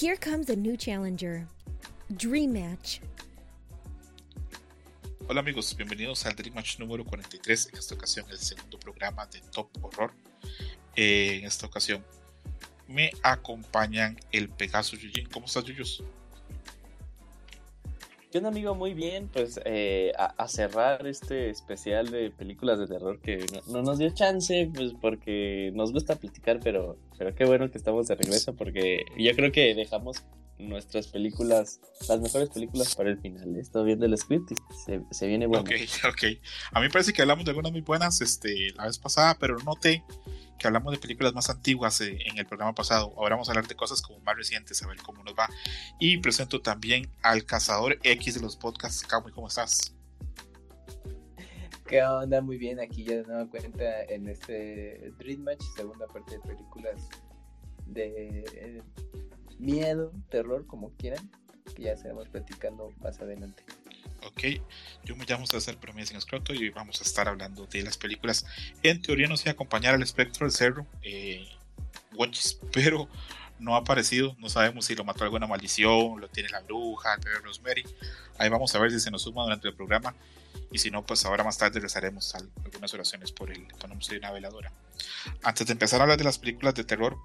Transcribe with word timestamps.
Here 0.00 0.16
comes 0.16 0.48
a 0.48 0.56
new 0.56 0.78
challenger. 0.78 1.46
Dream 2.16 2.54
Match. 2.54 3.00
Hola 5.28 5.40
amigos, 5.40 5.76
bienvenidos 5.76 6.24
al 6.24 6.34
Dream 6.34 6.54
Match 6.54 6.78
número 6.78 7.04
43. 7.04 7.68
En 7.70 7.78
esta 7.78 7.96
ocasión, 7.96 8.24
el 8.30 8.38
segundo 8.38 8.80
programa 8.80 9.26
de 9.26 9.42
Top 9.52 9.68
Horror. 9.82 10.14
Eh, 10.96 11.40
en 11.40 11.44
esta 11.44 11.66
ocasión 11.66 12.02
me 12.88 13.10
acompañan 13.22 14.18
el 14.32 14.48
Pegaso 14.48 14.96
Yujin. 14.96 15.28
¿Cómo 15.28 15.44
estás, 15.44 15.64
Yuyos? 15.64 16.02
¿Qué 18.30 18.38
onda, 18.38 18.50
amigo? 18.50 18.76
Muy 18.76 18.94
bien, 18.94 19.28
pues 19.32 19.58
eh, 19.64 20.12
a, 20.16 20.46
cerrar 20.46 21.04
este 21.08 21.50
especial 21.50 22.12
de 22.12 22.30
películas 22.30 22.78
de 22.78 22.86
terror 22.86 23.18
que 23.20 23.44
no, 23.66 23.82
nos 23.82 23.98
dio 23.98 24.08
chance, 24.10 24.70
pues 24.72 24.92
porque 25.00 25.72
nos 25.74 25.92
gusta 25.92 26.14
platicar, 26.14 26.60
pero, 26.62 26.96
pero 27.18 27.34
qué 27.34 27.44
bueno 27.44 27.68
que 27.72 27.78
estamos 27.78 28.06
de 28.06 28.14
regreso 28.14 28.54
porque 28.54 29.04
yo 29.18 29.34
creo 29.34 29.50
que 29.50 29.74
dejamos 29.74 30.22
nuestras 30.68 31.08
películas, 31.08 31.80
las 32.08 32.20
mejores 32.20 32.50
películas 32.50 32.94
para 32.94 33.10
el 33.10 33.18
final. 33.18 33.56
Estoy 33.56 33.84
viendo 33.86 34.06
el 34.06 34.16
script 34.16 34.52
y 34.52 34.54
se, 34.84 35.02
se 35.10 35.26
viene 35.26 35.46
bueno. 35.46 35.62
Ok, 35.62 35.70
ok. 36.08 36.22
A 36.72 36.80
mí 36.80 36.86
me 36.86 36.90
parece 36.90 37.12
que 37.12 37.22
hablamos 37.22 37.44
de 37.44 37.50
algunas 37.50 37.72
muy 37.72 37.80
buenas 37.80 38.20
este, 38.20 38.72
la 38.74 38.86
vez 38.86 38.98
pasada, 38.98 39.36
pero 39.38 39.58
noté 39.58 40.04
que 40.58 40.66
hablamos 40.66 40.92
de 40.92 40.98
películas 40.98 41.32
más 41.32 41.48
antiguas 41.48 42.00
eh, 42.02 42.18
en 42.26 42.38
el 42.38 42.46
programa 42.46 42.74
pasado. 42.74 43.12
Ahora 43.16 43.34
vamos 43.34 43.48
a 43.48 43.52
hablar 43.52 43.66
de 43.66 43.74
cosas 43.74 44.02
como 44.02 44.20
más 44.20 44.36
recientes, 44.36 44.82
a 44.82 44.86
ver 44.86 44.98
cómo 44.98 45.24
nos 45.24 45.34
va. 45.34 45.48
Y 45.98 46.18
presento 46.18 46.60
también 46.60 47.10
al 47.22 47.44
cazador 47.44 47.98
X 48.02 48.34
de 48.34 48.40
los 48.40 48.56
podcasts. 48.56 49.02
Camuy, 49.06 49.32
¿cómo 49.32 49.48
estás? 49.48 49.94
¿Qué 51.86 52.02
onda? 52.02 52.40
Muy 52.40 52.58
bien, 52.58 52.78
aquí 52.78 53.04
ya 53.04 53.16
de 53.16 53.22
nueva 53.24 53.46
cuenta 53.48 54.04
en 54.04 54.28
este 54.28 55.12
Dream 55.18 55.40
Match, 55.40 55.62
segunda 55.74 56.06
parte 56.06 56.34
de 56.34 56.40
películas 56.40 57.08
de 57.86 58.44
eh, 58.54 58.82
miedo, 59.60 60.12
terror, 60.30 60.66
como 60.66 60.90
quieran, 60.96 61.30
que 61.74 61.84
ya 61.84 61.92
estaremos 61.92 62.28
platicando 62.28 62.92
más 63.00 63.20
adelante. 63.20 63.62
Ok, 64.26 64.60
yo 65.04 65.16
me 65.16 65.24
llamo 65.24 65.46
César 65.46 65.78
Promesa 65.78 66.12
en 66.12 66.18
Escroto 66.18 66.52
y 66.52 66.68
vamos 66.70 67.00
a 67.00 67.04
estar 67.04 67.28
hablando 67.28 67.66
de 67.66 67.82
las 67.82 67.96
películas. 67.96 68.44
En 68.82 69.00
teoría 69.00 69.28
nos 69.28 69.42
iba 69.42 69.50
a 69.50 69.54
acompañar 69.54 69.94
al 69.94 70.02
espectro 70.02 70.46
del 70.46 70.52
cerro, 70.52 70.86
eh, 71.02 71.48
pero 72.72 73.08
no 73.58 73.74
ha 73.74 73.78
aparecido. 73.78 74.36
No 74.38 74.48
sabemos 74.48 74.86
si 74.86 74.94
lo 74.94 75.04
mató 75.04 75.24
alguna 75.24 75.46
maldición, 75.46 76.20
lo 76.20 76.28
tiene 76.28 76.48
la 76.50 76.60
bruja, 76.60 77.14
el 77.14 77.20
bebé 77.20 77.38
Rosemary. 77.38 77.84
Ahí 78.38 78.48
vamos 78.48 78.74
a 78.74 78.78
ver 78.78 78.90
si 78.90 79.00
se 79.00 79.10
nos 79.10 79.22
suma 79.22 79.42
durante 79.42 79.68
el 79.68 79.74
programa. 79.74 80.14
Y 80.72 80.78
si 80.78 80.90
no, 80.90 81.04
pues 81.04 81.24
ahora 81.24 81.44
más 81.44 81.58
tarde 81.58 81.80
rezaremos 81.80 82.34
algunas 82.64 82.92
oraciones 82.94 83.32
por 83.32 83.50
él. 83.50 83.66
Ponemos 83.80 84.08
de 84.08 84.18
una 84.18 84.30
veladora. 84.30 84.72
Antes 85.42 85.66
de 85.66 85.72
empezar 85.72 86.00
a 86.00 86.04
hablar 86.04 86.18
de 86.18 86.24
las 86.24 86.38
películas 86.38 86.74
de 86.74 86.84
terror, 86.84 87.18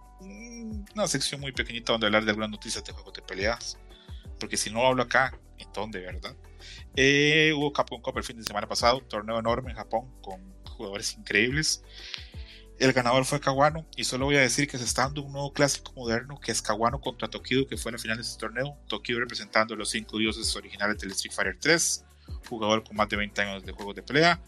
una 0.94 1.08
sección 1.08 1.42
muy 1.42 1.52
pequeñita 1.52 1.92
donde 1.92 2.08
hablar 2.08 2.26
de 2.26 2.32
algunas 2.32 2.50
noticias 2.50 2.84
de 2.84 2.94
juegos 2.94 3.14
de 3.14 3.22
peleas. 3.22 3.78
Porque 4.40 4.58
si 4.58 4.70
no 4.70 4.86
hablo 4.86 5.04
acá, 5.04 5.38
¿en 5.58 5.72
dónde, 5.74 6.00
verdad? 6.00 6.36
Eh, 6.96 7.54
hubo 7.56 7.72
Capcom 7.72 8.02
Cup 8.02 8.18
el 8.18 8.24
fin 8.24 8.38
de 8.38 8.44
semana 8.44 8.68
pasado, 8.68 9.00
un 9.00 9.08
torneo 9.08 9.40
enorme 9.40 9.72
en 9.72 9.78
Japón 9.78 10.12
con 10.22 10.42
jugadores 10.66 11.14
increíbles. 11.18 11.84
El 12.78 12.92
ganador 12.92 13.24
fue 13.24 13.40
Kawano 13.40 13.86
y 13.96 14.04
solo 14.04 14.26
voy 14.26 14.36
a 14.36 14.42
decir 14.42 14.68
que 14.68 14.78
se 14.78 14.84
está 14.84 15.04
dando 15.04 15.24
un 15.24 15.32
nuevo 15.32 15.54
clásico 15.54 15.94
moderno 15.96 16.40
que 16.42 16.52
es 16.52 16.62
Kawano 16.62 17.00
contra 17.00 17.30
Tokido 17.30 17.66
que 17.68 17.78
fue 17.78 17.94
la 17.94 17.98
final 17.98 18.18
de 18.18 18.24
este 18.24 18.38
torneo. 18.38 18.78
Tokido 18.88 19.20
representando 19.20 19.76
los 19.78 19.90
cinco 19.90 20.18
dioses 20.18 20.54
originales 20.56 20.98
del 21.00 21.12
Street 21.12 21.34
Fighter 21.34 21.58
3, 21.60 22.06
jugador 22.50 22.84
con 22.84 22.98
más 22.98 23.08
de 23.08 23.16
20 23.16 23.42
años 23.42 23.66
de 23.66 23.72
juegos 23.72 23.96
de 23.96 24.04
pelea, 24.04 24.42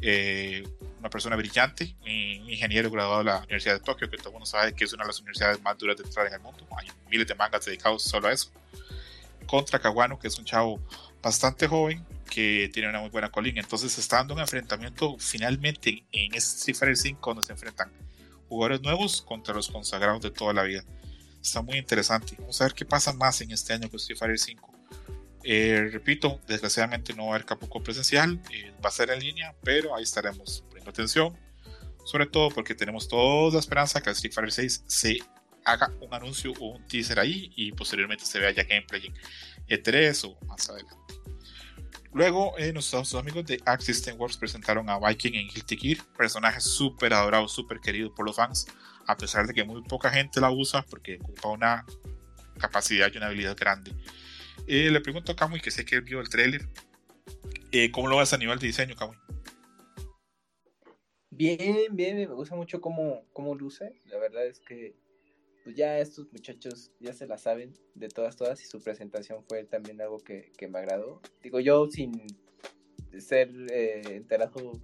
eh, 0.00 0.66
una 0.98 1.10
persona 1.10 1.36
brillante, 1.36 1.94
un 2.02 2.50
ingeniero 2.50 2.90
graduado 2.90 3.18
de 3.18 3.24
la 3.24 3.38
Universidad 3.38 3.74
de 3.74 3.80
Tokio 3.80 4.08
que 4.08 4.16
todo 4.16 4.36
el 4.38 4.46
sabe 4.46 4.74
que 4.74 4.84
es 4.84 4.92
una 4.92 5.04
de 5.04 5.08
las 5.08 5.20
universidades 5.20 5.60
más 5.62 5.76
duras 5.78 5.96
de 5.96 6.04
entrar 6.04 6.26
en 6.26 6.34
el 6.34 6.40
mundo. 6.40 6.66
Hay 6.78 6.88
miles 7.10 7.26
de 7.26 7.34
mangas 7.34 7.64
dedicados 7.64 8.02
solo 8.02 8.28
a 8.28 8.32
eso. 8.32 8.50
Contra 9.46 9.78
Kawano 9.78 10.18
que 10.18 10.28
es 10.28 10.38
un 10.38 10.44
chavo 10.44 10.80
bastante 11.22 11.66
joven 11.66 12.04
que 12.30 12.70
tiene 12.72 12.88
una 12.88 13.00
muy 13.00 13.10
buena 13.10 13.30
colina. 13.30 13.60
Entonces 13.60 13.96
está 13.98 14.16
dando 14.16 14.34
un 14.34 14.40
enfrentamiento 14.40 15.16
finalmente 15.18 16.04
en 16.12 16.34
este 16.34 16.56
Street 16.56 16.76
Fighter 16.76 16.96
5 16.96 17.30
donde 17.30 17.46
se 17.46 17.52
enfrentan 17.52 17.92
jugadores 18.48 18.82
nuevos 18.82 19.22
contra 19.22 19.54
los 19.54 19.68
consagrados 19.68 20.22
de 20.22 20.30
toda 20.30 20.52
la 20.52 20.62
vida. 20.62 20.84
Está 21.42 21.60
muy 21.60 21.76
interesante. 21.76 22.36
Vamos 22.38 22.60
a 22.60 22.64
ver 22.64 22.74
qué 22.74 22.84
pasa 22.84 23.12
más 23.12 23.40
en 23.40 23.50
este 23.50 23.72
año 23.74 23.90
con 23.90 23.96
Street 23.96 24.18
Fighter 24.18 24.38
5. 24.38 24.73
Eh, 25.44 25.90
repito, 25.92 26.40
desgraciadamente 26.46 27.12
no 27.12 27.26
va 27.26 27.32
a 27.32 27.34
haber 27.34 27.46
Capuco 27.46 27.82
presencial, 27.82 28.40
eh, 28.50 28.72
va 28.82 28.88
a 28.88 28.92
ser 28.92 29.10
en 29.10 29.20
línea, 29.20 29.54
pero 29.62 29.94
ahí 29.94 30.02
estaremos 30.02 30.64
poniendo 30.68 30.90
atención. 30.90 31.38
Sobre 32.04 32.26
todo 32.26 32.50
porque 32.50 32.74
tenemos 32.74 33.08
toda 33.08 33.52
la 33.52 33.58
esperanza 33.58 34.00
que 34.00 34.10
el 34.10 34.16
Street 34.16 34.32
Fighter 34.32 34.52
6 34.52 34.84
se 34.86 35.18
haga 35.64 35.90
un 36.00 36.12
anuncio 36.12 36.52
o 36.60 36.76
un 36.76 36.86
teaser 36.86 37.18
ahí 37.18 37.50
y 37.56 37.72
posteriormente 37.72 38.24
se 38.24 38.38
vea 38.38 38.50
ya 38.50 38.64
gameplay 38.64 39.06
en 39.06 39.14
E3 39.82 40.24
o 40.24 40.46
más 40.46 40.68
adelante. 40.68 41.14
Luego, 42.12 42.56
eh, 42.58 42.72
nuestros 42.72 43.14
amigos 43.14 43.44
de 43.44 43.60
Arc 43.66 43.80
System 43.80 44.18
Works 44.18 44.36
presentaron 44.36 44.88
a 44.88 44.98
Viking 45.00 45.34
en 45.34 45.48
Guilty 45.48 45.76
Gear, 45.76 45.98
personaje 46.16 46.60
súper 46.60 47.12
adorado, 47.12 47.48
súper 47.48 47.80
querido 47.80 48.14
por 48.14 48.24
los 48.24 48.36
fans, 48.36 48.66
a 49.06 49.16
pesar 49.16 49.46
de 49.46 49.54
que 49.54 49.64
muy 49.64 49.82
poca 49.82 50.10
gente 50.10 50.40
la 50.40 50.50
usa 50.50 50.82
porque 50.88 51.18
ocupa 51.20 51.48
una 51.48 51.84
capacidad 52.58 53.10
y 53.12 53.16
una 53.16 53.26
habilidad 53.26 53.56
grande. 53.58 53.92
Eh, 54.66 54.90
le 54.90 55.00
pregunto 55.00 55.32
a 55.32 55.36
Kamui, 55.36 55.60
que 55.60 55.70
sé 55.70 55.84
que 55.84 56.00
vio 56.00 56.20
el 56.20 56.28
trailer, 56.28 56.62
eh, 57.70 57.90
¿cómo 57.90 58.08
lo 58.08 58.18
ves 58.18 58.32
a 58.32 58.38
nivel 58.38 58.58
de 58.58 58.66
diseño, 58.66 58.94
Kamui? 58.96 59.16
Bien, 61.30 61.88
bien, 61.90 62.16
me 62.16 62.26
gusta 62.26 62.54
mucho 62.54 62.80
cómo, 62.80 63.26
cómo 63.32 63.54
luce. 63.54 64.00
La 64.06 64.18
verdad 64.18 64.46
es 64.46 64.60
que 64.60 64.94
pues 65.64 65.76
ya 65.76 65.98
estos 65.98 66.30
muchachos 66.30 66.92
ya 67.00 67.12
se 67.14 67.26
la 67.26 67.38
saben 67.38 67.74
de 67.94 68.08
todas, 68.08 68.36
todas, 68.36 68.62
y 68.62 68.66
su 68.66 68.80
presentación 68.82 69.42
fue 69.48 69.64
también 69.64 70.00
algo 70.00 70.18
que, 70.18 70.52
me 70.68 70.78
agradó. 70.78 71.20
Digo, 71.42 71.58
yo 71.58 71.86
sin 71.90 72.26
ser 73.18 73.50
eh, 73.70 74.02
enterado 74.08 74.80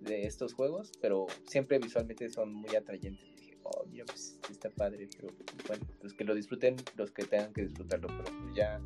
de 0.00 0.26
estos 0.26 0.52
juegos, 0.52 0.90
pero 1.00 1.26
siempre 1.46 1.78
visualmente 1.78 2.28
son 2.28 2.52
muy 2.52 2.74
atrayentes. 2.74 3.39
Oh, 3.64 3.86
mira, 3.90 4.04
pues 4.06 4.38
está 4.50 4.70
padre, 4.70 5.08
pero 5.16 5.32
bueno, 5.66 5.86
los 6.02 6.14
que 6.14 6.24
lo 6.24 6.34
disfruten, 6.34 6.76
los 6.96 7.10
que 7.10 7.24
tengan 7.24 7.52
que 7.52 7.62
disfrutarlo, 7.62 8.08
pero 8.08 8.24
pues 8.24 8.54
ya, 8.54 8.80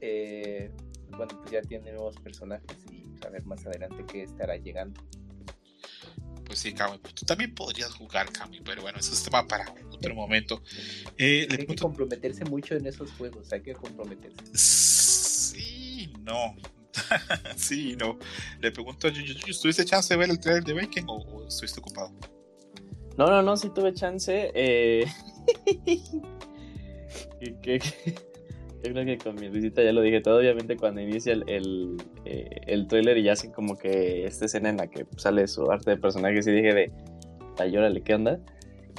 eh, 0.00 0.70
bueno, 1.10 1.38
pues 1.40 1.50
ya 1.50 1.62
tiene 1.62 1.92
nuevos 1.92 2.16
personajes 2.20 2.76
y 2.90 3.08
pues, 3.08 3.22
a 3.22 3.30
ver 3.30 3.44
más 3.44 3.64
adelante 3.66 4.04
qué 4.06 4.22
estará 4.22 4.56
llegando 4.56 5.00
pues 6.44 6.58
sí, 6.58 6.72
Cami, 6.72 6.98
tú 6.98 7.26
también 7.26 7.54
podrías 7.54 7.92
jugar, 7.94 8.30
Cami, 8.30 8.60
pero 8.60 8.82
bueno, 8.82 8.98
eso 8.98 9.12
es 9.12 9.22
tema 9.22 9.46
para 9.46 9.74
otro 9.90 10.14
momento. 10.14 10.62
Eh, 11.16 11.48
hay 11.50 11.66
que 11.66 11.76
comprometerse 11.76 12.44
mucho 12.44 12.74
en 12.76 12.86
esos 12.86 13.10
juegos, 13.12 13.52
hay 13.52 13.62
que 13.62 13.72
comprometerse. 13.72 14.56
Sí, 14.56 16.12
no. 16.20 16.54
sí, 17.56 17.96
no. 17.96 18.18
Le 18.60 18.70
pregunto 18.70 19.08
a 19.08 19.12
¿tuviste 19.12 19.84
chance 19.84 20.14
de 20.14 20.18
ver 20.18 20.30
el 20.30 20.38
trailer 20.38 20.62
de 20.64 20.74
Bacon 20.74 21.04
o, 21.08 21.48
estuviste 21.48 21.80
ocupado? 21.80 22.12
No, 23.16 23.26
no, 23.26 23.42
no, 23.42 23.56
sí 23.56 23.70
tuve 23.70 23.92
chance. 23.94 24.50
Eh... 24.54 25.04
¿Qué, 27.62 27.78
yo 28.84 28.92
creo 28.92 29.06
que 29.06 29.18
con 29.18 29.34
mi 29.36 29.48
visita 29.48 29.82
ya 29.82 29.92
lo 29.92 30.02
dije 30.02 30.20
todo. 30.20 30.38
Obviamente, 30.38 30.76
cuando 30.76 31.00
inicia 31.00 31.32
el, 31.32 31.44
el, 31.48 31.96
eh, 32.26 32.86
trailer 32.86 33.16
y 33.16 33.22
ya 33.22 33.32
hacen 33.32 33.50
como 33.50 33.78
que 33.78 34.26
esta 34.26 34.44
escena 34.44 34.68
en 34.68 34.76
la 34.76 34.88
que 34.88 35.06
sale 35.16 35.48
su 35.48 35.70
arte 35.70 35.92
de 35.92 35.96
personaje, 35.96 36.34
y 36.34 36.52
dije 36.52 36.74
de, 36.74 36.92
ay, 37.58 37.76
órale, 37.76 38.02
¿qué 38.02 38.14
onda? 38.14 38.40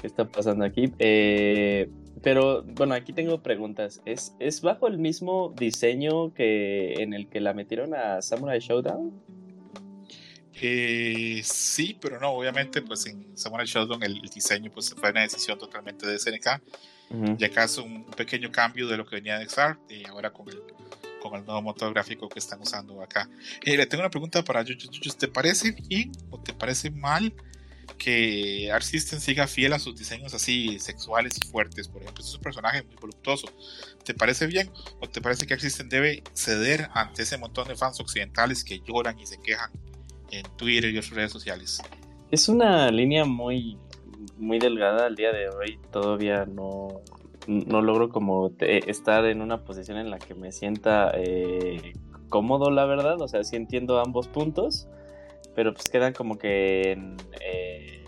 ¿Qué 0.02 0.08
está 0.08 0.26
pasando 0.26 0.66
aquí? 0.66 0.92
Eh, 0.98 1.90
pero 2.24 2.64
bueno, 2.64 2.96
aquí 2.96 3.14
tengo 3.14 3.44
preguntas. 3.44 4.02
¿Es, 4.06 4.36
¿Es 4.40 4.62
bajo 4.62 4.88
el 4.88 4.98
mismo 4.98 5.54
diseño 5.56 6.34
que 6.34 6.94
en 6.96 7.14
el 7.14 7.30
que 7.30 7.40
la 7.40 7.54
metieron 7.54 7.94
a 7.94 8.24
Samurai 8.24 8.60
Showdown? 8.60 9.14
Eh, 10.62 11.42
sí, 11.44 11.98
pero 12.00 12.20
no, 12.20 12.30
obviamente, 12.30 12.82
pues 12.82 13.06
en 13.08 13.38
Samurai 13.38 13.66
Showdown 13.66 14.04
el, 14.04 14.22
diseño 14.22 14.72
pues 14.72 14.94
fue 14.94 15.12
una 15.12 15.22
decisión 15.22 15.58
totalmente 15.60 16.08
de 16.08 16.18
SNK 16.18 16.62
y 17.38 17.46
acá 17.46 17.66
es 17.66 17.78
un 17.78 18.06
pequeño 18.06 18.52
cambio 18.52 18.88
de 18.88 18.98
lo 18.98 19.06
que 19.06 19.18
venía 19.18 19.38
de 19.38 19.48
XR 19.48 19.78
y 19.90 20.06
ahora 20.08 20.32
con 20.32 20.50
el, 20.50 20.62
con 21.22 21.36
el 21.36 21.46
nuevo 21.46 21.62
motor 21.62 21.94
gráfico 21.94 22.28
que 22.30 22.40
están 22.40 22.62
usando 22.62 23.02
acá. 23.02 23.30
Eh, 23.64 23.78
le 23.78 23.86
tengo 23.86 24.02
una 24.02 24.10
pregunta 24.10 24.44
para 24.44 24.64
Yuyu. 24.64 24.90
¿Te 25.18 25.28
parece 25.28 25.72
bien 25.72 26.12
o 26.32 26.40
te 26.40 26.54
parece 26.54 26.90
mal 26.90 27.34
que 27.98 28.72
Art 28.72 28.84
System 28.84 29.20
siga 29.20 29.46
fiel 29.46 29.74
a 29.74 29.80
sus 29.80 29.96
diseños 29.98 30.34
así 30.34 30.80
sexuales 30.80 31.38
y 31.38 31.48
fuertes? 31.48 31.88
Por 31.88 32.02
ejemplo, 32.02 32.24
es 32.24 32.34
un 32.34 32.42
personaje 32.42 32.82
muy 32.84 32.96
voluptuoso. 32.96 33.48
¿Te 34.04 34.14
parece 34.14 34.48
bien 34.48 34.72
o 35.00 35.08
te 35.08 35.22
parece 35.22 35.46
que 35.46 35.54
Art 35.54 35.62
System 35.62 35.90
debe 35.90 36.24
ceder 36.34 36.90
ante 36.94 37.24
ese 37.24 37.38
montón 37.38 37.68
de 37.68 37.76
fans 37.76 38.00
occidentales 38.00 38.64
que 38.64 38.80
lloran 38.80 39.20
y 39.20 39.28
se 39.28 39.40
quejan 39.42 39.72
en 40.36 40.46
Twitter 40.58 40.94
y 40.94 40.98
otras 40.98 41.14
redes 41.14 41.32
sociales? 41.32 41.82
Es 42.32 42.50
una 42.50 42.92
línea 42.92 43.26
muy 43.26 43.78
muy 44.38 44.60
delgada 44.60 45.06
al 45.06 45.16
día 45.16 45.32
de 45.32 45.50
hoy. 45.50 45.80
Todavía 45.92 46.46
no, 46.46 47.02
no 47.48 47.82
logro 47.82 48.10
como 48.10 48.52
estar 48.60 49.26
en 49.26 49.42
una 49.42 49.64
posición 49.64 49.98
en 49.98 50.10
la 50.10 50.20
que 50.20 50.36
me 50.36 50.52
sienta 50.52 51.12
eh, 51.16 51.94
cómodo, 52.30 52.72
la 52.72 52.86
verdad. 52.86 53.22
O 53.22 53.28
sea, 53.28 53.44
sí 53.44 53.56
entiendo 53.56 54.00
ambos 54.00 54.28
puntos, 54.28 54.88
pero 55.56 55.74
pues 55.74 55.90
quedan 55.90 56.14
como 56.14 56.38
que 56.38 56.92
en, 56.92 57.18
eh, 57.42 58.04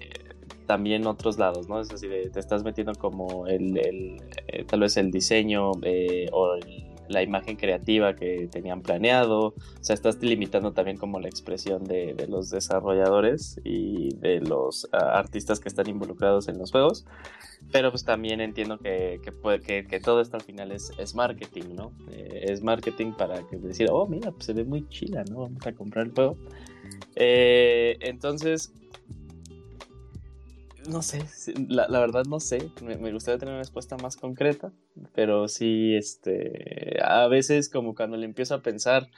también 0.65 1.07
otros 1.07 1.37
lados, 1.37 1.69
¿no? 1.69 1.79
Es 1.79 1.91
así, 1.91 2.07
de, 2.07 2.29
te 2.29 2.39
estás 2.39 2.63
metiendo 2.63 2.93
como 2.93 3.47
el, 3.47 3.77
eh, 4.47 4.65
tal 4.65 4.81
vez 4.81 4.97
el 4.97 5.11
diseño 5.11 5.71
o 5.71 6.53
el, 6.55 6.96
la 7.09 7.23
imagen 7.23 7.55
creativa 7.55 8.15
que 8.15 8.47
tenían 8.51 8.81
planeado, 8.81 9.47
o 9.47 9.53
sea, 9.81 9.93
estás 9.93 10.21
limitando 10.21 10.73
también 10.73 10.97
como 10.97 11.19
la 11.19 11.27
expresión 11.27 11.83
de, 11.83 12.13
de 12.13 12.27
los 12.27 12.49
desarrolladores 12.49 13.59
y 13.63 14.15
de 14.15 14.41
los 14.41 14.85
uh, 14.85 14.97
artistas 14.97 15.59
que 15.59 15.69
están 15.69 15.89
involucrados 15.89 16.47
en 16.47 16.57
los 16.57 16.71
juegos, 16.71 17.05
pero 17.71 17.91
pues 17.91 18.05
también 18.05 18.41
entiendo 18.41 18.77
que, 18.77 19.19
que, 19.23 19.31
puede, 19.31 19.83
todo 19.99 20.21
esto 20.21 20.37
al 20.37 20.43
final 20.43 20.71
es, 20.71 20.91
es 20.97 21.15
marketing, 21.15 21.75
¿no? 21.75 21.91
Eh, 22.11 22.45
es 22.49 22.61
marketing 22.61 23.13
para 23.13 23.45
que 23.47 23.57
decir, 23.57 23.89
oh, 23.91 24.07
mira, 24.07 24.31
pues 24.31 24.45
se 24.45 24.53
ve 24.53 24.63
muy 24.63 24.87
chila, 24.89 25.23
¿no? 25.29 25.41
Vamos 25.41 25.65
a 25.65 25.73
comprar 25.73 26.07
el 26.07 26.13
juego. 26.13 26.37
Eh, 27.15 27.97
entonces, 28.01 28.73
no 30.87 31.01
sé, 31.01 31.23
la, 31.67 31.87
la, 31.87 31.99
verdad 31.99 32.25
no 32.25 32.39
sé, 32.39 32.71
me, 32.81 32.97
me, 32.97 33.11
gustaría 33.11 33.37
tener 33.37 33.53
una 33.53 33.61
respuesta 33.61 33.97
más 33.97 34.15
concreta, 34.17 34.71
pero 35.13 35.47
sí, 35.47 35.95
este, 35.95 36.97
a 37.03 37.27
veces 37.27 37.69
como 37.69 37.95
cuando 37.95 38.17
le 38.17 38.25
empiezo 38.25 38.55
a 38.55 38.61
pensar 38.61 39.09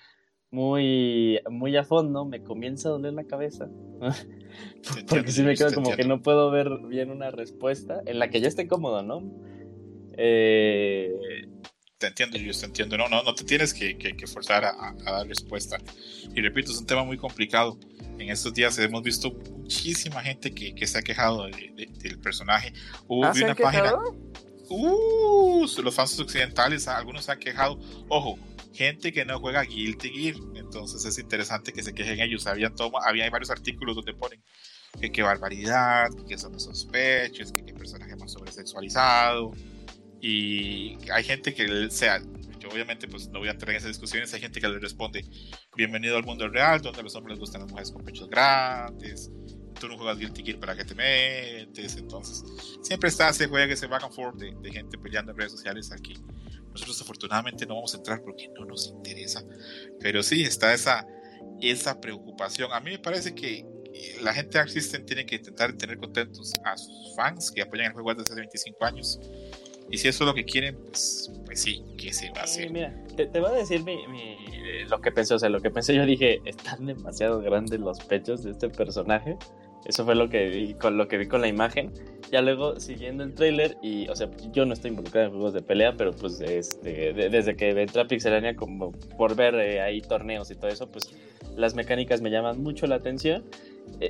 muy, 0.51 1.39
muy 1.49 1.77
a 1.77 1.83
fondo, 1.83 2.25
me 2.25 2.43
comienza 2.43 2.89
a 2.89 2.93
doler 2.93 3.13
la 3.13 3.25
cabeza, 3.25 3.69
porque 5.07 5.31
sí 5.31 5.43
me 5.43 5.55
quedo 5.55 5.73
como 5.73 5.95
que 5.95 6.05
no 6.05 6.21
puedo 6.21 6.49
ver 6.51 6.69
bien 6.87 7.11
una 7.11 7.31
respuesta 7.31 8.01
en 8.05 8.19
la 8.19 8.29
que 8.29 8.41
ya 8.41 8.47
esté 8.47 8.67
cómodo, 8.67 9.03
¿no? 9.03 9.23
Eh... 10.13 11.15
Te 11.99 12.07
entiendo, 12.07 12.37
yo 12.37 12.57
te 12.57 12.65
entiendo, 12.65 12.97
no, 12.97 13.09
no, 13.09 13.23
no 13.23 13.35
te 13.35 13.43
tienes 13.43 13.73
que, 13.73 13.97
que, 13.97 14.15
que 14.15 14.25
forzar 14.25 14.65
a, 14.65 14.95
a 15.05 15.11
dar 15.11 15.27
respuesta. 15.27 15.77
Y 16.33 16.41
repito, 16.41 16.71
es 16.71 16.77
un 16.79 16.85
tema 16.85 17.03
muy 17.03 17.17
complicado 17.17 17.77
en 18.19 18.29
estos 18.29 18.53
días 18.53 18.77
hemos 18.79 19.01
visto 19.01 19.31
muchísima 19.31 20.21
gente 20.21 20.53
que, 20.53 20.75
que 20.75 20.87
se 20.87 20.97
ha 20.97 21.01
quejado 21.01 21.45
de, 21.45 21.71
de, 21.75 21.89
del 21.99 22.19
personaje. 22.19 22.73
Hubo 23.07 23.25
¿Ah, 23.25 23.33
una 23.35 23.55
página. 23.55 23.93
Uh, 24.69 25.65
los 25.81 25.95
fans 25.95 26.19
occidentales, 26.19 26.87
algunos 26.87 27.25
se 27.25 27.31
han 27.31 27.39
quejado. 27.39 27.79
Ojo, 28.07 28.37
gente 28.73 29.11
que 29.11 29.25
no 29.25 29.39
juega 29.39 29.63
Guilty 29.63 30.09
Gear. 30.09 30.35
Entonces 30.55 31.03
es 31.05 31.17
interesante 31.17 31.73
que 31.73 31.81
se 31.81 31.93
quejen 31.93 32.19
ellos. 32.19 32.45
Había, 32.45 32.69
toma, 32.69 32.99
había 33.03 33.29
varios 33.29 33.49
artículos 33.49 33.95
donde 33.95 34.13
ponen 34.13 34.43
que 34.99 35.11
qué 35.11 35.23
barbaridad, 35.23 36.09
que 36.27 36.37
son 36.37 36.59
sospechos, 36.59 37.51
que 37.51 37.63
qué 37.63 37.73
personaje 37.73 38.15
más 38.15 38.33
sobresexualizado. 38.33 39.53
Y 40.21 40.97
hay 41.11 41.23
gente 41.23 41.53
que 41.53 41.89
sea, 41.89 42.21
yo 42.59 42.69
obviamente 42.69 43.07
pues 43.07 43.29
no 43.29 43.39
voy 43.39 43.47
a 43.47 43.51
entrar 43.51 43.71
en 43.71 43.77
esas 43.77 43.89
discusiones, 43.89 44.33
hay 44.33 44.41
gente 44.41 44.59
que 44.59 44.67
le 44.67 44.79
responde, 44.79 45.23
bienvenido 45.75 46.17
al 46.17 46.23
mundo 46.23 46.47
real, 46.49 46.81
donde 46.81 46.99
a 46.99 47.03
los 47.03 47.15
hombres 47.15 47.37
les 47.37 47.39
gustan 47.39 47.61
las 47.61 47.69
mujeres 47.69 47.91
con 47.91 48.03
pechos 48.03 48.29
grandes, 48.29 49.31
tú 49.79 49.87
no 49.87 49.97
juegas 49.97 50.19
Guilty 50.19 50.43
Gear 50.43 50.59
para 50.59 50.75
que 50.75 50.83
te 50.83 50.93
metes, 50.93 51.95
entonces 51.95 52.43
siempre 52.81 53.09
está 53.09 53.29
ese 53.29 53.47
juego, 53.47 53.71
ese 53.71 53.87
back 53.87 54.03
and 54.03 54.13
forth 54.13 54.35
de, 54.35 54.53
de, 54.61 54.71
gente 54.71 54.97
peleando 54.97 55.31
en 55.31 55.37
redes 55.37 55.53
sociales 55.53 55.91
aquí. 55.91 56.15
Nosotros 56.71 57.01
afortunadamente 57.01 57.65
no 57.65 57.75
vamos 57.75 57.93
a 57.93 57.97
entrar 57.97 58.21
porque 58.21 58.49
no 58.49 58.65
nos 58.65 58.87
interesa, 58.87 59.43
pero 59.99 60.21
sí 60.21 60.43
está 60.43 60.73
esa, 60.73 61.07
esa 61.61 61.99
preocupación. 61.99 62.71
A 62.73 62.79
mí 62.79 62.91
me 62.91 62.99
parece 62.99 63.33
que 63.33 63.65
la 64.21 64.33
gente 64.33 64.51
de 64.51 64.59
Arc 64.59 64.69
System 64.69 65.05
tiene 65.05 65.25
que 65.25 65.35
intentar 65.35 65.73
tener 65.73 65.97
contentos 65.97 66.53
a 66.63 66.77
sus 66.77 67.15
fans 67.15 67.51
que 67.51 67.61
apoyan 67.61 67.87
el 67.87 67.93
juego 67.93 68.13
desde 68.13 68.33
hace 68.33 68.35
25 68.35 68.85
años 68.85 69.19
y 69.91 69.97
si 69.97 70.07
eso 70.07 70.23
es 70.23 70.27
lo 70.27 70.33
que 70.33 70.45
quieren, 70.45 70.75
pues, 70.87 71.31
pues 71.45 71.61
sí, 71.61 71.83
que 71.97 72.13
se 72.13 72.29
va 72.31 72.41
a 72.41 72.43
hacer. 72.43 72.65
Eh, 72.65 72.69
mira, 72.69 73.05
te, 73.15 73.25
te, 73.25 73.39
voy 73.39 73.51
a 73.51 73.53
decir 73.53 73.83
mi, 73.83 74.07
mi, 74.07 74.37
lo 74.87 75.01
que 75.01 75.11
pensé, 75.11 75.33
o 75.33 75.39
sea, 75.39 75.49
lo 75.49 75.61
que 75.61 75.71
pensé 75.71 75.95
yo 75.95 76.05
dije, 76.05 76.41
están 76.45 76.85
demasiado 76.85 77.41
grandes 77.41 77.79
los 77.79 77.99
pechos 77.99 78.43
de 78.43 78.51
este 78.51 78.69
personaje. 78.69 79.37
Eso 79.85 80.05
fue 80.05 80.13
lo 80.13 80.29
que 80.29 80.49
vi 80.49 80.73
con 80.73 80.97
lo 80.97 81.07
que 81.07 81.17
vi 81.17 81.27
con 81.27 81.41
la 81.41 81.47
imagen. 81.47 81.91
Ya 82.31 82.41
luego 82.41 82.79
siguiendo 82.79 83.23
el 83.23 83.33
tráiler 83.33 83.77
y, 83.81 84.07
o 84.09 84.15
sea, 84.15 84.29
yo 84.51 84.65
no 84.65 84.73
estoy 84.73 84.91
involucrado 84.91 85.27
en 85.27 85.33
juegos 85.33 85.53
de 85.53 85.61
pelea, 85.61 85.95
pero 85.97 86.11
pues 86.11 86.39
este, 86.41 87.13
de, 87.13 87.29
desde 87.29 87.55
que 87.55 87.69
entré 87.69 88.01
a 88.01 88.05
Pixelania 88.05 88.55
como 88.55 88.91
por 89.17 89.35
ver 89.35 89.55
eh, 89.55 89.81
ahí 89.81 90.01
torneos 90.01 90.51
y 90.51 90.55
todo 90.55 90.67
eso, 90.67 90.91
pues 90.91 91.09
las 91.55 91.75
mecánicas 91.75 92.21
me 92.21 92.29
llaman 92.29 92.61
mucho 92.61 92.85
la 92.87 92.95
atención. 92.95 93.45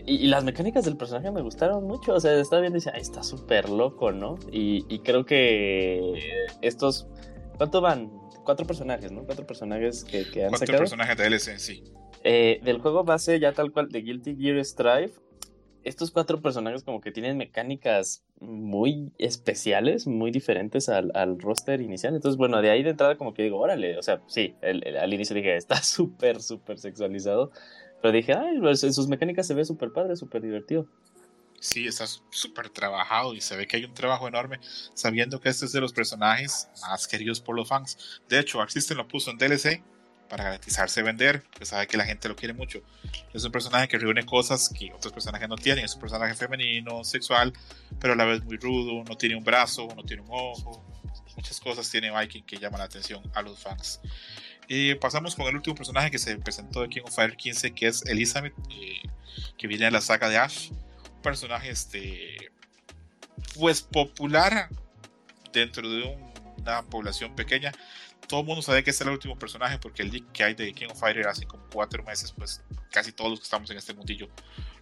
Y, 0.06 0.26
y, 0.26 0.28
las 0.28 0.44
mecánicas 0.44 0.86
del 0.86 0.98
personaje 0.98 1.32
me 1.32 1.42
gustaron 1.42 1.86
mucho. 1.86 2.14
O 2.14 2.20
sea, 2.20 2.40
estaba 2.40 2.62
viendo 2.62 2.78
y 2.78 2.82
decía, 2.82 2.94
está 2.94 3.24
súper 3.24 3.70
loco, 3.70 4.12
¿no? 4.12 4.38
Y, 4.52 4.86
y, 4.90 5.00
creo 5.00 5.26
que 5.26 6.14
estos. 6.62 7.08
¿Cuánto 7.58 7.82
van? 7.82 8.12
Cuatro 8.46 8.66
personajes, 8.66 9.12
¿no? 9.12 9.24
Cuatro 9.26 9.46
personajes 9.46 10.04
que, 10.04 10.30
que 10.30 10.44
han 10.44 10.50
Cuatro 10.50 10.68
sacado. 10.68 10.80
personajes 10.80 11.18
de 11.18 11.24
DLC, 11.30 11.60
sí. 11.60 11.84
Eh, 12.24 12.60
del 12.64 12.80
juego 12.80 13.04
base, 13.04 13.40
ya 13.40 13.54
tal 13.54 13.72
cual, 13.72 13.90
de 13.90 14.02
Guilty 14.02 14.36
Gear 14.36 14.64
Strive. 14.64 15.12
Estos 15.84 16.12
cuatro 16.12 16.42
personajes, 16.42 16.84
como 16.84 17.00
que 17.00 17.12
tienen 17.12 17.38
mecánicas 17.38 18.26
muy 18.42 19.14
especiales, 19.18 20.08
muy 20.08 20.30
diferentes 20.30 20.90
al, 20.90 21.12
al 21.16 21.40
roster 21.40 21.80
inicial. 21.82 22.14
Entonces, 22.16 22.38
bueno, 22.38 22.62
de 22.62 22.70
ahí 22.70 22.84
de 22.84 22.90
entrada, 22.92 23.16
como 23.16 23.34
que 23.34 23.44
digo, 23.44 23.60
órale. 23.60 23.98
O 23.98 24.04
sea, 24.04 24.22
sí, 24.28 24.56
el, 24.62 24.86
el, 24.86 24.98
al 24.98 25.14
inicio 25.14 25.36
dije, 25.36 25.56
está 25.56 25.76
súper, 25.82 26.42
súper 26.42 26.80
sexualizado. 26.80 27.52
Pero 28.02 28.12
dije, 28.14 28.34
ay, 28.34 28.60
pues 28.60 28.84
en 28.84 28.94
sus 28.94 29.08
mecánicas 29.08 29.48
se 29.48 29.54
ve 29.54 29.66
súper 29.66 29.92
padre, 29.92 30.16
súper 30.16 30.42
divertido. 30.42 30.88
Sí, 31.60 31.88
está 31.88 32.06
súper 32.08 32.70
trabajado 32.70 33.34
y 33.34 33.42
se 33.42 33.58
ve 33.58 33.68
que 33.68 33.78
hay 33.78 33.84
un 33.84 33.94
trabajo 33.94 34.28
enorme 34.28 34.60
sabiendo 34.94 35.42
que 35.42 35.50
este 35.50 35.66
es 35.66 35.74
de 35.74 35.82
los 35.82 35.92
personajes 35.92 36.70
más 36.82 37.08
queridos 37.08 37.42
por 37.42 37.56
los 37.56 37.68
fans. 37.68 38.22
De 38.30 38.40
hecho, 38.40 38.62
Arc 38.62 38.72
lo 38.96 39.08
puso 39.08 39.32
en 39.32 39.38
DLC 39.38 39.84
para 40.30 40.46
garantizarse 40.46 41.02
vender, 41.02 41.44
pues 41.58 41.70
sabe 41.70 41.88
que 41.88 41.98
la 41.98 42.06
gente 42.06 42.30
lo 42.30 42.36
quiere 42.36 42.54
mucho. 42.54 42.82
Es 43.34 43.44
un 43.44 43.52
personaje 43.52 43.88
que 43.88 43.98
reúne 43.98 44.26
cosas 44.26 44.70
que 44.70 44.94
otros 44.94 45.12
personajes 45.12 45.50
no 45.50 45.58
tienen. 45.58 45.84
Es 45.84 45.96
un 45.96 46.02
personaje 46.02 46.36
femenino, 46.36 47.04
sexual, 47.04 47.52
pero 48.00 48.14
a 48.14 48.16
la 48.16 48.26
vez 48.26 48.44
muy 48.44 48.58
rudo, 48.58 49.04
no 49.04 49.18
tiene 49.18 49.36
un 49.36 49.44
brazo, 49.44 49.88
no 49.96 50.04
tiene 50.04 50.22
un 50.22 50.30
ojo. 50.32 50.86
Muchas 51.36 51.60
cosas 51.60 51.90
tiene 51.90 52.12
Viking 52.18 52.44
que 52.44 52.58
llaman 52.58 52.80
la 52.80 52.86
atención 52.86 53.24
a 53.34 53.42
los 53.42 53.60
fans. 53.60 54.00
Y 54.72 54.94
pasamos 54.94 55.36
con 55.36 55.48
el 55.48 55.56
último 55.56 55.76
personaje 55.76 56.12
que 56.12 56.20
se 56.20 56.38
presentó 56.38 56.84
de 56.84 56.90
King 56.90 57.02
of 57.04 57.16
Fire 57.16 57.36
15, 57.36 57.74
que 57.74 57.88
es 57.88 58.06
Elizabeth, 58.06 58.54
eh, 58.70 59.02
que 59.58 59.68
viene 59.68 59.86
de 59.86 59.92
la 59.92 60.00
saga 60.00 60.30
de 60.30 60.38
Ash. 60.38 60.70
Un 60.70 61.22
personaje, 61.24 61.72
este, 61.72 62.52
pues 63.56 63.82
popular 63.82 64.70
dentro 65.52 65.90
de 65.90 66.04
un, 66.04 66.34
una 66.58 66.84
población 66.84 67.36
pequeña. 67.36 67.72
Todo 68.28 68.42
el 68.42 68.46
mundo 68.46 68.62
sabe 68.62 68.84
que 68.84 68.92
era 68.92 69.06
el 69.06 69.14
último 69.14 69.40
personaje 69.40 69.80
porque 69.80 70.04
el 70.04 70.12
leak 70.12 70.32
que 70.34 70.44
hay 70.44 70.54
de 70.54 70.72
King 70.72 70.90
of 70.92 71.00
Fire 71.00 71.28
hace 71.28 71.48
como 71.48 71.66
cuatro 71.74 72.04
meses, 72.04 72.32
pues 72.32 72.62
casi 72.92 73.12
todos 73.12 73.32
los 73.32 73.40
que 73.40 73.46
estamos 73.46 73.72
en 73.72 73.78
este 73.78 73.96
mundillo 73.96 74.30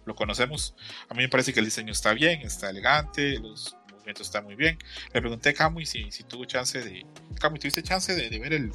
lo 0.04 0.14
conocemos. 0.14 0.74
A 1.08 1.14
mí 1.14 1.22
me 1.22 1.30
parece 1.30 1.54
que 1.54 1.60
el 1.60 1.64
diseño 1.64 1.92
está 1.92 2.12
bien, 2.12 2.42
está 2.42 2.68
elegante, 2.68 3.38
los 3.38 3.74
movimientos 3.90 4.26
están 4.26 4.44
muy 4.44 4.54
bien. 4.54 4.76
Le 5.14 5.20
pregunté 5.22 5.48
a 5.48 5.54
Kamui 5.54 5.86
si, 5.86 6.12
si 6.12 6.24
tuvo 6.24 6.44
chance 6.44 6.78
de... 6.78 7.06
Kamui, 7.40 7.58
¿tuviste 7.58 7.82
chance 7.82 8.14
de, 8.14 8.28
de 8.28 8.38
ver 8.38 8.52
el 8.52 8.70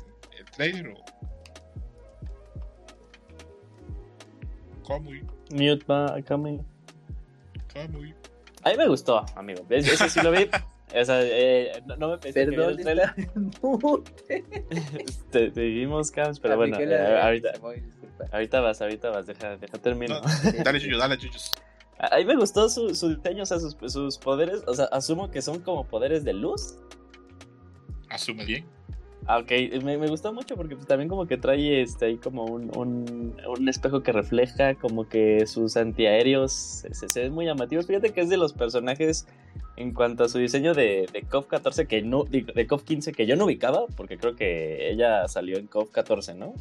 trailer 0.55 0.88
o 0.88 0.95
Kamui 4.88 5.24
mute 5.51 5.86
va 5.86 6.22
Kamui 6.22 6.60
Kamui 7.74 8.15
a 8.63 8.69
mí 8.69 8.77
me 8.77 8.88
gustó 8.88 9.25
amigo 9.36 9.65
ese 9.69 10.10
sí 10.10 10.22
lo 10.22 10.31
vi 10.31 10.50
o 11.01 11.05
sea, 11.05 11.22
eh, 11.24 11.81
no, 11.86 11.95
no, 11.95 12.10
me 12.10 12.17
pensé 12.17 12.45
Perdón, 12.45 12.77
que 12.77 12.83
viera 12.83 13.03
el 13.03 13.13
trailer. 13.15 13.29
te, 15.31 15.51
te 15.51 15.62
vimos, 15.62 16.12
Cams, 16.12 16.39
pero 16.39 16.55
bueno, 16.55 16.77
eh, 16.79 17.19
ahorita, 17.19 17.53
ahorita 18.31 18.62
vas, 18.62 18.81
ahorita 18.81 19.10
vas, 19.10 19.25
deja, 19.25 19.57
deja 19.57 19.77
termino. 19.79 20.22
No, 20.22 20.63
dale, 20.63 20.79
Yuyo, 20.79 20.98
dale, 20.98 21.17
Yuyo. 21.17 21.39
A 21.98 22.17
mí 22.17 22.25
me 22.25 22.36
gustó 22.36 22.69
su, 22.69 22.93
su 22.93 23.15
diseño, 23.15 23.43
o 23.43 23.45
sea, 23.45 23.60
sus, 23.60 23.75
sus, 23.91 24.17
poderes, 24.17 24.63
o 24.67 24.74
sea, 24.74 24.86
asumo 24.86 25.31
que 25.31 25.41
son 25.41 25.62
como 25.62 25.88
poderes 25.88 26.24
de 26.24 26.33
luz. 26.33 26.77
Asume 28.10 28.45
bien. 28.45 28.65
Ah, 29.25 29.38
ok, 29.38 29.51
me, 29.84 29.98
me, 29.98 30.08
gustó 30.08 30.34
mucho 30.34 30.56
porque 30.56 30.75
pues, 30.75 30.86
también 30.86 31.08
como 31.08 31.25
que 31.27 31.38
trae 31.38 31.82
este, 31.82 32.08
ahí 32.08 32.18
como 32.18 32.44
un, 32.44 32.75
un, 32.75 33.36
un 33.48 33.70
espejo 33.70 34.03
que 34.03 34.12
refleja 34.12 34.75
como 34.75 35.08
que 35.08 35.48
sus 35.48 35.77
antiaéreos 35.77 36.51
se, 36.51 37.08
se, 37.08 37.22
ven 37.22 37.34
muy 37.34 37.46
llamativos. 37.46 37.88
Fíjate 37.88 38.12
que 38.12 38.22
es 38.22 38.30
de 38.30 38.38
los 38.38 38.51
personajes 38.51 39.25
en 39.77 39.94
cuanto 39.94 40.25
a 40.25 40.30
su 40.30 40.39
diseño 40.39 40.74
de, 40.74 41.08
de 41.12 41.22
KOF 41.24 41.48
14 41.48 41.88
que 41.88 42.01
no, 42.01 42.25
de, 42.25 42.42
de 42.42 42.68
KOF 42.68 42.84
15 42.84 43.13
que 43.13 43.25
yo 43.25 43.36
no 43.36 43.46
ubicaba 43.46 43.86
porque 43.96 44.18
creo 44.18 44.36
que 44.36 44.92
ella 44.92 45.27
salió 45.27 45.58
en 45.58 45.68
KOF 45.68 45.89
14, 45.92 46.36
¿no? 46.36 46.53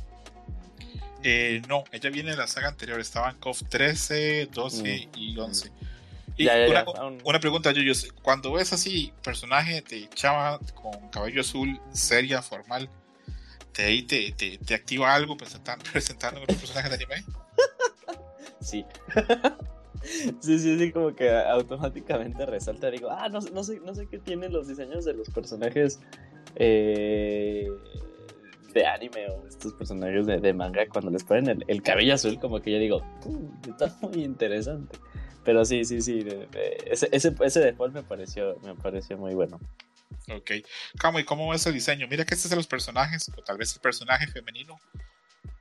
Eh, 1.24 1.62
no, 1.68 1.84
ella 1.92 2.10
viene 2.10 2.32
de 2.32 2.36
la 2.36 2.46
saga 2.46 2.68
anterior, 2.68 3.00
estaba 3.00 3.30
en 3.30 3.36
KOF 3.36 3.62
13, 3.68 4.48
12 4.52 4.82
mm. 4.82 5.18
y 5.18 5.38
11. 5.38 5.72
Y 6.36 6.44
ya, 6.44 6.66
ya, 6.66 6.84
una, 6.84 6.84
ya. 6.84 7.24
una, 7.24 7.40
pregunta, 7.40 7.72
Yuyo, 7.72 7.92
cuando 8.22 8.52
ves 8.52 8.72
así 8.72 9.12
personaje 9.22 9.82
de 9.82 10.08
chava 10.10 10.58
con 10.74 11.08
cabello 11.10 11.42
azul, 11.42 11.80
seria, 11.92 12.42
formal, 12.42 12.88
¿te, 13.72 14.02
te, 14.02 14.32
te, 14.32 14.58
te 14.58 14.74
activa 14.74 15.14
algo 15.14 15.36
presentando, 15.36 15.84
presentando 15.92 16.40
otro 16.42 16.56
personaje 16.56 16.88
de 16.88 16.94
anime? 16.94 17.24
sí. 18.60 18.84
sí, 20.40 20.58
sí, 20.58 20.78
sí, 20.78 20.92
como 20.92 21.14
que 21.14 21.30
automáticamente 21.30 22.46
resalta, 22.46 22.90
digo, 22.90 23.10
ah, 23.10 23.28
no, 23.28 23.40
no, 23.40 23.62
sé, 23.62 23.80
no 23.80 23.94
sé 23.94 24.06
qué 24.06 24.18
tienen 24.18 24.52
los 24.52 24.68
diseños 24.68 25.04
de 25.04 25.14
los 25.14 25.28
personajes 25.30 26.00
eh, 26.56 27.68
de 28.72 28.86
anime 28.86 29.28
o 29.28 29.46
estos 29.46 29.74
personajes 29.74 30.26
de, 30.26 30.38
de, 30.38 30.52
manga 30.52 30.86
cuando 30.86 31.10
les 31.10 31.24
ponen 31.24 31.48
el, 31.48 31.64
el 31.68 31.82
cabello 31.82 32.14
azul, 32.14 32.38
como 32.40 32.60
que 32.60 32.72
yo 32.72 32.78
digo, 32.78 33.02
está 33.68 33.94
muy 34.00 34.24
interesante. 34.24 34.98
Pero 35.44 35.64
sí, 35.64 35.84
sí, 35.84 36.00
sí. 36.00 36.24
ese, 36.86 37.08
ese, 37.12 37.34
ese 37.40 37.60
default 37.60 37.94
me 37.94 38.02
pareció, 38.02 38.56
me 38.62 38.74
pareció 38.74 39.18
muy 39.18 39.34
bueno. 39.34 39.58
Ok. 40.30 40.50
¿y 41.18 41.24
cómo 41.24 41.50
ves 41.50 41.66
el 41.66 41.74
diseño? 41.74 42.06
Mira 42.08 42.24
que 42.24 42.34
este 42.34 42.46
es 42.46 42.50
de 42.50 42.56
los 42.56 42.66
personajes, 42.66 43.30
o 43.36 43.42
tal 43.42 43.58
vez 43.58 43.74
el 43.74 43.80
personaje 43.80 44.26
femenino 44.28 44.78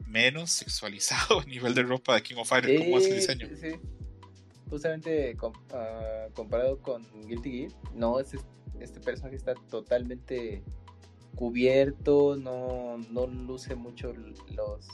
menos 0.06 0.52
sexualizado 0.52 1.40
a 1.40 1.46
nivel 1.46 1.74
de 1.74 1.84
ropa 1.84 2.16
de 2.16 2.22
King 2.22 2.36
of 2.38 2.50
Fighters. 2.50 2.80
¿Cómo 2.82 2.98
es 2.98 3.08
el 3.08 3.16
diseño? 3.16 3.48
Sí. 3.60 3.80
Justamente 4.70 5.36
ah, 5.74 6.28
comparado 6.34 6.80
con 6.80 7.06
Guilty 7.28 7.52
Gear, 7.52 7.72
no, 7.94 8.20
este, 8.20 8.38
este 8.80 9.02
personaje 9.02 9.36
está 9.36 9.54
totalmente 9.70 10.64
cubierto, 11.36 12.38
no, 12.38 12.98
no 13.10 13.28
luce 13.28 13.76
mucho 13.76 14.14
los 14.14 14.88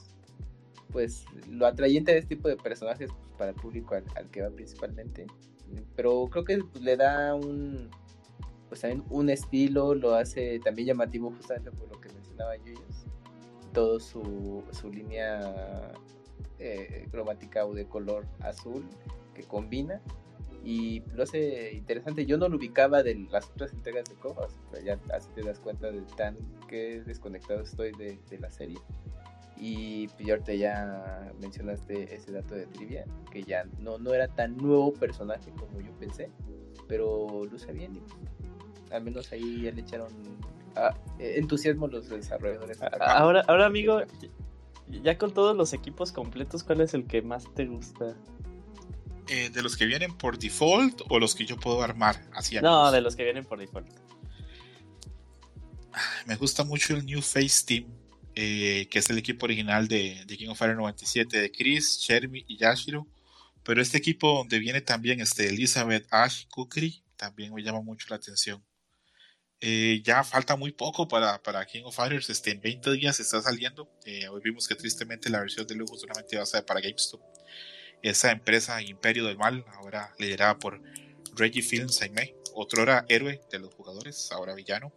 pues 0.91 1.25
lo 1.49 1.65
atrayente 1.65 2.11
de 2.11 2.19
este 2.19 2.35
tipo 2.35 2.47
de 2.47 2.57
personajes 2.57 3.09
pues, 3.09 3.37
para 3.37 3.51
el 3.51 3.55
público 3.55 3.95
al, 3.95 4.29
que 4.29 4.41
va 4.41 4.49
principalmente 4.49 5.27
pero 5.95 6.27
creo 6.31 6.45
que 6.45 6.57
pues, 6.59 6.83
le 6.83 6.95
da 6.95 7.35
un 7.35 7.89
pues 8.69 8.81
también 8.81 9.03
un 9.09 9.29
estilo 9.29 9.93
lo 9.95 10.15
hace 10.15 10.59
también 10.59 10.89
llamativo 10.89 11.31
justamente 11.31 11.71
por 11.71 11.89
lo 11.89 11.99
que 11.99 12.09
mencionaba 12.09 12.55
Yuyos 12.57 13.05
todo 13.73 13.99
su, 13.99 14.63
su 14.71 14.91
línea 14.91 15.93
eh, 16.59 17.07
cromática 17.11 17.65
o 17.65 17.73
de 17.73 17.85
color 17.85 18.25
azul 18.39 18.83
que 19.35 19.43
combina 19.43 20.01
y 20.63 21.01
lo 21.15 21.23
hace 21.23 21.73
interesante. 21.73 22.25
Yo 22.25 22.37
no 22.37 22.49
lo 22.49 22.57
ubicaba 22.57 23.01
de 23.01 23.15
las 23.31 23.49
otras 23.51 23.71
entregas 23.71 24.03
de 24.09 24.15
Cobas, 24.15 24.51
ya 24.83 24.99
así 25.13 25.29
te 25.33 25.41
das 25.41 25.59
cuenta 25.59 25.91
de 25.91 26.01
tan 26.17 26.35
que 26.67 27.01
desconectado 27.05 27.61
estoy 27.61 27.93
de, 27.93 28.19
la 28.39 28.49
serie. 28.49 28.77
Y 29.59 30.07
ahorita 30.29 30.53
ya 30.53 31.31
mencionaste 31.41 32.13
ese 32.13 32.31
dato 32.31 32.55
de 32.55 32.67
trivia, 32.67 33.05
que 33.31 33.43
ya 33.43 33.65
no, 33.79 33.97
no 33.97 34.13
era 34.13 34.27
tan 34.27 34.55
nuevo 34.57 34.93
personaje 34.93 35.51
como 35.51 35.81
yo 35.81 35.91
pensé, 35.99 36.29
pero 36.87 37.45
luce 37.45 37.71
bien. 37.71 37.95
Y 37.95 38.93
al 38.93 39.03
menos 39.03 39.31
ahí 39.31 39.63
ya 39.63 39.71
le 39.71 39.81
echaron 39.81 40.11
ah, 40.75 40.95
entusiasmo 41.19 41.87
los 41.87 42.07
desarrolladores. 42.09 42.81
Ahora, 42.81 43.41
ahora 43.47 43.65
amigo, 43.65 44.01
ya 44.87 45.17
con 45.17 45.33
todos 45.33 45.55
los 45.55 45.73
equipos 45.73 46.11
completos, 46.11 46.63
¿cuál 46.63 46.81
es 46.81 46.93
el 46.93 47.05
que 47.05 47.21
más 47.21 47.51
te 47.55 47.65
gusta? 47.65 48.15
Eh, 49.29 49.49
de 49.49 49.61
los 49.61 49.75
que 49.75 49.85
vienen 49.85 50.13
por 50.15 50.37
default 50.37 51.01
o 51.09 51.19
los 51.19 51.35
que 51.35 51.45
yo 51.45 51.57
puedo 51.57 51.81
armar 51.81 52.21
así 52.33 52.55
No, 52.61 52.91
de 52.91 53.01
los 53.01 53.15
que 53.15 53.23
vienen 53.23 53.43
por 53.43 53.59
default. 53.59 53.87
Me 56.25 56.35
gusta 56.35 56.63
mucho 56.63 56.95
el 56.95 57.05
New 57.05 57.21
Face 57.21 57.65
Team, 57.65 57.85
eh, 58.39 58.87
que 58.91 58.99
es 58.99 59.09
el 59.09 59.17
equipo 59.17 59.45
original 59.45 59.87
de, 59.87 60.25
King 60.37 60.49
of 60.49 60.59
Fire 60.59 60.75
97, 60.75 61.41
de 61.41 61.51
Chris, 61.51 61.99
Chermy 61.99 62.45
y 62.47 62.57
Yashiro. 62.57 63.07
Pero 63.63 63.81
este 63.81 63.97
equipo 63.97 64.31
donde 64.33 64.59
viene 64.59 64.81
también 64.81 65.19
este 65.21 65.49
Elizabeth 65.49 66.07
Ash 66.11 66.45
Kukri 66.49 67.03
también 67.15 67.53
me 67.53 67.63
llama 67.63 67.81
mucho 67.81 68.07
la 68.09 68.17
atención. 68.17 68.63
Eh, 69.59 70.01
ya 70.03 70.23
falta 70.23 70.55
muy 70.55 70.71
poco 70.71 71.07
para, 71.07 71.41
para 71.41 71.65
King 71.65 71.83
of 71.85 71.95
Fighters. 71.95 72.29
Este, 72.29 72.51
en 72.51 72.61
20 72.61 72.91
días 72.93 73.19
está 73.19 73.41
saliendo. 73.41 73.91
hoy 74.31 74.41
vimos 74.43 74.67
que 74.67 74.75
tristemente 74.75 75.29
la 75.29 75.39
versión 75.39 75.65
de 75.65 75.75
lujo 75.75 75.97
solamente 75.97 76.37
va 76.37 76.43
a 76.43 76.45
ser 76.45 76.63
para 76.63 76.79
GameStop 76.79 77.21
esa 78.01 78.31
empresa 78.31 78.81
Imperio 78.81 79.25
del 79.25 79.37
Mal, 79.37 79.65
ahora 79.73 80.13
liderada 80.19 80.57
por 80.59 80.81
Reggie 81.35 81.61
Film 81.61 81.89
Saime, 81.89 82.35
otro 82.53 82.83
era 82.83 83.05
héroe 83.09 83.41
de 83.51 83.59
los 83.59 83.73
jugadores, 83.73 84.31
ahora 84.31 84.55
villano. 84.55 84.93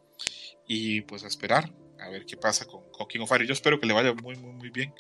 Y 0.67 1.01
pues 1.03 1.25
a 1.25 1.27
esperar, 1.27 1.73
a 2.01 2.09
ver 2.09 2.27
qué 2.27 2.37
pasa 2.37 2.67
con, 2.67 2.83
King 3.09 3.21
of 3.21 3.29
Fire. 3.29 3.47
Yo 3.47 3.53
espero 3.53 3.79
que 3.79 3.87
le 3.87 3.95
vaya 3.95 4.13
muy, 4.15 4.37
muy, 4.37 4.53
muy 4.53 4.71
bien. 4.71 4.93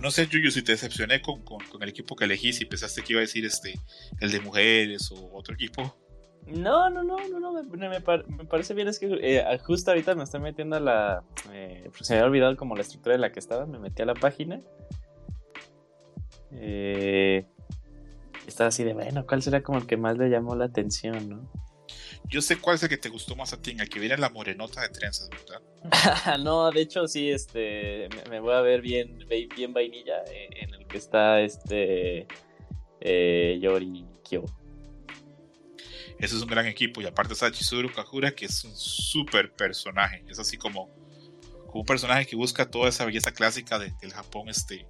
No 0.00 0.10
sé, 0.10 0.26
Yuyu, 0.26 0.50
si 0.50 0.62
te 0.62 0.72
decepcioné 0.72 1.20
con, 1.20 1.42
el 1.80 1.88
equipo 1.88 2.16
que 2.16 2.24
elegí, 2.24 2.52
si 2.52 2.64
pensaste 2.64 3.02
que 3.02 3.12
iba 3.14 3.20
a 3.20 3.22
decir 3.22 3.44
este, 3.44 3.74
el 4.20 4.30
de 4.30 4.40
mujeres 4.40 5.10
o 5.12 5.30
otro 5.34 5.54
equipo. 5.54 5.96
No, 6.46 6.90
no, 6.90 7.04
no, 7.04 7.16
no, 7.28 7.40
no 7.40 7.52
me, 7.52 8.00
parece 8.00 8.74
bien. 8.74 8.88
Es 8.88 8.98
que 8.98 9.06
eh, 9.20 9.58
justo 9.64 9.90
ahorita 9.90 10.14
me 10.14 10.24
estoy 10.24 10.40
metiendo 10.40 10.76
a 10.76 10.80
la. 10.80 11.22
Eh, 11.52 11.88
se 12.00 12.14
me 12.14 12.18
había 12.18 12.28
olvidado 12.28 12.56
como 12.56 12.74
la 12.74 12.82
estructura 12.82 13.14
de 13.14 13.20
la 13.20 13.30
que 13.30 13.38
estaba. 13.38 13.64
Me 13.66 13.78
metí 13.78 14.02
a 14.02 14.06
la 14.06 14.14
página 14.14 14.60
eh, 16.54 17.46
estaba 18.46 18.68
así 18.68 18.84
de, 18.84 18.94
bueno, 18.94 19.26
¿cuál 19.26 19.42
será 19.42 19.62
como 19.62 19.78
el 19.78 19.86
que 19.86 19.96
más 19.96 20.18
le 20.18 20.28
llamó 20.28 20.54
la 20.54 20.66
atención, 20.66 21.28
no? 21.28 21.50
Yo 22.28 22.40
sé 22.40 22.56
cuál 22.56 22.76
es 22.76 22.82
el 22.82 22.88
que 22.88 22.96
te 22.96 23.08
gustó 23.08 23.36
más 23.36 23.52
a 23.52 23.60
ti, 23.60 23.76
el 23.78 23.88
que 23.88 24.00
viene 24.00 24.16
la 24.16 24.30
morenota 24.30 24.80
de 24.80 24.88
trenzas, 24.88 25.28
¿verdad? 25.30 26.38
no, 26.42 26.70
de 26.70 26.80
hecho 26.80 27.06
sí, 27.06 27.30
este, 27.30 28.08
me, 28.30 28.40
voy 28.40 28.54
a 28.54 28.60
ver 28.60 28.80
bien, 28.80 29.26
bien 29.54 29.72
vainilla 29.72 30.22
eh, 30.30 30.48
en 30.52 30.74
el 30.74 30.86
que 30.86 30.98
está 30.98 31.40
este 31.40 32.26
eh, 33.00 33.58
Yori 33.60 34.06
Kyo. 34.24 34.44
Ese 36.18 36.36
es 36.36 36.42
un 36.42 36.48
gran 36.48 36.66
equipo 36.66 37.02
y 37.02 37.06
aparte 37.06 37.34
está 37.34 37.50
Chizuru 37.50 37.92
Kakura 37.92 38.32
que 38.32 38.46
es 38.46 38.64
un 38.64 38.76
súper 38.76 39.52
personaje, 39.52 40.24
es 40.28 40.38
así 40.38 40.56
como, 40.56 40.88
como, 41.66 41.80
un 41.80 41.86
personaje 41.86 42.26
que 42.26 42.36
busca 42.36 42.70
toda 42.70 42.88
esa 42.88 43.04
belleza 43.04 43.32
clásica 43.32 43.78
del 43.78 44.12
Japón 44.12 44.48
este, 44.48 44.86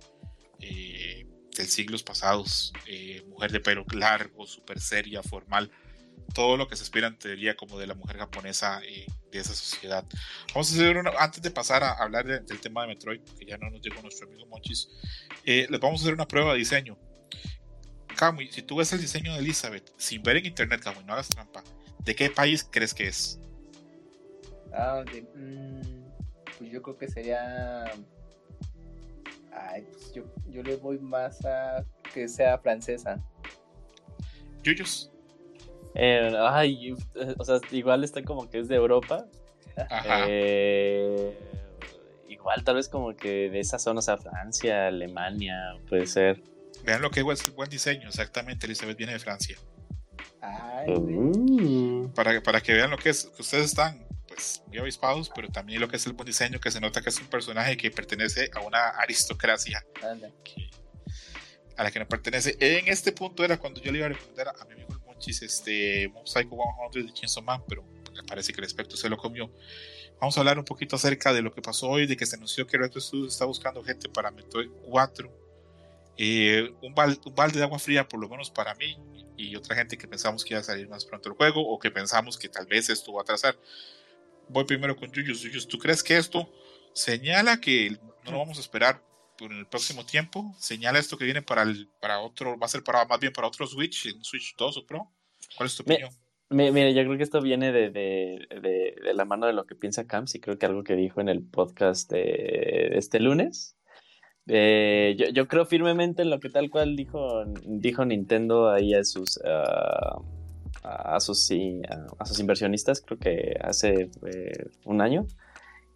eh, 0.61 1.27
de 1.57 1.65
siglos 1.65 2.03
pasados, 2.03 2.73
eh, 2.87 3.23
mujer 3.29 3.53
de 3.53 3.61
pelo 3.61 3.85
largo, 3.93 4.47
súper 4.47 4.81
seria, 4.81 5.23
formal, 5.23 5.71
todo 6.35 6.57
lo 6.57 6.67
que 6.67 6.77
se 6.77 6.83
espera 6.83 7.09
en 7.09 7.19
teoría 7.19 7.57
como 7.57 7.79
de 7.79 7.87
la 7.87 7.95
mujer 7.95 8.19
japonesa 8.19 8.81
eh, 8.85 9.07
de 9.31 9.39
esa 9.39 9.55
sociedad. 9.55 10.05
Vamos 10.55 10.71
a 10.71 10.75
hacer 10.75 10.97
una, 10.97 11.11
antes 11.19 11.43
de 11.43 11.51
pasar 11.51 11.83
a 11.85 11.93
hablar 11.93 12.27
del 12.27 12.61
tema 12.61 12.83
de 12.83 12.89
Metroid, 12.89 13.21
que 13.39 13.45
ya 13.45 13.59
no 13.59 13.71
nos 13.71 13.81
llegó 13.81 14.01
nuestro 14.03 14.27
amigo 14.27 14.47
Monchis, 14.47 14.89
eh, 15.45 15.67
les 15.69 15.81
vamos 15.81 16.01
a 16.01 16.05
hacer 16.05 16.15
una 16.15 16.27
prueba 16.27 16.53
de 16.53 16.59
diseño. 16.59 16.99
Kamui, 18.17 18.51
si 18.53 18.63
tú 18.63 18.77
ves 18.77 18.93
el 18.93 19.01
diseño 19.01 19.33
de 19.35 19.41
Elizabeth, 19.41 19.93
sin 19.97 20.23
ver 20.23 20.37
en 20.37 20.47
internet, 20.47 20.81
Kamui, 20.83 21.05
no 21.05 21.13
hagas 21.13 21.29
trampa, 21.29 21.63
¿de 21.99 22.15
qué 22.15 22.31
país 22.31 22.67
crees 22.71 22.95
que 22.95 23.09
es? 23.09 23.39
Ah, 24.73 25.05
mm, 25.35 25.81
pues 26.59 26.71
yo 26.71 26.83
creo 26.83 26.97
que 26.97 27.09
sería 27.09 27.93
Ay, 29.55 29.83
pues 29.91 30.13
yo, 30.13 30.25
yo 30.49 30.63
le 30.63 30.77
voy 30.77 30.99
más 30.99 31.45
a 31.45 31.85
que 32.13 32.27
sea 32.29 32.59
francesa. 32.59 33.19
Yuyos. 34.63 35.12
Eh, 35.95 36.35
ay, 36.39 36.95
o 37.39 37.45
sea, 37.45 37.61
igual 37.71 38.05
está 38.05 38.23
como 38.23 38.49
que 38.49 38.61
es 38.61 38.69
de 38.69 38.77
Europa. 38.77 39.27
Ajá. 39.77 40.25
Eh, 40.29 41.39
igual 42.29 42.65
tal 42.65 42.77
vez 42.77 42.89
como 42.89 43.15
que 43.17 43.51
de 43.51 43.61
esa 43.61 43.79
zona, 43.79 44.01
o 44.01 44.03
sea, 44.03 44.17
Francia, 44.19 44.89
Alemania, 44.89 45.77
puede 45.89 46.07
ser. 46.07 46.43
Vean 46.85 47.01
lo 47.01 47.11
que 47.11 47.21
es 47.21 47.45
el 47.47 47.53
buen 47.53 47.71
diseño, 47.71 48.09
exactamente, 48.09 48.67
Elizabeth 48.67 48.97
viene 48.97 49.13
de 49.13 49.19
Francia. 49.19 49.57
Ay, 50.41 50.93
uh. 50.93 52.11
para, 52.15 52.43
para 52.43 52.61
que 52.61 52.73
vean 52.73 52.91
lo 52.91 52.99
que 52.99 53.11
es, 53.11 53.31
ustedes 53.39 53.67
están 53.67 54.05
pues 54.27 54.63
muy 54.67 54.79
avispados, 54.79 55.31
pero 55.35 55.49
también 55.49 55.81
lo 55.81 55.89
que 55.89 55.97
es 55.97 56.07
el 56.07 56.15
buen 56.15 56.27
diseño, 56.27 56.59
que 56.59 56.71
se 56.71 56.81
nota 56.81 57.03
que 57.03 57.11
es 57.11 57.21
un 57.21 57.27
personaje 57.27 57.77
que 57.77 57.91
pertenece 57.91 58.51
a 58.55 58.61
una 58.61 58.89
aristocracia 58.89 59.85
a 61.77 61.85
la 61.85 61.91
que 61.91 61.99
no 61.99 62.09
pertenece. 62.09 62.57
En 62.59 62.89
este 62.89 63.13
punto 63.13 63.45
era 63.45 63.59
cuando 63.59 63.81
yo 63.81 63.93
le 63.93 63.99
iba 63.99 64.07
a 64.07 64.11
recomendar 64.11 64.49
a 64.49 64.65
mi 64.65 64.73
amigo 64.73 64.89
Monchis 65.23 65.43
este 65.43 66.09
Mob 66.09 66.27
Psycho 66.27 66.57
100 66.91 67.07
de 67.07 67.13
Chainsaw 67.13 67.45
Man, 67.45 67.63
pero 67.69 67.85
me 68.13 68.25
parece 68.25 68.53
que 68.53 68.61
el 68.61 68.67
aspecto 68.67 68.97
se 68.97 69.09
lo 69.09 69.17
comió. 69.17 69.53
Vamos 70.21 70.37
a 70.37 70.41
hablar 70.41 70.59
un 70.59 70.65
poquito 70.65 70.97
acerca 70.97 71.33
de 71.33 71.43
lo 71.43 71.53
que 71.53 71.63
pasó 71.63 71.89
hoy, 71.89 72.07
de 72.07 72.17
que 72.17 72.27
se 72.27 72.35
anunció 72.35 72.67
que 72.67 72.77
Retro 72.77 73.01
Studios 73.01 73.33
está 73.33 73.45
buscando 73.45 73.85
gente 73.85 74.09
para 74.09 74.33
Metroid 74.33 74.71
4. 74.89 75.31
Eh, 76.17 76.75
un, 76.83 76.93
un, 76.93 77.35
balde 77.35 77.59
de 77.59 77.65
agua 77.65 77.79
fría, 77.79 78.09
por 78.09 78.19
lo 78.19 78.29
menos 78.29 78.51
para 78.51 78.75
mí, 78.75 78.99
y 79.37 79.55
otra 79.55 79.77
gente 79.77 79.97
que 79.97 80.09
pensamos 80.09 80.45
que 80.45 80.55
iba 80.55 80.61
a 80.61 80.65
salir 80.65 80.89
más 80.89 81.05
pronto 81.05 81.29
el 81.29 81.37
juego, 81.37 81.67
o 81.69 81.79
que 81.79 81.93
pensamos 81.93 82.37
que 82.37 82.49
tal 82.49 82.67
vez 82.67 82.91
esto 82.91 83.13
va 83.13 83.21
a 83.21 83.23
atrasar 83.23 83.57
voy 84.49 84.65
primero 84.65 84.97
con 84.97 85.11
Yuyos. 85.11 85.69
¿tú 85.69 85.79
crees 85.79 86.03
que 86.03 86.17
esto 86.17 86.53
señala 86.95 87.61
que 87.61 87.97
no 88.25 88.33
lo 88.33 88.39
vamos 88.39 88.59
a 88.59 88.61
esperar 88.61 89.03
por 89.39 89.53
el 89.53 89.67
próximo 89.67 90.05
tiempo? 90.05 90.55
¿Señala 90.59 90.99
esto 90.99 91.17
que 91.17 91.25
viene 91.25 91.43
para 91.43 91.63
el 91.63 91.89
para 92.01 92.21
otro, 92.21 92.59
va 92.59 92.67
a 92.67 92.69
ser 92.69 92.83
para 92.83 93.05
más 93.05 93.21
bien 93.21 93.33
para 93.33 93.49
otro 93.49 93.67
Switch, 93.67 94.13
un 94.15 94.25
Switch 94.25 94.55
2 94.57 94.77
o 94.77 94.87
Pro? 94.87 95.11
¿Cuál 95.57 95.67
es 95.67 95.77
tu 95.77 95.83
opinión? 95.83 96.11
Mire, 96.53 96.93
yo 96.93 97.03
creo 97.05 97.17
que 97.17 97.23
esto 97.23 97.41
viene 97.41 97.73
de, 97.73 97.91
de, 97.91 98.47
de, 98.61 99.15
la 99.15 99.25
mano 99.25 99.47
de 99.47 99.55
lo 99.55 99.65
que 99.65 99.75
piensa 99.75 100.07
Camps 100.07 100.35
y 100.35 100.41
creo 100.41 100.59
que 100.59 100.67
algo 100.67 100.85
que 100.85 100.97
dijo 100.97 101.21
en 101.21 101.31
el 101.31 101.43
podcast 101.43 102.11
de, 102.11 102.93
este 102.95 103.21
lunes. 103.21 103.77
Eh, 104.49 105.15
yo, 105.17 105.29
yo, 105.29 105.49
creo 105.49 105.65
firmemente 105.65 106.23
en 106.23 106.31
lo 106.31 106.41
que 106.41 106.51
tal 106.51 106.69
cual 106.69 106.95
dijo, 106.95 107.45
dijo 107.65 108.05
Nintendo 108.05 108.71
ahí 108.71 108.93
a 108.93 109.03
sus, 109.05 109.41
ah, 109.47 110.21
a 110.83 111.21
sus, 111.21 111.51
a, 112.19 112.27
sus 112.27 112.39
inversionistas, 112.39 113.01
creo 113.01 113.19
que 113.19 113.57
hace 113.63 114.11
eh, 114.27 114.71
un 114.85 115.01
año, 115.01 115.27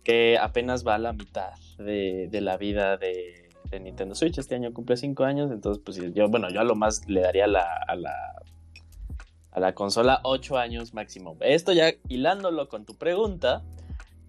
que 0.05 0.39
apenas 0.39 0.87
va 0.87 0.95
a 0.95 0.99
la 0.99 1.13
mitad 1.13 1.51
de, 1.79 2.29
la 2.41 2.57
vida 2.57 2.97
de, 2.97 3.49
Nintendo 3.81 4.15
Switch. 4.15 4.39
Este 4.39 4.55
año 4.55 4.73
cumple 4.73 4.97
5 4.97 5.25
años, 5.25 5.51
entonces 5.51 5.83
pues 5.85 5.97
yo, 6.15 6.29
bueno, 6.29 6.49
yo 6.51 6.61
a 6.61 6.65
lo 6.65 6.75
más 6.75 7.09
le 7.09 7.21
daría 7.21 7.47
la, 7.47 7.67
a 7.87 7.97
la 7.97 8.13
a 9.57 9.61
la 9.61 9.75
consola 9.75 10.21
8 10.23 10.59
años 10.59 10.93
máximo. 10.93 11.37
Esto 11.41 11.73
ya 11.73 11.95
hilándolo 12.09 12.69
con 12.69 12.85
tu 12.85 12.95
pregunta, 12.95 13.63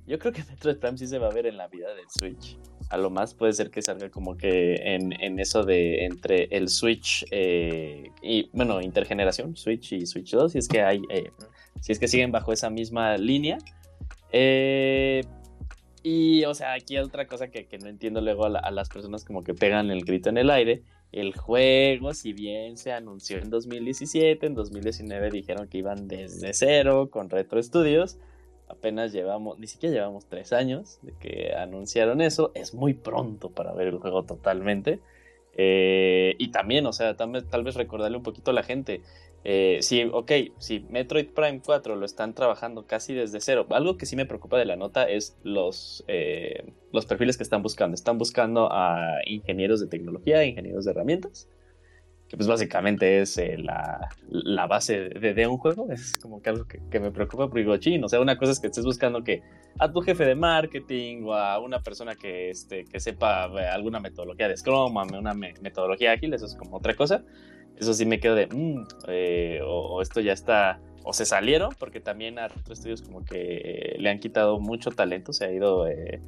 yo 0.07 0.17
creo 0.19 0.31
que 0.31 0.41
Metroid 0.49 0.77
Prime 0.77 0.97
sí 0.97 1.05
se 1.05 1.19
va 1.19 1.27
a 1.27 1.31
ver 1.31 1.45
en 1.45 1.57
la 1.57 1.67
vida 1.67 1.93
del 1.93 2.09
Switch. 2.09 2.57
A 2.89 2.97
lo 2.97 3.09
más 3.09 3.33
puede 3.33 3.51
ser 3.51 3.69
que 3.69 3.81
salga 3.81 4.09
como 4.09 4.37
que 4.37 4.75
en, 4.75 5.11
en 5.21 5.39
eso 5.39 5.63
de 5.63 6.05
entre 6.05 6.45
el 6.45 6.69
Switch 6.69 7.25
eh, 7.31 8.09
y, 8.21 8.49
bueno, 8.53 8.79
intergeneración, 8.81 9.57
Switch 9.57 9.91
y 9.91 10.05
Switch 10.05 10.31
2, 10.31 10.53
si 10.53 10.57
es 10.57 10.69
que 10.69 10.81
hay, 10.81 11.01
eh, 11.09 11.31
si 11.81 11.91
es 11.91 11.99
que 11.99 12.07
siguen 12.07 12.31
bajo 12.31 12.53
esa 12.53 12.69
misma 12.69 13.17
línea. 13.17 13.57
Eh, 14.31 15.25
y, 16.03 16.45
o 16.45 16.53
sea, 16.53 16.73
aquí 16.73 16.97
otra 16.97 17.27
cosa 17.27 17.49
que, 17.49 17.67
que 17.67 17.77
no 17.77 17.87
entiendo 17.87 18.21
luego 18.21 18.45
a, 18.45 18.71
las 18.71 18.89
personas 18.89 19.25
como 19.25 19.43
que 19.43 19.53
pegan 19.53 19.91
el 19.91 20.03
grito 20.05 20.29
en 20.29 20.37
el 20.37 20.49
aire. 20.49 20.83
El 21.11 21.35
juego, 21.35 22.13
si 22.13 22.33
bien 22.33 22.77
se 22.77 22.91
anunció 22.91 23.37
en 23.37 23.49
2017, 23.49 24.45
en 24.45 24.53
2019 24.55 25.29
dijeron 25.31 25.67
que 25.67 25.77
iban 25.77 26.07
desde 26.07 26.53
cero 26.53 27.09
con 27.09 27.29
Retro 27.29 27.61
Studios 27.63 28.17
apenas 28.67 29.13
llevamos, 29.13 29.57
ni 29.59 29.67
siquiera 29.67 29.95
llevamos 29.95 30.25
tres 30.25 30.53
años 30.53 30.99
de 31.01 31.13
que 31.13 31.53
anunciaron 31.55 32.21
eso, 32.21 32.51
es 32.53 32.73
muy 32.73 32.93
pronto 32.93 33.49
para 33.49 33.73
ver 33.73 33.87
el 33.87 33.97
juego 33.97 34.23
totalmente. 34.23 34.99
Eh, 35.59 36.35
y 36.37 36.49
también, 36.49 36.85
o 36.85 36.93
sea, 36.93 37.15
tal 37.15 37.45
tal 37.45 37.63
vez 37.63 37.75
recordarle 37.75 38.17
un 38.17 38.23
poquito 38.23 38.51
a 38.51 38.53
la 38.53 38.63
gente, 38.63 39.01
eh, 39.49 39.77
si, 39.81 40.03
ok, 40.03 40.29
si 40.57 40.81
Metroid 40.89 41.27
Prime 41.27 41.61
4 41.65 41.95
lo 41.95 42.05
están 42.05 42.33
trabajando 42.33 42.85
casi 42.85 43.13
desde 43.13 43.39
cero, 43.39 43.65
algo 43.69 43.95
que 43.95 44.05
sí 44.05 44.17
me 44.17 44.25
preocupa 44.25 44.57
de 44.57 44.65
la 44.65 44.75
nota 44.75 45.05
es 45.05 45.37
los, 45.41 46.03
eh, 46.09 46.65
los 46.91 47.05
perfiles 47.05 47.37
que 47.37 47.43
están 47.43 47.63
buscando. 47.63 47.95
Están 47.95 48.17
buscando 48.17 48.67
a 48.69 49.19
ingenieros 49.25 49.79
de 49.79 49.87
tecnología, 49.87 50.43
ingenieros 50.43 50.83
de 50.83 50.91
herramientas, 50.91 51.47
que 52.29 52.35
pues 52.35 52.47
básicamente 52.47 53.21
es 53.21 53.37
eh, 53.37 53.57
la, 53.57 54.09
la, 54.29 54.67
base 54.67 55.09
de, 55.09 55.33
de, 55.33 55.47
un 55.47 55.57
juego, 55.57 55.89
es 55.91 56.17
como 56.17 56.41
que 56.41 56.49
algo 56.49 56.67
que, 56.67 56.81
que 56.89 56.99
me 56.99 57.11
preocupa 57.11 57.47
por 57.49 57.59
Igochín, 57.59 58.03
o 58.03 58.09
sea, 58.09 58.19
una 58.19 58.37
cosa 58.37 58.51
es 58.51 58.59
que 58.59 58.67
estés 58.67 58.83
buscando 58.83 59.23
que 59.23 59.41
a 59.79 59.91
tu 59.91 60.01
jefe 60.01 60.25
de 60.25 60.35
marketing 60.35 61.23
o 61.23 61.33
a 61.33 61.59
una 61.59 61.79
persona 61.79 62.15
que, 62.15 62.49
este, 62.49 62.85
que 62.85 62.99
sepa 62.99 63.45
alguna 63.71 63.99
metodología 63.99 64.47
de 64.47 64.57
Scrum, 64.57 64.95
una 64.97 65.33
me 65.33 65.53
metodología 65.61 66.11
ágil, 66.11 66.33
eso 66.33 66.45
es 66.45 66.55
como 66.55 66.77
otra 66.77 66.95
cosa, 66.95 67.23
eso 67.77 67.93
sí 67.93 68.05
me 68.05 68.19
quedo 68.19 68.35
de, 68.35 68.47
mmm, 68.47 68.85
eh, 69.07 69.59
o, 69.63 69.95
o, 69.95 70.01
esto 70.01 70.19
ya 70.19 70.33
está, 70.33 70.81
o 71.03 71.13
se 71.13 71.25
salieron, 71.25 71.69
porque 71.79 72.01
también 72.01 72.39
a 72.39 72.47
otros 72.47 72.79
estudios 72.79 73.01
como 73.01 73.23
que 73.23 73.61
eh, 73.63 73.95
le 73.99 74.09
han 74.09 74.19
quitado 74.19 74.59
mucho 74.59 74.91
talento, 74.91 75.31
se 75.31 75.45
ha 75.45 75.51
ido 75.53 75.87
eh, 75.87 76.19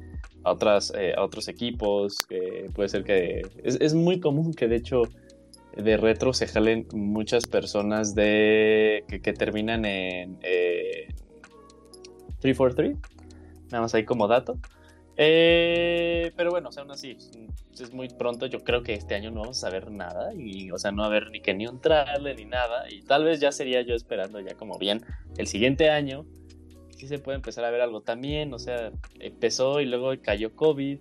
a, 0.44 0.52
otras, 0.52 0.92
eh, 0.96 1.12
a 1.14 1.22
otros 1.22 1.48
equipos, 1.48 2.26
puede 2.74 2.88
ser 2.88 3.04
que, 3.04 3.42
es, 3.62 3.76
es 3.80 3.94
muy 3.94 4.20
común 4.20 4.54
que 4.54 4.68
de 4.68 4.76
hecho 4.76 5.02
de 5.76 5.96
retro 5.96 6.32
se 6.32 6.46
jalen 6.46 6.86
muchas 6.92 7.46
personas 7.46 8.14
de 8.14 9.04
que, 9.08 9.32
terminan 9.32 9.84
en 9.84 10.38
eh, 10.42 11.08
343. 12.40 12.96
Nada 13.70 13.82
más 13.82 13.94
ahí 13.94 14.04
como 14.04 14.26
dato. 14.26 14.58
Eh, 15.16 16.32
pero 16.36 16.50
bueno, 16.50 16.70
o 16.70 16.72
sea, 16.72 16.82
aún 16.82 16.92
así, 16.92 17.16
es 17.78 17.92
muy 17.92 18.08
pronto. 18.08 18.46
Yo 18.46 18.64
creo 18.64 18.82
que 18.82 18.94
este 18.94 19.14
año 19.14 19.30
no 19.30 19.40
vamos 19.40 19.62
a 19.64 19.70
ver 19.70 19.90
nada. 19.90 20.32
Y, 20.34 20.70
o 20.70 20.78
sea, 20.78 20.92
no 20.92 21.02
va 21.02 21.04
a 21.04 21.08
haber 21.08 21.30
ni 21.30 21.40
que 21.40 21.54
ni 21.54 21.66
un 21.66 21.80
trailer 21.80 22.36
ni 22.36 22.46
nada. 22.46 22.90
Y 22.90 23.02
tal 23.02 23.24
vez 23.24 23.38
ya 23.40 23.52
sería 23.52 23.82
yo 23.82 23.94
esperando 23.94 24.40
ya 24.40 24.54
como 24.54 24.78
bien 24.78 25.04
el 25.36 25.46
siguiente 25.46 25.90
año. 25.90 26.24
Sí 26.96 27.06
se 27.06 27.18
puede 27.18 27.36
empezar 27.36 27.64
a 27.64 27.70
ver 27.70 27.80
algo 27.80 28.00
también. 28.00 28.52
O 28.54 28.58
sea, 28.58 28.92
empezó 29.18 29.80
y 29.80 29.86
luego 29.86 30.12
cayó 30.22 30.54
COVID. 30.56 30.98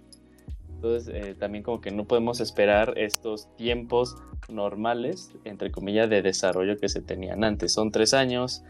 Entonces, 0.79 1.13
eh, 1.13 1.35
también 1.37 1.61
como 1.61 1.81
que 1.81 1.91
no 1.91 2.05
podemos 2.05 2.39
esperar 2.39 2.93
estos 2.95 3.53
tiempos 3.57 4.15
normales, 4.47 5.33
entre 5.43 5.71
comillas, 5.71 6.09
de 6.09 6.21
desarrollo 6.21 6.77
que 6.77 6.87
se 6.87 7.01
tenían 7.01 7.43
antes. 7.43 7.73
Son 7.73 7.91
tres 7.91 8.13
años. 8.13 8.63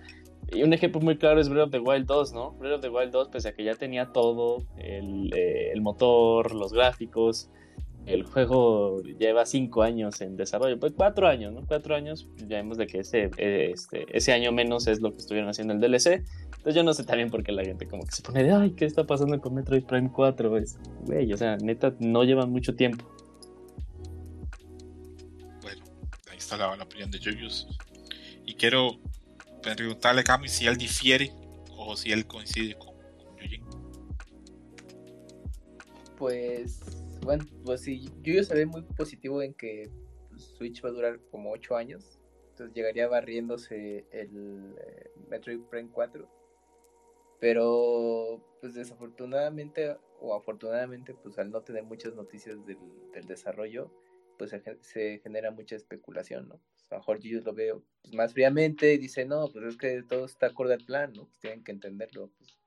Y 0.51 0.63
un 0.63 0.73
ejemplo 0.73 0.99
muy 1.01 1.19
claro 1.19 1.39
es 1.39 1.49
Breath 1.49 1.65
of 1.65 1.71
the 1.71 1.79
Wild 1.79 2.07
2, 2.07 2.33
¿no? 2.33 2.53
Breath 2.53 2.77
of 2.77 2.81
the 2.81 2.89
Wild 2.89 3.11
2, 3.11 3.29
pese 3.29 3.49
a 3.49 3.53
que 3.53 3.63
ya 3.63 3.75
tenía 3.75 4.07
todo, 4.07 4.63
el, 4.79 5.31
eh, 5.35 5.69
el 5.71 5.81
motor, 5.81 6.55
los 6.55 6.73
gráficos, 6.73 7.51
el 8.07 8.23
juego 8.23 9.03
lleva 9.03 9.45
cinco 9.45 9.83
años 9.83 10.19
en 10.21 10.35
desarrollo, 10.35 10.79
pues 10.79 10.93
cuatro 10.95 11.27
años, 11.27 11.53
¿no? 11.53 11.61
Cuatro 11.67 11.95
años, 11.95 12.27
ya 12.37 12.57
vemos 12.57 12.79
de 12.79 12.87
que 12.87 13.01
ese, 13.01 13.29
este, 13.37 14.05
ese 14.17 14.33
año 14.33 14.51
menos 14.51 14.87
es 14.87 14.99
lo 14.99 15.11
que 15.11 15.19
estuvieron 15.19 15.47
haciendo 15.47 15.75
el 15.75 15.79
DLC. 15.79 16.23
Entonces 16.59 16.75
yo 16.75 16.83
no 16.83 16.93
sé 16.93 17.05
también 17.05 17.29
por 17.29 17.41
qué 17.41 17.53
la 17.53 17.63
gente 17.63 17.87
como 17.87 18.03
que 18.03 18.11
se 18.11 18.21
pone 18.21 18.43
de, 18.43 18.51
ay, 18.51 18.71
¿qué 18.71 18.83
está 18.83 19.05
pasando 19.05 19.39
con 19.39 19.55
Metroid 19.55 19.85
Prime 19.85 20.11
4? 20.11 20.57
Es, 20.57 20.77
güey, 21.05 21.31
o 21.31 21.37
sea, 21.37 21.55
neta, 21.55 21.95
no 21.99 22.25
llevan 22.25 22.51
mucho 22.51 22.75
tiempo. 22.75 23.09
Bueno, 25.61 25.85
ahí 26.29 26.37
está 26.37 26.57
la, 26.57 26.75
la 26.75 26.83
opinión 26.83 27.09
de 27.11 27.17
Julius. 27.17 27.65
Y 28.45 28.55
quiero 28.55 28.99
preguntarle 29.61 30.19
a 30.19 30.23
Cami 30.25 30.49
si 30.49 30.67
él 30.67 30.75
difiere 30.75 31.31
o 31.77 31.95
si 31.95 32.11
él 32.11 32.27
coincide 32.27 32.75
con, 32.75 32.93
con 33.17 33.37
Yujin. 33.37 33.63
Pues, 36.17 36.81
bueno, 37.21 37.45
pues 37.63 37.83
sí, 37.83 38.09
Yuyo 38.21 38.43
se 38.43 38.53
ve 38.53 38.65
muy 38.65 38.81
positivo 38.81 39.41
en 39.41 39.53
que 39.53 39.89
Switch 40.35 40.83
va 40.83 40.89
a 40.89 40.91
durar 40.91 41.21
como 41.31 41.51
8 41.51 41.77
años. 41.77 42.19
Entonces 42.49 42.75
llegaría 42.75 43.07
barriéndose 43.07 44.05
el 44.11 44.75
eh, 44.77 45.09
Metroid 45.29 45.61
Prime 45.69 45.89
4. 45.89 46.38
Pero, 47.39 48.43
pues 48.61 48.73
desafortunadamente 48.73 49.97
o 50.19 50.35
afortunadamente, 50.35 51.13
pues 51.13 51.39
al 51.39 51.51
no 51.51 51.61
tener 51.61 51.83
muchas 51.83 52.13
noticias 52.15 52.65
del, 52.65 52.77
del 53.13 53.25
desarrollo, 53.25 53.91
pues 54.39 54.55
se, 54.81 55.19
genera 55.19 55.51
mucha 55.51 55.75
especulación, 55.75 56.47
¿no? 56.47 56.59
Pues 56.77 56.91
a 56.91 56.95
lo 56.95 56.99
mejor 56.99 57.19
yo 57.19 57.41
lo 57.41 57.53
veo 57.53 57.83
pues, 58.01 58.15
más 58.15 58.33
fríamente 58.33 58.93
y 58.93 58.97
dice, 58.97 59.25
no, 59.25 59.49
pues 59.51 59.65
es 59.65 59.77
que 59.77 60.01
todo 60.03 60.25
está 60.25 60.47
acorde 60.47 60.75
al 60.75 60.85
plan, 60.85 61.13
¿no? 61.13 61.25
Pues 61.25 61.39
tienen 61.39 61.63
que 61.63 61.73
entenderlo, 61.73 62.31
pues 62.37 62.57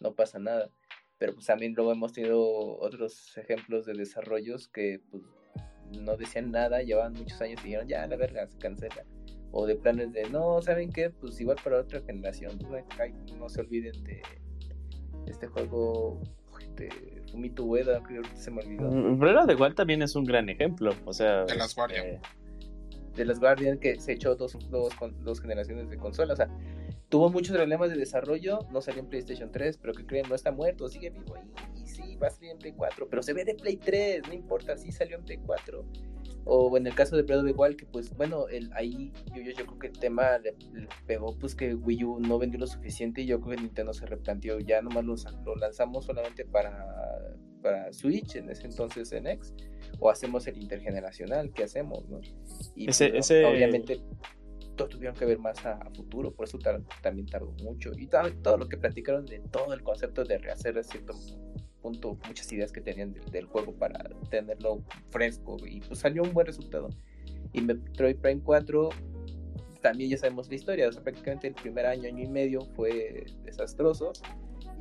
no 0.00 0.14
pasa 0.14 0.38
nada. 0.38 0.70
Pero 1.18 1.34
pues 1.34 1.46
también 1.46 1.74
luego 1.74 1.92
hemos 1.92 2.12
tenido 2.12 2.40
otros 2.78 3.36
ejemplos 3.36 3.84
de 3.84 3.94
desarrollos 3.94 4.68
que 4.68 5.00
pues 5.10 5.24
no 6.00 6.16
decían 6.16 6.52
nada, 6.52 6.82
llevaban 6.82 7.14
muchos 7.14 7.40
años 7.40 7.60
y 7.62 7.64
dijeron, 7.64 7.88
ya, 7.88 8.06
la 8.06 8.16
verga, 8.16 8.46
se 8.46 8.56
cancela. 8.58 9.04
O 9.50 9.66
de 9.66 9.76
planes 9.76 10.12
de, 10.12 10.28
no, 10.30 10.60
¿saben 10.60 10.92
qué? 10.92 11.10
Pues 11.10 11.40
igual 11.40 11.56
para 11.62 11.80
otra 11.80 12.00
generación, 12.00 12.58
no, 12.58 13.36
no 13.38 13.48
se 13.48 13.60
olviden 13.60 14.04
de 14.04 14.22
este 15.26 15.46
juego 15.46 16.20
de 16.76 17.22
Fumito 17.30 17.64
Ueda, 17.64 18.02
creo 18.02 18.22
que 18.22 18.36
se 18.36 18.50
me 18.50 18.62
olvidó. 18.62 18.90
Brera 19.16 19.46
de 19.46 19.54
igual 19.54 19.74
también 19.74 20.02
es 20.02 20.14
un 20.16 20.24
gran 20.24 20.48
ejemplo, 20.48 20.92
o 21.04 21.12
sea... 21.12 21.44
De 21.44 21.56
las 21.56 21.74
Guardian. 21.74 22.06
Eh, 22.06 22.20
de 23.16 23.24
las 23.24 23.40
Guardian 23.40 23.78
que 23.78 23.98
se 24.00 24.12
echó 24.12 24.36
dos, 24.36 24.56
dos, 24.70 24.92
dos 25.20 25.40
generaciones 25.40 25.90
de 25.90 25.96
consola, 25.96 26.34
o 26.34 26.36
sea, 26.36 26.48
tuvo 27.08 27.30
muchos 27.30 27.56
problemas 27.56 27.90
de 27.90 27.96
desarrollo, 27.96 28.60
no 28.70 28.80
salió 28.80 29.00
en 29.00 29.08
PlayStation 29.08 29.50
3, 29.50 29.78
pero 29.78 29.92
que 29.92 30.06
creen, 30.06 30.28
no 30.28 30.34
está 30.34 30.52
muerto, 30.52 30.88
sigue 30.88 31.10
vivo 31.10 31.34
ahí, 31.34 31.50
y 31.82 31.86
sí, 31.86 32.16
va 32.16 32.28
a 32.28 32.30
salir 32.30 32.52
en 32.52 32.58
Play 32.58 32.72
4, 32.72 33.08
pero 33.10 33.22
se 33.22 33.32
ve 33.32 33.44
de 33.44 33.54
Play 33.54 33.76
3, 33.76 34.22
no 34.28 34.34
importa, 34.34 34.76
sí 34.76 34.92
salió 34.92 35.16
en 35.16 35.24
Play 35.24 35.38
4. 35.38 35.84
O 36.50 36.74
en 36.78 36.86
el 36.86 36.94
caso 36.94 37.14
de 37.14 37.22
Breath 37.22 37.40
of 37.40 37.46
the 37.46 37.52
Wild, 37.52 37.76
que 37.76 37.84
pues 37.84 38.16
bueno, 38.16 38.48
el, 38.48 38.70
ahí 38.72 39.12
yo, 39.34 39.42
yo, 39.42 39.52
yo, 39.52 39.66
creo 39.66 39.78
que 39.78 39.86
el 39.88 39.98
tema 39.98 40.38
le, 40.38 40.52
le, 40.72 40.88
pegó 41.06 41.38
pues 41.38 41.54
que 41.54 41.74
Wii 41.74 42.04
U 42.04 42.20
no 42.20 42.38
vendió 42.38 42.58
lo 42.58 42.66
suficiente 42.66 43.20
y 43.20 43.26
yo 43.26 43.38
creo 43.40 43.56
que 43.56 43.62
Nintendo 43.62 43.92
se 43.92 44.06
replanteó, 44.06 44.58
ya 44.58 44.80
nomás 44.80 45.04
lo, 45.04 45.14
lo 45.44 45.56
lanzamos 45.56 46.06
solamente 46.06 46.46
para, 46.46 46.86
para 47.62 47.92
Switch, 47.92 48.36
en 48.36 48.48
ese 48.48 48.66
entonces 48.66 49.12
en 49.12 49.26
X, 49.26 49.52
o 50.00 50.08
hacemos 50.08 50.46
el 50.46 50.56
intergeneracional, 50.56 51.52
¿qué 51.52 51.64
hacemos? 51.64 52.08
No? 52.08 52.20
Y 52.74 52.88
ese, 52.88 53.10
pues, 53.10 53.30
ese... 53.30 53.44
obviamente 53.44 54.00
todos 54.76 54.90
tuvieron 54.90 55.16
que 55.16 55.26
ver 55.26 55.38
más 55.38 55.66
a, 55.66 55.72
a 55.72 55.90
futuro, 55.90 56.32
por 56.32 56.46
eso 56.46 56.58
tar, 56.58 56.80
también 57.02 57.26
tardó 57.26 57.52
mucho. 57.62 57.90
Y 57.98 58.06
todo, 58.06 58.32
todo, 58.42 58.56
lo 58.56 58.68
que 58.68 58.78
platicaron 58.78 59.26
de 59.26 59.40
todo 59.50 59.74
el 59.74 59.82
concepto 59.82 60.24
de 60.24 60.38
rehacer 60.38 60.82
cierto 60.84 61.12
punto, 61.82 62.18
muchas 62.26 62.52
ideas 62.52 62.72
que 62.72 62.80
tenían 62.80 63.12
del, 63.12 63.24
del 63.30 63.46
juego 63.46 63.72
para 63.72 64.08
tenerlo 64.30 64.82
fresco, 65.10 65.56
y 65.66 65.80
pues 65.80 66.00
salió 66.00 66.22
un 66.22 66.32
buen 66.32 66.46
resultado. 66.46 66.88
Y 67.52 67.62
Metroid 67.62 68.16
Prime 68.16 68.42
4 68.42 68.90
también 69.80 70.10
ya 70.10 70.18
sabemos 70.18 70.48
la 70.48 70.54
historia, 70.54 70.88
o 70.88 70.92
sea, 70.92 71.02
prácticamente 71.02 71.48
el 71.48 71.54
primer 71.54 71.86
año, 71.86 72.08
año 72.08 72.24
y 72.24 72.28
medio 72.28 72.62
fue 72.74 73.26
desastroso. 73.44 74.12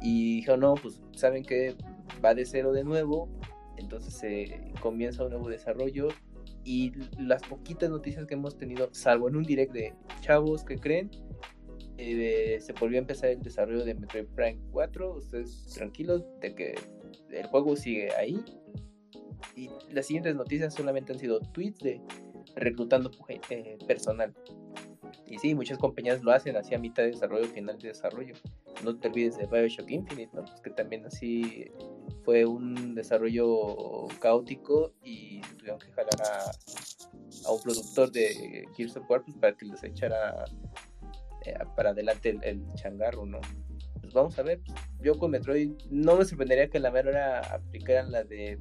Y 0.02 0.38
dijo, 0.38 0.58
no, 0.58 0.76
pues 0.76 1.02
saben 1.16 1.44
que 1.44 1.76
va 2.24 2.34
de 2.34 2.46
cero 2.46 2.72
de 2.72 2.84
nuevo, 2.84 3.30
entonces 3.78 4.14
se 4.14 4.44
eh, 4.44 4.74
comienza 4.82 5.24
un 5.24 5.32
nuevo 5.32 5.50
desarrollo. 5.50 6.10
Y 6.64 6.94
las 7.18 7.44
poquitas 7.44 7.90
noticias 7.90 8.26
que 8.26 8.34
hemos 8.34 8.58
tenido, 8.58 8.90
salvo 8.92 9.30
en 9.30 9.38
un 9.38 9.44
direct 9.44 9.72
de 9.72 9.94
chavos 10.20 10.64
que 10.66 10.78
creen, 10.78 11.10
eh, 11.98 12.58
se 12.62 12.74
volvió 12.74 12.98
a 12.98 13.02
empezar 13.02 13.30
el 13.30 13.42
desarrollo 13.42 13.84
de 13.84 13.96
Metroid 13.96 14.28
Prime 14.36 14.60
4. 14.72 15.16
Ustedes 15.16 15.74
tranquilos 15.74 16.24
de 16.42 16.54
que 16.54 16.76
el 17.32 17.46
juego 17.48 17.76
sigue 17.76 18.14
ahí. 18.16 18.40
Y 19.56 19.70
las 19.92 20.06
siguientes 20.08 20.36
noticias 20.36 20.74
solamente 20.74 21.14
han 21.14 21.20
sido 21.20 21.40
tweets 21.40 21.80
de 21.80 22.02
reclutando 22.56 23.12
eh, 23.50 23.78
personal. 23.88 24.34
Y 25.26 25.38
sí, 25.40 25.56
muchas 25.56 25.78
compañías 25.78 26.24
lo 26.24 26.32
hacen 26.32 26.56
así 26.56 26.74
a 26.74 26.80
mitad 26.80 27.04
de 27.04 27.12
desarrollo, 27.12 27.46
final 27.48 27.78
de 27.78 27.90
desarrollo. 27.90 28.36
No 28.84 28.98
te 28.98 29.10
olvides 29.10 29.38
de 29.38 29.46
Bioshock 29.46 29.90
Infinite, 29.90 30.32
¿no? 30.34 30.44
Pues 30.44 30.62
que 30.62 30.70
también 30.70 31.06
así 31.06 31.72
fue 32.24 32.46
un 32.46 32.96
desarrollo 32.96 34.08
caótico 34.20 34.94
y 35.04 35.42
tuvieron 35.58 35.80
que 35.80 35.92
jalar 35.92 36.22
a, 36.22 36.52
a 37.48 37.52
un 37.52 37.62
productor 37.62 38.12
de 38.12 38.68
Gears 38.76 38.98
of 38.98 39.10
War 39.10 39.24
pues, 39.24 39.36
para 39.38 39.56
que 39.56 39.66
les 39.66 39.84
echara 39.84 40.46
para 41.76 41.92
adelante 41.92 42.30
el, 42.30 42.44
el, 42.44 42.74
changarro, 42.76 43.26
¿no? 43.26 43.40
Pues 44.02 44.14
vamos 44.14 44.38
a 44.40 44.44
ver. 44.44 44.62
Yo 45.02 45.18
con 45.18 45.32
Metroid 45.32 45.72
no 45.90 46.16
me 46.16 46.26
sorprendería 46.26 46.70
que 46.70 46.80
la 46.80 46.92
mera 46.92 47.10
hora 47.10 47.40
aplicaran 47.54 48.12
la 48.12 48.24
de 48.24 48.60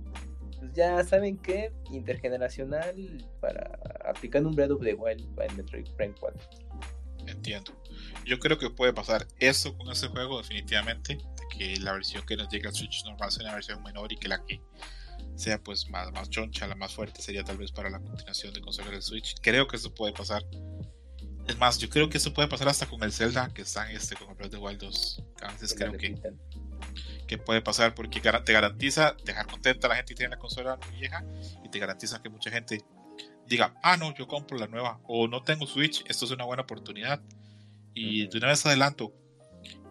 pues 0.59 0.73
ya 0.73 1.05
saben 1.05 1.37
qué, 1.39 1.73
intergeneracional 1.91 3.25
para 3.41 3.79
aplicando 4.05 4.49
un 4.49 4.57
Breath 4.57 4.71
of 4.71 4.83
the 4.83 4.95
Wild 4.95 5.27
en 5.41 5.57
Metroid 5.57 5.87
Prime 5.97 6.15
4. 6.19 6.41
Entiendo. 7.27 7.73
Yo 8.25 8.39
creo 8.39 8.59
que 8.59 8.71
puede 8.71 8.93
pasar 8.93 9.27
eso 9.39 9.77
con 9.77 9.91
ese 9.91 10.09
juego 10.09 10.39
definitivamente, 10.39 11.19
que 11.57 11.77
la 11.81 11.93
versión 11.93 12.25
que 12.25 12.37
nos 12.37 12.49
llega 12.49 12.69
al 12.69 12.75
Switch 12.75 13.05
normal 13.05 13.31
sea 13.31 13.45
una 13.45 13.55
versión 13.55 13.83
menor 13.83 14.13
y 14.13 14.17
que 14.17 14.29
la 14.29 14.45
que 14.45 14.61
sea 15.35 15.63
pues 15.63 15.89
más, 15.91 16.13
más 16.13 16.31
choncha, 16.31 16.67
la 16.67 16.75
más 16.75 16.95
fuerte 16.95 17.21
sería 17.21 17.45
tal 17.45 17.59
vez 17.59 17.73
para 17.73 17.91
la 17.91 18.01
continuación 18.01 18.55
de 18.55 18.61
consola 18.61 18.91
del 18.91 19.03
Switch. 19.03 19.35
Creo 19.43 19.67
que 19.67 19.77
eso 19.77 19.95
puede 19.95 20.13
pasar. 20.13 20.43
Es 21.49 21.59
más, 21.59 21.79
yo 21.79 21.89
creo 21.89 22.09
que 22.09 22.19
eso 22.19 22.35
puede 22.35 22.49
pasar 22.49 22.69
hasta 22.69 22.87
con 22.87 23.03
el 23.03 23.13
Zelda 23.13 23.53
que 23.55 23.63
está 23.63 23.89
en 23.89 23.97
este, 23.97 24.17
con 24.17 24.29
el 24.31 24.35
Breath 24.35 24.55
of 24.55 24.61
the 24.61 24.65
Wild 24.65 24.81
2. 24.81 25.23
A 25.43 25.53
veces 25.53 25.75
creo 25.75 25.93
que, 25.93 26.17
que 27.27 27.39
puede 27.39 27.63
pasar 27.63 27.95
porque 27.95 28.21
te 28.21 28.53
garantiza 28.53 29.17
dejar 29.25 29.47
contenta 29.47 29.87
a 29.87 29.91
la 29.91 29.97
gente 29.97 30.15
que 30.15 30.19
tiene 30.19 30.35
la 30.35 30.39
consola 30.39 30.79
vieja 30.99 31.25
y 31.65 31.69
te 31.69 31.79
garantiza 31.79 32.21
que 32.21 32.29
mucha 32.29 32.51
gente 32.51 32.85
diga, 33.47 33.75
ah, 33.83 33.97
no, 33.97 34.15
yo 34.15 34.27
compro 34.27 34.59
la 34.59 34.67
nueva 34.67 35.01
o 35.05 35.29
no 35.29 35.43
tengo 35.43 35.67
Switch, 35.67 36.05
esto 36.09 36.25
es 36.25 36.31
una 36.33 36.45
buena 36.45 36.65
oportunidad. 36.65 37.21
Y 37.95 38.27
de 38.27 38.39
una 38.39 38.49
vez 38.49 38.67
adelanto 38.67 39.15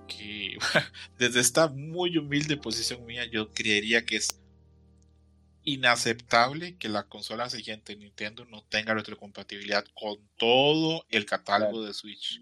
que 0.07 0.57
desde 1.17 1.39
esta 1.39 1.67
muy 1.69 2.17
humilde 2.17 2.57
posición 2.57 3.05
mía 3.05 3.25
yo 3.25 3.51
creería 3.51 4.05
que 4.05 4.17
es 4.17 4.39
inaceptable 5.65 6.77
que 6.77 6.87
la 6.87 7.07
consola 7.07 7.49
siguiente 7.49 7.95
Nintendo 7.95 8.45
no 8.45 8.63
tenga 8.63 8.93
retrocompatibilidad 8.93 9.83
con 9.93 10.17
todo 10.37 11.05
el 11.09 11.25
catálogo 11.25 11.83
de 11.83 11.93
Switch. 11.93 12.41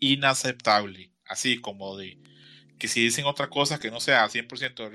Inaceptable. 0.00 1.12
Así 1.26 1.60
como 1.60 1.96
de 1.96 2.18
que 2.78 2.88
si 2.88 3.02
dicen 3.02 3.26
otra 3.26 3.50
cosa 3.50 3.78
que 3.78 3.90
no 3.90 4.00
sea 4.00 4.26
100% 4.26 4.74
de 4.74 4.88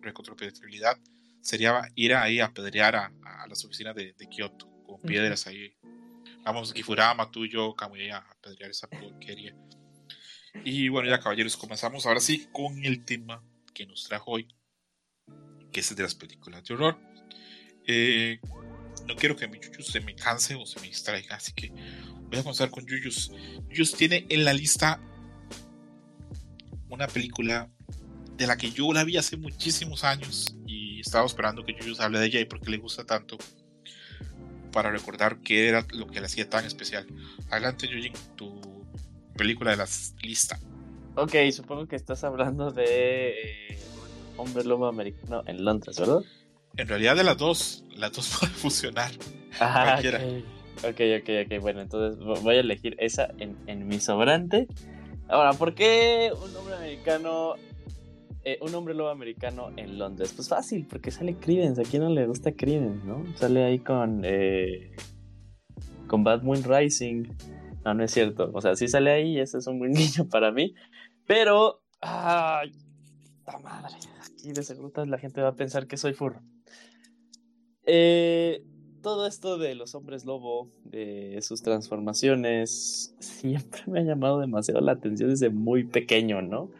retrocompatibilidad, 0.00 0.96
sería 1.40 1.82
ir 1.96 2.14
ahí 2.14 2.38
a 2.38 2.54
pedrear 2.54 2.94
a, 2.94 3.12
las 3.48 3.64
oficinas 3.64 3.94
de, 3.96 4.14
Kyoto 4.30 4.70
con 4.86 5.00
piedras 5.02 5.46
ahí. 5.48 5.74
Vamos, 6.44 6.72
Kifurama, 6.72 7.30
tú 7.30 7.44
y 7.44 7.50
yo, 7.50 7.74
Kamuya, 7.74 8.18
a 8.18 8.36
pedrear 8.40 8.70
esa 8.70 8.88
porquería. 8.88 9.54
Y 10.64 10.88
bueno, 10.88 11.08
ya 11.10 11.18
caballeros, 11.18 11.56
comenzamos 11.56 12.06
ahora 12.06 12.20
sí 12.20 12.46
con 12.52 12.84
el 12.84 13.04
tema 13.04 13.42
que 13.74 13.86
nos 13.86 14.04
trajo 14.04 14.30
hoy 14.30 14.46
que 15.74 15.80
es 15.80 15.94
de 15.94 16.02
las 16.02 16.14
películas 16.14 16.64
de 16.64 16.74
horror. 16.74 16.96
Eh, 17.86 18.38
no 19.06 19.16
quiero 19.16 19.36
que 19.36 19.48
mi 19.48 19.58
Yuyus 19.58 19.88
se 19.88 20.00
me 20.00 20.14
canse 20.14 20.54
o 20.54 20.64
se 20.64 20.80
me 20.80 20.86
distraiga, 20.86 21.34
así 21.34 21.52
que 21.52 21.70
voy 21.70 22.38
a 22.38 22.42
comenzar 22.42 22.70
con 22.70 22.86
Yuyus. 22.86 23.32
Yuyus 23.68 23.92
tiene 23.94 24.24
en 24.30 24.44
la 24.44 24.52
lista 24.52 25.00
una 26.88 27.08
película 27.08 27.68
de 28.36 28.46
la 28.46 28.56
que 28.56 28.70
yo 28.70 28.92
la 28.92 29.04
vi 29.04 29.16
hace 29.16 29.36
muchísimos 29.36 30.04
años 30.04 30.56
y 30.64 31.00
estaba 31.00 31.26
esperando 31.26 31.64
que 31.64 31.74
Yuyus 31.74 32.00
hable 32.00 32.20
de 32.20 32.26
ella 32.26 32.40
y 32.40 32.44
por 32.44 32.60
qué 32.60 32.70
le 32.70 32.78
gusta 32.78 33.04
tanto 33.04 33.36
para 34.72 34.90
recordar 34.90 35.40
qué 35.40 35.68
era 35.68 35.84
lo 35.92 36.06
que 36.06 36.20
le 36.20 36.26
hacía 36.26 36.48
tan 36.48 36.64
especial. 36.64 37.06
Adelante, 37.50 37.88
Yujin, 37.88 38.12
tu 38.36 38.60
película 39.36 39.72
de 39.72 39.78
la 39.78 39.88
lista. 40.22 40.58
Ok, 41.16 41.34
supongo 41.52 41.86
que 41.86 41.96
estás 41.96 42.24
hablando 42.24 42.70
de 42.70 43.30
eh, 43.70 43.78
hombre 44.36 44.64
lobo 44.64 44.86
americano 44.86 45.42
en 45.46 45.64
Londres, 45.64 45.98
¿verdad? 45.98 46.22
En 46.76 46.88
realidad 46.88 47.16
de 47.16 47.24
las 47.24 47.38
dos, 47.38 47.84
las 47.96 48.12
dos 48.12 48.36
pueden 48.40 48.54
funcionar. 48.54 49.10
Ah, 49.60 50.00
ok, 50.78 51.00
ok, 51.20 51.30
ok, 51.46 51.60
bueno, 51.60 51.80
entonces 51.80 52.18
voy 52.42 52.56
a 52.56 52.60
elegir 52.60 52.96
esa 52.98 53.28
en, 53.38 53.86
mi 53.86 54.00
sobrante. 54.00 54.66
Ahora, 55.28 55.52
¿por 55.52 55.74
qué 55.74 56.32
un 56.34 56.54
hombre 56.56 56.74
americano, 56.74 57.54
eh, 58.44 58.58
un 58.60 58.74
hombre 58.74 58.94
lobo 58.94 59.10
americano 59.10 59.70
en 59.76 59.98
Londres? 59.98 60.32
Pues 60.34 60.48
fácil, 60.48 60.86
porque 60.88 61.10
sale 61.10 61.36
Credence, 61.36 61.80
¿a 61.80 61.84
quién 61.84 62.02
no 62.02 62.10
le 62.10 62.26
gusta 62.26 62.52
Credence, 62.52 63.06
no? 63.06 63.24
Sale 63.36 63.64
ahí 63.64 63.78
con, 63.78 64.22
eh, 64.24 64.94
con 66.08 66.24
Bad 66.24 66.42
Moon 66.42 66.62
Rising. 66.62 67.24
No, 67.84 67.94
no 67.94 68.04
es 68.04 68.10
cierto, 68.10 68.50
o 68.52 68.60
sea, 68.60 68.74
sí 68.74 68.88
sale 68.88 69.12
ahí, 69.12 69.38
ese 69.38 69.58
es 69.58 69.66
un 69.66 69.78
buen 69.78 69.92
niño 69.92 70.28
para 70.28 70.50
mí, 70.50 70.74
pero... 71.26 71.82
¡Ay! 72.00 72.72
madre! 73.62 73.96
Y 74.44 74.52
de 74.52 74.62
seguro 74.62 75.04
la 75.06 75.18
gente 75.18 75.40
va 75.40 75.48
a 75.48 75.56
pensar 75.56 75.86
que 75.86 75.96
soy 75.96 76.12
furro. 76.12 76.40
Eh, 77.86 78.64
todo 79.02 79.26
esto 79.26 79.58
de 79.58 79.74
los 79.74 79.94
hombres 79.94 80.24
lobo, 80.24 80.70
de 80.84 81.38
sus 81.42 81.62
transformaciones, 81.62 83.14
siempre 83.20 83.82
me 83.86 84.00
ha 84.00 84.02
llamado 84.02 84.40
demasiado 84.40 84.80
la 84.80 84.92
atención 84.92 85.30
desde 85.30 85.50
muy 85.50 85.84
pequeño, 85.84 86.42
¿no? 86.42 86.70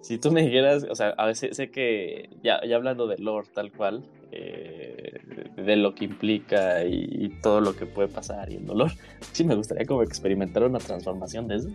Si 0.00 0.18
tú 0.18 0.32
me 0.32 0.42
dijeras, 0.42 0.86
o 0.90 0.94
sea, 0.94 1.10
a 1.10 1.26
veces 1.26 1.56
sé 1.56 1.70
que, 1.70 2.30
ya, 2.42 2.60
ya 2.66 2.76
hablando 2.76 3.06
de 3.06 3.18
lore 3.18 3.48
tal 3.54 3.70
cual, 3.70 4.02
eh, 4.32 5.20
de 5.56 5.76
lo 5.76 5.94
que 5.94 6.06
implica 6.06 6.84
y, 6.84 7.28
todo 7.42 7.60
lo 7.60 7.76
que 7.76 7.86
puede 7.86 8.08
pasar 8.08 8.50
y 8.50 8.56
el 8.56 8.66
dolor, 8.66 8.90
sí 9.32 9.44
me 9.44 9.54
gustaría 9.54 9.86
como 9.86 10.02
experimentar 10.02 10.64
una 10.64 10.78
transformación 10.78 11.48
de 11.48 11.56
esas. 11.56 11.72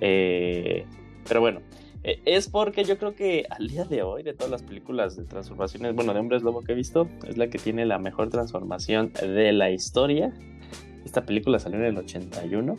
Eh, 0.00 0.84
pero 1.28 1.40
bueno, 1.40 1.60
es 2.02 2.48
porque 2.48 2.84
yo 2.84 2.98
creo 2.98 3.14
que 3.14 3.46
al 3.50 3.68
día 3.68 3.84
de 3.84 4.02
hoy, 4.02 4.22
de 4.22 4.32
todas 4.32 4.50
las 4.50 4.62
películas 4.62 5.16
de 5.16 5.24
transformaciones, 5.24 5.94
bueno, 5.94 6.14
de 6.14 6.20
hombres 6.20 6.42
lobo 6.42 6.62
que 6.62 6.72
he 6.72 6.74
visto, 6.74 7.08
es 7.28 7.36
la 7.36 7.48
que 7.48 7.58
tiene 7.58 7.84
la 7.84 7.98
mejor 7.98 8.30
transformación 8.30 9.12
de 9.12 9.52
la 9.52 9.70
historia. 9.70 10.32
Esta 11.04 11.24
película 11.26 11.58
salió 11.58 11.78
en 11.78 11.84
el 11.84 11.98
81. 11.98 12.78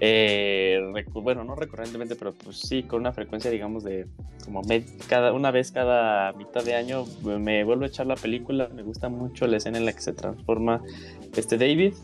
Eh, 0.00 0.78
bueno, 1.12 1.42
no 1.42 1.56
recurrentemente, 1.56 2.14
pero 2.14 2.32
pues 2.32 2.58
sí, 2.58 2.84
con 2.84 3.00
una 3.00 3.12
frecuencia, 3.12 3.50
digamos, 3.50 3.82
de 3.82 4.06
como 4.44 4.62
cada, 5.08 5.32
una 5.32 5.50
vez 5.50 5.72
cada 5.72 6.32
mitad 6.34 6.64
de 6.64 6.74
año 6.74 7.04
me 7.22 7.64
vuelvo 7.64 7.84
a 7.84 7.88
echar 7.88 8.06
la 8.06 8.14
película. 8.14 8.68
Me 8.72 8.82
gusta 8.82 9.08
mucho 9.08 9.46
la 9.46 9.56
escena 9.56 9.78
en 9.78 9.84
la 9.84 9.92
que 9.92 10.00
se 10.00 10.12
transforma 10.12 10.82
este 11.36 11.58
David. 11.58 11.94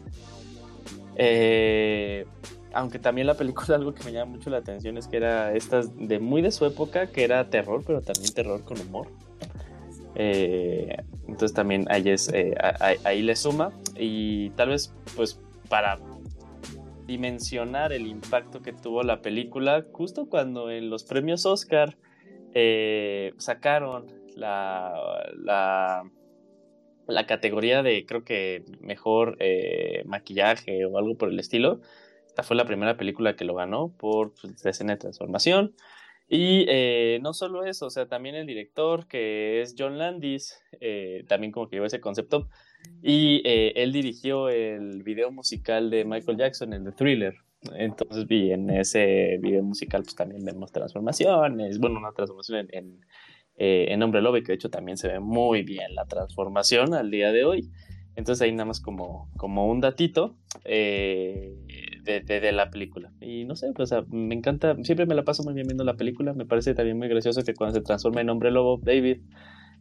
Eh, 1.16 2.27
aunque 2.75 2.99
también 2.99 3.27
la 3.27 3.35
película 3.35 3.77
algo 3.77 3.95
que 3.95 4.05
me 4.05 4.13
llama 4.13 4.33
mucho 4.33 4.51
la 4.51 4.59
atención 4.59 4.99
es 4.99 5.09
que 5.09 5.17
era 5.17 5.55
esta 5.55 5.83
de 5.83 6.19
muy 6.19 6.43
de 6.43 6.51
su 6.51 6.67
época, 6.67 7.07
que 7.07 7.25
era 7.25 7.49
terror, 7.49 7.83
pero 7.87 8.03
también 8.03 8.33
terror 8.35 8.65
con 8.65 8.81
humor. 8.81 9.09
Eh, 10.17 10.97
entonces 11.27 11.55
también 11.55 11.87
ahí, 11.89 12.09
es, 12.09 12.29
eh, 12.33 12.55
ahí, 13.03 13.23
le 13.23 13.35
suma 13.35 13.73
y 13.97 14.51
tal 14.51 14.69
vez 14.69 14.95
pues 15.17 15.41
para 15.69 15.99
dimensionar 17.07 17.93
el 17.93 18.07
impacto 18.07 18.63
que 18.63 18.73
tuvo 18.73 19.03
la 19.03 19.23
película, 19.23 19.85
justo 19.93 20.27
cuando 20.29 20.71
en 20.71 20.89
los 20.89 21.03
premios 21.03 21.47
Oscar 21.47 21.97
eh, 22.55 23.33
sacaron 23.39 24.07
la, 24.37 24.95
la, 25.37 26.09
la, 27.09 27.27
categoría 27.27 27.83
de 27.83 28.07
creo 28.07 28.25
que 28.25 28.65
mejor 28.81 29.37
maquillaje 30.05 30.87
o 30.87 30.97
algo 30.97 31.17
por 31.17 31.29
el 31.29 31.41
estilo, 31.41 31.81
esta 32.35 32.42
fue 32.42 32.57
la 32.57 32.64
primera 32.64 32.97
película 32.97 33.37
que 33.37 33.44
lo 33.44 33.55
ganó 33.55 33.94
por 33.97 34.35
pues, 34.35 34.66
escena 34.66 34.94
de 34.94 34.99
transformación. 34.99 35.73
Y 36.29 36.64
eh, 36.68 37.20
no 37.23 37.33
solo 37.33 37.62
eso, 37.64 37.87
o 37.87 37.90
sea, 37.90 38.09
también 38.09 38.35
el 38.35 38.44
director, 38.44 39.07
que 39.07 39.61
es 39.61 39.77
John 39.79 39.99
Landis, 39.99 40.61
eh, 40.81 41.25
también 41.29 41.53
como 41.53 41.68
que 41.68 41.77
llevó 41.77 41.87
ese 41.87 42.01
concepto. 42.01 42.49
Y 43.03 43.40
eh, 43.44 43.73
él 43.77 43.92
dirigió 43.92 44.49
el 44.49 45.05
video 45.05 45.31
musical 45.31 45.90
de 45.90 46.05
Michael 46.05 46.37
Jackson, 46.37 46.73
el 46.73 46.83
de 46.83 46.90
Thriller. 46.90 47.35
Entonces, 47.77 48.27
vi 48.27 48.51
en 48.51 48.68
ese 48.68 49.38
video 49.40 49.62
musical, 49.62 50.03
pues 50.03 50.16
también 50.16 50.44
vemos 50.44 50.73
transformaciones. 50.73 51.79
Bueno, 51.79 52.01
una 52.01 52.11
transformación 52.11 52.66
en, 52.73 53.01
en, 53.55 54.03
Hombre 54.03 54.23
Lobo, 54.23 54.35
que 54.38 54.49
de 54.49 54.55
hecho 54.55 54.70
también 54.70 54.97
se 54.97 55.07
ve 55.07 55.20
muy 55.20 55.62
bien 55.62 55.94
la 55.94 56.07
transformación 56.07 56.94
al 56.94 57.12
día 57.12 57.31
de 57.31 57.44
hoy. 57.44 57.70
Entonces, 58.16 58.42
ahí 58.42 58.53
nada 58.53 58.66
más 58.66 58.81
como, 58.81 59.31
como 59.37 59.68
un 59.68 59.81
datito. 59.81 60.37
Eh, 60.64 61.64
de, 62.05 62.53
la 62.53 62.70
película. 62.70 63.11
Y 63.20 63.44
no 63.44 63.57
sé, 63.57 63.72
pues 63.74 63.90
me 64.11 64.35
encanta, 64.35 64.77
siempre 64.83 65.07
me 65.07 65.14
la 65.14 65.24
paso 65.24 65.42
muy 65.42 65.55
bien 65.55 65.66
viendo 65.66 65.85
la 65.85 65.94
película. 65.94 66.35
Me 66.35 66.44
parece 66.44 66.74
también 66.74 66.98
muy 66.98 67.09
gracioso 67.09 67.42
que 67.42 67.55
cuando 67.55 67.79
se 67.79 67.85
transforma 67.85 68.20
en 68.20 68.29
hombre 68.29 68.50
lobo, 68.50 68.79
David, 68.83 69.18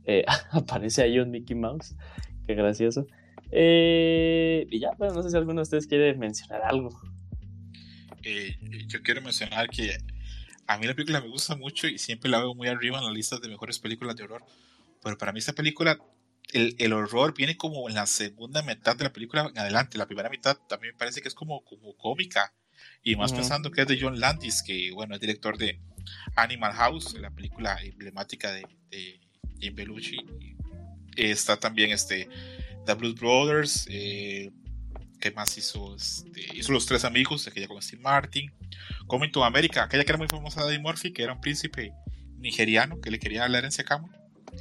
eh, 0.05 0.23
aparece 0.51 1.03
ahí 1.03 1.19
un 1.19 1.31
Mickey 1.31 1.55
Mouse. 1.55 1.95
Qué 2.47 2.55
gracioso. 2.55 3.07
Eh, 3.51 4.65
y 4.69 4.79
ya, 4.79 4.91
pues 4.97 5.13
no 5.13 5.21
sé 5.21 5.29
si 5.29 5.37
alguno 5.37 5.59
de 5.59 5.63
ustedes 5.63 5.87
quiere 5.87 6.15
mencionar 6.15 6.61
algo. 6.63 6.89
Eh, 8.23 8.57
yo 8.87 9.01
quiero 9.01 9.21
mencionar 9.21 9.69
que 9.69 9.97
a 10.65 10.77
mí 10.77 10.87
la 10.87 10.93
película 10.93 11.19
me 11.19 11.27
gusta 11.27 11.55
mucho 11.55 11.87
y 11.87 11.97
siempre 11.97 12.31
la 12.31 12.39
veo 12.39 12.55
muy 12.55 12.67
arriba 12.67 12.99
en 12.99 13.05
la 13.05 13.11
lista 13.11 13.37
de 13.37 13.49
mejores 13.49 13.79
películas 13.79 14.15
de 14.15 14.23
horror. 14.23 14.43
Pero 15.03 15.17
para 15.17 15.33
mí 15.33 15.39
esta 15.39 15.53
película 15.53 15.99
el, 16.53 16.93
horror 16.93 17.33
viene 17.33 17.57
como 17.57 17.89
en 17.89 17.95
la 17.95 18.05
segunda 18.05 18.61
mitad 18.61 18.95
de 18.95 19.05
la 19.05 19.13
película 19.13 19.49
en 19.49 19.59
adelante. 19.59 19.97
La 19.97 20.05
primera 20.05 20.29
mitad 20.29 20.57
también 20.69 20.93
me 20.93 20.97
parece 20.97 21.21
que 21.21 21.27
es 21.27 21.35
como, 21.35 21.63
como 21.63 21.95
cómica. 21.97 22.53
Y 23.03 23.15
más 23.15 23.33
pensando 23.33 23.71
que 23.71 23.81
es 23.81 23.87
de 23.87 23.99
John 23.99 24.19
Landis, 24.19 24.63
que 24.63 24.91
bueno, 24.91 25.15
es 25.15 25.21
director 25.21 25.57
de 25.57 25.79
Animal 26.35 26.73
House, 26.73 27.13
la 27.19 27.31
película 27.31 27.77
emblemática 27.81 28.51
de, 28.51 28.65
de 28.89 29.19
Jim 29.59 29.75
Belushi. 29.75 30.17
Está 31.15 31.57
también 31.59 31.91
este 31.91 32.27
The 32.85 32.93
Blues 32.93 33.15
Brothers. 33.15 33.85
Eh, 33.89 34.51
¿Qué 35.19 35.31
más 35.31 35.57
hizo? 35.57 35.95
Este, 35.95 36.45
hizo 36.53 36.71
Los 36.71 36.85
Tres 36.85 37.05
Amigos, 37.05 37.47
aquella 37.47 37.67
con 37.67 37.81
Steve 37.81 38.01
Martin. 38.01 38.51
Coming 39.07 39.31
to 39.31 39.43
America, 39.43 39.83
aquella 39.83 40.03
que 40.03 40.11
era 40.11 40.17
muy 40.17 40.27
famosa 40.27 40.63
de 40.65 40.73
Eddie 40.73 40.83
Murphy, 40.83 41.13
que 41.13 41.23
era 41.23 41.33
un 41.33 41.41
príncipe 41.41 41.93
nigeriano 42.37 42.99
que 42.99 43.11
le 43.11 43.19
quería 43.19 43.45
hablar 43.45 43.63
en 43.63 43.71
Secamo. 43.71 44.09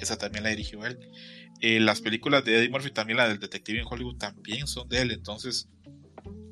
Esa 0.00 0.16
también 0.16 0.44
la 0.44 0.50
dirigió 0.50 0.86
él. 0.86 0.98
Eh, 1.62 1.78
las 1.78 2.00
películas 2.00 2.44
de 2.44 2.58
Eddie 2.58 2.70
Murphy, 2.70 2.90
también 2.90 3.16
la 3.16 3.28
del 3.28 3.38
detective 3.38 3.78
en 3.78 3.86
Hollywood, 3.88 4.16
también 4.16 4.66
son 4.66 4.88
de 4.88 5.00
él. 5.00 5.12
Entonces, 5.12 5.68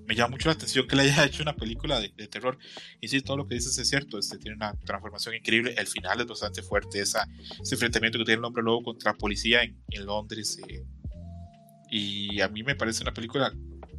me 0.07 0.15
llama 0.15 0.31
mucho 0.31 0.49
la 0.49 0.55
atención 0.55 0.87
que 0.87 0.95
le 0.95 1.03
haya 1.03 1.25
hecho 1.27 1.43
una 1.43 1.57
película 1.57 2.01
de, 2.01 2.11
terror. 2.29 2.59
Y 3.01 3.09
sí, 3.09 3.21
todo 3.21 3.37
lo 3.37 3.49
que 3.49 3.57
dices 3.57 3.77
es 3.77 3.89
cierto. 3.89 4.19
Este 4.19 4.39
tiene 4.39 4.57
una 4.57 4.73
transformación 4.87 5.35
increíble. 5.35 5.75
El 5.77 5.89
final 5.89 6.21
es 6.21 6.27
bastante 6.27 6.63
fuerte. 6.63 7.01
Esa, 7.01 7.27
ese 7.61 7.75
enfrentamiento 7.75 8.19
que 8.19 8.25
tiene 8.25 8.39
el 8.39 8.45
hombre 8.45 8.63
lobo 8.63 8.85
contra 8.85 9.13
policía 9.15 9.65
en, 9.65 9.77
en 9.89 10.07
Londres. 10.07 10.61
Eh, 10.69 10.85
y 11.91 12.41
a 12.41 12.49
mí 12.49 12.63
me 12.63 12.77
parece 12.77 13.03
una 13.03 13.13
película 13.13 13.53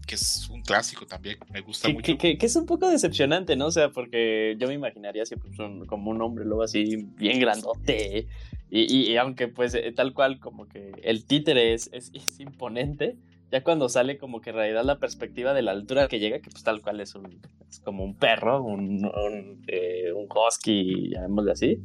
que 0.08 0.16
es 0.16 0.50
un 0.50 0.62
clásico 0.62 1.06
también, 1.06 1.38
me 1.52 1.62
gusta 1.62 1.88
mucho. 1.90 2.18
Que, 2.18 2.38
es 2.40 2.56
un 2.56 2.66
poco 2.66 2.90
decepcionante, 2.90 3.56
¿no? 3.56 3.68
O 3.68 3.72
sea, 3.72 3.90
porque 3.90 4.56
yo 4.60 4.68
me 4.68 4.74
imaginaría 4.74 5.26
siempre 5.26 5.52
como 5.88 6.12
un 6.12 6.22
hombre 6.22 6.46
lobo 6.46 6.64
así, 6.64 7.08
bien 7.16 7.40
grandote, 7.40 8.28
y, 8.74 9.18
aunque 9.18 9.50
pues 9.50 9.74
eh, 9.76 9.92
tal 9.92 10.14
cual 10.14 10.40
como 10.40 10.68
que 10.68 10.94
el 11.04 11.26
títere 11.26 11.74
es, 11.74 11.90
es, 11.92 12.40
imponente, 12.40 13.18
ya 13.52 13.64
cuando 13.64 13.90
sale 13.90 14.18
como 14.18 14.40
que 14.40 14.52
en 14.52 14.56
realidad 14.56 14.86
la 14.86 14.98
perspectiva 14.98 15.54
de 15.54 15.62
la 15.62 15.72
altura 15.72 16.08
que 16.08 16.20
llega, 16.20 16.40
que 16.40 16.50
pues 16.50 16.64
tal 16.64 16.82
cual 16.82 17.02
es, 17.02 17.14
un, 17.16 17.42
como 17.84 18.06
un 18.06 18.16
perro, 18.16 18.64
un, 18.64 19.06
un, 19.06 19.64
eh, 19.68 20.14
un 20.14 20.28
husky, 20.30 21.10
llamémosle 21.10 21.52
así, 21.52 21.78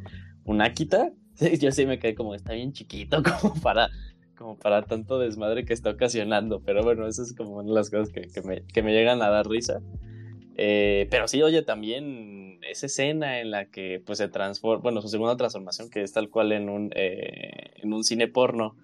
un 0.45 0.63
Akita, 0.63 1.11
yo 1.61 1.73
sí 1.73 1.87
me 1.87 1.99
quedé 1.99 2.15
como, 2.15 2.35
está 2.35 2.53
bien 2.53 2.73
chiquito 2.73 3.23
como 3.41 3.55
para 3.61 3.91
como 4.37 4.59
para 4.59 4.83
tanto 4.83 5.19
desmadre 5.19 5.65
que 5.65 5.73
está 5.73 5.91
ocasionando. 5.91 6.61
Pero 6.61 6.85
bueno, 6.85 7.07
eso 7.07 7.23
es 7.23 7.35
como 7.35 7.57
una 7.57 7.69
de 7.69 7.75
las 7.75 7.91
cosas 7.91 8.11
que, 8.11 8.83
me, 8.83 8.93
llegan 8.93 9.23
a 9.23 9.31
dar 9.31 9.49
risa. 9.49 9.81
Eh, 10.59 11.07
pero 11.11 11.29
sí, 11.29 11.43
oye, 11.43 11.63
también 11.63 12.61
esa 12.69 12.87
escena 12.87 13.41
en 13.41 13.51
la 13.51 13.67
que 13.67 14.03
pues 14.05 14.19
se 14.19 14.29
transforma, 14.29 14.83
bueno, 14.83 15.03
su 15.03 15.09
segunda 15.09 15.37
transformación, 15.37 15.91
que 15.91 16.03
es 16.03 16.13
tal 16.13 16.31
cual 16.31 16.53
en 16.53 16.69
un, 16.69 16.91
eh, 16.95 17.73
en 17.77 17.93
un 17.93 18.05
cine 18.05 18.27
porno. 18.29 18.77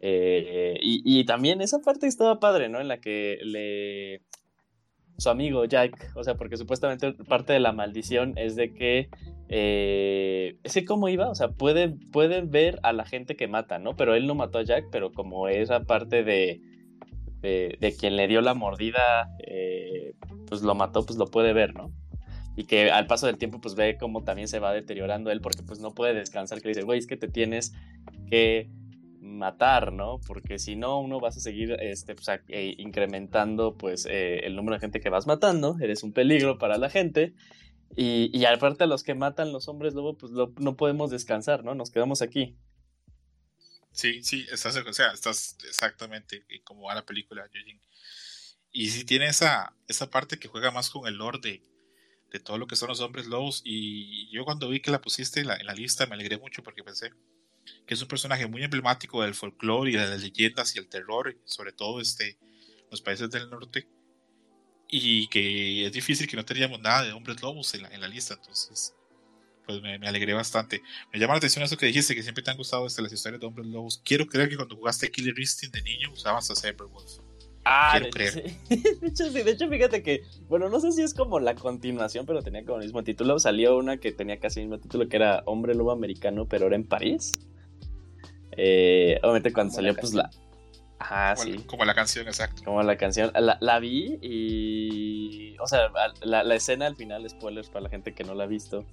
Eh, 0.00 0.78
y, 0.80 1.02
y, 1.04 1.24
también 1.24 1.60
esa 1.60 1.80
parte 1.80 2.06
estaba 2.06 2.40
padre, 2.40 2.70
¿no? 2.70 2.80
En 2.80 2.88
la 2.88 3.00
que 3.00 3.38
le, 3.42 4.22
su 5.20 5.28
amigo 5.28 5.64
Jack, 5.64 6.12
o 6.14 6.24
sea, 6.24 6.34
porque 6.34 6.56
supuestamente 6.56 7.12
parte 7.12 7.52
de 7.52 7.60
la 7.60 7.72
maldición 7.72 8.36
es 8.36 8.56
de 8.56 8.72
que, 8.72 9.10
eh, 9.48 10.56
ese 10.64 10.84
cómo 10.84 11.08
iba, 11.08 11.28
o 11.28 11.34
sea, 11.34 11.48
puede, 11.50 11.94
ver 12.44 12.78
a 12.82 12.92
la 12.92 13.04
gente 13.04 13.36
que 13.36 13.46
mata, 13.46 13.78
¿no? 13.78 13.96
Pero 13.96 14.14
él 14.14 14.26
no 14.26 14.34
mató 14.34 14.58
a 14.58 14.64
Jack, 14.64 14.86
pero 14.90 15.12
como 15.12 15.48
esa 15.48 15.84
parte 15.84 16.24
de, 16.24 16.60
de, 17.42 17.96
quien 17.98 18.16
le 18.16 18.28
dio 18.28 18.40
la 18.40 18.54
mordida, 18.54 19.30
eh, 19.46 20.14
pues 20.50 20.60
lo 20.60 20.74
mató, 20.74 21.06
pues 21.06 21.18
lo 21.18 21.26
puede 21.26 21.54
ver, 21.54 21.74
¿no? 21.74 21.90
Y 22.56 22.64
que 22.64 22.90
al 22.90 23.06
paso 23.06 23.26
del 23.26 23.38
tiempo, 23.38 23.60
pues 23.60 23.74
ve 23.74 23.96
cómo 23.98 24.22
también 24.24 24.48
se 24.48 24.58
va 24.58 24.74
deteriorando 24.74 25.30
él, 25.30 25.40
porque 25.40 25.62
pues 25.62 25.78
no 25.80 25.94
puede 25.94 26.12
descansar, 26.12 26.60
que 26.60 26.68
dice, 26.68 26.82
güey, 26.82 26.98
es 26.98 27.06
que 27.06 27.16
te 27.16 27.28
tienes 27.28 27.72
que 28.28 28.68
matar, 29.20 29.92
¿no? 29.92 30.20
Porque 30.26 30.58
si 30.58 30.76
no, 30.76 31.00
uno 31.00 31.20
vas 31.20 31.38
a 31.38 31.40
seguir 31.40 31.72
este, 31.80 32.14
pues, 32.14 32.28
eh, 32.48 32.74
incrementando 32.76 33.76
pues, 33.78 34.06
eh, 34.10 34.40
el 34.40 34.56
número 34.56 34.74
de 34.74 34.80
gente 34.80 35.00
que 35.00 35.08
vas 35.08 35.26
matando, 35.26 35.78
eres 35.80 36.02
un 36.02 36.12
peligro 36.12 36.58
para 36.58 36.76
la 36.76 36.90
gente. 36.90 37.32
Y, 37.96 38.30
y 38.36 38.44
aparte 38.44 38.84
a 38.84 38.86
los 38.86 39.02
que 39.02 39.14
matan 39.14 39.52
los 39.52 39.66
hombres 39.66 39.94
luego 39.94 40.16
pues 40.16 40.30
no 40.32 40.76
podemos 40.76 41.10
descansar, 41.10 41.64
¿no? 41.64 41.74
Nos 41.74 41.90
quedamos 41.90 42.22
aquí. 42.22 42.56
Sí, 43.92 44.22
sí, 44.22 44.46
estás, 44.52 44.76
o 44.76 44.92
sea, 44.92 45.12
estás 45.12 45.56
exactamente 45.68 46.44
como 46.64 46.82
va 46.82 46.94
la 46.94 47.04
película, 47.04 47.48
Y 48.72 48.90
sí 48.90 49.04
tiene 49.04 49.26
esa, 49.26 49.74
esa 49.88 50.10
parte 50.10 50.38
que 50.38 50.48
juega 50.48 50.70
más 50.70 50.90
con 50.90 51.06
el 51.06 51.16
lore 51.16 51.38
de, 51.40 52.40
todo 52.40 52.58
lo 52.58 52.66
que 52.66 52.76
son 52.76 52.88
los 52.88 53.00
hombres 53.00 53.26
lobos. 53.26 53.62
Y 53.64 54.30
yo 54.30 54.44
cuando 54.44 54.68
vi 54.68 54.80
que 54.80 54.90
la 54.90 55.00
pusiste 55.00 55.40
en 55.40 55.48
la, 55.48 55.74
lista 55.74 56.06
me 56.06 56.14
alegré 56.14 56.38
mucho 56.38 56.62
porque 56.62 56.84
pensé, 56.84 57.10
que 57.86 57.94
es 57.94 58.02
un 58.02 58.08
personaje 58.08 58.46
muy 58.46 58.62
emblemático 58.62 59.22
del 59.22 59.34
folclore 59.34 59.90
y 59.90 59.94
de 59.94 60.06
las 60.06 60.22
leyendas 60.22 60.74
y 60.76 60.78
el 60.78 60.88
terror, 60.88 61.36
sobre 61.44 61.72
todo 61.72 62.00
este, 62.00 62.38
los 62.90 63.02
países 63.02 63.30
del 63.30 63.50
norte, 63.50 63.88
y 64.88 65.28
que 65.28 65.86
es 65.86 65.92
difícil 65.92 66.26
que 66.26 66.36
no 66.36 66.44
teníamos 66.44 66.80
nada 66.80 67.04
de 67.04 67.12
hombres 67.12 67.40
lobos 67.42 67.74
en 67.74 67.82
la, 67.82 67.88
en 67.88 68.00
la 68.00 68.08
lista, 68.08 68.34
entonces 68.34 68.94
pues 69.66 69.82
me, 69.82 70.08
alegré 70.08 70.32
bastante. 70.34 70.82
Me 71.12 71.18
llama 71.18 71.34
la 71.34 71.38
atención 71.38 71.64
eso 71.64 71.76
que 71.76 71.86
dijiste, 71.86 72.14
que 72.14 72.22
siempre 72.22 72.42
te 72.42 72.50
han 72.50 72.56
gustado 72.56 72.86
este, 72.86 73.02
las 73.02 73.12
historias 73.12 73.40
de 73.40 73.46
hombres 73.46 73.66
lobos. 73.66 74.00
Quiero 74.04 74.26
creer 74.26 74.48
que 74.48 74.56
cuando 74.56 74.76
jugaste 74.76 75.10
Killer 75.10 75.38
Instinct 75.38 75.74
de 75.74 75.82
niño 75.82 76.10
usabas 76.12 76.50
a 76.50 76.56
Saberwolf. 76.56 77.29
Ah, 77.64 78.00
de, 78.00 78.08
hecho, 79.02 79.30
sí, 79.30 79.42
de 79.42 79.50
hecho, 79.50 79.68
fíjate 79.68 80.02
que, 80.02 80.22
bueno, 80.48 80.68
no 80.68 80.80
sé 80.80 80.92
si 80.92 81.02
es 81.02 81.12
como 81.12 81.40
la 81.40 81.54
continuación, 81.54 82.24
pero 82.26 82.42
tenía 82.42 82.64
como 82.64 82.78
el 82.78 82.84
mismo 82.84 83.04
título. 83.04 83.38
Salió 83.38 83.76
una 83.76 83.98
que 83.98 84.12
tenía 84.12 84.38
casi 84.38 84.60
el 84.60 84.66
mismo 84.66 84.80
título, 84.80 85.08
que 85.08 85.16
era 85.16 85.42
Hombre 85.46 85.74
Lobo 85.74 85.90
Americano, 85.90 86.46
pero 86.46 86.66
era 86.66 86.76
en 86.76 86.84
París. 86.84 87.32
Eh, 88.56 89.18
obviamente 89.22 89.52
cuando 89.52 89.74
salió, 89.74 89.94
pues 89.94 90.14
la. 90.14 90.30
Ajá, 90.98 91.36
sí. 91.36 91.58
Como 91.66 91.84
la 91.84 91.94
canción, 91.94 92.26
exacto. 92.26 92.62
Como 92.64 92.82
la 92.82 92.96
canción. 92.96 93.30
La, 93.34 93.78
vi 93.78 94.18
y. 94.22 95.56
O 95.58 95.66
sea, 95.66 95.90
la, 96.22 96.54
escena 96.54 96.86
al 96.86 96.96
final, 96.96 97.28
spoilers 97.28 97.68
para 97.68 97.84
la 97.84 97.88
gente 97.90 98.14
que 98.14 98.24
no 98.24 98.34
la 98.34 98.44
ha 98.44 98.46
visto. 98.46 98.84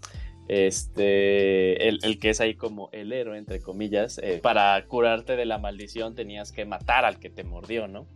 Este. 0.47 1.87
El, 1.87 2.19
que 2.19 2.29
es 2.29 2.41
ahí 2.41 2.55
como 2.55 2.89
el 2.91 3.13
héroe, 3.13 3.37
entre 3.37 3.61
comillas. 3.61 4.19
Eh, 4.21 4.39
para 4.41 4.85
curarte 4.87 5.35
de 5.35 5.45
la 5.45 5.57
maldición 5.57 6.15
tenías 6.15 6.51
que 6.51 6.65
matar 6.65 7.05
al 7.05 7.19
que 7.19 7.29
te 7.29 7.43
mordió, 7.43 7.87
¿no? 7.87 8.07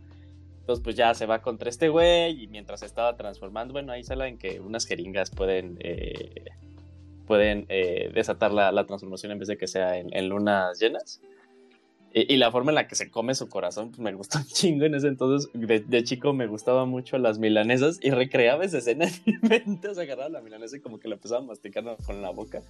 Entonces, 0.62 0.82
pues 0.82 0.96
ya 0.96 1.12
se 1.14 1.26
va 1.26 1.42
contra 1.42 1.68
este 1.68 1.88
güey 1.88 2.42
y 2.42 2.46
mientras 2.46 2.82
estaba 2.82 3.16
transformando, 3.16 3.72
bueno, 3.72 3.92
ahí 3.92 4.02
sale 4.02 4.26
en 4.26 4.38
que 4.38 4.60
unas 4.60 4.86
jeringas 4.86 5.30
pueden. 5.30 5.76
Eh, 5.80 6.50
pueden 7.26 7.66
desatar 8.12 8.52
la, 8.52 8.84
transformación 8.84 9.32
en 9.32 9.38
vez 9.38 9.48
de 9.48 9.56
que 9.56 9.66
sea 9.66 9.96
en 9.96 10.28
lunas 10.28 10.78
llenas. 10.78 11.20
Y, 12.14 12.36
la 12.36 12.50
forma 12.50 12.72
en 12.72 12.74
la 12.74 12.86
que 12.86 12.94
se 12.94 13.10
come 13.10 13.34
su 13.34 13.48
corazón, 13.48 13.88
pues 13.88 14.00
me 14.00 14.12
gustó 14.12 14.38
un 14.38 14.44
chingo 14.44 14.84
en 14.84 14.94
ese 14.94 15.08
entonces. 15.08 15.50
De, 15.54 16.04
chico 16.04 16.34
me 16.34 16.46
gustaba 16.46 16.84
mucho 16.84 17.16
las 17.16 17.38
milanesas 17.38 17.98
y 18.02 18.10
recreaba 18.10 18.64
esa 18.64 18.78
escena 18.78 19.06
en 19.06 19.12
mi 19.24 19.48
mente. 19.48 19.88
O 19.88 19.94
sea, 19.94 20.02
agarraba 20.04 20.28
la 20.28 20.40
milanesa 20.42 20.76
y 20.76 20.80
como 20.80 20.98
que 20.98 21.08
la 21.08 21.14
empezaba 21.14 21.40
a 21.40 21.44
masticar 21.44 21.84
con 22.04 22.20
la 22.20 22.30
boca. 22.30 22.62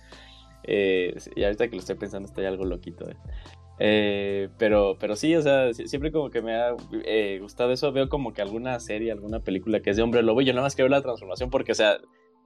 Eh, 0.65 1.15
y 1.35 1.45
ahorita 1.45 1.69
que 1.69 1.77
lo 1.77 1.81
estoy 1.81 1.97
pensando, 1.97 2.29
estoy 2.29 2.45
algo 2.47 2.65
loquito. 2.65 3.09
Eh. 3.09 3.17
Eh, 3.79 4.49
pero, 4.59 4.97
pero 5.01 5.17
sí, 5.17 5.35
o 5.35 5.43
sea, 5.43 5.73
siempre 5.75 6.13
como 6.13 6.31
que 6.31 6.43
me 6.43 6.55
ha 6.55 6.75
gustado 7.41 7.73
eso. 7.73 7.93
Veo 7.93 8.09
como 8.09 8.33
que 8.33 8.43
alguna 8.43 8.79
serie, 8.81 9.13
alguna 9.13 9.41
película 9.41 9.81
que 9.81 9.91
es 9.91 9.97
de 9.97 10.03
hombre 10.03 10.23
lobo. 10.23 10.41
Y 10.41 10.45
yo 10.45 10.53
nada 10.53 10.67
más 10.67 10.75
quiero 10.75 10.89
la 10.89 11.03
transformación 11.03 11.51
porque, 11.51 11.73
o 11.73 11.75
sea, 11.75 11.99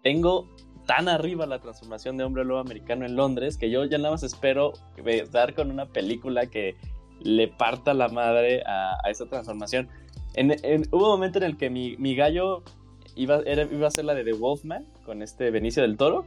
tengo 0.02 0.48
tan 0.86 1.08
arriba 1.08 1.46
la 1.46 1.58
transformación 1.58 2.16
de 2.16 2.24
hombre 2.24 2.44
lobo 2.44 2.60
americano 2.60 3.04
en 3.04 3.16
Londres 3.16 3.58
que 3.58 3.70
yo 3.70 3.84
ya 3.84 3.98
nada 3.98 4.12
más 4.12 4.22
espero 4.22 4.72
estar 5.04 5.54
con 5.54 5.70
una 5.70 5.86
película 5.86 6.46
que 6.46 6.76
le 7.20 7.48
parta 7.48 7.92
la 7.92 8.08
madre 8.08 8.62
a, 8.66 8.98
esa 9.10 9.26
transformación. 9.26 9.88
En, 10.34 10.52
hubo 10.92 11.04
un 11.04 11.10
momento 11.10 11.38
en 11.38 11.44
el 11.44 11.56
que 11.56 11.70
mi, 11.70 12.14
gallo 12.14 12.62
iba, 13.14 13.40
iba 13.46 13.86
a 13.86 13.90
ser 13.90 14.04
la 14.04 14.14
de 14.14 14.24
The 14.24 14.34
Wolfman 14.34 14.86
con 15.04 15.22
este 15.22 15.50
Benicio 15.50 15.82
del 15.82 15.96
Toro, 15.96 16.24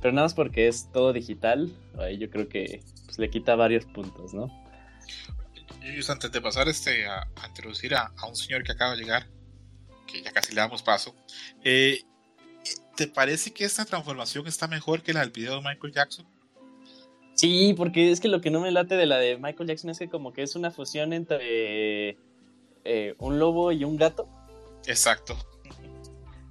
pero 0.00 0.12
nada 0.12 0.26
más 0.26 0.34
porque 0.34 0.68
es 0.68 0.90
todo 0.92 1.12
digital, 1.12 1.70
ahí 1.98 2.18
yo 2.18 2.30
creo 2.30 2.48
que 2.48 2.82
pues, 3.06 3.18
le 3.18 3.30
quita 3.30 3.54
varios 3.54 3.84
puntos, 3.84 4.34
¿no? 4.34 4.50
Y 5.82 6.10
antes 6.10 6.30
de 6.30 6.40
pasar 6.40 6.68
este, 6.68 7.06
a, 7.06 7.26
introducir 7.48 7.94
a, 7.94 8.12
un 8.26 8.36
señor 8.36 8.62
que 8.62 8.72
acaba 8.72 8.94
de 8.96 9.02
llegar, 9.02 9.26
que 10.06 10.22
ya 10.22 10.32
casi 10.32 10.54
le 10.54 10.60
damos 10.60 10.82
paso, 10.82 11.14
eh, 11.64 12.02
¿te 12.96 13.06
parece 13.06 13.52
que 13.52 13.64
esta 13.64 13.84
transformación 13.84 14.46
está 14.46 14.68
mejor 14.68 15.02
que 15.02 15.12
la 15.12 15.20
del 15.20 15.30
video 15.30 15.56
de 15.56 15.62
Michael 15.62 15.92
Jackson? 15.92 16.26
Sí, 17.34 17.74
porque 17.76 18.10
es 18.10 18.20
que 18.20 18.28
lo 18.28 18.40
que 18.40 18.50
no 18.50 18.60
me 18.60 18.70
late 18.70 18.96
de 18.96 19.06
la 19.06 19.16
de 19.16 19.38
Michael 19.38 19.68
Jackson 19.68 19.90
es 19.90 19.98
que 19.98 20.10
como 20.10 20.32
que 20.32 20.42
es 20.42 20.56
una 20.56 20.70
fusión 20.70 21.12
entre 21.12 22.18
eh, 22.84 23.14
un 23.18 23.38
lobo 23.38 23.72
y 23.72 23.84
un 23.84 23.96
gato. 23.96 24.28
Exacto. 24.86 25.38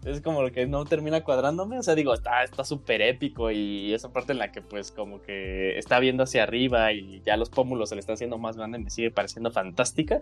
Es 0.05 0.21
como 0.21 0.41
lo 0.41 0.51
que 0.51 0.65
no 0.65 0.85
termina 0.85 1.23
cuadrándome. 1.23 1.77
O 1.77 1.83
sea, 1.83 1.95
digo, 1.95 2.13
está 2.13 2.47
súper 2.63 3.01
épico 3.01 3.51
y 3.51 3.93
esa 3.93 4.11
parte 4.13 4.31
en 4.31 4.39
la 4.39 4.51
que 4.51 4.61
pues 4.61 4.91
como 4.91 5.21
que 5.21 5.77
está 5.77 5.99
viendo 5.99 6.23
hacia 6.23 6.43
arriba 6.43 6.93
y 6.93 7.21
ya 7.25 7.35
los 7.35 7.49
pómulos 7.49 7.89
se 7.89 7.95
le 7.95 7.99
están 7.99 8.13
haciendo 8.13 8.37
más 8.37 8.55
grandes 8.55 8.81
me 8.81 8.89
sigue 8.89 9.11
pareciendo 9.11 9.51
fantástica. 9.51 10.21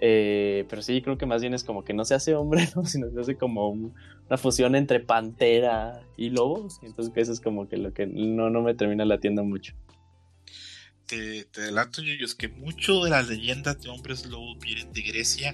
Eh, 0.00 0.64
pero 0.68 0.82
sí, 0.82 1.02
creo 1.02 1.18
que 1.18 1.26
más 1.26 1.42
bien 1.42 1.54
es 1.54 1.64
como 1.64 1.84
que 1.84 1.92
no 1.94 2.04
se 2.04 2.14
hace 2.14 2.34
hombre, 2.34 2.66
sino 2.84 3.10
se 3.10 3.20
hace 3.20 3.36
como 3.36 3.70
una 3.70 4.38
fusión 4.38 4.76
entre 4.76 5.00
pantera 5.00 6.02
y 6.16 6.30
lobo. 6.30 6.68
Entonces, 6.82 7.12
eso 7.16 7.32
es 7.32 7.40
como 7.40 7.68
que 7.68 7.76
lo 7.76 7.92
que 7.92 8.06
no, 8.06 8.50
no 8.50 8.62
me 8.62 8.74
termina 8.74 9.04
latiendo 9.04 9.44
mucho. 9.44 9.74
Te, 11.06 11.44
te 11.44 11.60
delato, 11.60 12.02
yo, 12.02 12.24
es 12.24 12.34
que 12.34 12.48
mucho 12.48 13.02
de 13.04 13.10
las 13.10 13.28
leyendas 13.28 13.82
de 13.82 13.90
hombres 13.90 14.26
lobos 14.26 14.58
vienen 14.60 14.92
de 14.92 15.02
Grecia 15.02 15.52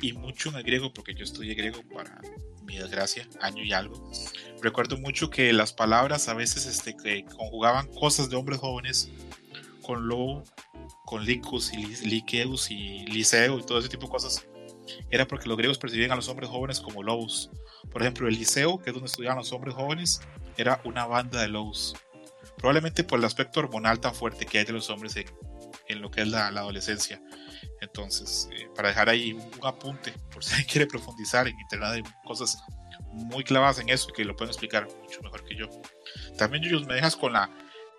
y 0.00 0.12
mucho 0.12 0.56
en 0.56 0.64
griego, 0.64 0.92
porque 0.92 1.14
yo 1.14 1.24
estudié 1.24 1.54
griego 1.54 1.82
para 1.92 2.20
mi 2.68 2.78
desgracia, 2.78 3.28
año 3.40 3.64
y 3.64 3.72
algo. 3.72 4.10
Recuerdo 4.62 4.96
mucho 4.98 5.30
que 5.30 5.52
las 5.52 5.72
palabras 5.72 6.28
a 6.28 6.34
veces 6.34 6.66
este, 6.66 6.96
que 6.96 7.24
conjugaban 7.24 7.88
cosas 7.88 8.30
de 8.30 8.36
hombres 8.36 8.60
jóvenes 8.60 9.10
con 9.82 10.06
lobo 10.06 10.44
con 11.08 11.24
Licus 11.24 11.72
y 11.72 11.86
Liqueus 12.06 12.70
y 12.70 13.06
Liceo 13.06 13.58
y 13.58 13.62
todo 13.62 13.78
ese 13.78 13.88
tipo 13.88 14.06
de 14.06 14.12
cosas. 14.12 14.46
era 15.10 15.26
porque 15.26 15.48
los 15.48 15.56
griegos 15.56 15.78
percibían 15.78 16.12
a 16.12 16.16
los 16.16 16.28
hombres 16.28 16.50
jóvenes 16.50 16.80
como 16.80 17.02
lobos. 17.02 17.50
Por 17.90 18.02
ejemplo, 18.02 18.28
el 18.28 18.34
liceo, 18.34 18.78
que 18.78 18.90
es 18.90 18.94
donde 18.94 19.06
estudiaban 19.06 19.38
los 19.38 19.50
hombres 19.52 19.74
jóvenes, 19.74 20.20
era 20.58 20.82
una 20.84 21.06
banda 21.06 21.40
de 21.40 21.48
lobos. 21.48 21.96
Probablemente 22.58 23.04
por 23.04 23.18
el 23.18 23.24
aspecto 23.24 23.60
hormonal 23.60 24.00
tan 24.00 24.14
fuerte 24.14 24.44
que 24.44 24.58
hay 24.58 24.64
de 24.66 24.74
los 24.74 24.90
hombres 24.90 25.14
en, 25.16 26.02
lo 26.02 26.10
que 26.10 26.22
es 26.22 26.28
la, 26.28 26.48
adolescencia. 26.48 27.22
Entonces, 27.80 28.48
eh, 28.52 28.68
para 28.74 28.88
dejar 28.88 29.08
ahí 29.08 29.32
un 29.32 29.66
apunte, 29.66 30.12
por 30.32 30.44
si 30.44 30.64
quiere 30.66 30.86
profundizar 30.86 31.46
en 31.48 31.58
internet, 31.58 31.88
hay 31.90 32.02
cosas 32.24 32.62
muy 33.12 33.44
clavadas 33.44 33.78
en 33.78 33.88
eso 33.88 34.08
que 34.08 34.24
lo 34.24 34.36
pueden 34.36 34.50
explicar 34.50 34.86
mucho 35.02 35.20
mejor 35.22 35.44
que 35.44 35.56
yo. 35.56 35.68
También, 36.36 36.64
ellos 36.64 36.86
me 36.86 36.94
dejas 36.94 37.16
con 37.16 37.32
la 37.32 37.50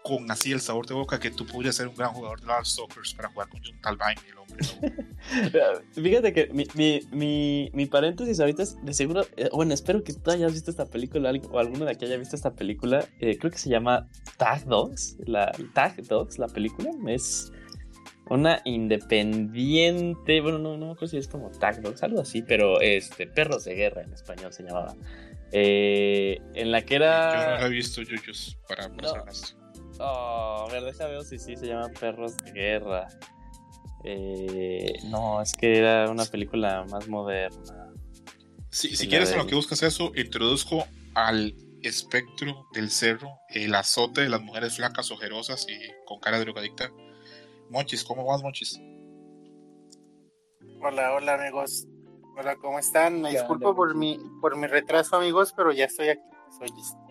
con 0.03 0.29
así 0.31 0.51
el 0.51 0.61
sabor 0.61 0.87
de 0.87 0.93
boca 0.93 1.19
que 1.19 1.29
tú 1.29 1.45
podrías 1.45 1.75
ser 1.75 1.87
un 1.87 1.95
gran 1.95 2.11
jugador 2.13 2.39
de 2.39 2.47
los 2.47 2.73
Stalkers 2.73 3.13
para 3.13 3.29
jugar 3.29 3.49
con 3.49 3.61
John 3.63 3.79
Talbain, 3.81 4.17
el 4.27 4.37
hombre. 4.37 5.83
Fíjate 5.93 6.33
que 6.33 6.47
mi, 6.53 6.65
mi, 6.73 7.01
mi, 7.11 7.69
mi, 7.73 7.85
paréntesis 7.85 8.39
ahorita 8.39 8.63
es 8.63 8.83
de 8.83 8.93
seguro, 8.93 9.25
eh, 9.37 9.49
bueno, 9.53 9.73
espero 9.73 10.03
que 10.03 10.13
tú 10.13 10.31
hayas 10.31 10.53
visto 10.53 10.71
esta 10.71 10.85
película 10.85 11.31
o 11.51 11.59
alguno 11.59 11.85
de 11.85 11.91
aquí 11.91 12.05
haya 12.05 12.17
visto 12.17 12.35
esta 12.35 12.53
película. 12.53 13.05
Eh, 13.19 13.37
creo 13.37 13.51
que 13.51 13.57
se 13.57 13.69
llama 13.69 14.07
Tag 14.37 14.65
Dogs, 14.65 15.17
la 15.25 15.51
Tag 15.73 16.01
Dogs, 16.03 16.39
la 16.39 16.47
película. 16.47 16.91
Es 17.07 17.51
una 18.29 18.61
independiente, 18.65 20.41
bueno, 20.41 20.59
no, 20.59 20.77
no 20.77 20.95
creo 20.95 21.07
si 21.07 21.17
es 21.17 21.27
como 21.27 21.49
Tag 21.49 21.81
Dogs, 21.81 22.03
algo 22.03 22.21
así, 22.21 22.41
pero 22.41 22.79
este, 22.81 23.27
Perros 23.27 23.65
de 23.65 23.75
Guerra 23.75 24.03
en 24.03 24.13
español 24.13 24.53
se 24.53 24.63
llamaba. 24.63 24.95
Eh, 25.51 26.39
en 26.53 26.71
la 26.71 26.83
que 26.83 26.95
era. 26.95 27.33
Yo 27.33 27.51
no 27.51 27.61
la 27.61 27.65
he 27.65 27.69
visto, 27.69 28.01
Yuyos, 28.01 28.57
para 28.67 28.87
no. 28.87 29.13
Oh, 29.99 30.67
a 30.67 30.71
ver, 30.71 30.83
déjame 30.83 31.11
ver 31.11 31.23
si 31.23 31.39
sí 31.39 31.55
se 31.55 31.67
llama 31.67 31.89
Perros 31.99 32.37
de 32.37 32.51
Guerra. 32.51 33.07
Eh, 34.05 34.93
no, 35.05 35.41
es 35.41 35.53
que 35.53 35.77
era 35.77 36.09
una 36.09 36.25
película 36.25 36.85
más 36.89 37.07
moderna. 37.07 37.93
Sí, 38.71 38.95
si 38.95 39.07
quieres, 39.07 39.31
en 39.31 39.39
lo 39.39 39.47
que 39.47 39.55
buscas 39.55 39.81
eso, 39.83 40.11
introduzco 40.15 40.85
al 41.15 41.55
espectro 41.81 42.67
del 42.73 42.89
cerro, 42.91 43.39
el 43.49 43.73
azote 43.73 44.21
de 44.21 44.29
las 44.29 44.41
mujeres 44.41 44.75
flacas, 44.75 45.11
ojerosas 45.11 45.65
y 45.67 45.77
con 46.05 46.19
cara 46.19 46.37
de 46.37 46.45
drogadicta. 46.45 46.91
Monchis, 47.69 48.03
¿cómo 48.03 48.25
vas, 48.25 48.41
Monchis? 48.41 48.79
Hola, 50.81 51.13
hola, 51.13 51.35
amigos. 51.35 51.87
Hola, 52.37 52.55
¿cómo 52.55 52.79
están? 52.79 53.21
Me 53.21 53.31
disculpo 53.31 53.75
por 53.75 53.95
mi, 53.95 54.19
por 54.41 54.55
mi 54.57 54.67
retraso, 54.67 55.17
amigos, 55.17 55.53
pero 55.55 55.71
ya 55.71 55.85
estoy 55.85 56.09
aquí. 56.09 56.21
Soy 56.57 56.67
listo 56.75 57.09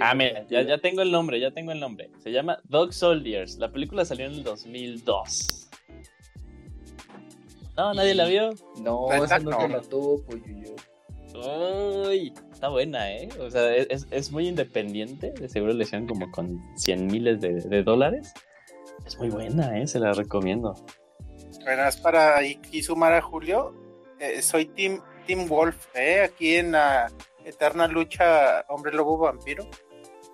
ah, 0.00 0.14
mira, 0.14 0.46
ya, 0.48 0.62
ya, 0.62 0.78
tengo 0.78 1.02
el 1.02 1.10
nombre, 1.10 1.40
ya 1.40 1.50
tengo 1.50 1.72
el 1.72 1.80
nombre. 1.80 2.10
Se 2.22 2.30
llama 2.30 2.58
Dog 2.64 2.92
Soldiers. 2.92 3.58
La 3.58 3.70
película 3.70 4.04
salió 4.04 4.26
en 4.26 4.32
el 4.32 4.44
2002. 4.44 5.68
No, 7.76 7.94
nadie 7.94 8.14
la 8.14 8.26
vio. 8.26 8.50
No, 8.80 9.12
esa 9.12 9.38
no 9.38 9.56
te 9.56 9.68
la 9.68 9.80
tuvo, 9.82 10.22
pues 10.24 10.42
yo. 10.44 10.74
Uy, 12.08 12.32
está 12.52 12.68
buena, 12.68 13.12
¿eh? 13.12 13.28
O 13.40 13.50
sea, 13.50 13.74
es, 13.76 14.08
es, 14.10 14.32
muy 14.32 14.48
independiente. 14.48 15.30
De 15.32 15.48
seguro 15.48 15.72
le 15.72 15.84
hicieron 15.84 16.08
como 16.08 16.30
con 16.32 16.60
100 16.76 17.06
miles 17.06 17.40
de, 17.40 17.60
de, 17.60 17.82
dólares. 17.84 18.34
Es 19.06 19.18
muy 19.18 19.30
buena, 19.30 19.78
¿eh? 19.78 19.86
Se 19.86 19.98
la 19.98 20.12
recomiendo. 20.12 20.74
Bueno, 21.62 21.86
es 21.86 21.96
para 21.96 22.36
ahí 22.36 22.60
sumar 22.82 23.12
a 23.14 23.22
Julio. 23.22 23.74
Eh, 24.20 24.42
soy 24.42 24.66
Team, 24.66 25.02
Team 25.26 25.46
Wolf, 25.48 25.86
¿eh? 25.94 26.22
Aquí 26.22 26.56
en 26.56 26.72
la 26.72 27.10
eterna 27.44 27.86
lucha 27.86 28.64
hombre 28.68 28.92
lobo 28.92 29.18
vampiro. 29.18 29.68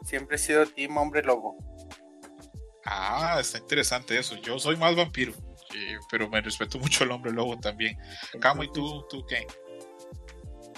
Siempre 0.05 0.37
he 0.37 0.39
sido 0.39 0.67
team 0.67 0.97
hombre 0.97 1.23
lobo. 1.23 1.57
Ah, 2.85 3.39
está 3.41 3.59
interesante 3.59 4.19
eso. 4.19 4.37
Yo 4.37 4.59
soy 4.59 4.77
más 4.77 4.95
vampiro, 4.95 5.33
eh, 5.75 5.97
pero 6.11 6.29
me 6.29 6.41
respeto 6.43 6.79
mucho 6.79 7.05
el 7.05 7.11
hombre 7.11 7.33
lobo 7.33 7.59
también. 7.59 7.97
Camo, 8.41 8.63
¿y 8.63 8.71
tú, 8.73 9.07
tú 9.09 9.25
qué? 9.27 9.47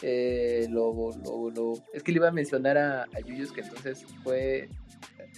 Eh, 0.02 0.66
lobo, 0.70 1.16
lobo, 1.24 1.50
lobo. 1.50 1.84
Es 1.92 2.02
que 2.02 2.12
le 2.12 2.18
iba 2.18 2.28
a 2.28 2.32
mencionar 2.32 2.78
a, 2.78 3.02
a 3.02 3.20
Yuyos 3.24 3.50
que 3.50 3.62
entonces 3.62 4.04
fue. 4.22 4.68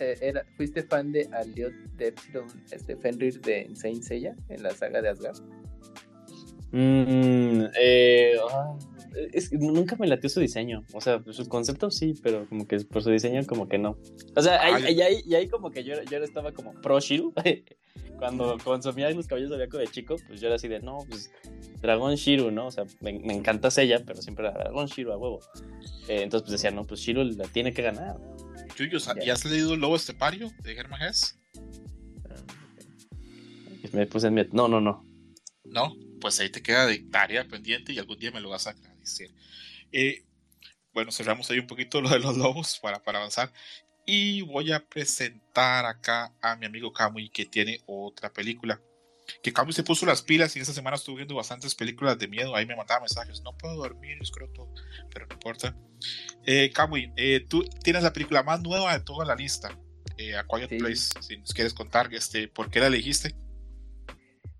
Era, 0.00 0.44
¿Fuiste 0.56 0.82
fan 0.82 1.12
de 1.12 1.28
Aliot 1.32 1.72
de 1.96 2.14
este 2.70 2.96
Fenrir 2.96 3.40
de 3.40 3.62
Insane 3.62 4.02
Seiya 4.02 4.36
en 4.48 4.62
la 4.62 4.70
saga 4.70 5.02
de 5.02 5.08
Asgard? 5.08 5.38
Mm, 6.72 7.64
eh, 7.80 8.34
ah, 9.12 9.48
nunca 9.52 9.96
me 9.96 10.06
latió 10.06 10.28
su 10.28 10.40
diseño. 10.40 10.84
O 10.92 11.00
sea, 11.00 11.22
su 11.30 11.48
concepto 11.48 11.90
sí, 11.90 12.14
pero 12.22 12.48
como 12.48 12.66
que 12.66 12.78
por 12.80 13.02
su 13.02 13.10
diseño 13.10 13.44
como 13.46 13.68
que 13.68 13.78
no. 13.78 13.98
O 14.36 14.42
sea, 14.42 14.62
ahí, 14.62 15.00
ahí, 15.00 15.34
ahí, 15.34 15.48
como 15.48 15.70
que 15.70 15.84
yo, 15.84 15.94
yo 16.10 16.18
estaba 16.18 16.52
como 16.52 16.72
pro 16.80 17.00
Shiru. 17.00 17.32
Cuando 18.18 18.58
consumía 18.64 19.10
los 19.10 19.28
caballos 19.28 19.50
de 19.50 19.58
de 19.58 19.86
chico, 19.88 20.16
pues 20.26 20.40
yo 20.40 20.48
era 20.48 20.56
así 20.56 20.66
de, 20.66 20.80
no, 20.80 20.98
pues 21.08 21.30
Dragón 21.80 22.16
Shiru, 22.16 22.50
¿no? 22.50 22.66
O 22.66 22.70
sea, 22.70 22.84
me, 23.00 23.12
encanta 23.32 23.68
ella, 23.76 24.02
pero 24.04 24.20
siempre 24.20 24.46
era 24.46 24.58
Dragón 24.58 24.86
Shiru 24.86 25.12
a 25.12 25.16
huevo. 25.16 25.40
Eh, 26.08 26.22
entonces 26.22 26.42
pues 26.42 26.52
decía, 26.52 26.72
no, 26.72 26.84
pues 26.84 27.00
Shiru 27.00 27.22
la 27.22 27.46
tiene 27.46 27.72
que 27.72 27.82
ganar. 27.82 28.16
¿ya 29.24 29.32
has 29.32 29.44
leído 29.44 29.74
El 29.74 29.80
Lobo 29.80 29.96
Estepario 29.96 30.50
de 30.62 30.74
Germán 30.74 31.02
Hess? 31.02 31.38
Me 33.92 34.06
puse 34.06 34.26
en 34.28 34.34
mi... 34.34 34.42
No, 34.52 34.68
no, 34.68 34.80
no. 34.80 35.04
¿No? 35.64 35.94
pues 36.18 36.40
ahí 36.40 36.50
te 36.50 36.62
queda 36.62 36.86
de 36.86 36.98
tarea 36.98 37.46
pendiente 37.46 37.92
y 37.92 37.98
algún 37.98 38.18
día 38.18 38.30
me 38.30 38.40
lo 38.40 38.50
vas 38.50 38.66
a 38.66 38.74
Eh, 39.92 40.24
bueno, 40.92 41.12
cerramos 41.12 41.50
ahí 41.50 41.58
un 41.58 41.66
poquito 41.66 42.00
lo 42.00 42.08
de 42.08 42.18
los 42.18 42.36
lobos 42.36 42.78
para, 42.82 43.02
para 43.02 43.18
avanzar. 43.18 43.52
Y 44.06 44.42
voy 44.42 44.72
a 44.72 44.84
presentar 44.86 45.84
acá 45.84 46.34
a 46.40 46.56
mi 46.56 46.66
amigo 46.66 46.92
Kamui 46.92 47.28
que 47.28 47.44
tiene 47.44 47.80
otra 47.86 48.32
película. 48.32 48.80
Que 49.42 49.52
Kamui 49.52 49.74
se 49.74 49.82
puso 49.82 50.06
las 50.06 50.22
pilas 50.22 50.56
y 50.56 50.60
esta 50.60 50.72
semana 50.72 50.96
estuve 50.96 51.16
viendo 51.16 51.34
bastantes 51.34 51.74
películas 51.74 52.18
de 52.18 52.26
miedo. 52.26 52.56
Ahí 52.56 52.64
me 52.64 52.74
mandaba 52.74 53.00
mensajes. 53.00 53.42
No 53.42 53.56
puedo 53.56 53.76
dormir, 53.76 54.16
escroto, 54.20 54.72
pero 55.12 55.26
no 55.26 55.34
importa. 55.34 55.76
Eh, 56.46 56.70
Kamui, 56.72 57.12
eh, 57.16 57.44
tú 57.46 57.62
tienes 57.84 58.02
la 58.02 58.12
película 58.12 58.42
más 58.42 58.62
nueva 58.62 58.96
de 58.96 59.04
toda 59.04 59.26
la 59.26 59.34
lista. 59.34 59.78
Eh, 60.16 60.34
a 60.34 60.44
Quiet 60.44 60.78
Place. 60.78 61.10
Si 61.20 61.36
nos 61.36 61.52
quieres 61.52 61.74
contar 61.74 62.12
este, 62.12 62.48
por 62.48 62.70
qué 62.70 62.80
la 62.80 62.88
elegiste. 62.88 63.36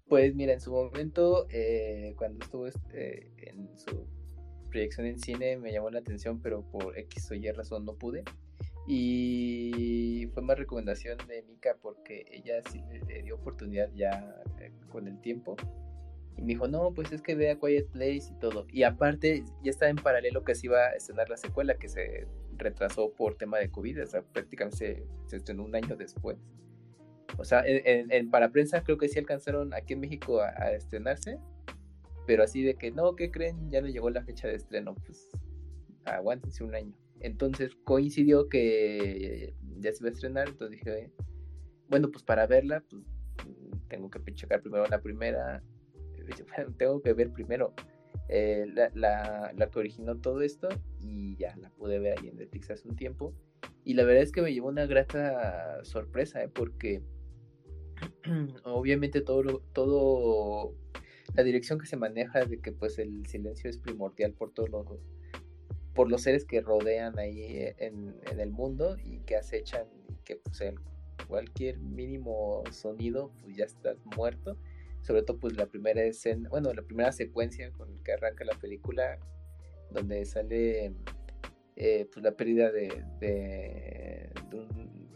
Pues 0.06 0.34
mira, 0.34 0.52
en 0.52 0.60
su 0.60 0.70
momento, 0.70 1.48
eh, 1.50 2.14
cuando 2.16 2.44
estuvo 2.44 2.66
este, 2.66 3.32
en 3.50 3.76
su 3.76 4.06
proyección 4.68 5.06
en 5.06 5.18
cine, 5.18 5.56
me 5.56 5.72
llamó 5.72 5.90
la 5.90 6.00
atención, 6.00 6.40
pero 6.40 6.62
por 6.62 6.98
X 6.98 7.30
o 7.30 7.34
Y 7.34 7.50
razón 7.50 7.84
no 7.84 7.94
pude. 7.94 8.24
Y 8.86 10.28
fue 10.32 10.42
más 10.42 10.58
recomendación 10.58 11.18
de 11.28 11.42
Mika 11.42 11.76
porque 11.82 12.24
ella 12.30 12.62
sí 12.70 12.82
le, 13.06 13.22
dio 13.22 13.34
oportunidad 13.34 13.90
ya 13.94 14.34
eh, 14.60 14.72
con 14.90 15.06
el 15.06 15.20
tiempo. 15.20 15.56
Y 16.36 16.42
me 16.42 16.48
dijo, 16.48 16.68
no, 16.68 16.94
pues 16.94 17.12
es 17.12 17.20
que 17.20 17.34
vea 17.34 17.58
Quiet 17.58 17.88
Place 17.88 18.30
y 18.30 18.38
todo. 18.38 18.66
Y 18.72 18.84
aparte, 18.84 19.44
ya 19.62 19.70
estaba 19.70 19.90
en 19.90 19.96
paralelo 19.96 20.44
que 20.44 20.54
se 20.54 20.68
iba 20.68 20.78
a 20.78 20.94
estrenar 20.94 21.28
la 21.28 21.36
secuela 21.36 21.74
que 21.74 21.88
se 21.88 22.26
retrasó 22.56 23.12
por 23.12 23.36
tema 23.36 23.58
de 23.58 23.70
COVID, 23.70 24.02
o 24.02 24.06
sea, 24.06 24.22
prácticamente 24.22 25.04
se 25.26 25.36
estrenó 25.36 25.64
un 25.64 25.74
año 25.74 25.96
después. 25.96 26.38
O 27.36 27.44
sea, 27.44 27.62
en, 27.66 28.30
para 28.30 28.50
prensa 28.50 28.82
creo 28.82 28.98
que 28.98 29.08
sí 29.08 29.18
alcanzaron 29.18 29.74
aquí 29.74 29.92
en 29.92 30.00
México 30.00 30.40
a, 30.40 30.72
estrenarse, 30.72 31.38
pero 32.28 32.42
así 32.42 32.62
de 32.62 32.74
que 32.74 32.90
no, 32.90 33.16
¿qué 33.16 33.30
creen? 33.30 33.70
Ya 33.70 33.80
no 33.80 33.88
llegó 33.88 34.10
la 34.10 34.22
fecha 34.22 34.48
de 34.48 34.56
estreno, 34.56 34.94
pues 34.94 35.30
aguántense 36.04 36.62
un 36.62 36.74
año. 36.74 36.92
Entonces 37.20 37.74
coincidió 37.84 38.50
que 38.50 39.54
ya 39.78 39.90
se 39.92 40.02
iba 40.02 40.10
a 40.10 40.12
estrenar, 40.12 40.48
entonces 40.50 40.78
dije, 40.78 41.10
bueno, 41.88 42.10
pues 42.10 42.22
para 42.22 42.46
verla, 42.46 42.84
pues 42.90 43.02
tengo 43.88 44.10
que 44.10 44.34
checar 44.34 44.60
primero 44.60 44.86
la 44.88 45.00
primera, 45.00 45.62
tengo 46.76 47.00
que 47.00 47.14
ver 47.14 47.32
primero 47.32 47.72
eh, 48.28 48.66
la, 48.74 49.50
la, 49.56 49.70
que 49.70 49.78
originó 49.78 50.18
todo 50.18 50.42
esto 50.42 50.68
y 51.00 51.34
ya 51.36 51.56
la 51.56 51.70
pude 51.70 51.98
ver 51.98 52.18
ahí 52.18 52.28
en 52.28 52.36
Netflix 52.36 52.70
hace 52.70 52.86
un 52.86 52.96
tiempo. 52.96 53.32
Y 53.84 53.94
la 53.94 54.04
verdad 54.04 54.22
es 54.22 54.32
que 54.32 54.42
me 54.42 54.52
llevó 54.52 54.68
una 54.68 54.84
grata 54.84 55.82
sorpresa, 55.82 56.42
¿eh? 56.42 56.50
porque 56.50 57.00
obviamente 58.64 59.22
todo, 59.22 59.62
todo 59.72 60.74
la 61.34 61.42
dirección 61.42 61.78
que 61.78 61.86
se 61.86 61.96
maneja 61.96 62.44
de 62.44 62.60
que 62.60 62.72
pues 62.72 62.98
el 62.98 63.26
silencio 63.26 63.70
es 63.70 63.78
primordial 63.78 64.32
por 64.32 64.52
todos 64.52 64.70
los 64.70 64.86
por 65.94 66.10
los 66.10 66.22
seres 66.22 66.44
que 66.44 66.60
rodean 66.60 67.18
ahí 67.18 67.72
en, 67.78 68.14
el 68.38 68.50
mundo 68.50 68.96
y 69.02 69.18
que 69.20 69.36
acechan 69.36 69.86
que 70.24 70.36
pues 70.36 70.62
cualquier 71.26 71.78
mínimo 71.78 72.62
sonido 72.70 73.32
pues 73.40 73.56
ya 73.56 73.64
estás 73.64 73.98
muerto. 74.16 74.56
Sobre 75.00 75.22
todo 75.22 75.38
pues 75.38 75.56
la 75.56 75.66
primera 75.66 76.02
escena 76.02 76.48
bueno 76.48 76.72
la 76.72 76.82
primera 76.82 77.12
secuencia 77.12 77.72
con 77.72 78.02
que 78.04 78.12
arranca 78.12 78.44
la 78.44 78.58
película 78.58 79.18
donde 79.90 80.24
sale 80.24 80.92
eh, 81.76 82.08
pues 82.12 82.24
la 82.24 82.32
pérdida 82.32 82.70
de, 82.70 83.04
de 83.20 84.32
un 84.52 85.08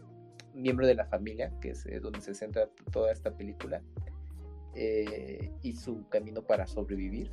miembro 0.53 0.87
de 0.87 0.95
la 0.95 1.05
familia, 1.05 1.51
que 1.61 1.71
es 1.71 1.85
eh, 1.85 1.99
donde 1.99 2.21
se 2.21 2.33
centra 2.33 2.69
toda 2.91 3.11
esta 3.11 3.35
película, 3.35 3.81
eh, 4.75 5.51
y 5.61 5.73
su 5.73 6.07
camino 6.09 6.41
para 6.43 6.67
sobrevivir. 6.67 7.31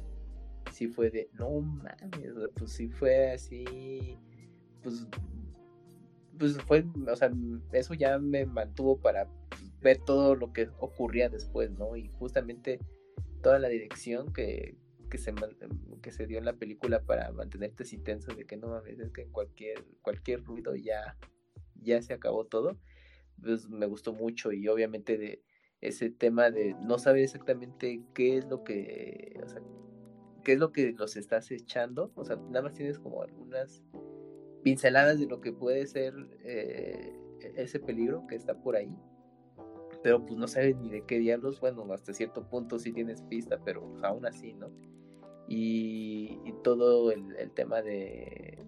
Sí 0.73 0.89
fue 0.89 1.11
de, 1.11 1.29
no 1.35 1.61
mames, 1.61 2.33
pues 2.55 2.73
sí 2.73 2.89
fue 2.89 3.33
así, 3.33 4.19
pues, 4.83 5.07
pues 6.39 6.59
fue, 6.63 6.85
o 7.11 7.17
sea, 7.17 7.31
eso 7.73 7.95
ya 7.95 8.19
me 8.19 8.47
mantuvo 8.47 8.99
para 8.99 9.29
ver 9.81 9.99
todo 10.05 10.35
lo 10.35 10.53
que 10.53 10.69
ocurría 10.79 11.29
después, 11.29 11.71
¿no? 11.73 11.97
Y 11.97 12.09
justamente 12.09 12.79
toda 13.43 13.59
la 13.59 13.69
dirección 13.69 14.33
que, 14.33 14.77
que 15.11 15.19
se, 15.19 15.35
que 16.03 16.13
se 16.13 16.27
dio 16.27 16.39
en 16.39 16.45
la 16.45 16.55
película 16.55 17.03
para 17.03 17.33
mantenerte 17.33 17.83
así 17.83 17.99
tenso 17.99 18.35
de 18.35 18.47
que 18.47 18.57
no 18.57 18.69
mames, 18.69 18.99
es 19.01 19.11
que 19.11 19.23
en 19.23 19.33
cualquier, 19.33 19.85
cualquier 20.03 20.45
ruido 20.45 20.77
ya, 20.77 21.17
ya 21.75 22.01
se 22.03 22.13
acabó 22.13 22.47
todo, 22.47 22.79
pues 23.43 23.69
me 23.69 23.87
gustó 23.87 24.13
mucho 24.13 24.53
y 24.53 24.69
obviamente 24.69 25.19
de 25.19 25.43
ese 25.81 26.11
tema 26.11 26.51
de 26.51 26.75
no 26.83 26.99
saber 26.99 27.23
exactamente 27.23 28.03
qué 28.15 28.39
es 28.39 28.47
lo 28.47 28.65
que, 28.65 29.39
o 29.43 29.49
sea, 29.49 29.63
qué 30.45 30.53
es 30.53 30.59
lo 30.59 30.73
que 30.73 30.93
los 30.93 31.17
estás 31.17 31.51
echando, 31.51 32.13
o 32.15 32.25
sea, 32.25 32.37
nada 32.37 32.63
más 32.63 32.75
tienes 32.75 32.99
como 32.99 33.23
algunas 33.23 33.83
pinceladas 34.63 35.19
de 35.19 35.27
lo 35.27 35.41
que 35.41 35.53
puede 35.53 35.87
ser 35.87 36.15
eh, 36.45 37.15
ese 37.57 37.81
peligro 37.81 38.27
que 38.27 38.37
está 38.37 38.55
por 38.55 38.77
ahí, 38.77 38.95
pero 40.03 40.25
pues 40.25 40.39
no 40.39 40.47
sabes 40.49 40.77
ni 40.77 40.91
de 40.91 41.03
qué 41.03 41.19
diablos, 41.19 41.61
bueno, 41.61 41.87
hasta 41.93 42.13
cierto 42.13 42.49
punto 42.49 42.79
sí 42.79 42.93
tienes 42.93 43.23
pista, 43.23 43.59
pero 43.65 43.83
pues, 43.91 44.03
aún 44.03 44.27
así, 44.27 44.53
¿no? 44.55 44.71
Y, 45.49 46.39
todo 46.63 47.11
el, 47.11 47.51
tema 47.53 47.81
de, 47.81 48.59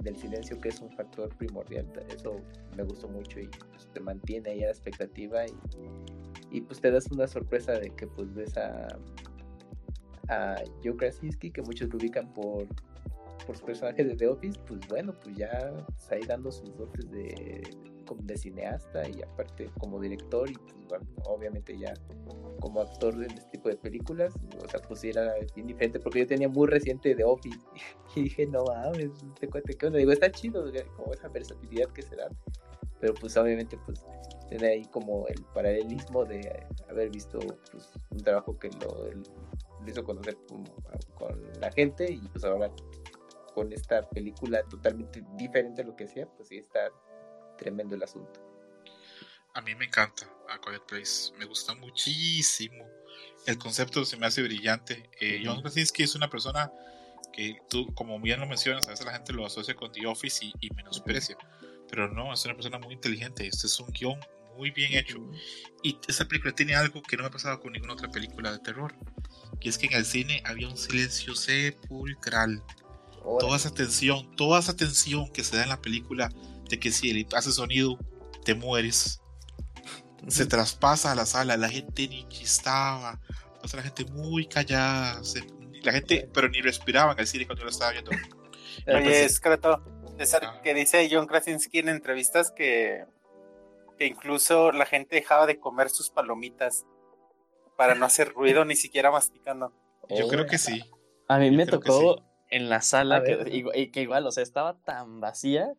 del 0.00 0.16
silencio 0.16 0.58
que 0.58 0.70
es 0.70 0.80
un 0.80 0.90
factor 0.90 1.28
primordial, 1.36 1.86
eso 2.08 2.40
me 2.74 2.82
gustó 2.82 3.08
mucho 3.08 3.38
y 3.40 3.48
pues, 3.70 3.88
te 3.92 4.00
mantiene 4.00 4.50
ahí 4.50 4.60
la 4.60 4.70
expectativa 4.70 5.46
y, 5.46 5.52
y 6.52 6.60
pues 6.60 6.80
te 6.80 6.90
das 6.90 7.10
una 7.10 7.26
sorpresa 7.26 7.72
de 7.72 7.90
que 7.90 8.06
pues 8.06 8.32
ves 8.34 8.56
a, 8.58 8.86
a 10.28 10.56
Joe 10.84 10.96
Krasinski, 10.96 11.50
que 11.50 11.62
muchos 11.62 11.88
lo 11.88 11.96
ubican 11.96 12.32
por, 12.34 12.66
por 13.46 13.56
su 13.56 13.64
personaje 13.64 14.04
de 14.04 14.14
The 14.14 14.28
Office, 14.28 14.60
pues 14.66 14.80
bueno, 14.88 15.14
pues 15.18 15.34
ya 15.36 15.72
está 15.96 16.16
ahí 16.16 16.22
dando 16.26 16.52
sus 16.52 16.76
dotes 16.76 17.10
de, 17.10 17.62
de 18.20 18.36
cineasta 18.36 19.08
y 19.08 19.22
aparte 19.22 19.70
como 19.78 19.98
director 19.98 20.50
y 20.50 20.54
pues 20.54 20.86
bueno, 20.88 21.06
obviamente 21.24 21.76
ya 21.78 21.94
como 22.60 22.82
actor 22.82 23.16
de 23.16 23.26
este 23.26 23.42
tipo 23.50 23.70
de 23.70 23.76
películas, 23.76 24.34
o 24.62 24.68
sea, 24.68 24.80
pues 24.80 25.02
era 25.04 25.32
bien 25.54 25.66
diferente 25.66 25.98
porque 25.98 26.20
yo 26.20 26.26
tenía 26.26 26.50
muy 26.50 26.68
reciente 26.68 27.14
The 27.14 27.24
Office 27.24 27.58
y 28.14 28.24
dije, 28.24 28.46
no 28.46 28.64
mames, 28.64 29.10
te 29.40 29.48
cuente 29.48 29.74
que 29.74 29.90
digo, 29.90 30.12
está 30.12 30.30
chido, 30.30 30.70
como 30.96 31.14
esa 31.14 31.28
versatilidad 31.28 31.88
que 31.88 32.02
se 32.02 32.14
da, 32.14 32.28
pero 33.02 33.14
pues 33.14 33.36
obviamente 33.36 33.76
pues 33.84 34.06
tiene 34.48 34.68
ahí 34.68 34.84
como 34.86 35.26
el 35.26 35.42
paralelismo 35.52 36.24
de 36.24 36.64
haber 36.88 37.10
visto 37.10 37.40
pues, 37.72 37.90
un 38.10 38.18
trabajo 38.18 38.56
que 38.56 38.70
lo, 38.80 39.10
hizo 39.84 40.04
conocer 40.04 40.38
con, 41.16 41.42
la 41.60 41.72
gente 41.72 42.12
y 42.12 42.20
pues 42.28 42.44
ahora 42.44 42.70
con 43.54 43.72
esta 43.72 44.08
película 44.08 44.62
totalmente 44.68 45.24
diferente 45.36 45.82
a 45.82 45.84
lo 45.84 45.96
que 45.96 46.04
hacía, 46.04 46.26
pues 46.36 46.48
sí 46.48 46.58
está 46.58 46.92
tremendo 47.58 47.96
el 47.96 48.04
asunto. 48.04 48.40
A 49.54 49.60
mí 49.60 49.74
me 49.74 49.86
encanta 49.86 50.24
A 50.48 50.60
Quiet 50.60 50.82
Place, 50.86 51.32
me 51.38 51.44
gusta 51.44 51.74
muchísimo. 51.74 52.86
El 53.46 53.58
concepto 53.58 54.04
se 54.04 54.16
me 54.16 54.26
hace 54.26 54.42
brillante. 54.42 55.10
Eh, 55.20 55.42
John 55.44 55.60
Krasinski 55.60 56.04
es 56.04 56.14
una 56.14 56.30
persona 56.30 56.72
que 57.32 57.60
tú, 57.68 57.92
como 57.94 58.20
bien 58.20 58.38
lo 58.38 58.46
mencionas, 58.46 58.86
a 58.86 58.90
veces 58.90 59.04
la 59.04 59.12
gente 59.12 59.32
lo 59.32 59.44
asocia 59.44 59.74
con 59.74 59.90
The 59.90 60.06
Office 60.06 60.44
y, 60.44 60.54
y 60.60 60.70
menosprecia, 60.70 61.36
pero 61.92 62.08
no, 62.08 62.32
es 62.32 62.42
una 62.46 62.54
persona 62.54 62.78
muy 62.78 62.94
inteligente. 62.94 63.46
Este 63.46 63.66
es 63.66 63.78
un 63.78 63.88
guion 63.92 64.18
muy 64.56 64.70
bien 64.70 64.94
hecho. 64.94 65.18
Y 65.82 65.98
esa 66.08 66.24
película 66.24 66.54
tiene 66.54 66.74
algo 66.74 67.02
que 67.02 67.18
no 67.18 67.22
me 67.22 67.26
ha 67.28 67.30
pasado 67.30 67.60
con 67.60 67.74
ninguna 67.74 67.92
otra 67.92 68.08
película 68.10 68.50
de 68.50 68.60
terror. 68.60 68.94
Y 69.60 69.68
es 69.68 69.76
que 69.76 69.88
en 69.88 69.92
el 69.92 70.06
cine 70.06 70.42
había 70.46 70.68
un 70.68 70.78
silencio 70.78 71.34
sepulcral. 71.34 72.64
Toda 73.38 73.56
esa 73.58 73.74
tensión, 73.74 74.34
toda 74.36 74.60
esa 74.60 74.74
tensión 74.74 75.30
que 75.30 75.44
se 75.44 75.56
da 75.56 75.64
en 75.64 75.68
la 75.68 75.82
película 75.82 76.30
de 76.70 76.80
que 76.80 76.90
si 76.90 77.10
él 77.10 77.26
hace 77.36 77.52
sonido, 77.52 77.98
te 78.42 78.54
mueres. 78.54 79.20
Se 80.28 80.46
traspasa 80.46 81.12
a 81.12 81.14
la 81.14 81.26
sala, 81.26 81.58
la 81.58 81.68
gente 81.68 82.08
ni 82.08 82.26
chistaba, 82.28 83.20
o 83.62 83.76
la 83.76 83.82
gente 83.82 84.06
muy 84.06 84.46
callada, 84.46 85.20
la 85.82 85.92
gente, 85.92 86.26
pero 86.32 86.48
ni 86.48 86.62
respiraba 86.62 87.12
en 87.12 87.20
el 87.20 87.26
cine 87.26 87.44
cuando 87.44 87.64
lo 87.64 87.70
estaba 87.70 87.92
viendo. 87.92 88.12
Oye, 88.86 89.24
es 89.26 89.38
César, 90.18 90.42
ah. 90.44 90.60
que 90.62 90.74
dice 90.74 91.08
John 91.10 91.26
Krasinski 91.26 91.78
en 91.80 91.88
entrevistas 91.88 92.50
que 92.50 93.06
que 93.98 94.06
incluso 94.06 94.72
la 94.72 94.86
gente 94.86 95.16
dejaba 95.16 95.46
de 95.46 95.58
comer 95.58 95.90
sus 95.90 96.10
palomitas 96.10 96.86
para 97.76 97.94
no 97.94 98.04
hacer 98.04 98.32
ruido 98.32 98.64
ni 98.64 98.76
siquiera 98.76 99.10
masticando. 99.10 99.72
Yo 100.10 100.28
creo 100.28 100.46
que 100.46 100.58
sí. 100.58 100.84
A 101.28 101.38
mí 101.38 101.50
me 101.50 101.66
tocó 101.66 102.22
en 102.50 102.68
la 102.68 102.82
sala 102.82 103.22
que, 103.22 103.48
y, 103.50 103.90
que 103.90 104.02
igual, 104.02 104.26
o 104.26 104.32
sea, 104.32 104.42
estaba 104.42 104.76
tan 104.82 105.20
vacía 105.20 105.72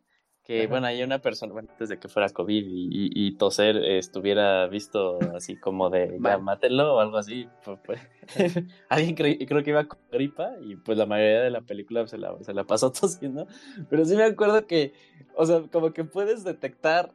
que, 0.44 0.66
bueno, 0.66 0.86
hay 0.86 1.02
una 1.02 1.20
persona, 1.20 1.54
bueno, 1.54 1.70
antes 1.72 1.88
de 1.88 1.98
que 1.98 2.08
fuera 2.08 2.28
COVID 2.28 2.64
y, 2.66 3.36
toser 3.36 3.76
estuviera 3.78 4.66
visto 4.66 5.18
así 5.34 5.56
como 5.56 5.88
de, 5.88 6.18
ya, 6.22 6.36
mátelo 6.36 6.96
o 6.96 7.00
algo 7.00 7.16
así. 7.16 7.48
Pues, 7.64 7.78
pues 7.84 8.00
alguien 8.90 9.14
creo 9.14 9.62
que 9.62 9.70
iba 9.70 9.88
con 9.88 9.98
gripa 10.12 10.50
y 10.60 10.76
pues 10.76 10.98
la 10.98 11.06
mayoría 11.06 11.40
de 11.40 11.50
la 11.50 11.62
película 11.62 12.06
se 12.06 12.18
la, 12.18 12.36
se 12.42 12.52
la 12.52 12.64
pasó 12.64 12.92
tosiendo. 13.00 13.46
Pero 13.88 14.04
sí 14.04 14.16
me 14.16 14.24
acuerdo 14.24 14.66
que, 14.66 14.92
o 15.34 15.46
sea, 15.46 15.62
como 15.72 15.94
que 15.94 16.04
puedes 16.04 16.44
detectar 16.44 17.12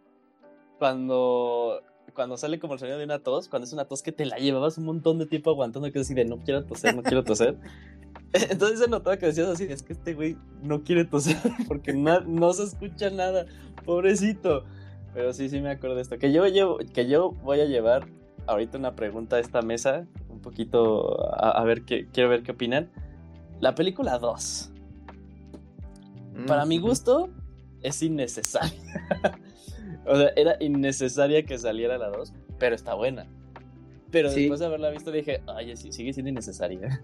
cuando 0.80 1.84
cuando 2.16 2.36
sale 2.36 2.60
como 2.60 2.74
el 2.74 2.80
sonido 2.80 2.98
de 2.98 3.06
una 3.06 3.20
tos, 3.20 3.48
cuando 3.48 3.66
es 3.66 3.74
una 3.74 3.86
tos 3.86 4.02
que 4.02 4.12
te 4.12 4.26
la 4.26 4.38
llevabas 4.38 4.78
un 4.78 4.86
montón 4.86 5.20
de 5.20 5.28
tiempo 5.28 5.52
aguantando, 5.52 5.92
que 5.92 6.00
es 6.00 6.08
así 6.08 6.14
de 6.14 6.26
no 6.26 6.40
quiero 6.40 6.66
toser, 6.66 6.96
no 6.96 7.04
quiero 7.04 7.24
toser. 7.24 7.56
Entonces 8.50 8.80
se 8.80 8.88
notaba 8.88 9.18
que 9.18 9.28
decías 9.28 9.48
así, 9.48 9.66
es 9.66 9.82
que 9.82 9.94
este 9.94 10.14
güey 10.14 10.38
no 10.64 10.84
quiere 10.84 11.06
toser 11.06 11.38
porque 11.68 11.94
no 11.94 12.54
se 12.54 12.64
escucha 12.64 13.10
nada, 13.10 13.46
pobrecito. 13.86 14.66
Pero 15.14 15.34
sí, 15.34 15.50
sí 15.50 15.60
me 15.60 15.72
acuerdo 15.72 15.96
de 15.96 16.04
esto. 16.04 16.20
Que 16.20 16.32
yo, 16.32 16.46
llevo, 16.48 16.78
que 16.78 17.08
yo 17.08 17.32
voy 17.32 17.60
a 17.62 17.66
llevar 17.66 18.08
ahorita 18.46 18.78
una 18.78 18.96
pregunta 18.96 19.38
a 19.38 19.40
esta 19.40 19.62
mesa, 19.62 20.06
un 20.30 20.40
poquito 20.40 21.34
a, 21.34 21.64
ver 21.64 21.84
qué, 21.84 22.08
quiero 22.12 22.30
ver 22.30 22.44
qué 22.44 22.52
opinan. 22.52 22.90
La 23.60 23.76
película 23.76 24.20
2. 24.20 24.72
Para 26.48 26.66
mi 26.66 26.78
gusto, 26.78 27.30
es 27.82 28.02
innecesaria. 28.02 28.80
O 30.06 30.16
sea, 30.16 30.32
era 30.36 30.56
innecesaria 30.60 31.44
que 31.44 31.56
saliera 31.60 32.00
la 32.00 32.10
2, 32.10 32.34
pero 32.58 32.74
está 32.74 32.96
buena. 32.96 33.28
Pero 34.10 34.32
después 34.32 34.60
de 34.60 34.66
haberla 34.66 34.90
visto 34.90 35.12
dije, 35.12 35.44
ay, 35.46 35.78
sí, 35.78 35.92
sigue 35.92 36.14
siendo 36.14 36.32
innecesaria. 36.32 37.04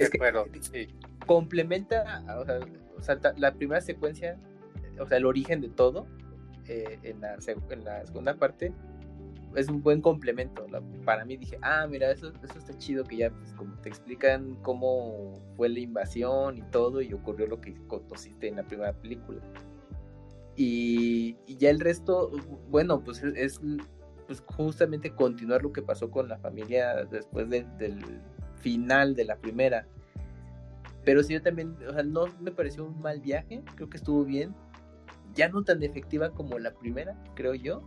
Es 0.00 0.10
que 0.10 0.18
sí. 0.60 0.88
complementa, 1.26 2.24
o 2.96 3.02
sea, 3.02 3.18
la 3.36 3.52
primera 3.52 3.80
secuencia, 3.80 4.38
o 4.98 5.06
sea, 5.06 5.18
el 5.18 5.26
origen 5.26 5.60
de 5.60 5.68
todo, 5.68 6.06
eh, 6.66 6.98
en, 7.02 7.20
la, 7.20 7.36
en 7.70 7.84
la 7.84 8.06
segunda 8.06 8.34
parte, 8.34 8.72
es 9.56 9.68
un 9.68 9.82
buen 9.82 10.00
complemento. 10.00 10.66
para 11.04 11.24
mí 11.24 11.36
dije, 11.36 11.58
ah, 11.62 11.86
mira, 11.88 12.10
eso, 12.10 12.32
eso 12.42 12.58
está 12.58 12.76
chido 12.78 13.04
que 13.04 13.18
ya 13.18 13.30
pues, 13.30 13.52
como 13.54 13.74
te 13.78 13.88
explican 13.88 14.56
cómo 14.62 15.34
fue 15.56 15.68
la 15.68 15.80
invasión 15.80 16.56
y 16.56 16.62
todo 16.62 17.02
y 17.02 17.12
ocurrió 17.12 17.46
lo 17.46 17.60
que 17.60 17.74
conociste 17.86 18.48
en 18.48 18.56
la 18.56 18.62
primera 18.62 18.92
película. 18.92 19.40
Y, 20.56 21.36
ya 21.46 21.70
el 21.70 21.80
resto, 21.80 22.30
bueno, 22.68 23.02
pues 23.02 23.22
es, 23.22 23.60
pues 24.26 24.42
justamente 24.46 25.14
continuar 25.14 25.62
lo 25.62 25.72
que 25.72 25.82
pasó 25.82 26.10
con 26.10 26.28
la 26.28 26.38
familia 26.38 27.04
después 27.06 27.48
del 27.50 27.66
final 28.60 29.14
de 29.14 29.24
la 29.24 29.36
primera. 29.36 29.86
Pero 31.04 31.22
sí, 31.22 31.32
yo 31.32 31.42
también, 31.42 31.76
o 31.88 31.92
sea, 31.92 32.02
no 32.02 32.26
me 32.40 32.52
pareció 32.52 32.84
un 32.84 33.00
mal 33.00 33.20
viaje, 33.20 33.62
creo 33.74 33.88
que 33.88 33.96
estuvo 33.96 34.24
bien. 34.24 34.54
Ya 35.34 35.48
no 35.48 35.62
tan 35.62 35.82
efectiva 35.82 36.30
como 36.30 36.58
la 36.58 36.72
primera, 36.72 37.16
creo 37.34 37.54
yo. 37.54 37.82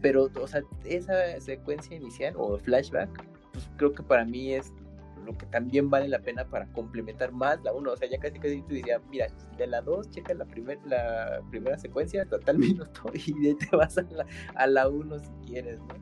Pero, 0.00 0.28
o 0.40 0.46
sea, 0.46 0.62
esa 0.84 1.40
secuencia 1.40 1.96
inicial 1.96 2.34
o 2.36 2.58
flashback, 2.58 3.24
pues 3.52 3.70
creo 3.76 3.92
que 3.92 4.02
para 4.02 4.24
mí 4.24 4.52
es 4.52 4.72
lo 5.24 5.32
que 5.38 5.46
también 5.46 5.88
vale 5.88 6.08
la 6.08 6.18
pena 6.18 6.44
para 6.44 6.66
complementar 6.72 7.32
más 7.32 7.62
la 7.62 7.72
1. 7.72 7.90
O 7.92 7.96
sea, 7.96 8.10
ya 8.10 8.18
casi 8.18 8.38
casi 8.38 8.60
te 8.62 8.74
diría, 8.74 9.00
mira, 9.10 9.28
de 9.56 9.66
la 9.66 9.80
2, 9.80 10.10
checa 10.10 10.34
la, 10.34 10.44
primer, 10.44 10.78
la 10.84 11.40
primera 11.50 11.78
secuencia 11.78 12.22
hasta 12.22 12.38
tal 12.40 12.58
minuto 12.58 13.02
y 13.14 13.32
de 13.40 13.48
ahí 13.48 13.54
te 13.54 13.74
vas 13.74 13.96
a 14.54 14.66
la 14.66 14.88
1 14.88 15.18
si 15.18 15.30
quieres, 15.46 15.78
¿no? 15.80 15.94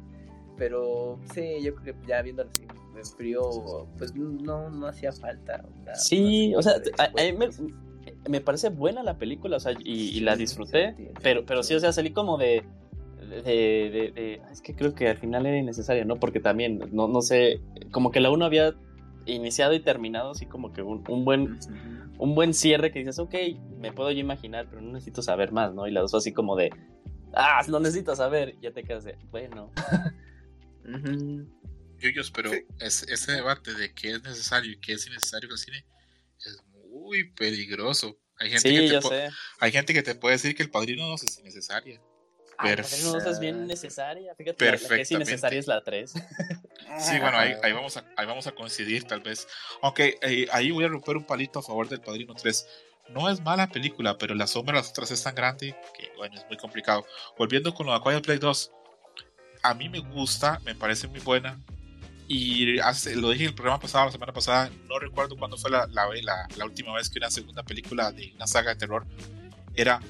Pero 0.56 1.20
sí, 1.32 1.62
yo 1.62 1.74
creo 1.76 1.94
que 2.00 2.06
ya 2.06 2.22
viendo 2.22 2.42
así 2.42 2.66
frío, 3.04 3.86
pues 3.98 4.14
no, 4.14 4.70
no 4.70 4.86
hacía 4.86 5.12
falta. 5.12 5.64
sí, 5.94 6.54
o 6.54 6.62
sea, 6.62 6.74
a, 6.98 7.08
mí 7.08 7.32
me, 7.36 7.48
me, 8.28 8.40
parece 8.40 8.68
buena 8.68 9.02
la 9.02 9.18
película, 9.18 9.56
o 9.56 9.60
sea, 9.60 9.72
y, 9.78 10.20
la 10.20 10.36
disfruté, 10.36 11.12
pero, 11.22 11.44
pero 11.44 11.62
sí, 11.62 11.74
o 11.74 11.80
sea, 11.80 11.92
salí 11.92 12.12
como 12.12 12.38
de... 12.38 12.64
De, 13.22 13.88
de, 13.90 14.12
de, 14.14 14.42
es 14.50 14.60
que 14.60 14.74
creo 14.74 14.94
que 14.94 15.08
al 15.08 15.16
final 15.16 15.46
era 15.46 15.56
innecesario, 15.56 16.04
¿no? 16.04 16.16
Porque 16.16 16.38
también, 16.38 16.90
no, 16.92 17.08
no 17.08 17.22
sé, 17.22 17.62
como 17.90 18.10
que 18.10 18.20
la 18.20 18.30
1 18.30 18.44
había 18.44 18.74
iniciado 19.26 19.72
y 19.74 19.80
terminado, 19.80 20.32
así 20.32 20.46
como 20.46 20.72
que 20.72 20.82
un, 20.82 21.02
buen 21.24 21.58
un 22.18 22.34
buen 22.34 22.54
cierre 22.54 22.92
que 22.92 22.98
dices, 22.98 23.18
ok, 23.18 23.34
me 23.78 23.92
puedo 23.92 24.10
yo 24.10 24.20
imaginar, 24.20 24.66
pero 24.68 24.82
no 24.82 24.92
necesito 24.92 25.22
saber 25.22 25.52
más, 25.52 25.74
¿no? 25.74 25.86
Y 25.86 25.92
la 25.92 26.00
dos 26.00 26.14
así 26.14 26.32
como 26.32 26.56
de, 26.56 26.70
ah, 27.34 27.60
no 27.68 27.80
necesito 27.80 28.14
saber, 28.14 28.56
ya 28.60 28.72
te 28.72 28.84
quedas 28.84 29.04
de, 29.04 29.16
bueno. 29.30 29.70
Yuyos, 32.02 32.30
pero 32.30 32.50
ese 32.80 33.32
debate 33.32 33.74
de 33.74 33.94
qué 33.94 34.12
es 34.12 34.22
necesario 34.22 34.72
y 34.72 34.80
qué 34.80 34.94
es 34.94 35.06
innecesario 35.06 35.48
en 35.48 35.52
el 35.52 35.58
cine 35.58 35.86
es 36.44 36.58
muy 36.88 37.30
peligroso. 37.32 38.18
Hay 38.38 38.50
gente, 38.50 38.70
que 38.70 39.00
te 39.00 39.30
hay 39.60 39.72
gente 39.72 39.94
que 39.94 40.02
te 40.02 40.14
puede 40.14 40.34
decir 40.34 40.54
que 40.56 40.64
el 40.64 40.70
padrino 40.70 41.06
no 41.06 41.14
es 41.14 41.38
innecesaria. 41.38 42.00
Ah, 42.58 42.70
el 42.70 42.82
padrino 42.82 43.12
2 43.12 43.26
es 43.26 43.40
bien 43.40 43.66
necesaria. 43.66 44.34
Fíjate, 44.34 44.70
la, 44.70 44.78
que 44.78 45.00
es 45.00 45.10
innecesaria 45.10 45.58
es 45.58 45.66
la 45.66 45.82
3. 45.82 46.12
Sí, 46.98 47.18
bueno, 47.20 47.38
ahí, 47.38 47.54
ahí, 47.62 47.72
vamos 47.72 47.96
a, 47.96 48.04
ahí 48.16 48.26
vamos 48.26 48.46
a 48.46 48.52
coincidir 48.52 49.04
tal 49.04 49.20
vez. 49.20 49.48
Aunque 49.80 50.18
eh, 50.20 50.46
ahí 50.52 50.70
voy 50.70 50.84
a 50.84 50.88
romper 50.88 51.16
un 51.16 51.24
palito 51.24 51.58
a 51.58 51.62
favor 51.62 51.88
del 51.88 52.00
Padrino 52.00 52.34
3. 52.34 52.66
No 53.10 53.30
es 53.30 53.40
mala 53.40 53.68
película, 53.68 54.18
pero 54.18 54.34
la 54.34 54.46
sombra 54.46 54.74
de 54.74 54.80
las 54.80 54.90
otras 54.90 55.10
es 55.10 55.22
tan 55.22 55.34
grande 55.34 55.74
que, 55.96 56.12
bueno, 56.16 56.36
es 56.36 56.46
muy 56.48 56.56
complicado. 56.58 57.06
Volviendo 57.38 57.72
con 57.72 57.86
lo 57.86 57.94
de 57.94 58.00
Quiet 58.02 58.22
Play 58.22 58.38
2, 58.38 58.72
a 59.62 59.74
mí 59.74 59.88
me 59.88 60.00
gusta, 60.00 60.60
me 60.64 60.74
parece 60.74 61.08
muy 61.08 61.20
buena. 61.20 61.58
Y 62.28 62.78
hace, 62.78 63.16
lo 63.16 63.30
dije 63.30 63.44
en 63.44 63.50
el 63.50 63.54
programa 63.54 63.80
pasado, 63.80 64.06
la 64.06 64.12
semana 64.12 64.32
pasada, 64.32 64.70
no 64.88 64.98
recuerdo 64.98 65.36
cuándo 65.36 65.56
fue 65.58 65.70
la, 65.70 65.86
la, 65.86 66.64
última 66.64 66.94
vez 66.94 67.10
que 67.10 67.18
una 67.18 67.30
segunda 67.30 67.62
película 67.62 68.10
de 68.12 68.32
una 68.34 68.46
saga 68.46 68.70
de 68.70 68.76
terror 68.76 69.06
era 69.74 70.00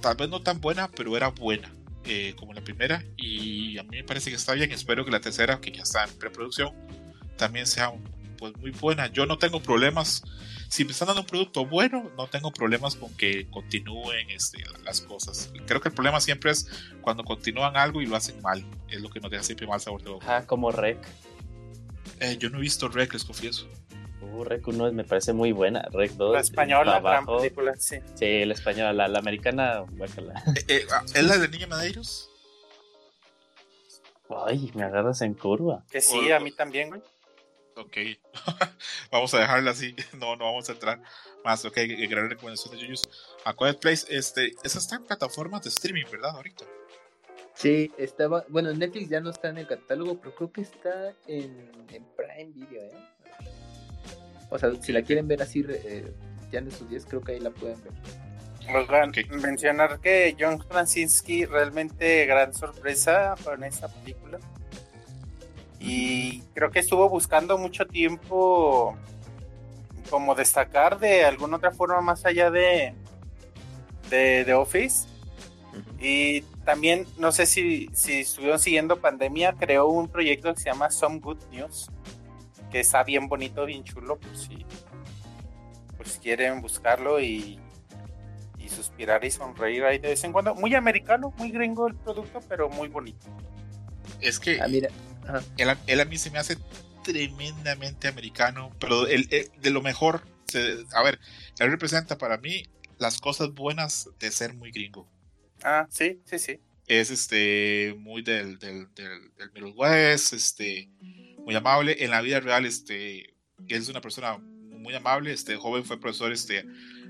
tal 0.00 0.16
vez 0.16 0.28
no 0.28 0.40
tan 0.40 0.60
buena, 0.60 0.88
pero 0.88 1.16
era 1.16 1.28
buena 1.28 1.70
eh, 2.04 2.34
como 2.38 2.52
la 2.52 2.62
primera. 2.62 3.04
Y 3.16 3.78
a 3.78 3.82
mí 3.82 3.98
me 3.98 4.04
parece 4.04 4.30
que 4.30 4.36
está 4.36 4.54
bien. 4.54 4.72
Espero 4.72 5.04
que 5.04 5.10
la 5.10 5.20
tercera, 5.20 5.60
que 5.60 5.72
ya 5.72 5.82
está 5.82 6.04
en 6.04 6.10
preproducción, 6.18 6.74
también 7.36 7.66
sea 7.66 7.92
pues, 8.38 8.56
muy 8.56 8.70
buena. 8.70 9.08
Yo 9.08 9.26
no 9.26 9.38
tengo 9.38 9.60
problemas. 9.60 10.22
Si 10.70 10.84
me 10.84 10.92
están 10.92 11.08
dando 11.08 11.22
un 11.22 11.26
producto 11.26 11.66
bueno, 11.66 12.12
no 12.16 12.28
tengo 12.28 12.52
problemas 12.52 12.94
con 12.94 13.12
que 13.16 13.50
continúen 13.50 14.30
este, 14.30 14.62
las 14.84 15.00
cosas. 15.00 15.52
Creo 15.66 15.80
que 15.80 15.88
el 15.88 15.94
problema 15.94 16.20
siempre 16.20 16.52
es 16.52 16.68
cuando 17.00 17.24
continúan 17.24 17.76
algo 17.76 18.00
y 18.00 18.06
lo 18.06 18.14
hacen 18.14 18.40
mal. 18.40 18.64
Es 18.88 19.00
lo 19.00 19.10
que 19.10 19.18
nos 19.18 19.32
deja 19.32 19.42
siempre 19.42 19.66
mal 19.66 19.80
sabor 19.80 20.02
de 20.04 20.10
boca. 20.10 20.36
Ah, 20.36 20.46
como 20.46 20.70
Rec. 20.70 20.96
Eh, 22.20 22.36
yo 22.38 22.50
no 22.50 22.58
he 22.58 22.60
visto 22.60 22.88
Rec, 22.88 23.12
les 23.12 23.24
confieso. 23.24 23.66
Uh, 24.20 24.44
Rec 24.44 24.68
1 24.68 24.92
me 24.92 25.02
parece 25.02 25.32
muy 25.32 25.50
buena. 25.50 25.82
Rec 25.90 26.12
2. 26.12 26.34
La 26.34 26.40
española, 26.40 27.00
gran 27.00 27.26
película, 27.26 27.74
sí. 27.76 27.96
Sí, 28.14 28.44
la 28.44 28.54
española. 28.54 28.92
La, 28.92 29.08
la 29.08 29.18
americana, 29.18 29.80
guácala. 29.90 30.40
Eh, 30.54 30.64
eh, 30.68 30.86
¿Es 31.14 31.24
la 31.24 31.36
de 31.36 31.48
Niña 31.48 31.66
Madeiros? 31.66 32.30
Ay, 34.46 34.70
me 34.74 34.84
agarras 34.84 35.20
en 35.22 35.34
curva. 35.34 35.84
Que 35.90 36.00
sí, 36.00 36.30
a 36.30 36.38
mí 36.38 36.52
también, 36.52 36.90
güey. 36.90 37.02
Ok, 37.80 37.96
vamos 39.10 39.32
a 39.34 39.40
dejarla 39.40 39.70
así, 39.70 39.94
no, 40.18 40.36
no 40.36 40.44
vamos 40.44 40.68
a 40.68 40.72
entrar 40.72 41.00
más. 41.44 41.64
Ok, 41.64 41.78
gran 42.08 42.28
recomendación 42.28 42.74
de 42.74 42.82
Yuyus. 42.82 43.08
A 43.44 43.54
Quiet 43.54 43.80
Place, 43.80 44.06
este, 44.08 44.54
esa 44.62 44.78
está 44.78 44.96
en 44.96 45.04
plataformas 45.04 45.62
de 45.62 45.70
streaming, 45.70 46.04
¿verdad? 46.10 46.36
Ahorita. 46.36 46.64
Sí, 47.54 47.90
estaba, 47.98 48.44
bueno, 48.48 48.72
Netflix 48.72 49.08
ya 49.08 49.20
no 49.20 49.30
está 49.30 49.48
en 49.48 49.58
el 49.58 49.66
catálogo, 49.66 50.18
pero 50.20 50.34
creo 50.34 50.52
que 50.52 50.60
está 50.62 51.14
en, 51.26 51.70
en 51.90 52.04
Prime 52.16 52.52
Video, 52.54 52.82
¿eh? 52.82 53.10
O 54.50 54.58
sea, 54.58 54.70
si 54.82 54.92
la 54.92 55.02
quieren 55.02 55.28
ver 55.28 55.42
así, 55.42 55.64
eh, 55.68 56.12
ya 56.50 56.58
en 56.58 56.70
sus 56.70 56.88
días, 56.90 57.06
creo 57.08 57.22
que 57.22 57.32
ahí 57.32 57.40
la 57.40 57.50
pueden 57.50 57.82
ver. 57.82 57.92
Oigan, 58.74 59.10
okay. 59.10 59.24
mencionar 59.24 60.00
que 60.00 60.36
John 60.38 60.58
Krasinski 60.58 61.44
realmente 61.44 62.26
gran 62.26 62.52
sorpresa 62.54 63.34
con 63.42 63.64
esta 63.64 63.88
película. 63.88 64.38
Y 65.80 66.42
creo 66.54 66.70
que 66.70 66.78
estuvo 66.78 67.08
buscando 67.08 67.56
mucho 67.58 67.86
tiempo 67.86 68.96
como 70.10 70.34
destacar 70.34 70.98
de 70.98 71.24
alguna 71.24 71.56
otra 71.56 71.70
forma 71.70 72.00
más 72.00 72.26
allá 72.26 72.50
de 72.50 72.94
de, 74.10 74.44
de 74.44 74.54
Office. 74.54 75.08
Y 75.98 76.42
también, 76.64 77.06
no 77.18 77.32
sé 77.32 77.46
si, 77.46 77.88
si 77.92 78.20
estuvieron 78.20 78.58
siguiendo 78.58 79.00
pandemia, 79.00 79.54
creó 79.54 79.86
un 79.88 80.08
proyecto 80.08 80.52
que 80.52 80.60
se 80.60 80.70
llama 80.70 80.90
Some 80.90 81.20
Good 81.20 81.38
News, 81.52 81.90
que 82.70 82.80
está 82.80 83.04
bien 83.04 83.28
bonito, 83.28 83.64
bien 83.66 83.84
chulo, 83.84 84.18
por 84.18 84.36
si 84.36 84.66
pues 85.96 86.18
quieren 86.22 86.62
buscarlo 86.62 87.20
y, 87.20 87.58
y 88.58 88.68
suspirar 88.70 89.24
y 89.24 89.30
sonreír 89.30 89.84
ahí 89.84 89.98
de 89.98 90.08
vez 90.08 90.24
en 90.24 90.32
cuando. 90.32 90.54
Muy 90.54 90.74
americano, 90.74 91.32
muy 91.36 91.50
gringo 91.50 91.86
el 91.86 91.94
producto, 91.94 92.40
pero 92.48 92.68
muy 92.70 92.88
bonito. 92.88 93.26
Es 94.20 94.40
que 94.40 94.60
Ah, 94.60 94.66
mira. 94.68 94.88
Él, 95.56 95.68
él 95.86 96.00
a 96.00 96.04
mí 96.04 96.18
se 96.18 96.30
me 96.30 96.38
hace 96.38 96.56
tremendamente 97.02 98.08
americano, 98.08 98.74
pero 98.78 99.06
él, 99.06 99.26
él, 99.30 99.50
de 99.60 99.70
lo 99.70 99.82
mejor, 99.82 100.22
se, 100.46 100.84
a 100.92 101.02
ver, 101.02 101.18
él 101.58 101.70
representa 101.70 102.18
para 102.18 102.38
mí 102.38 102.64
las 102.98 103.20
cosas 103.20 103.52
buenas 103.54 104.08
de 104.18 104.30
ser 104.30 104.54
muy 104.54 104.70
gringo. 104.70 105.08
Ah, 105.62 105.86
sí, 105.90 106.20
sí, 106.24 106.38
sí. 106.38 106.60
Es 106.86 107.10
este 107.10 107.94
muy 107.98 108.22
del, 108.22 108.58
del, 108.58 108.92
del, 108.94 109.32
del 109.36 109.52
Middle 109.52 109.72
West, 109.72 110.32
este, 110.32 110.90
muy 111.44 111.54
amable. 111.54 111.96
En 112.04 112.10
la 112.10 112.20
vida 112.20 112.40
real, 112.40 112.66
este, 112.66 113.34
es 113.68 113.88
una 113.88 114.00
persona 114.00 114.38
muy 114.38 114.94
amable. 114.94 115.32
Este 115.32 115.56
joven 115.56 115.84
fue 115.84 116.00
profesor 116.00 116.32
este, 116.32 116.64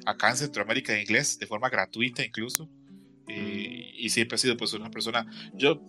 acá 0.04 0.30
en 0.30 0.36
Centroamérica 0.36 0.92
de 0.92 1.02
inglés, 1.02 1.38
de 1.38 1.46
forma 1.46 1.70
gratuita 1.70 2.24
incluso. 2.24 2.68
Eh, 3.28 3.92
y 3.94 4.10
siempre 4.10 4.34
ha 4.34 4.38
sido 4.38 4.56
pues 4.56 4.72
una 4.72 4.90
persona. 4.90 5.26
Yo 5.54 5.86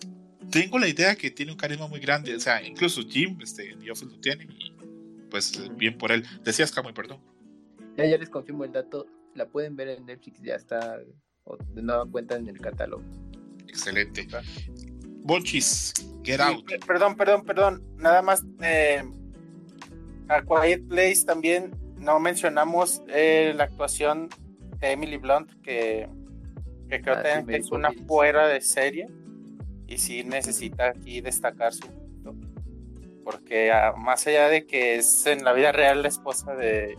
tengo 0.49 0.79
la 0.79 0.87
idea 0.87 1.15
que 1.15 1.31
tiene 1.31 1.51
un 1.51 1.57
carisma 1.57 1.87
muy 1.87 1.99
grande. 1.99 2.35
O 2.35 2.39
sea, 2.39 2.61
incluso 2.61 3.01
Jim, 3.01 3.37
este, 3.41 3.71
en 3.71 3.79
The 3.79 3.91
Office 3.91 4.05
lo 4.11 4.19
tiene. 4.19 4.45
Y 4.45 4.73
pues 5.29 5.69
bien 5.75 5.97
por 5.97 6.11
él. 6.11 6.25
Decías, 6.43 6.71
Camuy, 6.71 6.93
perdón. 6.93 7.19
Ya, 7.97 8.05
ya 8.05 8.17
les 8.17 8.29
confirmo 8.29 8.63
el 8.63 8.71
dato. 8.71 9.05
La 9.35 9.47
pueden 9.47 9.75
ver 9.75 9.89
en 9.89 10.05
Netflix, 10.05 10.41
ya 10.41 10.55
está 10.55 10.97
de 10.97 11.81
nueva 11.81 12.05
cuenta 12.05 12.35
en 12.35 12.47
el 12.47 12.59
catálogo. 12.59 13.03
Excelente. 13.67 14.27
Bonchis, 15.23 15.93
Get 16.23 16.39
Out. 16.41 16.65
Sí, 16.69 16.75
perdón, 16.85 17.15
perdón, 17.15 17.45
perdón. 17.45 17.83
Nada 17.97 18.21
más. 18.21 18.43
Eh, 18.61 19.03
a 20.27 20.41
Quiet 20.43 20.87
Place 20.87 21.25
también 21.25 21.71
no 21.97 22.19
mencionamos 22.19 23.01
eh, 23.09 23.53
la 23.55 23.65
actuación 23.65 24.29
de 24.79 24.91
Emily 24.91 25.17
Blunt, 25.17 25.51
que, 25.61 26.07
que 26.89 27.01
creo 27.01 27.15
Ah, 27.17 27.23
que 27.23 27.53
sí, 27.55 27.59
es 27.59 27.71
una 27.71 27.91
fuera 28.07 28.47
de 28.47 28.61
serie. 28.61 29.07
Y 29.91 29.97
sí 29.97 30.23
necesita 30.23 30.87
aquí 30.87 31.19
destacar 31.19 31.73
su 31.73 31.85
punto. 31.85 32.33
Porque 33.25 33.73
ah, 33.73 33.93
más 33.97 34.25
allá 34.25 34.47
de 34.47 34.65
que 34.65 34.95
es 34.95 35.25
en 35.25 35.43
la 35.43 35.51
vida 35.51 35.73
real 35.73 36.01
la 36.01 36.07
esposa 36.07 36.55
de. 36.55 36.97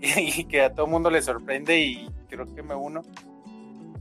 Y 0.00 0.44
que 0.44 0.62
a 0.62 0.74
todo 0.74 0.88
mundo 0.88 1.08
le 1.08 1.22
sorprende, 1.22 1.78
y 1.78 2.10
creo 2.28 2.52
que 2.52 2.62
me 2.64 2.74
uno, 2.74 3.02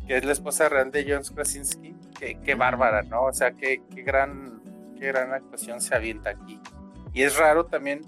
que 0.08 0.18
es 0.18 0.26
la 0.26 0.34
esposa 0.34 0.68
real 0.70 0.92
de 0.92 1.06
John 1.08 1.24
Krasinski. 1.36 1.96
Qué, 2.20 2.40
qué 2.44 2.56
bárbara, 2.56 3.04
¿no? 3.04 3.26
O 3.26 3.34
sea, 3.34 3.52
qué, 3.52 3.84
qué, 3.94 4.02
gran, 4.02 4.60
qué 5.00 5.08
gran 5.08 5.32
actuación 5.32 5.80
se 5.80 5.94
avienta 5.94 6.32
aquí. 6.32 6.60
Y 7.14 7.22
es 7.22 7.38
raro 7.38 7.68
también. 7.68 8.02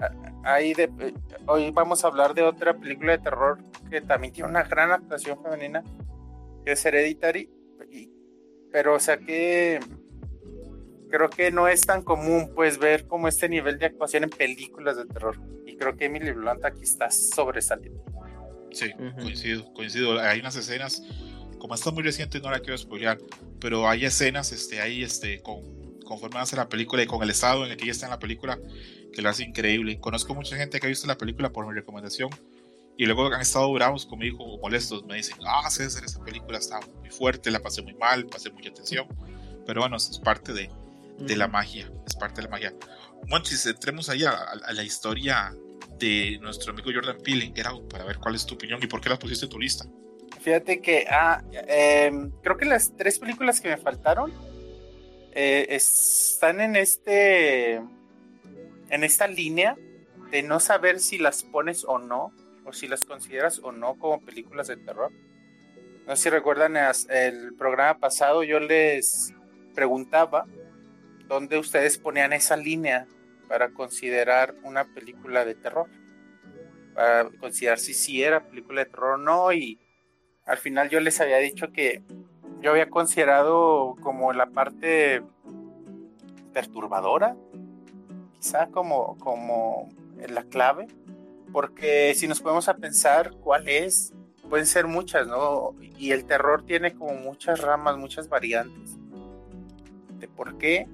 ah, 0.00 0.10
Ahí 0.44 0.74
de, 0.74 0.84
eh, 1.00 1.14
hoy 1.46 1.72
vamos 1.72 2.04
a 2.04 2.06
hablar 2.08 2.34
de 2.34 2.42
otra 2.42 2.74
película 2.74 3.12
de 3.12 3.18
terror 3.18 3.58
que 3.90 4.00
también 4.00 4.32
tiene 4.32 4.48
una 4.48 4.62
gran 4.62 4.92
actuación 4.92 5.42
femenina, 5.42 5.82
que 6.64 6.72
es 6.72 6.86
Hereditary. 6.86 7.50
Pero, 8.74 8.96
o 8.96 8.98
sea, 8.98 9.18
que 9.18 9.78
creo 11.08 11.30
que 11.30 11.52
no 11.52 11.68
es 11.68 11.82
tan 11.82 12.02
común 12.02 12.50
pues 12.56 12.76
ver 12.76 13.06
como 13.06 13.28
este 13.28 13.48
nivel 13.48 13.78
de 13.78 13.86
actuación 13.86 14.24
en 14.24 14.30
películas 14.30 14.96
de 14.96 15.06
terror. 15.06 15.40
Y 15.64 15.76
creo 15.76 15.96
que 15.96 16.06
Emily 16.06 16.32
Blunt 16.32 16.64
aquí 16.64 16.82
está 16.82 17.08
sobresaliendo. 17.08 18.02
Sí, 18.72 18.86
Ujú. 18.98 19.22
coincido, 19.22 19.72
coincido. 19.74 20.18
Hay 20.18 20.40
unas 20.40 20.56
escenas, 20.56 21.04
como 21.60 21.76
está 21.76 21.92
muy 21.92 22.02
reciente, 22.02 22.40
no 22.40 22.50
la 22.50 22.58
quiero 22.58 22.76
spoilear, 22.76 23.18
pero 23.60 23.88
hay 23.88 24.06
escenas, 24.06 24.50
este, 24.50 24.80
ahí, 24.80 25.04
este, 25.04 25.40
con, 25.40 25.60
conforme 26.04 26.40
hace 26.40 26.56
la 26.56 26.68
película 26.68 27.00
y 27.04 27.06
con 27.06 27.22
el 27.22 27.30
estado 27.30 27.64
en 27.64 27.70
el 27.70 27.76
que 27.76 27.84
ella 27.84 27.92
está 27.92 28.06
en 28.06 28.10
la 28.10 28.18
película, 28.18 28.58
que 29.12 29.22
lo 29.22 29.28
hace 29.28 29.44
increíble. 29.44 30.00
Conozco 30.00 30.34
mucha 30.34 30.56
gente 30.56 30.80
que 30.80 30.86
ha 30.86 30.88
visto 30.88 31.06
la 31.06 31.16
película 31.16 31.50
por 31.50 31.64
mi 31.64 31.74
recomendación 31.74 32.28
y 32.96 33.06
luego 33.06 33.26
han 33.26 33.40
estado 33.40 33.72
bravos 33.72 34.06
conmigo 34.06 34.44
o 34.44 34.58
molestos. 34.60 35.04
Me 35.04 35.16
dicen, 35.16 35.36
ah, 35.46 35.68
César, 35.70 36.04
esa 36.04 36.22
película 36.22 36.58
está 36.58 36.80
muy 37.00 37.10
fuerte, 37.10 37.50
la 37.50 37.60
pasé 37.60 37.82
muy 37.82 37.94
mal, 37.94 38.26
pasé 38.26 38.50
mucha 38.50 38.70
atención. 38.70 39.06
Pero 39.66 39.80
bueno, 39.80 39.96
es 39.96 40.18
parte 40.22 40.52
de, 40.52 40.70
de 41.18 41.36
la 41.36 41.48
magia, 41.48 41.90
es 42.06 42.14
parte 42.14 42.36
de 42.36 42.42
la 42.44 42.50
magia. 42.50 42.74
Monchis, 43.28 43.66
entremos 43.66 44.08
ahí 44.10 44.24
a, 44.24 44.30
a- 44.30 44.60
a 44.66 44.72
la 44.72 44.82
historia 44.84 45.54
de 45.98 46.38
nuestro 46.40 46.72
amigo 46.72 46.90
Jordan 46.94 47.18
Peele 47.22 47.44
en 47.46 47.54
Get 47.54 47.66
Out 47.66 47.88
para 47.90 48.04
ver 48.04 48.18
cuál 48.18 48.34
es 48.34 48.44
tu 48.44 48.54
opinión 48.54 48.80
y 48.82 48.86
por 48.86 49.00
qué 49.00 49.08
la 49.08 49.18
pusiste 49.18 49.46
en 49.46 49.50
tu 49.50 49.58
lista. 49.58 49.86
Fíjate 50.40 50.80
que 50.82 51.06
ah, 51.08 51.42
eh, 51.52 52.12
creo 52.42 52.56
que 52.58 52.64
las 52.66 52.94
tres 52.96 53.18
películas 53.18 53.60
que 53.60 53.68
me 53.70 53.76
faltaron 53.78 54.32
eh, 55.32 55.66
están 55.70 56.60
en 56.60 56.76
este 56.76 57.76
en 58.90 59.02
esta 59.04 59.26
línea 59.26 59.76
de 60.30 60.42
no 60.42 60.60
saber 60.60 61.00
si 61.00 61.16
las 61.18 61.42
pones 61.44 61.84
o 61.84 61.98
no 61.98 62.32
o 62.64 62.72
si 62.72 62.88
las 62.88 63.04
consideras 63.04 63.60
o 63.62 63.72
no 63.72 63.98
como 63.98 64.20
películas 64.20 64.68
de 64.68 64.76
terror. 64.76 65.12
No 66.06 66.16
sé 66.16 66.24
si 66.24 66.30
recuerdan 66.30 66.76
el 67.08 67.54
programa 67.54 67.98
pasado 67.98 68.42
yo 68.42 68.60
les 68.60 69.32
preguntaba 69.74 70.46
dónde 71.26 71.58
ustedes 71.58 71.98
ponían 71.98 72.32
esa 72.32 72.56
línea 72.56 73.06
para 73.48 73.70
considerar 73.70 74.54
una 74.62 74.84
película 74.84 75.44
de 75.44 75.54
terror. 75.54 75.88
Para 76.94 77.30
considerar 77.30 77.78
si 77.78 77.94
sí 77.94 78.22
era 78.22 78.46
película 78.46 78.84
de 78.84 78.90
terror 78.90 79.14
o 79.14 79.18
no 79.18 79.52
y 79.52 79.78
al 80.46 80.58
final 80.58 80.90
yo 80.90 81.00
les 81.00 81.20
había 81.20 81.38
dicho 81.38 81.72
que 81.72 82.02
yo 82.60 82.70
había 82.70 82.88
considerado 82.88 83.96
como 84.00 84.32
la 84.32 84.46
parte 84.46 85.22
perturbadora, 86.52 87.36
quizá 88.38 88.68
como, 88.68 89.18
como 89.18 89.90
la 90.28 90.44
clave, 90.44 90.86
porque 91.54 92.12
si 92.16 92.26
nos 92.26 92.40
podemos 92.40 92.68
a 92.68 92.74
pensar 92.74 93.30
cuál 93.30 93.68
es, 93.68 94.12
pueden 94.50 94.66
ser 94.66 94.88
muchas, 94.88 95.28
¿no? 95.28 95.76
Y 95.96 96.10
el 96.10 96.24
terror 96.24 96.66
tiene 96.66 96.94
como 96.94 97.14
muchas 97.14 97.60
ramas, 97.60 97.96
muchas 97.96 98.28
variantes 98.28 98.96
de 100.18 100.26
por 100.26 100.58
qué 100.58 100.88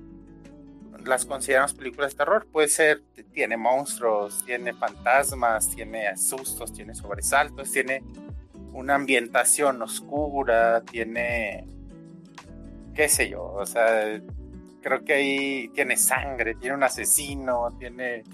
las 1.06 1.24
consideramos 1.24 1.72
películas 1.72 2.10
de 2.10 2.18
terror. 2.18 2.46
Puede 2.52 2.68
ser, 2.68 3.02
tiene 3.32 3.56
monstruos, 3.56 4.44
tiene 4.44 4.74
fantasmas, 4.74 5.70
tiene 5.74 6.14
sustos, 6.18 6.74
tiene 6.74 6.94
sobresaltos, 6.94 7.72
tiene 7.72 8.02
una 8.74 8.96
ambientación 8.96 9.80
oscura, 9.80 10.82
tiene, 10.82 11.66
qué 12.94 13.08
sé 13.08 13.30
yo, 13.30 13.44
o 13.44 13.64
sea, 13.64 14.20
creo 14.82 15.04
que 15.06 15.14
ahí 15.14 15.68
tiene 15.74 15.96
sangre, 15.96 16.54
tiene 16.54 16.76
un 16.76 16.82
asesino, 16.82 17.74
tiene, 17.78 18.24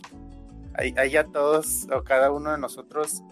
ahí, 0.77 0.95
ahí 0.97 1.17
a 1.17 1.25
todos 1.25 1.87
o 1.93 2.05
cada 2.05 2.31
uno 2.31 2.53
de 2.53 2.59
nosotros 2.59 3.23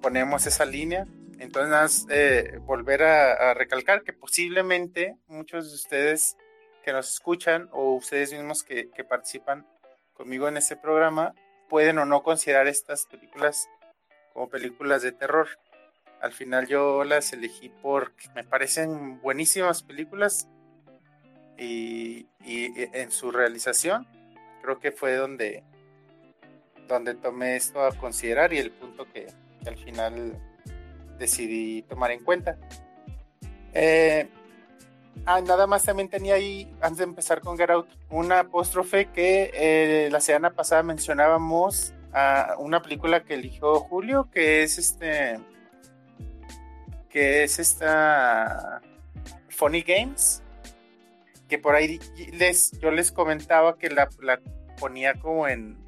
ponemos 0.00 0.46
esa 0.46 0.64
línea. 0.64 1.06
Entonces, 1.38 2.06
eh, 2.10 2.58
volver 2.62 3.02
a, 3.02 3.54
recalcar 3.54 4.02
que 4.02 4.12
posiblemente 4.12 5.16
muchos 5.26 5.68
de 5.68 5.74
ustedes 5.74 6.36
que 6.82 6.92
nos 6.92 7.10
escuchan 7.10 7.68
o 7.72 7.94
ustedes 7.94 8.32
mismos 8.32 8.62
que, 8.62 8.88
participan 9.08 9.66
conmigo 10.14 10.48
en 10.48 10.56
este 10.56 10.76
programa 10.76 11.34
pueden 11.68 11.98
o 11.98 12.06
no 12.06 12.22
considerar 12.22 12.68
estas 12.68 13.06
películas 13.06 13.68
como 14.32 14.48
películas 14.48 15.02
de 15.02 15.12
terror. 15.12 15.48
Al 16.20 16.32
final 16.32 16.66
yo 16.66 17.04
las 17.04 17.32
elegí 17.32 17.70
porque 17.82 18.28
me 18.34 18.44
parecen 18.44 19.20
buenísimas 19.20 19.82
películas 19.82 20.48
y, 21.58 22.28
en 22.44 23.10
su 23.10 23.30
realización 23.30 24.06
creo 24.62 24.78
que 24.78 24.92
fue 24.92 25.16
donde, 25.16 25.64
donde 26.86 27.14
tomé 27.14 27.56
esto 27.56 27.84
a 27.84 27.92
considerar 27.92 28.52
y 28.52 28.58
el 28.58 28.70
punto 28.70 29.06
que, 29.12 29.26
al 29.66 29.76
final 29.76 30.38
decidí 31.18 31.82
tomar 31.82 32.12
en 32.12 32.22
cuenta. 32.22 32.56
Eh, 33.72 34.28
ah, 35.24 35.40
nada 35.40 35.66
más 35.66 35.82
también 35.82 36.08
tenía 36.08 36.34
ahí, 36.34 36.72
antes 36.80 36.98
de 36.98 37.04
empezar 37.04 37.40
con 37.40 37.58
Get 37.58 37.70
Out, 37.70 37.88
una 38.10 38.40
apóstrofe 38.40 39.06
que 39.06 39.50
eh, 39.54 40.08
la 40.10 40.20
semana 40.20 40.50
pasada 40.50 40.82
mencionábamos 40.84 41.94
a 42.12 42.54
una 42.58 42.80
película 42.80 43.24
que 43.24 43.34
eligió 43.34 43.80
Julio, 43.80 44.28
que 44.32 44.62
es 44.62 44.78
este 44.78 45.38
que 47.10 47.44
es 47.44 47.58
esta 47.58 48.82
Funny 49.48 49.82
Games, 49.82 50.42
que 51.48 51.58
por 51.58 51.74
ahí 51.74 51.98
les, 52.32 52.72
yo 52.78 52.90
les 52.90 53.10
comentaba 53.10 53.78
que 53.78 53.88
la, 53.88 54.08
ponía 54.78 55.14
como 55.14 55.48
en, 55.48 55.78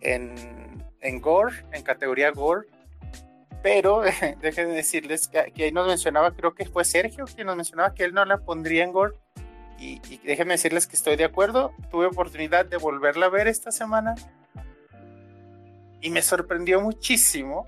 en, 0.00 0.84
en 1.00 1.20
gore, 1.20 1.64
en 1.72 1.82
categoría 1.82 2.30
gore, 2.30 2.66
pero 3.62 4.02
déjenme 4.40 4.74
decirles 4.74 5.28
que, 5.28 5.38
ahí 5.62 5.72
nos 5.72 5.86
mencionaba, 5.86 6.32
creo 6.32 6.54
que 6.54 6.66
fue 6.66 6.84
Sergio 6.84 7.26
quien 7.26 7.46
nos 7.46 7.56
mencionaba 7.56 7.94
que 7.94 8.04
él 8.04 8.14
no 8.14 8.24
la 8.24 8.38
pondría 8.38 8.84
en 8.84 8.92
gore. 8.92 9.14
Y, 9.78 10.00
y, 10.10 10.18
déjenme 10.24 10.54
decirles 10.54 10.86
que 10.86 10.96
estoy 10.96 11.16
de 11.16 11.24
acuerdo. 11.24 11.72
Tuve 11.90 12.06
oportunidad 12.06 12.66
de 12.66 12.76
volverla 12.76 13.26
a 13.26 13.30
ver 13.30 13.48
esta 13.48 13.70
semana. 13.70 14.14
Y 16.02 16.10
me 16.10 16.22
sorprendió 16.22 16.80
muchísimo 16.80 17.66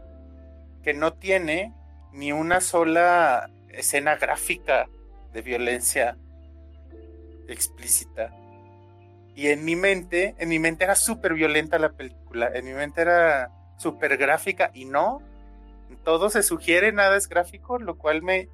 que 0.82 0.94
no 0.94 1.14
tiene 1.14 1.72
ni 2.12 2.32
una 2.32 2.60
sola 2.60 3.50
escena 3.68 4.16
gráfica 4.16 4.88
de 5.32 5.42
violencia 5.42 6.16
explícita. 7.48 8.30
Y 9.34 9.48
en 9.48 9.64
mi 9.64 9.76
mente, 9.76 10.34
en 10.38 10.48
mi 10.48 10.58
mente 10.58 10.84
era 10.84 10.94
súper 10.94 11.34
violenta 11.34 11.78
la 11.78 11.92
película, 11.92 12.50
en 12.52 12.64
mi 12.64 12.72
mente 12.72 13.00
era 13.00 13.50
súper 13.78 14.16
gráfica 14.16 14.70
y 14.74 14.84
no, 14.84 15.22
todo 16.04 16.30
se 16.30 16.42
sugiere, 16.42 16.92
nada 16.92 17.16
es 17.16 17.28
gráfico, 17.28 17.78
lo 17.78 17.96
cual 17.96 18.22
me 18.22 18.48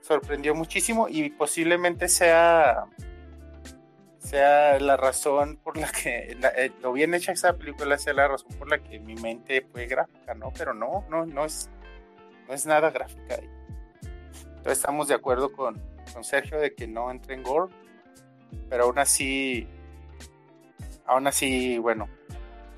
sorprendió 0.00 0.54
muchísimo 0.54 1.08
y 1.08 1.30
posiblemente 1.30 2.08
sea 2.08 2.84
sea 4.18 4.78
la 4.78 4.98
razón 4.98 5.56
por 5.56 5.78
la 5.78 5.88
que 5.90 6.36
eh, 6.56 6.70
lo 6.82 6.92
bien 6.92 7.14
hecha 7.14 7.32
esa 7.32 7.54
película 7.54 7.96
sea 7.96 8.12
la 8.12 8.28
razón 8.28 8.52
por 8.58 8.68
la 8.68 8.78
que 8.78 8.98
mi 9.00 9.14
mente 9.14 9.66
fue 9.72 9.86
gráfica, 9.86 10.34
¿no? 10.34 10.52
Pero 10.56 10.74
no, 10.74 11.06
no, 11.08 11.24
no 11.24 11.44
es 11.46 11.70
no 12.46 12.54
es 12.54 12.66
nada 12.66 12.90
gráfica. 12.90 13.36
Entonces 14.02 14.78
estamos 14.78 15.08
de 15.08 15.14
acuerdo 15.14 15.52
con, 15.52 15.80
con 16.12 16.24
Sergio 16.24 16.58
de 16.58 16.74
que 16.74 16.86
no 16.86 17.10
entre 17.10 17.34
en 17.34 17.42
gore, 17.42 17.72
pero 18.68 18.84
aún 18.84 18.98
así, 18.98 19.68
aún 21.08 21.26
así, 21.26 21.78
bueno, 21.78 22.08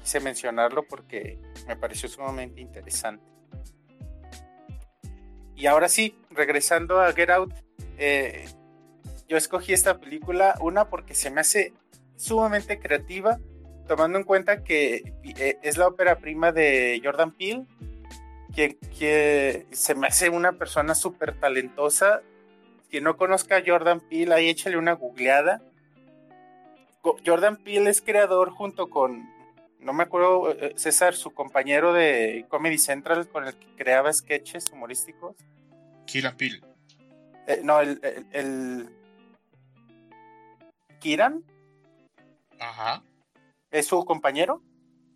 quise 0.03 0.20
mencionarlo 0.20 0.85
porque 0.89 1.39
me 1.66 1.76
pareció 1.76 2.09
sumamente 2.09 2.61
interesante. 2.61 3.24
Y 5.55 5.66
ahora 5.66 5.89
sí, 5.89 6.16
regresando 6.31 7.01
a 7.01 7.12
Get 7.12 7.28
Out, 7.31 7.53
eh, 7.99 8.47
yo 9.28 9.37
escogí 9.37 9.74
esta 9.74 9.99
película, 9.99 10.55
una 10.61 10.89
porque 10.89 11.14
se 11.14 11.31
me 11.31 11.43
hace 11.43 11.74
sumamente 12.16 12.78
creativa, 12.78 13.39
tomando 13.87 14.18
en 14.18 14.24
cuenta 14.24 14.64
que 14.64 15.12
eh, 15.22 15.59
es 15.62 15.76
la 15.76 15.89
ópera 15.89 16.16
prima 16.16 16.53
de 16.53 17.01
Jordan 17.05 17.33
Peele 17.33 17.66
que, 18.55 19.66
se 19.70 19.95
me 19.95 20.09
hace 20.09 20.28
una 20.28 20.53
persona 20.53 20.95
súper 20.95 21.39
talentosa. 21.39 22.22
Quien 22.91 23.05
no 23.05 23.16
conozca 23.16 23.57
a 23.57 23.62
Jordan 23.64 24.01
Peele, 24.01 24.35
ahí 24.35 24.49
échale 24.49 24.76
una 24.76 24.93
googleada. 24.93 25.62
Jordan 27.03 27.57
Peele 27.57 27.90
es 27.90 28.03
creador 28.03 28.51
junto 28.51 28.90
con, 28.90 29.28
no 29.78 29.92
me 29.92 30.03
acuerdo, 30.03 30.53
eh, 30.53 30.74
César, 30.76 31.14
su 31.14 31.30
compañero 31.32 31.92
de 31.92 32.46
Comedy 32.48 32.78
Central 32.78 33.28
con 33.28 33.46
el 33.46 33.55
que 33.55 33.66
creaba 33.76 34.12
sketches 34.12 34.66
humorísticos. 34.72 35.36
Kiran 36.07 36.36
Peele. 36.36 36.61
Eh, 37.46 37.61
no, 37.62 37.80
el, 37.80 38.01
el, 38.32 38.90
¿Kiran? 41.01 41.44
Ajá. 42.59 43.03
¿Es 43.70 43.86
su 43.86 44.05
compañero? 44.05 44.62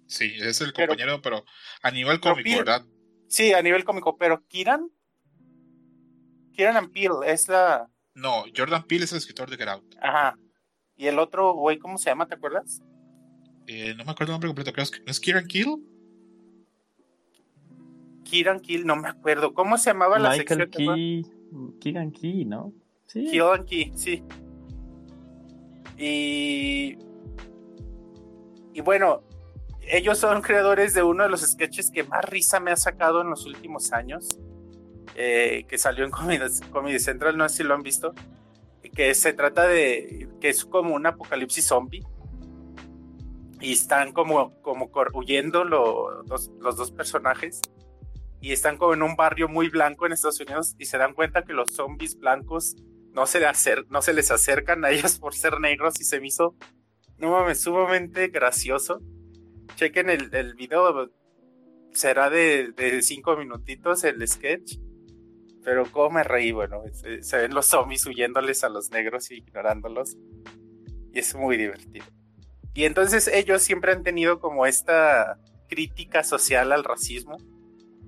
Sí, 0.07 0.35
es 0.41 0.61
el 0.61 0.73
compañero, 0.73 1.21
pero, 1.21 1.45
a 1.83 1.91
nivel 1.91 2.21
cómico, 2.21 2.59
¿verdad? 2.59 2.85
Sí, 3.29 3.53
a 3.53 3.63
nivel 3.63 3.85
cómico, 3.85 4.17
pero 4.17 4.45
Kiran. 4.47 4.91
Kiran 6.53 6.77
and 6.77 6.93
Peele 6.93 7.17
es 7.27 7.49
la. 7.49 7.89
No, 8.15 8.45
Jordan 8.57 8.85
Peele 8.85 9.05
es 9.05 9.13
el 9.13 9.19
escritor 9.19 9.51
de 9.51 9.57
Get 9.57 9.69
Out. 9.69 9.95
Ajá. 10.01 10.37
Y 10.97 11.07
el 11.07 11.19
otro 11.19 11.55
güey, 11.55 11.79
¿cómo 11.79 11.99
se 11.99 12.11
llama? 12.11 12.27
¿Te 12.27 12.35
acuerdas? 12.35 12.83
Eh, 13.67 13.95
no 13.97 14.05
me 14.05 14.13
acuerdo 14.13 14.33
el 14.33 14.35
nombre 14.35 14.49
completo, 14.49 14.73
creo 14.73 14.87
que 14.87 15.11
es 15.11 15.21
Kiran 15.21 15.47
Kill. 15.47 15.85
Kiran 18.25 18.61
Kill, 18.61 18.87
no 18.87 18.97
me 18.97 19.09
acuerdo. 19.09 19.55
¿Cómo 19.55 19.79
se 19.79 19.91
llamaba 19.91 20.19
la 20.19 20.35
sección? 20.35 20.71
Key, 20.71 21.27
Kiran 21.81 22.11
Key, 22.11 22.45
¿no? 22.45 22.73
Sí. 23.07 23.27
Kiran 23.31 23.65
Key, 23.65 23.93
sí. 23.95 24.23
Y. 25.99 26.99
Y 28.73 28.81
bueno, 28.81 29.23
ellos 29.89 30.19
son 30.19 30.43
creadores 30.43 30.95
de 30.95 31.03
uno 31.03 31.23
de 31.23 31.29
los 31.29 31.43
sketches 31.43 31.91
que 31.91 32.05
más 32.05 32.25
risa 32.25 32.61
me 32.61 32.71
ha 32.71 32.77
sacado 32.77 33.21
en 33.21 33.31
los 33.31 33.47
últimos 33.47 33.93
años, 33.93 34.39
eh, 35.15 35.65
que 35.69 35.79
salió 35.79 36.05
en 36.05 36.11
Comedy, 36.11 36.99
Central, 36.99 37.37
no 37.37 37.49
sé 37.49 37.59
si 37.59 37.63
lo 37.63 37.75
han 37.75 37.83
visto, 37.83 38.15
que 38.95 39.15
se 39.15 39.33
trata 39.33 39.67
de 39.67 40.29
que 40.41 40.49
es 40.49 40.65
como 40.65 40.95
un 40.95 41.07
apocalipsis 41.07 41.67
zombie. 41.67 42.05
Y 43.61 43.73
están 43.73 44.13
como, 44.13 44.61
como 44.63 44.91
huyendo 45.15 45.65
los, 45.65 46.51
los 46.61 46.77
dos 46.77 46.91
personajes. 46.91 47.61
Y 48.41 48.53
están 48.53 48.77
como 48.77 48.95
en 48.95 49.03
un 49.03 49.17
barrio 49.17 49.49
muy 49.49 49.71
blanco 49.71 50.05
en 50.07 50.13
Estados 50.13 50.41
Unidos 50.41 50.75
y 50.79 50.85
se 50.85 50.99
dan 50.99 51.15
cuenta 51.15 51.45
que 51.45 51.55
los 51.55 51.73
zombies 51.73 52.19
blancos 52.19 52.77
no 53.13 53.27
se, 53.27 53.41
no 53.89 54.03
se 54.03 54.13
les 54.13 54.31
acercan 54.31 54.85
a 54.85 54.91
ellos 54.91 55.19
por 55.21 55.35
ser 55.35 55.61
negros 55.61 55.99
y 56.01 56.05
se 56.05 56.21
me 56.21 56.27
hizo 56.27 56.55
no 57.19 57.31
mames, 57.31 57.61
sumamente 57.61 58.29
gracioso. 58.29 59.01
Chequen 59.77 60.11
el, 60.11 60.35
el 60.35 60.55
video, 60.55 61.11
será 61.93 62.31
de, 62.31 62.73
de, 62.73 63.03
cinco 63.03 63.37
minutitos 63.37 64.05
el 64.05 64.27
sketch, 64.27 64.79
pero 65.65 65.91
cómo 65.91 66.11
me 66.11 66.25
reí, 66.25 66.53
bueno, 66.53 66.83
se, 66.93 67.37
ven 67.39 67.55
los 67.55 67.67
zombies 67.67 68.07
huyéndoles 68.07 68.65
a 68.65 68.69
los 68.69 68.91
negros 68.91 69.31
y 69.31 69.37
ignorándolos, 69.37 70.17
y 71.13 71.19
es 71.19 71.35
muy 71.35 71.57
divertido. 71.57 72.05
Y 72.75 72.85
entonces 72.85 73.29
ellos 73.29 73.63
siempre 73.63 73.93
han 73.93 74.03
tenido 74.03 74.41
como 74.41 74.67
esta 74.67 75.39
crítica 75.69 76.23
social 76.23 76.73
al 76.73 76.85
racismo, 76.85 77.39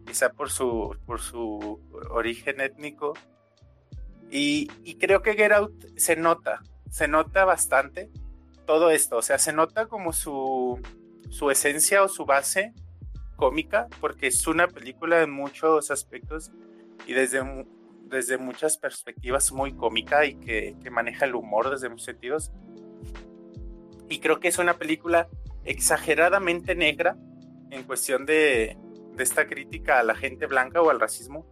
quizá 0.06 0.30
por 0.30 0.50
su, 0.50 0.96
por 1.06 1.20
su 1.20 1.80
origen 2.10 2.60
étnico, 2.60 3.14
y, 4.30 4.70
y 4.84 4.96
creo 4.96 5.22
que 5.22 5.34
Get 5.34 5.52
Out 5.52 5.84
se 5.96 6.16
nota, 6.16 6.60
se 6.90 7.08
nota 7.08 7.44
bastante 7.44 8.10
todo 8.66 8.90
esto, 8.90 9.18
o 9.18 9.22
sea, 9.22 9.38
se 9.38 9.52
nota 9.52 9.86
como 9.86 10.12
su 10.12 10.80
su 11.30 11.50
esencia 11.50 12.02
o 12.02 12.08
su 12.08 12.24
base 12.24 12.72
cómica, 13.36 13.86
porque 14.00 14.28
es 14.28 14.46
una 14.46 14.68
película 14.68 15.18
de 15.18 15.26
muchos 15.26 15.90
aspectos 15.90 16.50
y 17.06 17.12
desde, 17.14 17.66
desde 18.04 18.38
muchas 18.38 18.76
perspectivas 18.78 19.52
muy 19.52 19.72
cómica 19.72 20.24
y 20.24 20.34
que, 20.36 20.76
maneja 20.90 21.24
el 21.24 21.34
humor 21.34 21.70
desde 21.70 21.88
muchos 21.88 22.04
sentidos. 22.04 22.52
Y 24.08 24.18
creo 24.20 24.40
que 24.40 24.48
es 24.48 24.58
una 24.58 24.74
película 24.74 25.28
exageradamente 25.64 26.74
negra 26.74 27.16
en 27.70 27.82
cuestión 27.84 28.26
de, 28.26 28.76
de 29.14 29.22
esta 29.22 29.46
crítica 29.46 29.98
a 29.98 30.02
la 30.04 30.14
gente 30.14 30.46
blanca 30.46 30.80
o 30.80 30.90
al 30.90 31.00
racismo. 31.00 31.46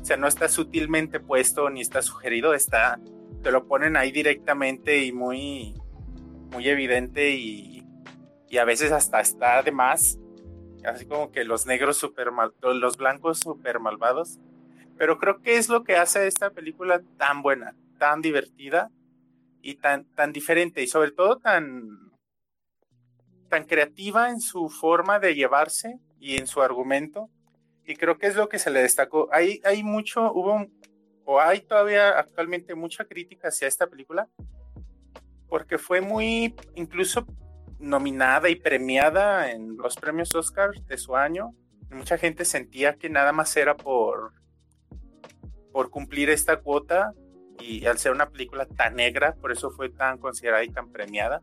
O 0.00 0.04
sea, 0.04 0.16
no 0.16 0.26
está 0.26 0.48
sutilmente 0.48 1.20
puesto 1.20 1.70
ni 1.70 1.80
está 1.80 2.02
sugerido, 2.02 2.52
está, 2.52 3.00
te 3.42 3.50
lo 3.50 3.66
ponen 3.66 3.96
ahí 3.96 4.12
directamente 4.12 5.02
y 5.02 5.12
muy, 5.12 5.74
muy 6.50 6.68
evidente 6.68 7.30
y, 7.30 7.86
y 8.48 8.58
a 8.58 8.64
veces 8.64 8.92
hasta 8.92 9.20
está 9.20 9.62
de 9.62 9.72
más, 9.72 10.18
así 10.84 11.06
como 11.06 11.32
que 11.32 11.44
los 11.44 11.66
negros 11.66 11.96
super 11.96 12.30
mal, 12.30 12.52
los 12.62 12.96
blancos 12.96 13.40
super 13.40 13.80
malvados, 13.80 14.38
pero 14.96 15.18
creo 15.18 15.40
que 15.40 15.56
es 15.56 15.68
lo 15.68 15.84
que 15.84 15.96
hace 15.96 16.26
esta 16.26 16.50
película 16.50 17.02
tan 17.18 17.42
buena, 17.42 17.74
tan 17.98 18.22
divertida 18.22 18.90
y 19.60 19.76
tan, 19.76 20.04
tan 20.14 20.32
diferente 20.32 20.82
y 20.82 20.86
sobre 20.86 21.10
todo 21.10 21.38
tan, 21.38 22.12
tan 23.48 23.64
creativa 23.64 24.30
en 24.30 24.40
su 24.40 24.68
forma 24.68 25.18
de 25.18 25.34
llevarse 25.34 25.98
y 26.18 26.36
en 26.36 26.46
su 26.46 26.62
argumento. 26.62 27.30
Y 27.86 27.96
creo 27.96 28.18
que 28.18 28.28
es 28.28 28.36
lo 28.36 28.48
que 28.48 28.58
se 28.58 28.70
le 28.70 28.80
destacó. 28.80 29.28
Hay, 29.32 29.60
hay 29.64 29.82
mucho, 29.82 30.32
hubo, 30.32 30.66
o 31.24 31.40
hay 31.40 31.60
todavía 31.60 32.18
actualmente 32.18 32.74
mucha 32.74 33.04
crítica 33.04 33.48
hacia 33.48 33.68
esta 33.68 33.86
película, 33.86 34.28
porque 35.48 35.76
fue 35.76 36.00
muy, 36.00 36.54
incluso 36.74 37.26
nominada 37.78 38.48
y 38.48 38.56
premiada 38.56 39.50
en 39.50 39.76
los 39.76 39.96
premios 39.96 40.34
Oscar 40.34 40.70
de 40.86 40.96
su 40.96 41.16
año. 41.16 41.54
Mucha 41.90 42.16
gente 42.16 42.44
sentía 42.44 42.94
que 42.94 43.10
nada 43.10 43.32
más 43.32 43.56
era 43.56 43.76
por, 43.76 44.32
por 45.74 45.90
cumplir 45.90 46.30
esta 46.30 46.60
cuota 46.60 47.14
y 47.58 47.84
al 47.86 47.98
ser 47.98 48.12
una 48.12 48.30
película 48.30 48.64
tan 48.64 48.94
negra, 48.94 49.34
por 49.34 49.50
eso 49.50 49.72
fue 49.72 49.88
tan 49.88 50.18
considerada 50.18 50.62
y 50.62 50.68
tan 50.68 50.92
premiada. 50.92 51.42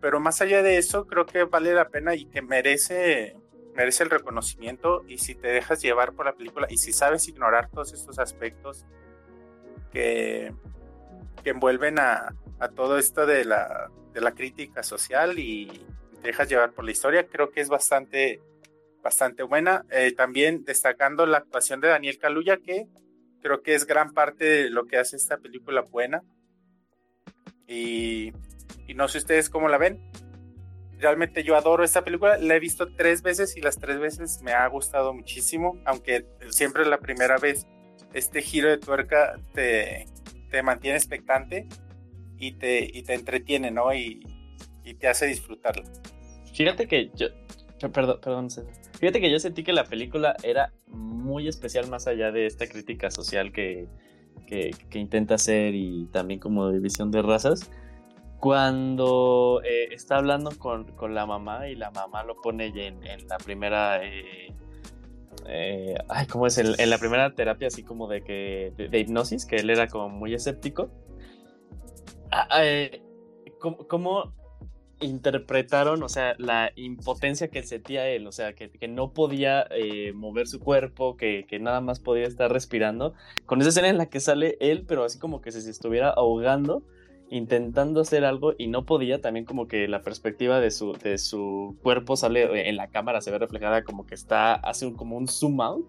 Pero 0.00 0.18
más 0.18 0.40
allá 0.40 0.60
de 0.60 0.76
eso, 0.76 1.06
creo 1.06 1.24
que 1.24 1.44
vale 1.44 1.72
la 1.72 1.88
pena 1.88 2.16
y 2.16 2.24
que 2.24 2.42
merece, 2.42 3.36
merece 3.76 4.02
el 4.02 4.10
reconocimiento 4.10 5.04
y 5.06 5.18
si 5.18 5.36
te 5.36 5.46
dejas 5.46 5.80
llevar 5.80 6.14
por 6.14 6.26
la 6.26 6.32
película 6.32 6.66
y 6.68 6.78
si 6.78 6.92
sabes 6.92 7.28
ignorar 7.28 7.70
todos 7.70 7.92
estos 7.92 8.18
aspectos 8.18 8.84
que, 9.92 10.52
que 11.44 11.50
envuelven 11.50 12.00
a, 12.00 12.34
a 12.58 12.68
todo 12.70 12.98
esto 12.98 13.24
de 13.24 13.44
la, 13.44 13.88
de 14.12 14.20
la 14.20 14.32
crítica 14.32 14.82
social 14.82 15.38
y 15.38 15.86
te 16.22 16.28
dejas 16.28 16.48
llevar 16.48 16.72
por 16.72 16.84
la 16.84 16.90
historia, 16.90 17.28
creo 17.28 17.50
que 17.50 17.60
es 17.60 17.68
bastante, 17.68 18.42
bastante 19.06 19.44
buena. 19.44 19.84
Eh, 19.92 20.12
también 20.12 20.64
destacando 20.64 21.26
la 21.26 21.38
actuación 21.38 21.80
de 21.80 21.88
Daniel 21.88 22.18
Kaluuya, 22.18 22.56
que 22.56 22.88
creo 23.40 23.62
que 23.62 23.76
es 23.76 23.86
gran 23.86 24.12
parte 24.12 24.44
de 24.44 24.70
lo 24.70 24.86
que 24.86 24.96
hace 24.96 25.14
esta 25.14 25.38
película 25.38 25.82
buena. 25.82 26.24
Y, 27.68 28.32
no 28.96 29.06
sé 29.06 29.18
ustedes 29.18 29.48
cómo 29.48 29.68
la 29.68 29.78
ven. 29.78 30.00
Realmente 30.98 31.44
yo 31.44 31.54
adoro 31.54 31.84
esta 31.84 32.02
película, 32.02 32.36
la 32.38 32.56
he 32.56 32.60
visto 32.60 32.94
tres 32.94 33.22
veces 33.22 33.56
y 33.56 33.60
las 33.60 33.78
tres 33.78 34.00
veces 34.00 34.40
me 34.42 34.52
ha 34.52 34.66
gustado 34.66 35.14
muchísimo, 35.14 35.80
aunque 35.84 36.26
siempre 36.48 36.84
la 36.84 36.98
primera 36.98 37.36
vez 37.36 37.66
este 38.12 38.42
giro 38.42 38.68
de 38.70 38.78
tuerca 38.78 39.38
te, 39.52 40.06
te 40.50 40.62
mantiene 40.62 40.96
expectante 40.96 41.68
y 42.38 42.52
te, 42.52 42.90
y 42.92 43.02
te 43.02 43.14
entretiene, 43.14 43.70
¿no? 43.70 43.94
Y, 43.94 44.26
y 44.84 44.94
te 44.94 45.06
hace 45.06 45.26
disfrutarlo. 45.26 45.84
Fíjate 46.54 46.88
que 46.88 47.12
yo, 47.14 47.28
perdón, 47.92 48.18
perdón, 48.20 48.48
fíjate 48.98 49.20
que 49.20 49.30
yo 49.30 49.38
sentí 49.38 49.62
que 49.62 49.72
la 49.72 49.84
película 49.84 50.36
era 50.42 50.72
muy 50.88 51.48
especial 51.48 51.88
más 51.88 52.06
allá 52.06 52.32
de 52.32 52.46
esta 52.46 52.66
crítica 52.66 53.10
social 53.10 53.52
que, 53.52 53.88
que, 54.46 54.70
que 54.90 54.98
intenta 54.98 55.34
hacer 55.34 55.74
y 55.74 56.06
también 56.12 56.40
como 56.40 56.70
división 56.70 57.10
de 57.10 57.22
razas. 57.22 57.70
Cuando 58.40 59.62
eh, 59.64 59.88
está 59.92 60.16
hablando 60.16 60.50
con, 60.58 60.84
con, 60.92 61.14
la 61.14 61.26
mamá 61.26 61.68
y 61.68 61.74
la 61.74 61.90
mamá 61.90 62.22
lo 62.22 62.40
pone 62.40 62.66
en, 62.66 63.04
en 63.06 63.26
la 63.28 63.38
primera... 63.38 64.04
Eh, 64.04 64.52
eh, 65.48 65.94
ay, 66.08 66.26
¿cómo 66.26 66.46
es? 66.46 66.58
En, 66.58 66.68
en, 66.78 66.90
la 66.90 66.98
primera 66.98 67.34
terapia 67.34 67.68
así 67.68 67.82
como 67.82 68.08
de 68.08 68.22
que 68.22 68.72
de, 68.76 68.88
de 68.88 68.98
hipnosis, 68.98 69.46
que 69.46 69.56
él 69.56 69.70
era 69.70 69.86
como 69.86 70.08
muy 70.08 70.34
escéptico 70.34 70.90
eh, 72.60 73.02
¿cómo, 73.58 73.78
¿cómo, 73.88 74.32
interpretaron, 75.00 76.02
o 76.02 76.08
sea, 76.08 76.34
la 76.38 76.72
impotencia 76.76 77.48
que 77.48 77.62
sentía 77.62 78.08
él, 78.08 78.26
o 78.26 78.32
sea, 78.32 78.54
que, 78.54 78.70
que 78.70 78.88
no 78.88 79.12
podía 79.12 79.66
eh, 79.70 80.12
mover 80.14 80.46
su 80.46 80.60
cuerpo, 80.60 81.16
que, 81.16 81.44
que, 81.48 81.58
nada 81.58 81.80
más 81.80 82.00
podía 82.00 82.26
estar 82.26 82.50
respirando, 82.50 83.14
con 83.44 83.60
esa 83.60 83.70
escena 83.70 83.88
en 83.88 83.98
la 83.98 84.06
que 84.06 84.20
sale 84.20 84.56
él, 84.60 84.84
pero 84.86 85.04
así 85.04 85.18
como 85.18 85.40
que 85.42 85.52
se 85.52 85.70
estuviera 85.70 86.10
ahogando, 86.10 86.82
intentando 87.28 88.00
hacer 88.00 88.24
algo 88.24 88.54
y 88.56 88.68
no 88.68 88.86
podía, 88.86 89.20
también 89.20 89.44
como 89.44 89.68
que 89.68 89.88
la 89.88 90.02
perspectiva 90.02 90.60
de 90.60 90.70
su, 90.70 90.92
de 90.92 91.18
su 91.18 91.76
cuerpo 91.82 92.16
sale 92.16 92.68
en 92.68 92.76
la 92.76 92.88
cámara, 92.88 93.20
se 93.20 93.30
ve 93.30 93.38
reflejada 93.38 93.84
como 93.84 94.06
que 94.06 94.14
está, 94.14 94.54
hace 94.54 94.86
un, 94.86 94.94
como 94.94 95.16
un 95.16 95.28
zoom 95.28 95.60
out 95.60 95.86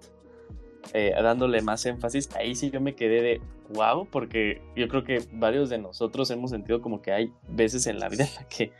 eh, 0.93 1.13
dándole 1.21 1.61
más 1.61 1.85
énfasis, 1.85 2.29
ahí 2.35 2.55
sí 2.55 2.71
yo 2.71 2.81
me 2.81 2.95
quedé 2.95 3.21
de 3.21 3.41
wow, 3.73 4.07
porque 4.09 4.61
yo 4.75 4.87
creo 4.87 5.03
que 5.03 5.21
varios 5.33 5.69
de 5.69 5.77
nosotros 5.77 6.31
hemos 6.31 6.51
sentido 6.51 6.81
como 6.81 7.01
que 7.01 7.11
hay 7.11 7.33
veces 7.49 7.87
en 7.87 7.99
la 7.99 8.09
vida 8.09 8.25
en 8.25 8.35
la 8.35 8.47
que 8.47 8.71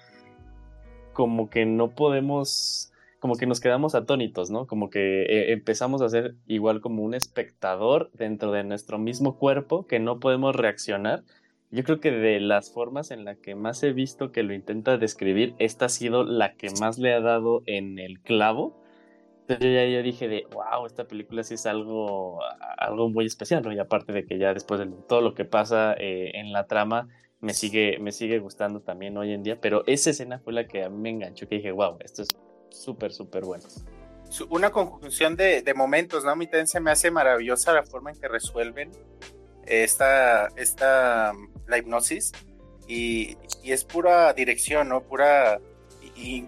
como 1.17 1.49
que 1.49 1.65
no 1.65 1.95
podemos, 1.95 2.93
como 3.19 3.37
que 3.37 3.47
nos 3.47 3.59
quedamos 3.59 3.95
atónitos, 3.95 4.51
¿no? 4.51 4.67
Como 4.67 4.91
que 4.91 5.23
eh, 5.23 5.51
empezamos 5.51 6.03
a 6.03 6.09
ser 6.09 6.35
igual 6.45 6.79
como 6.79 7.01
un 7.01 7.15
espectador 7.15 8.11
dentro 8.13 8.51
de 8.51 8.63
nuestro 8.63 8.99
mismo 8.99 9.39
cuerpo 9.39 9.87
que 9.87 9.97
no 9.99 10.19
podemos 10.19 10.55
reaccionar. 10.55 11.23
Yo 11.71 11.83
creo 11.83 11.99
que 11.99 12.11
de 12.11 12.39
las 12.39 12.71
formas 12.71 13.09
en 13.09 13.25
las 13.25 13.39
que 13.39 13.55
más 13.55 13.81
he 13.81 13.93
visto 13.93 14.31
que 14.31 14.43
lo 14.43 14.53
intenta 14.53 14.99
describir, 14.99 15.55
esta 15.57 15.85
ha 15.85 15.89
sido 15.89 16.23
la 16.23 16.53
que 16.53 16.69
más 16.79 16.99
le 16.99 17.11
ha 17.15 17.19
dado 17.19 17.63
en 17.65 17.97
el 17.97 18.21
clavo 18.21 18.79
entonces 19.47 19.65
yo 19.65 19.71
ya 19.71 19.85
yo 19.85 20.03
dije 20.03 20.27
de, 20.27 20.45
wow, 20.51 20.85
esta 20.85 21.07
película 21.07 21.41
sí 21.41 21.53
es 21.53 21.65
algo, 21.65 22.41
algo 22.77 23.09
muy 23.09 23.25
especial, 23.25 23.63
¿no? 23.63 23.71
Y 23.71 23.79
aparte 23.79 24.11
de 24.11 24.25
que 24.25 24.37
ya 24.37 24.53
después 24.53 24.81
de 24.81 24.87
todo 25.07 25.21
lo 25.21 25.33
que 25.35 25.45
pasa 25.45 25.93
eh, 25.93 26.31
en 26.33 26.51
la 26.51 26.67
trama, 26.67 27.07
me 27.39 27.53
sigue, 27.53 27.99
me 27.99 28.11
sigue 28.11 28.39
gustando 28.39 28.81
también 28.81 29.17
hoy 29.17 29.33
en 29.33 29.43
día, 29.43 29.59
pero 29.59 29.83
esa 29.85 30.09
escena 30.09 30.39
fue 30.39 30.53
la 30.53 30.67
que 30.67 30.83
a 30.83 30.89
mí 30.89 30.97
me 30.97 31.09
enganchó, 31.09 31.47
que 31.47 31.55
dije, 31.55 31.71
wow, 31.71 31.97
esto 32.03 32.23
es 32.23 32.29
súper, 32.69 33.11
súper 33.13 33.45
bueno. 33.45 33.65
Una 34.49 34.71
conjunción 34.71 35.35
de, 35.35 35.61
de, 35.61 35.73
momentos, 35.73 36.25
¿no? 36.25 36.31
A 36.31 36.35
mí 36.35 36.47
también 36.47 36.67
se 36.67 36.79
me 36.79 36.91
hace 36.91 37.11
maravillosa 37.11 37.73
la 37.73 37.83
forma 37.83 38.11
en 38.11 38.19
que 38.19 38.27
resuelven 38.27 38.91
esta, 39.65 40.47
esta 40.57 41.33
la 41.65 41.77
hipnosis 41.77 42.33
y, 42.87 43.37
y 43.63 43.71
es 43.71 43.83
pura 43.85 44.33
dirección, 44.33 44.89
¿no? 44.89 45.01
Pura... 45.03 45.59
Y, 46.15 46.45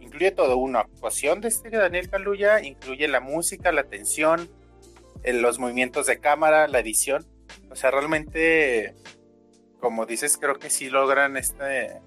incluye 0.00 0.30
todo, 0.30 0.56
una 0.58 0.80
actuación 0.80 1.40
de 1.40 1.48
este 1.48 1.70
Daniel 1.70 2.08
Kaluuya, 2.08 2.62
incluye 2.62 3.08
la 3.08 3.20
música, 3.20 3.72
la 3.72 3.84
tensión, 3.84 4.48
los 5.24 5.58
movimientos 5.58 6.06
de 6.06 6.20
cámara, 6.20 6.68
la 6.68 6.78
edición. 6.78 7.26
O 7.70 7.74
sea, 7.74 7.90
realmente, 7.90 8.94
como 9.86 10.04
dices, 10.04 10.36
creo 10.36 10.58
que 10.58 10.68
sí 10.68 10.90
logran 10.90 11.36
este 11.36 12.00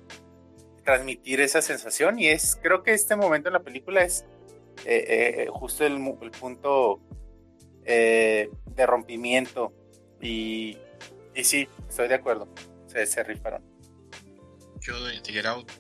transmitir 0.84 1.40
esa 1.40 1.62
sensación 1.62 2.20
y 2.20 2.28
es, 2.28 2.60
creo 2.62 2.84
que 2.84 2.92
este 2.92 3.16
momento 3.16 3.48
en 3.48 3.54
la 3.54 3.62
película 3.62 4.04
es 4.04 4.26
eh, 4.84 5.46
eh, 5.46 5.48
justo 5.50 5.86
el, 5.86 5.98
punto 6.38 7.00
eh, 7.86 8.50
de 8.76 8.86
rompimiento 8.86 9.72
y, 10.22 10.78
sí, 11.42 11.70
estoy 11.88 12.10
de 12.10 12.16
acuerdo, 12.16 12.50
se, 12.88 13.06
se 13.06 13.24
rifaron. 13.24 13.64
Yo 14.82 15.02
de 15.06 15.22
Get 15.24 15.46
Out 15.46 15.72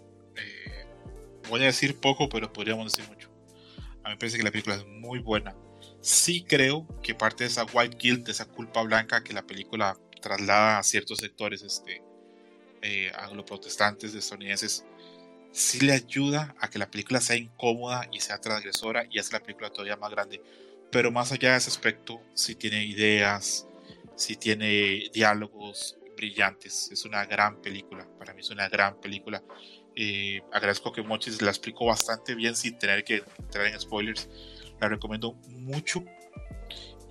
voy 1.49 1.63
a 1.63 1.65
decir 1.65 1.99
poco, 1.99 2.29
pero 2.29 2.53
podríamos 2.53 2.95
decir 2.95 3.11
mucho. 3.13 3.29
A 4.05 4.07
mí 4.07 4.13
me 4.13 4.17
parece 4.17 4.37
que 4.37 4.43
la 4.43 4.51
película 4.51 4.75
es 4.77 4.85
muy 4.85 5.19
buena. 5.19 5.53
Sí 5.99 6.45
creo 6.47 6.87
que 7.03 7.13
parte 7.13 7.43
de 7.43 7.49
esa 7.49 7.65
white 7.73 7.97
guilt, 7.99 8.25
de 8.25 8.31
esa 8.31 8.45
culpa 8.45 8.83
blanca 8.83 9.21
que 9.21 9.33
la 9.33 9.41
película 9.41 9.97
traslada 10.19 10.79
a 10.79 10.83
ciertos 10.83 11.19
sectores 11.19 11.61
este, 11.61 12.01
eh, 12.81 13.11
angloprotestantes 13.15 14.13
estadounidenses, 14.13 14.85
sí 15.51 15.79
le 15.81 15.93
ayuda 15.93 16.55
a 16.59 16.69
que 16.69 16.79
la 16.79 16.89
película 16.89 17.19
sea 17.21 17.35
incómoda 17.35 18.07
y 18.11 18.19
sea 18.19 18.39
transgresora 18.39 19.05
y 19.09 19.19
hace 19.19 19.33
la 19.33 19.41
película 19.41 19.69
todavía 19.69 19.97
más 19.97 20.11
grande. 20.11 20.41
Pero 20.91 21.11
más 21.11 21.31
allá 21.31 21.51
de 21.51 21.57
ese 21.57 21.69
aspecto, 21.69 22.21
sí 22.33 22.55
tiene 22.55 22.83
ideas, 22.83 23.67
sí 24.15 24.35
tiene 24.35 25.09
diálogos 25.13 25.97
brillantes. 26.15 26.89
Es 26.91 27.05
una 27.05 27.25
gran 27.25 27.61
película. 27.61 28.07
Para 28.17 28.33
mí 28.33 28.41
es 28.41 28.49
una 28.49 28.67
gran 28.69 28.99
película. 28.99 29.43
Eh, 29.95 30.41
agradezco 30.51 30.91
que 30.91 31.01
Mochis 31.01 31.41
la 31.41 31.49
explicó 31.49 31.85
bastante 31.85 32.35
bien 32.35 32.55
sin 32.55 32.77
tener 32.77 33.03
que 33.03 33.23
entrar 33.37 33.67
en 33.67 33.79
spoilers. 33.79 34.29
La 34.79 34.89
recomiendo 34.89 35.33
mucho. 35.47 36.03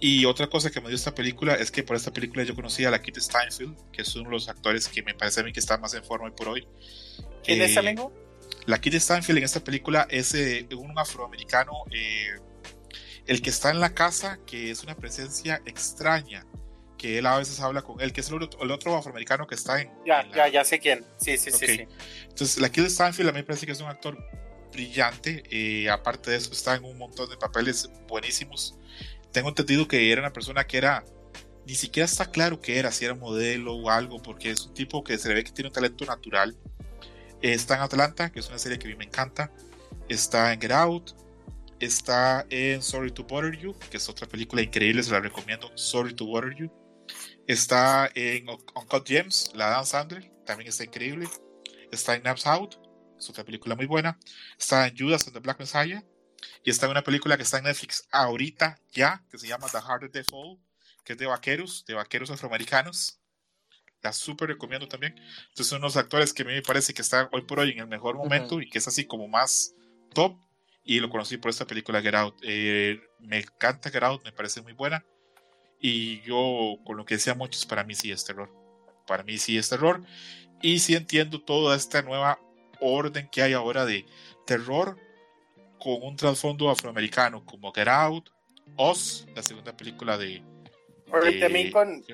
Y 0.00 0.24
otra 0.26 0.46
cosa 0.46 0.70
que 0.70 0.80
me 0.80 0.88
dio 0.88 0.96
esta 0.96 1.14
película 1.14 1.54
es 1.54 1.70
que 1.70 1.82
por 1.82 1.96
esta 1.96 2.12
película 2.12 2.44
yo 2.44 2.54
conocí 2.54 2.84
a 2.84 2.90
la 2.90 3.02
Kit 3.02 3.18
Steinfeld, 3.18 3.90
que 3.90 4.02
es 4.02 4.14
uno 4.14 4.30
de 4.30 4.36
los 4.36 4.48
actores 4.48 4.86
que 4.88 5.02
me 5.02 5.14
parece 5.14 5.40
a 5.40 5.44
mí 5.44 5.52
que 5.52 5.60
está 5.60 5.76
más 5.78 5.94
en 5.94 6.04
forma 6.04 6.26
hoy 6.26 6.32
por 6.36 6.48
hoy. 6.48 6.68
¿Quién 7.42 7.60
eh, 7.60 7.64
es, 7.64 7.76
amigo? 7.76 8.12
La 8.66 8.80
Kit 8.80 8.94
Steinfeld 8.94 9.38
en 9.38 9.44
esta 9.44 9.64
película 9.64 10.06
es 10.10 10.34
eh, 10.34 10.68
un 10.76 10.96
afroamericano, 10.98 11.72
eh, 11.90 12.28
el 13.26 13.42
que 13.42 13.50
está 13.50 13.70
en 13.70 13.80
la 13.80 13.94
casa, 13.94 14.38
que 14.46 14.70
es 14.70 14.82
una 14.84 14.94
presencia 14.94 15.60
extraña 15.66 16.46
que 16.98 17.18
él 17.18 17.26
a 17.26 17.38
veces 17.38 17.60
habla 17.60 17.82
con 17.82 18.00
él, 18.00 18.12
que 18.12 18.20
es 18.20 18.28
el 18.28 18.42
otro, 18.42 18.62
el 18.62 18.70
otro 18.70 18.96
afroamericano 18.96 19.46
que 19.46 19.54
está 19.54 19.80
en. 19.80 19.90
Ya, 20.04 20.20
en 20.20 20.30
la... 20.30 20.36
ya, 20.36 20.48
ya 20.48 20.64
sé 20.64 20.78
quién. 20.78 21.04
Sí, 21.18 21.38
sí, 21.38 21.50
okay. 21.50 21.68
sí, 21.68 21.76
sí. 21.76 21.88
Entonces, 22.24 22.58
la 22.58 22.70
Kill 22.70 22.86
Stanfield 22.86 23.30
a 23.30 23.32
mí 23.32 23.38
me 23.38 23.44
parece 23.44 23.64
que 23.64 23.72
es 23.72 23.80
un 23.80 23.86
actor 23.88 24.18
brillante. 24.72 25.44
Eh, 25.50 25.88
aparte 25.88 26.32
de 26.32 26.36
eso, 26.36 26.52
está 26.52 26.74
en 26.74 26.84
un 26.84 26.98
montón 26.98 27.30
de 27.30 27.36
papeles 27.36 27.88
buenísimos. 28.06 28.76
Tengo 29.32 29.48
entendido 29.48 29.86
que 29.88 30.10
era 30.10 30.20
una 30.20 30.32
persona 30.32 30.66
que 30.66 30.78
era. 30.78 31.04
Ni 31.66 31.74
siquiera 31.74 32.06
está 32.06 32.30
claro 32.30 32.60
que 32.60 32.78
era, 32.78 32.90
si 32.90 33.04
era 33.04 33.14
modelo 33.14 33.74
o 33.74 33.90
algo, 33.90 34.22
porque 34.22 34.50
es 34.50 34.64
un 34.66 34.72
tipo 34.72 35.04
que 35.04 35.18
se 35.18 35.28
le 35.28 35.34
ve 35.34 35.44
que 35.44 35.52
tiene 35.52 35.68
un 35.68 35.74
talento 35.74 36.04
natural. 36.06 36.56
Está 37.42 37.76
en 37.76 37.82
Atlanta, 37.82 38.32
que 38.32 38.40
es 38.40 38.48
una 38.48 38.58
serie 38.58 38.78
que 38.78 38.86
a 38.86 38.90
mí 38.90 38.96
me 38.96 39.04
encanta. 39.04 39.52
Está 40.08 40.52
en 40.52 40.60
Get 40.60 40.72
Out. 40.72 41.12
Está 41.80 42.44
en 42.50 42.82
Sorry 42.82 43.12
to 43.12 43.22
Bother 43.22 43.56
You, 43.56 43.76
que 43.90 43.98
es 43.98 44.08
otra 44.08 44.26
película 44.26 44.62
increíble, 44.62 45.02
se 45.02 45.12
la 45.12 45.20
recomiendo. 45.20 45.70
Sorry 45.76 46.12
to 46.14 46.26
Bother 46.26 46.54
You. 46.56 46.72
Está 47.46 48.10
en 48.14 48.48
Uncut 48.48 49.06
Gems, 49.06 49.52
la 49.54 49.70
Dan 49.70 49.86
Sandler, 49.86 50.30
también 50.44 50.68
está 50.68 50.84
increíble. 50.84 51.28
Está 51.92 52.16
en 52.16 52.24
Naps 52.24 52.46
Out, 52.46 52.76
es 53.16 53.30
otra 53.30 53.44
película 53.44 53.76
muy 53.76 53.86
buena. 53.86 54.18
Está 54.58 54.88
en 54.88 54.96
Judas 54.98 55.26
and 55.26 55.34
the 55.34 55.40
Black 55.40 55.58
Messiah. 55.60 56.02
Y 56.64 56.70
está 56.70 56.88
una 56.88 57.02
película 57.02 57.36
que 57.36 57.42
está 57.42 57.58
en 57.58 57.64
Netflix 57.64 58.06
ahorita 58.10 58.78
ya, 58.92 59.24
que 59.30 59.38
se 59.38 59.48
llama 59.48 59.68
The 59.70 59.78
Harder 59.78 60.10
They 60.10 60.24
Fall, 60.24 60.58
que 61.04 61.14
es 61.14 61.18
de 61.18 61.26
vaqueros, 61.26 61.84
de 61.86 61.94
vaqueros 61.94 62.30
afroamericanos. 62.30 63.18
La 64.02 64.12
súper 64.12 64.48
recomiendo 64.48 64.86
también. 64.86 65.16
Entonces 65.18 65.66
son 65.66 65.78
unos 65.78 65.96
actores 65.96 66.32
que 66.32 66.42
a 66.42 66.46
mí 66.46 66.52
me 66.52 66.62
parece 66.62 66.94
que 66.94 67.02
están 67.02 67.28
hoy 67.32 67.42
por 67.42 67.58
hoy 67.58 67.70
en 67.70 67.80
el 67.80 67.88
mejor 67.88 68.16
momento 68.16 68.60
y 68.60 68.68
que 68.68 68.78
es 68.78 68.86
así 68.86 69.04
como 69.04 69.26
más 69.26 69.74
top. 70.14 70.36
Y 70.84 71.00
lo 71.00 71.10
conocí 71.10 71.36
por 71.36 71.50
esta 71.50 71.66
película 71.66 72.00
Get 72.00 72.14
Out. 72.14 72.36
Eh, 72.42 73.00
me 73.18 73.38
encanta 73.38 73.90
Get 73.90 74.02
Out, 74.02 74.24
me 74.24 74.32
parece 74.32 74.62
muy 74.62 74.72
buena. 74.72 75.04
Y 75.80 76.20
yo, 76.22 76.76
con 76.84 76.96
lo 76.96 77.04
que 77.04 77.14
decía 77.14 77.34
muchos, 77.34 77.66
para 77.66 77.84
mí 77.84 77.94
sí 77.94 78.10
es 78.10 78.24
terror. 78.24 78.50
Para 79.06 79.22
mí 79.22 79.38
sí 79.38 79.58
es 79.58 79.68
terror. 79.68 80.02
Y 80.62 80.78
sí 80.78 80.94
entiendo 80.94 81.40
toda 81.40 81.76
esta 81.76 82.02
nueva 82.02 82.38
orden 82.80 83.28
que 83.30 83.42
hay 83.42 83.52
ahora 83.52 83.84
de 83.84 84.06
terror 84.46 84.98
con 85.78 86.02
un 86.02 86.16
trasfondo 86.16 86.70
afroamericano, 86.70 87.44
como 87.44 87.72
Get 87.72 87.88
Out, 87.88 88.30
Oz, 88.76 89.26
la 89.34 89.42
segunda 89.42 89.76
película 89.76 90.16
de. 90.18 90.42
también 91.40 91.70
con... 91.72 92.04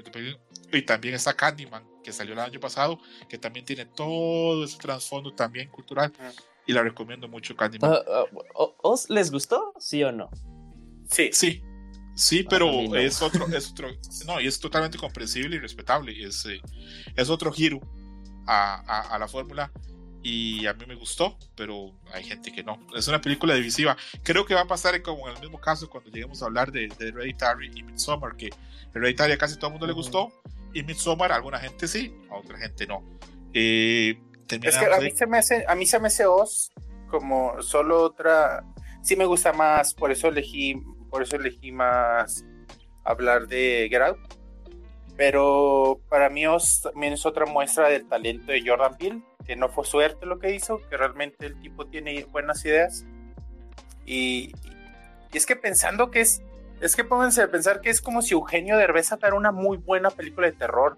Y 0.73 0.83
también 0.83 1.15
está 1.15 1.35
Candyman, 1.35 1.85
que 2.03 2.13
salió 2.13 2.33
el 2.33 2.41
año 2.41 2.61
pasado, 2.61 2.99
que 3.29 3.39
también 3.39 3.65
tiene 3.65 3.87
todo 3.87 4.65
ese 4.65 4.79
trasfondo 4.79 5.33
también 5.35 5.69
cultural. 5.69 6.13
Y 6.67 6.73
la 6.73 6.83
recomiendo 6.83 7.29
mucho, 7.29 7.55
Candyman. 7.57 7.93
Ah, 7.93 8.03
ah, 8.09 8.25
¿Os 8.83 9.11
les 9.11 9.31
gustó? 9.31 9.75
¿Sí 9.79 10.03
o 10.03 10.11
no? 10.11 10.31
Sí. 11.09 11.31
Sí. 11.33 11.63
Sí, 12.15 12.43
ah, 12.45 12.49
pero 12.49 12.97
es 12.97 13.21
otro, 13.23 13.47
es 13.55 13.71
otro, 13.71 13.89
no, 14.27 14.41
y 14.41 14.47
es 14.47 14.59
totalmente 14.59 14.99
comprensible 14.99 15.57
y 15.57 15.59
respetable. 15.59 16.25
Es, 16.25 16.47
eh, 16.47 16.61
es 17.17 17.29
otro 17.29 17.53
giro 17.53 17.81
a, 18.47 19.15
a, 19.15 19.19
la 19.19 19.27
fórmula 19.27 19.73
y 20.25 20.67
a 20.67 20.73
mí 20.73 20.87
me 20.89 20.95
gustó, 20.95 21.37
pero 21.55 21.93
hay 22.11 22.25
gente 22.25 22.51
que 22.51 22.65
no. 22.65 22.81
Es 22.97 23.07
una 23.09 23.21
película 23.21 23.55
divisiva. 23.55 23.95
Creo 24.23 24.47
que 24.47 24.55
va 24.55 24.63
a 24.63 24.67
pasar 24.67 25.01
como 25.03 25.29
en 25.29 25.37
el 25.37 25.43
mismo 25.43 25.61
caso 25.61 25.89
cuando 25.91 26.11
lleguemos 26.11 26.43
a 26.43 26.47
hablar 26.47 26.73
de, 26.73 26.89
de 26.99 27.09
Hereditary 27.09 27.71
y 27.75 27.83
Midsommar, 27.83 28.35
que 28.35 28.49
Hereditary 28.95 29.33
a 29.33 29.39
casi 29.39 29.57
todo 29.57 29.67
el 29.67 29.73
mundo 29.73 29.87
le 29.87 29.93
gustó 29.93 30.33
y 30.73 30.83
Midsommar 30.83 31.31
a 31.31 31.37
alguna 31.37 31.59
gente 31.59 31.87
sí, 31.87 32.17
a 32.31 32.37
otra 32.37 32.57
gente 32.59 32.87
no. 32.87 33.05
Eh, 33.53 34.19
es 34.49 34.79
que 34.79 34.87
a 34.87 34.99
mí, 34.99 35.11
se 35.11 35.27
me 35.27 35.39
hace, 35.39 35.65
a 35.69 35.75
mí 35.75 35.85
se 35.85 36.01
me 36.01 36.09
hace 36.09 36.25
Oz 36.25 36.73
como 37.09 37.61
solo 37.61 38.03
otra. 38.03 38.65
Sí 39.03 39.17
me 39.17 39.27
gusta 39.27 39.53
más, 39.53 39.93
por 39.93 40.11
eso 40.11 40.29
elegí, 40.29 40.75
por 41.11 41.23
eso 41.23 41.37
elegí 41.37 41.71
más 41.71 42.47
hablar 43.05 43.47
de 43.47 43.89
Get 43.91 44.01
Out. 44.01 44.19
Pero 45.19 46.01
para 46.09 46.31
mí 46.31 46.47
Oz 46.47 46.81
también 46.81 47.13
es 47.13 47.27
otra 47.27 47.45
muestra 47.45 47.91
del 47.91 48.09
talento 48.09 48.51
de 48.51 48.63
Jordan 48.67 48.97
Peele, 48.97 49.23
que 49.47 49.57
no 49.57 49.69
fue 49.69 49.85
suerte 49.85 50.27
lo 50.27 50.39
que 50.39 50.55
hizo, 50.55 50.81
que 50.89 50.97
realmente 50.97 51.47
el 51.47 51.59
tipo 51.61 51.87
tiene 51.87 52.25
buenas 52.25 52.65
ideas. 52.65 53.05
Y, 54.07 54.53
y 55.33 55.37
es 55.37 55.47
que 55.47 55.57
pensando 55.57 56.11
que 56.11 56.21
es, 56.21 56.43
es 56.81 56.97
que 56.97 57.05
pónganse 57.05 57.43
a 57.43 57.51
pensar 57.51 57.81
que 57.81 57.91
es 57.91 58.01
como 58.01 58.23
si 58.23 58.35
Eugenio 58.35 58.77
Derbez 58.77 59.09
sacara 59.09 59.35
una 59.35 59.53
muy 59.53 59.77
buena 59.77 60.11
película 60.11 60.47
de 60.47 60.53
terror. 60.53 60.97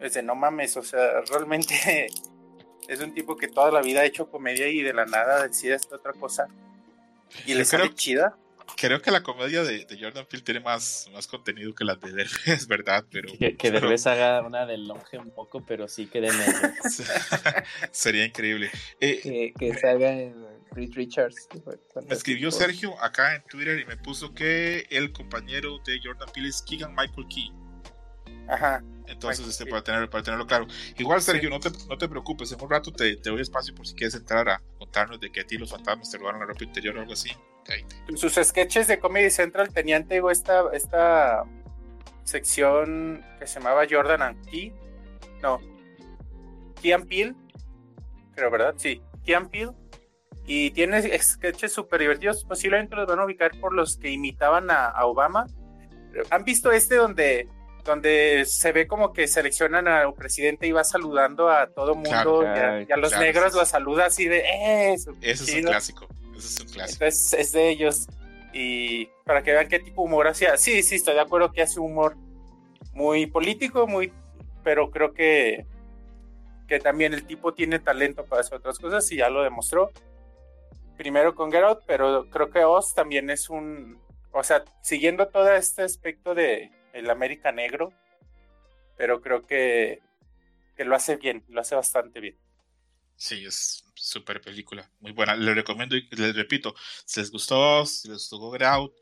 Es 0.00 0.14
de 0.14 0.22
no 0.22 0.34
mames, 0.34 0.76
o 0.76 0.82
sea, 0.82 1.20
realmente 1.30 2.08
es 2.88 3.00
un 3.00 3.14
tipo 3.14 3.36
que 3.36 3.48
toda 3.48 3.70
la 3.70 3.82
vida 3.82 4.00
ha 4.00 4.04
hecho 4.04 4.30
comedia 4.30 4.68
y 4.68 4.82
de 4.82 4.92
la 4.92 5.06
nada 5.06 5.46
decide 5.46 5.74
esta 5.74 5.96
otra 5.96 6.12
cosa. 6.12 6.48
Y 7.46 7.54
le 7.54 7.64
sale 7.64 7.94
chida. 7.94 8.36
Creo 8.76 9.00
que 9.02 9.10
la 9.10 9.22
comedia 9.22 9.62
de, 9.62 9.86
Jordan 10.00 10.26
Peele 10.26 10.44
tiene 10.44 10.60
más, 10.60 11.08
más 11.12 11.26
contenido 11.26 11.74
que 11.74 11.84
la 11.84 11.96
de 11.96 12.12
Derbez, 12.12 12.66
¿verdad? 12.66 13.04
Pero, 13.10 13.32
que, 13.38 13.56
que 13.56 13.70
Derbez 13.70 14.06
haga 14.06 14.42
una 14.42 14.66
del 14.66 14.86
longe 14.86 15.18
un 15.18 15.30
poco, 15.30 15.64
pero 15.64 15.88
sí 15.88 16.06
que 16.06 16.20
de 16.20 16.32
medio. 16.32 16.72
Sería 17.90 18.24
increíble. 18.24 18.70
Eh, 19.00 19.52
que, 19.58 19.72
haga 19.86 20.12
en 20.12 20.34
Reed 20.72 20.92
Richards. 20.94 21.48
Me 22.06 22.14
escribió 22.14 22.50
Sergio 22.50 23.00
acá 23.02 23.34
en 23.34 23.42
Twitter 23.42 23.78
y 23.80 23.84
me 23.84 23.96
puso 23.96 24.34
que 24.34 24.86
el 24.90 25.12
compañero 25.12 25.78
de 25.84 26.00
Jordan 26.02 26.28
Peele 26.32 26.48
es 26.48 26.62
Keegan 26.62 26.94
Michael 26.94 27.26
Key. 27.28 27.52
Ajá. 28.50 28.82
Entonces, 29.06 29.46
este, 29.46 29.66
para, 29.66 29.82
tener, 29.82 30.08
para 30.08 30.22
tenerlo 30.22 30.46
claro. 30.46 30.66
Igual, 30.96 31.20
Sergio, 31.20 31.50
no, 31.50 31.58
te, 31.58 31.70
no 31.88 31.98
te 31.98 32.08
preocupes, 32.08 32.52
en 32.52 32.62
un 32.62 32.70
rato 32.70 32.92
te, 32.92 33.16
te, 33.16 33.30
doy 33.30 33.40
espacio 33.40 33.74
por 33.74 33.86
si 33.86 33.94
quieres 33.94 34.14
entrar 34.14 34.48
a 34.48 34.62
contarnos 34.78 35.20
de 35.20 35.30
que 35.30 35.40
a 35.40 35.46
ti 35.46 35.58
los 35.58 35.70
fantasmas 35.70 36.10
te 36.10 36.18
robaron 36.18 36.40
la 36.40 36.46
ropa 36.46 36.64
interior 36.64 36.96
o 36.96 37.00
algo 37.00 37.12
así. 37.12 37.30
Sus 38.14 38.34
sketches 38.34 38.88
de 38.88 38.98
Comedy 38.98 39.30
Central 39.30 39.72
tenían, 39.72 40.06
te 40.06 40.14
digo, 40.14 40.30
esta, 40.30 40.64
esta 40.72 41.44
sección 42.24 43.24
que 43.38 43.46
se 43.46 43.58
llamaba 43.58 43.84
Jordan 43.88 44.22
and 44.22 44.48
Key. 44.48 44.72
No, 45.42 45.60
Key 46.80 46.92
and 46.92 47.08
Peel, 47.08 47.36
creo, 48.34 48.50
¿verdad? 48.50 48.74
Sí, 48.76 49.02
Key 49.24 49.34
and 49.34 49.50
Peel. 49.50 49.72
Y 50.46 50.70
tiene 50.70 51.02
sketches 51.20 51.72
súper 51.72 52.00
divertidos. 52.00 52.44
Posiblemente 52.44 52.96
los 52.96 53.06
van 53.06 53.20
a 53.20 53.24
ubicar 53.24 53.52
por 53.60 53.72
los 53.72 53.96
que 53.96 54.10
imitaban 54.10 54.70
a, 54.70 54.86
a 54.86 55.06
Obama. 55.06 55.46
¿Han 56.30 56.44
visto 56.44 56.72
este 56.72 56.96
donde 56.96 57.48
donde 57.84 58.44
se 58.46 58.72
ve 58.72 58.86
como 58.86 59.12
que 59.12 59.26
seleccionan 59.28 59.88
al 59.88 60.14
presidente 60.14 60.66
y 60.66 60.72
va 60.72 60.84
saludando 60.84 61.48
a 61.48 61.68
todo 61.68 61.94
mundo 61.94 62.42
y, 62.42 62.92
a, 62.92 62.96
los 62.96 63.18
negros 63.18 63.54
los 63.54 63.68
saluda 63.68 64.06
así 64.06 64.26
de 64.26 64.38
eh, 64.38 64.92
eso. 64.94 65.12
es 65.20 65.40
un 65.40 65.62
clásico. 65.62 66.08
Eso 66.36 66.38
es 66.38 66.60
un 66.60 66.66
clásico. 66.68 67.04
Entonces 67.04 67.32
es 67.34 67.52
de 67.52 67.68
ellos. 67.68 68.06
Y 68.52 69.06
para 69.24 69.42
que 69.42 69.52
vean 69.52 69.68
qué 69.68 69.78
tipo 69.78 70.02
de 70.02 70.08
humor 70.08 70.28
hacía. 70.28 70.56
Sí, 70.56 70.82
sí, 70.82 70.96
estoy 70.96 71.14
de 71.14 71.20
acuerdo 71.20 71.52
que 71.52 71.62
hace 71.62 71.78
humor 71.78 72.16
muy 72.92 73.26
político, 73.26 73.86
muy, 73.86 74.12
pero 74.64 74.90
creo 74.90 75.12
que, 75.12 75.66
que 76.66 76.80
también 76.80 77.14
el 77.14 77.24
tipo 77.24 77.54
tiene 77.54 77.78
talento 77.78 78.24
para 78.24 78.40
hacer 78.40 78.58
otras 78.58 78.78
cosas 78.78 79.10
y 79.12 79.16
ya 79.16 79.30
lo 79.30 79.42
demostró. 79.42 79.90
Primero 80.96 81.34
con 81.34 81.50
Get 81.50 81.64
pero 81.86 82.28
creo 82.28 82.50
que 82.50 82.64
Oz 82.64 82.94
también 82.94 83.30
es 83.30 83.48
un, 83.48 83.98
o 84.32 84.42
sea, 84.42 84.64
siguiendo 84.82 85.28
todo 85.28 85.50
este 85.52 85.82
aspecto 85.82 86.34
de, 86.34 86.70
el 86.92 87.10
América 87.10 87.52
Negro, 87.52 87.92
pero 88.96 89.20
creo 89.20 89.46
que, 89.46 90.00
que 90.76 90.84
lo 90.84 90.94
hace 90.94 91.16
bien, 91.16 91.44
lo 91.48 91.60
hace 91.60 91.74
bastante 91.74 92.20
bien. 92.20 92.38
Sí, 93.16 93.44
es 93.44 93.84
súper 93.94 94.40
película, 94.40 94.90
muy 95.00 95.12
buena. 95.12 95.36
Les 95.36 95.54
recomiendo 95.54 95.96
y 95.96 96.08
les 96.10 96.34
repito, 96.34 96.74
si 97.04 97.20
les 97.20 97.30
gustó, 97.30 97.84
si 97.84 98.08
les 98.08 98.30
gustó 98.30 98.50
Get 98.52 98.62
Out, 98.62 98.94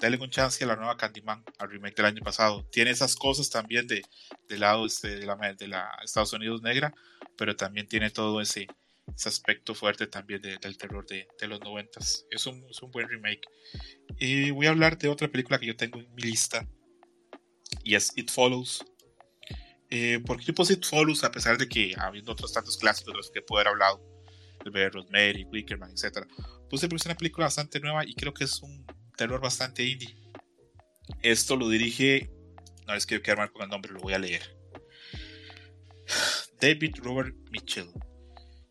denle 0.00 0.18
un 0.18 0.30
chance 0.30 0.62
a 0.62 0.66
la 0.66 0.76
nueva 0.76 0.96
Candyman, 0.96 1.44
al 1.58 1.70
remake 1.70 1.96
del 1.96 2.06
año 2.06 2.22
pasado. 2.22 2.64
Tiene 2.70 2.90
esas 2.90 3.16
cosas 3.16 3.50
también 3.50 3.86
de, 3.86 4.02
del 4.48 4.60
lado 4.60 4.86
este, 4.86 5.16
de, 5.16 5.26
la, 5.26 5.36
de 5.36 5.68
la 5.68 5.90
Estados 6.04 6.32
Unidos 6.32 6.62
negra, 6.62 6.94
pero 7.36 7.56
también 7.56 7.88
tiene 7.88 8.10
todo 8.10 8.40
ese, 8.40 8.68
ese 9.14 9.28
aspecto 9.28 9.74
fuerte 9.74 10.06
también 10.06 10.40
del 10.40 10.78
terror 10.78 11.06
de, 11.06 11.26
de 11.40 11.48
los 11.48 11.60
noventas. 11.60 12.26
Es 12.30 12.46
un, 12.46 12.64
es 12.70 12.82
un 12.82 12.90
buen 12.90 13.08
remake. 13.08 13.46
Y 14.18 14.50
voy 14.50 14.66
a 14.66 14.70
hablar 14.70 14.98
de 14.98 15.08
otra 15.08 15.28
película 15.28 15.58
que 15.58 15.66
yo 15.66 15.76
tengo 15.76 15.98
en 15.98 16.14
mi 16.14 16.22
lista, 16.22 16.66
y 17.84 17.94
es 17.94 18.12
It 18.16 18.30
Follows. 18.30 18.84
Eh, 19.90 20.18
¿Por 20.26 20.42
qué 20.42 20.52
puse 20.52 20.72
It 20.74 20.84
Follows 20.84 21.22
a 21.22 21.30
pesar 21.30 21.58
de 21.58 21.68
que 21.68 21.94
habiendo 21.98 22.32
otros 22.32 22.52
tantos 22.52 22.76
clásicos 22.78 23.12
de 23.12 23.18
los 23.18 23.30
que 23.30 23.42
puedo 23.42 23.60
haber 23.60 23.72
hablado? 23.72 24.02
El 24.64 24.72
de 24.72 24.90
Rosemary, 24.90 25.44
Wickerman, 25.44 25.90
etc. 25.90 26.26
Puse 26.70 26.88
porque 26.88 27.02
es 27.02 27.06
una 27.06 27.14
película 27.14 27.46
bastante 27.46 27.78
nueva 27.78 28.04
y 28.04 28.14
creo 28.14 28.32
que 28.32 28.44
es 28.44 28.62
un 28.62 28.86
terror 29.16 29.40
bastante 29.40 29.84
indie. 29.84 30.16
Esto 31.22 31.56
lo 31.56 31.68
dirige, 31.68 32.30
no 32.86 32.94
les 32.94 33.06
quiero 33.06 33.22
quedar 33.22 33.38
mal 33.38 33.52
con 33.52 33.62
el 33.62 33.68
nombre, 33.68 33.92
lo 33.92 34.00
voy 34.00 34.14
a 34.14 34.18
leer. 34.18 34.42
David 36.60 36.96
Robert 37.02 37.34
Mitchell. 37.50 37.88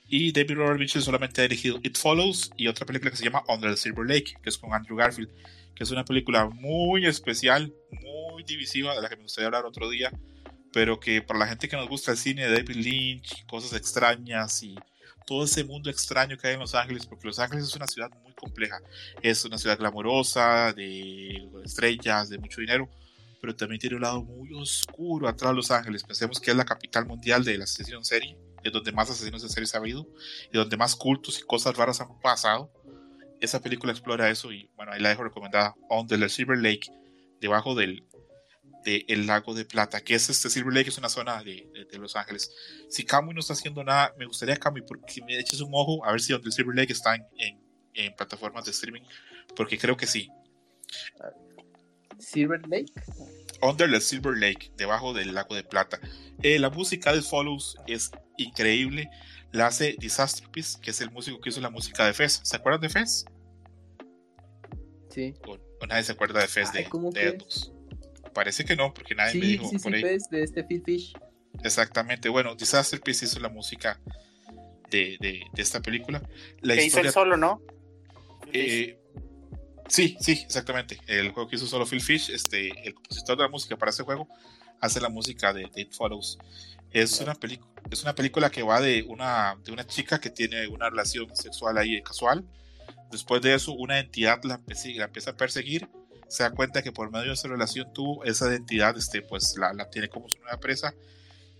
Y 0.07 0.31
David 0.31 0.55
Robert 0.55 0.79
Mitchell 0.79 1.01
solamente 1.01 1.41
ha 1.41 1.43
dirigido 1.43 1.79
It 1.83 1.97
Follows 1.97 2.51
y 2.57 2.67
otra 2.67 2.85
película 2.85 3.11
que 3.11 3.17
se 3.17 3.23
llama 3.23 3.43
Under 3.47 3.71
the 3.71 3.77
Silver 3.77 4.05
Lake, 4.05 4.33
que 4.41 4.49
es 4.49 4.57
con 4.57 4.73
Andrew 4.73 4.97
Garfield, 4.97 5.31
que 5.75 5.83
es 5.83 5.91
una 5.91 6.05
película 6.05 6.47
muy 6.49 7.05
especial, 7.05 7.73
muy 7.91 8.12
divisiva, 8.45 8.95
de 8.95 9.01
la 9.01 9.09
que 9.09 9.15
me 9.15 9.23
gustaría 9.23 9.47
hablar 9.47 9.65
otro 9.65 9.89
día, 9.89 10.11
pero 10.71 10.99
que 10.99 11.21
para 11.21 11.39
la 11.39 11.47
gente 11.47 11.69
que 11.69 11.75
nos 11.75 11.87
gusta 11.87 12.11
el 12.11 12.17
cine 12.17 12.47
de 12.47 12.51
David 12.51 12.75
Lynch, 12.75 13.45
cosas 13.45 13.73
extrañas 13.73 14.63
y 14.63 14.75
todo 15.25 15.45
ese 15.45 15.63
mundo 15.63 15.89
extraño 15.89 16.37
que 16.37 16.47
hay 16.47 16.53
en 16.55 16.59
Los 16.59 16.75
Ángeles, 16.75 17.05
porque 17.05 17.27
Los 17.27 17.39
Ángeles 17.39 17.65
es 17.65 17.75
una 17.75 17.87
ciudad 17.87 18.11
muy 18.23 18.33
compleja, 18.33 18.81
es 19.21 19.45
una 19.45 19.57
ciudad 19.57 19.77
glamorosa, 19.77 20.73
de 20.73 21.47
estrellas, 21.63 22.29
de 22.29 22.37
mucho 22.37 22.61
dinero, 22.61 22.89
pero 23.41 23.55
también 23.55 23.79
tiene 23.79 23.95
un 23.95 24.01
lado 24.01 24.23
muy 24.23 24.53
oscuro 24.53 25.27
atrás 25.27 25.51
de 25.51 25.55
Los 25.55 25.71
Ángeles. 25.71 26.03
Pensemos 26.03 26.39
que 26.39 26.51
es 26.51 26.57
la 26.57 26.65
capital 26.65 27.05
mundial 27.05 27.43
de 27.43 27.57
la 27.57 27.63
asesinación 27.65 28.03
serie, 28.03 28.37
es 28.63 28.71
donde 28.71 28.91
más 28.91 29.09
asesinos 29.09 29.43
en 29.43 29.49
serie 29.49 29.67
se 29.67 29.77
ha 29.77 29.79
habido 29.79 30.07
y 30.51 30.57
donde 30.57 30.77
más 30.77 30.95
cultos 30.95 31.39
y 31.39 31.43
cosas 31.43 31.75
raras 31.75 32.01
han 32.01 32.19
pasado. 32.19 32.71
Esa 33.41 33.61
película 33.61 33.91
explora 33.91 34.29
eso 34.29 34.51
y 34.51 34.69
bueno, 34.75 34.93
ahí 34.93 35.01
la 35.01 35.09
dejo 35.09 35.23
recomendada, 35.23 35.75
On 35.89 36.07
the 36.07 36.29
Silver 36.29 36.57
Lake, 36.57 36.89
debajo 37.41 37.75
del 37.75 38.05
de 38.83 39.05
El 39.07 39.27
Lago 39.27 39.53
de 39.53 39.65
Plata, 39.65 40.01
que 40.01 40.15
es 40.15 40.29
este 40.29 40.49
Silver 40.49 40.73
Lake, 40.73 40.89
es 40.89 40.97
una 40.97 41.09
zona 41.09 41.43
de, 41.43 41.87
de, 41.89 41.97
Los 41.97 42.15
Ángeles. 42.15 42.51
Si 42.89 43.03
Camuy 43.03 43.33
no 43.33 43.39
está 43.39 43.53
haciendo 43.53 43.83
nada, 43.83 44.13
me 44.17 44.25
gustaría 44.25 44.57
Camuy 44.57 44.81
porque 44.81 45.21
me 45.23 45.37
eches 45.39 45.61
un 45.61 45.71
ojo 45.73 46.05
a 46.05 46.11
ver 46.11 46.21
si 46.21 46.33
donde 46.33 46.47
el 46.47 46.53
Silver 46.53 46.75
Lake 46.75 46.93
está 46.93 47.15
en, 47.15 47.25
en, 47.93 48.15
plataformas 48.15 48.65
de 48.65 48.71
streaming, 48.71 49.01
porque 49.55 49.77
creo 49.77 49.97
que 49.97 50.07
sí. 50.07 50.29
Silver 52.19 52.61
Lake. 52.67 52.91
Under 53.61 53.89
the 53.89 54.01
Silver 54.01 54.37
Lake, 54.37 54.71
debajo 54.75 55.13
del 55.13 55.33
lago 55.33 55.55
de 55.55 55.63
Plata. 55.63 55.99
Eh, 56.41 56.59
la 56.59 56.69
música 56.69 57.13
de 57.13 57.21
Follows 57.21 57.77
es 57.87 58.11
increíble. 58.37 59.09
La 59.51 59.67
hace 59.67 59.95
Disaster 59.99 60.49
Piece, 60.49 60.79
que 60.81 60.91
es 60.91 60.99
el 61.01 61.11
músico 61.11 61.39
que 61.39 61.49
hizo 61.49 61.61
la 61.61 61.69
música 61.69 62.05
de 62.05 62.13
Fez. 62.13 62.41
¿Se 62.43 62.55
acuerdan 62.55 62.81
de 62.81 62.89
Fez? 62.89 63.25
Sí. 65.09 65.33
O, 65.47 65.85
nadie 65.85 66.03
se 66.03 66.11
acuerda 66.11 66.41
de 66.41 66.47
Fez 66.47 66.73
de, 66.73 66.79
de 66.79 67.37
Parece 68.33 68.65
que 68.65 68.75
no, 68.75 68.93
porque 68.93 69.15
nadie 69.15 69.39
me 69.39 69.45
dijo 69.45 69.69
sí, 69.69 69.79
por 69.79 69.93
ahí. 69.93 70.01
Fez, 70.01 70.23
de 70.29 70.43
este 70.43 70.63
Phil 70.63 70.81
Fish. 70.83 71.13
Exactamente. 71.63 72.29
Bueno, 72.29 72.55
Disaster 72.55 72.99
Piece 72.99 73.25
hizo 73.25 73.39
la 73.39 73.49
música 73.49 73.99
de, 74.89 75.17
de, 75.19 75.41
de 75.53 75.61
esta 75.61 75.81
película. 75.81 76.21
La 76.61 76.75
que 76.75 76.85
hizo 76.85 76.99
el 76.99 77.11
solo, 77.11 77.37
¿no? 77.37 77.61
Eh, 78.51 78.97
Sí, 79.87 80.17
sí, 80.19 80.31
exactamente. 80.31 80.99
El 81.07 81.31
juego 81.31 81.49
que 81.49 81.55
hizo 81.55 81.67
solo 81.67 81.85
Phil 81.85 82.01
Fish, 82.01 82.29
este, 82.29 82.69
el 82.87 82.93
compositor 82.93 83.37
de 83.37 83.43
la 83.43 83.49
música 83.49 83.77
para 83.77 83.91
este 83.91 84.03
juego, 84.03 84.27
hace 84.79 84.99
la 84.99 85.09
música 85.09 85.53
de, 85.53 85.69
It 85.75 85.93
Follows. 85.93 86.37
Es 86.91 87.19
una, 87.19 87.37
es 87.91 88.03
una 88.03 88.15
película 88.15 88.49
que 88.49 88.63
va 88.63 88.79
de 88.79 89.03
una, 89.03 89.55
de 89.63 89.71
una 89.71 89.85
chica 89.85 90.19
que 90.19 90.29
tiene 90.29 90.67
una 90.67 90.89
relación 90.89 91.35
sexual 91.35 91.77
ahí 91.77 92.01
casual. 92.01 92.45
Después 93.11 93.41
de 93.41 93.53
eso, 93.53 93.73
una 93.73 93.99
entidad 93.99 94.43
la, 94.43 94.59
la 94.95 95.05
empieza 95.05 95.31
a 95.31 95.37
perseguir. 95.37 95.87
Se 96.33 96.43
da 96.43 96.51
cuenta 96.51 96.81
que 96.81 96.91
por 96.91 97.11
medio 97.11 97.27
de 97.27 97.33
esa 97.33 97.47
relación 97.47 97.93
tuvo 97.93 98.23
esa 98.23 98.49
identidad, 98.49 98.97
este, 98.97 99.21
pues 99.21 99.55
la, 99.57 99.73
la 99.73 99.89
tiene 99.89 100.09
como 100.09 100.29
su 100.29 100.39
nueva 100.39 100.59
presa. 100.59 100.93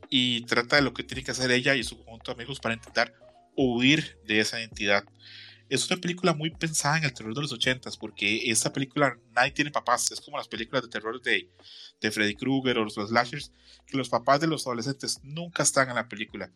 Y 0.10 0.46
trata 0.46 0.78
de 0.78 0.82
lo 0.82 0.94
que 0.94 1.04
tiene 1.04 1.24
que 1.24 1.32
hacer 1.32 1.52
ella 1.52 1.76
y 1.76 1.84
su 1.84 1.98
conjunto 1.98 2.32
de 2.32 2.42
amigos 2.42 2.60
para 2.60 2.76
intentar 2.76 3.14
huir 3.56 4.18
de 4.26 4.40
esa 4.40 4.62
entidad 4.62 5.04
es 5.70 5.90
una 5.90 6.00
película 6.00 6.34
muy 6.34 6.52
pensada 6.52 6.98
en 6.98 7.06
el 7.06 7.14
terror 7.14 7.34
de 7.34 7.42
los 7.42 7.52
ochentas, 7.52 7.98
porque 7.98 8.52
esta 8.52 8.72
película 8.72 9.18
nadie 9.32 9.52
tiene 9.52 9.72
papás, 9.72 10.12
es 10.12 10.22
como 10.22 10.38
las 10.38 10.48
películas 10.48 10.84
de 10.84 10.90
terror 10.90 11.20
de, 11.20 11.50
de 12.00 12.12
Freddy 12.12 12.36
Krueger 12.36 12.78
o 12.78 12.84
los 12.84 12.94
slashers, 12.94 13.52
que 13.88 13.98
los 13.98 14.10
papás 14.10 14.40
de 14.40 14.48
los 14.48 14.68
adolescentes 14.68 15.20
nunca 15.24 15.64
están 15.64 15.90
en 15.90 15.96
la 15.96 16.08
película. 16.08 16.52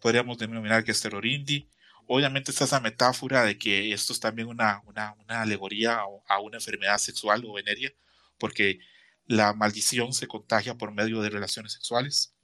Podríamos 0.00 0.38
denominar 0.38 0.82
que 0.82 0.90
es 0.90 1.00
terror 1.00 1.24
indie. 1.26 1.68
Obviamente 2.12 2.50
está 2.50 2.64
esa 2.64 2.80
metáfora 2.80 3.44
de 3.44 3.56
que 3.56 3.92
esto 3.92 4.12
es 4.12 4.18
también 4.18 4.48
una, 4.48 4.82
una, 4.84 5.14
una 5.20 5.42
alegoría 5.42 6.00
a, 6.26 6.40
una 6.40 6.56
enfermedad 6.56 6.98
sexual 6.98 7.44
o 7.46 7.52
venérea, 7.52 7.92
porque 8.36 8.80
la 9.26 9.52
maldición 9.52 10.12
se 10.12 10.26
contagia 10.26 10.74
por 10.74 10.90
medio 10.90 11.22
de 11.22 11.30
relaciones 11.30 11.72
sexuales. 11.72 12.34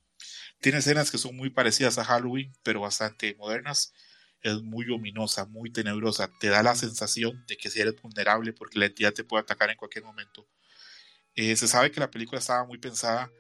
Tiene 0.61 0.79
escenas 0.79 1.11
que 1.11 1.19
son 1.19 1.35
muy 1.35 1.51
parecidas 1.51 1.99
a 1.99 2.05
Halloween, 2.05 2.53
pero 2.63 2.83
bastante 2.83 3.35
modernas 3.35 3.93
es 4.41 4.63
muy 4.63 4.89
ominosa, 4.89 5.47
muy 5.47 5.73
tenebrosa, 5.73 6.31
te 6.39 6.47
da 6.47 6.63
la 6.63 6.77
sensación 6.77 7.45
de 7.49 7.57
que 7.57 7.69
si 7.69 7.81
eres 7.81 8.01
vulnerable 8.01 8.53
porque 8.53 8.79
la 8.79 8.87
entidad 8.87 9.15
te 9.15 9.25
puede 9.25 9.43
atacar 9.43 9.69
en 9.71 9.77
cualquier 9.77 10.05
momento. 10.05 10.49
Eh, 11.35 11.57
se 11.57 11.67
sabe 11.67 11.91
que 11.91 11.99
la 11.99 12.13
película 12.13 12.39
estaba 12.39 12.65
muy 12.65 12.79
pensada 12.79 13.33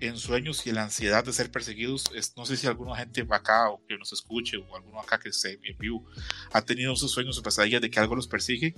en 0.00 0.16
sueños 0.16 0.66
y 0.66 0.72
la 0.72 0.84
ansiedad 0.84 1.24
de 1.24 1.32
ser 1.32 1.50
perseguidos. 1.50 2.10
no 2.36 2.44
sé 2.44 2.56
si 2.56 2.66
alguna 2.66 2.96
gente 2.96 3.26
acá 3.30 3.70
o 3.70 3.84
que 3.86 3.96
nos 3.96 4.12
escuche 4.12 4.56
o 4.56 4.76
alguno 4.76 5.00
acá 5.00 5.18
que 5.18 5.28
esté 5.28 5.58
en 5.62 5.78
vivo 5.78 6.04
ha 6.52 6.62
tenido 6.62 6.92
esos 6.92 7.10
sueños 7.10 7.38
o 7.38 7.42
pesadillas 7.42 7.80
de 7.80 7.90
que 7.90 8.00
algo 8.00 8.16
los 8.16 8.26
persigue. 8.26 8.74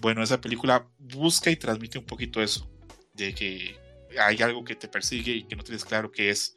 Bueno, 0.00 0.22
esa 0.22 0.40
película 0.40 0.88
busca 0.98 1.50
y 1.50 1.56
transmite 1.56 1.98
un 1.98 2.06
poquito 2.06 2.40
eso, 2.40 2.70
de 3.14 3.34
que 3.34 3.76
hay 4.18 4.40
algo 4.42 4.64
que 4.64 4.76
te 4.76 4.88
persigue 4.88 5.32
y 5.32 5.42
que 5.44 5.56
no 5.56 5.64
tienes 5.64 5.84
claro 5.84 6.10
qué 6.10 6.30
es. 6.30 6.54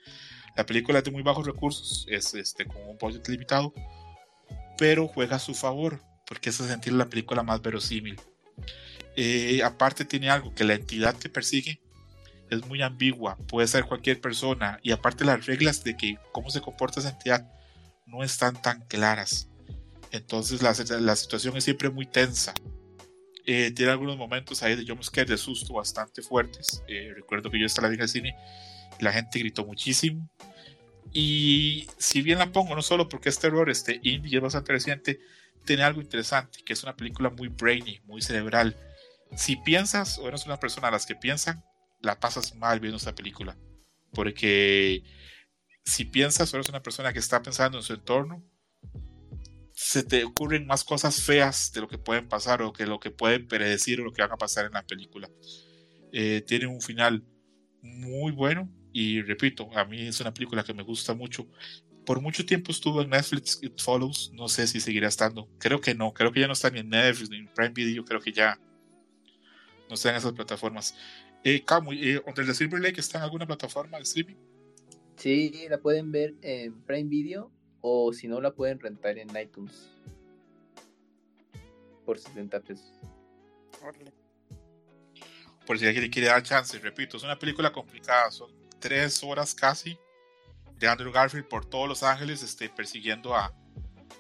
La 0.56 0.66
película 0.66 1.00
es 1.00 1.06
de 1.06 1.12
muy 1.12 1.24
bajos 1.24 1.46
recursos, 1.46 2.06
es 2.10 2.34
este, 2.34 2.66
con 2.66 2.82
un 2.88 2.98
budget 2.98 3.28
limitado, 3.30 3.74
pero 4.78 5.08
juega 5.08 5.38
a 5.38 5.40
su 5.40 5.54
favor, 5.54 6.02
porque 6.28 6.50
hace 6.50 6.68
sentir 6.68 6.94
la 6.94 7.10
película 7.10 7.42
más 7.42 7.62
verosímil. 7.62 8.20
Eh, 9.16 9.62
aparte 9.64 10.06
tiene 10.06 10.30
algo 10.30 10.54
que 10.54 10.64
la 10.64 10.76
entidad 10.76 11.18
que 11.18 11.30
persigue 11.30 11.82
es 12.52 12.66
muy 12.68 12.82
ambigua, 12.82 13.38
puede 13.48 13.68
ser 13.68 13.86
cualquier 13.86 14.20
persona, 14.20 14.80
y 14.84 14.92
aparte 14.92 15.26
las 15.26 15.46
reglas 15.46 15.84
de 15.84 15.96
que 15.96 16.18
cómo 16.34 16.50
se 16.50 16.62
comporta 16.62 17.00
esa 17.00 17.10
entidad 17.10 17.50
no 18.06 18.24
están 18.24 18.62
tan 18.62 18.86
claras. 18.88 19.50
Entonces 20.12 20.62
la, 20.62 20.76
la 21.00 21.16
situación 21.16 21.56
es 21.56 21.64
siempre 21.64 21.90
muy 21.90 22.06
tensa. 22.06 22.54
Eh, 23.46 23.72
tiene 23.72 23.92
algunos 23.92 24.18
momentos 24.18 24.62
ahí 24.62 24.76
de 24.76 24.86
jumpscare 24.86 25.30
de 25.30 25.38
susto 25.38 25.74
bastante 25.74 26.22
fuertes. 26.22 26.84
Eh, 26.88 27.14
recuerdo 27.16 27.50
que 27.50 27.60
yo 27.60 27.66
estaba 27.66 27.88
en 27.88 28.00
el 28.00 28.10
cine 28.10 28.36
y 29.00 29.04
la 29.04 29.14
gente 29.14 29.40
gritó 29.40 29.66
muchísimo. 29.66 30.30
Y 31.14 31.88
si 31.98 32.22
bien 32.22 32.38
la 32.38 32.52
pongo, 32.52 32.76
no 32.76 32.82
solo 32.82 33.08
porque 33.08 33.30
este 33.30 33.48
terror, 33.48 33.70
este 33.70 34.00
indie 34.04 34.38
es 34.38 34.44
bastante 34.44 34.74
reciente, 34.74 35.20
tiene 35.66 35.84
algo 35.84 36.02
interesante, 36.02 36.60
que 36.66 36.74
es 36.74 36.84
una 36.84 36.96
película 36.96 37.30
muy 37.30 37.48
brainy, 37.48 38.02
muy 38.04 38.22
cerebral. 38.22 38.76
Si 39.36 39.56
piensas 39.56 40.18
o 40.18 40.28
eres 40.28 40.46
una 40.46 40.58
persona 40.58 40.90
a 40.90 40.92
las 40.92 41.06
que 41.06 41.16
piensan, 41.16 41.64
la 42.02 42.20
pasas 42.20 42.56
mal 42.56 42.80
viendo 42.80 42.98
esta 42.98 43.16
película. 43.16 43.58
Porque 44.12 45.04
si 45.86 46.06
piensas 46.06 46.54
o 46.54 46.58
eres 46.58 46.70
una 46.70 46.84
persona 46.84 47.14
que 47.14 47.20
está 47.20 47.42
pensando 47.42 47.78
en 47.78 47.84
su 47.84 47.94
entorno, 47.94 48.44
se 49.74 50.04
te 50.04 50.24
ocurren 50.24 50.68
más 50.68 50.84
cosas 50.84 51.24
feas 51.24 51.72
de 51.74 51.82
lo 51.82 51.88
que 51.88 51.98
pueden 51.98 52.28
pasar 52.28 52.62
o 52.62 52.74
que 52.74 52.86
lo 52.86 53.00
que 53.00 53.12
pueden 53.12 53.48
predecir 53.48 54.00
o 54.00 54.04
lo 54.04 54.14
que 54.14 54.22
van 54.22 54.32
a 54.32 54.38
pasar 54.38 54.66
en 54.66 54.74
la 54.74 54.86
película. 54.86 55.30
Eh, 56.12 56.44
tiene 56.46 56.68
un 56.68 56.82
final 56.82 57.24
muy 57.82 58.32
bueno, 58.32 58.70
y 58.94 59.22
repito, 59.22 59.70
a 59.76 59.86
mí 59.86 60.08
es 60.08 60.20
una 60.20 60.34
película 60.34 60.64
que 60.64 60.74
me 60.74 60.84
gusta 60.84 61.14
mucho. 61.14 61.48
Por 62.06 62.22
mucho 62.22 62.46
tiempo 62.46 62.72
estuvo 62.72 63.02
en 63.02 63.10
Netflix 63.10 63.60
It 63.62 63.80
Follows, 63.80 64.32
no 64.34 64.50
sé 64.50 64.68
si 64.68 64.80
seguirá 64.80 65.08
estando. 65.08 65.50
Creo 65.60 65.80
que 65.80 65.96
no, 65.96 66.14
creo 66.14 66.32
que 66.32 66.42
ya 66.42 66.48
no 66.48 66.54
está 66.54 66.70
ni 66.70 66.80
en 66.80 66.90
Netflix 66.90 67.30
ni 67.30 67.38
en 67.38 67.48
Prime 67.48 67.74
Video, 67.74 68.04
creo 68.04 68.20
que 68.20 68.34
ya 68.34 68.60
no 69.88 69.96
está 69.96 70.10
en 70.10 70.18
esas 70.18 70.34
plataformas. 70.34 70.96
Eh, 71.44 71.64
Camu, 71.66 71.92
eh, 71.94 72.22
¿Under 72.26 72.46
the 72.46 72.54
Silver 72.54 72.80
Lake 72.80 73.00
está 73.00 73.18
en 73.18 73.24
alguna 73.24 73.48
plataforma 73.48 73.98
de 73.98 74.04
streaming? 74.04 74.36
Sí, 75.16 75.68
la 75.70 75.80
pueden 75.80 76.12
ver 76.12 76.36
en 76.42 76.82
Prime 76.84 77.10
Video 77.10 77.52
o 77.82 78.14
si 78.14 78.28
no 78.28 78.42
la 78.42 78.52
pueden 78.54 78.80
rentar 78.80 79.18
en 79.18 79.30
iTunes 79.36 79.90
por 82.06 82.20
70 82.20 82.60
pesos. 82.62 82.92
Por 85.66 85.80
si 85.80 85.88
alguien 85.88 86.10
quiere 86.12 86.28
dar 86.28 86.44
chance, 86.44 86.78
repito, 86.80 87.18
es 87.18 87.24
una 87.24 87.38
película 87.38 87.72
complicada, 87.72 88.30
son 88.32 88.52
tres 88.80 89.24
horas 89.24 89.56
casi 89.56 89.98
de 90.78 90.88
Andrew 90.88 91.12
Garfield 91.12 91.48
por 91.48 91.66
todos 91.66 91.88
Los 91.88 92.04
Ángeles 92.04 92.42
este, 92.44 92.70
persiguiendo 92.70 93.36
a, 93.36 93.54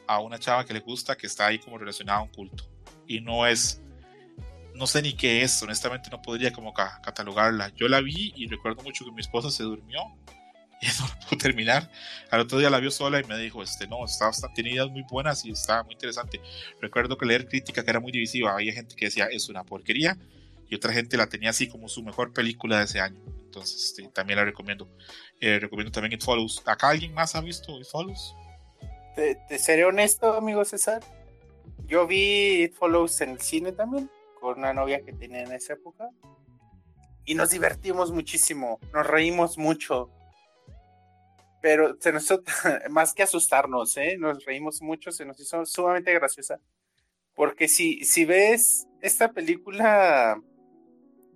a 0.08 0.20
una 0.20 0.40
chava 0.40 0.66
que 0.66 0.74
le 0.74 0.80
gusta 0.80 1.18
que 1.18 1.28
está 1.28 1.48
ahí 1.48 1.60
como 1.60 1.78
relacionada 1.78 2.20
a 2.20 2.24
un 2.24 2.30
culto. 2.30 2.70
Y 3.08 3.20
no 3.22 3.46
es, 3.48 3.82
no 4.82 4.88
sé 4.88 5.04
ni 5.04 5.14
qué 5.14 5.44
es, 5.44 5.62
honestamente 5.62 6.10
no 6.10 6.24
podría 6.24 6.52
como 6.52 6.74
catalogarla. 6.74 7.72
Yo 7.76 7.88
la 7.88 8.02
vi 8.02 8.34
y 8.36 8.48
recuerdo 8.48 8.82
mucho 8.82 9.06
que 9.06 9.12
mi 9.12 9.22
esposa 9.22 9.52
se 9.52 9.62
durmió 9.62 10.00
y 10.82 10.88
no 10.88 11.08
la 11.08 11.20
pudo 11.20 11.38
terminar. 11.38 11.92
Al 12.32 12.40
otro 12.40 12.58
día 12.58 12.72
la 12.72 12.80
vio 12.80 12.90
sola 12.90 13.20
y 13.20 13.24
me 13.26 13.38
dijo, 13.38 13.62
este, 13.62 13.88
no, 13.88 14.04
está, 14.04 14.32
tiene 14.56 14.72
ideas 14.72 14.90
muy 14.90 15.04
buenas 15.04 15.46
y 15.46 15.52
está 15.52 15.84
muy 15.84 15.94
interesante. 15.94 16.42
Recuerdo 16.82 17.16
que 17.16 17.28
leer 17.28 17.48
crítica 17.48 17.84
que 17.84 17.92
era 17.92 18.00
muy 18.00 18.12
divisiva, 18.12 18.54
había 18.54 18.74
gente 18.74 18.96
que 18.96 19.06
decía, 19.06 19.28
es 19.28 19.50
una 19.50 19.64
porquería, 19.64 20.18
y 20.68 20.74
otra 20.74 20.92
gente 20.92 21.16
la 21.16 21.30
tenía 21.30 21.52
así 21.52 21.68
como 21.68 21.88
su 21.88 22.02
mejor 22.02 22.34
película 22.34 22.80
de 22.80 22.86
ese 22.86 23.02
año. 23.02 23.22
Entonces 23.38 23.84
este, 23.84 24.08
también 24.08 24.40
la 24.40 24.46
recomiendo. 24.46 24.90
Eh, 25.40 25.60
recomiendo 25.60 25.92
también 25.92 26.14
It 26.14 26.24
Follows. 26.24 26.64
¿Acá 26.66 26.90
alguien 26.90 27.14
más 27.14 27.36
ha 27.36 27.42
visto 27.42 27.80
It 27.80 27.86
Follows? 27.86 28.34
Te, 29.16 29.60
seré 29.60 29.86
honesto, 29.86 30.34
amigo 30.34 30.66
César. 30.66 31.04
Yo 31.86 32.08
vi 32.08 32.64
It 32.64 32.74
Follows 32.74 33.22
en 33.22 33.30
el 33.30 33.42
cine 33.42 33.74
también, 33.74 34.10
con 34.42 34.58
una 34.58 34.74
novia 34.74 35.02
que 35.02 35.14
tenía 35.14 35.44
en 35.44 35.54
esa 35.54 35.74
época. 35.74 36.10
Y 37.24 37.36
nos 37.36 37.52
divertimos 37.52 38.12
muchísimo, 38.12 38.80
nos 38.94 39.08
reímos 39.08 39.58
mucho. 39.58 40.10
Pero 41.62 41.96
se 42.00 42.12
nos 42.12 42.28
más 42.90 43.14
que 43.14 43.24
asustarnos, 43.24 43.96
¿eh? 43.96 44.18
nos 44.18 44.44
reímos 44.44 44.82
mucho, 44.82 45.12
se 45.12 45.24
nos 45.24 45.40
hizo 45.40 45.66
sumamente 45.66 46.14
graciosa. 46.14 46.60
Porque 47.36 47.68
si, 47.68 48.04
si 48.04 48.26
ves 48.26 48.88
esta 49.00 49.32
película 49.32 50.42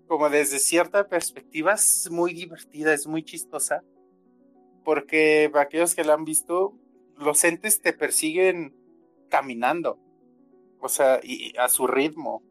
como 0.08 0.30
desde 0.30 0.60
cierta 0.60 1.08
perspectiva 1.08 1.74
es 1.74 2.10
muy 2.12 2.34
divertida, 2.34 2.94
es 2.94 3.08
muy 3.08 3.24
chistosa, 3.24 3.84
porque 4.84 5.50
para 5.52 5.64
aquellos 5.64 5.96
que 5.96 6.04
la 6.04 6.14
han 6.14 6.26
visto, 6.26 6.78
los 7.18 7.44
entes 7.44 7.82
te 7.82 7.94
persiguen 7.94 8.76
caminando, 9.30 10.00
o 10.80 10.90
sea, 10.90 11.20
y 11.24 11.56
a 11.58 11.70
su 11.70 11.88
ritmo. 11.88 12.44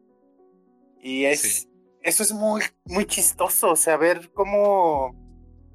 Y 1.07 1.25
es, 1.25 1.69
eso 2.01 2.23
es 2.23 2.33
muy, 2.33 2.63
muy 2.83 3.05
chistoso, 3.05 3.69
o 3.69 3.75
sea, 3.75 3.95
ver 3.95 4.31
cómo, 4.33 5.15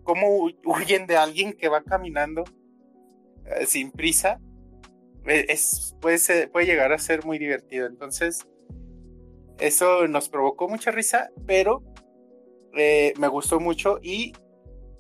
cómo 0.03 0.49
huyen 0.65 1.07
de 1.07 1.17
alguien 1.17 1.53
que 1.53 1.69
va 1.69 1.85
caminando 1.85 2.43
eh, 3.45 3.65
sin 3.65 3.93
prisa, 3.93 4.41
e, 5.25 5.47
es, 5.49 5.95
puede, 6.01 6.49
puede 6.49 6.67
llegar 6.67 6.93
a 6.93 6.99
ser 6.99 7.25
muy 7.25 7.39
divertido. 7.39 7.87
Entonces, 7.87 8.45
eso 9.61 10.09
nos 10.09 10.29
provocó 10.29 10.69
mucha 10.69 10.91
risa, 10.91 11.31
pero 11.47 11.85
eh, 12.77 13.15
me 13.17 13.29
gustó 13.29 13.61
mucho 13.61 14.01
y 14.03 14.33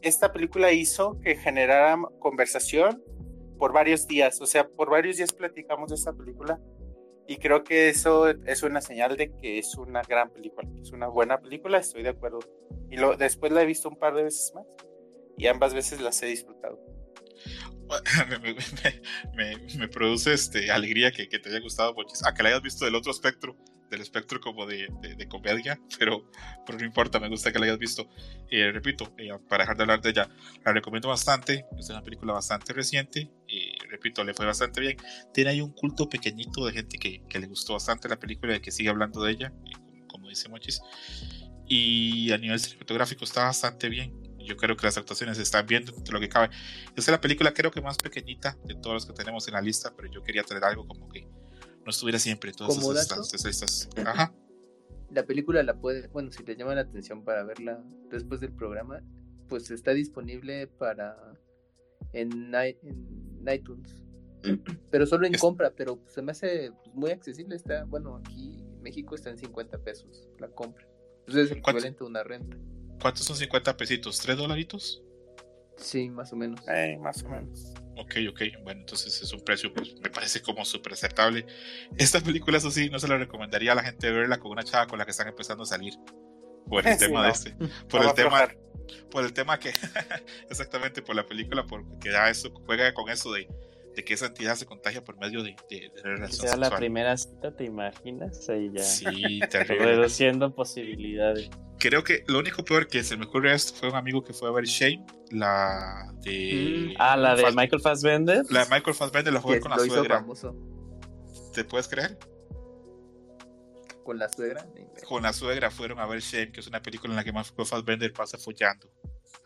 esta 0.00 0.32
película 0.32 0.70
hizo 0.70 1.18
que 1.22 1.34
generara 1.34 2.00
conversación 2.20 3.02
por 3.58 3.72
varios 3.72 4.06
días, 4.06 4.40
o 4.40 4.46
sea, 4.46 4.68
por 4.68 4.90
varios 4.90 5.16
días 5.16 5.32
platicamos 5.32 5.88
de 5.88 5.96
esta 5.96 6.12
película 6.12 6.60
y 7.30 7.36
creo 7.36 7.62
que 7.62 7.88
eso 7.88 8.28
es 8.28 8.64
una 8.64 8.80
señal 8.80 9.16
de 9.16 9.30
que 9.36 9.60
es 9.60 9.76
una 9.76 10.02
gran 10.02 10.30
película, 10.30 10.68
es 10.82 10.90
una 10.90 11.06
buena 11.06 11.40
película, 11.40 11.78
estoy 11.78 12.02
de 12.02 12.08
acuerdo. 12.08 12.40
Y 12.90 12.96
después 13.18 13.52
la 13.52 13.62
he 13.62 13.66
visto 13.66 13.88
un 13.88 13.96
par 13.96 14.16
de 14.16 14.24
veces 14.24 14.50
más 14.52 14.66
y 15.38 15.46
ambas 15.46 15.72
veces 15.72 16.00
las 16.00 16.20
he 16.24 16.26
disfrutado. 16.26 16.80
me, 19.78 19.86
produce 19.86 20.32
este, 20.32 20.72
alegría 20.72 21.12
que, 21.12 21.26
te 21.28 21.48
haya 21.48 21.60
gustado, 21.60 21.94
a 22.24 22.34
que 22.34 22.42
la 22.42 22.48
hayas 22.48 22.62
visto 22.62 22.84
del 22.84 22.96
otro 22.96 23.12
espectro, 23.12 23.56
del 23.90 24.00
espectro 24.00 24.40
como 24.40 24.66
de, 24.66 24.88
de, 25.16 25.28
comedia, 25.28 25.78
pero, 25.98 26.24
pero, 26.64 26.78
no 26.78 26.84
importa, 26.84 27.18
me 27.18 27.28
gusta 27.28 27.52
que 27.52 27.58
la 27.58 27.66
hayas 27.66 27.78
visto. 27.78 28.08
Eh, 28.50 28.70
repito, 28.72 29.12
eh, 29.18 29.30
para 29.48 29.64
dejar 29.64 29.76
de 29.76 29.82
hablar 29.82 30.00
de 30.00 30.10
ella, 30.10 30.28
la 30.64 30.72
recomiendo 30.72 31.08
bastante, 31.08 31.66
es 31.78 31.90
una 31.90 32.02
película 32.02 32.32
bastante 32.32 32.72
reciente, 32.72 33.30
eh, 33.48 33.72
repito, 33.88 34.24
le 34.24 34.34
fue 34.34 34.46
bastante 34.46 34.80
bien. 34.80 34.96
Tiene 35.34 35.50
ahí 35.50 35.60
un 35.60 35.72
culto 35.72 36.08
pequeñito 36.08 36.64
de 36.64 36.72
gente 36.72 36.98
que, 36.98 37.22
que 37.28 37.38
le 37.38 37.46
gustó 37.46 37.74
bastante 37.74 38.08
la 38.08 38.18
película 38.18 38.56
y 38.56 38.60
que 38.60 38.70
sigue 38.70 38.88
hablando 38.88 39.22
de 39.22 39.32
ella, 39.32 39.52
como, 39.74 40.06
como 40.06 40.28
dice 40.28 40.48
Mochis. 40.48 40.80
Y 41.66 42.32
a 42.32 42.38
nivel 42.38 42.58
cinematográfico 42.58 43.24
está 43.24 43.44
bastante 43.44 43.88
bien 43.88 44.30
yo 44.50 44.56
creo 44.56 44.76
que 44.76 44.86
las 44.86 44.96
actuaciones 44.96 45.38
están 45.38 45.66
bien 45.66 45.84
dentro 45.84 46.02
de 46.02 46.12
lo 46.12 46.20
que 46.20 46.28
cabe. 46.28 46.50
Es 46.96 47.06
la 47.08 47.20
película 47.20 47.52
creo 47.52 47.70
que 47.70 47.80
más 47.80 47.96
pequeñita 47.98 48.56
de 48.64 48.74
todas 48.74 49.02
las 49.02 49.06
que 49.06 49.12
tenemos 49.12 49.46
en 49.48 49.54
la 49.54 49.60
lista, 49.60 49.92
pero 49.96 50.10
yo 50.10 50.22
quería 50.22 50.42
traer 50.42 50.64
algo 50.64 50.86
como 50.86 51.08
que 51.08 51.26
no 51.84 51.90
estuviera 51.90 52.18
siempre 52.18 52.52
todas 52.52 52.76
esas, 52.76 53.44
listas. 53.44 53.88
Ajá. 54.04 54.34
La 55.10 55.24
película 55.24 55.62
la 55.62 55.74
puede, 55.74 56.06
bueno, 56.08 56.30
si 56.30 56.44
te 56.44 56.54
llama 56.56 56.74
la 56.74 56.82
atención 56.82 57.24
para 57.24 57.42
verla 57.42 57.82
después 58.10 58.40
del 58.40 58.52
programa, 58.52 59.02
pues 59.48 59.70
está 59.70 59.92
disponible 59.92 60.68
para 60.68 61.16
en, 62.12 62.54
en 62.54 63.44
iTunes. 63.52 64.04
Pero 64.90 65.06
solo 65.06 65.26
en 65.26 65.34
compra, 65.34 65.70
pero 65.76 66.00
se 66.06 66.22
me 66.22 66.32
hace 66.32 66.72
pues, 66.82 66.94
muy 66.94 67.10
accesible. 67.10 67.56
Está, 67.56 67.84
bueno, 67.84 68.16
aquí 68.16 68.58
en 68.58 68.80
México 68.80 69.14
está 69.14 69.30
en 69.30 69.36
50 69.36 69.78
pesos 69.78 70.30
la 70.38 70.48
compra. 70.48 70.86
Entonces 71.20 71.46
es 71.46 71.50
el 71.52 71.58
equivalente 71.58 72.02
a 72.02 72.06
una 72.06 72.22
renta. 72.22 72.56
¿Cuántos 73.00 73.24
son 73.26 73.36
50 73.36 73.76
pesitos? 73.76 74.18
¿Tres 74.18 74.36
dolaritos? 74.36 75.02
Sí, 75.76 76.08
más 76.10 76.32
o 76.32 76.36
menos. 76.36 76.60
Eh, 76.68 76.98
más 77.00 77.22
o 77.22 77.28
menos. 77.28 77.74
Ok, 78.00 78.14
ok. 78.30 78.40
Bueno, 78.62 78.80
entonces 78.80 79.20
es 79.20 79.32
un 79.32 79.40
precio, 79.40 79.72
pues 79.72 79.94
me 80.00 80.08
parece 80.08 80.40
como 80.40 80.64
súper 80.64 80.94
aceptable. 80.94 81.44
Esta 81.98 82.20
película, 82.20 82.56
eso 82.56 82.70
sí, 82.70 82.88
no 82.88 82.98
se 82.98 83.08
la 83.08 83.18
recomendaría 83.18 83.72
a 83.72 83.74
la 83.74 83.82
gente 83.82 84.10
verla 84.10 84.38
con 84.38 84.52
una 84.52 84.64
chava 84.64 84.86
con 84.86 84.98
la 84.98 85.04
que 85.04 85.10
están 85.10 85.28
empezando 85.28 85.64
a 85.64 85.66
salir. 85.66 85.94
Por 86.66 86.86
el 86.86 86.96
tema 86.98 87.24
de 87.26 87.30
este. 87.30 87.54
Por 87.88 88.04
el 88.04 88.14
tema. 88.14 88.48
Por 89.10 89.24
el 89.24 89.32
tema 89.32 89.58
que. 89.58 89.72
exactamente, 90.50 91.02
por 91.02 91.14
la 91.14 91.24
película, 91.24 91.64
porque 91.64 92.10
ya 92.10 92.28
eso 92.28 92.50
juega 92.66 92.92
con 92.92 93.08
eso 93.08 93.32
de 93.32 93.46
de 94.00 94.04
que 94.04 94.14
esa 94.14 94.26
entidad 94.26 94.56
se 94.56 94.64
contagia 94.64 95.04
por 95.04 95.18
medio 95.18 95.42
de, 95.42 95.54
de, 95.68 95.90
de 95.94 96.02
relación 96.02 96.48
sea 96.48 96.56
la 96.56 96.74
primera 96.74 97.16
cita, 97.16 97.54
¿te 97.54 97.64
imaginas? 97.64 98.48
Ahí 98.48 98.70
ya. 98.74 98.82
Sí, 98.82 99.40
Reduciendo 99.68 100.54
posibilidades. 100.54 101.50
Creo 101.78 102.02
que 102.02 102.24
lo 102.26 102.38
único 102.38 102.64
peor 102.64 102.88
que 102.88 103.02
se 103.02 103.16
me 103.16 103.26
ocurre 103.26 103.54
esto 103.54 103.74
fue 103.74 103.90
un 103.90 103.96
amigo 103.96 104.22
que 104.24 104.32
fue 104.32 104.48
a 104.48 104.52
ver 104.52 104.64
Shame, 104.64 105.04
la 105.30 106.12
de. 106.22 106.92
Mm, 106.92 106.94
ah, 106.98 107.16
la 107.16 107.36
de 107.36 107.52
Michael 107.52 107.82
Fassbender. 107.82 108.44
La 108.50 108.64
de 108.64 108.70
Michael 108.70 108.96
Fassbender 108.96 109.32
la 109.32 109.40
fue 109.40 109.60
con 109.60 109.70
la 109.70 109.78
suegra. 109.78 110.24
¿Te 111.54 111.64
puedes 111.64 111.88
creer? 111.88 112.18
¿Con 114.02 114.18
la 114.18 114.28
suegra? 114.28 114.66
Con 115.06 115.22
la 115.22 115.32
suegra 115.32 115.70
fueron 115.70 115.98
a 115.98 116.06
ver 116.06 116.20
Shame, 116.20 116.52
que 116.52 116.60
es 116.60 116.66
una 116.66 116.80
película 116.80 117.12
en 117.12 117.16
la 117.16 117.24
que 117.24 117.32
Michael 117.32 117.66
Fassbender 117.66 118.12
pasa 118.12 118.38
follando. 118.38 118.90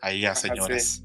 Ahí 0.01 0.25
a 0.25 0.35
señores 0.35 1.03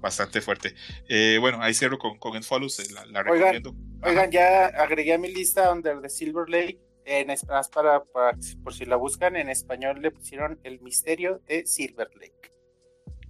bastante 0.00 0.40
fuerte. 0.40 0.74
Eh, 1.08 1.38
bueno, 1.40 1.60
ahí 1.60 1.74
cierro 1.74 1.98
con, 1.98 2.18
con 2.18 2.42
Follows, 2.42 2.80
eh, 2.80 2.88
la, 3.10 3.22
recomiendo. 3.22 3.74
Oigan, 4.02 4.30
ya 4.30 4.66
agregué 4.66 5.14
a 5.14 5.18
mi 5.18 5.32
lista 5.32 5.72
Under 5.72 6.00
the 6.00 6.08
Silver 6.08 6.48
Lake, 6.48 6.80
en 7.04 7.28
para, 7.72 8.04
para, 8.04 8.38
por 8.62 8.74
si 8.74 8.84
la 8.84 8.96
buscan, 8.96 9.36
en 9.36 9.48
español 9.48 10.00
le 10.00 10.10
pusieron 10.10 10.60
El 10.62 10.80
Misterio 10.80 11.42
de 11.46 11.66
Silver 11.66 12.10
Lake. 12.14 12.52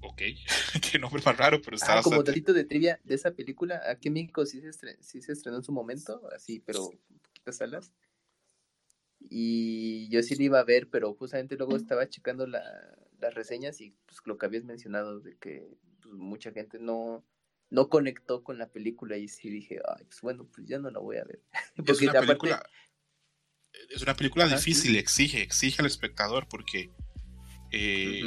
Ok, 0.01 0.23
qué 0.93 0.99
nombre 0.99 1.23
más 1.25 1.37
raro, 1.37 1.61
pero 1.63 1.77
está 1.77 1.99
ah, 1.99 2.03
Como 2.03 2.23
delito 2.23 2.53
de 2.53 2.65
trivia 2.65 3.01
de 3.05 3.15
esa 3.15 3.33
película, 3.33 3.83
aquí 3.89 4.09
en 4.09 4.15
México 4.15 4.45
sí 4.47 4.61
se, 4.61 4.69
estrenó, 4.69 4.99
sí 5.01 5.21
se 5.23 5.33
estrenó 5.33 5.59
en 5.59 5.65
su 5.65 5.73
momento, 5.73 6.21
así, 6.35 6.61
pero 6.61 6.91
poquitas 7.23 7.57
salas. 7.57 7.93
Y 9.21 10.09
yo 10.11 10.23
sí 10.23 10.37
la 10.37 10.45
iba 10.45 10.61
a 10.61 10.65
ver, 10.65 10.89
pero 10.89 11.13
justamente 11.15 11.57
luego 11.57 11.77
estaba 11.77 12.09
checando 12.09 12.47
la, 12.47 12.63
las 13.19 13.35
reseñas 13.35 13.81
y 13.81 13.91
pues 14.07 14.21
lo 14.25 14.39
que 14.39 14.47
habías 14.47 14.65
mencionado 14.65 15.21
de 15.21 15.37
que 15.37 15.77
pues, 16.09 16.19
mucha 16.19 16.53
gente 16.53 16.79
no, 16.79 17.25
no 17.71 17.89
conectó 17.89 18.43
con 18.43 18.59
la 18.59 18.69
película 18.69 19.17
y 19.17 19.29
sí 19.29 19.51
dije, 19.51 19.81
ay, 19.97 20.05
pues 20.05 20.21
bueno, 20.21 20.49
pues 20.55 20.67
ya 20.67 20.79
no 20.79 20.91
la 20.91 21.01
voy 21.01 21.19
a 21.19 21.25
ver. 21.25 21.43
es 21.87 22.03
una 22.03 22.21
película, 22.21 22.63
es 23.91 24.03
una 24.03 24.15
película 24.15 24.47
difícil, 24.47 24.97
exige, 24.97 25.43
exige 25.43 25.83
al 25.83 25.87
espectador 25.87 26.49
porque 26.49 26.91
eh, 27.71 28.23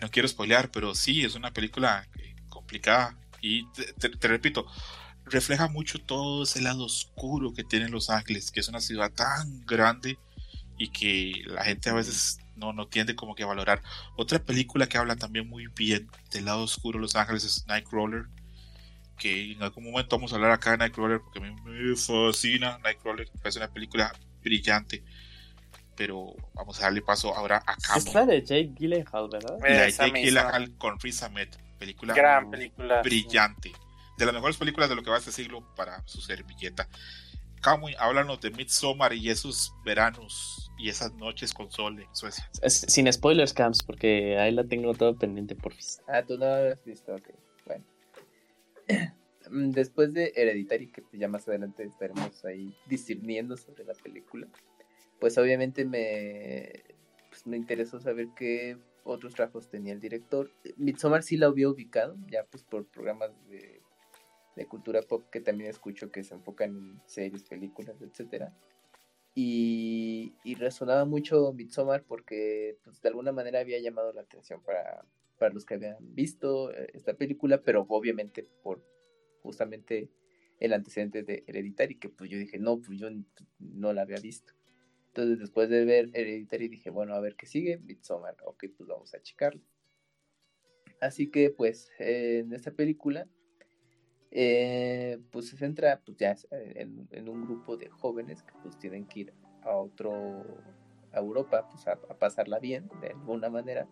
no 0.00 0.10
quiero 0.10 0.28
spoilear, 0.28 0.70
pero 0.70 0.94
sí, 0.94 1.24
es 1.24 1.34
una 1.34 1.52
película 1.52 2.08
eh, 2.18 2.34
complicada 2.48 3.18
y 3.40 3.66
te, 3.70 4.28
repito, 4.28 4.66
refleja 5.24 5.68
mucho 5.68 6.00
todo 6.00 6.44
ese 6.44 6.60
lado 6.60 6.84
oscuro 6.84 7.52
que 7.54 7.64
tiene 7.64 7.88
Los 7.88 8.10
Ángeles, 8.10 8.50
que 8.50 8.60
es 8.60 8.68
una 8.68 8.80
ciudad 8.80 9.12
tan 9.12 9.64
grande 9.66 10.18
y 10.78 10.88
que 10.88 11.42
la 11.46 11.64
gente 11.64 11.90
a 11.90 11.94
veces 11.94 12.38
no, 12.56 12.72
no 12.72 12.88
tiende 12.88 13.14
como 13.14 13.34
que 13.34 13.42
a 13.42 13.46
valorar. 13.46 13.82
Otra 14.16 14.38
película 14.38 14.88
que 14.88 14.98
habla 14.98 15.16
también 15.16 15.48
muy 15.48 15.68
bien 15.68 16.08
del 16.30 16.46
lado 16.46 16.62
oscuro 16.62 16.98
de 16.98 17.02
Los 17.02 17.16
Ángeles 17.16 17.44
es 17.44 17.66
Nightcrawler, 17.66 18.26
que 19.18 19.52
en 19.52 19.62
algún 19.62 19.84
momento 19.84 20.16
vamos 20.16 20.32
a 20.32 20.36
hablar 20.36 20.50
acá 20.52 20.72
de 20.72 20.78
Nightcrawler 20.78 21.20
porque 21.20 21.38
a 21.38 21.42
mí 21.42 21.54
me 21.64 21.96
fascina 21.96 22.78
Nightcrawler, 22.78 23.28
es 23.44 23.56
una 23.56 23.68
película 23.68 24.12
brillante. 24.42 25.02
Pero 25.96 26.34
vamos 26.52 26.78
a 26.78 26.84
darle 26.84 27.00
paso 27.00 27.34
ahora 27.34 27.62
a 27.66 27.74
Camo. 27.76 27.98
Es 27.98 28.12
la 28.12 28.26
de 28.26 28.42
Jake 28.42 28.72
Gyllenhaal, 28.74 29.30
¿verdad? 29.30 29.56
La 29.62 29.82
de 29.84 29.92
Jake 29.92 30.20
Gyllenhaal 30.20 30.76
con 30.76 31.00
Riz 31.00 31.22
Ahmed. 31.22 31.48
Película, 31.78 32.14
Gran 32.14 32.50
película 32.50 33.02
brillante. 33.02 33.72
De 34.18 34.24
las 34.26 34.34
mejores 34.34 34.56
películas 34.56 34.90
de 34.90 34.94
lo 34.94 35.02
que 35.02 35.10
va 35.10 35.18
este 35.18 35.32
siglo 35.32 35.74
para 35.74 36.06
su 36.06 36.20
servilleta. 36.20 36.88
Camuy, 37.62 37.94
háblanos 37.98 38.40
de 38.40 38.50
Midsommar 38.50 39.12
y 39.14 39.30
esos 39.30 39.74
veranos 39.84 40.65
y 40.78 40.88
esas 40.88 41.14
noches 41.14 41.52
con 41.52 41.70
sol 41.70 42.00
en 42.00 42.14
Suecia. 42.14 42.48
sin 42.68 43.12
spoilers, 43.12 43.52
Camps, 43.52 43.82
porque 43.82 44.38
ahí 44.38 44.52
la 44.52 44.64
tengo 44.64 44.94
todo 44.94 45.16
pendiente, 45.16 45.54
por 45.54 45.72
fin. 45.74 45.86
Ah, 46.06 46.22
tú 46.22 46.38
no 46.38 46.46
lo 46.46 46.72
has 46.72 46.84
visto, 46.84 47.14
ok. 47.14 47.28
Bueno. 47.66 47.84
Después 49.50 50.12
de 50.12 50.32
Hereditary, 50.34 50.88
que 50.88 51.02
ya 51.12 51.28
más 51.28 51.46
adelante 51.46 51.84
estaremos 51.84 52.44
ahí 52.44 52.74
discerniendo 52.86 53.56
sobre 53.56 53.84
la 53.84 53.94
película, 53.94 54.48
pues 55.20 55.38
obviamente 55.38 55.84
me, 55.84 56.82
pues 57.30 57.46
me 57.46 57.56
interesó 57.56 58.00
saber 58.00 58.28
qué 58.36 58.76
otros 59.04 59.34
trabajos 59.34 59.68
tenía 59.68 59.92
el 59.92 60.00
director. 60.00 60.50
Midsommar 60.76 61.22
sí 61.22 61.36
la 61.36 61.46
había 61.46 61.68
ubicado, 61.68 62.16
ya 62.28 62.44
pues 62.44 62.64
por 62.64 62.86
programas 62.86 63.30
de 63.48 63.82
de 64.56 64.66
cultura 64.66 65.02
pop 65.02 65.28
que 65.30 65.40
también 65.40 65.70
escucho 65.70 66.10
que 66.10 66.24
se 66.24 66.34
enfocan 66.34 66.70
en 66.70 67.02
series, 67.06 67.44
películas, 67.44 68.00
etcétera. 68.00 68.52
Y, 69.38 70.32
resonaba 70.58 71.04
mucho 71.04 71.52
Midsommar 71.52 72.02
porque 72.04 72.78
pues, 72.82 73.02
de 73.02 73.10
alguna 73.10 73.32
manera 73.32 73.60
había 73.60 73.78
llamado 73.78 74.10
la 74.14 74.22
atención 74.22 74.62
para, 74.62 75.04
para 75.38 75.52
los 75.52 75.66
que 75.66 75.74
habían 75.74 75.98
visto 76.00 76.72
eh, 76.72 76.88
esta 76.94 77.12
película, 77.12 77.60
pero 77.62 77.84
obviamente 77.90 78.48
por 78.62 78.82
justamente 79.42 80.10
el 80.58 80.72
antecedente 80.72 81.22
de 81.22 81.44
Hereditary, 81.46 81.98
que 81.98 82.08
pues 82.08 82.30
yo 82.30 82.38
dije, 82.38 82.58
no, 82.58 82.80
pues 82.80 82.98
yo 82.98 83.08
no 83.58 83.92
la 83.92 84.02
había 84.02 84.18
visto. 84.20 84.54
Entonces 85.08 85.38
después 85.38 85.68
de 85.68 85.84
ver 85.84 86.08
Hereditary 86.14 86.68
dije, 86.68 86.88
bueno, 86.88 87.14
a 87.14 87.20
ver 87.20 87.36
qué 87.36 87.44
sigue, 87.44 87.76
Midsommar, 87.76 88.36
ok, 88.42 88.64
pues 88.74 88.88
vamos 88.88 89.14
a 89.14 89.20
checarlo. 89.20 89.60
Así 90.98 91.30
que 91.30 91.50
pues 91.50 91.90
en 91.98 92.54
esta 92.54 92.70
película 92.70 93.28
eh, 94.30 95.18
pues 95.30 95.48
se 95.48 95.56
centra 95.56 96.00
pues 96.04 96.16
ya 96.18 96.36
en, 96.50 97.28
un 97.28 97.44
grupo 97.44 97.76
de 97.76 97.88
jóvenes 97.88 98.42
que 98.42 98.52
pues 98.62 98.78
tienen 98.78 99.06
que 99.06 99.20
ir 99.20 99.34
a 99.62 99.70
otro 99.76 100.44
a 101.12 101.18
Europa 101.18 101.68
pues 101.70 101.86
a, 101.86 101.96
pasarla 101.96 102.58
bien 102.58 102.88
de 103.00 103.08
alguna 103.08 103.48
manera. 103.48 103.86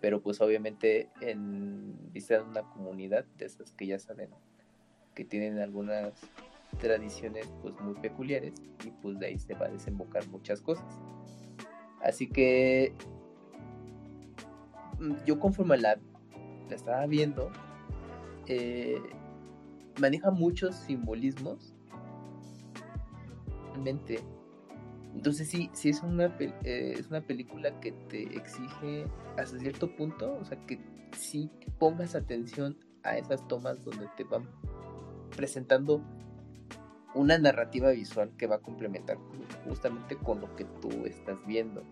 Pero 0.00 0.20
pues 0.20 0.40
obviamente 0.40 1.10
en 1.20 2.12
vista 2.12 2.34
de 2.34 2.42
una 2.42 2.62
comunidad 2.62 3.24
de 3.38 3.46
esas 3.46 3.72
que 3.72 3.86
ya 3.86 3.98
saben 3.98 4.30
que 5.14 5.24
tienen 5.24 5.58
algunas 5.58 6.14
tradiciones 6.80 7.52
pues 7.60 7.78
muy 7.80 7.94
peculiares 7.94 8.54
y 8.84 8.90
pues 8.90 9.18
de 9.18 9.26
ahí 9.26 9.38
se 9.38 9.54
va 9.54 9.66
a 9.66 9.70
desembocar 9.70 10.26
muchas 10.28 10.60
cosas. 10.60 11.00
Así 12.02 12.28
que 12.28 12.94
mm, 14.98 15.24
yo 15.24 15.38
conforme 15.38 15.78
la, 15.78 15.98
la 16.68 16.74
estaba 16.74 17.06
viendo 17.06 17.50
eh, 18.46 19.00
maneja 20.02 20.32
muchos 20.32 20.74
simbolismos. 20.74 21.74
Realmente 23.68 24.18
Entonces 25.14 25.48
sí, 25.48 25.70
sí 25.72 25.90
es 25.90 26.02
una, 26.02 26.26
eh, 26.40 26.94
es 26.98 27.08
una 27.08 27.20
película 27.20 27.78
que 27.80 27.92
te 27.92 28.22
exige 28.36 29.06
hasta 29.38 29.58
cierto 29.58 29.94
punto, 29.94 30.36
o 30.40 30.44
sea, 30.44 30.58
que 30.66 30.80
sí 31.16 31.50
pongas 31.78 32.14
atención 32.14 32.76
a 33.04 33.16
esas 33.16 33.46
tomas 33.46 33.84
donde 33.84 34.08
te 34.16 34.24
van 34.24 34.48
presentando 35.36 36.02
una 37.14 37.38
narrativa 37.38 37.90
visual 37.90 38.30
que 38.36 38.46
va 38.46 38.56
a 38.56 38.60
complementar 38.60 39.18
justamente 39.68 40.16
con 40.16 40.40
lo 40.40 40.54
que 40.56 40.64
tú 40.80 40.88
estás 41.04 41.38
viendo. 41.46 41.82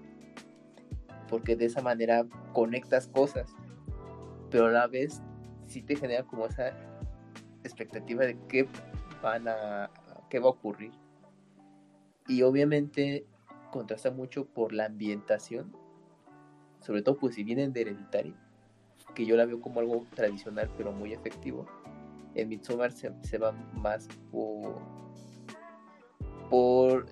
Porque 1.29 1.57
de 1.57 1.67
esa 1.67 1.83
manera 1.83 2.27
conectas 2.53 3.07
cosas, 3.07 3.55
pero 4.51 4.67
a 4.67 4.71
la 4.71 4.87
vez 4.89 5.23
sí 5.67 5.83
te 5.83 5.95
genera 5.95 6.25
como 6.25 6.47
esa 6.47 6.90
expectativa 7.65 8.25
de 8.25 8.37
qué 8.49 8.69
van 9.23 9.49
a 9.49 9.91
qué 10.29 10.39
va 10.39 10.47
a 10.47 10.51
ocurrir. 10.51 10.93
Y 12.29 12.43
obviamente 12.43 13.27
contrasta 13.71 14.11
mucho 14.11 14.47
por 14.47 14.73
la 14.73 14.87
ambientación, 14.87 15.75
sobre 16.81 17.03
todo 17.03 17.19
pues 17.19 17.35
si 17.35 17.45
vienen 17.45 17.73
de 17.73 17.83
Hereditary, 17.83 18.35
que 19.15 19.27
yo 19.27 19.37
la 19.37 19.47
veo 19.47 19.61
como 19.61 19.81
algo 19.81 20.07
tradicional 20.15 20.71
pero 20.77 20.93
muy 20.93 21.13
efectivo. 21.13 21.67
En 22.35 22.49
Midsommar 22.49 22.93
se, 22.93 23.13
se 23.23 23.39
va 23.39 23.53
más 23.53 24.09
por 24.31 24.81
por 26.49 27.07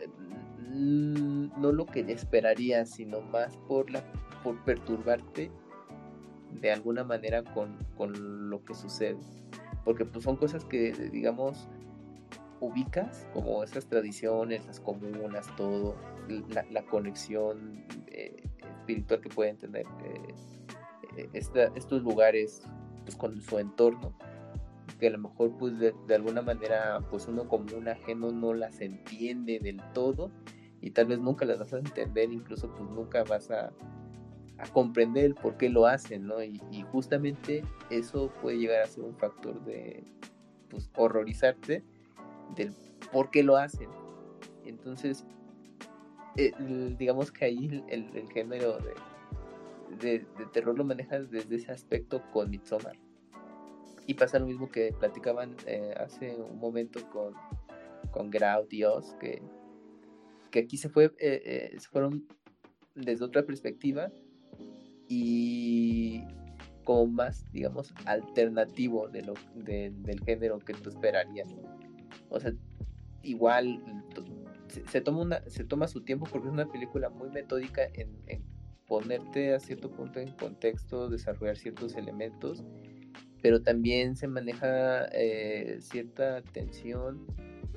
mm, 0.59 1.61
no 1.61 1.73
lo 1.73 1.87
que 1.87 2.01
esperaría, 2.01 2.85
sino 2.87 3.21
más 3.21 3.57
por 3.69 3.91
la 3.91 4.03
por 4.43 4.63
perturbarte 4.65 5.51
de 6.61 6.73
alguna 6.73 7.05
manera 7.05 7.43
con, 7.43 7.77
con 7.97 8.51
lo 8.51 8.65
que 8.65 8.75
sucede. 8.75 9.19
Porque 9.89 10.05
pues 10.05 10.23
son 10.23 10.37
cosas 10.37 10.67
que 10.67 10.93
digamos 10.93 11.67
ubicas 12.61 13.27
como 13.33 13.65
esas 13.65 13.87
tradiciones, 13.87 14.67
las 14.67 14.81
comunas, 14.81 15.47
todo, 15.57 15.97
la, 16.71 16.83
conexión 16.83 17.87
eh, 18.09 18.37
espiritual 18.61 19.23
que 19.23 19.31
pueden 19.31 19.57
tener 19.57 19.87
eh, 20.05 20.35
eh, 21.17 21.31
estos 21.33 22.03
lugares 22.03 22.61
pues, 23.07 23.17
con 23.17 23.41
su 23.41 23.59
entorno, 23.59 24.13
que 25.01 25.07
a 25.07 25.11
lo 25.11 25.21
mejor 25.21 25.57
pues 25.57 25.79
de, 25.79 25.95
alguna 26.15 26.43
manera 26.43 27.01
pues 27.09 27.27
uno 27.27 27.49
como 27.49 27.75
un 27.75 27.89
ajeno 27.89 28.31
no 28.31 28.53
las 28.53 28.83
entiende 28.83 29.59
del 29.59 29.81
todo 29.95 30.31
y 30.83 30.91
tal 30.91 31.07
vez 31.07 31.19
nunca 31.19 31.47
las 31.47 31.61
vas 31.61 31.73
a 31.73 31.79
entender, 31.79 32.31
incluso 32.31 32.71
pues 32.75 32.91
nunca 32.91 33.25
vas 33.25 33.51
a, 33.51 33.73
a 34.59 34.67
comprender 34.67 35.25
el 35.25 35.35
por 35.35 35.57
qué 35.57 35.69
lo 35.69 35.87
hacen, 35.87 36.27
¿no? 36.27 36.43
Y, 36.43 36.61
y, 36.71 36.83
justamente 36.83 37.63
eso 37.91 38.33
puede 38.43 38.59
llegar 38.59 38.83
a 38.83 38.87
ser 38.87 39.05
un 39.05 39.17
factor 39.17 39.65
de 39.65 40.05
pues 40.69 40.91
horrorizarte 40.97 41.85
del 42.55 42.73
por 43.13 43.31
qué 43.31 43.43
lo 43.43 43.57
hacen. 43.57 43.89
Entonces, 44.65 45.25
digamos 46.99 47.33
que 47.33 47.45
ahí 47.45 47.85
el, 47.89 48.29
género 48.31 48.79
de, 50.01 50.27
terror 50.53 50.77
lo 50.77 50.85
manejas 50.85 51.31
desde 51.31 51.57
ese 51.57 51.73
aspecto 51.73 52.23
con 52.33 52.51
Midsommar. 52.51 52.97
Y 54.07 54.15
pasa 54.15 54.39
lo 54.39 54.47
mismo 54.47 54.71
que 54.71 54.93
platicaban 54.93 55.55
eh, 55.67 55.93
hace 55.99 56.35
un 56.37 56.59
momento 56.59 57.01
con, 57.11 57.35
con 58.11 58.31
Grau 58.31 58.67
Dios, 58.67 59.15
que, 59.21 59.43
que 60.51 60.61
aquí 60.61 60.79
se, 60.79 60.89
fue, 60.89 61.07
eh, 61.19 61.43
eh, 61.45 61.77
se 61.79 61.89
fueron 61.89 62.27
desde 62.95 63.25
otra 63.25 63.45
perspectiva 63.45 64.11
y 65.09 66.25
como 66.85 67.07
más, 67.07 67.45
digamos, 67.53 67.93
alternativo 68.07 69.09
de 69.09 69.23
lo, 69.23 69.35
del 69.55 70.21
género 70.25 70.59
que 70.59 70.75
tú 70.75 70.91
esperarías. 70.91 71.55
O 72.31 72.41
sea, 72.41 72.53
igual 73.23 73.83
se, 74.91 75.01
toma 75.01 75.21
una, 75.21 75.43
se 75.49 75.65
toma 75.65 75.89
su 75.89 76.03
tiempo 76.03 76.27
porque 76.31 76.49
es 76.49 76.53
una 76.53 76.71
película 76.71 77.11
muy 77.11 77.31
metódica 77.31 77.83
en, 77.93 78.43
ponerte 78.87 79.55
a 79.55 79.61
cierto 79.61 79.91
punto 79.91 80.19
en 80.19 80.33
contexto, 80.33 81.11
desarrollar 81.11 81.59
ciertos 81.59 81.95
elementos, 81.95 82.65
pero 83.43 83.61
también 83.61 84.17
se 84.17 84.29
maneja 84.29 85.07
eh, 85.13 85.77
cierta 85.81 86.41
tensión, 86.41 87.27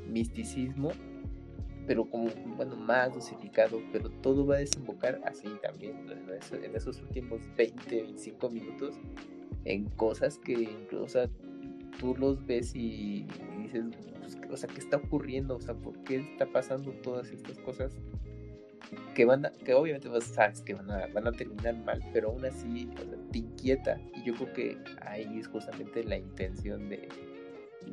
misticismo, 0.07 0.91
pero 1.87 2.05
como, 2.05 2.29
bueno, 2.55 2.75
más 2.75 3.13
dosificado, 3.13 3.81
pero 3.91 4.09
todo 4.09 4.45
va 4.45 4.55
a 4.55 4.59
desembocar 4.59 5.21
así 5.25 5.47
también, 5.61 6.05
en 6.09 6.75
esos 6.75 7.01
últimos 7.01 7.41
20, 7.57 8.03
25 8.03 8.49
minutos, 8.49 8.95
en 9.65 9.85
cosas 9.89 10.37
que 10.37 10.53
incluso 10.53 11.27
tú 11.99 12.15
los 12.15 12.45
ves 12.45 12.75
y, 12.75 13.27
dices, 13.61 13.85
pues, 14.19 14.37
o 14.49 14.57
sea, 14.57 14.69
¿qué 14.69 14.79
está 14.79 14.97
ocurriendo? 14.97 15.55
O 15.55 15.61
sea, 15.61 15.75
¿por 15.75 15.97
qué 16.03 16.17
está 16.17 16.45
pasando 16.45 16.91
todas 17.03 17.31
estas 17.31 17.57
cosas? 17.59 17.93
Que 19.15 19.25
van 19.25 19.45
a, 19.45 19.51
que 19.51 19.73
obviamente 19.73 20.09
vos 20.09 20.23
sabes 20.23 20.61
que 20.61 20.73
van 20.73 20.89
a, 20.91 21.07
van 21.07 21.27
a 21.27 21.31
terminar 21.31 21.77
mal, 21.77 22.01
pero 22.11 22.29
aún 22.29 22.45
así 22.45 22.89
te 23.31 23.37
inquieta. 23.37 23.99
Y 24.15 24.23
yo 24.23 24.33
creo 24.35 24.53
que 24.53 24.77
ahí 25.01 25.39
es 25.39 25.47
justamente 25.47 26.03
la 26.03 26.17
intención 26.17 26.89
de 26.89 27.07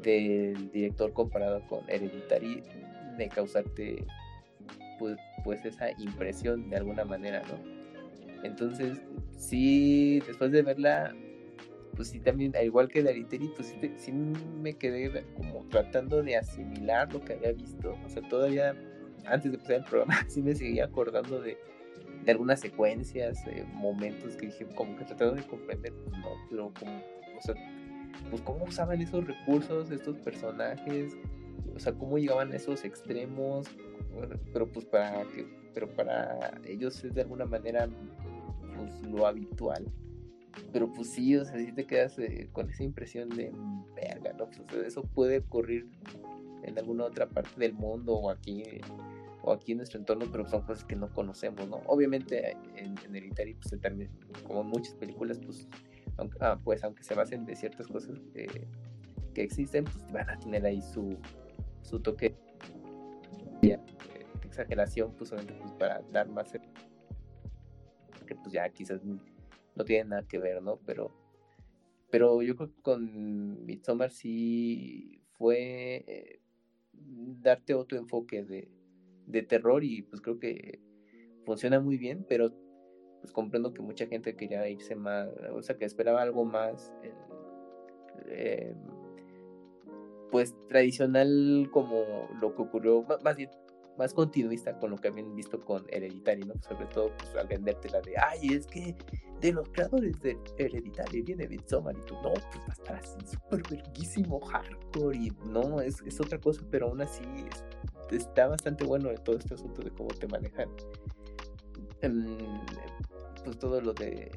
del 0.03 0.71
director 0.71 1.13
comparado 1.13 1.63
con 1.67 1.81
Hereditary 1.89 2.63
de 3.19 3.29
causarte 3.29 4.07
pues, 4.99 5.19
pues 5.45 5.65
esa 5.65 5.91
impresión 5.99 6.71
de 6.71 6.77
alguna 6.77 7.05
manera, 7.05 7.43
¿no? 7.49 7.79
Entonces, 8.45 9.01
sí, 9.37 10.21
después 10.27 10.53
de 10.53 10.63
verla, 10.63 11.15
pues 11.97 12.09
sí 12.09 12.21
también, 12.21 12.55
al 12.57 12.65
igual 12.65 12.89
que 12.89 13.03
Dariteri, 13.03 13.49
pues 13.49 13.75
sí, 13.97 14.13
me 14.13 14.75
quedé 14.75 15.25
como 15.35 15.67
tratando 15.69 16.23
de 16.23 16.37
asimilar 16.37 17.13
lo 17.13 17.21
que 17.25 17.35
había 17.35 17.53
visto. 17.53 17.97
O 18.05 18.09
sea, 18.09 18.23
todavía 18.29 18.75
antes 19.27 19.51
de 19.51 19.57
empezar 19.57 19.77
el 19.77 19.85
programa, 19.85 20.15
sí 20.29 20.43
me 20.43 20.55
seguía 20.55 20.85
acordando 20.85 21.41
de, 21.41 21.59
de 22.25 22.31
algunas 22.31 22.61
secuencias, 22.61 23.45
momentos 23.75 24.37
que 24.37 24.47
dije, 24.47 24.67
como 24.75 24.97
que 24.97 25.05
tratando 25.05 25.35
de 25.35 25.43
comprender, 25.47 25.93
pues 26.05 26.19
no, 26.19 26.29
pero 26.51 26.73
como, 26.79 27.03
o 27.37 27.43
sea, 27.43 27.55
pues 28.31 28.43
cómo 28.43 28.65
usaban 28.65 29.01
esos 29.01 29.27
recursos, 29.27 29.91
estos 29.91 30.17
personajes, 30.19 31.17
o 31.75 31.79
sea, 31.79 31.93
cómo 31.95 32.19
llegaban 32.19 32.53
a 32.53 32.57
esos 32.57 32.85
extremos, 32.85 33.67
pero 34.53 34.71
pues 34.71 34.87
para 34.87 35.23
que, 35.25 35.47
pero 35.75 35.89
para 35.95 36.61
ellos 36.65 37.05
es 37.05 37.15
de 37.15 37.23
alguna 37.23 37.45
manera 37.45 37.89
pues 38.77 39.03
lo 39.03 39.27
habitual 39.27 39.85
pero 40.73 40.93
pues 40.93 41.11
sí, 41.11 41.37
o 41.37 41.45
sea, 41.45 41.59
sí 41.59 41.73
te 41.73 41.87
quedas 41.87 42.19
eh, 42.19 42.49
con 42.53 42.69
esa 42.71 42.83
impresión 42.83 43.29
de 43.31 43.53
verga, 43.95 44.33
¿no? 44.35 44.49
Pues 44.51 44.87
eso 44.87 45.03
puede 45.03 45.39
ocurrir 45.39 45.89
en 46.63 46.79
alguna 46.79 47.05
otra 47.05 47.29
parte 47.29 47.59
del 47.59 47.73
mundo 47.73 48.15
o 48.15 48.31
aquí 48.31 48.63
o 49.43 49.53
aquí 49.53 49.73
en 49.73 49.79
nuestro 49.79 49.99
entorno, 49.99 50.27
pero 50.31 50.47
son 50.49 50.63
cosas 50.63 50.85
que 50.85 50.97
no 50.97 51.13
conocemos, 51.13 51.69
¿no? 51.69 51.81
Obviamente 51.87 52.57
en, 52.77 52.95
en 53.05 53.17
Hereditary, 53.17 53.55
pues 53.55 53.81
también, 53.81 54.11
como 54.47 54.63
en 54.63 54.67
muchas 54.69 54.95
películas, 54.95 55.39
pues 55.39 55.69
aunque, 56.17 56.37
ah, 56.41 56.59
pues 56.63 56.83
aunque 56.85 57.05
se 57.05 57.15
basen 57.15 57.47
de 57.47 57.55
ciertas 57.55 57.87
cosas 57.87 58.19
que 58.33 58.67
existen, 59.37 59.85
pues 59.85 60.13
van 60.13 60.29
a 60.29 60.39
tener 60.39 60.67
ahí 60.67 60.83
su, 60.83 61.17
su 61.89 62.01
toque 62.01 62.35
de 63.63 63.79
exageración, 64.45 65.15
pues, 65.17 65.33
obviamente, 65.33 65.59
pues 65.61 65.73
para 65.73 66.03
dar 66.13 66.29
más 66.29 66.53
que 68.27 68.35
pues 68.35 68.53
ya 68.53 68.69
quizás 68.69 69.01
no 69.05 69.85
tiene 69.85 70.11
nada 70.11 70.29
que 70.29 70.39
ver, 70.39 70.63
¿no? 70.63 70.79
Pero, 70.85 71.11
pero 72.11 72.43
yo 72.43 72.57
creo 72.57 72.69
que 72.75 72.83
con 72.83 73.65
Midsommar 73.65 74.11
sí 74.11 75.23
fue 75.39 76.05
eh, 76.07 76.41
darte 76.93 77.75
otro 77.75 77.97
enfoque 77.97 78.45
de, 78.45 78.69
de, 79.27 79.43
terror 79.43 79.83
y 79.83 80.03
pues 80.03 80.21
creo 80.21 80.39
que 80.39 80.81
funciona 81.47 81.81
muy 81.81 81.97
bien, 81.97 82.27
pero 82.29 82.53
pues 83.21 83.33
comprendo 83.33 83.73
que 83.73 83.81
mucha 83.81 84.07
gente 84.07 84.37
quería 84.37 84.69
irse 84.69 84.95
más, 84.95 85.29
o 85.53 85.63
sea, 85.63 85.79
que 85.79 85.87
esperaba 85.87 86.21
algo 86.21 86.45
más, 86.45 86.93
eh, 88.27 88.75
pues 90.31 90.55
tradicional 90.69 91.69
como 91.73 92.29
lo 92.41 92.55
que 92.55 92.63
ocurrió, 92.63 93.05
más 93.23 93.37
bien 93.37 93.51
más 93.99 94.15
continuista 94.15 94.79
con 94.79 94.91
lo 94.93 94.97
que 94.97 95.09
habían 95.09 95.35
visto 95.35 95.59
con 95.61 95.85
Hereditary, 95.91 96.43
¿no? 96.43 96.55
Sobre 96.63 96.87
todo 96.87 97.11
pues, 97.19 97.35
al 97.35 97.49
venderte 97.49 97.91
la 97.91 98.01
de, 98.01 98.15
ay, 98.17 98.55
es 98.55 98.67
que 98.67 98.95
de 99.41 99.53
los 99.53 99.69
creadores 99.71 100.21
de 100.21 100.39
Hereditary 100.57 101.23
viene 101.23 101.49
Midsommar 101.49 101.97
y 101.97 102.01
tú, 102.07 102.15
no, 102.23 102.33
pues 102.33 102.61
va 102.61 102.69
a 102.69 102.73
estar 102.73 102.97
así 102.97 103.19
súper 103.27 103.63
verguísimo, 103.69 104.41
hardcore 104.41 105.17
y 105.17 105.33
no, 105.47 105.81
es, 105.81 106.01
es 106.07 106.21
otra 106.21 106.39
cosa, 106.39 106.63
pero 106.71 106.87
aún 106.87 107.03
así 107.03 107.25
está 108.13 108.47
bastante 108.47 108.85
bueno 108.85 109.13
todo 109.25 109.37
este 109.37 109.55
asunto 109.55 109.83
de 109.83 109.91
cómo 109.91 110.11
te 110.11 110.29
manejan. 110.29 110.69
Em, 112.01 112.39
pues 113.45 113.59
todo 113.59 113.81
lo 113.81 113.93
de 113.95 114.31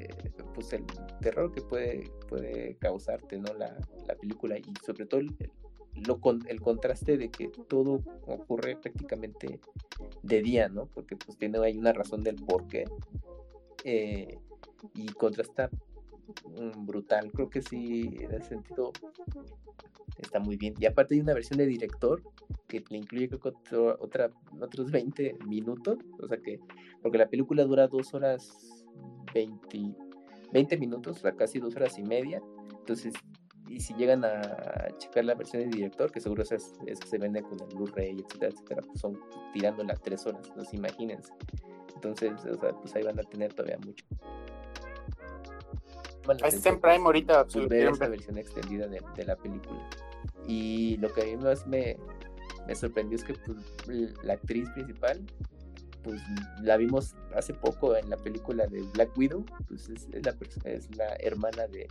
pues 0.56 0.74
el 0.74 0.86
terror 1.22 1.52
que 1.52 1.62
puede 1.62 2.10
puede 2.28 2.76
causarte 2.78 3.38
no 3.38 3.54
la, 3.54 3.78
la 4.08 4.16
película 4.16 4.58
y 4.58 4.64
sobre 4.84 5.06
todo 5.06 5.22
el, 5.22 5.36
lo 5.96 6.20
con, 6.20 6.42
el 6.48 6.62
contraste 6.62 7.18
de 7.18 7.30
que 7.30 7.50
todo 7.68 8.02
ocurre 8.28 8.78
prácticamente 8.78 9.60
de 10.24 10.42
día, 10.42 10.70
¿no? 10.70 10.86
Porque 10.86 11.16
pues 11.16 11.38
tiene 11.38 11.60
hay 11.60 11.78
una 11.78 11.94
razón 11.94 12.24
del 12.24 12.36
por 12.36 12.68
qué. 12.68 12.86
Eh, 13.84 14.38
y 14.96 15.08
contrasta 15.10 15.70
mm, 16.46 16.86
brutal. 16.86 17.32
Creo 17.32 17.50
que 17.50 17.62
sí, 17.62 18.16
en 18.20 18.32
ese 18.34 18.50
sentido 18.50 18.92
está 20.18 20.40
muy 20.40 20.58
bien. 20.58 20.74
Y 20.80 20.86
aparte 20.86 21.16
hay 21.16 21.22
una 21.22 21.34
versión 21.34 21.58
de 21.58 21.66
director 21.66 22.22
que 22.68 22.84
le 22.90 22.98
incluye 22.98 23.30
creo 23.30 23.98
otra, 24.00 24.32
otros 24.60 24.92
20 24.92 25.38
minutos. 25.48 25.98
O 26.20 26.28
sea 26.28 26.38
que, 26.38 26.60
porque 27.02 27.18
la 27.18 27.30
película 27.30 27.64
dura 27.64 27.88
dos 27.88 28.14
horas 28.14 28.86
20, 29.34 29.96
20 30.52 30.78
minutos, 30.78 31.18
o 31.18 31.20
sea, 31.22 31.36
casi 31.36 31.60
dos 31.60 31.76
horas 31.76 31.98
y 31.98 32.04
media. 32.04 32.42
Entonces, 32.80 33.14
y 33.72 33.80
si 33.80 33.94
llegan 33.94 34.26
a 34.26 34.88
checar 34.98 35.26
la 35.26 35.34
versión 35.34 35.64
de 35.64 35.70
director, 35.70 36.12
que 36.12 36.20
seguro 36.20 36.44
esa, 36.44 36.58
se 36.60 37.18
vende 37.18 37.42
con 37.42 37.58
el 37.62 37.76
Blu-ray, 37.76 38.20
etcétera, 38.20 38.52
etcétera, 38.52 38.82
pues 38.82 39.00
son 39.00 39.20
tirando 39.54 39.84
las 39.84 40.02
tres 40.02 40.26
horas, 40.26 40.52
no 40.56 40.64
imagínense. 40.74 41.32
Entonces, 41.96 42.34
o 42.46 42.60
sea, 42.60 42.74
pues 42.74 42.94
ahí 42.96 43.04
van 43.04 43.20
a 43.20 43.24
tener 43.24 43.54
todavía 43.54 43.78
mucho. 43.78 44.06
Bueno, 46.26 46.46
está 46.46 46.70
en 46.70 46.80
Prime 46.80 47.06
ahorita. 47.06 47.46
Pues, 47.46 47.68
ver 47.68 47.88
esa 47.88 48.08
versión 48.08 48.38
extendida 48.38 48.88
de, 48.88 49.02
de, 49.16 49.26
la 49.26 49.36
película. 49.36 49.90
Y 50.48 50.98
lo 50.98 51.12
que 51.14 51.22
a 51.22 51.26
mí 51.26 51.38
más 51.38 51.66
me, 51.66 51.98
me 52.68 52.76
sorprendió 52.76 53.16
es 53.18 53.24
que 53.24 53.34
pues, 53.34 54.14
la 54.24 54.34
actriz 54.34 54.70
principal 54.72 55.22
pues 56.04 56.22
la 56.62 56.78
vimos 56.78 57.16
hace 57.36 57.54
poco 57.54 57.96
en 57.96 58.10
la 58.10 58.18
película 58.18 58.68
de 58.68 58.82
Black 58.94 59.18
Widow, 59.18 59.46
pues 59.68 59.90
es, 59.90 60.08
la, 60.24 60.36
es 60.66 60.96
la 60.96 61.16
hermana 61.20 61.68
de, 61.68 61.88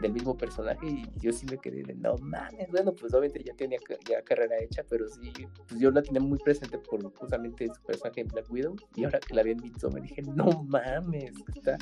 del 0.00 0.12
mismo 0.12 0.36
personaje 0.36 0.86
y 0.86 1.06
yo 1.20 1.32
sí 1.32 1.46
me 1.46 1.58
quedé 1.58 1.82
de 1.82 1.94
no 1.94 2.16
mames, 2.18 2.70
bueno, 2.70 2.92
pues 2.92 3.12
obviamente 3.14 3.42
ya 3.44 3.54
tenía 3.54 3.78
ya 4.08 4.22
carrera 4.22 4.56
hecha, 4.60 4.84
pero 4.88 5.08
sí, 5.08 5.32
pues 5.66 5.80
yo 5.80 5.90
la 5.90 6.02
tenía 6.02 6.20
muy 6.20 6.38
presente 6.38 6.78
por 6.78 7.02
justamente 7.14 7.68
su 7.68 7.82
personaje 7.82 8.20
en 8.20 8.28
Black 8.28 8.50
Widow 8.50 8.76
y 8.94 9.04
ahora 9.04 9.20
que 9.20 9.34
la 9.34 9.42
vi 9.42 9.52
en 9.52 9.62
Midsommar 9.62 10.02
dije, 10.02 10.22
no 10.22 10.46
mames, 10.64 11.32
está, 11.54 11.76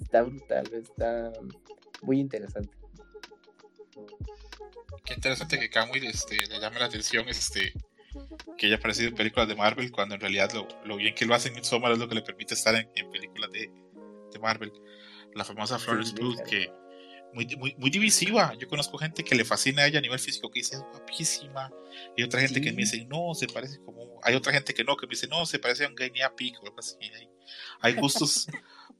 está 0.00 0.22
brutal, 0.22 0.72
está 0.72 1.32
muy 2.02 2.20
interesante. 2.20 2.76
Qué 5.04 5.14
interesante 5.14 5.58
que 5.58 5.70
Camille 5.70 6.08
este, 6.08 6.36
le 6.46 6.58
llame 6.60 6.78
la 6.78 6.86
atención 6.86 7.28
este 7.28 7.72
que 8.56 8.66
haya 8.66 8.76
aparecido 8.76 9.08
en 9.08 9.14
películas 9.14 9.48
de 9.48 9.56
Marvel 9.56 9.90
cuando 9.90 10.14
en 10.14 10.20
realidad 10.20 10.50
lo, 10.84 10.96
bien 10.96 11.14
que 11.14 11.26
lo 11.26 11.34
hace 11.34 11.48
en 11.48 11.54
Midsommar 11.54 11.92
es 11.92 11.98
lo 11.98 12.08
que 12.08 12.14
le 12.14 12.22
permite 12.22 12.54
estar 12.54 12.74
en, 12.74 12.88
películas 13.10 13.50
de, 13.50 13.70
de, 14.32 14.38
Marvel. 14.38 14.72
La 15.34 15.44
famosa 15.44 15.78
Florence 15.78 16.14
Pugh 16.14 16.42
que 16.44 16.70
muy, 17.34 17.46
muy, 17.56 17.74
muy, 17.76 17.90
divisiva. 17.90 18.54
Yo 18.58 18.68
conozco 18.68 18.96
gente 18.96 19.24
que 19.24 19.34
le 19.34 19.44
fascina 19.44 19.82
a 19.82 19.86
ella 19.86 19.98
a 19.98 20.02
nivel 20.02 20.18
físico, 20.18 20.50
que 20.50 20.60
dice 20.60 20.76
es 20.76 20.82
guapísima. 20.82 21.70
Y 22.16 22.22
otra 22.22 22.40
gente 22.40 22.60
que 22.60 22.72
me 22.72 22.82
dice, 22.82 23.04
no, 23.06 23.34
se 23.34 23.48
parece 23.48 23.78
como. 23.80 24.20
Hay 24.22 24.34
otra 24.36 24.52
gente 24.52 24.72
que 24.72 24.84
no, 24.84 24.96
que 24.96 25.06
me 25.06 25.10
dice, 25.10 25.26
no, 25.26 25.44
se 25.44 25.58
parece 25.58 25.84
a 25.84 25.88
un 25.88 25.96
Genia 25.96 26.34
Pico 26.34 26.62
o 26.62 26.66
algo 26.66 26.78
así. 26.78 26.96
Hay, 27.80 27.94
gustos 27.94 28.46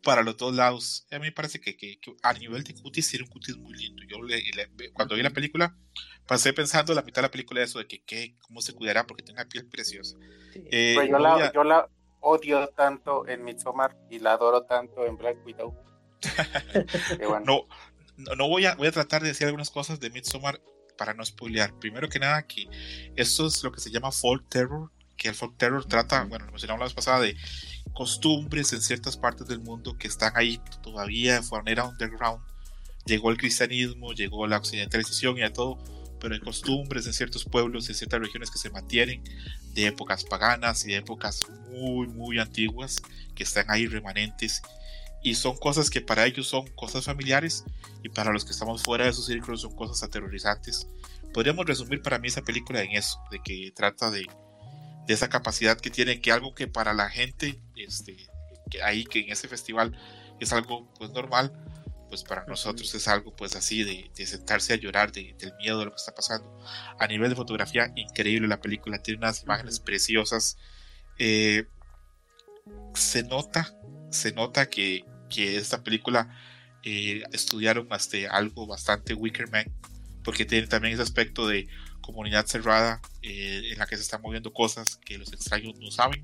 para 0.04 0.22
los 0.22 0.36
dos 0.36 0.54
lados. 0.54 1.06
A 1.10 1.18
mí 1.18 1.26
me 1.26 1.32
parece 1.32 1.60
que, 1.60 1.76
que, 1.76 1.98
a 2.22 2.32
nivel 2.34 2.62
de 2.62 2.74
cutis 2.74 3.10
tiene 3.10 3.24
un 3.24 3.30
cutis 3.30 3.56
muy 3.56 3.74
lindo. 3.74 4.02
Yo 4.08 4.18
cuando 4.92 5.16
vi 5.16 5.22
la 5.22 5.30
película, 5.30 5.76
pasé 6.26 6.52
pensando 6.52 6.94
la 6.94 7.02
mitad 7.02 7.22
de 7.22 7.28
la 7.28 7.30
película 7.30 7.62
eso 7.62 7.78
de 7.78 7.86
que, 7.86 8.04
que 8.04 8.36
cómo 8.40 8.60
se 8.60 8.74
cuidará 8.74 9.06
porque 9.06 9.22
tiene 9.22 9.40
una 9.40 9.48
piel 9.48 9.66
preciosa. 9.66 10.16
Eh, 10.54 10.92
pues 10.94 11.08
yo, 11.08 11.18
la, 11.18 11.52
yo 11.52 11.64
la 11.64 11.88
odio 12.20 12.68
tanto 12.68 13.26
en 13.26 13.44
Midsommar 13.44 13.96
y 14.10 14.18
la 14.18 14.32
adoro 14.32 14.62
tanto 14.62 15.04
en 15.04 15.16
Black 15.16 15.44
Widow. 15.44 15.74
No, 18.16 18.36
no 18.36 18.48
voy 18.48 18.64
a, 18.64 18.76
voy 18.76 18.86
a 18.86 18.92
tratar 18.92 19.22
de 19.22 19.28
decir 19.28 19.48
algunas 19.48 19.70
cosas 19.70 19.98
de 19.98 20.08
Midsommar 20.08 20.60
para 20.96 21.14
no 21.14 21.24
spoilear. 21.24 21.76
Primero 21.80 22.08
que 22.08 22.20
nada, 22.20 22.46
que 22.46 22.68
esto 23.16 23.46
es 23.46 23.62
lo 23.64 23.72
que 23.72 23.80
se 23.80 23.90
llama 23.90 24.12
folk 24.12 24.48
terror, 24.48 24.92
que 25.16 25.28
el 25.28 25.34
folk 25.34 25.56
terror 25.56 25.84
trata, 25.84 26.24
bueno, 26.24 26.46
lo 26.46 26.52
mencionamos 26.52 26.78
la 26.78 26.84
vez 26.86 26.94
pasada, 26.94 27.20
de 27.20 27.36
costumbres 27.94 28.72
en 28.72 28.82
ciertas 28.82 29.16
partes 29.16 29.46
del 29.46 29.60
mundo 29.60 29.96
que 29.96 30.08
están 30.08 30.32
ahí 30.36 30.60
todavía 30.82 31.40
de 31.40 31.48
manera 31.48 31.86
underground. 31.86 32.42
Llegó 33.06 33.30
el 33.30 33.36
cristianismo, 33.36 34.12
llegó 34.12 34.46
la 34.46 34.58
occidentalización 34.58 35.38
y 35.38 35.42
a 35.42 35.52
todo, 35.52 35.78
pero 36.20 36.34
hay 36.34 36.40
costumbres 36.40 37.06
en 37.06 37.12
ciertos 37.12 37.44
pueblos, 37.44 37.88
en 37.88 37.94
ciertas 37.94 38.20
regiones 38.20 38.50
que 38.50 38.58
se 38.58 38.70
mantienen 38.70 39.22
de 39.74 39.86
épocas 39.86 40.24
paganas 40.24 40.84
y 40.84 40.88
de 40.88 40.96
épocas 40.96 41.46
muy, 41.70 42.06
muy 42.08 42.38
antiguas, 42.38 43.02
que 43.34 43.44
están 43.44 43.66
ahí 43.68 43.86
remanentes 43.86 44.62
y 45.24 45.34
son 45.34 45.56
cosas 45.56 45.88
que 45.88 46.02
para 46.02 46.26
ellos 46.26 46.46
son 46.46 46.66
cosas 46.76 47.06
familiares 47.06 47.64
y 48.02 48.10
para 48.10 48.30
los 48.30 48.44
que 48.44 48.52
estamos 48.52 48.82
fuera 48.82 49.04
de 49.04 49.10
esos 49.10 49.26
círculos 49.26 49.62
son 49.62 49.74
cosas 49.74 50.02
aterrorizantes. 50.02 50.86
Podríamos 51.32 51.66
resumir 51.66 52.02
para 52.02 52.18
mí 52.18 52.28
esa 52.28 52.42
película 52.42 52.82
en 52.82 52.92
eso, 52.92 53.18
de 53.30 53.40
que 53.42 53.72
trata 53.74 54.10
de, 54.10 54.26
de 55.06 55.14
esa 55.14 55.28
capacidad 55.28 55.78
que 55.78 55.90
tiene, 55.90 56.20
que 56.20 56.32
algo 56.32 56.54
que 56.54 56.66
para 56.66 56.94
la 56.94 57.08
gente 57.08 57.60
este, 57.76 58.16
que 58.70 58.82
ahí, 58.82 59.04
que 59.04 59.20
en 59.20 59.32
ese 59.32 59.48
festival 59.48 59.96
es 60.40 60.52
algo 60.52 60.92
pues 60.98 61.10
normal, 61.10 61.52
pues 62.08 62.22
para 62.22 62.44
nosotros 62.46 62.94
es 62.94 63.08
algo 63.08 63.34
pues 63.34 63.56
así 63.56 63.82
de, 63.82 64.10
de 64.14 64.26
sentarse 64.26 64.72
a 64.72 64.76
llorar 64.76 65.12
de, 65.12 65.34
del 65.38 65.54
miedo 65.56 65.78
de 65.78 65.86
lo 65.86 65.90
que 65.90 65.96
está 65.96 66.14
pasando. 66.14 66.58
A 66.98 67.06
nivel 67.06 67.30
de 67.30 67.36
fotografía, 67.36 67.92
increíble 67.96 68.48
la 68.48 68.60
película, 68.60 68.98
tiene 68.98 69.18
unas 69.18 69.42
imágenes 69.42 69.80
preciosas. 69.80 70.56
Eh, 71.18 71.66
se 72.94 73.22
nota, 73.24 73.74
se 74.10 74.32
nota 74.32 74.68
que, 74.70 75.04
que 75.28 75.56
esta 75.56 75.82
película 75.82 76.28
eh, 76.82 77.22
estudiaron 77.32 77.88
este, 77.92 78.28
algo 78.28 78.66
bastante 78.66 79.14
Wickerman, 79.14 79.72
porque 80.22 80.44
tiene 80.44 80.66
también 80.66 80.94
ese 80.94 81.02
aspecto 81.02 81.46
de 81.48 81.66
comunidad 82.04 82.46
cerrada 82.46 83.00
eh, 83.22 83.70
en 83.72 83.78
la 83.78 83.86
que 83.86 83.96
se 83.96 84.02
están 84.02 84.20
moviendo 84.20 84.52
cosas 84.52 84.96
que 84.96 85.16
los 85.16 85.32
extraños 85.32 85.78
no 85.80 85.90
saben 85.90 86.20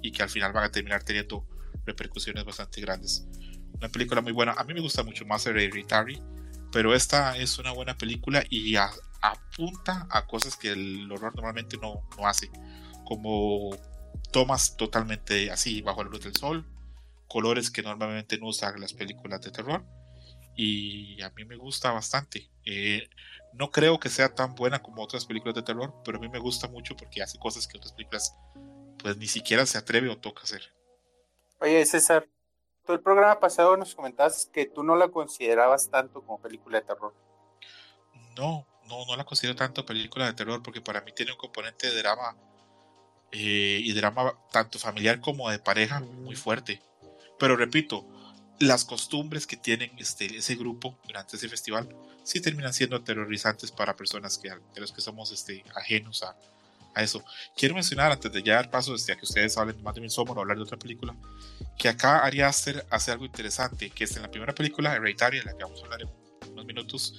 y 0.00 0.10
que 0.10 0.22
al 0.22 0.30
final 0.30 0.52
van 0.52 0.64
a 0.64 0.72
terminar 0.72 1.02
teniendo 1.02 1.46
repercusiones 1.84 2.44
bastante 2.44 2.80
grandes. 2.80 3.26
Una 3.74 3.88
película 3.88 4.22
muy 4.22 4.32
buena, 4.32 4.52
a 4.52 4.64
mí 4.64 4.72
me 4.72 4.80
gusta 4.80 5.02
mucho 5.02 5.26
más 5.26 5.46
Hereditary, 5.46 6.22
pero 6.70 6.94
esta 6.94 7.36
es 7.36 7.58
una 7.58 7.72
buena 7.72 7.96
película 7.98 8.42
y 8.48 8.76
apunta 8.76 10.06
a 10.10 10.26
cosas 10.26 10.56
que 10.56 10.70
el 10.70 11.10
horror 11.12 11.34
normalmente 11.34 11.76
no, 11.76 12.08
no 12.16 12.26
hace, 12.26 12.50
como 13.04 13.76
tomas 14.30 14.76
totalmente 14.76 15.50
así 15.50 15.82
bajo 15.82 16.04
la 16.04 16.10
luz 16.10 16.22
del 16.22 16.36
sol, 16.36 16.64
colores 17.28 17.70
que 17.70 17.82
normalmente 17.82 18.38
no 18.38 18.46
usan 18.46 18.80
las 18.80 18.94
películas 18.94 19.42
de 19.42 19.50
terror 19.50 19.84
y 20.56 21.20
a 21.22 21.30
mí 21.30 21.44
me 21.44 21.56
gusta 21.56 21.92
bastante. 21.92 22.50
Eh, 22.64 23.08
no 23.52 23.70
creo 23.70 23.98
que 23.98 24.08
sea 24.08 24.34
tan 24.34 24.54
buena 24.54 24.82
como 24.82 25.02
otras 25.02 25.26
películas 25.26 25.54
de 25.54 25.62
terror, 25.62 25.94
pero 26.04 26.18
a 26.18 26.20
mí 26.20 26.28
me 26.28 26.38
gusta 26.38 26.68
mucho 26.68 26.96
porque 26.96 27.22
hace 27.22 27.38
cosas 27.38 27.66
que 27.66 27.76
otras 27.76 27.92
películas 27.92 28.34
pues 28.98 29.16
ni 29.16 29.26
siquiera 29.26 29.66
se 29.66 29.78
atreve 29.78 30.08
o 30.08 30.18
toca 30.18 30.42
hacer. 30.42 30.62
Oye 31.60 31.84
César, 31.84 32.28
tú 32.86 32.92
el 32.92 33.00
programa 33.00 33.40
pasado 33.40 33.76
nos 33.76 33.94
comentabas 33.94 34.46
que 34.52 34.66
tú 34.66 34.82
no 34.82 34.96
la 34.96 35.08
considerabas 35.08 35.90
tanto 35.90 36.22
como 36.22 36.40
película 36.40 36.80
de 36.80 36.86
terror. 36.86 37.14
No, 38.36 38.66
no, 38.88 39.04
no 39.06 39.16
la 39.16 39.24
considero 39.24 39.54
tanto 39.56 39.84
película 39.84 40.26
de 40.26 40.32
terror 40.32 40.62
porque 40.62 40.80
para 40.80 41.00
mí 41.02 41.12
tiene 41.12 41.32
un 41.32 41.38
componente 41.38 41.88
de 41.88 41.98
drama 41.98 42.36
eh, 43.32 43.80
y 43.82 43.92
drama 43.92 44.34
tanto 44.50 44.78
familiar 44.78 45.20
como 45.20 45.50
de 45.50 45.58
pareja 45.58 46.00
muy 46.00 46.36
fuerte. 46.36 46.82
Pero 47.38 47.56
repito, 47.56 48.06
las 48.62 48.84
costumbres 48.84 49.46
que 49.46 49.56
tienen 49.56 49.90
este, 49.98 50.36
ese 50.36 50.54
grupo 50.54 50.96
durante 51.04 51.36
ese 51.36 51.48
festival 51.48 51.88
sí 52.22 52.40
terminan 52.40 52.72
siendo 52.72 52.94
aterrorizantes 52.94 53.72
para 53.72 53.96
personas 53.96 54.38
que, 54.38 54.50
de 54.50 54.80
los 54.80 54.92
que 54.92 55.00
somos 55.00 55.32
este, 55.32 55.64
ajenos 55.74 56.22
a, 56.22 56.36
a, 56.94 57.02
eso. 57.02 57.24
Quiero 57.56 57.74
mencionar, 57.74 58.12
antes 58.12 58.30
de 58.30 58.40
ya 58.40 58.54
dar 58.54 58.70
paso 58.70 58.94
este, 58.94 59.12
a 59.12 59.16
que 59.16 59.24
ustedes 59.24 59.56
hablen 59.56 59.82
más 59.82 59.96
de 59.96 60.00
Midsommar 60.00 60.38
o 60.38 60.40
hablar 60.42 60.56
de 60.58 60.62
otra 60.62 60.78
película, 60.78 61.12
que 61.76 61.88
acá 61.88 62.24
Ari 62.24 62.42
Aster 62.42 62.86
hace 62.88 63.10
algo 63.10 63.24
interesante, 63.24 63.90
que 63.90 64.04
es 64.04 64.14
en 64.14 64.22
la 64.22 64.30
primera 64.30 64.54
película, 64.54 64.94
Hereditary, 64.94 65.38
en 65.38 65.46
la 65.46 65.56
que 65.56 65.64
vamos 65.64 65.80
a 65.80 65.84
hablar 65.84 66.02
en 66.02 66.52
unos 66.52 66.64
minutos, 66.64 67.14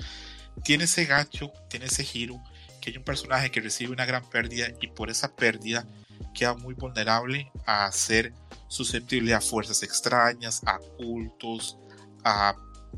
tiene 0.64 0.86
ese 0.86 1.04
gancho, 1.04 1.52
tiene 1.70 1.88
ese 1.88 2.06
giro, 2.06 2.42
que 2.80 2.92
hay 2.92 2.98
un 2.98 3.04
personaje 3.04 3.52
que 3.52 3.60
recibe 3.60 3.92
una 3.92 4.06
gran 4.06 4.30
pérdida 4.30 4.68
y 4.80 4.88
por 4.88 5.10
esa 5.10 5.36
pérdida 5.36 5.86
queda 6.34 6.54
muy 6.56 6.74
vulnerable 6.74 7.52
a 7.66 7.92
ser 7.92 8.34
susceptible 8.68 9.34
a 9.34 9.42
fuerzas 9.42 9.84
extrañas, 9.84 10.62
a 10.66 10.80
cultos, 10.98 11.78
a 12.24 12.56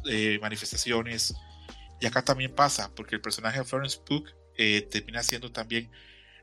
eh, 0.09 0.39
manifestaciones. 0.41 1.35
Y 1.99 2.05
acá 2.05 2.23
también 2.23 2.53
pasa, 2.53 2.91
porque 2.95 3.15
el 3.15 3.21
personaje 3.21 3.59
de 3.59 3.65
Florence 3.65 3.99
Pugh 4.05 4.25
eh, 4.57 4.87
termina 4.89 5.23
siendo 5.23 5.51
también 5.51 5.91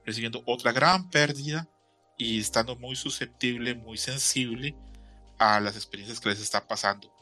recibiendo 0.05 0.43
otra 0.47 0.73
gran 0.73 1.09
pérdida 1.11 1.69
y 2.19 2.41
estando 2.41 2.77
muy 2.77 2.97
susceptible, 2.97 3.75
muy 3.75 3.97
sensible 3.97 4.75
a 5.39 5.61
las 5.61 5.77
experiencias 5.77 6.21
que 6.21 6.29
les 6.29 6.41
está 6.41 6.67
pasando. 6.67 7.13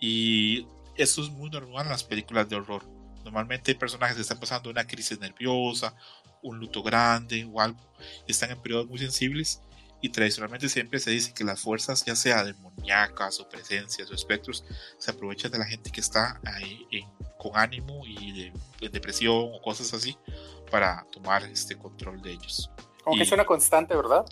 Y 0.00 0.66
eso 0.96 1.22
es 1.22 1.30
muy 1.30 1.50
normal 1.50 1.86
en 1.86 1.92
las 1.92 2.04
películas 2.04 2.48
de 2.48 2.56
horror. 2.56 2.84
Normalmente 3.24 3.72
hay 3.72 3.78
personajes 3.78 4.16
que 4.16 4.22
están 4.22 4.38
pasando 4.38 4.70
una 4.70 4.86
crisis 4.86 5.18
nerviosa, 5.18 5.94
un 6.46 6.58
luto 6.58 6.82
grande 6.82 7.48
o 7.52 7.60
algo, 7.60 7.80
están 8.26 8.50
en 8.50 8.60
periodos 8.60 8.86
muy 8.86 8.98
sensibles 8.98 9.60
y 10.00 10.10
tradicionalmente 10.10 10.68
siempre 10.68 11.00
se 11.00 11.10
dice 11.10 11.32
que 11.34 11.42
las 11.42 11.60
fuerzas, 11.60 12.04
ya 12.04 12.14
sea 12.14 12.44
demoníacas 12.44 13.40
o 13.40 13.48
presencias 13.48 14.10
o 14.10 14.14
espectros, 14.14 14.64
se 14.98 15.10
aprovechan 15.10 15.50
de 15.50 15.58
la 15.58 15.64
gente 15.64 15.90
que 15.90 16.00
está 16.00 16.40
ahí 16.44 16.86
con 17.38 17.52
ánimo 17.54 18.06
y 18.06 18.50
de, 18.80 18.88
depresión 18.90 19.50
o 19.52 19.60
cosas 19.62 19.92
así 19.94 20.16
para 20.70 21.04
tomar 21.10 21.42
este 21.44 21.76
control 21.76 22.20
de 22.22 22.32
ellos. 22.32 22.70
Como 23.02 23.16
que 23.16 23.22
es 23.22 23.32
una 23.32 23.44
constante, 23.44 23.96
¿verdad? 23.96 24.24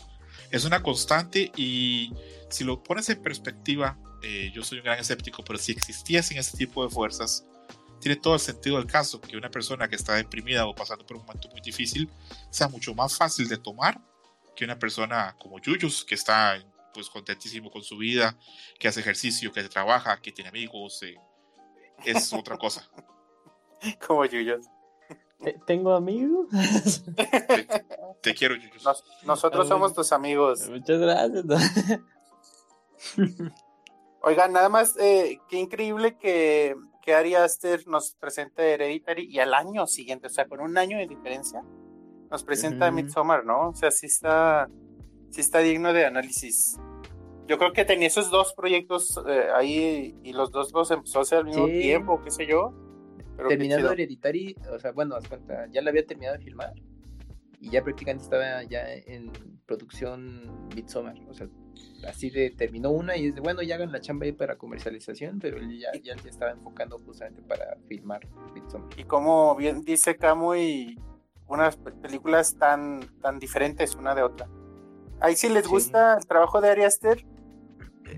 Es 0.51 0.65
una 0.65 0.83
constante 0.83 1.51
y 1.57 2.13
si 2.51 2.63
lo 2.65 2.83
pones 2.83 3.09
en 3.09 3.21
perspectiva, 3.23 3.99
eh, 4.23 4.53
yo 4.55 4.63
soy 4.63 4.79
un 4.79 4.85
gran 4.85 4.99
escéptico, 4.99 5.43
pero 5.45 5.59
si 5.59 5.73
existiesen 5.73 6.39
ese 6.39 6.57
tipo 6.57 6.85
de 6.85 6.91
fuerzas, 6.91 7.45
tiene 8.01 8.17
todo 8.17 8.35
el 8.35 8.41
sentido 8.41 8.77
del 8.77 8.87
caso 8.87 9.21
que 9.21 9.37
una 9.37 9.51
persona 9.51 9.89
que 9.89 9.97
está 9.97 10.15
deprimida 10.15 10.67
o 10.67 10.75
pasando 10.75 11.07
por 11.07 11.17
un 11.17 11.25
momento 11.25 11.49
muy 11.51 11.61
difícil 11.61 12.11
sea 12.51 12.69
mucho 12.69 12.95
más 12.95 13.17
fácil 13.17 13.49
de 13.49 13.57
tomar 13.57 14.01
que 14.55 14.65
una 14.65 14.79
persona 14.79 15.37
como 15.39 15.59
Yuyus, 15.59 16.05
que 16.05 16.15
está 16.15 16.63
pues 16.93 17.11
contentísimo 17.11 17.71
con 17.71 17.83
su 17.83 17.97
vida, 17.99 18.39
que 18.79 18.89
hace 18.89 19.01
ejercicio, 19.01 19.53
que 19.53 19.63
trabaja, 19.65 20.21
que 20.21 20.31
tiene 20.31 20.49
amigos, 20.49 21.03
eh, 21.03 21.17
es 22.05 22.33
otra 22.33 22.57
cosa. 22.57 22.89
Como 24.07 24.25
Yuyus. 24.25 24.67
¿Tengo 25.67 25.93
amigos? 25.93 26.47
Te, 28.23 28.35
quiero, 28.35 28.55
Yuyus. 28.55 28.83
nosotros 29.25 29.69
somos 29.69 29.93
tus 29.93 30.13
amigos. 30.13 30.69
Muchas 30.71 30.99
gracias. 31.01 31.45
Oigan, 34.23 34.53
nada 34.53 34.71
más, 34.71 34.97
eh, 34.99 35.39
qué 35.51 35.59
increíble 35.59 36.17
que, 36.17 36.75
que 37.05 37.15
Ari 37.15 37.35
Aster 37.35 37.87
nos 37.87 38.15
presente 38.15 38.73
Hereditary 38.73 39.27
y 39.31 39.39
al 39.39 39.53
año 39.53 39.87
siguiente, 39.87 40.29
o 40.29 40.31
sea, 40.31 40.47
con 40.47 40.61
un 40.61 40.79
año 40.79 40.97
de 40.97 41.07
diferencia, 41.07 41.63
nos 42.31 42.43
presenta 42.45 42.91
Midsommar, 42.91 43.45
¿no? 43.45 43.69
O 43.69 43.75
sea, 43.75 43.91
sí 43.91 44.07
está, 44.07 44.69
sí 45.29 45.43
está 45.43 45.59
digno 45.59 45.93
de 45.93 46.07
análisis. 46.07 46.79
Yo 47.47 47.59
creo 47.59 47.75
que 47.75 47.85
tenía 47.85 48.09
esos 48.09 48.31
dos 48.31 48.55
proyectos 48.55 49.21
eh, 49.29 49.49
ahí 49.55 50.17
y 50.23 50.33
los 50.33 50.51
dos 50.51 50.73
los 50.73 50.91
empezó 50.91 51.19
a 51.19 51.23
hacer 51.23 51.39
al 51.41 51.45
mismo 51.45 51.67
tiempo, 51.67 52.23
qué 52.25 52.31
sé 52.31 52.47
yo. 52.47 52.73
Terminando 53.49 53.93
Hereditary, 53.93 54.57
o 54.73 54.79
sea, 54.79 54.93
bueno, 54.93 55.19
ya 55.71 55.83
la 55.83 55.91
había 55.91 56.07
terminado 56.07 56.39
de 56.39 56.43
filmar 56.43 56.73
y 57.61 57.71
ya 57.71 57.83
prácticamente 57.83 58.25
estaba 58.25 58.63
ya 58.63 58.91
en 58.91 59.31
producción 59.67 60.69
Midsommar, 60.75 61.17
o 61.29 61.35
sea, 61.35 61.49
así 62.07 62.31
de 62.31 62.51
terminó 62.51 62.91
una 62.91 63.17
y 63.17 63.29
es 63.29 63.35
de 63.35 63.41
bueno, 63.41 63.63
ya 63.63 63.77
hagan 63.77 63.93
la 63.93 64.01
chamba 64.01 64.27
ahí 64.27 64.33
para 64.33 64.57
comercialización, 64.57 65.39
pero 65.39 65.59
él 65.59 65.79
ya, 65.79 65.93
ya 66.01 66.15
estaba 66.29 66.53
enfocando 66.53 66.99
justamente 66.99 67.43
para 67.43 67.77
filmar 67.87 68.27
Midsommar. 68.55 68.89
Y 68.99 69.05
como 69.05 69.55
bien 69.57 69.83
dice 69.83 70.17
Camu, 70.17 70.55
y 70.55 70.99
unas 71.47 71.77
películas 71.77 72.57
tan, 72.57 73.01
tan 73.21 73.39
diferentes 73.39 73.95
una 73.95 74.15
de 74.15 74.23
otra. 74.23 74.49
Ahí 75.21 75.37
si 75.37 75.49
les 75.49 75.67
gusta 75.67 76.17
el 76.19 76.27
trabajo 76.27 76.61
de 76.61 76.71
Ari 76.71 76.83
Aster, 76.85 77.25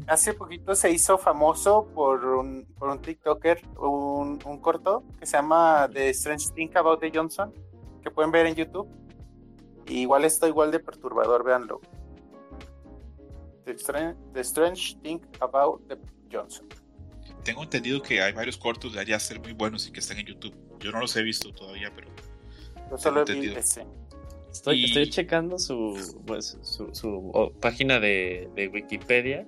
hace 0.07 0.35
poquito 0.35 0.75
se 0.75 0.91
hizo 0.91 1.19
famoso 1.19 1.87
por 1.95 2.25
un, 2.25 2.67
por 2.79 2.89
un 2.89 3.01
TikToker, 3.01 3.63
un, 3.79 4.39
un 4.45 4.59
corto 4.61 5.05
que 5.19 5.27
se 5.27 5.37
llama 5.37 5.89
The 5.93 6.11
Strange 6.11 6.51
Thing 6.55 6.71
About 6.75 7.01
the 7.01 7.13
Johnson, 7.15 7.53
que 8.03 8.11
pueden 8.11 8.31
ver 8.31 8.47
en 8.47 8.55
YouTube 8.55 8.89
igual 9.89 10.25
está 10.25 10.49
igual 10.49 10.71
de 10.71 10.81
perturbador, 10.81 11.45
véanlo. 11.45 11.81
The 13.67 14.41
Strange, 14.43 14.97
Thing 15.03 15.21
About 15.41 15.89
the 15.89 15.99
Johnson. 16.31 16.67
Tengo 17.43 17.65
entendido 17.65 18.01
que 18.01 18.23
hay 18.23 18.33
varios 18.33 18.57
cortos 18.57 18.95
de 18.95 19.01
allá 19.01 19.19
ser 19.19 19.41
muy 19.41 19.53
buenos 19.53 19.87
y 19.89 19.93
que 19.93 20.01
están 20.01 20.19
en 20.19 20.27
YouTube. 20.27 20.55
Yo 20.79 20.93
no 20.93 21.01
los 21.01 21.17
he 21.17 21.23
visto 21.23 21.53
todavía, 21.53 21.93
pero. 21.95 22.09
Yo 22.91 22.97
solo 22.97 23.25
he 23.27 23.35
visto 23.35 23.81
Estoy, 24.51 24.85
estoy 24.85 25.11
checando 25.11 25.59
su, 25.59 26.23
pues, 26.27 26.57
su, 26.63 27.53
página 27.61 28.01
de, 28.01 28.49
de 28.55 28.69
Wikipedia. 28.69 29.47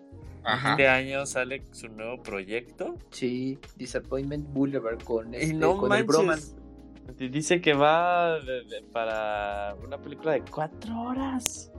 Este 0.71 0.89
año 0.89 1.25
sale 1.27 1.63
su 1.73 1.89
nuevo 1.89 2.23
proyecto. 2.23 2.97
Sí, 3.11 3.59
Disappointment 3.77 4.49
Boulevard 4.53 5.03
con, 5.03 5.35
este, 5.35 5.55
no 5.55 5.79
con 5.79 5.93
el 5.95 6.05
Broman. 6.05 6.41
Dice 7.17 7.61
que 7.61 7.73
va 7.73 8.39
para 8.93 9.75
una 9.83 9.99
película 9.99 10.33
de 10.33 10.43
cuatro 10.43 11.01
horas. 11.01 11.71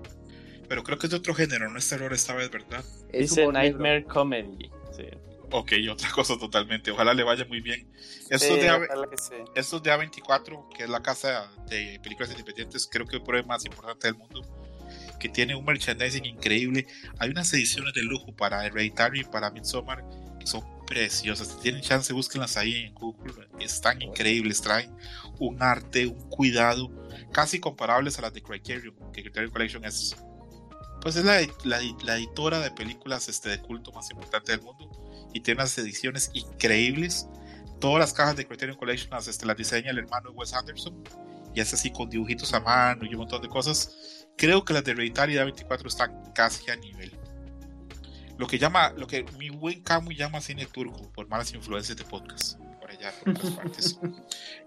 Pero 0.69 0.83
creo 0.83 0.97
que 0.97 1.07
es 1.07 1.11
de 1.11 1.17
otro 1.17 1.33
género, 1.33 1.69
no 1.69 1.77
es 1.79 1.89
terror 1.89 2.13
esta 2.13 2.35
vez, 2.35 2.49
¿verdad? 2.49 2.85
Dice 3.11 3.47
Nightmare 3.47 4.05
Comedy. 4.05 4.69
Sí. 4.95 5.05
Ok, 5.51 5.73
otra 5.91 6.11
cosa 6.15 6.37
totalmente. 6.37 6.91
Ojalá 6.91 7.13
le 7.13 7.23
vaya 7.23 7.45
muy 7.45 7.59
bien. 7.59 7.91
Estos, 8.29 8.57
de, 8.57 8.69
A, 8.69 8.79
estos 9.55 9.81
de 9.81 9.91
A24, 9.91 10.69
que 10.75 10.83
es 10.83 10.89
la 10.89 11.01
casa 11.01 11.51
de 11.67 11.99
películas 12.03 12.31
independientes, 12.31 12.87
creo 12.89 13.07
que 13.07 13.17
el 13.17 13.23
prueba 13.23 13.47
más 13.47 13.65
importante 13.65 14.07
del 14.07 14.15
mundo, 14.15 14.41
que 15.19 15.27
tiene 15.27 15.55
un 15.55 15.65
merchandising 15.65 16.25
increíble. 16.25 16.85
Hay 17.17 17.31
unas 17.31 17.51
ediciones 17.53 17.93
de 17.93 18.03
lujo 18.03 18.31
para 18.35 18.65
Hereditary 18.65 19.21
y 19.21 19.23
para 19.23 19.49
Midsommar 19.49 20.03
que 20.39 20.47
son 20.47 20.63
preciosas. 20.85 21.47
Si 21.47 21.59
tienen 21.61 21.81
chance, 21.81 22.13
búsquenlas 22.13 22.57
ahí 22.57 22.75
en 22.75 22.93
Google. 22.93 23.47
Están 23.59 24.01
increíbles. 24.01 24.61
Traen 24.61 24.95
un 25.39 25.61
arte, 25.61 26.07
un 26.07 26.29
cuidado 26.29 26.89
casi 27.31 27.59
comparables 27.59 28.17
a 28.17 28.21
las 28.21 28.33
de 28.33 28.41
Criterion. 28.41 28.95
Que 29.11 29.21
Criterion 29.23 29.51
Collection 29.51 29.85
es, 29.85 30.15
pues 31.01 31.15
es 31.15 31.25
la, 31.25 31.39
la, 31.63 32.15
editora 32.15 32.59
de 32.59 32.71
películas 32.71 33.29
este, 33.29 33.49
de 33.49 33.61
culto 33.61 33.91
más 33.91 34.09
importante 34.11 34.51
del 34.51 34.61
mundo. 34.61 34.89
Y 35.33 35.41
tiene 35.41 35.61
unas 35.61 35.77
ediciones 35.77 36.31
increíbles. 36.33 37.27
Todas 37.79 37.99
las 37.99 38.13
cajas 38.13 38.35
de 38.35 38.45
Criterion 38.45 38.77
Collection 38.77 39.11
las, 39.11 39.27
este, 39.27 39.45
las 39.45 39.55
diseña 39.55 39.91
el 39.91 39.99
hermano 39.99 40.31
Wes 40.31 40.53
Anderson. 40.53 41.03
Y 41.53 41.61
es 41.61 41.73
así 41.73 41.91
con 41.91 42.09
dibujitos 42.09 42.53
a 42.53 42.59
mano 42.59 43.05
y 43.05 43.13
un 43.13 43.21
montón 43.21 43.41
de 43.41 43.49
cosas. 43.49 44.27
Creo 44.37 44.63
que 44.63 44.73
las 44.73 44.83
de 44.83 44.91
Hereditary 44.91 45.33
de 45.33 45.43
24 45.43 45.87
están 45.87 46.31
casi 46.33 46.69
a 46.71 46.75
nivel 46.75 47.19
lo 48.39 48.47
que 48.47 48.57
llama, 48.57 48.93
lo 48.95 49.05
que 49.05 49.25
mi 49.37 49.49
buen 49.49 49.83
Camu 49.83 50.11
llama 50.11 50.39
cine 50.39 50.65
turco, 50.65 51.11
por 51.13 51.27
malas 51.27 51.53
influencias 51.53 51.97
de 51.97 52.05
podcast, 52.05 52.57
por 52.79 52.89
allá, 52.89 53.11
por 53.19 53.31
otras 53.31 53.51
partes. 53.57 53.99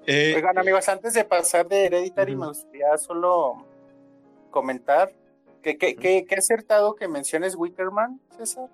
Eh, 0.06 0.34
Oigan, 0.36 0.58
amigos, 0.58 0.86
antes 0.90 1.14
de 1.14 1.24
pasar 1.24 1.66
de 1.66 1.86
Hereditary, 1.86 2.36
me 2.36 2.48
gustaría 2.48 2.98
solo 2.98 3.66
comentar 4.50 5.10
que, 5.62 5.78
que, 5.78 6.24
que, 6.26 6.34
acertado 6.34 6.94
que 6.94 7.08
menciones 7.08 7.54
Wickerman, 7.54 8.20
César. 8.36 8.68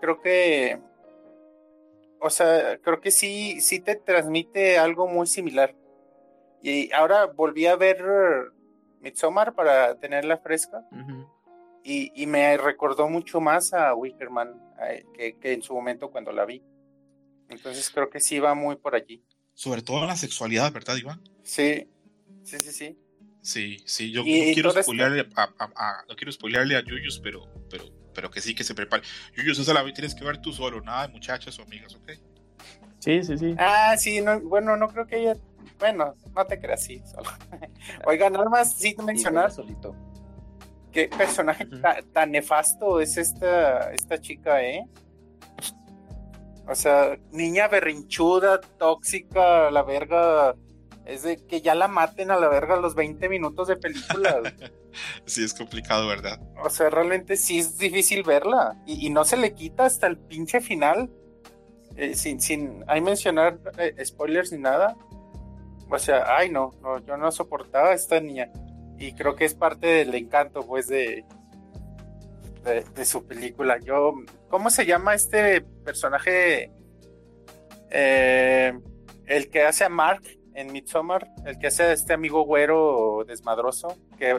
Creo 0.00 0.20
que, 0.20 0.80
o 2.20 2.30
sea, 2.30 2.78
creo 2.78 3.00
que 3.00 3.10
sí, 3.10 3.60
sí 3.60 3.80
te 3.80 3.96
transmite 3.96 4.78
algo 4.78 5.06
muy 5.06 5.26
similar. 5.26 5.74
Y 6.62 6.92
ahora 6.92 7.26
volví 7.26 7.66
a 7.66 7.76
ver 7.76 8.02
Midsommar 9.00 9.54
para 9.54 9.96
tenerla 9.98 10.38
fresca. 10.38 10.86
Y, 11.84 12.26
me 12.26 12.56
recordó 12.56 13.08
mucho 13.08 13.40
más 13.40 13.72
a 13.72 13.94
Wickerman 13.94 14.54
que, 15.14 15.36
en 15.52 15.62
su 15.62 15.74
momento 15.74 16.10
cuando 16.10 16.32
la 16.32 16.44
vi. 16.44 16.62
Entonces 17.48 17.90
creo 17.90 18.08
que 18.08 18.20
sí 18.20 18.38
va 18.38 18.54
muy 18.54 18.76
por 18.76 18.94
allí. 18.94 19.22
Sobre 19.54 19.82
todo 19.82 20.00
en 20.00 20.06
la 20.06 20.16
sexualidad, 20.16 20.72
¿verdad, 20.72 20.96
Iván? 20.96 21.20
Sí, 21.42 21.88
sí, 22.44 22.58
sí, 22.60 22.72
sí. 22.72 22.98
Sí, 23.42 23.82
sí, 23.86 24.12
yo 24.12 24.20
no, 24.20 24.24
quiero 24.24 24.70
spoilearle 24.70 25.28
a, 25.34 26.04
no 26.08 26.14
quiero 26.14 26.30
spoilearle 26.30 26.76
a 26.76 26.84
Yuyus, 26.84 27.18
pero, 27.18 27.44
pero, 27.68 27.84
pero 28.14 28.30
que 28.30 28.40
sí 28.40 28.54
que 28.54 28.62
se 28.62 28.72
prepare. 28.72 29.02
Yuyus, 29.36 29.58
esa 29.58 29.74
la 29.74 29.84
tienes 29.92 30.14
que 30.14 30.24
ver 30.24 30.38
tú 30.38 30.52
solo, 30.52 30.80
nada 30.80 31.08
de 31.08 31.12
muchachas 31.12 31.58
o 31.58 31.62
amigas, 31.62 31.94
¿ok? 31.96 32.12
Sí, 33.00 33.24
sí, 33.24 33.36
sí. 33.36 33.54
Ah, 33.58 33.96
sí, 33.98 34.20
no, 34.20 34.40
bueno, 34.40 34.76
no 34.76 34.88
creo 34.88 35.08
que 35.08 35.20
ella, 35.20 35.36
bueno, 35.80 36.14
no 36.36 36.44
te 36.46 36.60
creas, 36.60 36.84
sí, 36.84 37.02
solo. 37.04 37.28
Oiga, 38.06 38.30
nada 38.30 38.48
más 38.48 38.78
sí 38.78 38.94
mencionar. 39.04 39.50
solito 39.50 39.96
Qué 40.92 41.08
personaje 41.08 41.66
tan, 42.12 42.30
nefasto 42.30 43.00
es 43.00 43.16
esta, 43.16 43.92
esta 43.92 44.20
chica, 44.20 44.62
¿eh? 44.62 44.86
O 46.68 46.74
sea, 46.76 47.18
niña 47.32 47.66
berrinchuda, 47.66 48.60
tóxica, 48.60 49.70
la 49.72 49.82
verga. 49.82 50.54
Es 51.04 51.22
de 51.22 51.44
que 51.46 51.60
ya 51.60 51.74
la 51.74 51.88
maten 51.88 52.30
a 52.30 52.36
la 52.36 52.48
verga 52.48 52.76
los 52.76 52.94
20 52.94 53.28
minutos 53.28 53.68
de 53.68 53.76
película. 53.76 54.40
sí, 55.26 55.44
es 55.44 55.52
complicado, 55.52 56.06
¿verdad? 56.06 56.40
O 56.62 56.70
sea, 56.70 56.90
realmente 56.90 57.36
sí 57.36 57.58
es 57.58 57.76
difícil 57.78 58.22
verla. 58.22 58.76
Y, 58.86 59.10
no 59.10 59.24
se 59.24 59.36
le 59.36 59.54
quita 59.54 59.86
hasta 59.86 60.06
el 60.06 60.18
pinche 60.18 60.60
final. 60.60 61.10
Eh, 61.96 62.14
sin, 62.14 62.40
sin 62.40 62.84
hay 62.86 63.00
mencionar 63.00 63.58
eh, 63.78 63.94
spoilers 64.04 64.52
ni 64.52 64.58
nada. 64.58 64.96
O 65.90 65.98
sea, 65.98 66.24
ay 66.36 66.50
no, 66.50 66.70
no, 66.80 67.04
yo 67.04 67.18
no 67.18 67.30
soportaba 67.30 67.90
a 67.90 67.94
esta 67.94 68.18
niña 68.18 68.50
y 69.02 69.12
creo 69.14 69.34
que 69.34 69.44
es 69.44 69.54
parte 69.54 69.86
del 69.86 70.14
encanto, 70.14 70.64
pues, 70.64 70.86
de, 70.86 71.24
de, 72.94 73.04
su 73.04 73.26
película. 73.26 73.78
Yo, 73.80 74.14
¿cómo 74.48 74.70
se 74.70 74.86
llama 74.86 75.14
este 75.14 75.62
personaje? 75.84 76.70
Eh, 77.90 78.72
el 79.26 79.50
que 79.50 79.64
hace 79.64 79.84
a 79.84 79.88
Mark 79.88 80.22
en 80.54 80.72
Midsommar, 80.72 81.30
el 81.46 81.58
que 81.58 81.68
hace 81.68 81.84
a 81.84 81.92
este 81.92 82.12
amigo 82.12 82.44
güero 82.44 83.24
desmadroso, 83.26 83.96
que, 84.18 84.30
a 84.30 84.34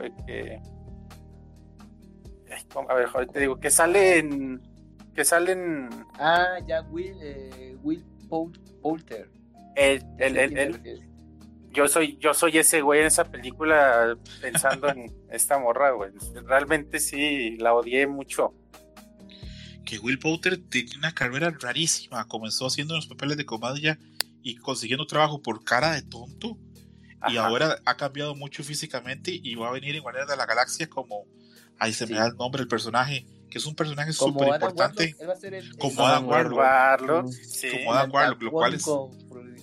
ver, 2.93 3.27
te 3.31 3.39
digo, 3.39 3.59
que 3.59 3.71
sale 3.71 4.19
en, 4.19 4.61
que 5.15 5.25
salen 5.25 5.89
Ah, 6.19 6.57
ya, 6.67 6.81
Will, 6.83 7.17
eh, 7.21 7.77
Will 7.81 8.03
Poulter. 8.81 9.29
El, 9.75 10.03
el, 10.19 10.37
el, 10.37 11.09
yo 11.71 11.87
soy, 11.87 12.17
yo 12.19 12.33
soy 12.33 12.57
ese 12.59 12.81
güey 12.81 13.01
en 13.01 13.07
esa 13.07 13.25
película 13.25 14.15
pensando 14.41 14.89
en 14.89 15.11
esta 15.31 15.57
morra, 15.57 15.91
güey. 15.91 16.11
Realmente 16.45 16.99
sí, 16.99 17.57
la 17.57 17.73
odié 17.73 18.05
mucho. 18.05 18.53
Que 19.83 19.97
Will 19.99 20.19
Potter 20.19 20.57
tiene 20.69 20.91
una 20.97 21.13
carrera 21.13 21.51
rarísima. 21.59 22.27
Comenzó 22.27 22.67
haciendo 22.67 22.95
los 22.95 23.07
papeles 23.07 23.37
de 23.37 23.45
comedia 23.45 23.99
y 24.43 24.55
consiguiendo 24.57 25.07
trabajo 25.07 25.41
por 25.41 25.63
cara 25.63 25.93
de 25.93 26.01
tonto. 26.03 26.57
Y 27.29 27.37
ahora 27.37 27.79
ha 27.85 27.95
cambiado 27.95 28.35
mucho 28.35 28.63
físicamente 28.63 29.31
y 29.41 29.55
va 29.55 29.69
a 29.69 29.71
venir 29.71 29.95
en 29.95 30.01
Guardianes 30.01 30.29
de 30.29 30.35
la 30.37 30.45
Galaxia 30.45 30.89
como, 30.89 31.23
ahí 31.79 31.93
se 31.93 32.05
me 32.05 32.15
da 32.15 32.27
el 32.27 32.35
nombre 32.35 32.59
del 32.59 32.67
personaje, 32.67 33.25
que 33.49 33.59
es 33.59 33.65
un 33.65 33.75
personaje 33.75 34.11
súper 34.33 34.47
importante. 34.73 35.15
Como 35.77 36.05
Adam 36.05 36.27
Warlock. 36.27 36.59
Sí. 37.31 37.67
Como 37.77 37.93
Adam 37.93 38.11
Warlock, 38.11 38.41
lo 38.41 38.51
cual 38.51 38.73
es- 38.73 38.83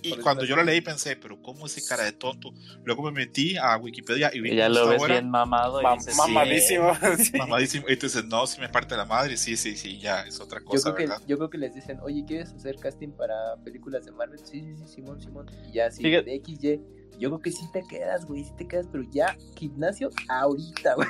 Y 0.03 0.17
cuando 0.19 0.45
yo 0.45 0.57
lo 0.57 0.63
leí 0.63 0.81
pensé, 0.81 1.17
pero 1.17 1.41
¿cómo 1.43 1.67
ese 1.67 1.85
cara 1.87 2.05
de 2.05 2.13
tonto? 2.13 2.53
Luego 2.85 3.03
me 3.05 3.13
metí 3.13 3.57
a 3.57 3.77
Wikipedia 3.77 4.31
y 4.33 4.41
vi 4.41 4.53
Y 4.53 4.57
ya 4.57 4.69
lo 4.69 4.89
ves 4.89 5.03
bien 5.07 5.29
mamado 5.31 5.81
y 5.81 5.85
Ma- 5.85 5.95
dices, 5.95 6.17
mamadísimo. 6.17 6.93
sí. 7.19 7.37
mamadísimo. 7.39 7.87
Y 7.89 7.93
entonces, 7.93 8.25
no, 8.25 8.47
si 8.47 8.61
me 8.61 8.69
parte 8.69 8.97
la 8.97 9.05
madre, 9.05 9.37
sí, 9.37 9.57
sí, 9.57 9.77
sí, 9.77 9.99
ya 9.99 10.23
es 10.23 10.41
otra 10.41 10.61
Yo 10.61 10.67
cosa, 10.67 10.83
creo, 10.95 10.95
que, 10.97 11.03
¿verdad? 11.13 11.23
yo 11.27 11.37
creo 11.37 11.51
que 11.51 11.59
les 11.59 11.75
dicen, 11.75 11.99
oye, 12.03 12.25
¿quieres 12.27 12.53
hacer 12.53 12.77
casting 12.77 13.11
para 13.11 13.35
películas 13.65 14.05
de 14.05 14.13
Marvel? 14.13 14.39
Sí, 14.39 14.61
sí, 14.63 14.75
sí, 14.77 14.87
Simón, 14.87 15.21
Simón. 15.21 15.47
Y 15.69 15.73
ya, 15.73 15.91
sí, 15.91 16.03
Fíjate- 16.03 16.31
de 16.31 16.43
XY. 16.45 16.81
Yo 17.19 17.29
creo 17.29 17.41
que 17.43 17.53
sí 17.53 17.67
te 17.71 17.83
quedas, 17.87 18.25
güey, 18.25 18.45
sí 18.45 18.53
te 18.57 18.67
quedas, 18.67 18.87
pero 18.91 19.05
ya, 19.11 19.37
gimnasio, 19.55 20.09
ahorita, 20.31 20.95
güey. 20.95 21.09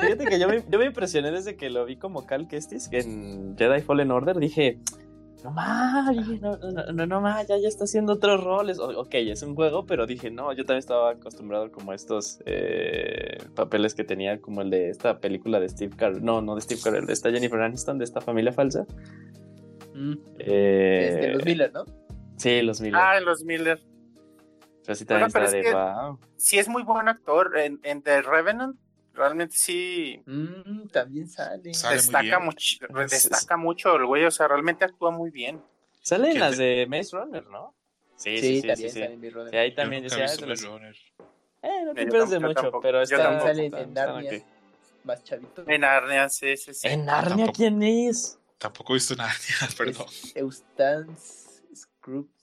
Fíjate 0.00 0.24
que 0.24 0.40
yo 0.40 0.48
me, 0.48 0.64
yo 0.68 0.78
me 0.80 0.86
impresioné 0.86 1.30
desde 1.30 1.56
que 1.56 1.70
lo 1.70 1.84
vi 1.84 1.96
como 1.96 2.26
Cal 2.26 2.48
Kestis 2.48 2.88
en 2.90 3.56
Jedi 3.56 3.80
Fallen 3.82 4.10
Order. 4.10 4.36
Dije, 4.40 4.80
no 5.44 5.50
más, 5.52 6.16
no, 6.40 6.56
no, 6.56 6.92
no, 6.92 7.06
no 7.06 7.20
más, 7.20 7.46
ya, 7.46 7.56
ya 7.58 7.68
está 7.68 7.84
haciendo 7.84 8.14
otros 8.14 8.42
roles. 8.42 8.78
O- 8.78 9.00
ok, 9.00 9.14
es 9.14 9.42
un 9.42 9.54
juego, 9.54 9.86
pero 9.86 10.06
dije, 10.06 10.30
no, 10.30 10.52
yo 10.52 10.64
también 10.64 10.78
estaba 10.80 11.10
acostumbrado 11.10 11.70
como 11.70 11.92
a 11.92 11.94
estos 11.94 12.40
eh, 12.46 13.38
papeles 13.54 13.94
que 13.94 14.04
tenía, 14.04 14.40
como 14.40 14.62
el 14.62 14.70
de 14.70 14.90
esta 14.90 15.18
película 15.20 15.60
de 15.60 15.68
Steve 15.68 15.94
Carell. 15.96 16.24
No, 16.24 16.42
no 16.42 16.54
de 16.54 16.60
Steve 16.62 16.80
Carell, 16.82 17.06
de 17.06 17.12
esta 17.12 17.30
Jennifer 17.30 17.60
Aniston, 17.60 17.98
de 17.98 18.04
esta 18.04 18.20
familia 18.20 18.52
falsa. 18.52 18.86
Eh, 20.38 21.08
Este, 21.10 21.32
los 21.32 21.44
Miller, 21.44 21.72
¿no? 21.72 21.84
Sí, 22.36 22.62
los 22.62 22.80
Miller. 22.80 23.00
Ah, 23.02 23.20
los 23.20 23.42
Miller. 23.44 23.80
pero 24.84 24.94
sí 24.96 25.04
también 25.04 25.28
bueno, 25.28 25.32
pero 25.32 25.44
estaba 25.46 25.46
es 25.46 25.52
de 25.52 25.62
que- 25.62 25.74
wow. 26.08 26.18
Sí, 26.36 26.58
es 26.58 26.68
muy 26.68 26.82
buen 26.82 27.08
actor. 27.08 27.58
En, 27.58 27.80
en 27.82 28.02
The 28.02 28.22
Revenant, 28.22 28.76
realmente 29.18 29.54
sí 29.56 30.22
Mm, 30.26 30.88
también 30.88 31.28
sale. 31.28 31.60
Destaca 31.72 32.38
mucho, 32.38 32.76
Es- 33.04 33.10
destaca 33.10 33.56
mucho 33.56 33.96
el 33.96 34.06
güey, 34.06 34.24
o 34.24 34.30
sea, 34.30 34.48
realmente 34.48 34.84
actúa 34.84 35.10
muy 35.10 35.30
bien. 35.30 35.62
Sale 36.00 36.26
en 36.28 36.30
¿Quién 36.32 36.40
las 36.40 36.56
de- 36.56 36.64
de 36.64 36.86
Maze 36.86 37.16
Runner, 37.16 37.46
¿no? 37.46 37.74
Sí, 38.16 38.38
Sí, 38.38 38.40
sí, 38.40 38.46
sí. 38.48 38.60
sí, 38.62 38.66
también 38.68 38.90
sí. 38.92 39.00
sale 39.00 39.12
en 39.14 39.20
mi 39.20 39.30
Runner. 39.30 39.50
Sí, 39.50 39.56
ahí 39.56 39.74
también 39.74 40.02
decía, 40.02 40.18
he 40.18 40.22
"Ah, 40.22 40.26
visto 40.30 40.40
de 40.42 40.50
los- 40.50 40.60
Blade 40.62 40.74
Runner. 40.78 40.96
Eh, 41.60 41.84
no 41.84 41.94
te 41.94 42.06
pierdes 42.06 42.30
de 42.30 42.40
mucho, 42.40 42.54
tampoco. 42.54 42.80
pero 42.80 43.02
está, 43.02 43.40
sale 43.40 43.66
en 43.66 43.92
Narnia, 43.94 44.44
más 45.04 45.24
chavito. 45.24 45.64
En 45.66 45.80
Narnia, 45.80 46.28
sí, 46.28 46.56
sí, 46.56 46.72
sí. 46.74 46.88
¿En 46.88 47.04
Narnia 47.04 47.52
quién 47.52 47.82
es? 47.82 48.38
Tampoco 48.58 48.92
he 48.92 48.96
visto 48.96 49.14
nada, 49.16 49.32
perdón. 49.76 50.06
Es 50.08 50.36
Eustace 50.36 51.47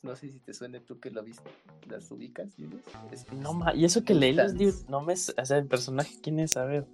No 0.04 0.16
sé 0.16 0.30
si 0.32 0.40
te 0.40 0.54
suena 0.54 0.80
tú 0.80 1.00
que 1.00 1.10
lo 1.10 1.24
viste. 1.24 1.50
¿Las 1.90 2.10
ubicas, 2.12 2.50
Julius? 2.56 2.84
Es- 3.12 3.32
No, 3.34 3.54
ma, 3.54 3.74
y 3.74 3.86
eso 3.86 4.04
que 4.04 4.14
leí 4.14 4.34
los 4.34 4.54
libros, 4.54 4.86
no 4.88 5.02
me, 5.02 5.14
o 5.14 5.18
sea, 5.46 5.58
el 5.58 5.66
personaje, 5.68 6.16
¿quién 6.22 6.40
es? 6.40 6.56
A 6.58 6.66
ver. 6.66 6.86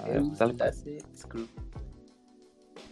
A 0.00 0.08
ver, 0.08 0.22
tal- 0.36 0.50
Eustace 0.50 0.98
Scrooge. 1.16 1.50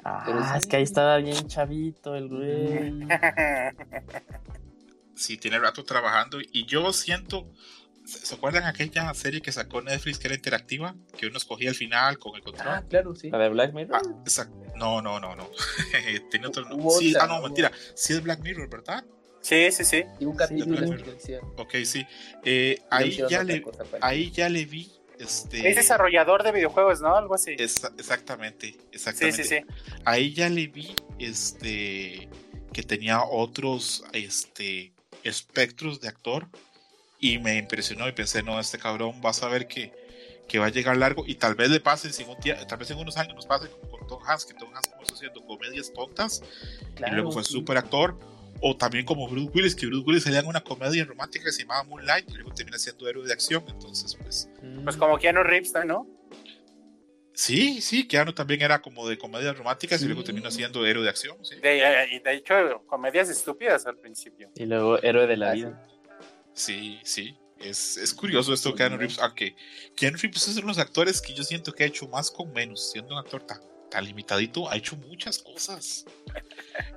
Ah, 0.05 0.23
pero 0.27 0.39
es 0.41 0.63
sí. 0.63 0.69
que 0.69 0.77
ahí 0.77 0.83
estaba 0.83 1.17
bien 1.19 1.47
chavito 1.49 2.15
el 2.15 2.29
güey. 2.29 3.09
Sí, 5.17 5.39
tiene 5.39 5.61
rato 5.61 5.85
trabajando. 5.85 6.39
Y 6.41 6.67
yo 6.67 6.93
siento. 6.93 7.47
¿Se 8.05 8.35
acuerdan 8.35 8.65
aquella 8.65 9.13
serie 9.15 9.41
que 9.41 9.51
sacó 9.51 9.81
Netflix 9.81 10.19
que 10.19 10.29
era 10.29 10.35
interactiva? 10.37 10.95
Que 11.17 11.27
uno 11.27 11.39
escogía 11.39 11.71
el 11.71 11.75
final 11.75 12.19
con 12.19 12.35
el 12.37 12.43
control. 12.43 12.69
Ah, 12.69 12.85
claro, 12.89 13.15
sí. 13.15 13.31
La 13.31 13.39
de 13.39 13.49
Black 13.49 13.73
Mirror. 13.73 14.01
Ah. 14.05 14.47
No, 14.77 15.01
no, 15.01 15.19
no, 15.21 15.35
no. 15.35 15.49
Tiene 16.31 16.47
otro 16.49 16.69
nombre. 16.69 16.91
Sí, 16.99 17.15
ah, 17.19 17.27
no, 17.27 17.41
mentira. 17.43 17.73
Sí 17.95 18.13
es 18.13 18.23
Black 18.23 18.41
Mirror, 18.41 18.69
¿verdad? 18.69 19.05
Sí, 19.41 19.71
sí, 19.73 19.85
sí. 19.85 20.05
Y 20.21 20.25
un 20.25 20.33
Sí, 20.33 20.39
capítulo 20.39 20.81
de. 20.81 21.41
Ok, 21.57 21.75
sí. 21.85 22.07
Eh, 22.45 22.81
ahí, 22.91 23.19
ya 23.29 23.43
le, 23.43 23.63
cosa 23.63 23.85
para- 23.85 24.07
ahí 24.07 24.31
ya 24.31 24.49
le 24.49 24.65
vi. 24.65 24.91
Este, 25.19 25.69
Es 25.69 25.77
desarrollador 25.77 26.43
de 26.43 26.51
videojuegos, 26.53 27.01
¿no? 27.01 27.15
Algo 27.15 27.35
así. 27.37 27.55
Esa- 27.59 27.93
exactamente, 27.97 28.69
Sí, 28.73 28.81
exactamente. 28.93 29.45
sí, 29.45 29.49
sí. 29.61 29.65
Ahí 30.05 30.33
ya 30.35 30.49
le 30.49 30.67
vi 30.67 30.95
este 31.19 32.29
que 32.73 32.83
tenía 32.83 33.23
otros 33.23 34.05
este 34.13 34.93
espectros 35.23 36.01
de 36.01 36.09
actor 36.09 36.49
y 37.33 37.39
me 37.39 37.57
impresionó 37.57 38.07
y 38.09 38.13
pensé, 38.13 38.43
no, 38.43 38.59
este 38.61 38.79
cabrón 38.79 39.21
vas 39.23 39.43
a 39.43 39.49
ver 39.49 39.67
que, 39.67 39.93
que 40.49 40.59
va 40.59 40.67
a 40.67 40.71
llegar 40.71 40.97
largo 40.97 41.25
y 41.27 41.37
tal 41.37 41.55
vez 41.55 41.71
le 41.71 41.81
pase 41.81 42.09
en 42.23 42.29
un 42.29 42.37
tie- 42.37 42.67
tal 42.67 42.79
vez 42.79 42.91
en 42.91 42.99
unos 42.99 43.17
años 43.17 43.35
nos 43.35 43.47
pase 43.47 43.69
como 43.71 43.89
con 43.91 44.07
Tom 44.07 44.23
Hanks, 44.27 44.45
que 44.45 44.55
Tom 44.55 44.69
Hanks 44.75 44.89
comenzó 44.91 45.15
haciendo 45.15 45.45
comedias 45.47 45.93
tontas 45.93 46.43
y 46.99 47.11
luego 47.13 47.33
fue 47.33 47.45
sí. 47.45 47.53
súper 47.53 47.79
actor. 47.79 48.19
O 48.61 48.75
también 48.77 49.05
como 49.05 49.29
Bruce 49.29 49.51
Willis, 49.53 49.75
que 49.75 49.87
Bruce 49.87 50.05
Willis 50.07 50.23
salía 50.23 50.39
en 50.39 50.47
una 50.47 50.61
comedia 50.63 51.05
romántica 51.05 51.45
que 51.47 51.53
se 51.53 51.63
llamaba 51.63 51.83
Moonlight 51.85 52.31
y 52.31 52.35
luego 52.35 52.53
termina 52.55 52.79
siendo 52.79 53.07
héroe 53.09 53.27
de 53.27 53.33
acción. 53.33 53.65
Entonces, 53.69 54.17
pues, 54.23 54.49
Mm. 54.63 54.85
Pues 54.85 54.97
como 54.97 55.19
Keanu 55.19 55.43
Reeves, 55.43 55.73
¿no? 55.85 56.07
sí, 57.33 57.81
sí, 57.81 58.07
Keanu 58.07 58.33
también 58.33 58.63
era 58.63 58.81
como 58.81 59.09
de 59.09 59.19
comedias 59.19 59.57
románticas 59.59 60.01
y 60.03 60.07
luego 60.07 60.23
terminó 60.23 60.51
siendo 60.51 60.87
héroe 60.87 61.03
de 61.03 61.11
acción. 61.11 61.37
sí. 61.45 61.57
De, 61.61 61.79
eh, 61.81 62.23
de 62.25 62.33
hecho, 62.35 62.55
comedias 62.87 63.29
estúpidas 63.29 63.87
al 63.87 63.99
principio. 63.99 64.51
Y 64.55 64.67
luego 64.67 65.03
Héroe 65.03 65.27
de 65.27 65.37
la 65.37 65.53
Vida. 65.53 65.87
Sí, 66.55 67.01
sí. 67.05 67.37
Es, 67.61 67.97
es 67.97 68.13
curioso 68.13 68.53
esto 68.53 68.71
de 68.71 68.75
Keanu 68.77 68.97
Reeves, 68.99 69.19
aunque 69.21 69.55
Keanu 69.97 70.17
Reeves 70.21 70.49
es 70.49 70.57
uno 70.57 70.63
de 70.63 70.69
los 70.69 70.79
actores 70.79 71.23
que 71.23 71.33
yo 71.35 71.43
siento 71.45 71.73
que 71.73 71.85
ha 71.85 71.87
hecho 71.87 72.07
más 72.09 72.31
con 72.31 72.53
menos, 72.53 72.91
siendo 72.91 73.13
un 73.15 73.19
actor 73.21 73.43
tan, 73.43 73.61
tan 73.91 74.05
limitadito, 74.05 74.69
ha 74.71 74.77
hecho 74.77 74.97
muchas 74.97 75.39
cosas. 75.39 76.05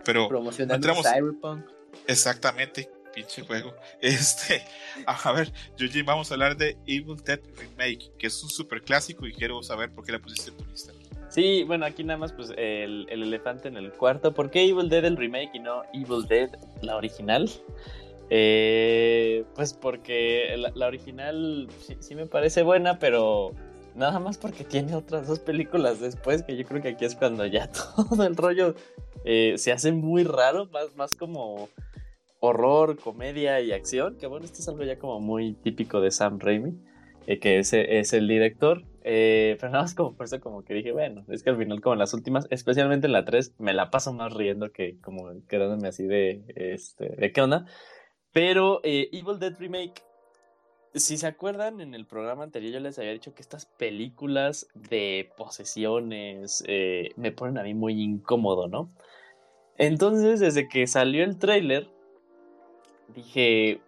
Pero 0.04 0.28
Promocionando 0.28 0.76
entramos- 0.76 1.06
Cyberpunk. 1.06 1.66
exactamente, 2.08 2.90
pinche 3.14 3.44
juego. 3.44 3.76
Este, 4.02 4.64
a 5.06 5.32
ver, 5.32 5.54
Yuji, 5.78 6.02
vamos 6.02 6.30
a 6.32 6.34
hablar 6.34 6.58
de 6.58 6.78
Evil 6.86 7.18
Dead 7.24 7.40
Remake, 7.58 8.12
que 8.18 8.28
es 8.28 8.44
un 8.44 8.50
super 8.50 8.82
clásico 8.82 9.26
y 9.28 9.34
quiero 9.34 9.62
saber 9.64 9.92
por 9.92 10.06
qué 10.06 10.12
la 10.12 10.20
pusiste 10.20 10.50
en 10.52 10.58
tu 10.58 10.66
lista. 10.66 10.92
Sí, 11.30 11.64
bueno, 11.64 11.86
aquí 11.86 12.04
nada 12.04 12.18
más 12.18 12.32
pues 12.34 12.50
el, 12.58 13.06
el 13.10 13.24
elefante 13.24 13.68
en 13.68 13.78
el 13.78 13.92
cuarto. 13.92 14.34
¿Por 14.34 14.50
qué 14.50 14.64
Evil 14.64 14.90
Dead 14.90 15.06
el 15.06 15.18
remake 15.18 15.52
y 15.54 15.60
no 15.60 15.84
Evil 15.94 16.26
Dead 16.28 16.50
la 16.82 16.96
original? 16.96 17.50
Eh, 18.30 19.46
pues 19.56 19.74
porque 19.74 20.56
la, 20.58 20.88
original 20.88 21.70
sí, 21.80 21.98
sí 22.00 22.16
me 22.16 22.26
parece 22.26 22.64
buena, 22.64 23.00
pero 23.00 23.54
nada 23.96 24.20
más 24.20 24.38
porque 24.38 24.64
tiene 24.64 24.96
otras 24.96 25.28
dos 25.28 25.40
películas 25.40 26.00
después, 26.00 26.44
que 26.44 26.56
yo 26.56 26.66
creo 26.66 26.82
que 26.82 26.90
aquí 26.90 27.06
es 27.06 27.16
cuando 27.16 27.46
ya 27.46 27.70
todo 28.08 28.24
el 28.26 28.36
rollo 28.36 28.76
eh, 29.26 29.56
se 29.58 29.72
hace 29.72 29.92
muy 29.92 30.24
raro, 30.24 30.68
más, 30.68 30.96
más 30.96 31.16
como 31.16 31.70
horror, 32.40 32.98
comedia 32.98 33.60
y 33.62 33.72
acción, 33.72 34.18
que 34.18 34.28
bueno, 34.28 34.46
esto 34.46 34.60
es 34.60 34.68
algo 34.68 34.84
ya 34.84 35.00
como 35.00 35.20
muy 35.20 35.54
típico 35.54 36.02
de 36.02 36.12
Sam 36.12 36.40
Raimi, 36.40 36.78
eh, 37.26 37.40
que 37.40 37.60
es, 37.60 37.74
es 37.74 38.14
el 38.14 38.28
director, 38.28 38.84
eh, 39.04 39.58
pero 39.60 39.72
nada 39.72 39.84
más 39.84 39.96
como 39.96 40.16
por 40.16 40.26
eso 40.26 40.40
como 40.40 40.64
que 40.64 40.74
dije, 40.74 40.92
bueno, 40.92 41.26
es 41.30 41.42
que 41.42 41.50
al 41.50 41.58
final 41.58 41.82
como 41.82 41.94
en 41.94 42.00
las 42.00 42.14
últimas, 42.14 42.46
especialmente 42.52 43.08
en 43.08 43.14
la 43.14 43.26
3, 43.26 43.56
me 43.58 43.74
la 43.74 43.90
paso 43.90 44.14
más 44.14 44.34
riendo 44.34 44.72
que 44.72 44.98
como 45.02 45.32
quedándome 45.48 45.88
así 45.88 46.06
de, 46.06 46.44
este, 46.56 47.10
de 47.10 47.32
qué 47.32 47.42
onda. 47.42 47.66
Pero 48.38 48.82
eh, 48.84 49.10
Evil 49.14 49.40
Dead 49.40 49.58
Remake, 49.58 50.04
si 50.94 51.18
se 51.18 51.26
acuerdan, 51.26 51.82
en 51.82 51.96
el 51.96 52.06
programa 52.06 52.44
anterior 52.44 52.72
yo 52.72 52.80
les 52.80 53.00
había 53.00 53.14
dicho 53.14 53.34
que 53.34 53.42
estas 53.42 53.66
películas 53.66 54.68
de 54.76 55.32
posesiones 55.36 56.64
eh, 56.68 57.10
me 57.16 57.32
ponen 57.32 57.58
a 57.58 57.64
mí 57.64 57.74
muy 57.74 58.00
incómodo, 58.00 58.68
¿no? 58.68 58.92
Entonces, 59.80 60.40
desde 60.40 60.68
que 60.68 60.86
salió 60.86 61.24
el 61.24 61.40
tráiler, 61.40 61.90
dije, 63.16 63.82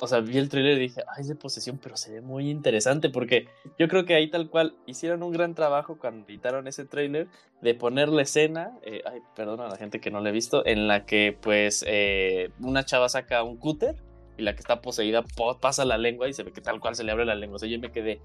o 0.00 0.06
sea, 0.06 0.20
vi 0.20 0.36
el 0.38 0.48
tráiler 0.48 0.76
y 0.76 0.80
dije, 0.80 1.02
ay, 1.08 1.22
es 1.22 1.28
de 1.28 1.34
posesión, 1.36 1.78
pero 1.82 1.96
se 1.96 2.12
ve 2.12 2.20
muy 2.20 2.50
interesante 2.50 3.08
porque 3.08 3.48
yo 3.78 3.88
creo 3.88 4.04
que 4.04 4.14
ahí 4.14 4.28
tal 4.30 4.50
cual 4.50 4.74
hicieron 4.86 5.22
un 5.22 5.32
gran 5.32 5.54
trabajo 5.54 5.96
cuando 5.98 6.26
editaron 6.28 6.66
ese 6.68 6.84
tráiler 6.84 7.28
de 7.62 7.74
poner 7.74 8.08
la 8.10 8.22
escena, 8.22 8.72
eh, 8.82 9.00
ay, 9.06 9.20
perdón 9.34 9.60
a 9.60 9.68
la 9.68 9.76
gente 9.76 10.00
que 10.00 10.10
no 10.10 10.20
la 10.20 10.28
he 10.28 10.32
visto, 10.32 10.66
en 10.66 10.86
la 10.86 11.06
que 11.06 11.36
pues 11.40 11.84
eh, 11.86 12.50
una 12.60 12.84
chava 12.84 13.08
saca 13.08 13.42
un 13.42 13.56
cúter 13.56 13.96
y 14.36 14.42
la 14.42 14.52
que 14.54 14.60
está 14.60 14.82
poseída 14.82 15.22
po- 15.22 15.58
pasa 15.58 15.84
la 15.86 15.96
lengua 15.96 16.28
y 16.28 16.34
se 16.34 16.42
ve 16.42 16.52
que 16.52 16.60
tal 16.60 16.78
cual 16.78 16.94
se 16.94 17.02
le 17.04 17.12
abre 17.12 17.24
la 17.24 17.34
lengua. 17.34 17.56
O 17.56 17.58
sea, 17.58 17.68
yo 17.68 17.78
me 17.78 17.90
quedé, 17.90 18.20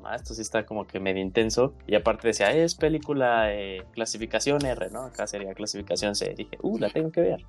"Ma, 0.00 0.14
esto 0.14 0.32
sí 0.32 0.42
está 0.42 0.64
como 0.64 0.86
que 0.86 1.00
medio 1.00 1.20
intenso. 1.20 1.74
Y 1.88 1.96
aparte 1.96 2.28
decía, 2.28 2.52
es 2.52 2.76
película 2.76 3.52
eh, 3.52 3.82
clasificación 3.92 4.64
R, 4.64 4.90
¿no? 4.90 5.02
Acá 5.06 5.26
sería 5.26 5.52
clasificación 5.54 6.14
C. 6.14 6.34
dije, 6.36 6.56
uh, 6.62 6.78
la 6.78 6.88
tengo 6.88 7.10
que 7.10 7.20
ver. 7.20 7.44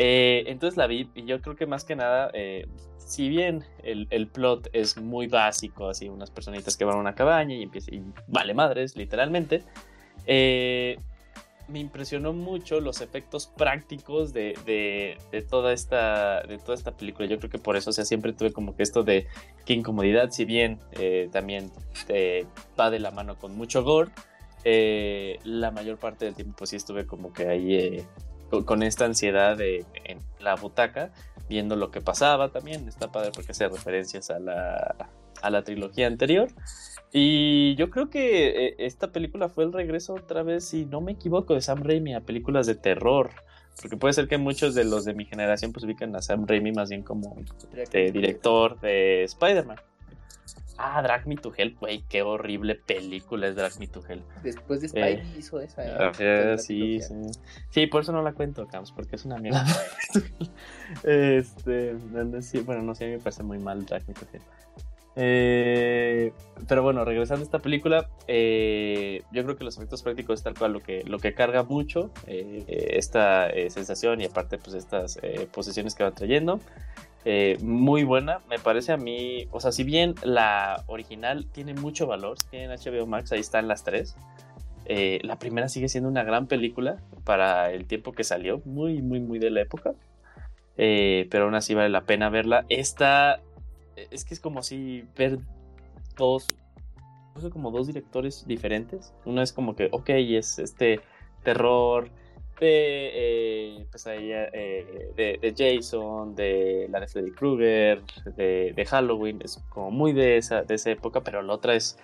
Eh, 0.00 0.44
entonces 0.46 0.76
la 0.76 0.86
vi 0.86 1.10
y 1.16 1.24
yo 1.24 1.42
creo 1.42 1.56
que 1.56 1.66
más 1.66 1.84
que 1.84 1.96
nada, 1.96 2.30
eh, 2.32 2.68
si 2.98 3.28
bien 3.28 3.64
el, 3.82 4.06
el 4.10 4.28
plot 4.28 4.68
es 4.72 4.96
muy 4.96 5.26
básico, 5.26 5.88
así 5.88 6.08
unas 6.08 6.30
personitas 6.30 6.76
que 6.76 6.84
van 6.84 6.96
a 6.96 7.00
una 7.00 7.16
cabaña 7.16 7.56
y 7.56 7.64
empieza 7.64 7.92
y 7.92 8.02
vale 8.28 8.54
madres, 8.54 8.96
literalmente, 8.96 9.64
eh, 10.26 10.98
me 11.66 11.80
impresionó 11.80 12.32
mucho 12.32 12.80
los 12.80 13.00
efectos 13.00 13.48
prácticos 13.48 14.32
de, 14.32 14.56
de, 14.64 15.18
de 15.32 15.42
toda 15.42 15.72
esta, 15.72 16.42
de 16.42 16.58
toda 16.58 16.74
esta 16.74 16.96
película. 16.96 17.26
Yo 17.26 17.38
creo 17.38 17.50
que 17.50 17.58
por 17.58 17.76
eso, 17.76 17.90
o 17.90 17.92
sea, 17.92 18.04
siempre 18.04 18.32
tuve 18.32 18.52
como 18.52 18.76
que 18.76 18.84
esto 18.84 19.02
de 19.02 19.26
que 19.66 19.74
incomodidad, 19.74 20.30
si 20.30 20.44
bien 20.44 20.78
eh, 20.92 21.28
también 21.32 21.72
eh, 22.08 22.46
va 22.78 22.90
de 22.90 23.00
la 23.00 23.10
mano 23.10 23.36
con 23.36 23.56
mucho 23.56 23.82
gore, 23.82 24.10
eh, 24.64 25.38
la 25.44 25.70
mayor 25.70 25.98
parte 25.98 26.24
del 26.24 26.34
tiempo 26.34 26.54
pues 26.58 26.70
sí 26.70 26.76
estuve 26.76 27.06
como 27.06 27.32
que 27.32 27.48
ahí 27.48 27.74
eh, 27.74 28.04
con, 28.50 28.82
esta 28.82 29.04
ansiedad 29.04 29.56
de, 29.56 29.84
en 30.04 30.20
la 30.40 30.54
butaca, 30.56 31.12
viendo 31.48 31.76
lo 31.76 31.90
que 31.90 32.00
pasaba 32.00 32.50
también. 32.50 32.88
Está 32.88 33.10
padre 33.12 33.30
porque 33.34 33.52
hace 33.52 33.68
referencias 33.68 34.30
a 34.30 34.38
la, 34.38 34.96
a 35.42 35.50
la 35.50 35.62
trilogía 35.62 36.06
anterior. 36.06 36.48
Y 37.12 37.74
yo 37.76 37.90
creo 37.90 38.10
que 38.10 38.66
eh, 38.66 38.74
esta 38.78 39.12
película 39.12 39.48
fue 39.48 39.64
el 39.64 39.72
regreso 39.72 40.14
otra 40.14 40.42
vez, 40.42 40.64
si 40.64 40.84
no 40.84 41.00
me 41.00 41.12
equivoco, 41.12 41.54
de 41.54 41.60
Sam 41.60 41.82
Raimi 41.82 42.14
a 42.14 42.20
películas 42.20 42.66
de 42.66 42.74
terror. 42.74 43.30
Porque 43.80 43.96
puede 43.96 44.12
ser 44.12 44.28
que 44.28 44.38
muchos 44.38 44.74
de 44.74 44.84
los 44.84 45.04
de 45.04 45.14
mi 45.14 45.24
generación 45.24 45.72
pues 45.72 45.84
ubican 45.84 46.14
a 46.16 46.22
Sam 46.22 46.46
Raimi 46.46 46.72
más 46.72 46.90
bien 46.90 47.02
como 47.02 47.36
de 47.92 48.10
director 48.10 48.78
de 48.80 49.24
Spider-Man. 49.24 49.78
Ah, 50.80 51.02
Drag 51.02 51.26
Me 51.26 51.36
to 51.36 51.52
Hell, 51.56 51.74
güey, 51.78 52.04
qué 52.08 52.22
horrible 52.22 52.76
película 52.76 53.48
es 53.48 53.56
Drag 53.56 53.72
Me 53.80 53.88
to 53.88 54.00
Hell. 54.08 54.22
Después 54.44 54.80
de 54.80 54.86
Eh, 54.86 54.90
Spidey 54.90 55.38
hizo 55.38 55.60
esa. 55.60 55.84
¿eh? 55.84 56.10
Esa 56.18 56.58
sí, 56.58 57.00
sí. 57.02 57.14
Sí, 57.70 57.86
por 57.88 58.02
eso 58.02 58.12
no 58.12 58.22
la 58.22 58.32
cuento, 58.32 58.66
Cams, 58.68 58.92
porque 58.92 59.16
es 59.16 59.24
una 59.24 59.36
mierda. 59.40 59.66
este, 61.04 61.94
bueno, 62.64 62.82
no 62.82 62.94
sé, 62.94 63.04
a 63.04 63.08
mí 63.08 63.12
me 63.14 63.18
parece 63.18 63.42
muy 63.42 63.58
mal 63.58 63.84
Drag 63.86 64.06
Me 64.06 64.14
to 64.14 64.26
Hell. 64.32 64.42
Eh, 65.20 66.32
pero 66.68 66.84
bueno, 66.84 67.04
regresando 67.04 67.42
a 67.42 67.44
esta 67.44 67.58
película, 67.58 68.08
eh, 68.28 69.22
yo 69.32 69.42
creo 69.42 69.56
que 69.56 69.64
los 69.64 69.76
efectos 69.76 70.04
prácticos 70.04 70.38
es 70.38 70.44
tal 70.44 70.54
cual 70.54 70.72
lo 70.74 70.80
que, 70.80 71.02
lo 71.04 71.18
que 71.18 71.34
carga 71.34 71.64
mucho 71.64 72.12
eh, 72.28 72.62
eh, 72.68 72.90
esta 72.92 73.50
eh, 73.50 73.68
sensación 73.70 74.20
y 74.20 74.26
aparte 74.26 74.58
pues 74.58 74.74
estas 74.76 75.18
eh, 75.22 75.48
posiciones 75.52 75.96
que 75.96 76.04
va 76.04 76.12
trayendo. 76.12 76.60
Eh, 77.24 77.58
muy 77.60 78.04
buena, 78.04 78.40
me 78.48 78.58
parece 78.58 78.92
a 78.92 78.96
mí, 78.96 79.48
o 79.50 79.60
sea, 79.60 79.72
si 79.72 79.84
bien 79.84 80.14
la 80.22 80.84
original 80.86 81.46
tiene 81.50 81.74
mucho 81.74 82.06
valor, 82.06 82.38
si 82.38 82.56
HBO 82.56 83.06
Max, 83.06 83.32
ahí 83.32 83.40
están 83.40 83.68
las 83.68 83.84
tres. 83.84 84.16
Eh, 84.86 85.18
la 85.22 85.38
primera 85.38 85.68
sigue 85.68 85.88
siendo 85.88 86.08
una 86.08 86.22
gran 86.22 86.46
película 86.46 86.96
para 87.24 87.70
el 87.72 87.86
tiempo 87.86 88.12
que 88.12 88.24
salió, 88.24 88.62
muy, 88.64 89.02
muy, 89.02 89.20
muy 89.20 89.38
de 89.38 89.50
la 89.50 89.60
época. 89.60 89.94
Eh, 90.78 91.26
pero 91.30 91.44
aún 91.44 91.54
así 91.56 91.74
vale 91.74 91.88
la 91.88 92.02
pena 92.02 92.30
verla. 92.30 92.64
Esta 92.68 93.40
es 94.10 94.24
que 94.24 94.32
es 94.32 94.40
como 94.40 94.62
si 94.62 95.04
ver 95.16 95.38
dos, 96.16 96.46
como 97.52 97.70
dos 97.70 97.86
directores 97.86 98.46
diferentes. 98.46 99.12
Uno 99.24 99.42
es 99.42 99.52
como 99.52 99.74
que, 99.76 99.88
ok, 99.92 100.08
es 100.10 100.58
este 100.58 101.00
terror 101.42 102.08
de, 102.60 103.10
eh, 103.14 103.86
pues 103.90 104.06
eh, 104.06 105.12
de, 105.16 105.54
Jason, 105.56 106.34
de 106.34 106.88
la 106.90 107.00
de 107.00 107.08
Freddy 107.08 107.32
Krueger, 107.32 108.02
de, 108.36 108.86
Halloween, 108.88 109.40
es 109.42 109.58
como 109.68 109.90
muy 109.90 110.12
de 110.12 110.36
esa, 110.36 110.62
de 110.62 110.74
esa 110.74 110.90
época, 110.90 111.22
pero 111.22 111.42
la 111.42 111.52
otra 111.54 111.74
es 111.74 111.98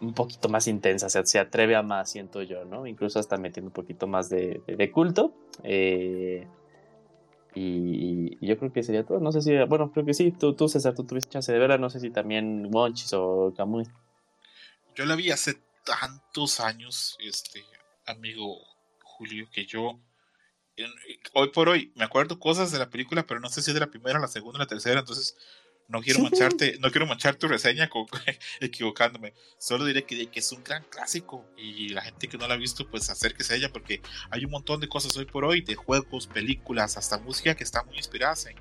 un 0.00 0.12
poquito 0.14 0.48
más 0.48 0.66
intensa, 0.66 1.06
o 1.06 1.10
sea, 1.10 1.24
se 1.24 1.38
atreve 1.38 1.76
a 1.76 1.82
más, 1.82 2.10
siento 2.10 2.42
yo, 2.42 2.64
¿no? 2.64 2.86
Incluso 2.86 3.18
hasta 3.18 3.36
metiendo 3.38 3.68
un 3.68 3.72
poquito 3.74 4.06
más 4.06 4.28
de, 4.28 4.60
de- 4.66 4.90
culto. 4.90 5.32
eh, 5.62 6.46
y, 7.54 8.36
y 8.40 8.46
yo 8.48 8.58
creo 8.58 8.72
que 8.72 8.82
sería 8.82 9.04
todo. 9.04 9.20
No 9.20 9.30
sé 9.30 9.40
si, 9.40 9.56
bueno, 9.68 9.92
creo 9.92 10.04
que 10.04 10.12
sí. 10.12 10.32
Tú, 10.32 10.54
tú 10.54 10.68
César, 10.68 10.94
tú 10.94 11.04
tuviste 11.04 11.30
chance 11.30 11.52
de 11.52 11.58
verla. 11.60 11.78
No 11.78 11.88
sé 11.88 12.00
si 12.00 12.10
también 12.10 12.68
Monchis 12.68 13.12
o 13.12 13.54
Camuy. 13.56 13.84
Yo 14.96 15.04
la 15.04 15.14
vi 15.14 15.30
hace 15.30 15.54
tantos 15.84 16.58
años, 16.58 17.16
este 17.20 17.62
amigo 18.06 18.73
Julio, 19.16 19.48
que 19.52 19.64
yo 19.66 19.98
hoy 21.34 21.50
por 21.50 21.68
hoy 21.68 21.92
me 21.94 22.04
acuerdo 22.04 22.38
cosas 22.38 22.72
de 22.72 22.78
la 22.78 22.90
película, 22.90 23.24
pero 23.26 23.40
no 23.40 23.48
sé 23.48 23.62
si 23.62 23.70
es 23.70 23.74
de 23.74 23.80
la 23.80 23.90
primera, 23.90 24.18
la 24.18 24.28
segunda, 24.28 24.58
la 24.58 24.66
tercera, 24.66 25.00
entonces 25.00 25.36
no 25.86 26.00
quiero 26.00 26.18
mancharte, 26.20 26.78
no 26.80 26.90
quiero 26.90 27.06
manchar 27.06 27.36
tu 27.36 27.46
reseña 27.46 27.88
con- 27.88 28.06
equivocándome. 28.60 29.34
Solo 29.58 29.84
diré 29.84 30.04
que, 30.04 30.26
que 30.30 30.40
es 30.40 30.50
un 30.50 30.64
gran 30.64 30.82
clásico 30.84 31.46
y 31.56 31.90
la 31.90 32.02
gente 32.02 32.26
que 32.26 32.38
no 32.38 32.48
la 32.48 32.54
ha 32.54 32.56
visto, 32.56 32.88
pues 32.90 33.08
acérquese 33.10 33.52
a 33.54 33.56
ella 33.56 33.72
porque 33.72 34.00
hay 34.30 34.44
un 34.44 34.50
montón 34.50 34.80
de 34.80 34.88
cosas 34.88 35.16
hoy 35.16 35.26
por 35.26 35.44
hoy, 35.44 35.60
de 35.60 35.74
juegos, 35.74 36.26
películas, 36.26 36.96
hasta 36.96 37.18
música 37.18 37.54
que 37.54 37.64
están 37.64 37.86
muy 37.86 37.96
inspiradas 37.98 38.46
en. 38.46 38.56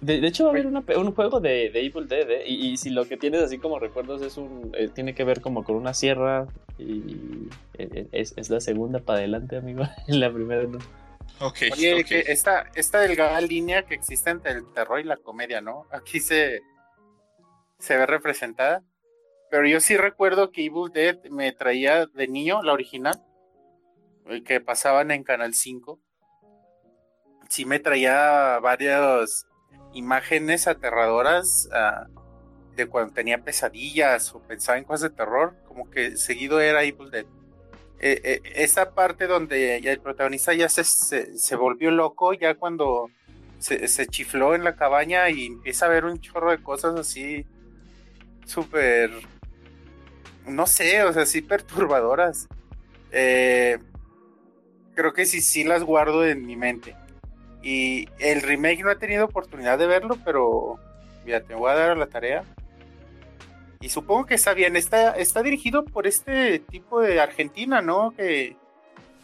De, 0.00 0.20
de 0.20 0.28
hecho, 0.28 0.44
va 0.44 0.50
a 0.50 0.52
haber 0.52 0.66
una 0.66 0.84
un 0.96 1.14
juego 1.14 1.40
de, 1.40 1.70
de 1.70 1.86
Evil 1.86 2.06
Dead, 2.06 2.30
¿eh? 2.30 2.44
y, 2.46 2.68
y 2.68 2.76
si 2.76 2.90
lo 2.90 3.06
que 3.06 3.16
tienes 3.16 3.42
así 3.42 3.58
como 3.58 3.78
recuerdos 3.78 4.20
es 4.22 4.36
un. 4.36 4.72
eh, 4.76 4.88
tiene 4.88 5.14
que 5.14 5.24
ver 5.24 5.40
como 5.40 5.64
con 5.64 5.76
una 5.76 5.94
sierra. 5.94 6.46
Y 6.78 7.48
eh, 7.74 8.06
es, 8.12 8.34
es 8.36 8.50
la 8.50 8.60
segunda 8.60 9.00
para 9.00 9.20
adelante, 9.20 9.56
amigo. 9.56 9.84
la 10.08 10.30
primera 10.32 10.64
no. 10.64 10.78
Ok, 11.40 11.56
Oye, 11.72 12.00
ok. 12.00 12.06
que 12.06 12.20
esta, 12.28 12.70
esta 12.74 13.00
delgada 13.00 13.40
línea 13.40 13.84
que 13.84 13.94
existe 13.94 14.30
entre 14.30 14.52
el 14.52 14.72
terror 14.72 15.00
y 15.00 15.04
la 15.04 15.16
comedia, 15.16 15.60
¿no? 15.60 15.86
Aquí 15.90 16.20
se, 16.20 16.60
se 17.78 17.96
ve 17.96 18.06
representada. 18.06 18.82
Pero 19.50 19.66
yo 19.66 19.80
sí 19.80 19.96
recuerdo 19.96 20.50
que 20.50 20.64
Evil 20.64 20.92
Dead 20.92 21.16
me 21.30 21.52
traía 21.52 22.06
de 22.06 22.28
niño, 22.28 22.62
la 22.62 22.72
original, 22.72 23.22
eh, 24.26 24.42
que 24.42 24.60
pasaban 24.60 25.10
en 25.10 25.24
Canal 25.24 25.54
5. 25.54 26.00
Sí 27.48 27.64
me 27.64 27.78
traía 27.78 28.58
varias 28.60 29.46
imágenes 29.96 30.66
aterradoras 30.66 31.68
ah, 31.72 32.06
de 32.74 32.86
cuando 32.86 33.14
tenía 33.14 33.42
pesadillas 33.42 34.34
o 34.34 34.40
pensaba 34.40 34.78
en 34.78 34.84
cosas 34.84 35.10
de 35.10 35.16
terror, 35.16 35.54
como 35.66 35.90
que 35.90 36.16
seguido 36.16 36.60
era 36.60 36.82
Evil 36.84 37.10
Dead 37.10 37.26
eh, 37.98 38.20
eh, 38.24 38.42
esa 38.56 38.90
parte 38.94 39.26
donde 39.26 39.80
ya 39.80 39.90
el 39.90 40.00
protagonista 40.00 40.52
ya 40.52 40.68
se, 40.68 40.84
se, 40.84 41.56
volvió 41.56 41.90
loco, 41.90 42.34
ya 42.34 42.54
cuando 42.54 43.10
se, 43.58 43.88
se 43.88 44.06
chifló 44.06 44.54
en 44.54 44.64
la 44.64 44.76
cabaña 44.76 45.30
y 45.30 45.46
empieza 45.46 45.86
a 45.86 45.88
ver 45.88 46.04
un 46.04 46.20
chorro 46.20 46.50
de 46.50 46.62
cosas 46.62 46.98
así 46.98 47.46
súper, 48.44 49.10
no 50.46 50.66
sé, 50.66 51.02
o 51.04 51.12
sea, 51.12 51.22
así 51.22 51.40
perturbadoras. 51.40 52.48
Eh, 53.12 53.78
creo 54.94 55.14
que 55.14 55.24
sí, 55.24 55.40
sí 55.40 55.64
las 55.64 55.82
guardo 55.82 56.26
en 56.26 56.44
mi 56.46 56.56
mente. 56.56 56.94
Y 57.68 58.08
el 58.20 58.42
remake 58.42 58.84
no 58.84 58.92
he 58.92 58.96
tenido 58.96 59.24
oportunidad 59.24 59.76
de 59.76 59.88
verlo, 59.88 60.16
pero 60.24 60.78
mira, 61.24 61.40
te 61.40 61.52
voy 61.56 61.68
a 61.72 61.74
dar 61.74 61.90
a 61.90 61.94
la 61.96 62.06
tarea. 62.06 62.44
Y 63.80 63.88
supongo 63.88 64.24
que 64.26 64.34
está 64.34 64.54
bien. 64.54 64.76
Está, 64.76 65.16
está 65.16 65.42
dirigido 65.42 65.84
por 65.84 66.06
este 66.06 66.60
tipo 66.60 67.00
de 67.00 67.18
Argentina, 67.18 67.82
¿no? 67.82 68.12
Que, 68.16 68.56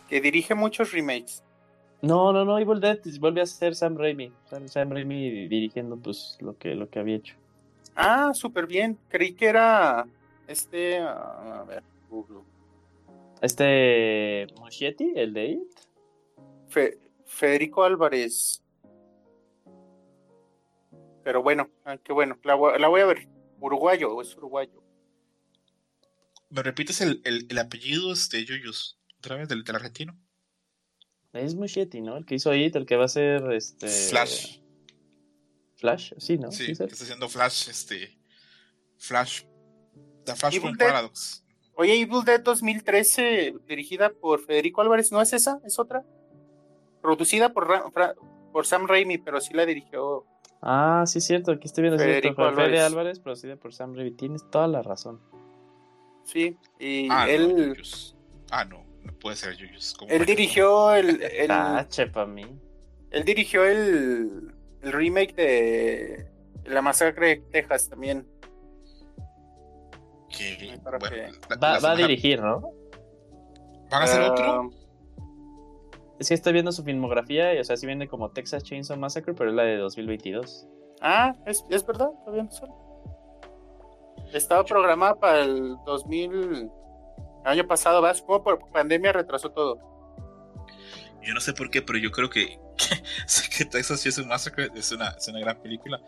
que 0.09 0.21
dirige 0.21 0.57
muchos 0.57 0.91
remakes. 0.91 1.45
No, 2.01 2.33
no, 2.33 2.45
no, 2.45 2.59
Evil 2.59 2.81
Dead 2.81 2.99
vuelve 3.21 3.43
a 3.43 3.47
ser 3.47 3.77
Sam 3.77 3.97
Raimi. 3.97 4.33
Sam, 4.67 4.91
Raimi 4.91 5.47
dirigiendo 5.47 5.97
pues 5.97 6.37
lo 6.41 6.59
que, 6.59 6.75
lo 6.75 6.91
que 6.91 6.99
había 6.99 7.15
hecho. 7.17 7.37
Ah, 7.95 8.33
súper 8.35 8.67
bien. 8.67 8.99
Creí 9.09 9.35
que 9.35 9.47
era 9.47 10.05
este. 10.49 10.99
ah, 10.99 11.61
a 11.61 11.65
ver, 11.65 11.85
Google. 12.11 12.41
Este 13.41 14.49
Moschetti, 14.59 15.13
el 15.15 15.33
de 15.33 15.45
It. 15.47 15.79
Fe- 16.69 16.99
Federico 17.37 17.83
Álvarez. 17.85 18.63
Pero 21.25 21.43
bueno, 21.43 21.71
ah, 21.85 21.97
qué 21.99 22.13
bueno. 22.13 22.39
La, 22.45 22.55
voy- 22.55 22.79
la 22.79 22.89
voy 22.89 23.01
a 23.01 23.07
ver. 23.07 23.29
Uruguayo, 23.61 24.21
es 24.21 24.37
uruguayo. 24.37 24.83
¿Me 26.51 26.63
repites 26.63 27.01
el, 27.01 27.23
el, 27.25 27.47
el 27.49 27.59
apellido 27.59 28.13
este 28.13 28.45
Yuyus? 28.45 28.99
¿Otra 29.19 29.37
vez 29.37 29.49
del, 29.49 29.65
del 29.65 29.77
argentino? 29.77 30.19
Es 31.33 31.55
Moschetti, 31.55 32.01
¿no? 32.03 32.17
El 32.17 32.27
que 32.27 32.35
hizo 32.35 32.53
It, 32.55 32.77
el 32.77 32.85
que 32.87 32.97
va 32.97 33.05
a 33.07 33.09
ser 33.09 33.51
este. 33.53 33.89
Flash. 33.89 34.59
Flash, 35.77 36.13
sí, 36.19 36.37
¿no? 36.39 36.51
Sí, 36.53 36.67
Sí, 36.67 36.77
que 36.77 36.85
está 36.85 37.05
haciendo 37.05 37.29
Flash, 37.29 37.69
este. 37.71 38.19
Flash. 38.99 39.45
The 40.25 40.35
Flashpoint 40.37 40.55
Evil 40.65 40.77
Dead. 40.77 40.89
Paradox. 40.89 41.45
Oye, 41.75 41.95
Evil 42.01 42.23
Dead 42.25 42.41
2013, 42.43 43.55
dirigida 43.67 44.11
por 44.13 44.45
Federico 44.45 44.83
Álvarez, 44.83 45.11
¿no 45.11 45.23
es 45.23 45.33
esa? 45.33 45.61
¿Es 45.65 45.79
otra? 45.79 46.05
Producida 47.03 47.53
por, 47.53 47.69
Ra- 47.69 47.91
Fra- 47.93 48.15
por 48.53 48.65
Sam 48.67 48.87
Raimi, 48.87 49.19
pero 49.19 49.41
sí 49.41 49.53
la 49.55 49.67
dirigió. 49.67 50.25
Ah, 50.63 51.03
sí, 51.07 51.19
es 51.19 51.25
cierto. 51.27 51.51
Aquí 51.53 51.67
estoy 51.67 51.83
viendo. 51.83 51.99
Federico 51.99 52.37
Fede 52.37 52.49
Álvarez. 52.49 52.83
Álvarez, 52.83 53.19
producida 53.21 53.57
por 53.57 53.75
Sam 53.75 53.95
Raimi. 53.95 54.13
Tienes 54.13 54.49
toda 54.51 54.69
la 54.69 54.81
razón. 54.83 55.21
Sí, 56.25 56.57
y 56.79 57.09
Ah, 57.11 57.29
él. 57.29 57.77
Ah, 58.51 58.65
no, 58.65 58.85
no 59.03 59.13
puede 59.15 59.35
ser 59.37 59.57
Yuyus. 59.57 59.95
¿Cómo 59.99 60.11
él 60.13 60.25
dirigió 60.25 60.95
el, 60.95 61.21
el- 61.23 61.51
Ah, 61.51 61.85
chepa 61.89 62.25
mí. 62.27 62.47
él 63.11 63.25
dirigió 63.25 63.65
el, 63.65 64.55
el 64.83 64.93
remake 64.93 65.35
de 65.35 66.27
La 66.67 66.81
Masacre 66.81 67.27
de 67.29 67.37
Texas 67.51 67.89
también. 67.89 68.25
Que, 70.29 70.79
bueno, 70.83 70.99
que- 71.01 71.31
la- 71.51 71.57
Va, 71.57 71.73
la 71.75 71.79
va 71.81 71.91
a 71.93 71.97
dirigir, 71.97 72.41
¿no? 72.41 72.71
¿Van 73.91 74.03
a 74.03 74.05
hacer 74.05 74.23
Ah, 74.23 74.31
otro? 74.31 74.71
Que 76.29 76.35
estoy 76.35 76.53
viendo 76.53 76.73
su 76.73 76.83
filmografía 76.85 77.55
y, 77.55 77.59
o 77.59 77.65
sea, 77.65 77.77
sí 77.77 77.87
viene 77.87 78.09
como 78.09 78.31
Texas 78.31 78.63
Chainsaw 78.63 78.97
Massacre, 78.97 79.35
pero 79.35 79.51
es 79.51 79.57
la 79.57 79.65
de 79.65 79.77
2022. 79.77 80.67
Ah, 81.01 81.35
es, 81.47 81.65
es 81.69 81.85
verdad, 81.85 82.11
todavía 82.25 82.45
no 82.45 82.51
sale. 82.51 82.73
Estaba 84.33 84.65
programada 84.65 85.19
para 85.19 85.41
el 85.41 85.77
2000, 85.85 86.33
el 86.33 86.71
año 87.45 87.67
pasado, 87.67 88.01
¿verdad? 88.01 88.17
Supongo 88.17 88.45
por 88.45 88.71
pandemia 88.71 89.13
retrasó 89.13 89.51
todo. 89.51 89.79
Yo 91.23 91.35
no 91.35 91.41
sé 91.41 91.53
por 91.53 91.71
qué, 91.71 91.83
pero 91.83 91.99
yo 91.99 92.11
creo 92.11 92.31
que, 92.31 92.59
sé 93.27 93.49
que 93.51 93.65
Texas 93.65 94.03
Chainsaw 94.03 94.25
Massacre 94.27 94.69
es 94.75 94.93
una, 94.93 95.09
es 95.11 95.29
una 95.29 95.41
gran 95.41 95.61
película. 95.61 96.01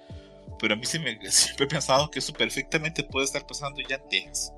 Pero 0.59 0.75
a 0.75 0.77
mí 0.77 0.85
sí 0.87 0.99
me, 0.99 1.19
siempre 1.31 1.67
he 1.67 1.69
pensado 1.69 2.11
que 2.11 2.21
eso 2.21 2.33
perfectamente 2.33 3.03
puede 3.03 3.25
estar 3.25 3.47
pasando 3.47 3.81
ya 3.89 3.97
en 3.97 4.09
Texas. 4.09 4.53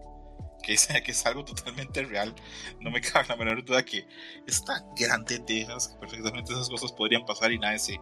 Que 0.67 0.73
es, 0.73 0.89
que 1.05 1.13
es 1.13 1.25
algo 1.25 1.45
totalmente 1.45 2.03
real. 2.03 2.35
No 2.81 2.91
me 2.91 3.01
cabe 3.01 3.27
la 3.29 3.37
menor 3.37 3.65
duda 3.65 3.85
que 3.85 4.05
está 4.47 4.85
grande 4.99 5.39
Texas, 5.39 5.89
que 5.89 5.99
perfectamente 5.99 6.53
esas 6.53 6.69
cosas 6.69 6.93
podrían 6.93 7.25
pasar 7.25 7.53
y 7.53 7.59
nadie 7.59 7.79
se, 7.79 8.01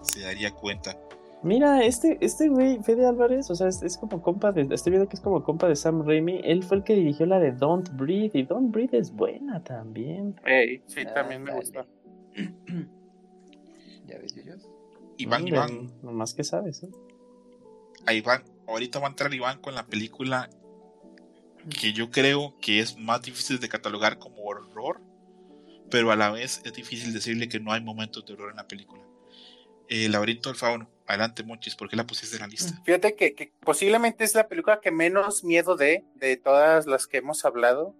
se 0.00 0.20
daría 0.20 0.50
cuenta. 0.52 0.98
Mira, 1.42 1.84
este, 1.84 2.18
este 2.20 2.48
güey, 2.48 2.82
Fede 2.82 3.06
Álvarez, 3.06 3.50
o 3.50 3.54
sea, 3.54 3.68
es, 3.68 3.96
como 3.98 4.20
compa 4.22 4.52
de. 4.52 4.68
Estoy 4.74 4.90
viendo 4.90 5.08
que 5.08 5.16
es 5.16 5.22
como 5.22 5.42
compa 5.42 5.68
de 5.68 5.76
Sam 5.76 6.06
Raimi. 6.06 6.40
Él 6.44 6.62
fue 6.62 6.78
el 6.78 6.84
que 6.84 6.94
dirigió 6.94 7.24
la 7.26 7.38
de 7.38 7.52
Don't 7.52 7.88
Breathe. 7.96 8.38
Y 8.38 8.42
Don't 8.42 8.70
Breathe 8.70 8.98
es 8.98 9.10
buena 9.10 9.62
también. 9.62 10.36
sí, 10.86 11.04
también 11.14 11.42
me 11.42 11.54
gusta. 11.54 11.86
ya 14.06 14.18
ves, 14.18 14.36
ellos. 14.36 14.68
Iván, 15.16 15.48
Iván. 15.48 15.90
No 16.02 16.12
más 16.12 16.34
que 16.34 16.44
sabes, 16.44 16.82
¿eh? 16.82 16.90
A 18.06 18.12
Iván, 18.12 18.42
ahorita 18.66 18.98
va 18.98 19.06
a 19.06 19.10
entrar 19.10 19.32
Iván 19.32 19.60
con 19.60 19.74
la 19.74 19.86
película 19.86 20.48
que 21.68 21.92
yo 21.92 22.10
creo 22.10 22.54
que 22.60 22.80
es 22.80 22.96
más 22.96 23.22
difícil 23.22 23.60
de 23.60 23.68
catalogar 23.68 24.18
como 24.18 24.42
horror, 24.44 25.00
pero 25.90 26.10
a 26.10 26.16
la 26.16 26.30
vez 26.30 26.62
es 26.64 26.72
difícil 26.72 27.12
decirle 27.12 27.48
que 27.48 27.60
no 27.60 27.72
hay 27.72 27.80
momentos 27.80 28.24
de 28.24 28.34
horror 28.34 28.50
en 28.50 28.56
la 28.56 28.68
película. 28.68 29.02
El 29.88 30.12
laberinto 30.12 30.48
del 30.48 30.58
fauno. 30.58 30.88
Adelante, 31.06 31.42
Monchis, 31.42 31.74
¿por 31.74 31.88
qué 31.88 31.96
la 31.96 32.06
pusiste 32.06 32.36
en 32.36 32.42
la 32.42 32.46
lista? 32.46 32.80
Fíjate 32.84 33.16
que, 33.16 33.52
posiblemente 33.60 34.22
es 34.22 34.34
la 34.34 34.46
película 34.46 34.80
que 34.80 34.92
menos 34.92 35.42
miedo 35.42 35.76
de, 35.76 36.04
de 36.14 36.36
todas 36.36 36.86
las 36.86 37.08
que 37.08 37.18
hemos 37.18 37.44
hablado. 37.44 37.96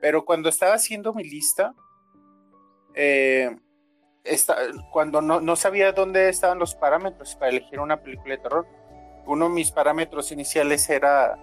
Pero 0.00 0.24
cuando 0.24 0.48
estaba 0.48 0.72
haciendo 0.72 1.12
mi 1.12 1.24
lista, 1.24 1.74
eh, 2.94 3.54
cuando 4.90 5.20
no, 5.20 5.40
no, 5.42 5.56
sabía 5.56 5.92
dónde 5.92 6.30
estaban 6.30 6.58
los 6.58 6.74
parámetros 6.74 7.36
para 7.36 7.50
elegir 7.50 7.80
una 7.80 8.02
película 8.02 8.36
de 8.36 8.42
terror, 8.42 8.66
uno 9.26 9.48
de 9.48 9.54
mis 9.54 9.70
parámetros 9.70 10.32
iniciales 10.32 10.88
era 10.88 11.36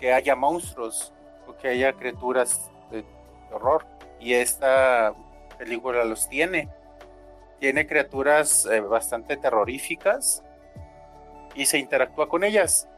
que 0.00 0.12
haya 0.12 0.34
monstruos 0.34 1.12
o 1.46 1.54
que 1.56 1.68
haya 1.68 1.92
criaturas 1.92 2.70
de 2.90 3.04
horror. 3.52 3.86
Y 4.18 4.34
esta 4.34 5.14
película 5.58 6.04
los 6.04 6.28
tiene 6.28 6.68
tiene 7.60 7.86
criaturas 7.86 8.66
eh, 8.66 8.80
bastante 8.80 9.36
terroríficas 9.36 10.42
y 11.54 11.66
se 11.66 11.78
interactúa 11.78 12.28
con 12.28 12.42
ellas. 12.42 12.88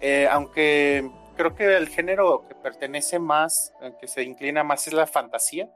Eh, 0.00 0.28
aunque 0.30 1.10
creo 1.36 1.54
que 1.54 1.76
el 1.76 1.88
género 1.88 2.46
que 2.46 2.54
pertenece 2.54 3.18
más, 3.18 3.72
que 3.98 4.06
se 4.06 4.22
inclina 4.22 4.62
más 4.62 4.86
es 4.86 4.92
la 4.92 5.06
fantasía. 5.06 5.68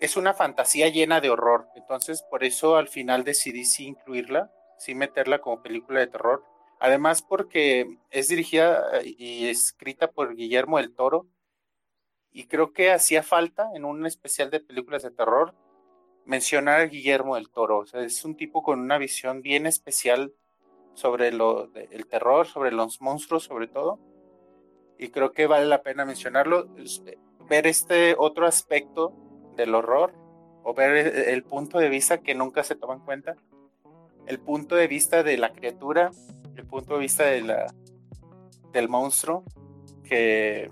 Es 0.00 0.16
una 0.16 0.32
fantasía 0.32 0.88
llena 0.88 1.20
de 1.20 1.28
horror, 1.28 1.68
entonces 1.74 2.22
por 2.22 2.44
eso 2.44 2.76
al 2.76 2.88
final 2.88 3.24
decidí 3.24 3.64
sí 3.64 3.88
incluirla, 3.88 4.50
sí 4.78 4.94
meterla 4.94 5.40
como 5.40 5.60
película 5.60 6.00
de 6.00 6.06
terror. 6.06 6.44
Además 6.80 7.22
porque 7.22 7.98
es 8.10 8.28
dirigida 8.28 9.00
eh, 9.00 9.14
y 9.18 9.46
escrita 9.48 10.10
por 10.10 10.34
Guillermo 10.34 10.78
del 10.78 10.94
Toro 10.94 11.26
y 12.32 12.46
creo 12.46 12.72
que 12.72 12.92
hacía 12.92 13.22
falta 13.22 13.70
en 13.74 13.84
un 13.84 14.06
especial 14.06 14.50
de 14.50 14.60
películas 14.60 15.02
de 15.02 15.10
terror 15.10 15.54
mencionar 16.24 16.80
a 16.80 16.86
Guillermo 16.86 17.36
del 17.36 17.50
Toro. 17.50 17.78
O 17.78 17.86
sea, 17.86 18.02
es 18.02 18.24
un 18.24 18.36
tipo 18.36 18.62
con 18.62 18.80
una 18.80 18.98
visión 18.98 19.42
bien 19.42 19.66
especial 19.66 20.32
sobre 20.94 21.32
lo, 21.32 21.72
el 21.74 22.06
terror, 22.06 22.46
sobre 22.46 22.70
los 22.70 23.00
monstruos, 23.00 23.44
sobre 23.44 23.66
todo. 23.66 23.98
Y 24.98 25.08
creo 25.08 25.32
que 25.32 25.46
vale 25.46 25.66
la 25.66 25.82
pena 25.82 26.04
mencionarlo. 26.04 26.68
Ver 27.48 27.66
este 27.66 28.14
otro 28.18 28.46
aspecto 28.46 29.14
del 29.56 29.74
horror 29.74 30.12
o 30.64 30.74
ver 30.74 31.28
el 31.28 31.42
punto 31.44 31.78
de 31.78 31.88
vista 31.88 32.18
que 32.18 32.34
nunca 32.34 32.62
se 32.62 32.76
toma 32.76 32.94
en 32.94 33.00
cuenta. 33.00 33.36
El 34.26 34.38
punto 34.38 34.76
de 34.76 34.86
vista 34.86 35.22
de 35.22 35.38
la 35.38 35.52
criatura, 35.52 36.10
el 36.58 36.66
punto 36.66 36.94
de 36.94 37.00
vista 37.00 37.24
de 37.24 37.42
la, 37.42 37.66
del 38.72 38.88
monstruo, 38.88 39.44
que 40.04 40.70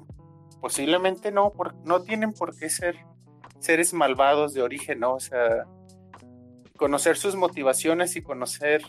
posiblemente 0.61 1.31
no, 1.31 1.53
no 1.85 2.03
tienen 2.03 2.33
por 2.33 2.57
qué 2.57 2.69
ser 2.69 2.97
seres 3.59 3.93
malvados 3.93 4.55
de 4.55 4.63
origen, 4.63 5.01
¿no? 5.01 5.15
O 5.15 5.21
sea, 5.21 5.67
conocer 6.77 7.17
sus 7.17 7.37
motivaciones 7.37 8.17
y 8.17 8.23
conocer 8.23 8.83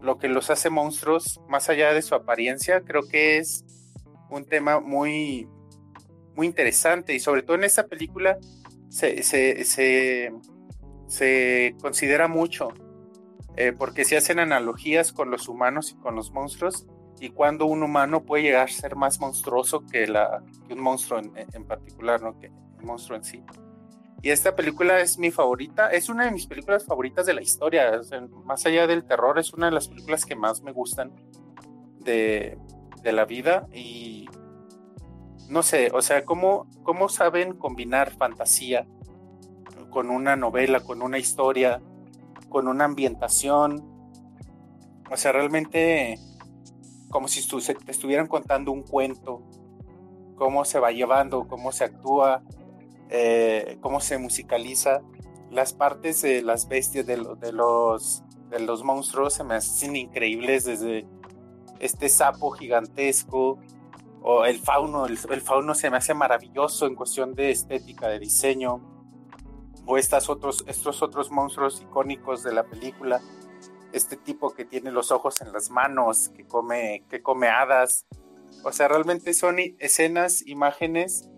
lo 0.00 0.18
que 0.18 0.28
los 0.28 0.50
hace 0.50 0.70
monstruos, 0.70 1.40
más 1.48 1.68
allá 1.68 1.92
de 1.92 2.02
su 2.02 2.14
apariencia, 2.14 2.82
creo 2.82 3.02
que 3.08 3.38
es 3.38 3.64
un 4.30 4.44
tema 4.44 4.80
muy, 4.80 5.48
muy 6.34 6.46
interesante 6.46 7.14
y 7.14 7.20
sobre 7.20 7.42
todo 7.42 7.56
en 7.56 7.64
esta 7.64 7.86
película 7.86 8.38
se, 8.88 9.22
se, 9.22 10.32
considera 11.80 12.28
mucho, 12.28 12.68
eh, 13.56 13.72
porque 13.76 14.04
se 14.04 14.16
hacen 14.16 14.38
analogías 14.38 15.12
con 15.12 15.30
los 15.30 15.48
humanos 15.48 15.92
y 15.92 15.96
con 15.96 16.14
los 16.14 16.32
monstruos 16.32 16.86
y 17.20 17.30
cuando 17.30 17.66
un 17.66 17.82
humano 17.82 18.24
puede 18.24 18.44
llegar 18.44 18.68
a 18.68 18.72
ser 18.72 18.96
más 18.96 19.20
monstruoso 19.20 19.86
que, 19.86 20.06
la, 20.06 20.42
un 20.70 20.80
monstruo 20.80 21.20
en, 21.20 21.32
en 21.36 21.64
particular, 21.64 22.20
¿no? 22.22 22.38
que 22.38 22.46
el 22.46 22.84
monstruo 22.84 23.16
en 23.16 23.24
sí. 23.24 23.42
Y 24.24 24.30
esta 24.30 24.56
película 24.56 25.00
es 25.00 25.18
mi 25.18 25.30
favorita, 25.30 25.90
es 25.90 26.08
una 26.08 26.24
de 26.24 26.30
mis 26.30 26.46
películas 26.46 26.86
favoritas 26.86 27.26
de 27.26 27.34
la 27.34 27.42
historia. 27.42 28.00
más 28.46 28.64
allá 28.64 28.86
del 28.86 29.04
terror, 29.04 29.38
es 29.38 29.52
una 29.52 29.66
de 29.66 29.72
las 29.72 29.86
películas 29.86 30.24
que 30.24 30.34
más 30.34 30.62
me 30.62 30.72
gustan 30.72 31.12
de, 31.98 32.56
la 33.04 33.26
vida. 33.26 33.68
Y 33.70 34.26
no 35.50 35.62
sé, 35.62 35.90
o 35.92 36.00
sea, 36.00 36.24
¿cómo, 36.24 36.66
¿cómo 36.84 37.10
saben 37.10 37.52
combinar 37.58 38.12
fantasía 38.12 38.86
con 39.90 40.08
una 40.08 40.36
novela, 40.36 40.80
con 40.80 41.02
una 41.02 41.18
historia, 41.18 41.82
con 42.54 42.68
una 42.68 42.84
ambientación? 42.84 43.82
O 45.10 45.16
sea, 45.16 45.32
realmente 45.32 46.20
como 47.10 47.26
si 47.26 47.44
te 47.48 47.90
estuvieran 47.90 48.28
contando 48.28 48.70
un 48.70 48.82
cuento, 48.82 49.42
cómo 50.36 50.64
se 50.64 50.78
va 50.78 50.92
llevando, 50.92 51.48
cómo 51.48 51.72
se 51.72 51.82
actúa, 51.82 52.44
eh, 53.10 53.76
cómo 53.80 53.98
se 53.98 54.18
musicaliza. 54.18 55.02
Las 55.50 55.72
partes 55.72 56.22
de 56.22 56.42
las 56.42 56.68
bestias, 56.68 57.06
de, 57.06 57.16
de, 57.40 57.52
los, 57.52 58.22
de 58.50 58.60
los 58.60 58.84
monstruos, 58.84 59.34
se 59.34 59.42
me 59.42 59.56
hacen 59.56 59.96
increíbles 59.96 60.64
desde 60.64 61.08
este 61.80 62.08
sapo 62.08 62.52
gigantesco 62.52 63.58
o 64.22 64.44
el 64.44 64.60
fauno. 64.60 65.06
El, 65.06 65.16
fauno 65.18 65.74
se 65.74 65.90
me 65.90 65.96
hace 65.96 66.14
maravilloso 66.14 66.86
en 66.86 66.94
cuestión 66.94 67.34
de 67.34 67.50
estética, 67.50 68.06
de 68.06 68.20
diseño. 68.20 68.93
O 69.86 69.98
estas 69.98 70.28
otros, 70.28 70.64
estos 70.66 71.02
otros 71.02 71.30
monstruos 71.30 71.80
icónicos 71.80 72.42
de 72.42 72.52
la 72.52 72.64
película. 72.64 73.20
Este 73.92 74.16
tipo 74.16 74.50
que 74.50 74.64
tiene 74.64 74.90
los 74.90 75.12
ojos 75.12 75.40
en 75.40 75.52
las 75.52 75.70
manos, 75.70 76.30
que 76.30 76.44
come, 76.46 77.04
que 77.08 77.22
come 77.22 77.48
hadas. 77.48 78.06
O 78.64 78.72
sea, 78.72 78.88
realmente 78.88 79.34
son 79.34 79.56
escenas, 79.78 80.46
imágenes 80.46 81.28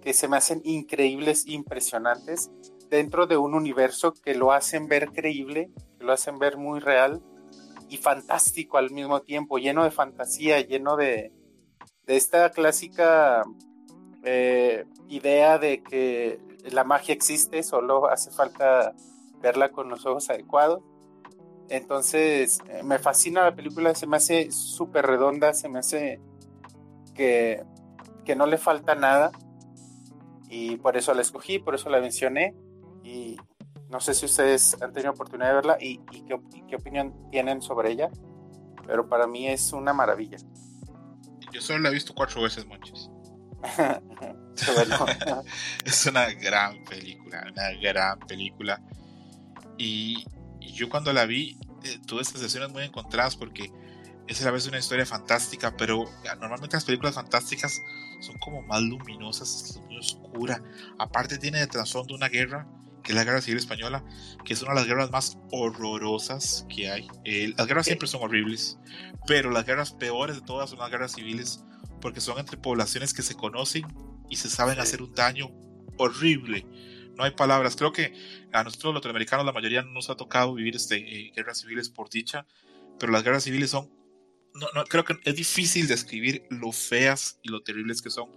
que 0.00 0.14
se 0.14 0.28
me 0.28 0.36
hacen 0.36 0.62
increíbles, 0.64 1.46
impresionantes, 1.46 2.50
dentro 2.88 3.26
de 3.26 3.36
un 3.36 3.54
universo 3.54 4.12
que 4.12 4.34
lo 4.34 4.52
hacen 4.52 4.88
ver 4.88 5.10
creíble, 5.12 5.70
que 5.98 6.04
lo 6.04 6.12
hacen 6.12 6.38
ver 6.38 6.56
muy 6.56 6.80
real 6.80 7.22
y 7.88 7.96
fantástico 7.98 8.78
al 8.78 8.90
mismo 8.90 9.20
tiempo, 9.20 9.58
lleno 9.58 9.84
de 9.84 9.90
fantasía, 9.90 10.60
lleno 10.60 10.96
de, 10.96 11.32
de 12.06 12.16
esta 12.16 12.50
clásica 12.50 13.44
eh, 14.24 14.84
idea 15.08 15.58
de 15.58 15.82
que 15.82 16.38
la 16.70 16.84
magia 16.84 17.14
existe, 17.14 17.62
solo 17.62 18.08
hace 18.08 18.30
falta 18.30 18.94
verla 19.40 19.70
con 19.70 19.88
los 19.88 20.06
ojos 20.06 20.28
adecuados. 20.30 20.82
Entonces, 21.68 22.60
eh, 22.68 22.82
me 22.82 22.98
fascina 22.98 23.44
la 23.44 23.54
película, 23.54 23.94
se 23.94 24.06
me 24.06 24.16
hace 24.16 24.50
súper 24.50 25.06
redonda, 25.06 25.54
se 25.54 25.68
me 25.68 25.78
hace 25.78 26.20
que, 27.14 27.64
que 28.24 28.34
no 28.34 28.46
le 28.46 28.58
falta 28.58 28.94
nada 28.94 29.30
y 30.48 30.76
por 30.76 30.96
eso 30.96 31.14
la 31.14 31.22
escogí, 31.22 31.60
por 31.60 31.76
eso 31.76 31.88
la 31.88 32.00
mencioné 32.00 32.56
y 33.04 33.36
no 33.88 34.00
sé 34.00 34.14
si 34.14 34.26
ustedes 34.26 34.80
han 34.82 34.92
tenido 34.92 35.12
oportunidad 35.12 35.48
de 35.48 35.54
verla 35.54 35.76
y, 35.80 35.98
qué, 36.68 36.76
opinión 36.76 37.28
tienen 37.30 37.60
sobre 37.62 37.90
ella, 37.90 38.08
pero 38.86 39.08
para 39.08 39.26
mí 39.26 39.48
es 39.48 39.72
una 39.72 39.92
maravilla. 39.92 40.38
Yo 41.52 41.60
solo 41.60 41.80
la 41.80 41.88
he 41.88 41.92
visto 41.92 42.14
cuatro 42.14 42.42
veces, 42.42 42.66
Monches. 42.66 43.10
es 45.84 46.06
una 46.06 46.30
gran 46.32 46.84
película, 46.84 47.46
una 47.50 47.70
gran 47.72 48.18
película. 48.20 48.80
Y, 49.78 50.24
yo 50.74 50.88
cuando 50.88 51.12
la 51.12 51.26
vi, 51.26 51.58
eh, 51.84 51.98
tuve 52.06 52.24
sensaciones 52.24 52.70
muy 52.70 52.84
encontradas 52.84 53.36
porque 53.36 53.72
es 54.28 54.40
a 54.42 54.44
la 54.44 54.50
vez 54.52 54.66
una 54.66 54.78
historia 54.78 55.04
fantástica, 55.04 55.74
pero 55.76 56.04
normalmente 56.38 56.76
las 56.76 56.84
películas 56.84 57.14
fantásticas 57.14 57.80
son 58.20 58.38
como 58.38 58.62
más 58.62 58.80
luminosas, 58.82 59.80
muy 59.86 59.98
oscura. 59.98 60.62
Aparte 60.98 61.38
tiene 61.38 61.58
de 61.58 61.66
trasfondo 61.66 62.14
una 62.14 62.28
guerra, 62.28 62.68
que 63.02 63.12
es 63.12 63.16
la 63.16 63.24
Guerra 63.24 63.40
Civil 63.40 63.58
Española, 63.58 64.04
que 64.44 64.52
es 64.52 64.62
una 64.62 64.72
de 64.72 64.80
las 64.80 64.86
guerras 64.86 65.10
más 65.10 65.38
horrorosas 65.50 66.66
que 66.68 66.90
hay. 66.90 67.08
Eh, 67.24 67.52
las 67.56 67.66
guerras 67.66 67.86
siempre 67.86 68.06
son 68.06 68.22
horribles, 68.22 68.78
pero 69.26 69.50
las 69.50 69.66
guerras 69.66 69.92
peores 69.92 70.36
de 70.36 70.42
todas 70.42 70.70
son 70.70 70.78
las 70.78 70.90
guerras 70.90 71.12
civiles, 71.12 71.64
porque 72.00 72.20
son 72.20 72.38
entre 72.38 72.56
poblaciones 72.56 73.12
que 73.12 73.22
se 73.22 73.34
conocen 73.34 73.84
y 74.30 74.36
se 74.36 74.48
saben 74.48 74.78
hacer 74.78 75.02
un 75.02 75.14
daño 75.14 75.50
horrible. 75.98 76.66
No 77.16 77.24
hay 77.24 77.32
palabras. 77.32 77.76
Creo 77.76 77.92
que 77.92 78.14
a 78.52 78.64
nosotros 78.64 78.94
los 78.94 79.00
latinoamericanos 79.00 79.44
la 79.44 79.52
mayoría 79.52 79.82
no 79.82 79.92
nos 79.92 80.08
ha 80.08 80.16
tocado 80.16 80.54
vivir 80.54 80.76
este, 80.76 80.96
eh, 80.96 81.32
guerras 81.36 81.60
civiles 81.60 81.90
por 81.90 82.08
dicha, 82.08 82.46
pero 82.98 83.12
las 83.12 83.22
guerras 83.22 83.44
civiles 83.44 83.70
son 83.70 83.90
no, 84.54 84.66
no, 84.74 84.84
creo 84.84 85.04
que 85.04 85.14
es 85.24 85.36
difícil 85.36 85.86
describir 85.86 86.44
lo 86.50 86.72
feas 86.72 87.38
y 87.42 87.50
lo 87.50 87.62
terribles 87.62 88.02
que 88.02 88.10
son. 88.10 88.30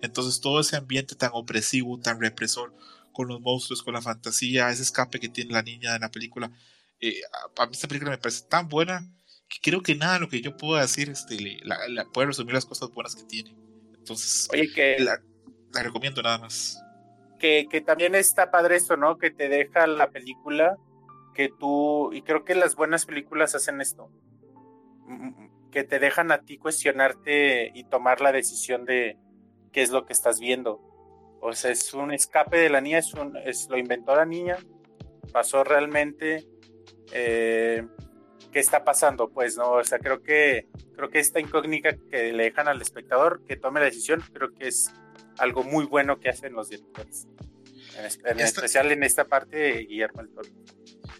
Entonces 0.00 0.40
todo 0.40 0.60
ese 0.60 0.76
ambiente 0.76 1.14
tan 1.14 1.30
opresivo, 1.34 1.98
tan 2.00 2.20
represor, 2.20 2.74
con 3.12 3.28
los 3.28 3.40
monstruos, 3.40 3.82
con 3.82 3.94
la 3.94 4.02
fantasía, 4.02 4.70
ese 4.70 4.82
escape 4.82 5.20
que 5.20 5.28
tiene 5.28 5.52
la 5.52 5.62
niña 5.62 5.94
en 5.94 6.02
la 6.02 6.10
película, 6.10 6.50
eh, 7.00 7.20
a, 7.56 7.66
mí 7.66 7.72
esta 7.72 7.88
película 7.88 8.10
me 8.10 8.18
parece 8.18 8.44
tan 8.48 8.68
buena 8.68 9.08
que 9.48 9.58
creo 9.60 9.82
que 9.82 9.94
nada 9.94 10.18
lo 10.18 10.28
que 10.28 10.40
yo 10.40 10.56
puedo 10.56 10.80
decir 10.80 11.08
este, 11.08 11.58
la, 11.62 12.04
puede 12.12 12.28
resumir 12.28 12.54
las 12.54 12.66
cosas 12.66 12.90
buenas 12.90 13.14
que 13.14 13.24
tiene. 13.24 13.54
Entonces, 13.96 14.48
Oye, 14.52 14.72
que 14.72 14.96
la, 15.00 15.20
recomiendo 15.72 16.22
nada 16.22 16.38
más. 16.38 16.82
Que, 17.38 17.66
que 17.70 17.80
también 17.80 18.14
está 18.14 18.50
padre 18.50 18.76
esto, 18.76 18.96
¿no? 18.96 19.18
Que 19.18 19.30
te 19.30 19.48
deja 19.48 19.86
la 19.86 20.10
película 20.10 20.76
que 21.38 21.48
tú, 21.48 22.12
y 22.12 22.22
creo 22.22 22.44
que 22.44 22.56
las 22.56 22.74
buenas 22.74 23.06
películas 23.06 23.54
hacen 23.54 23.80
esto, 23.80 24.10
que 25.70 25.84
te 25.84 26.00
dejan 26.00 26.32
a 26.32 26.42
ti 26.42 26.58
cuestionarte 26.58 27.70
y 27.74 27.84
tomar 27.84 28.20
la 28.20 28.32
decisión 28.32 28.84
de 28.84 29.16
qué 29.70 29.82
es 29.82 29.90
lo 29.90 30.04
que 30.04 30.12
estás 30.12 30.40
viendo. 30.40 30.80
O 31.40 31.52
sea, 31.52 31.70
es 31.70 31.94
un 31.94 32.12
escape 32.12 32.58
de 32.58 32.70
la 32.70 32.80
niña, 32.80 32.98
es, 32.98 33.14
un, 33.14 33.36
es 33.36 33.68
lo 33.70 33.78
inventó 33.78 34.16
la 34.16 34.24
niña, 34.24 34.56
pasó 35.32 35.62
realmente, 35.62 36.44
eh, 37.12 37.86
qué 38.50 38.58
está 38.58 38.82
pasando, 38.82 39.30
pues, 39.30 39.56
¿no? 39.56 39.74
O 39.74 39.84
sea, 39.84 40.00
creo 40.00 40.22
que, 40.24 40.66
creo 40.96 41.08
que 41.08 41.20
esta 41.20 41.38
incógnita 41.38 41.96
que 42.10 42.32
le 42.32 42.44
dejan 42.44 42.66
al 42.66 42.82
espectador 42.82 43.44
que 43.44 43.56
tome 43.56 43.78
la 43.78 43.86
decisión, 43.86 44.24
creo 44.32 44.52
que 44.52 44.66
es 44.66 44.92
algo 45.38 45.64
muy 45.64 45.86
bueno 45.86 46.18
que 46.20 46.28
hacen 46.28 46.52
los 46.52 46.68
directores. 46.68 47.26
En, 48.24 48.40
especial 48.40 48.92
en 48.92 49.02
esta 49.02 49.24
parte 49.24 49.56
de 49.56 49.84
Guillermo 49.86 50.22
del 50.22 50.30
Toro. 50.32 50.48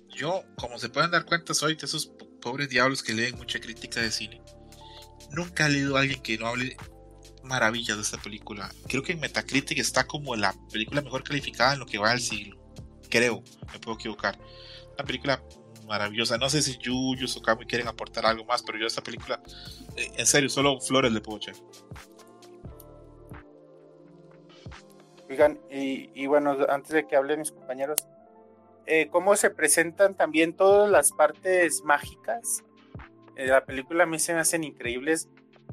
Yo, 0.08 0.44
como 0.56 0.78
se 0.78 0.88
pueden 0.88 1.10
dar 1.10 1.24
cuenta, 1.24 1.54
soy 1.54 1.74
de 1.74 1.86
esos 1.86 2.12
pobres 2.40 2.68
diablos 2.68 3.02
que 3.02 3.14
leen 3.14 3.36
mucha 3.36 3.60
crítica 3.60 4.00
de 4.00 4.10
cine. 4.10 4.42
Nunca 5.30 5.66
he 5.66 5.70
leído 5.70 5.96
a 5.96 6.00
alguien 6.00 6.22
que 6.22 6.38
no 6.38 6.46
hable 6.46 6.76
maravillas 7.44 7.96
de 7.96 8.02
esta 8.02 8.18
película. 8.18 8.70
Creo 8.88 9.02
que 9.02 9.12
en 9.12 9.20
Metacritic 9.20 9.78
está 9.78 10.06
como 10.06 10.36
la 10.36 10.54
película 10.72 11.02
mejor 11.02 11.24
calificada 11.24 11.74
en 11.74 11.80
lo 11.80 11.86
que 11.86 11.98
va 11.98 12.10
del 12.10 12.20
siglo. 12.20 12.58
Creo, 13.10 13.42
me 13.72 13.78
puedo 13.78 13.96
equivocar. 13.96 14.38
Una 14.94 15.04
película 15.04 15.42
maravillosa. 15.86 16.38
No 16.38 16.48
sé 16.48 16.62
si 16.62 16.76
Yuyus 16.78 17.36
o 17.36 17.42
Kami 17.42 17.64
quieren 17.66 17.88
aportar 17.88 18.26
algo 18.26 18.44
más, 18.44 18.62
pero 18.62 18.78
yo 18.78 18.86
esta 18.86 19.02
película, 19.02 19.42
eh, 19.96 20.12
en 20.16 20.26
serio, 20.26 20.48
solo 20.48 20.80
flores 20.80 21.12
le 21.12 21.20
puedo 21.20 21.38
echar. 21.38 21.54
Oigan, 25.28 25.58
y, 25.70 26.26
bueno, 26.26 26.56
antes 26.68 26.92
de 26.92 27.06
que 27.06 27.16
hablen 27.16 27.40
mis 27.40 27.52
compañeros, 27.52 27.98
eh, 28.86 29.08
¿cómo 29.10 29.36
se 29.36 29.50
presentan 29.50 30.14
también 30.14 30.54
todas 30.54 30.90
las 30.90 31.12
partes 31.12 31.82
mágicas? 31.84 32.64
de 33.44 33.46
la 33.46 33.64
película 33.64 34.02
a 34.02 34.06
mí 34.06 34.18
se 34.18 34.34
me 34.34 34.40
hacen 34.40 34.64
increíbles. 34.64 35.28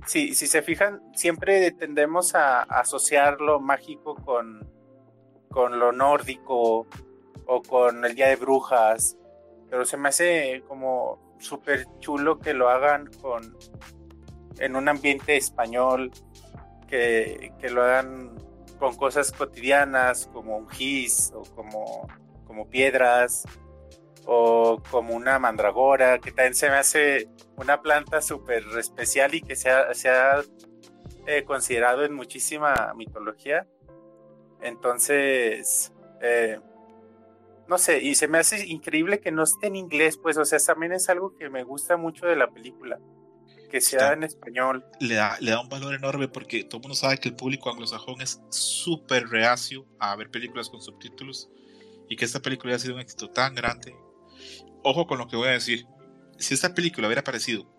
Si, 0.05 0.35
si 0.35 0.45
se 0.45 0.61
fijan, 0.61 1.01
siempre 1.15 1.71
tendemos 1.71 2.35
a, 2.35 2.61
asociar 2.61 3.41
lo 3.41 3.59
mágico 3.59 4.15
con, 4.15 4.69
con 5.49 5.79
lo 5.79 5.91
nórdico 5.91 6.85
o 7.47 7.61
con 7.63 8.05
el 8.05 8.13
Día 8.13 8.27
de 8.27 8.35
Brujas, 8.35 9.17
pero 9.69 9.83
se 9.83 9.97
me 9.97 10.09
hace 10.09 10.63
como 10.67 11.35
súper 11.39 11.87
chulo 11.99 12.39
que 12.39 12.53
lo 12.53 12.69
hagan 12.69 13.09
con 13.21 13.57
en 14.59 14.75
un 14.75 14.87
ambiente 14.87 15.35
español, 15.35 16.11
que, 16.87 17.51
que 17.59 17.69
lo 17.69 17.83
hagan 17.83 18.35
con 18.77 18.95
cosas 18.95 19.31
cotidianas 19.31 20.27
como 20.33 20.57
un 20.57 20.69
gis 20.69 21.31
o 21.33 21.43
como, 21.55 22.07
como 22.45 22.69
piedras 22.69 23.43
o 24.25 24.81
como 24.89 25.15
una 25.15 25.39
mandragora, 25.39 26.19
que 26.19 26.31
también 26.31 26.55
se 26.55 26.69
me 26.69 26.75
hace 26.75 27.29
una 27.57 27.81
planta 27.81 28.21
súper 28.21 28.63
especial 28.77 29.35
y 29.35 29.41
que 29.41 29.55
se 29.55 29.69
ha, 29.69 30.41
eh, 31.27 31.43
considerado 31.43 32.03
en 32.03 32.13
muchísima 32.13 32.93
mitología. 32.95 33.67
Entonces, 34.61 35.93
eh, 36.21 36.59
no 37.67 37.77
sé, 37.77 37.99
y 37.99 38.15
se 38.15 38.27
me 38.27 38.39
hace 38.39 38.65
increíble 38.65 39.19
que 39.19 39.31
no 39.31 39.43
esté 39.43 39.67
en 39.67 39.75
inglés, 39.75 40.17
pues, 40.17 40.37
o 40.37 40.45
sea, 40.45 40.59
también 40.59 40.93
es 40.93 41.09
algo 41.09 41.35
que 41.35 41.49
me 41.49 41.63
gusta 41.63 41.97
mucho 41.97 42.25
de 42.25 42.35
la 42.35 42.49
película 42.51 42.99
que 43.75 43.81
sea 43.81 44.13
en 44.13 44.23
español. 44.23 44.85
Le 45.01 45.15
da, 45.15 45.35
le 45.41 45.51
da 45.51 45.59
un 45.59 45.67
valor 45.67 45.93
enorme 45.93 46.29
porque 46.29 46.63
todo 46.63 46.77
el 46.77 46.83
mundo 46.83 46.95
sabe 46.95 47.17
que 47.17 47.27
el 47.27 47.35
público 47.35 47.69
anglosajón 47.69 48.21
es 48.21 48.41
súper 48.49 49.27
reacio 49.27 49.85
a 49.99 50.15
ver 50.15 50.31
películas 50.31 50.69
con 50.69 50.81
subtítulos 50.81 51.49
y 52.07 52.15
que 52.15 52.23
esta 52.23 52.39
película 52.39 52.71
haya 52.71 52.81
sido 52.81 52.95
un 52.95 53.01
éxito 53.01 53.29
tan 53.29 53.53
grande. 53.53 53.93
Ojo 54.81 55.07
con 55.07 55.17
lo 55.17 55.27
que 55.27 55.35
voy 55.35 55.49
a 55.49 55.51
decir. 55.51 55.85
Si 56.39 56.53
esta 56.53 56.73
película 56.73 57.07
hubiera 57.07 57.19
aparecido 57.19 57.69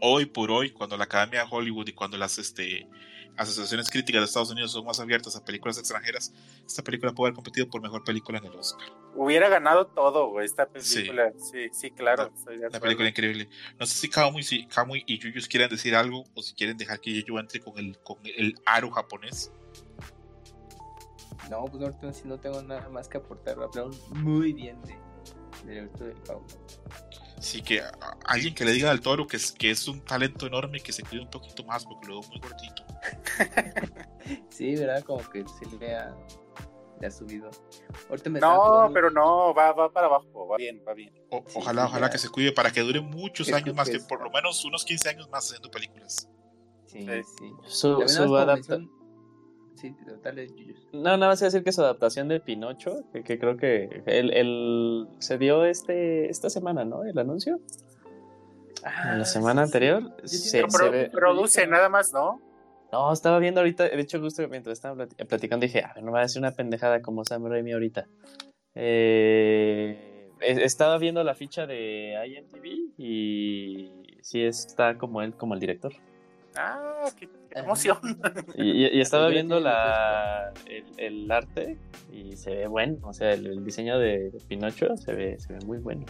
hoy 0.00 0.24
por 0.24 0.50
hoy, 0.50 0.70
cuando 0.70 0.96
la 0.96 1.04
Academia 1.04 1.40
de 1.40 1.46
Hollywood 1.50 1.88
y 1.88 1.92
cuando 1.92 2.16
las 2.16 2.38
este, 2.38 2.88
asociaciones 3.36 3.90
críticas 3.90 4.20
de 4.20 4.24
Estados 4.26 4.50
Unidos 4.50 4.72
son 4.72 4.84
más 4.84 5.00
abiertas 5.00 5.36
a 5.36 5.44
películas 5.44 5.78
extranjeras, 5.78 6.32
esta 6.66 6.82
película 6.82 7.12
puede 7.12 7.28
haber 7.28 7.36
competido 7.36 7.68
por 7.68 7.80
mejor 7.80 8.04
película 8.04 8.38
en 8.38 8.46
el 8.46 8.56
Oscar. 8.56 8.88
Hubiera 9.14 9.48
ganado 9.48 9.86
todo, 9.86 10.40
esta 10.40 10.66
película. 10.66 11.32
Sí, 11.38 11.68
sí, 11.72 11.90
claro. 11.90 12.32
La, 12.70 12.80
película 12.80 13.08
increíble. 13.08 13.48
No 13.78 13.86
sé 13.86 13.94
si 13.94 14.08
Kamui, 14.08 14.42
si 14.42 14.68
y 15.06 15.18
Yuyus 15.18 15.48
quieren 15.48 15.68
decir 15.68 15.94
algo 15.94 16.24
o 16.34 16.42
si 16.42 16.54
quieren 16.54 16.76
dejar 16.76 17.00
que 17.00 17.22
yo 17.22 17.38
entre 17.38 17.60
con 17.60 17.78
el, 17.78 17.98
con 17.98 18.18
el 18.24 18.54
aro 18.66 18.90
japonés. 18.90 19.52
No, 21.50 21.64
pues 21.64 21.82
ahorita 21.82 22.10
no 22.24 22.38
tengo 22.38 22.62
nada 22.62 22.88
más 22.88 23.08
que 23.08 23.18
aportar. 23.18 23.58
Hablaron 23.60 23.92
muy 24.10 24.52
bien 24.52 24.80
de, 24.82 24.96
del 25.66 25.92
del 25.92 26.16
Sí, 27.42 27.60
que 27.60 27.82
alguien 28.24 28.54
que 28.54 28.64
le 28.64 28.70
diga 28.70 28.92
al 28.92 29.00
toro 29.00 29.26
que 29.26 29.36
es, 29.36 29.50
que 29.50 29.72
es 29.72 29.88
un 29.88 30.00
talento 30.00 30.46
enorme 30.46 30.78
y 30.78 30.80
que 30.80 30.92
se 30.92 31.02
cuide 31.02 31.22
un 31.22 31.30
poquito 31.30 31.64
más 31.64 31.84
porque 31.84 32.06
lo 32.06 32.20
veo 32.20 32.30
muy 32.30 32.38
gordito. 32.38 32.84
sí, 34.48 34.76
¿verdad? 34.76 35.02
Como 35.02 35.28
que 35.28 35.44
se 35.48 35.76
le 35.76 35.96
ha, 35.96 36.14
le 37.00 37.06
ha 37.08 37.10
subido. 37.10 37.50
no, 38.40 38.90
pero 38.94 39.10
no, 39.10 39.52
va, 39.52 39.72
va 39.72 39.92
para 39.92 40.06
abajo, 40.06 40.46
va 40.46 40.56
bien, 40.56 40.84
va 40.86 40.94
bien. 40.94 41.12
ojalá, 41.30 41.86
ojalá 41.86 42.10
que 42.10 42.18
se 42.18 42.28
cuide 42.28 42.52
para 42.52 42.70
que 42.70 42.80
dure 42.80 43.00
muchos 43.00 43.52
años 43.52 43.74
más, 43.74 43.90
que 43.90 43.98
por 43.98 44.22
lo 44.22 44.30
menos 44.30 44.64
unos 44.64 44.84
15 44.84 45.08
años 45.08 45.28
más 45.28 45.46
haciendo 45.46 45.68
películas. 45.68 46.28
Sí, 46.86 47.04
sí. 47.04 47.52
Su, 47.66 48.06
su 48.06 48.36
adaptación 50.06 50.74
no, 50.92 51.16
nada 51.16 51.28
más 51.28 51.40
decir 51.40 51.64
que 51.64 51.72
su 51.72 51.82
adaptación 51.82 52.28
de 52.28 52.40
Pinocho, 52.40 53.04
que, 53.12 53.38
creo 53.38 53.56
que 53.56 54.02
el, 54.06 55.08
se 55.18 55.38
dio 55.38 55.64
este 55.64 56.30
esta 56.30 56.50
semana, 56.50 56.84
¿no? 56.84 57.04
El 57.04 57.18
anuncio. 57.18 57.60
Ah, 58.84 59.16
la 59.16 59.24
semana 59.24 59.62
anterior. 59.62 60.14
se, 60.24 60.64
produce 61.12 61.66
nada 61.66 61.88
más, 61.88 62.12
¿no? 62.12 62.40
No, 62.92 63.12
estaba 63.12 63.38
viendo 63.38 63.60
ahorita, 63.60 63.84
de 63.84 64.00
hecho, 64.00 64.20
justo 64.20 64.46
mientras 64.48 64.78
estaba 64.78 65.06
platicando, 65.06 65.64
dije, 65.64 65.82
a 65.82 65.94
ver, 65.94 66.02
no 66.02 66.10
me 66.10 66.12
va 66.12 66.18
a 66.18 66.22
decir 66.22 66.40
una 66.40 66.50
pendejada 66.52 67.00
como 67.00 67.24
Sam 67.24 67.46
Raimi 67.46 67.72
ahorita. 67.72 68.06
Eh, 68.74 70.28
estaba 70.40 70.98
viendo 70.98 71.24
la 71.24 71.34
ficha 71.34 71.66
de 71.66 72.14
IMDb 72.26 72.92
y 72.98 74.18
sí 74.20 74.42
está 74.42 74.98
como 74.98 75.22
él, 75.22 75.34
como 75.34 75.54
el 75.54 75.60
director. 75.60 75.92
Ah, 76.56 77.10
qué 77.18 77.28
emoción. 77.54 77.98
Y, 78.56 79.00
estaba 79.00 79.28
viendo 79.28 79.60
la, 79.60 80.52
el, 80.96 81.30
arte 81.30 81.78
y 82.12 82.36
se 82.36 82.50
ve 82.50 82.66
bueno. 82.66 82.98
O 83.02 83.12
sea, 83.12 83.32
el, 83.32 83.64
diseño 83.64 83.98
de, 83.98 84.32
Pinocho 84.48 84.96
se 84.96 85.12
ve, 85.14 85.38
se 85.38 85.54
ve 85.54 85.58
muy 85.64 85.78
bueno. 85.78 86.04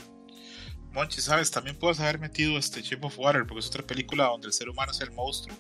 Monchi, 0.92 1.20
¿sabes? 1.20 1.50
También 1.50 1.78
puedes 1.78 2.00
haber 2.00 2.18
metido 2.18 2.58
este 2.58 2.82
Shape 2.82 3.06
of 3.06 3.18
Water, 3.18 3.46
porque 3.46 3.60
es 3.60 3.68
otra 3.68 3.82
película 3.82 4.24
donde 4.24 4.48
el 4.48 4.52
ser 4.52 4.68
humano 4.68 4.92
es 4.92 5.00
el 5.00 5.10
monstruo. 5.12 5.56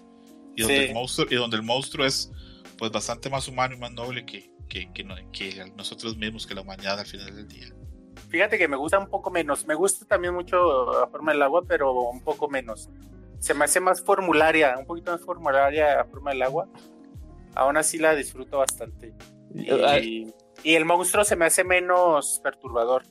Y 0.54 0.62
donde, 0.62 0.86
el, 0.86 0.94
monstruo, 0.94 1.26
y 1.30 1.36
donde 1.36 1.56
el 1.56 1.62
monstruo 1.62 2.04
es 2.04 2.30
pues 2.76 2.90
bastante 2.90 3.30
más 3.30 3.48
humano 3.48 3.74
y 3.74 3.78
más 3.78 3.92
noble 3.92 4.26
que, 4.26 4.50
que, 4.68 4.92
que, 4.92 5.06
que 5.32 5.72
nosotros 5.76 6.16
mismos, 6.16 6.46
que 6.46 6.54
la 6.54 6.60
humanidad 6.60 6.98
al 6.98 7.06
final 7.06 7.34
del 7.34 7.48
día. 7.48 7.68
Fíjate 8.28 8.58
que 8.58 8.68
me 8.68 8.76
gusta 8.76 8.98
un 8.98 9.08
poco 9.08 9.30
menos. 9.30 9.66
Me 9.66 9.74
gusta 9.74 10.04
también 10.04 10.34
mucho 10.34 11.00
la 11.00 11.06
forma 11.06 11.32
del 11.32 11.42
agua, 11.42 11.62
pero 11.66 11.92
un 11.92 12.20
poco 12.20 12.48
menos 12.48 12.90
se 13.42 13.54
me 13.54 13.64
hace 13.64 13.80
más 13.80 14.00
formularia, 14.00 14.78
un 14.78 14.86
poquito 14.86 15.10
más 15.10 15.20
formularia 15.20 16.00
a 16.00 16.04
forma 16.04 16.30
del 16.30 16.42
agua. 16.42 16.68
Aún 17.56 17.76
así 17.76 17.98
la 17.98 18.14
disfruto 18.14 18.58
bastante. 18.58 19.12
Y, 19.52 20.32
el 20.64 20.84
monstruo 20.84 21.24
se 21.24 21.34
me 21.34 21.46
hace 21.46 21.64
menos 21.64 22.40
perturbador. 22.40 23.02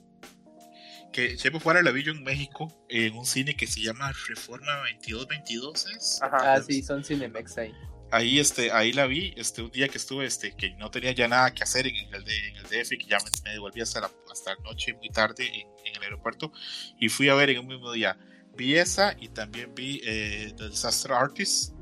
Que 1.11 1.35
Chepo 1.35 1.59
Fuera 1.59 1.81
la 1.81 1.91
vi 1.91 2.03
yo 2.03 2.13
en 2.13 2.23
México, 2.23 2.71
en 2.87 3.17
un 3.17 3.25
cine 3.25 3.57
que 3.57 3.67
se 3.67 3.81
llama 3.81 4.13
Reforma 4.29 4.73
2222, 5.01 5.85
¿es? 5.97 6.21
Ajá. 6.21 6.53
Ah, 6.53 6.61
sí, 6.61 6.81
son 6.81 7.03
Cinemex 7.03 7.57
ahí. 7.57 7.73
Ahí, 8.09 8.39
este, 8.39 8.71
ahí 8.71 8.93
la 8.93 9.07
vi, 9.07 9.33
este, 9.35 9.61
un 9.61 9.71
día 9.71 9.89
que 9.89 9.97
estuve, 9.97 10.25
este, 10.25 10.55
que 10.55 10.71
no 10.75 10.89
tenía 10.91 11.11
ya 11.11 11.27
nada 11.27 11.53
que 11.53 11.63
hacer 11.63 11.87
en 11.87 11.95
el, 11.95 12.13
en 12.13 12.55
el 12.55 12.63
DF, 12.63 12.89
que 12.91 13.05
ya 13.05 13.17
me, 13.43 13.51
devolví 13.51 13.81
hasta 13.81 13.99
la, 13.99 14.11
hasta 14.31 14.55
noche, 14.63 14.93
muy 14.93 15.09
tarde 15.09 15.45
en, 15.47 15.67
en, 15.85 15.95
el 15.97 16.03
aeropuerto, 16.03 16.53
y 16.97 17.09
fui 17.09 17.27
a 17.27 17.35
ver 17.35 17.49
en 17.49 17.59
un 17.59 17.67
mismo 17.67 17.91
día 17.91 18.17
vi 18.55 18.75
esa 18.75 19.15
y 19.19 19.29
también 19.29 19.73
vi 19.75 20.01
eh, 20.03 20.53
The 20.57 20.69
Disaster 20.69 21.11
Artist, 21.13 21.73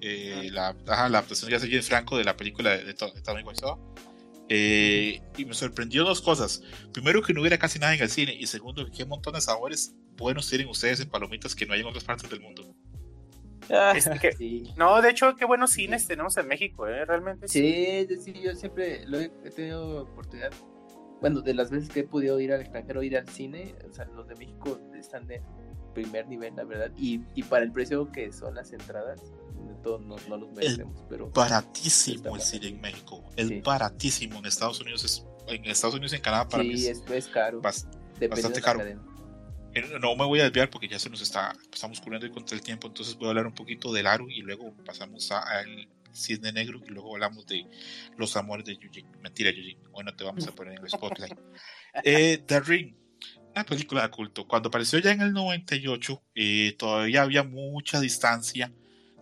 eh, 0.00 0.48
la, 0.52 0.74
la 0.84 1.04
adaptación 1.06 1.50
de 1.50 1.58
James 1.58 1.86
Franco 1.88 2.18
de 2.18 2.24
la 2.24 2.36
película 2.36 2.70
de, 2.76 2.84
de, 2.84 2.94
Tommy 2.94 3.42
Wiseau. 3.42 3.78
Eh, 4.50 5.22
y 5.38 5.44
me 5.46 5.54
sorprendió 5.54 6.04
dos 6.04 6.20
cosas. 6.20 6.62
Primero, 6.92 7.22
que 7.22 7.32
no 7.32 7.40
hubiera 7.40 7.58
casi 7.58 7.78
nada 7.78 7.94
en 7.94 8.02
el 8.02 8.10
cine. 8.10 8.34
Y 8.38 8.46
segundo, 8.46 8.84
que 8.84 8.92
qué 8.92 9.04
montón 9.06 9.34
de 9.34 9.40
sabores 9.40 9.94
buenos 10.16 10.48
tienen 10.48 10.68
ustedes 10.68 11.00
en 11.00 11.08
palomitas 11.08 11.54
que 11.54 11.64
no 11.66 11.72
hay 11.74 11.80
en 11.80 11.86
otras 11.86 12.04
partes 12.04 12.28
del 12.28 12.40
mundo. 12.40 12.74
Este 13.96 14.18
que- 14.20 14.32
Sí. 14.32 14.64
no, 14.76 15.00
de 15.00 15.10
hecho, 15.10 15.34
qué 15.36 15.46
buenos 15.46 15.70
cines 15.72 16.06
tenemos 16.06 16.36
en 16.36 16.46
México, 16.48 16.86
¿eh? 16.86 17.04
Realmente 17.06 17.48
sí. 17.48 17.60
Sí, 17.60 17.84
es 17.86 18.08
decir, 18.08 18.38
yo 18.38 18.54
siempre 18.54 19.06
lo 19.06 19.18
he, 19.18 19.32
he 19.44 19.50
tenido 19.50 20.02
oportunidad. 20.02 20.52
Bueno, 21.20 21.40
de 21.40 21.54
las 21.54 21.70
veces 21.70 21.88
que 21.88 22.00
he 22.00 22.04
podido 22.04 22.38
ir 22.38 22.52
al 22.52 22.60
extranjero, 22.60 23.02
ir 23.02 23.16
al 23.16 23.26
cine, 23.28 23.74
o 23.88 23.94
sea, 23.94 24.04
los 24.04 24.28
de 24.28 24.34
México 24.34 24.78
están 25.00 25.26
de 25.26 25.40
primer 25.94 26.28
nivel, 26.28 26.54
la 26.56 26.64
verdad. 26.64 26.90
Y, 26.98 27.20
y 27.34 27.42
para 27.44 27.64
el 27.64 27.72
precio 27.72 28.10
que 28.12 28.32
son 28.32 28.54
las 28.54 28.72
entradas, 28.72 29.20
todo 29.82 29.98
no, 29.98 30.16
no 30.28 30.36
los 30.36 30.50
merecemos, 30.52 31.02
pero 31.08 31.30
Baratísimo 31.30 32.34
el 32.36 32.42
cine 32.42 32.68
en 32.68 32.80
México. 32.80 33.22
Es 33.36 33.48
Sí. 33.48 33.60
baratísimo. 33.60 34.38
En 34.40 34.46
Estados 34.46 34.80
Unidos 34.80 35.04
es. 35.04 35.24
En 35.46 35.64
Estados 35.66 35.94
Unidos 35.94 36.12
y 36.12 36.16
en 36.16 36.22
Canadá 36.22 36.48
para 36.48 36.62
mí 36.62 36.76
sí, 36.76 36.88
es 36.88 36.98
es, 37.02 37.10
es 37.10 37.28
caro. 37.28 37.60
bas- 37.60 37.86
bastante 38.30 38.60
caro. 38.62 38.80
No 40.00 40.14
me 40.14 40.24
voy 40.24 40.40
a 40.40 40.44
desviar 40.44 40.70
porque 40.70 40.86
ya 40.88 40.98
se 41.00 41.10
nos 41.10 41.20
está, 41.20 41.52
estamos 41.72 42.00
corriendo 42.00 42.30
contra 42.32 42.56
el 42.56 42.62
tiempo, 42.62 42.86
entonces 42.86 43.16
voy 43.16 43.26
a 43.26 43.30
hablar 43.30 43.46
un 43.46 43.54
poquito 43.54 43.92
del 43.92 44.06
Aru 44.06 44.30
y 44.30 44.40
luego 44.42 44.72
pasamos 44.86 45.30
al 45.32 45.88
Cisne 46.14 46.52
Negro 46.52 46.80
y 46.86 46.90
luego 46.90 47.12
hablamos 47.14 47.44
de 47.46 47.66
los 48.16 48.36
amores 48.36 48.64
de 48.66 48.74
Eugene. 48.74 49.10
Mentira, 49.20 49.50
Eugene, 49.50 49.78
hoy 49.92 50.04
no 50.04 50.14
te 50.14 50.22
vamos 50.22 50.46
a 50.46 50.52
poner 50.52 50.74
en 50.78 50.82
el 50.84 50.88
spotlight. 50.90 51.36
Eh, 52.04 52.38
The 52.46 52.60
Ring, 52.60 52.94
una 53.54 53.64
película 53.64 54.02
de 54.02 54.10
culto. 54.10 54.46
Cuando 54.46 54.68
apareció 54.68 54.98
ya 54.98 55.12
en 55.12 55.20
el 55.20 55.32
98, 55.32 56.22
eh, 56.34 56.74
todavía 56.78 57.22
había 57.22 57.44
mucha 57.44 58.00
distancia. 58.00 58.72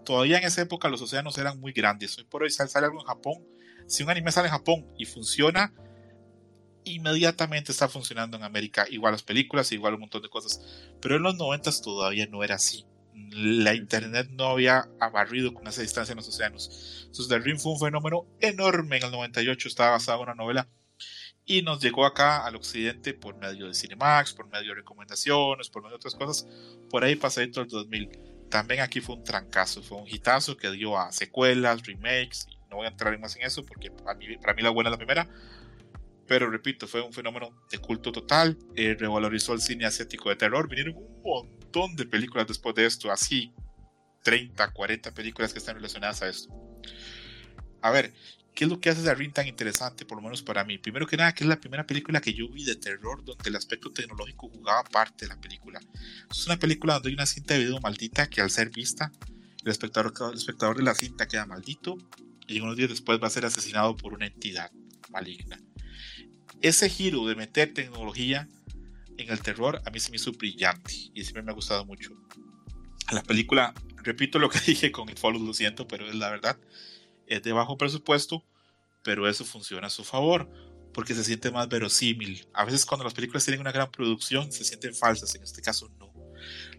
Todavía 0.04 0.38
en 0.38 0.44
esa 0.44 0.62
época 0.62 0.88
los 0.88 1.02
océanos 1.02 1.36
eran 1.38 1.60
muy 1.60 1.72
grandes. 1.72 2.16
Hoy 2.18 2.24
por 2.24 2.42
hoy 2.42 2.50
sale, 2.50 2.70
algo 2.74 3.00
en 3.00 3.06
Japón. 3.06 3.44
Si 3.86 4.02
un 4.02 4.10
anime 4.10 4.32
sale 4.32 4.48
en 4.48 4.52
Japón 4.52 4.86
y 4.96 5.04
funciona, 5.04 5.72
inmediatamente 6.84 7.72
está 7.72 7.88
funcionando 7.88 8.36
en 8.36 8.42
América. 8.42 8.86
Igual 8.90 9.12
las 9.12 9.22
películas, 9.22 9.70
igual 9.72 9.94
un 9.94 10.00
montón 10.00 10.22
de 10.22 10.28
cosas. 10.28 10.60
Pero 11.00 11.16
en 11.16 11.22
los 11.22 11.36
90 11.36 11.70
todavía 11.82 12.26
no 12.26 12.42
era 12.42 12.56
así. 12.56 12.86
La 13.30 13.74
internet 13.74 14.28
no 14.30 14.46
había 14.46 14.88
abarrido 14.98 15.52
con 15.52 15.66
esa 15.66 15.82
distancia 15.82 16.12
en 16.12 16.16
los 16.16 16.28
océanos. 16.28 17.04
Entonces, 17.06 17.28
The 17.28 17.38
Ring 17.38 17.59
fue 17.59 17.72
un 17.72 17.80
fenómeno 17.80 18.26
enorme 18.40 18.96
en 18.96 19.04
el 19.04 19.10
98. 19.10 19.68
Estaba 19.68 19.90
basado 19.90 20.18
en 20.18 20.30
una 20.30 20.34
novela 20.34 20.68
y 21.52 21.60
nos 21.60 21.82
llegó 21.82 22.06
acá 22.06 22.46
al 22.46 22.56
occidente 22.56 23.12
por 23.12 23.36
medio 23.36 23.68
de 23.68 23.74
Cinemax, 23.74 24.32
por 24.32 24.48
medio 24.48 24.70
de 24.70 24.76
recomendaciones, 24.76 25.68
por 25.68 25.82
medio 25.82 25.90
de 25.92 25.96
otras 25.96 26.14
cosas. 26.14 26.48
Por 26.88 27.04
ahí 27.04 27.14
pasadito 27.14 27.60
el 27.60 27.68
2000. 27.68 28.08
También 28.48 28.80
aquí 28.80 29.02
fue 29.02 29.16
un 29.16 29.22
trancazo, 29.22 29.82
fue 29.82 29.98
un 29.98 30.08
hitazo 30.08 30.56
que 30.56 30.70
dio 30.70 30.98
a 30.98 31.12
secuelas, 31.12 31.86
remakes. 31.86 32.46
No 32.70 32.76
voy 32.76 32.86
a 32.86 32.88
entrar 32.88 33.18
más 33.20 33.36
en 33.36 33.42
eso 33.42 33.66
porque 33.66 33.90
para 33.90 34.14
mí, 34.14 34.34
para 34.38 34.54
mí 34.54 34.62
la 34.62 34.70
buena 34.70 34.88
es 34.88 34.92
la 34.92 34.96
primera. 34.96 35.28
Pero 36.26 36.50
repito, 36.50 36.88
fue 36.88 37.02
un 37.02 37.12
fenómeno 37.12 37.50
de 37.70 37.76
culto 37.76 38.12
total. 38.12 38.56
eh, 38.74 38.96
revalorizó 38.98 39.52
el 39.52 39.60
cine 39.60 39.84
asiático 39.84 40.30
de 40.30 40.36
terror. 40.36 40.70
Vinieron 40.70 40.96
un 40.96 41.20
montón 41.22 41.94
de 41.96 42.06
películas 42.06 42.46
después 42.46 42.74
de 42.74 42.86
esto, 42.86 43.12
así 43.12 43.52
30, 44.22 44.72
40 44.72 45.12
películas 45.12 45.52
que 45.52 45.58
están 45.58 45.74
relacionadas 45.74 46.22
a 46.22 46.28
esto. 46.28 46.48
A 47.82 47.90
ver, 47.90 48.14
¿qué 48.54 48.64
es 48.64 48.70
lo 48.70 48.80
que 48.80 48.90
hace 48.90 49.02
The 49.02 49.14
Ring 49.14 49.32
tan 49.32 49.46
interesante, 49.46 50.04
por 50.04 50.16
lo 50.18 50.22
menos 50.22 50.42
para 50.42 50.64
mí? 50.64 50.78
Primero 50.78 51.06
que 51.06 51.16
nada, 51.16 51.32
que 51.32 51.44
es 51.44 51.48
la 51.48 51.60
primera 51.60 51.86
película 51.86 52.20
que 52.20 52.34
yo 52.34 52.48
vi 52.48 52.64
de 52.64 52.76
terror 52.76 53.24
donde 53.24 53.48
el 53.48 53.56
aspecto 53.56 53.90
tecnológico 53.92 54.48
jugaba 54.48 54.84
parte 54.84 55.24
de 55.24 55.34
la 55.34 55.40
película. 55.40 55.80
Es 56.30 56.46
una 56.46 56.58
película 56.58 56.94
donde 56.94 57.10
hay 57.10 57.14
una 57.14 57.26
cinta 57.26 57.54
de 57.54 57.60
video 57.60 57.80
maldita 57.80 58.28
que 58.28 58.40
al 58.40 58.50
ser 58.50 58.70
vista, 58.70 59.12
el 59.64 59.70
espectador, 59.70 60.12
el 60.30 60.38
espectador 60.38 60.76
de 60.76 60.82
la 60.82 60.94
cinta 60.94 61.26
queda 61.26 61.46
maldito 61.46 61.96
y 62.46 62.60
unos 62.60 62.76
días 62.76 62.90
después 62.90 63.20
va 63.22 63.28
a 63.28 63.30
ser 63.30 63.44
asesinado 63.46 63.96
por 63.96 64.12
una 64.12 64.26
entidad 64.26 64.70
maligna. 65.10 65.60
Ese 66.60 66.88
giro 66.88 67.26
de 67.26 67.34
meter 67.34 67.72
tecnología 67.72 68.48
en 69.16 69.30
el 69.30 69.40
terror 69.40 69.82
a 69.84 69.90
mí 69.90 70.00
se 70.00 70.10
me 70.10 70.16
hizo 70.16 70.32
brillante 70.32 70.92
y 71.14 71.22
siempre 71.22 71.42
me 71.42 71.52
ha 71.52 71.54
gustado 71.54 71.84
mucho. 71.84 72.12
La 73.10 73.22
película, 73.22 73.74
repito 73.96 74.38
lo 74.38 74.48
que 74.48 74.60
dije 74.66 74.92
con 74.92 75.08
It 75.08 75.18
Follows, 75.18 75.42
lo 75.42 75.54
siento, 75.54 75.86
pero 75.88 76.08
es 76.08 76.14
la 76.14 76.30
verdad, 76.30 76.58
es 77.34 77.42
de 77.42 77.52
bajo 77.52 77.76
presupuesto, 77.76 78.44
pero 79.02 79.28
eso 79.28 79.44
funciona 79.44 79.88
a 79.88 79.90
su 79.90 80.04
favor 80.04 80.48
porque 80.92 81.14
se 81.14 81.24
siente 81.24 81.50
más 81.50 81.68
verosímil. 81.68 82.46
A 82.52 82.64
veces 82.64 82.84
cuando 82.84 83.04
las 83.04 83.14
películas 83.14 83.44
tienen 83.44 83.60
una 83.60 83.72
gran 83.72 83.90
producción 83.90 84.52
se 84.52 84.64
sienten 84.64 84.94
falsas, 84.94 85.34
en 85.34 85.42
este 85.42 85.62
caso 85.62 85.88
no. 85.98 86.12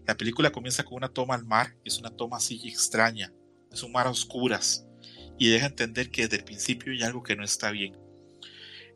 La 0.06 0.16
película 0.16 0.50
comienza 0.50 0.84
con 0.84 0.94
una 0.94 1.08
toma 1.08 1.34
al 1.34 1.44
mar, 1.44 1.76
es 1.84 1.98
una 1.98 2.10
toma 2.10 2.36
así 2.36 2.60
extraña, 2.68 3.32
es 3.72 3.82
un 3.82 3.92
mar 3.92 4.06
a 4.06 4.10
oscuras 4.10 4.86
y 5.38 5.48
deja 5.48 5.66
entender 5.66 6.10
que 6.10 6.22
desde 6.22 6.36
el 6.36 6.44
principio 6.44 6.92
hay 6.92 7.02
algo 7.02 7.22
que 7.22 7.36
no 7.36 7.44
está 7.44 7.70
bien. 7.70 7.96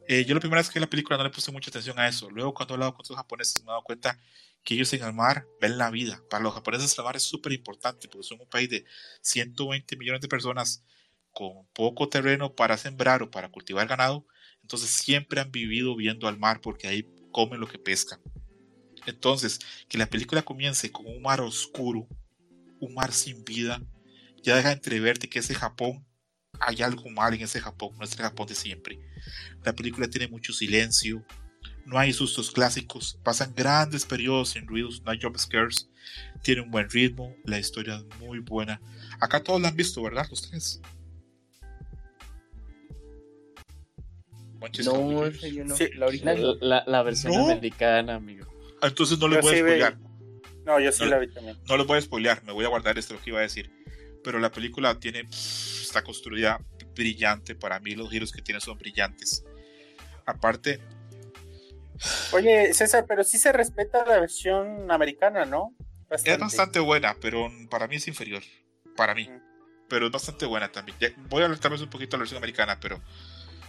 Eh, 0.07 0.25
yo 0.25 0.35
la 0.35 0.41
primera 0.41 0.61
vez 0.61 0.71
que 0.71 0.81
la 0.81 0.89
película 0.89 1.19
no 1.19 1.25
le 1.25 1.31
puse 1.31 1.53
mucha 1.53 1.71
atención 1.71 1.99
a 1.99 2.09
eso. 2.09 2.31
Luego 2.31 2.55
cuando 2.55 2.73
he 2.73 2.77
hablado 2.77 2.93
con 2.93 3.01
otros 3.01 3.17
japoneses 3.17 3.63
me 3.63 3.71
he 3.71 3.73
dado 3.73 3.83
cuenta 3.83 4.19
que 4.65 4.75
ellos 4.75 4.93
en 4.93 5.05
el 5.05 5.13
mar 5.13 5.47
ven 5.61 5.77
la 5.77 5.91
vida. 5.91 6.23
Para 6.31 6.43
los 6.43 6.55
japoneses 6.55 6.97
el 6.97 7.05
mar 7.05 7.17
es 7.17 7.25
súper 7.25 7.53
importante 7.53 8.09
porque 8.09 8.27
son 8.27 8.41
un 8.41 8.49
país 8.49 8.71
de 8.71 8.85
120 9.21 9.97
millones 9.97 10.21
de 10.21 10.29
personas 10.29 10.83
con 11.39 11.69
poco 11.73 12.09
terreno 12.09 12.53
para 12.53 12.77
sembrar 12.77 13.23
o 13.23 13.31
para 13.31 13.49
cultivar 13.49 13.87
ganado. 13.87 14.27
Entonces 14.61 14.91
siempre 14.91 15.41
han 15.41 15.53
vivido 15.53 15.95
viendo 15.95 16.27
al 16.27 16.37
mar 16.37 16.61
porque 16.61 16.89
ahí 16.89 17.09
comen 17.31 17.61
lo 17.61 17.69
que 17.69 17.79
pescan. 17.79 18.21
Entonces, 19.07 19.61
que 19.89 19.99
la 19.99 20.11
película 20.11 20.43
comience 20.43 20.91
con 20.91 21.07
un 21.07 21.23
mar 21.23 21.41
oscuro, 21.41 22.09
un 22.81 22.93
mar 22.93 23.13
sin 23.13 23.45
vida, 23.45 23.81
ya 24.43 24.57
deja 24.57 24.73
entreverte 24.73 25.29
que 25.29 25.39
ese 25.39 25.55
Japón, 25.55 26.05
hay 26.59 26.83
algo 26.83 27.09
mal 27.09 27.33
en 27.35 27.43
ese 27.43 27.61
Japón, 27.61 27.95
no 27.97 28.05
es 28.05 28.11
el 28.15 28.19
Japón 28.19 28.49
de 28.49 28.57
siempre. 28.57 28.99
La 29.63 29.73
película 29.75 30.09
tiene 30.09 30.27
mucho 30.27 30.53
silencio, 30.53 31.25
no 31.87 32.01
hay 32.01 32.13
sustos 32.13 32.51
clásicos, 32.51 33.21
pasan 33.23 33.55
grandes 33.55 34.05
periodos 34.05 34.51
sin 34.51 34.67
ruidos, 34.67 35.03
no 35.05 35.13
hay 35.13 35.21
jump 35.23 35.39
scares, 35.39 35.89
tiene 36.43 36.63
un 36.63 36.73
buen 36.73 36.91
ritmo, 36.91 37.33
la 37.45 37.61
historia 37.61 37.95
es 37.95 38.19
muy 38.19 38.41
buena. 38.41 38.81
Acá 39.21 39.45
todos 39.45 39.61
la 39.61 39.69
han 39.69 39.77
visto, 39.77 40.03
¿verdad? 40.03 40.27
Los 40.29 40.43
tres. 40.43 40.81
No, 44.85 44.93
¿cómo 44.93 45.25
ese 45.27 45.53
yo 45.53 45.65
no. 45.65 45.77
Sí. 45.77 45.89
La 45.95 46.07
original. 46.07 46.59
La, 46.61 46.85
la 46.87 47.03
versión 47.03 47.33
No. 47.33 47.45
americana, 47.51 48.15
amigo. 48.17 48.47
Ah, 48.83 48.89
Entonces 48.89 49.19
no 49.19 49.29
les 49.29 49.37
Yo 49.39 49.43
voy 49.43 49.53
a 49.53 49.55
sí 49.55 49.61
spoilear. 49.63 49.99
No, 50.65 50.81
yo 50.81 50.93
sí 50.93 51.05
No. 51.05 51.11
la 51.11 51.19
vi 51.19 51.33
también. 51.33 51.59
No 51.69 51.77
les 51.77 51.87
voy 51.87 51.99
a 51.99 52.01
spoilear, 52.01 52.43
me 52.45 52.53
voy 52.53 52.65
a 52.65 52.69
guardar 52.69 52.99
esto 52.99 53.15
lo 53.15 53.21
que 53.23 53.31
iba 53.31 53.39
a 53.39 53.43
decir. 53.43 53.71
Pero 54.25 54.39
la 54.39 54.51
película 54.51 54.99
tiene, 54.99 55.25
pff, 55.25 55.83
está 55.83 56.03
construida 56.03 56.61
brillante. 56.95 57.55
Para 57.55 57.79
mí 57.81 57.93
los 57.95 58.11
giros 58.11 58.33
que 58.33 58.43
tiene 58.43 58.61
son 58.61 58.77
brillantes. 58.79 59.45
Aparte, 60.27 60.81
Oye, 62.33 62.73
César, 62.75 63.07
pero 63.09 63.25
sí 63.25 63.39
se 63.39 63.53
respeta 63.53 64.05
la 64.05 64.21
versión 64.21 64.91
americana, 64.91 65.45
¿no? 65.45 65.75
es 66.11 66.39
bastante 66.39 66.79
buena, 66.81 67.17
pero 67.21 67.51
para 67.71 67.87
mí 67.89 67.97
es 67.97 68.07
inferior. 68.09 68.43
Para 68.97 69.15
mí. 69.15 69.29
Mm. 69.29 69.43
Pero 69.89 70.07
es 70.07 70.13
bastante 70.13 70.47
buena 70.47 70.71
también. 70.71 70.97
Ya- 71.01 71.13
voy 71.29 71.43
a 71.43 71.47
hablar 71.47 71.59
tal 71.61 71.73
vez 71.73 71.81
un 71.81 71.91
poquito 71.91 72.13
de 72.13 72.19
la 72.19 72.23
versión 72.23 72.39
americana, 72.39 72.79
pero 72.81 73.01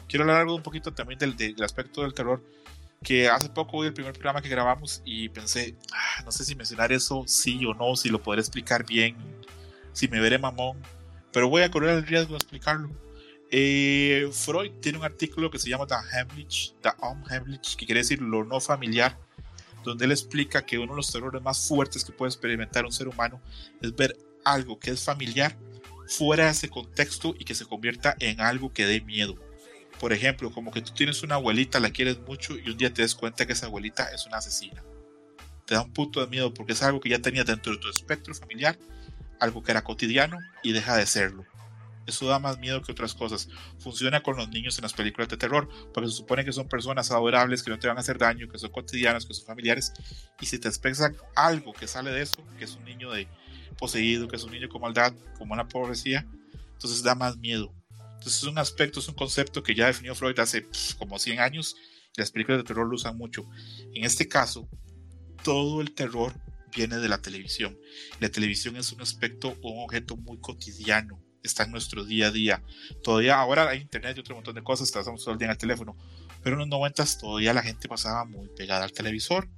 quiero 0.10 0.24
hablar 0.24 0.42
algo 0.42 0.56
un 0.56 0.64
poquito 0.64 0.94
también 0.94 1.20
del, 1.20 1.38
del 1.38 1.64
aspecto 1.64 2.02
del 2.02 2.14
terror. 2.14 2.44
Que 3.02 3.30
hace 3.30 3.48
poco 3.48 3.80
vi 3.80 3.88
el 3.88 3.94
primer 3.94 4.12
programa 4.12 4.42
que 4.42 4.50
grabamos 4.50 5.02
y 5.06 5.30
pensé, 5.30 5.78
"Ah, 5.94 6.22
no 6.26 6.34
sé 6.34 6.44
si 6.44 6.54
mencionar 6.56 6.92
eso 6.92 7.24
sí 7.28 7.66
o 7.66 7.74
no, 7.74 7.96
si 7.96 8.10
lo 8.10 8.22
podré 8.22 8.42
explicar 8.42 8.86
bien, 8.86 9.16
si 9.94 10.10
me 10.10 10.20
veré 10.20 10.38
mamón, 10.38 10.78
pero 11.32 11.48
voy 11.48 11.62
a 11.62 11.72
correr 11.72 11.92
el 11.92 12.06
riesgo 12.06 12.32
de 12.32 12.38
explicarlo. 12.38 12.90
Eh, 13.52 14.30
Freud 14.32 14.72
tiene 14.82 14.98
un 14.98 15.06
artículo 15.06 15.50
que 15.50 15.60
se 15.60 15.70
llama 15.70 15.88
The 15.88 15.96
Heimlich, 15.96 16.76
The 16.82 16.90
Unheimlich, 17.02 17.76
que 17.78 17.86
quiere 17.86 18.02
decir 18.02 18.22
lo 18.22 18.44
no 18.44 18.60
familiar, 18.60 19.18
donde 19.84 20.06
él 20.06 20.12
explica 20.12 20.66
que 20.66 20.78
uno 20.78 20.94
de 20.94 20.98
los 20.98 21.12
terrores 21.12 21.42
más 21.42 21.68
fuertes 21.68 22.04
que 22.04 22.12
puede 22.12 22.30
experimentar 22.30 22.86
un 22.86 22.92
ser 22.92 23.08
humano 23.08 23.42
es 23.82 23.96
ver 23.96 24.16
algo 24.44 24.78
que 24.78 24.92
es 24.92 25.04
familiar 25.04 25.58
fuera 26.08 26.46
de 26.46 26.52
ese 26.52 26.70
contexto 26.70 27.34
y 27.38 27.46
que 27.46 27.56
se 27.56 27.66
convierta 27.66 28.16
en 28.20 28.42
algo 28.42 28.74
que 28.74 28.86
dé 28.86 29.02
miedo. 29.02 29.36
Por 30.00 30.14
ejemplo, 30.14 30.52
como 30.52 30.72
que 30.72 30.82
tú 30.82 30.94
tienes 30.94 31.24
una 31.24 31.36
abuelita, 31.36 31.80
la 31.80 31.92
quieres 31.92 32.20
mucho 32.20 32.58
y 32.58 32.70
un 32.70 32.78
día 32.78 32.94
te 32.94 33.02
des 33.02 33.16
cuenta 33.16 33.46
que 33.46 33.54
esa 33.54 33.66
abuelita 33.66 34.06
es 34.14 34.26
una 34.26 34.38
asesina. 34.38 34.82
Te 35.66 35.76
da 35.76 35.82
un 35.82 35.92
punto 35.92 36.22
de 36.22 36.28
miedo 36.28 36.54
porque 36.54 36.74
es 36.74 36.82
algo 36.82 37.00
que 37.00 37.10
ya 37.10 37.20
tenías 37.20 37.46
dentro 37.46 37.74
de 37.74 37.80
tu 37.80 37.90
espectro 37.90 38.34
familiar, 38.34 38.78
algo 39.40 39.62
que 39.62 39.72
era 39.72 39.84
cotidiano 39.84 40.38
y 40.64 40.72
deja 40.72 40.96
de 40.96 41.06
serlo. 41.06 41.46
Eso 42.08 42.26
da 42.26 42.40
más 42.40 42.58
miedo 42.58 42.82
que 42.82 42.92
otras 42.92 43.14
cosas. 43.14 43.50
Funciona 43.78 44.24
con 44.24 44.36
los 44.36 44.50
niños 44.50 44.78
en 44.80 44.84
las 44.84 44.94
películas 44.94 45.30
de 45.30 45.38
terror, 45.38 45.70
porque 45.94 46.10
se 46.10 46.16
supone 46.16 46.44
que 46.44 46.52
son 46.52 46.68
personas 46.68 47.12
adorables, 47.12 47.62
que 47.62 47.70
no 47.70 47.78
te 47.78 47.88
van 47.88 47.98
a 47.98 48.00
hacer 48.00 48.18
daño, 48.18 48.50
que 48.50 48.58
son 48.58 48.72
cotidianos, 48.72 49.28
que 49.28 49.34
son 49.36 49.46
familiares. 49.46 49.94
Y 50.42 50.48
si 50.48 50.58
te 50.58 50.68
expresa 50.68 51.12
algo 51.36 51.72
que 51.72 51.88
sale 51.88 52.10
de 52.10 52.24
eso, 52.24 52.44
que 52.58 52.66
es 52.66 52.76
un 52.76 52.84
niño 52.86 53.12
de 53.12 53.28
poseído, 53.78 54.28
que 54.28 54.38
es 54.38 54.44
un 54.44 54.52
niño 54.52 54.70
con 54.70 54.82
maldad, 54.82 55.14
como 55.38 55.54
una 55.54 55.68
pobrecía, 55.68 56.26
entonces 56.74 57.04
da 57.04 57.14
más 57.14 57.38
miedo. 57.38 57.72
Entonces 58.20 58.44
es 58.44 58.48
un 58.50 58.58
aspecto, 58.58 59.00
es 59.00 59.08
un 59.08 59.16
concepto 59.16 59.64
que 59.64 59.74
ya 59.74 59.88
definió 59.88 60.14
Freud 60.14 60.38
hace 60.40 60.62
pff, 60.62 60.96
como 60.96 61.18
100 61.18 61.40
años 61.40 61.76
las 62.20 62.32
películas 62.32 62.60
de 62.60 62.64
terror 62.66 62.88
lo 62.88 62.96
usan 62.96 63.18
mucho. 63.18 63.50
En 63.94 64.04
este 64.04 64.28
caso, 64.28 64.70
todo 65.44 65.82
el 65.82 65.94
terror 65.94 66.34
viene 66.76 66.98
de 66.98 67.10
la 67.10 67.22
televisión. 67.22 67.78
La 68.20 68.30
televisión 68.30 68.76
es 68.76 68.92
un 68.92 69.02
aspecto 69.02 69.58
un 69.64 69.84
objeto 69.84 70.16
muy 70.18 70.40
cotidiano, 70.40 71.24
está 71.44 71.64
en 71.64 71.72
nuestro 71.72 72.04
día 72.06 72.28
a 72.28 72.32
día. 72.32 72.64
Todavía 73.04 73.40
ahora 73.40 73.70
hay 73.70 73.80
internet 73.80 74.18
y 74.18 74.20
otro 74.20 74.36
montón 74.36 74.56
de 74.56 74.64
cosas, 74.64 74.92
pasamos 74.92 75.24
todo 75.24 75.34
el 75.34 75.40
día 75.40 75.48
en 75.48 75.52
el 75.52 75.58
teléfono, 75.58 75.98
pero 76.44 76.56
en 76.56 76.60
los 76.60 76.68
90 76.68 77.06
todavía 77.20 77.54
la 77.54 77.64
gente 77.64 77.88
pasaba 77.88 78.26
muy 78.26 78.50
pegada 78.50 78.84
al 78.84 78.92
televisor. 78.92 79.50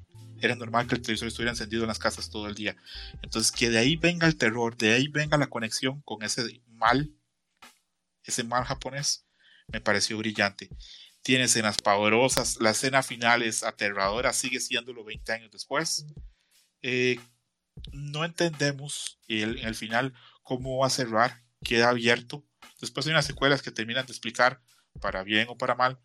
era 0.44 0.56
normal 0.56 0.88
que 0.88 0.96
el 0.96 1.02
televisor 1.04 1.28
estuviera 1.28 1.52
encendido 1.52 1.84
en 1.84 1.90
las 1.90 2.00
casas 2.00 2.32
todo 2.32 2.48
el 2.48 2.56
día. 2.56 2.76
Entonces, 3.22 3.52
que 3.52 3.70
de 3.70 3.78
ahí 3.78 3.96
venga 3.96 4.26
el 4.26 4.38
terror, 4.38 4.76
de 4.76 4.94
ahí 4.94 5.08
venga 5.08 5.38
la 5.38 5.46
conexión 5.48 6.02
con 6.02 6.24
ese 6.24 6.64
mal, 6.68 7.12
ese 8.24 8.44
mal 8.44 8.64
japonés, 8.64 9.28
me 9.68 9.82
pareció 9.82 10.18
brillante. 10.18 10.70
Tiene 11.22 11.46
escenas 11.46 11.78
poderosas, 11.78 12.58
la 12.60 12.72
escena 12.72 13.04
final 13.04 13.44
es 13.44 13.64
aterradora, 13.64 14.34
sigue 14.34 14.60
siéndolo 14.60 15.04
20 15.04 15.32
años 15.32 15.52
después. 15.52 16.06
Eh, 16.82 17.20
no 17.92 18.26
entendemos 18.26 19.20
el, 19.28 19.60
en 19.60 19.68
el 19.68 19.76
final 19.76 20.14
cómo 20.44 20.80
va 20.80 20.88
a 20.88 20.90
cerrar, 20.90 21.44
queda 21.64 21.90
abierto. 21.90 22.46
Después 22.80 23.06
hay 23.06 23.12
unas 23.12 23.26
secuelas 23.26 23.62
que 23.62 23.72
terminan 23.72 24.06
de 24.06 24.12
explicar, 24.12 24.62
para 25.00 25.24
bien 25.24 25.48
o 25.50 25.58
para 25.58 25.76
mal, 25.76 26.00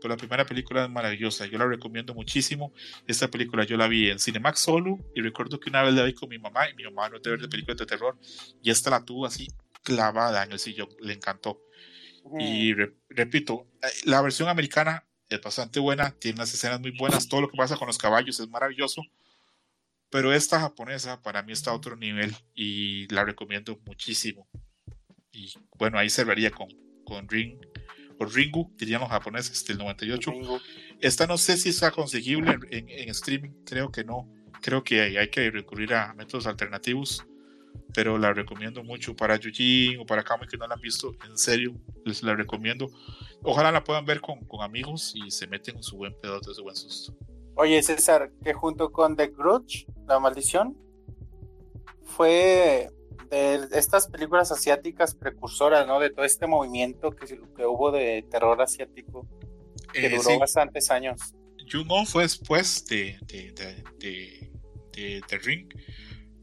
pero 0.00 0.08
la 0.08 0.16
primera 0.16 0.46
película 0.46 0.84
es 0.84 0.90
maravillosa, 0.90 1.46
yo 1.46 1.58
la 1.58 1.66
recomiendo 1.66 2.14
muchísimo. 2.14 2.72
Esta 3.06 3.28
película 3.28 3.64
yo 3.64 3.76
la 3.76 3.88
vi 3.88 4.10
en 4.10 4.18
Cinemax 4.18 4.60
solo 4.60 4.98
y 5.14 5.20
recuerdo 5.20 5.60
que 5.60 5.68
una 5.68 5.82
vez 5.82 5.94
la 5.94 6.04
vi 6.04 6.14
con 6.14 6.28
mi 6.28 6.38
mamá 6.38 6.68
y 6.70 6.74
mi 6.74 6.84
mamá 6.84 7.08
no 7.08 7.16
es 7.16 7.22
de 7.22 7.30
ver 7.30 7.40
de 7.40 7.48
películas 7.48 7.78
de 7.78 7.86
terror 7.86 8.18
y 8.62 8.70
esta 8.70 8.90
la 8.90 9.04
tuvo 9.04 9.26
así 9.26 9.48
clavada 9.82 10.44
en 10.44 10.52
el 10.52 10.58
sillón, 10.58 10.88
le 11.00 11.14
encantó. 11.14 11.62
Y 12.38 12.74
repito, 13.08 13.66
eh, 13.82 13.86
la 14.04 14.20
versión 14.20 14.48
americana 14.48 15.06
es 15.28 15.40
bastante 15.40 15.80
buena, 15.80 16.10
tiene 16.12 16.36
unas 16.36 16.52
escenas 16.52 16.80
muy 16.80 16.90
buenas, 16.90 17.28
todo 17.28 17.40
lo 17.40 17.48
que 17.48 17.56
pasa 17.56 17.76
con 17.76 17.86
los 17.86 17.98
caballos 17.98 18.38
es 18.40 18.48
maravilloso, 18.48 19.02
pero 20.10 20.32
esta 20.32 20.60
japonesa 20.60 21.22
para 21.22 21.42
mí 21.42 21.52
está 21.52 21.70
a 21.70 21.74
otro 21.74 21.96
nivel 21.96 22.34
y 22.54 23.06
la 23.14 23.24
recomiendo 23.24 23.80
muchísimo. 23.86 24.48
Y 25.32 25.52
bueno, 25.78 25.98
ahí 25.98 26.10
cerraría 26.10 26.50
con, 26.50 26.68
con 27.04 27.28
Ring, 27.28 27.58
o 28.18 28.24
Ringu, 28.26 28.74
dirían 28.76 29.00
los 29.00 29.08
japoneses, 29.08 29.64
del 29.64 29.78
98. 29.78 30.32
Esta 31.00 31.26
no 31.26 31.38
sé 31.38 31.56
si 31.56 31.70
está 31.70 31.90
conseguible 31.90 32.58
en, 32.70 32.88
en, 32.88 33.08
streaming, 33.08 33.50
creo 33.64 33.90
que 33.90 34.04
no. 34.04 34.30
Creo 34.60 34.84
que 34.84 35.00
hay, 35.00 35.16
hay, 35.16 35.28
que 35.28 35.50
recurrir 35.50 35.94
a 35.94 36.12
métodos 36.12 36.46
alternativos, 36.46 37.24
pero 37.94 38.18
la 38.18 38.32
recomiendo 38.32 38.82
mucho 38.82 39.14
para 39.14 39.36
Yujin 39.36 40.00
o 40.00 40.06
para 40.06 40.22
Kame 40.22 40.46
que 40.46 40.56
no 40.56 40.66
la 40.66 40.74
han 40.74 40.80
visto. 40.80 41.14
En 41.28 41.36
serio, 41.36 41.74
les 42.04 42.22
la 42.22 42.34
recomiendo. 42.34 42.90
Ojalá 43.42 43.72
la 43.72 43.84
puedan 43.84 44.04
ver 44.04 44.20
con, 44.20 44.44
con 44.46 44.62
amigos 44.62 45.12
y 45.14 45.30
se 45.30 45.46
meten 45.46 45.76
en 45.76 45.82
su 45.82 45.96
buen 45.96 46.14
pedote, 46.20 46.54
su 46.54 46.62
buen 46.62 46.76
susto. 46.76 47.14
Oye, 47.56 47.82
César, 47.82 48.30
que 48.42 48.54
junto 48.54 48.90
con 48.92 49.16
The 49.16 49.28
Grudge, 49.28 49.86
La 50.06 50.18
Maldición, 50.18 50.76
fue 52.04 52.90
de 53.30 53.68
estas 53.72 54.08
películas 54.08 54.50
asiáticas 54.50 55.14
precursoras, 55.14 55.86
¿no? 55.86 56.00
De 56.00 56.10
todo 56.10 56.24
este 56.24 56.46
movimiento 56.46 57.12
que, 57.12 57.26
que 57.26 57.64
hubo 57.64 57.92
de 57.92 58.26
terror 58.28 58.60
asiático, 58.60 59.26
que 59.92 60.06
eh, 60.06 60.10
duró 60.10 60.22
sí. 60.22 60.38
bastantes 60.38 60.90
años. 60.90 61.34
Juno 61.70 62.04
fue 62.04 62.24
después 62.24 62.84
de, 62.86 63.18
de, 63.26 63.52
de, 63.52 64.50
de, 64.92 65.22
de 65.28 65.38
Ring, 65.38 65.68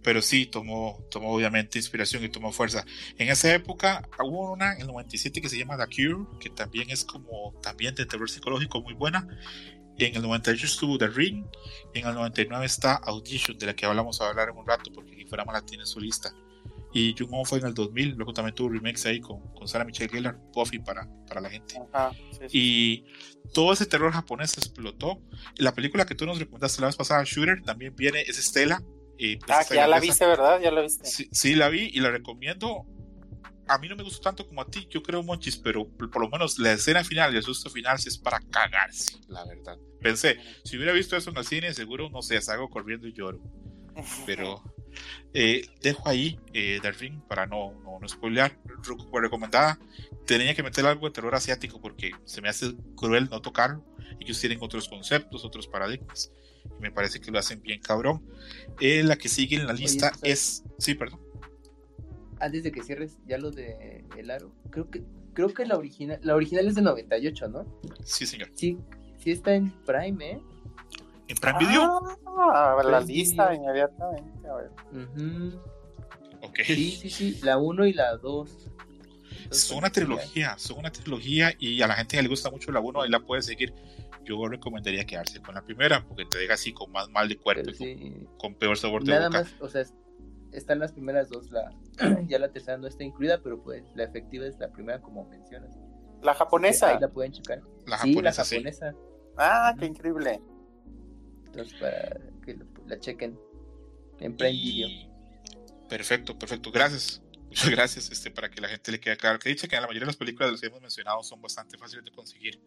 pero 0.08 0.22
sí 0.22 0.46
tomó, 0.46 1.06
tomó 1.12 1.34
obviamente 1.34 1.78
inspiración 1.78 2.24
y 2.24 2.30
tomó 2.30 2.54
fuerza. 2.54 2.86
En 3.18 3.28
esa 3.28 3.54
época 3.54 4.08
hubo 4.24 4.54
una 4.54 4.74
en 4.76 4.80
el 4.84 4.88
97 4.88 5.42
que 5.42 5.50
se 5.50 5.58
llama 5.58 5.76
The 5.76 5.94
Cure, 5.94 6.26
que 6.40 6.50
también 6.50 6.90
es 6.90 7.04
como 7.04 7.54
también 7.62 7.94
de 7.94 8.06
terror 8.06 8.30
psicológico 8.30 8.82
muy 8.82 8.94
buena. 8.94 9.28
En 9.98 10.16
el 10.16 10.22
98 10.22 10.66
estuvo 10.66 10.98
The 10.98 11.10
Ring, 11.10 11.46
en 11.94 12.08
el 12.08 12.14
99 12.14 12.66
está 12.66 12.94
Audition, 12.96 13.58
de 13.58 13.66
la 13.66 13.76
que 13.76 13.86
hablamos 13.86 14.22
a 14.22 14.30
hablar 14.30 14.48
en 14.48 14.56
un 14.56 14.66
rato, 14.66 14.94
porque 14.94 15.14
Guiframa 15.14 15.52
la 15.52 15.62
tiene 15.62 15.84
en 15.84 15.88
su 15.88 16.00
lista. 16.00 16.34
Y 16.94 17.14
Jung 17.20 17.46
fue 17.46 17.60
en 17.60 17.66
el 17.66 17.74
2000, 17.74 18.16
luego 18.16 18.32
también 18.32 18.56
tuvo 18.56 18.70
remakes 18.70 19.06
ahí 19.08 19.20
con, 19.20 19.42
con 19.56 19.68
Sarah 19.68 19.84
Michelle 19.84 20.10
Gellar, 20.10 20.40
Buffy 20.54 20.80
para, 20.80 21.06
para 21.28 21.42
la 21.42 21.50
gente. 21.50 21.82
Ajá, 21.92 22.14
sí, 22.32 22.40
sí. 22.48 22.58
Y 22.58 23.06
todo 23.54 23.74
ese 23.74 23.86
terror 23.86 24.14
japonés 24.14 24.58
explotó. 24.58 25.22
La 25.58 25.74
película 25.74 26.06
que 26.06 26.16
tú 26.16 26.26
nos 26.26 26.40
recomendaste 26.40 26.80
la 26.80 26.88
vez 26.88 26.96
pasada, 26.96 27.26
Shooter, 27.26 27.62
también 27.64 27.94
viene, 27.94 28.22
es 28.22 28.40
Estela. 28.40 28.82
Eh, 29.20 29.40
pues 29.40 29.72
ah, 29.72 29.76
ya 29.76 29.88
la 29.88 30.00
viste, 30.00 30.26
¿verdad? 30.26 30.60
Ya 30.62 30.72
la 30.72 30.82
viste. 30.82 31.06
Sí, 31.06 31.28
sí, 31.32 31.56
la 31.56 31.70
vi 31.70 31.90
y 31.94 32.00
la 32.00 32.12
recomiendo. 32.12 32.86
A 33.68 33.78
mí 33.80 33.90
no 33.90 33.96
me 33.98 34.04
gustó 34.04 34.22
tanto 34.22 34.48
como 34.48 34.62
a 34.62 34.66
ti, 34.66 34.88
yo 34.90 35.04
creo, 35.04 35.24
Monchis, 35.24 35.58
pero 35.58 35.86
por 35.90 36.22
lo 36.22 36.30
menos 36.30 36.58
la 36.58 36.72
escena 36.72 37.04
final 37.04 37.34
y 37.34 37.38
el 37.38 37.44
susto 37.44 37.70
final 37.70 38.00
sí 38.00 38.08
es 38.08 38.18
para 38.18 38.40
cagarse, 38.40 39.18
la 39.28 39.44
verdad. 39.46 39.78
Pensé, 40.00 40.40
si 40.64 40.78
hubiera 40.78 40.94
visto 40.94 41.18
eso 41.18 41.32
en 41.32 41.38
el 41.38 41.46
cine, 41.46 41.74
seguro, 41.74 42.10
no 42.10 42.22
sé, 42.22 42.42
salgo 42.42 42.70
corriendo 42.70 43.08
y 43.08 43.14
lloro. 43.14 43.42
Pero 44.26 44.64
eh, 45.34 45.68
dejo 45.82 46.08
ahí 46.08 46.40
eh, 46.54 46.80
Ring 47.00 47.22
para 47.28 47.46
no, 47.46 47.74
no, 47.84 48.00
no 48.00 48.08
spoilear. 48.08 48.58
Recomendada. 49.14 49.80
Tenía 50.26 50.56
que 50.56 50.64
meter 50.64 50.86
algo 50.86 51.08
de 51.08 51.14
terror 51.14 51.34
asiático 51.36 51.82
porque 51.82 52.12
se 52.26 52.42
me 52.42 52.50
hace 52.50 52.76
cruel 52.96 53.30
no 53.30 53.42
tocarlo. 53.42 53.84
Ellos 54.20 54.40
tienen 54.40 54.60
otros 54.62 54.88
conceptos, 54.88 55.44
otros 55.46 55.68
paradigmas. 55.68 56.32
Y 56.78 56.82
me 56.82 56.92
parece 56.92 57.20
que 57.20 57.32
lo 57.32 57.40
hacen 57.40 57.62
bien 57.62 57.82
cabrón. 57.82 58.22
Eh, 58.80 59.04
la 59.04 59.16
que 59.16 59.30
sigue 59.30 59.56
en 59.58 59.68
la 59.68 59.74
lista 59.74 60.12
Oye, 60.22 60.34
es. 60.34 60.64
Sí, 60.78 60.96
perdón. 60.96 61.20
Antes 62.40 62.64
de 62.64 62.72
que 62.72 62.84
cierres 62.84 63.18
ya 63.26 63.38
lo 63.38 63.52
de 63.52 64.06
El 64.16 64.30
Aro, 64.30 64.52
creo 64.70 64.90
que 64.90 65.04
creo 65.34 65.54
que 65.54 65.66
la 65.66 65.78
original 65.78 66.20
la 66.24 66.36
original 66.36 66.68
es 66.68 66.76
del 66.76 66.84
98, 66.84 67.48
¿no? 67.48 67.66
Sí, 68.04 68.26
señor. 68.26 68.50
Sí, 68.54 68.78
sí 69.18 69.32
está 69.32 69.56
en 69.56 69.72
Prime, 69.86 70.32
¿eh? 70.32 70.42
en 71.28 71.38
Prime 71.38 71.60
Video. 71.60 72.02
Ah, 72.26 72.82
la 72.84 73.02
lista 73.02 73.50
video. 73.50 73.64
inmediatamente. 73.64 74.48
A 74.48 74.56
ver. 74.56 74.72
Uh 74.92 74.98
-huh. 74.98 75.62
Sí, 76.66 76.92
sí, 76.92 77.10
sí, 77.10 77.40
la 77.44 77.58
1 77.58 77.86
y 77.88 77.94
la 77.94 78.16
2. 78.18 78.70
Son 79.52 79.78
una 79.78 79.90
trilogía, 79.90 80.58
son 80.58 80.80
una 80.80 80.92
trilogía 80.92 81.54
y 81.58 81.82
a 81.82 81.88
la 81.88 81.96
gente 81.96 82.18
que 82.18 82.24
le 82.24 82.30
gusta 82.30 82.50
mucho 82.50 82.72
la 82.72 82.80
1, 82.80 83.02
ahí 83.02 83.10
la 83.10 83.20
puede 83.20 83.42
seguir. 83.42 83.74
Yo 84.28 84.48
recomendaría 84.48 85.06
quedarse 85.06 85.42
con 85.42 85.56
la 85.56 85.64
primera 85.64 86.04
porque 86.06 86.26
te 86.26 86.38
deja 86.38 86.56
así 86.56 86.74
con 86.74 86.92
más 86.92 87.10
mal 87.10 87.30
de 87.30 87.38
cuerpo 87.38 87.72
sí. 87.72 87.96
con, 87.96 88.38
con, 88.38 88.56
peor 88.56 88.78
sabor 88.78 89.04
de 89.04 89.14
Nada 89.14 89.28
boca. 89.28 89.40
más, 89.40 89.56
o 89.62 89.70
sea, 89.70 89.84
están 90.52 90.80
las 90.80 90.92
primeras 90.92 91.30
dos, 91.30 91.50
la, 91.52 91.72
ya 92.28 92.40
la 92.40 92.52
tercera 92.52 92.78
no 92.78 92.88
está 92.88 93.04
incluida, 93.04 93.42
pero 93.42 93.62
pues 93.62 93.84
la 93.96 94.04
efectiva 94.04 94.46
es 94.46 94.58
la 94.60 94.70
primera 94.70 95.02
como 95.02 95.26
mencionas. 95.30 95.78
La 96.22 96.34
japonesa. 96.34 96.90
Ahí 96.90 97.00
la 97.00 97.10
pueden 97.10 97.32
checar. 97.32 97.62
La 97.86 97.98
sí, 98.00 98.10
japonesa, 98.14 98.42
la 98.42 98.48
japonesa. 98.48 98.92
Sí. 98.92 98.98
Ah, 99.38 99.76
qué 99.78 99.86
increíble. 99.86 100.42
Entonces, 101.46 101.80
para 101.80 102.18
que 102.44 102.58
la 102.88 103.00
chequen 103.00 103.40
en 104.20 104.36
Prime 104.36 104.52
y... 104.52 104.72
Video. 104.72 105.18
Perfecto, 105.88 106.38
perfecto. 106.38 106.72
Gracias. 106.72 107.22
Muchas 107.48 107.70
gracias 107.70 108.12
este, 108.12 108.30
para 108.30 108.50
que 108.50 108.60
la 108.60 108.68
gente 108.68 108.92
le 108.92 109.00
quede 109.00 109.16
claro. 109.16 109.40
Que 109.40 109.50
dice 109.50 109.68
que 109.68 109.76
en 109.76 109.82
la 109.82 109.88
mayoría 109.88 110.06
de 110.06 110.08
las 110.08 110.18
películas 110.18 110.48
de 110.48 110.52
las 110.54 110.62
que 110.62 110.68
hemos 110.68 110.82
mencionado 110.82 111.24
son 111.24 111.42
bastante 111.42 111.78
fáciles 111.78 112.04
de 112.04 112.12
conseguir. 112.12 112.60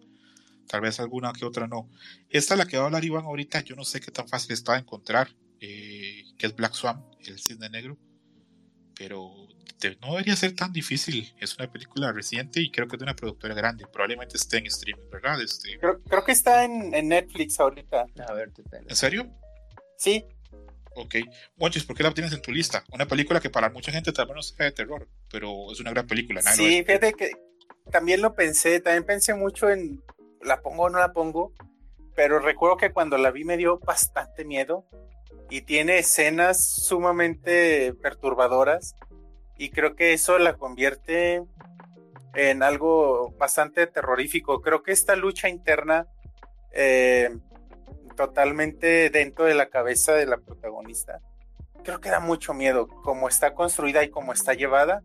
Tal 0.66 0.80
vez 0.80 1.00
alguna 1.00 1.32
que 1.32 1.44
otra 1.44 1.66
no. 1.66 1.90
Esta, 2.28 2.56
la 2.56 2.66
que 2.66 2.76
va 2.76 2.84
a 2.84 2.86
hablar 2.86 3.04
Iván 3.04 3.24
ahorita, 3.24 3.60
yo 3.60 3.76
no 3.76 3.84
sé 3.84 4.00
qué 4.00 4.10
tan 4.10 4.28
fácil 4.28 4.52
está 4.52 4.74
de 4.74 4.80
encontrar, 4.80 5.28
eh, 5.60 6.24
que 6.38 6.46
es 6.46 6.54
Black 6.54 6.74
Swan, 6.74 7.04
el 7.26 7.38
cisne 7.38 7.68
negro. 7.68 7.98
Pero 8.96 9.48
no 10.00 10.12
debería 10.12 10.36
ser 10.36 10.54
tan 10.54 10.72
difícil. 10.72 11.32
Es 11.38 11.56
una 11.56 11.70
película 11.70 12.12
reciente 12.12 12.60
y 12.60 12.70
creo 12.70 12.86
que 12.86 12.96
es 12.96 13.00
de 13.00 13.04
una 13.04 13.16
productora 13.16 13.54
grande. 13.54 13.86
Probablemente 13.90 14.36
esté 14.36 14.58
en 14.58 14.66
streaming, 14.66 15.08
¿verdad? 15.10 15.40
Este... 15.40 15.78
Creo, 15.78 16.02
creo 16.02 16.24
que 16.24 16.32
está 16.32 16.64
en, 16.64 16.94
en, 16.94 17.08
Netflix 17.08 17.58
ahorita. 17.58 18.06
A 18.28 18.32
ver, 18.34 18.52
te 18.52 18.62
¿En 18.76 18.96
serio? 18.96 19.30
Sí. 19.96 20.24
Ok. 20.94 21.16
Monchis, 21.56 21.84
¿por 21.84 21.96
qué 21.96 22.02
la 22.02 22.12
tienes 22.12 22.32
en 22.32 22.42
tu 22.42 22.52
lista? 22.52 22.84
Una 22.92 23.06
película 23.06 23.40
que 23.40 23.50
para 23.50 23.70
mucha 23.70 23.92
gente 23.92 24.12
tal 24.12 24.26
vez 24.26 24.36
no 24.36 24.42
sea 24.42 24.66
de 24.66 24.72
terror, 24.72 25.08
pero 25.30 25.72
es 25.72 25.80
una 25.80 25.90
gran 25.90 26.06
película. 26.06 26.42
Sí, 26.42 26.82
fíjate 26.84 27.12
que 27.14 27.30
también 27.90 28.20
lo 28.20 28.34
pensé. 28.34 28.80
También 28.80 29.04
pensé 29.04 29.34
mucho 29.34 29.70
en 29.70 30.02
la 30.40 30.60
pongo 30.60 30.84
o 30.84 30.90
no 30.90 30.98
la 30.98 31.12
pongo. 31.12 31.52
Pero 32.14 32.38
recuerdo 32.38 32.76
que 32.76 32.92
cuando 32.92 33.18
la 33.18 33.30
vi 33.30 33.44
me 33.44 33.56
dio 33.56 33.78
bastante 33.78 34.44
miedo. 34.44 34.84
Y 35.48 35.62
tiene 35.62 35.98
escenas 35.98 36.64
sumamente 36.64 37.92
perturbadoras 37.94 38.94
y 39.60 39.68
creo 39.68 39.94
que 39.94 40.14
eso 40.14 40.38
la 40.38 40.54
convierte 40.54 41.42
en 42.34 42.62
algo 42.62 43.34
bastante 43.36 43.86
terrorífico. 43.86 44.62
Creo 44.62 44.82
que 44.82 44.92
esta 44.92 45.16
lucha 45.16 45.50
interna 45.50 46.06
eh, 46.72 47.36
totalmente 48.16 49.10
dentro 49.10 49.44
de 49.44 49.54
la 49.54 49.68
cabeza 49.68 50.14
de 50.14 50.24
la 50.24 50.38
protagonista, 50.38 51.20
creo 51.84 52.00
que 52.00 52.08
da 52.08 52.20
mucho 52.20 52.54
miedo. 52.54 52.88
Como 52.88 53.28
está 53.28 53.52
construida 53.54 54.02
y 54.02 54.08
como 54.08 54.32
está 54.32 54.54
llevada, 54.54 55.02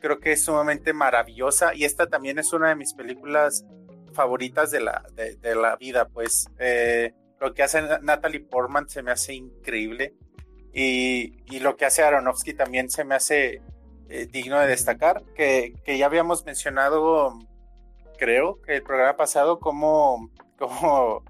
creo 0.00 0.20
que 0.20 0.32
es 0.32 0.44
sumamente 0.44 0.92
maravillosa 0.92 1.74
y 1.74 1.84
esta 1.84 2.06
también 2.06 2.38
es 2.38 2.52
una 2.52 2.68
de 2.68 2.76
mis 2.76 2.92
películas 2.92 3.64
favoritas 4.16 4.70
de 4.70 4.80
la, 4.80 5.04
de, 5.14 5.36
de 5.36 5.54
la 5.54 5.76
vida, 5.76 6.08
pues 6.08 6.48
eh, 6.58 7.12
lo 7.40 7.54
que 7.54 7.62
hace 7.62 7.82
Natalie 8.02 8.40
Portman 8.40 8.88
se 8.88 9.02
me 9.02 9.12
hace 9.12 9.34
increíble. 9.34 10.14
Y, 10.72 11.42
y, 11.46 11.60
lo 11.60 11.76
que 11.76 11.86
hace 11.86 12.02
Aronofsky 12.02 12.52
también 12.52 12.90
se 12.90 13.04
me 13.04 13.14
hace 13.14 13.62
eh, 14.10 14.26
digno 14.30 14.60
de 14.60 14.66
destacar, 14.66 15.22
que, 15.34 15.72
que, 15.84 15.96
ya 15.96 16.04
habíamos 16.04 16.44
mencionado, 16.44 17.38
creo, 18.18 18.60
que 18.60 18.76
el 18.76 18.82
programa 18.82 19.16
pasado, 19.16 19.58
como, 19.58 20.30
como 20.58 21.22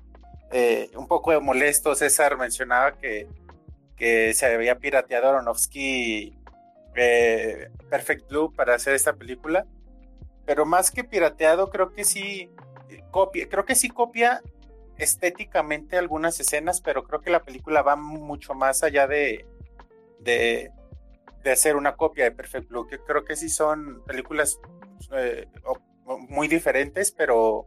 eh, 0.51 0.91
un 0.97 1.07
poco 1.07 1.41
molesto, 1.41 1.95
César 1.95 2.37
mencionaba 2.37 2.99
que, 2.99 3.29
que 3.97 4.35
se 4.35 4.47
había 4.47 4.79
pirateado 4.79 5.29
Aronofsky 5.29 6.37
Perfect 6.93 8.29
Blue 8.29 8.53
para 8.53 8.75
hacer 8.75 8.95
esta 8.95 9.13
película, 9.13 9.65
pero 10.45 10.67
más 10.67 10.91
que 10.91 11.05
pirateado, 11.05 11.71
creo 11.71 11.93
que 11.93 12.05
sí 12.05 12.51
creo 13.49 13.65
que 13.65 13.75
sí 13.75 13.89
copia 13.89 14.43
estéticamente 14.99 15.97
algunas 15.97 16.41
escenas, 16.41 16.81
pero 16.81 17.05
creo 17.05 17.21
que 17.21 17.31
la 17.31 17.43
película 17.43 17.83
va 17.83 17.97
mucho 17.97 18.55
más 18.55 18.83
allá 18.83 19.07
de, 19.07 19.45
de, 20.21 20.71
de 21.43 21.51
hacer 21.51 21.77
una 21.77 21.97
copia 21.97 22.25
de 22.25 22.31
Perfect 22.33 22.69
Blue, 22.69 22.89
creo 23.07 23.25
que 23.25 23.37
sí 23.37 23.49
son 23.49 24.03
películas 24.07 24.59
eh, 25.13 25.47
muy 26.29 26.49
diferentes, 26.49 27.13
pero, 27.13 27.67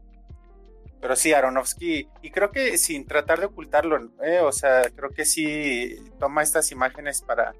pero 0.99 1.15
sí, 1.15 1.33
Aronofsky, 1.33 2.09
y 2.21 2.31
creo 2.31 2.51
que 2.51 2.77
sin 2.77 3.05
tratar 3.05 3.39
de 3.39 3.45
ocultarlo, 3.45 4.11
eh, 4.23 4.39
o 4.39 4.51
sea, 4.51 4.89
creo 4.95 5.11
que 5.11 5.25
sí 5.25 5.97
toma 6.19 6.41
estas 6.41 6.71
imágenes 6.71 7.21
para, 7.21 7.53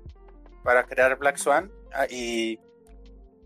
para 0.64 0.86
crear 0.86 1.18
Black 1.18 1.38
Swan 1.38 1.72
ah, 1.94 2.08
y, 2.10 2.60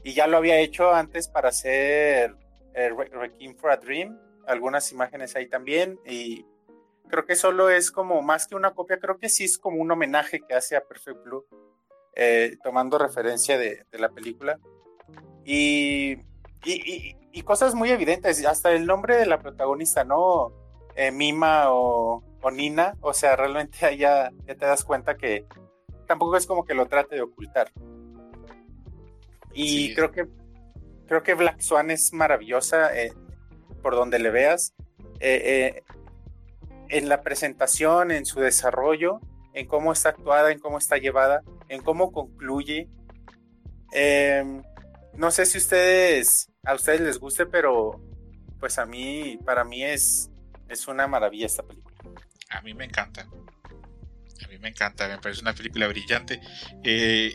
y 0.03 0.14
ya 0.14 0.27
lo 0.27 0.38
había 0.38 0.60
hecho 0.60 0.94
antes 0.94 1.27
para 1.27 1.49
hacer 1.49 2.35
eh, 2.73 2.89
Requiem 2.89 3.55
for 3.55 3.71
a 3.71 3.77
Dream, 3.77 4.17
algunas 4.47 4.91
imágenes 4.91 5.35
ahí 5.35 5.47
también, 5.47 5.99
y 6.05 6.45
creo 7.09 7.25
que 7.25 7.35
solo 7.35 7.69
es 7.69 7.91
como 7.91 8.21
más 8.21 8.47
que 8.47 8.55
una 8.55 8.71
copia, 8.71 8.99
creo 8.99 9.17
que 9.17 9.29
sí 9.29 9.45
es 9.45 9.57
como 9.57 9.81
un 9.81 9.91
homenaje 9.91 10.41
que 10.41 10.53
hace 10.53 10.75
a 10.75 10.83
Perfect 10.83 11.23
Blue, 11.23 11.45
eh, 12.15 12.57
tomando 12.63 12.97
referencia 12.97 13.57
de, 13.57 13.85
de 13.91 13.99
la 13.99 14.09
película. 14.09 14.59
Y 15.45 16.17
y, 16.65 17.41
cosas 17.43 17.75
muy 17.75 17.89
evidentes, 17.89 18.45
hasta 18.45 18.71
el 18.71 18.85
nombre 18.85 19.17
de 19.17 19.25
la 19.25 19.39
protagonista, 19.39 20.03
¿no? 20.03 20.53
Eh, 20.95 21.11
Mima 21.11 21.65
o, 21.71 22.23
Nina, 22.51 22.95
o 23.01 23.13
sea, 23.13 23.35
realmente 23.35 23.85
ahí 23.85 23.97
ya, 23.97 24.31
te 24.45 24.55
das 24.55 24.83
cuenta 24.83 25.15
que 25.15 25.45
tampoco 26.07 26.37
es 26.37 26.45
como 26.45 26.65
que 26.65 26.73
lo 26.73 26.87
trate 26.87 27.15
de 27.15 27.21
ocultar. 27.21 27.71
Y 29.53 29.93
creo 29.93 30.11
que 30.11 30.27
creo 31.14 31.22
que 31.23 31.34
Black 31.35 31.61
Swan 31.61 31.91
es 31.91 32.11
maravillosa 32.11 32.95
eh, 32.98 33.14
por 33.84 33.94
donde 33.94 34.18
le 34.18 34.31
veas. 34.31 34.73
Eh, 35.19 35.84
en 36.90 37.07
la 37.07 37.22
presentación, 37.22 38.10
en 38.10 38.26
su 38.26 38.40
desarrollo, 38.40 39.19
en 39.53 39.68
cómo 39.68 39.94
está 39.94 40.10
actuada, 40.10 40.52
en 40.52 40.57
cómo 40.57 40.80
está 40.80 40.98
llevada, 40.98 41.44
en 41.69 41.84
cómo 41.84 42.11
concluye. 42.11 42.90
no 45.14 45.30
sé 45.30 45.45
si 45.45 45.60
ustedes 45.60 46.49
a 46.64 46.73
ustedes 46.73 47.02
les 47.02 47.19
guste, 47.19 47.45
pero 47.45 48.02
pues 48.60 48.80
a 48.80 48.88
mí, 48.88 49.38
para 49.45 49.64
mí 49.64 49.84
es, 49.84 50.31
es 50.68 50.88
una 50.88 51.06
maravilla 51.06 51.45
esta 51.45 51.61
película. 51.61 51.95
A 52.49 52.61
mí 52.61 52.73
me 52.73 52.85
encanta. 52.85 53.22
A 53.22 54.48
mí 54.48 54.57
me 54.57 54.69
encanta, 54.69 55.07
me 55.07 55.19
parece 55.19 55.41
una 55.41 55.53
película 55.53 55.88
brillante. 55.88 56.41
Eh, 56.84 57.34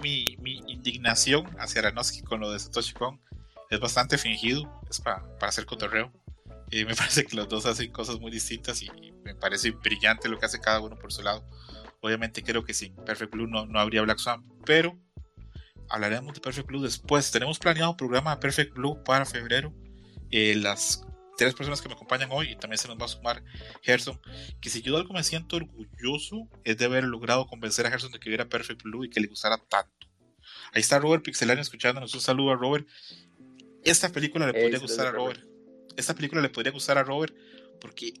mi, 0.00 0.24
indignación 0.66 1.46
hacia 1.58 1.80
Aronofsky 1.80 2.22
con 2.22 2.40
lo 2.40 2.50
de 2.50 2.58
Satoshi 2.58 2.92
Kon 2.92 3.20
es 3.70 3.80
bastante 3.80 4.18
fingido, 4.18 4.70
es 4.90 5.00
para, 5.00 5.24
hacer 5.40 5.66
cotorreo. 5.66 6.12
Eh, 6.70 6.84
me 6.84 6.94
parece 6.96 7.24
que 7.24 7.36
los 7.36 7.48
dos 7.48 7.66
hacen 7.66 7.90
cosas 7.90 8.18
muy 8.20 8.30
distintas 8.30 8.82
y 8.82 8.90
me 9.24 9.34
parece 9.34 9.70
brillante 9.70 10.28
lo 10.28 10.38
que 10.38 10.46
hace 10.46 10.60
cada 10.60 10.80
uno 10.80 10.98
por 10.98 11.12
su 11.12 11.22
lado. 11.22 11.44
Obviamente 12.00 12.42
creo 12.42 12.64
que 12.64 12.74
sin 12.74 12.94
Perfect 12.96 13.32
Blue 13.32 13.46
no, 13.46 13.66
no 13.66 13.78
habría 13.78 14.02
Black 14.02 14.18
Swan, 14.18 14.44
pero 14.64 14.98
hablaremos 15.88 16.34
de 16.34 16.40
Perfect 16.40 16.66
Blue 16.66 16.82
después. 16.82 17.30
Tenemos 17.30 17.58
planeado 17.58 17.90
un 17.92 17.96
programa 17.96 18.34
de 18.34 18.40
Perfect 18.40 18.74
Blue 18.74 19.02
para 19.04 19.24
febrero. 19.24 19.72
Eh, 20.30 20.54
las 20.56 21.04
tres 21.36 21.54
personas 21.54 21.80
que 21.80 21.88
me 21.88 21.94
acompañan 21.94 22.28
hoy, 22.32 22.52
y 22.52 22.56
también 22.56 22.78
se 22.78 22.88
nos 22.88 22.98
va 22.98 23.06
a 23.06 23.08
sumar 23.08 23.42
Gerson, 23.82 24.20
que 24.60 24.70
si 24.70 24.82
yo 24.82 24.92
de 24.92 25.00
algo 25.00 25.14
me 25.14 25.22
siento 25.22 25.56
orgulloso 25.56 26.48
es 26.64 26.78
de 26.78 26.84
haber 26.84 27.04
logrado 27.04 27.46
convencer 27.46 27.86
a 27.86 27.90
Gerson 27.90 28.12
de 28.12 28.20
que 28.20 28.28
viera 28.28 28.48
Perfect 28.48 28.82
Blue 28.82 29.04
y 29.04 29.10
que 29.10 29.20
le 29.20 29.28
gustara 29.28 29.58
tanto. 29.58 30.08
Ahí 30.72 30.80
está 30.80 30.98
Robert 30.98 31.22
Pixelani 31.22 31.60
escuchándonos. 31.60 32.14
Un 32.14 32.20
saludo 32.20 32.52
a 32.52 32.56
Robert. 32.56 32.86
Esta 33.84 34.08
película 34.10 34.46
le 34.46 34.54
podría 34.54 34.78
gustar 34.78 35.06
a 35.06 35.10
Robert. 35.10 35.40
Esta 35.96 36.14
película 36.14 36.40
le 36.40 36.48
podría 36.48 36.72
gustar 36.72 36.98
a 36.98 37.02
Robert 37.02 37.34
porque 37.80 38.12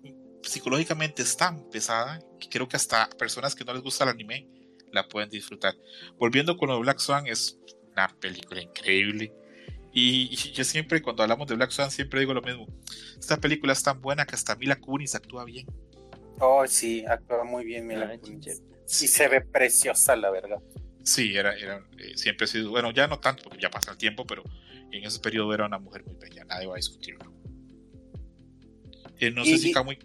psicológicamente 0.42 1.22
es 1.22 1.36
tan 1.36 1.70
pesada 1.70 2.20
que 2.40 2.48
creo 2.48 2.68
que 2.68 2.76
hasta 2.76 3.08
personas 3.10 3.54
que 3.54 3.64
no 3.64 3.72
les 3.72 3.82
gusta 3.82 4.04
el 4.04 4.10
anime 4.10 4.48
la 4.92 5.08
pueden 5.08 5.30
disfrutar. 5.30 5.76
Volviendo 6.18 6.56
con 6.56 6.68
lo 6.68 6.74
de 6.74 6.80
Black 6.82 6.98
Swan, 6.98 7.26
es 7.26 7.58
una 7.92 8.08
película 8.20 8.60
increíble. 8.60 9.32
Y, 9.92 10.34
yo 10.54 10.64
siempre, 10.64 11.02
cuando 11.02 11.22
hablamos 11.22 11.46
de 11.46 11.54
Black 11.54 11.70
Swan, 11.70 11.90
siempre 11.90 12.20
digo 12.20 12.34
lo 12.34 12.42
mismo. 12.42 12.66
Esta 13.18 13.36
película 13.36 13.72
es 13.72 13.82
tan 13.82 14.00
buena 14.00 14.24
que 14.24 14.34
hasta 14.34 14.56
Mila 14.56 14.76
Kunis 14.76 15.14
actúa 15.14 15.44
bien. 15.44 15.66
Oh, 16.40 16.66
sí, 16.66 17.04
actúa 17.06 17.44
muy 17.44 17.64
bien 17.64 17.86
Mila 17.86 18.10
ah, 18.14 18.18
Kunis. 18.18 18.62
Sí, 18.86 19.08
se 19.08 19.28
ve 19.28 19.40
preciosa, 19.40 20.16
la 20.16 20.30
verdad. 20.30 20.58
Sí, 21.04 21.36
era, 21.36 21.54
era 21.56 21.84
eh, 21.98 22.16
siempre 22.16 22.44
ha 22.44 22.48
sido, 22.48 22.70
bueno, 22.70 22.92
ya 22.92 23.08
no 23.08 23.18
tanto, 23.18 23.44
porque 23.44 23.60
ya 23.60 23.70
pasa 23.70 23.90
el 23.90 23.98
tiempo, 23.98 24.24
pero 24.26 24.44
en 24.90 25.04
ese 25.04 25.18
periodo 25.20 25.52
era 25.52 25.66
una 25.66 25.78
mujer 25.78 26.04
muy 26.04 26.14
bella, 26.16 26.44
nadie 26.44 26.66
va 26.66 26.74
a 26.74 26.76
discutirlo. 26.76 27.32
Eh, 29.18 29.30
no 29.30 29.44
sé 29.44 29.58
si 29.58 29.68
está 29.68 29.82
muy... 29.82 29.98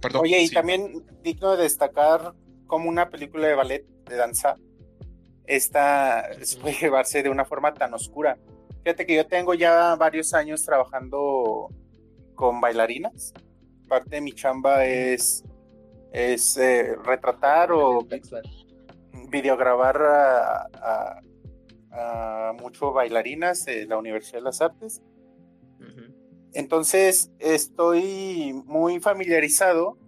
Perdón, 0.00 0.22
oye, 0.22 0.40
y 0.42 0.48
también 0.48 1.04
digno 1.22 1.56
de 1.56 1.64
destacar 1.64 2.34
como 2.66 2.88
una 2.88 3.10
película 3.10 3.48
de 3.48 3.54
ballet 3.54 3.86
de 4.06 4.16
danza, 4.16 4.56
esta 5.46 6.30
puede 6.60 6.76
llevarse 6.76 7.22
de 7.22 7.28
una 7.28 7.44
forma 7.44 7.74
tan 7.74 7.92
oscura. 7.94 8.38
Fíjate 8.82 9.04
que 9.04 9.14
yo 9.14 9.26
tengo 9.26 9.54
ya 9.54 9.94
varios 9.96 10.32
años 10.32 10.64
trabajando 10.64 11.68
con 12.34 12.60
bailarinas. 12.60 13.34
Parte 13.88 14.16
de 14.16 14.20
mi 14.22 14.32
chamba 14.32 14.86
es, 14.86 15.44
es 16.12 16.56
eh, 16.56 16.96
retratar 17.04 17.72
o 17.72 18.06
videograbar 19.28 20.00
a, 20.02 21.20
a, 21.92 22.52
muchos 22.60 22.94
bailarinas 22.94 23.64
de 23.66 23.86
la 23.86 23.98
Universidad 23.98 24.38
de 24.38 24.44
las 24.44 24.60
Artes. 24.60 25.02
Entonces 26.52 27.30
estoy 27.38 28.52
muy 28.64 28.98
familiarizado 28.98 29.98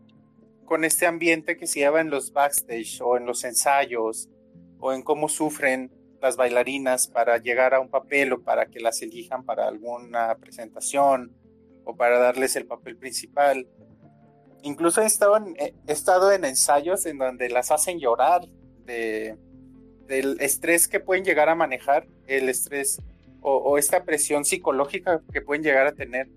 con 0.65 0.85
este 0.85 1.07
ambiente 1.07 1.57
que 1.57 1.66
se 1.66 1.81
lleva 1.81 2.01
en 2.01 2.11
los 2.11 2.32
backstage 2.32 3.01
o 3.01 3.16
en 3.16 3.27
los 3.27 3.44
ensayos 3.44 4.28
o 4.81 4.93
en 4.93 5.03
cómo 5.03 5.28
sufren 5.28 5.93
las 6.23 6.36
bailarinas 6.36 7.09
para 7.09 7.36
llegar 7.39 7.74
a 7.74 7.81
un 7.81 7.89
papel 7.89 8.32
o 8.32 8.43
para 8.43 8.66
que 8.66 8.81
las 8.81 9.03
elijan 9.03 9.44
para 9.44 9.69
alguna 9.69 10.35
presentación 10.36 11.32
o 11.85 11.97
para 11.97 12.19
darles 12.19 12.57
el 12.57 12.66
papel 12.66 12.97
principal. 12.97 13.66
Incluso 14.62 15.03
he 15.03 15.07
estado 15.07 15.36
en, 15.36 15.57
he 15.59 15.74
estado 15.86 16.32
en 16.32 16.44
ensayos 16.44 17.05
en 17.07 17.19
donde 17.19 17.49
las 17.51 17.70
hacen 17.70 17.99
llorar 17.99 18.43
de, 18.86 19.36
del 20.07 20.40
estrés 20.40 20.89
que 20.89 21.01
pueden 21.01 21.24
llegar 21.24 21.49
a 21.49 21.55
manejar, 21.55 22.07
el 22.27 22.49
estrés 22.49 23.03
o, 23.40 23.57
o 23.57 23.77
esta 23.77 24.05
presión 24.05 24.44
psicológica 24.44 25.20
que 25.32 25.43
pueden 25.43 25.65
llegar 25.65 25.86
a 25.89 25.93
tener. 25.93 26.28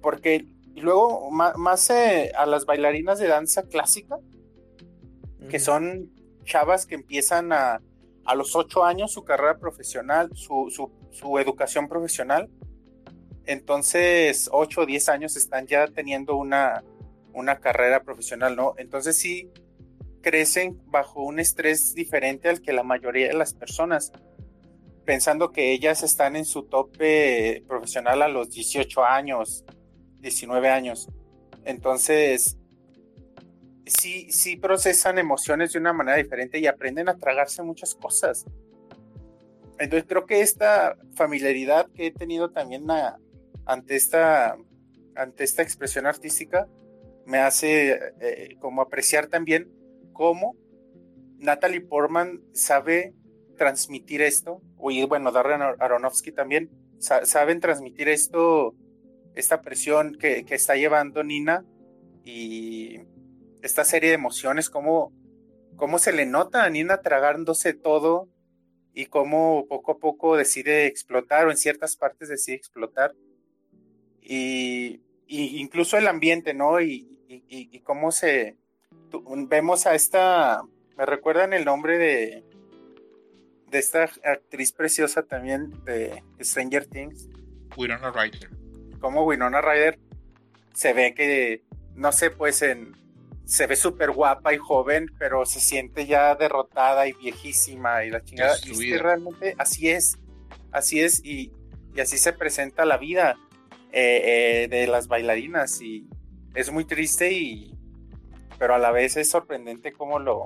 Porque 0.00 0.46
y 0.78 0.80
luego, 0.80 1.28
más, 1.32 1.90
eh, 1.90 2.30
a 2.36 2.46
las 2.46 2.64
bailarinas 2.64 3.18
de 3.18 3.26
danza 3.26 3.64
clásica, 3.64 4.20
que 5.50 5.58
son 5.58 6.12
chavas 6.44 6.86
que 6.86 6.94
empiezan 6.94 7.52
a, 7.52 7.82
a 8.28 8.34
los 8.34 8.54
ocho 8.54 8.84
años 8.84 9.10
su 9.10 9.24
carrera 9.24 9.58
profesional, 9.58 10.30
su, 10.34 10.68
su, 11.10 11.38
educación 11.38 11.88
profesional. 11.88 12.50
Entonces, 13.46 14.50
ocho 14.52 14.82
o 14.82 14.86
diez 14.86 15.08
años 15.08 15.34
están 15.34 15.66
ya 15.66 15.86
teniendo 15.86 16.36
una, 16.36 16.84
una 17.32 17.58
carrera 17.58 18.02
profesional, 18.02 18.54
¿no? 18.54 18.74
Entonces 18.76 19.18
sí 19.18 19.50
crecen 20.20 20.78
bajo 20.90 21.22
un 21.22 21.40
estrés 21.40 21.94
diferente 21.94 22.50
al 22.50 22.60
que 22.60 22.74
la 22.74 22.82
mayoría 22.82 23.28
de 23.28 23.32
las 23.32 23.54
personas, 23.54 24.12
pensando 25.06 25.50
que 25.50 25.72
ellas 25.72 26.02
están 26.02 26.36
en 26.36 26.44
su 26.44 26.64
tope 26.64 27.64
profesional 27.66 28.20
a 28.20 28.28
los 28.28 28.50
18 28.50 29.04
años, 29.06 29.64
19 30.20 30.68
años. 30.68 31.08
Entonces, 31.64 32.57
sí, 33.88 34.30
sí 34.30 34.56
procesan 34.56 35.18
emociones 35.18 35.72
de 35.72 35.78
una 35.78 35.92
manera 35.92 36.16
diferente 36.16 36.58
y 36.58 36.66
aprenden 36.66 37.08
a 37.08 37.16
tragarse 37.16 37.62
muchas 37.62 37.94
cosas. 37.94 38.44
Entonces 39.78 40.06
creo 40.08 40.26
que 40.26 40.40
esta 40.40 40.96
familiaridad 41.14 41.88
que 41.94 42.06
he 42.06 42.10
tenido 42.10 42.50
también 42.50 42.86
ante, 43.64 43.96
esta, 43.96 44.56
ante 45.14 45.44
esta 45.44 45.62
expresión 45.62 46.06
artística 46.06 46.66
me 47.26 47.38
hace 47.38 47.98
eh, 48.20 48.56
como 48.58 48.82
apreciar 48.82 49.28
también 49.28 49.70
cómo 50.12 50.56
Natalie 51.38 51.80
Portman 51.80 52.42
sabe 52.52 53.14
transmitir 53.56 54.22
esto, 54.22 54.62
y 54.88 55.04
bueno, 55.04 55.30
Darren 55.32 55.62
Aronofsky 55.62 56.32
también, 56.32 56.70
saben 56.98 57.60
transmitir 57.60 58.08
esto 58.08 58.74
esta 59.34 59.60
presión 59.62 60.16
que, 60.18 60.44
está 60.48 60.74
llevando 60.74 61.22
Nina 61.22 61.64
y 62.24 62.98
esta 63.68 63.84
serie 63.84 64.10
de 64.10 64.16
emociones, 64.16 64.70
cómo, 64.70 65.12
cómo 65.76 65.98
se 65.98 66.12
le 66.12 66.26
nota 66.26 66.64
a 66.64 66.70
Nina 66.70 67.00
tragándose 67.02 67.74
todo 67.74 68.28
y 68.94 69.06
cómo 69.06 69.66
poco 69.68 69.92
a 69.92 69.98
poco 69.98 70.36
decide 70.36 70.86
explotar 70.86 71.46
o 71.46 71.50
en 71.50 71.56
ciertas 71.56 71.96
partes 71.96 72.28
decide 72.28 72.56
explotar. 72.56 73.14
Y, 74.20 75.00
incluso 75.26 75.96
el 75.96 76.06
ambiente, 76.06 76.54
¿no? 76.54 76.80
Y, 76.80 77.18
y 77.28 77.80
cómo 77.80 78.12
se... 78.12 78.56
vemos 79.48 79.86
a 79.86 79.94
esta... 79.94 80.62
Me 80.96 81.06
recuerdan 81.06 81.52
el 81.52 81.64
nombre 81.64 81.96
de, 81.96 82.44
de 83.70 83.78
esta 83.78 84.10
actriz 84.24 84.72
preciosa 84.72 85.22
también 85.22 85.72
de 85.84 86.22
Stranger 86.40 86.86
Things. 86.86 87.28
Winona 87.76 88.10
Ryder 88.10 88.50
como 88.98 89.24
Winona 89.24 89.60
Ryder 89.60 89.98
se 90.74 90.92
ve 90.92 91.14
que 91.14 91.62
no 91.94 92.12
sé, 92.12 92.30
pues 92.30 92.62
en, 92.62 92.96
se 93.48 93.66
ve 93.66 93.76
súper 93.76 94.10
guapa 94.10 94.52
y 94.52 94.58
joven, 94.58 95.10
pero 95.18 95.46
se 95.46 95.58
siente 95.58 96.06
ya 96.06 96.34
derrotada 96.34 97.08
y 97.08 97.14
viejísima 97.14 98.04
y 98.04 98.10
la 98.10 98.22
chingada. 98.22 98.54
Y 98.62 98.72
es 98.72 98.78
que 98.78 98.98
realmente 98.98 99.54
así 99.56 99.88
es, 99.88 100.18
así 100.70 101.00
es 101.00 101.24
y, 101.24 101.50
y 101.96 102.00
así 102.00 102.18
se 102.18 102.34
presenta 102.34 102.84
la 102.84 102.98
vida 102.98 103.38
eh, 103.90 104.64
eh, 104.64 104.68
de 104.68 104.86
las 104.86 105.08
bailarinas 105.08 105.80
y 105.80 106.06
es 106.54 106.70
muy 106.70 106.84
triste 106.84 107.32
y 107.32 107.74
pero 108.58 108.74
a 108.74 108.78
la 108.78 108.90
vez 108.90 109.16
es 109.16 109.30
sorprendente 109.30 109.92
cómo 109.92 110.18
lo, 110.18 110.44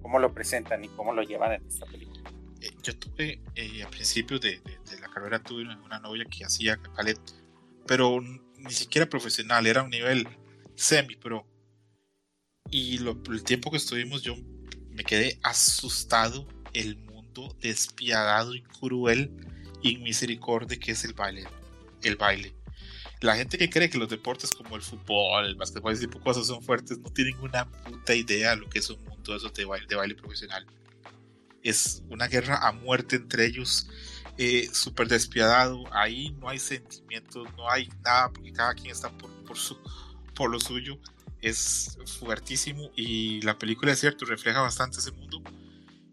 cómo 0.00 0.18
lo 0.18 0.34
presentan 0.34 0.84
y 0.84 0.88
cómo 0.88 1.12
lo 1.14 1.22
llevan 1.22 1.52
en 1.52 1.64
esta 1.64 1.86
película. 1.86 2.28
Eh, 2.60 2.72
yo 2.82 2.98
tuve, 2.98 3.40
a 3.84 3.88
principios 3.88 4.40
de, 4.40 4.60
de, 4.60 5.00
la 5.00 5.08
carrera, 5.08 5.40
tuve 5.40 5.62
una 5.62 6.00
novia 6.00 6.24
que 6.24 6.44
hacía 6.44 6.76
ballet, 6.96 7.20
pero 7.86 8.20
ni 8.20 8.72
siquiera 8.72 9.08
profesional, 9.08 9.64
era 9.64 9.84
un 9.84 9.90
nivel 9.90 10.26
semi, 10.74 11.14
pero 11.14 11.51
y 12.70 12.98
lo, 12.98 13.20
el 13.30 13.44
tiempo 13.44 13.70
que 13.70 13.76
estuvimos 13.76 14.22
yo 14.22 14.34
me 14.90 15.04
quedé 15.04 15.38
asustado 15.42 16.46
el 16.72 16.96
mundo 16.96 17.56
despiadado 17.60 18.54
y 18.54 18.62
cruel 18.62 19.30
y 19.82 19.98
misericordia 19.98 20.78
que 20.78 20.92
es 20.92 21.04
el 21.04 21.14
baile. 21.14 21.46
El 22.02 22.16
baile. 22.16 22.54
La 23.20 23.36
gente 23.36 23.56
que 23.56 23.70
cree 23.70 23.88
que 23.88 23.98
los 23.98 24.08
deportes 24.08 24.50
como 24.50 24.74
el 24.74 24.82
fútbol, 24.82 25.46
el 25.46 25.54
básquetbol 25.54 25.92
ese 25.92 26.06
tipo 26.06 26.20
cosas 26.20 26.46
son 26.46 26.62
fuertes 26.62 26.98
no 26.98 27.10
tienen 27.10 27.38
una 27.40 27.70
puta 27.70 28.14
idea 28.14 28.50
de 28.50 28.56
lo 28.56 28.68
que 28.68 28.80
es 28.80 28.90
un 28.90 29.02
mundo 29.04 29.38
de 29.38 29.64
baile, 29.64 29.86
de 29.86 29.94
baile 29.94 30.14
profesional. 30.14 30.66
Es 31.62 32.02
una 32.10 32.26
guerra 32.26 32.66
a 32.66 32.72
muerte 32.72 33.16
entre 33.16 33.46
ellos, 33.46 33.86
eh, 34.36 34.68
súper 34.72 35.06
despiadado. 35.06 35.84
Ahí 35.94 36.30
no 36.40 36.48
hay 36.48 36.58
sentimientos, 36.58 37.46
no 37.56 37.70
hay 37.70 37.88
nada, 38.02 38.32
porque 38.32 38.52
cada 38.52 38.74
quien 38.74 38.90
está 38.90 39.10
por, 39.16 39.30
por, 39.44 39.56
su, 39.56 39.78
por 40.34 40.50
lo 40.50 40.58
suyo 40.58 40.98
es 41.42 41.98
fuertísimo 42.20 42.90
y 42.96 43.42
la 43.42 43.58
película 43.58 43.92
es 43.92 43.98
cierto, 44.00 44.24
refleja 44.24 44.60
bastante 44.60 44.98
ese 44.98 45.10
mundo 45.10 45.42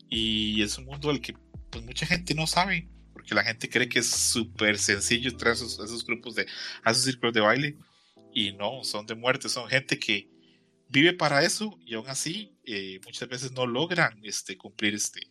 y 0.10 0.62
es 0.64 0.78
un 0.80 0.86
mundo 0.86 1.12
al 1.12 1.22
que 1.22 1.36
pues 1.70 1.86
mucha 1.86 2.08
gente 2.08 2.34
no 2.34 2.48
sabe 2.48 2.90
porque 3.14 3.36
la 3.36 3.44
gente 3.44 3.70
cree 3.70 3.88
que 3.88 4.00
es 4.00 4.10
súper 4.10 4.80
sencillo 4.80 5.30
entrar 5.30 5.52
a 5.52 5.54
esos, 5.54 6.06
grupos 6.06 6.36
de 6.36 6.48
a 6.84 6.92
esos 6.92 7.04
círculos 7.04 7.34
de 7.34 7.42
baile 7.42 7.78
y 8.34 8.54
no, 8.54 8.84
son 8.84 9.06
de 9.06 9.16
muerte, 9.16 9.50
son 9.50 9.70
gente 9.70 10.00
que 10.00 10.30
vive 10.90 11.14
para 11.14 11.44
eso 11.44 11.78
y 11.86 11.94
aún 11.94 12.10
así 12.10 12.58
eh, 12.66 13.00
muchas 13.06 13.30
veces 13.30 13.52
no 13.52 13.68
logran 13.68 14.20
este, 14.24 14.58
cumplir 14.58 14.96
este, 14.96 15.22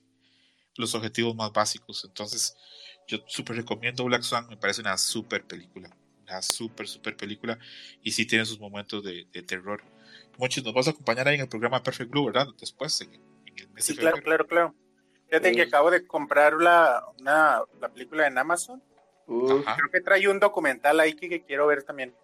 los 0.76 0.94
objetivos 0.94 1.34
más 1.34 1.52
básicos. 1.52 2.04
Entonces 2.04 2.56
yo 3.08 3.18
súper 3.26 3.56
recomiendo 3.56 4.04
Black 4.04 4.22
Swan, 4.22 4.46
me 4.48 4.56
parece 4.56 4.80
una 4.80 4.96
súper 4.96 5.44
película 5.44 5.96
una 6.28 6.42
súper, 6.42 6.86
súper 6.86 7.16
película 7.16 7.58
y 8.02 8.12
sí 8.12 8.26
tiene 8.26 8.44
sus 8.44 8.60
momentos 8.60 9.02
de, 9.04 9.24
terror. 9.46 9.82
Muchos 10.36 10.64
nos 10.64 10.74
vas 10.74 10.86
a 10.86 10.90
acompañar 10.90 11.28
ahí 11.28 11.34
en 11.36 11.42
el 11.42 11.48
programa 11.48 11.82
Perfect 11.82 12.10
Blue, 12.10 12.26
¿verdad? 12.26 12.48
Después, 12.60 13.00
en, 13.00 13.12
el 13.56 13.68
mes 13.70 13.84
Sí, 13.84 13.96
claro, 13.96 14.18
claro, 14.22 14.46
claro. 14.46 14.74
Fíjate 15.28 15.52
que 15.52 15.62
acabo 15.62 15.90
de 15.90 16.06
comprar 16.06 16.54
la, 16.54 17.04
una, 17.18 17.62
la 17.80 17.88
película 17.88 18.26
en 18.26 18.38
Amazon. 18.38 18.82
creo 19.26 19.90
que 19.92 20.00
trae 20.00 20.26
un 20.28 20.38
documental 20.38 21.00
ahí 21.00 21.14
que, 21.14 21.42
quiero 21.42 21.66
ver 21.66 21.82
también. 21.82 22.14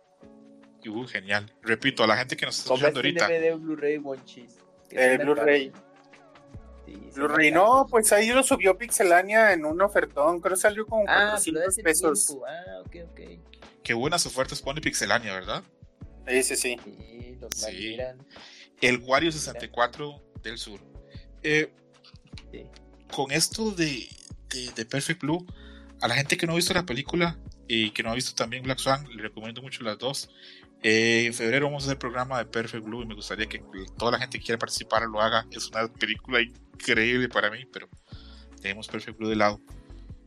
Uh, 0.87 1.07
genial. 1.07 1.51
Repito, 1.63 2.05
a 2.05 2.07
la 2.07 2.17
gente 2.17 2.37
que 2.37 2.47
nos 2.47 2.59
está 2.59 2.75
escuchando 2.75 2.99
ahorita. 2.99 3.27
DVD 3.27 3.57
Blu-ray 3.57 4.01
El 4.91 5.19
Blu-ray. 5.19 5.73
Blu-ray, 7.15 7.51
no, 7.51 7.87
pues 7.89 8.13
ahí 8.13 8.31
lo 8.31 8.43
subió 8.43 8.77
Pixelania 8.77 9.53
en 9.53 9.65
un 9.65 9.81
ofertón, 9.81 10.41
creo 10.41 10.55
que 10.55 10.61
salió 10.61 10.87
con 10.87 11.05
ah, 11.09 11.31
400 11.31 11.77
pesos. 11.77 12.37
Ah, 12.47 12.81
ok, 12.85 12.97
ok. 13.11 13.21
Qué 13.85 13.93
buenas 13.93 14.25
ofertas 14.25 14.63
pone 14.63 14.81
Pixelania, 14.81 15.35
¿verdad? 15.35 15.63
Sí, 16.27 16.43
sí, 16.43 16.57
sí. 16.57 16.77
sí, 17.55 17.97
El 18.81 18.99
Wario 18.99 19.31
64 19.31 20.23
del 20.43 20.57
Sur. 20.57 20.81
Eh, 21.43 21.71
con 23.13 23.31
esto 23.31 23.73
de, 23.73 24.09
de, 24.75 24.85
Perfect 24.87 25.21
Blue, 25.21 25.47
a 26.01 26.09
la 26.09 26.15
gente 26.15 26.39
que 26.39 26.47
no 26.47 26.55
ha 26.55 26.57
visto 26.57 26.73
la 26.73 26.87
película 26.87 27.39
y 27.69 27.91
que 27.91 28.03
no 28.03 28.11
ha 28.11 28.15
visto 28.15 28.35
también 28.35 28.63
Black 28.63 28.79
Swan, 28.79 29.07
le 29.15 29.23
recomiendo 29.23 29.61
mucho 29.61 29.85
las 29.85 29.99
dos. 29.99 30.31
Eh, 30.83 31.27
en 31.27 31.35
febrero 31.35 31.67
vamos 31.67 31.83
a 31.83 31.87
hacer 31.87 31.97
el 31.97 31.99
programa 31.99 32.39
de 32.39 32.47
Perfect 32.47 32.85
Blue 32.85 33.03
y 33.03 33.07
me 33.07 33.15
gustaría 33.15 33.47
que 33.47 33.63
toda 33.99 34.13
la 34.13 34.19
gente 34.19 34.39
que 34.39 34.47
quiera 34.47 34.59
participar 34.59 35.03
lo 35.03 35.21
haga. 35.21 35.47
Es 35.51 35.69
una 35.69 35.93
película 35.93 36.41
increíble 36.41 37.29
para 37.29 37.51
mí, 37.51 37.67
pero 37.71 37.89
tenemos 38.63 38.89
Perfect 38.89 39.19
Blue 39.19 39.29
de 39.29 39.37
lado. 39.37 39.61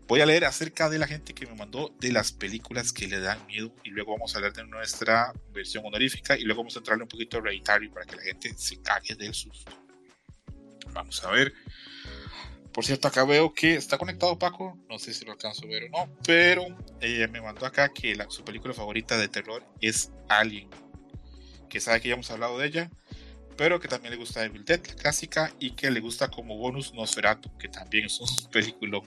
Voy 0.08 0.22
a 0.22 0.26
leer 0.26 0.46
acerca 0.46 0.90
de 0.90 1.00
la 1.00 1.08
gente 1.08 1.34
que 1.34 1.46
me 1.46 1.54
mandó 1.54 1.94
de 2.00 2.14
las 2.14 2.32
películas 2.32 2.94
que 2.94 3.08
le 3.08 3.20
dan 3.20 3.46
miedo 3.46 3.74
y 3.84 3.90
luego 3.90 4.14
vamos 4.14 4.34
a 4.34 4.38
hablar 4.38 4.54
de 4.54 4.64
nuestra 4.66 5.34
versión 5.52 5.86
honorífica 5.86 6.38
y 6.38 6.44
luego 6.44 6.62
vamos 6.62 6.78
a 6.78 6.80
entrarle 6.80 7.04
un 7.04 7.10
poquito 7.10 7.40
hereditario 7.40 7.92
para 7.92 8.06
que 8.06 8.16
la 8.16 8.22
gente 8.22 8.54
se 8.58 8.82
cague 8.82 9.16
del 9.16 9.34
susto. 9.34 9.72
Vamos 10.94 11.22
a 11.26 11.32
ver. 11.32 11.54
Por 12.72 12.86
cierto, 12.86 13.10
acá 13.10 13.26
veo 13.26 13.54
que 13.54 13.76
está 13.76 13.98
conectado 13.98 14.40
Paco. 14.40 14.78
No 14.88 14.98
sé 14.98 15.14
si 15.14 15.26
lo 15.26 15.34
alcanzo 15.34 15.66
a 15.66 15.68
ver 15.68 15.86
o 15.86 15.90
no. 15.90 16.14
Pero 16.26 16.64
ella 17.02 17.28
me 17.28 17.42
mandó 17.42 17.66
acá 17.66 17.90
que 17.90 18.16
su 18.30 18.46
película 18.46 18.74
favorita 18.74 19.18
de 19.18 19.28
terror 19.28 19.66
es 19.82 20.12
Alien. 20.30 20.70
Que 21.70 21.82
sabe 21.82 22.00
que 22.00 22.08
ya 22.08 22.14
hemos 22.14 22.32
hablado 22.32 22.58
de 22.60 22.68
ella. 22.68 22.92
Pero 23.58 23.80
que 23.80 23.88
también 23.88 24.12
le 24.12 24.18
gusta 24.18 24.46
Evil 24.46 24.64
Dead, 24.64 24.80
la 24.88 24.94
clásica. 24.94 25.52
Y 25.60 25.72
que 25.72 25.92
le 25.92 26.00
gusta 26.00 26.30
como 26.30 26.56
bonus 26.56 26.94
Nosferatu. 26.94 27.58
Que 27.58 27.68
también 27.68 28.06
es 28.06 28.22
un 28.22 28.28
película 28.52 29.02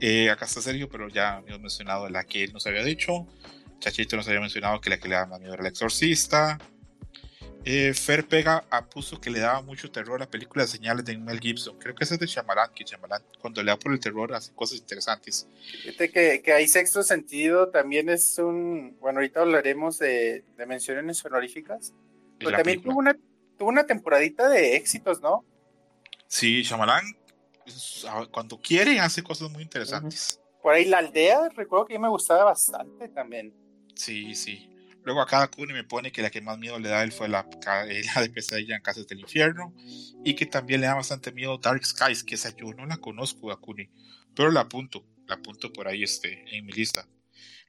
eh, 0.00 0.30
acá 0.30 0.44
está 0.44 0.60
Sergio, 0.60 0.88
pero 0.88 1.08
ya 1.08 1.42
hemos 1.46 1.60
mencionado 1.60 2.08
la 2.08 2.24
que 2.24 2.44
él 2.44 2.52
nos 2.52 2.66
había 2.66 2.84
dicho. 2.84 3.26
Chachito 3.78 4.16
nos 4.16 4.26
había 4.28 4.40
mencionado 4.40 4.80
que 4.80 4.90
la 4.90 4.98
que 4.98 5.08
le 5.08 5.14
daba 5.14 5.38
miedo 5.38 5.54
era 5.54 5.62
el 5.62 5.68
exorcista. 5.68 6.58
Eh, 7.68 7.94
Fer 7.94 8.24
Pega 8.28 8.64
puso 8.92 9.20
que 9.20 9.28
le 9.28 9.40
daba 9.40 9.60
mucho 9.60 9.90
terror 9.90 10.16
a 10.16 10.24
la 10.24 10.30
película 10.30 10.62
de 10.62 10.68
señales 10.68 11.04
de 11.04 11.18
Mel 11.18 11.40
Gibson. 11.40 11.76
Creo 11.78 11.96
que 11.96 12.04
esa 12.04 12.14
es 12.14 12.20
de 12.20 12.26
Shyamalan, 12.26 12.70
que 12.72 12.84
Shyamalan 12.84 13.22
cuando 13.40 13.60
le 13.60 13.72
da 13.72 13.76
por 13.76 13.92
el 13.92 13.98
terror 13.98 14.32
hace 14.34 14.54
cosas 14.54 14.78
interesantes. 14.78 15.48
Fíjate 15.82 16.12
que, 16.12 16.42
que 16.42 16.52
hay 16.52 16.68
sexto 16.68 17.02
sentido, 17.02 17.70
también 17.70 18.08
es 18.08 18.38
un... 18.38 18.96
Bueno, 19.00 19.18
ahorita 19.18 19.40
hablaremos 19.40 19.98
de, 19.98 20.44
de 20.56 20.66
menciones 20.66 21.24
honoríficas. 21.24 21.92
Pero 22.38 22.52
también 22.52 22.82
tuvo 22.82 22.98
una, 22.98 23.16
tuvo 23.58 23.68
una 23.68 23.84
temporadita 23.84 24.48
de 24.48 24.76
éxitos, 24.76 25.20
¿no? 25.20 25.44
Sí, 26.28 26.62
Shyamalan 26.62 27.04
cuando 28.30 28.58
quiere 28.58 29.00
hace 29.00 29.22
cosas 29.22 29.50
muy 29.50 29.62
interesantes. 29.62 30.40
Por 30.62 30.74
ahí 30.74 30.84
la 30.84 30.98
aldea, 30.98 31.48
recuerdo 31.54 31.86
que 31.86 31.98
me 31.98 32.08
gustaba 32.08 32.44
bastante 32.44 33.08
también. 33.08 33.54
Sí, 33.94 34.34
sí. 34.34 34.70
Luego 35.04 35.20
a 35.20 35.26
cada 35.26 35.48
Kuni 35.48 35.72
me 35.72 35.84
pone 35.84 36.10
que 36.10 36.20
la 36.20 36.30
que 36.30 36.40
más 36.40 36.58
miedo 36.58 36.78
le 36.80 36.88
da 36.88 37.04
él 37.04 37.12
fue 37.12 37.28
la, 37.28 37.48
la 38.14 38.20
de 38.22 38.28
pesadilla 38.28 38.74
en 38.74 38.82
Casas 38.82 39.06
del 39.06 39.20
Infierno 39.20 39.72
y 40.24 40.34
que 40.34 40.46
también 40.46 40.80
le 40.80 40.88
da 40.88 40.94
bastante 40.94 41.30
miedo 41.30 41.58
Dark 41.58 41.84
Skies, 41.84 42.24
que 42.24 42.34
esa 42.34 42.54
yo 42.56 42.72
no 42.74 42.86
la 42.86 42.96
conozco 42.96 43.52
a 43.52 43.60
Kuni, 43.60 43.88
pero 44.34 44.50
la 44.50 44.62
apunto, 44.62 45.06
la 45.26 45.36
apunto 45.36 45.72
por 45.72 45.86
ahí 45.86 46.02
este, 46.02 46.44
en 46.56 46.66
mi 46.66 46.72
lista. 46.72 47.06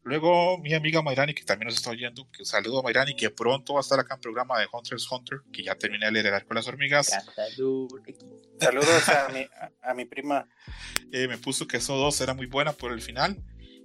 Luego 0.03 0.57
mi 0.59 0.73
amiga 0.73 1.01
Mayrani, 1.01 1.33
que 1.33 1.43
también 1.43 1.67
nos 1.67 1.75
está 1.75 1.89
oyendo, 1.89 2.29
que 2.31 2.45
saludo 2.45 2.79
a 2.79 2.83
Mayrani, 2.83 3.15
que 3.15 3.29
pronto 3.29 3.73
va 3.73 3.79
a 3.79 3.81
estar 3.81 3.99
acá 3.99 4.15
en 4.15 4.21
programa 4.21 4.59
de 4.59 4.67
Hunters 4.71 5.11
Hunter, 5.11 5.39
que 5.51 5.63
ya 5.63 5.75
terminé 5.75 6.05
de 6.05 6.11
leer 6.13 6.27
el 6.27 6.33
arco 6.33 6.49
de 6.49 6.55
las 6.55 6.67
hormigas. 6.67 7.07
Saludos 8.59 9.09
a 9.09 9.29
mi, 9.29 9.45
a, 9.81 9.93
mi 9.93 10.05
prima. 10.05 10.47
Eh, 11.11 11.27
me 11.27 11.37
puso 11.37 11.67
que 11.67 11.77
eso 11.77 11.95
dos 11.95 12.19
era 12.21 12.33
muy 12.33 12.45
buena 12.45 12.71
por 12.71 12.91
el 12.91 13.01
final. 13.01 13.37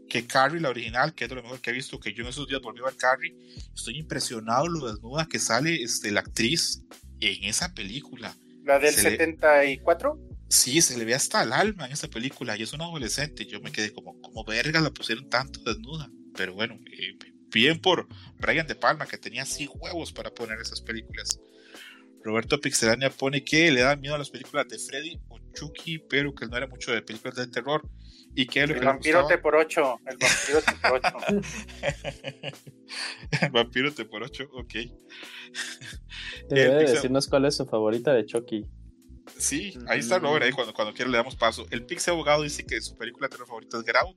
Que 0.09 0.27
Carrie, 0.27 0.61
la 0.61 0.69
original, 0.69 1.15
que 1.15 1.25
es 1.25 1.31
de 1.31 1.37
lo 1.37 1.43
mejor 1.43 1.61
que 1.61 1.71
he 1.71 1.73
visto, 1.73 1.99
que 1.99 2.13
yo 2.13 2.23
en 2.23 2.29
esos 2.29 2.47
días 2.47 2.61
volví 2.61 2.81
a 2.81 2.85
ver 2.85 2.97
Carrie. 2.97 3.35
Estoy 3.75 3.99
impresionado 3.99 4.69
lo 4.69 4.93
desnuda 4.93 5.27
que 5.27 5.39
sale 5.39 5.83
este, 5.83 6.11
la 6.11 6.21
actriz 6.21 6.83
en 7.21 7.45
esa 7.45 7.73
película. 7.75 8.35
¿La 8.65 8.79
del 8.79 8.95
74? 8.95 10.32
Sí, 10.53 10.83
se 10.83 10.99
le 10.99 11.07
ve 11.07 11.15
hasta 11.15 11.43
el 11.43 11.51
alma 11.55 11.87
en 11.87 11.93
esa 11.93 12.09
película 12.09 12.59
y 12.59 12.62
es 12.62 12.74
una 12.74 12.85
adolescente. 12.85 13.47
Yo 13.47 13.62
me 13.62 13.73
quedé 13.73 13.91
como, 13.91 14.20
como 14.20 14.45
verga 14.45 14.83
la 14.83 14.91
pusieron 14.91 15.31
tanto 15.31 15.61
desnuda. 15.62 16.11
Pero 16.37 16.53
bueno, 16.53 16.79
eh, 16.93 17.16
bien 17.49 17.81
por 17.81 18.07
Brian 18.39 18.66
De 18.66 18.74
Palma 18.74 19.07
que 19.07 19.16
tenía 19.16 19.45
así 19.45 19.66
huevos 19.66 20.12
para 20.12 20.31
poner 20.31 20.61
esas 20.61 20.83
películas. 20.83 21.41
Roberto 22.23 22.61
Pixelania 22.61 23.09
pone 23.09 23.43
que 23.43 23.73
le 23.73 23.81
da 23.81 23.97
miedo 23.97 24.15
a 24.15 24.19
las 24.19 24.29
películas 24.29 24.69
de 24.69 24.79
Freddy 24.79 25.19
o 25.29 25.39
Chucky, 25.55 26.01
pero 26.01 26.35
que 26.35 26.47
no 26.47 26.55
era 26.55 26.66
mucho 26.66 26.93
de 26.93 27.01
películas 27.01 27.37
de 27.37 27.47
terror. 27.47 27.89
Y 28.35 28.45
que 28.47 28.61
el 28.61 28.79
vampiro 28.79 29.27
te 29.27 29.39
por 29.39 29.57
ocho. 29.57 30.01
El 30.07 30.19
vampiro 30.19 30.61
te 30.61 30.74
por 30.83 31.01
ocho. 31.01 31.43
el 33.41 33.51
vampiro 33.51 33.95
te 33.95 34.05
por 34.05 34.23
ocho, 34.23 34.45
ok. 34.53 34.74
Debe 36.51 36.74
decirnos 36.85 37.27
cuál 37.27 37.47
es 37.47 37.57
su 37.57 37.65
favorita 37.65 38.12
de 38.12 38.27
Chucky. 38.27 38.69
Sí, 39.36 39.77
ahí 39.89 40.01
está 40.01 40.19
Robert, 40.19 40.44
ahí 40.44 40.53
cuando, 40.53 40.73
cuando 40.73 40.94
quiera 40.94 41.11
le 41.11 41.16
damos 41.16 41.36
paso. 41.36 41.66
El 41.70 41.85
Pixie 41.85 42.12
Abogado 42.12 42.43
dice 42.43 42.65
que 42.65 42.81
su 42.81 42.97
película 42.97 43.27
de 43.27 43.32
terror 43.32 43.47
favorita 43.47 43.78
es 43.78 43.85
Grout 43.85 44.16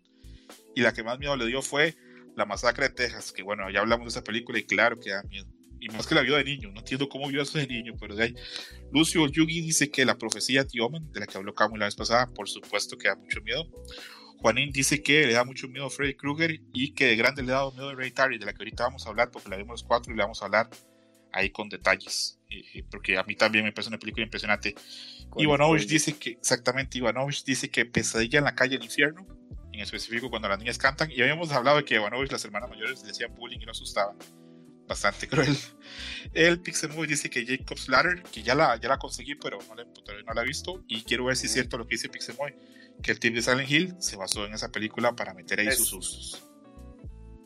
y 0.75 0.81
la 0.81 0.93
que 0.93 1.03
más 1.03 1.19
miedo 1.19 1.35
le 1.35 1.45
dio 1.47 1.61
fue 1.61 1.95
La 2.35 2.45
Masacre 2.45 2.89
de 2.89 2.95
Texas, 2.95 3.31
que 3.31 3.43
bueno, 3.43 3.69
ya 3.69 3.79
hablamos 3.79 4.05
de 4.05 4.09
esa 4.09 4.23
película 4.23 4.59
y 4.59 4.63
claro 4.63 4.99
que 4.99 5.11
da 5.11 5.23
miedo. 5.23 5.47
Y 5.79 5.89
más 5.89 6.07
que 6.07 6.15
la 6.15 6.21
vio 6.21 6.35
de 6.35 6.43
niño, 6.43 6.71
no 6.71 6.79
entiendo 6.79 7.07
cómo 7.07 7.27
vio 7.27 7.41
eso 7.41 7.57
de 7.57 7.67
niño, 7.67 7.93
pero 7.99 8.15
de 8.15 8.23
ahí. 8.23 8.35
Lucio 8.91 9.27
Yugi 9.27 9.61
dice 9.61 9.91
que 9.91 10.05
la 10.05 10.17
profecía 10.17 10.63
de 10.63 10.81
Omen, 10.81 11.11
de 11.11 11.19
la 11.19 11.27
que 11.27 11.37
habló 11.37 11.53
Camus 11.53 11.77
la 11.77 11.85
vez 11.85 11.95
pasada, 11.95 12.27
por 12.27 12.49
supuesto 12.49 12.97
que 12.97 13.07
da 13.07 13.15
mucho 13.15 13.41
miedo. 13.41 13.67
Juanín 14.39 14.71
dice 14.71 15.01
que 15.01 15.25
le 15.27 15.33
da 15.33 15.43
mucho 15.43 15.67
miedo 15.67 15.85
a 15.85 15.89
Freddy 15.89 16.15
Krueger 16.15 16.59
y 16.73 16.93
que 16.93 17.05
de 17.05 17.15
grande 17.15 17.41
le 17.41 17.51
da 17.51 17.69
miedo 17.71 17.89
a 17.89 17.95
Ray 17.95 18.11
Tarry, 18.11 18.37
de 18.37 18.45
la 18.45 18.53
que 18.53 18.63
ahorita 18.63 18.83
vamos 18.83 19.05
a 19.05 19.09
hablar 19.09 19.31
porque 19.31 19.49
la 19.49 19.57
vimos 19.57 19.81
los 19.81 19.83
cuatro 19.83 20.13
y 20.13 20.17
le 20.17 20.23
vamos 20.23 20.41
a 20.41 20.45
hablar 20.45 20.69
ahí 21.31 21.49
con 21.49 21.67
detalles, 21.69 22.39
eh, 22.73 22.83
porque 22.89 23.17
a 23.17 23.23
mí 23.23 23.35
también 23.35 23.65
me 23.65 23.71
parece 23.71 23.89
una 23.89 23.99
película 23.99 24.23
impresionante. 24.23 24.75
Ivanovich 25.37 25.87
dice 25.87 26.17
que, 26.17 26.31
exactamente, 26.31 26.97
Ivanovich 26.97 27.43
dice 27.43 27.69
que 27.69 27.85
Pesadilla 27.85 28.39
en 28.39 28.45
la 28.45 28.55
calle 28.55 28.77
del 28.77 28.85
infierno, 28.85 29.27
en 29.71 29.79
específico 29.81 30.29
cuando 30.29 30.47
las 30.47 30.59
niñas 30.59 30.77
cantan, 30.77 31.11
y 31.11 31.21
habíamos 31.21 31.51
hablado 31.51 31.77
de 31.77 31.85
que 31.85 31.95
Ivanovich, 31.95 32.31
las 32.31 32.45
hermanas 32.45 32.69
mayores, 32.69 33.01
le 33.01 33.07
decían 33.09 33.33
bullying 33.35 33.59
y 33.59 33.65
lo 33.65 33.71
asustaban. 33.71 34.17
Bastante 34.87 35.27
cruel. 35.27 35.57
El 36.33 36.61
Pixel 36.61 36.91
Movie 36.91 37.07
dice 37.07 37.29
que 37.29 37.43
Jacob's 37.45 37.89
Ladder, 37.89 38.21
que 38.23 38.43
ya 38.43 38.53
la, 38.53 38.79
ya 38.79 38.87
la 38.87 38.99
conseguí, 38.99 39.35
pero 39.35 39.57
no 39.67 39.75
la, 39.75 39.83
no 39.83 40.33
la 40.33 40.41
he 40.41 40.45
visto, 40.45 40.83
y 40.87 41.03
quiero 41.03 41.25
ver 41.25 41.35
si 41.35 41.47
es 41.47 41.53
cierto 41.53 41.77
lo 41.77 41.87
que 41.87 41.95
dice 41.95 42.07
Pixel 42.07 42.35
Movie, 42.37 42.55
que 43.01 43.11
el 43.11 43.19
team 43.19 43.33
de 43.33 43.41
Silent 43.41 43.69
Hill 43.69 43.95
se 43.99 44.15
basó 44.15 44.45
en 44.45 44.53
esa 44.53 44.71
película 44.71 45.15
para 45.15 45.33
meter 45.33 45.59
ahí 45.59 45.71
sus 45.71 45.91
usos. 45.91 46.43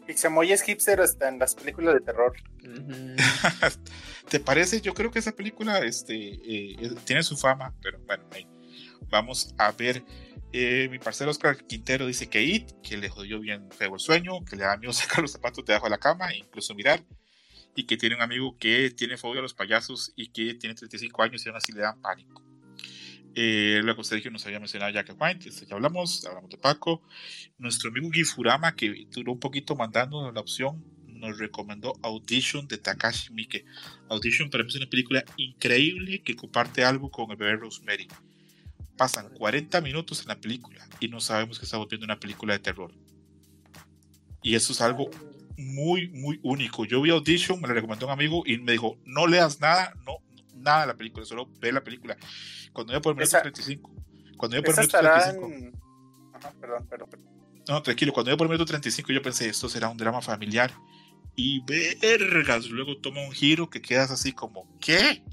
Pixemoy 0.10 0.52
es 0.52 0.64
hipster 0.64 1.02
hasta 1.02 1.30
en 1.30 1.38
las 1.38 1.53
películas 1.53 1.94
de 1.94 1.99
terror. 1.99 2.34
¿Te 4.30 4.40
parece? 4.40 4.81
Yo 4.81 4.95
creo 4.95 5.11
que 5.11 5.19
esa 5.19 5.34
película 5.34 5.77
este, 5.86 6.15
eh, 6.15 6.95
tiene 7.06 7.22
su 7.22 7.38
fama, 7.38 7.76
pero 7.80 7.99
bueno, 8.07 8.23
ahí 8.31 8.48
vamos 9.07 9.53
a 9.60 9.72
ver. 9.72 10.03
Eh, 10.52 10.88
mi 10.90 10.98
parcero 10.98 11.30
Oscar 11.30 11.64
Quintero 11.64 12.07
dice 12.07 12.27
que 12.27 12.41
It, 12.41 12.72
que 12.81 12.98
le 12.98 13.07
jodió 13.07 13.40
bien 13.40 13.69
feo 13.69 13.94
el 13.94 13.99
sueño, 13.99 14.44
que 14.45 14.56
le 14.56 14.64
da 14.64 14.77
miedo 14.77 14.94
sacar 14.94 15.22
los 15.22 15.31
zapatos 15.31 15.64
debajo 15.64 15.86
de 15.86 15.91
la 15.91 15.99
cama, 15.99 16.31
e 16.31 16.38
incluso 16.38 16.73
mirar, 16.73 17.03
y 17.76 17.84
que 17.84 17.95
tiene 17.95 18.15
un 18.15 18.23
amigo 18.23 18.57
que 18.57 18.90
tiene 18.90 19.15
fobia 19.15 19.41
a 19.41 19.44
los 19.44 19.53
payasos 19.53 20.11
y 20.15 20.31
que 20.31 20.56
tiene 20.56 20.73
35 20.73 21.22
años 21.22 21.45
y 21.45 21.49
aún 21.49 21.57
así 21.57 21.72
le 21.72 21.81
dan 21.81 22.02
pánico. 22.02 22.49
Eh, 23.35 23.80
luego 23.84 24.03
Sergio 24.03 24.31
nos 24.31 24.45
había 24.45 24.60
mencionado 24.60 24.91
Jack 24.91 25.15
White, 25.19 25.49
ya 25.49 25.76
hablamos, 25.76 26.26
hablamos 26.26 26.49
de 26.49 26.57
Paco. 26.57 27.01
Nuestro 27.57 27.89
amigo 27.89 28.10
Gifurama, 28.11 28.76
que 28.76 29.07
duró 29.11 29.34
un 29.34 29.39
poquito 29.39 29.76
mandando 29.76 30.31
la 30.31 30.39
opción, 30.39 30.84
nos 31.06 31.38
recomendó 31.38 31.93
Audition 32.01 32.68
de 32.68 32.77
Takashi 32.77 33.34
Miike. 33.34 33.65
Audition 34.10 34.49
para 34.49 34.64
mí 34.64 34.69
es 34.69 34.76
una 34.76 34.89
película 34.89 35.23
increíble 35.38 36.22
que 36.22 36.35
comparte 36.35 36.84
algo 36.84 37.11
con 37.11 37.30
el 37.31 37.38
bebé 37.38 37.57
Rosemary. 37.57 38.07
Pasan 38.97 39.30
40 39.30 39.80
minutos 39.81 40.22
en 40.22 40.30
la 40.30 40.39
película 40.39 40.88
y 40.99 41.07
no 41.07 41.19
sabemos 41.19 41.60
que 41.60 41.65
estamos 41.65 41.88
viendo 41.88 42.06
una 42.06 42.19
película 42.19 42.53
de 42.53 42.60
terror. 42.60 42.93
Y 44.41 44.56
eso 44.56 44.73
es 44.73 44.81
algo 44.81 45.10
muy, 45.57 46.07
muy 46.10 46.39
único. 46.43 46.85
Yo 46.85 47.01
vi 47.01 47.10
Audition, 47.10 47.61
me 47.61 47.68
lo 47.68 47.73
recomendó 47.73 48.06
un 48.06 48.14
amigo 48.14 48.43
y 48.45 48.57
me 48.57 48.72
dijo, 48.72 48.97
no 49.06 49.27
leas 49.27 49.60
nada, 49.60 49.93
no, 50.06 50.18
nada 50.60 50.81
de 50.81 50.88
la 50.88 50.95
película, 50.95 51.26
solo 51.26 51.49
ve 51.60 51.72
la 51.72 51.84
película. 51.84 52.18
Cuando 52.73 52.94
yo 52.94 53.02
por 53.02 53.11
el 53.11 53.18
minuto 53.18 53.41
35, 53.41 53.91
cuando 54.38 54.57
yo 54.57 54.64
por 54.64 54.73
el 54.73 54.80
minuto 54.80 54.99
35. 54.99 55.80
Ajá, 56.34 56.53
perdón, 56.60 56.88
perdón, 56.88 57.10
perdón. 57.10 57.30
No, 57.68 57.81
tranquilo, 57.84 58.14
cuando 58.14 58.31
yo 58.31 58.38
por 58.38 58.45
el 58.45 58.52
minuto 58.52 58.65
35 58.65 59.11
yo 59.11 59.22
pensé, 59.22 59.49
esto 59.49 59.69
será 59.69 59.90
un 59.90 59.98
drama 59.98 60.22
familiar. 60.22 60.72
Y 61.36 61.61
vergas, 62.02 62.69
luego 62.69 62.98
toma 62.98 63.22
un 63.22 63.31
giro 63.31 63.69
que 63.69 63.81
quedas 63.81 64.11
así 64.11 64.34
como, 64.34 64.77
¿qué? 64.80 65.23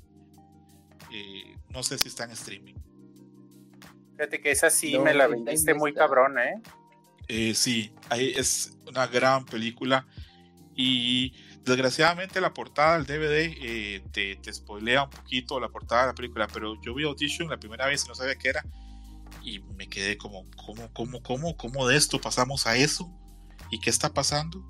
Eh, 1.12 1.56
no 1.70 1.82
sé 1.82 1.98
si 1.98 2.08
está 2.08 2.24
en 2.24 2.30
streaming. 2.30 2.74
Fíjate 4.12 4.40
que 4.40 4.50
esa 4.50 4.70
sí 4.70 4.98
me 4.98 5.12
la 5.12 5.26
vendiste 5.26 5.74
muy 5.74 5.92
cabrón, 5.92 6.38
¿eh? 6.38 6.62
¿eh? 7.28 7.54
Sí, 7.54 7.92
ahí 8.08 8.32
es 8.36 8.78
una 8.86 9.06
gran 9.06 9.44
película. 9.44 10.06
Y 10.74 11.32
Desgraciadamente 11.66 12.40
la 12.40 12.54
portada 12.54 12.96
del 12.96 13.06
DVD 13.06 13.54
eh, 13.60 14.02
te, 14.12 14.36
te, 14.36 14.52
spoilea 14.52 15.02
un 15.02 15.10
poquito 15.10 15.58
la 15.58 15.68
portada 15.68 16.02
de 16.02 16.06
la 16.08 16.14
película, 16.14 16.46
pero 16.46 16.80
yo 16.80 16.94
vi 16.94 17.04
Audition 17.04 17.50
la 17.50 17.58
primera 17.58 17.86
vez 17.86 18.04
y 18.04 18.08
no 18.08 18.14
sabía 18.14 18.36
qué 18.36 18.50
era 18.50 18.64
y 19.42 19.60
me 19.76 19.88
quedé 19.88 20.16
como, 20.16 20.48
¿cómo, 20.56 20.92
cómo, 20.92 21.22
cómo, 21.22 21.56
cómo 21.56 21.88
de 21.88 21.96
esto 21.96 22.20
pasamos 22.20 22.66
a 22.66 22.76
eso? 22.76 23.10
¿Y 23.70 23.80
qué 23.80 23.90
está 23.90 24.12
pasando? 24.12 24.64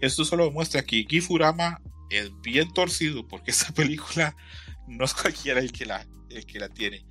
Esto 0.00 0.24
solo 0.24 0.44
demuestra 0.44 0.82
que 0.82 1.06
Gifurama 1.08 1.80
es 2.10 2.30
bien 2.40 2.72
torcido 2.72 3.26
porque 3.26 3.50
esa 3.52 3.72
película 3.72 4.36
no 4.86 5.04
es 5.04 5.14
cualquiera 5.14 5.60
el 5.60 5.72
que 5.72 5.86
la, 5.86 6.06
el 6.28 6.46
que 6.46 6.58
la 6.58 6.68
tiene. 6.68 7.04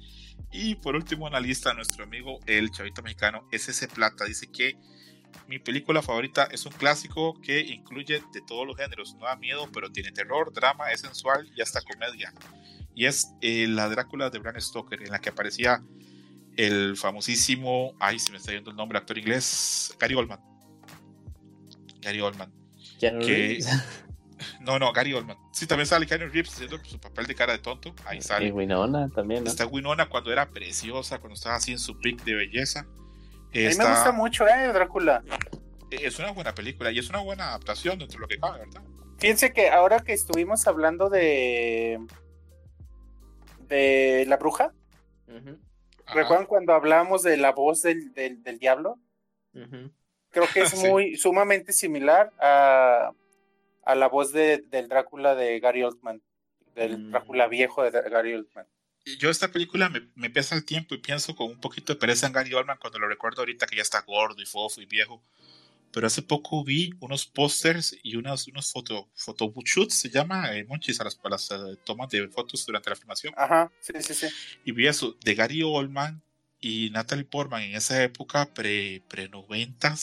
Y 0.51 0.75
por 0.75 0.95
último 0.95 1.27
en 1.27 1.33
la 1.33 1.39
lista, 1.39 1.73
nuestro 1.73 2.03
amigo 2.03 2.39
el 2.47 2.71
chavito 2.71 3.03
mexicano 3.03 3.47
SS 3.51 3.87
Plata 3.89 4.25
dice 4.25 4.51
que 4.51 4.75
mi 5.47 5.59
película 5.59 6.01
favorita 6.01 6.45
es 6.51 6.65
un 6.65 6.71
clásico 6.73 7.39
que 7.41 7.59
incluye 7.59 8.21
de 8.33 8.41
todos 8.47 8.67
los 8.67 8.77
géneros. 8.77 9.15
No 9.15 9.25
da 9.25 9.35
miedo, 9.35 9.67
pero 9.73 9.91
tiene 9.91 10.11
terror, 10.11 10.53
drama, 10.53 10.91
es 10.91 11.01
sensual 11.01 11.49
y 11.55 11.61
hasta 11.61 11.81
comedia. 11.81 12.33
Y 12.93 13.05
es 13.05 13.33
eh, 13.41 13.67
la 13.67 13.89
Drácula 13.89 14.29
de 14.29 14.39
Bram 14.39 14.59
Stoker, 14.59 15.01
en 15.01 15.11
la 15.11 15.19
que 15.19 15.29
aparecía 15.29 15.81
el 16.55 16.97
famosísimo, 16.97 17.95
ay, 17.99 18.19
se 18.19 18.31
me 18.31 18.37
está 18.37 18.51
yendo 18.51 18.71
el 18.71 18.75
nombre, 18.75 18.97
actor 18.97 19.17
inglés, 19.17 19.95
Gary 19.99 20.15
Oldman. 20.15 20.39
Gary 22.01 22.21
Oldman. 22.21 22.51
Que, 22.99 23.59
no, 24.59 24.77
no, 24.77 24.91
Gary 24.91 25.13
Oldman. 25.13 25.37
Sí, 25.53 25.67
también 25.67 25.87
sale 25.87 26.05
Gary 26.05 26.25
Reeves 26.25 26.53
haciendo 26.53 26.83
su 26.83 26.99
papel 26.99 27.27
de 27.27 27.35
cara 27.35 27.53
de 27.53 27.59
tonto. 27.59 27.95
Ahí 28.05 28.21
sale. 28.21 28.47
Y 28.47 28.51
Winona 28.51 29.09
también. 29.09 29.45
¿no? 29.45 29.49
Está 29.49 29.65
Winona 29.65 30.09
cuando 30.09 30.31
era 30.31 30.49
preciosa, 30.49 31.19
cuando 31.19 31.35
estaba 31.35 31.55
así 31.55 31.71
en 31.71 31.79
su 31.79 31.97
pic 31.97 32.23
de 32.23 32.35
belleza. 32.35 32.85
A 33.51 33.57
mí 33.57 33.63
me 33.63 33.89
gusta 33.89 34.11
mucho, 34.11 34.47
¿eh? 34.47 34.71
Drácula. 34.71 35.23
Es 35.89 36.19
una 36.19 36.31
buena 36.31 36.53
película 36.53 36.91
y 36.91 36.99
es 36.99 37.09
una 37.09 37.19
buena 37.19 37.49
adaptación 37.49 37.97
dentro 37.97 38.17
de 38.17 38.21
lo 38.21 38.27
que 38.27 38.39
cabe, 38.39 38.59
¿verdad? 38.59 38.83
Fíjense 39.17 39.51
que 39.53 39.69
ahora 39.69 40.01
que 40.01 40.13
estuvimos 40.13 40.67
hablando 40.67 41.09
de. 41.09 41.99
de 43.67 44.25
la 44.27 44.37
bruja. 44.37 44.71
¿Recuerdan 46.13 46.47
cuando 46.47 46.73
hablábamos 46.73 47.23
de 47.23 47.37
la 47.37 47.51
voz 47.51 47.81
del, 47.81 48.13
del, 48.13 48.59
diablo? 48.59 48.99
Creo 49.51 50.45
que 50.53 50.61
es 50.61 50.75
muy 50.75 51.15
sumamente 51.15 51.73
similar 51.73 52.31
a, 52.39 53.11
a 53.83 53.95
la 53.95 54.07
voz 54.07 54.31
de, 54.31 54.63
del 54.69 54.87
Drácula 54.87 55.35
de 55.35 55.59
Gary 55.59 55.83
Oldman, 55.83 56.21
del 56.75 56.97
mm. 56.97 57.11
Drácula 57.11 57.47
viejo 57.47 57.83
de 57.83 57.91
Gary 58.09 58.35
Oldman 58.35 58.67
yo 59.17 59.29
esta 59.29 59.51
película 59.51 59.89
me, 59.89 60.07
me, 60.15 60.29
pesa 60.29 60.55
el 60.55 60.65
tiempo 60.65 60.95
y 60.95 60.99
pienso 60.99 61.35
con 61.35 61.47
un 61.47 61.59
poquito 61.59 61.93
de 61.93 61.99
pereza 61.99 62.27
en 62.27 62.33
Gary 62.33 62.53
Oldman 62.53 62.77
cuando 62.77 62.99
lo 62.99 63.07
recuerdo 63.07 63.41
ahorita 63.41 63.65
que 63.65 63.75
ya 63.75 63.81
está 63.81 64.01
gordo 64.01 64.41
y 64.41 64.45
fofo 64.45 64.81
y 64.81 64.85
viejo. 64.85 65.21
Pero 65.91 66.05
hace 66.05 66.21
poco 66.21 66.63
vi 66.63 66.93
unos 66.99 67.25
pósters 67.25 67.97
y 68.03 68.15
unos, 68.15 68.47
unos 68.47 68.71
foto, 68.71 69.09
shoots, 69.65 69.95
se 69.95 70.09
llama, 70.09 70.55
eh, 70.55 70.63
Monchis, 70.63 71.01
a 71.01 71.03
las, 71.03 71.19
las 71.23 71.49
eh, 71.49 71.77
tomas 71.83 72.09
de 72.09 72.27
fotos 72.27 72.63
durante 72.65 72.91
la 72.91 72.95
filmación. 72.95 73.33
Ajá, 73.35 73.71
sí, 73.79 73.93
sí, 73.99 74.13
sí. 74.13 74.27
Y 74.65 74.71
vi 74.71 74.87
eso 74.87 75.17
de 75.23 75.33
Gary 75.33 75.63
Oldman 75.63 76.21
y 76.61 76.91
Natalie 76.91 77.25
Portman 77.25 77.63
en 77.63 77.75
esa 77.75 78.03
época 78.03 78.53
pre, 78.53 79.01
pre 79.07 79.29
90 79.29 79.95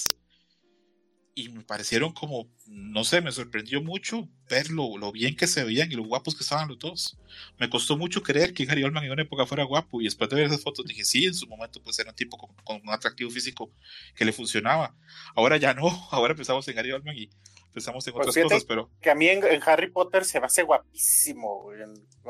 y 1.39 1.51
me 1.51 1.63
parecieron 1.63 2.13
como, 2.13 2.49
no 2.67 3.05
sé, 3.05 3.21
me 3.21 3.31
sorprendió 3.31 3.83
mucho 3.83 4.27
ver 4.49 4.71
lo, 4.71 5.13
bien 5.13 5.37
que 5.37 5.47
se 5.47 5.65
veían 5.65 5.93
y 5.93 5.95
lo 5.95 6.03
guapos 6.03 6.35
que 6.35 6.43
estaban 6.43 6.67
los 6.67 6.79
dos. 6.79 7.19
Me 7.59 7.69
costó 7.69 7.99
mucho 7.99 8.23
creer 8.23 8.55
que 8.55 8.65
Gary 8.65 8.83
Oldman 8.83 9.05
en 9.05 9.13
una 9.13 9.21
época 9.21 9.45
fuera 9.45 9.65
guapo 9.65 10.01
y 10.01 10.05
después 10.05 10.31
de 10.31 10.37
ver 10.37 10.47
esas 10.47 10.63
fotos 10.63 10.87
dije, 10.87 11.05
sí, 11.05 11.27
en 11.27 11.35
su 11.35 11.47
momento 11.47 11.83
pues 11.83 11.99
era 11.99 12.09
un 12.09 12.17
tipo 12.17 12.39
con, 12.39 12.81
un 12.83 12.89
atractivo 12.89 13.31
físico 13.31 13.71
que 14.15 14.25
le 14.25 14.33
funcionaba. 14.33 14.97
Ahora 15.35 15.59
ya 15.59 15.75
no, 15.75 15.89
ahora 16.11 16.35
pensamos 16.35 16.67
en 16.69 16.75
Gary 16.75 16.93
Oldman 16.93 17.15
y 17.15 17.29
pensamos 17.75 18.07
en 18.07 18.15
pues 18.15 18.29
otras 18.29 18.43
cosas, 18.43 18.65
pero... 18.65 18.91
Que 19.03 19.11
a 19.11 19.15
mí 19.15 19.29
en, 19.29 19.43
Harry 19.67 19.91
Potter 19.91 20.25
se 20.25 20.41
me 20.41 20.47
hace 20.47 20.63
guapísimo, 20.63 21.71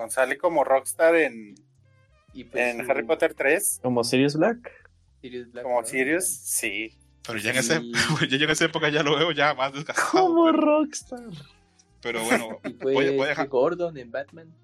sale 0.09 0.37
como 0.37 0.65
rockstar 0.65 1.15
en, 1.15 1.55
pues 2.33 2.55
en 2.55 2.91
Harry 2.91 3.05
Potter 3.05 3.35
3. 3.35 3.79
Como 3.85 4.03
Sirius 4.03 4.35
Black. 4.35 4.69
como 5.63 5.85
Sirius, 5.85 6.27
sí. 6.27 6.99
Pero 7.27 7.39
ya 7.39 7.51
en, 7.51 7.57
ese, 7.57 7.81
ya 8.31 8.37
en 8.37 8.51
esa 8.51 8.65
época 8.67 8.89
ya 8.89 9.03
lo 9.03 9.17
veo 9.17 9.33
ya 9.33 9.55
más 9.55 9.73
desgastado. 9.73 10.11
Como 10.11 10.53
Rockstar. 10.53 11.31
Pero 12.01 12.23
bueno, 12.25 12.61
voy, 12.81 13.07
a 13.07 13.27
dejar. 13.27 13.49
Gordon 13.49 13.97
en 13.99 14.11
Batman. 14.11 14.55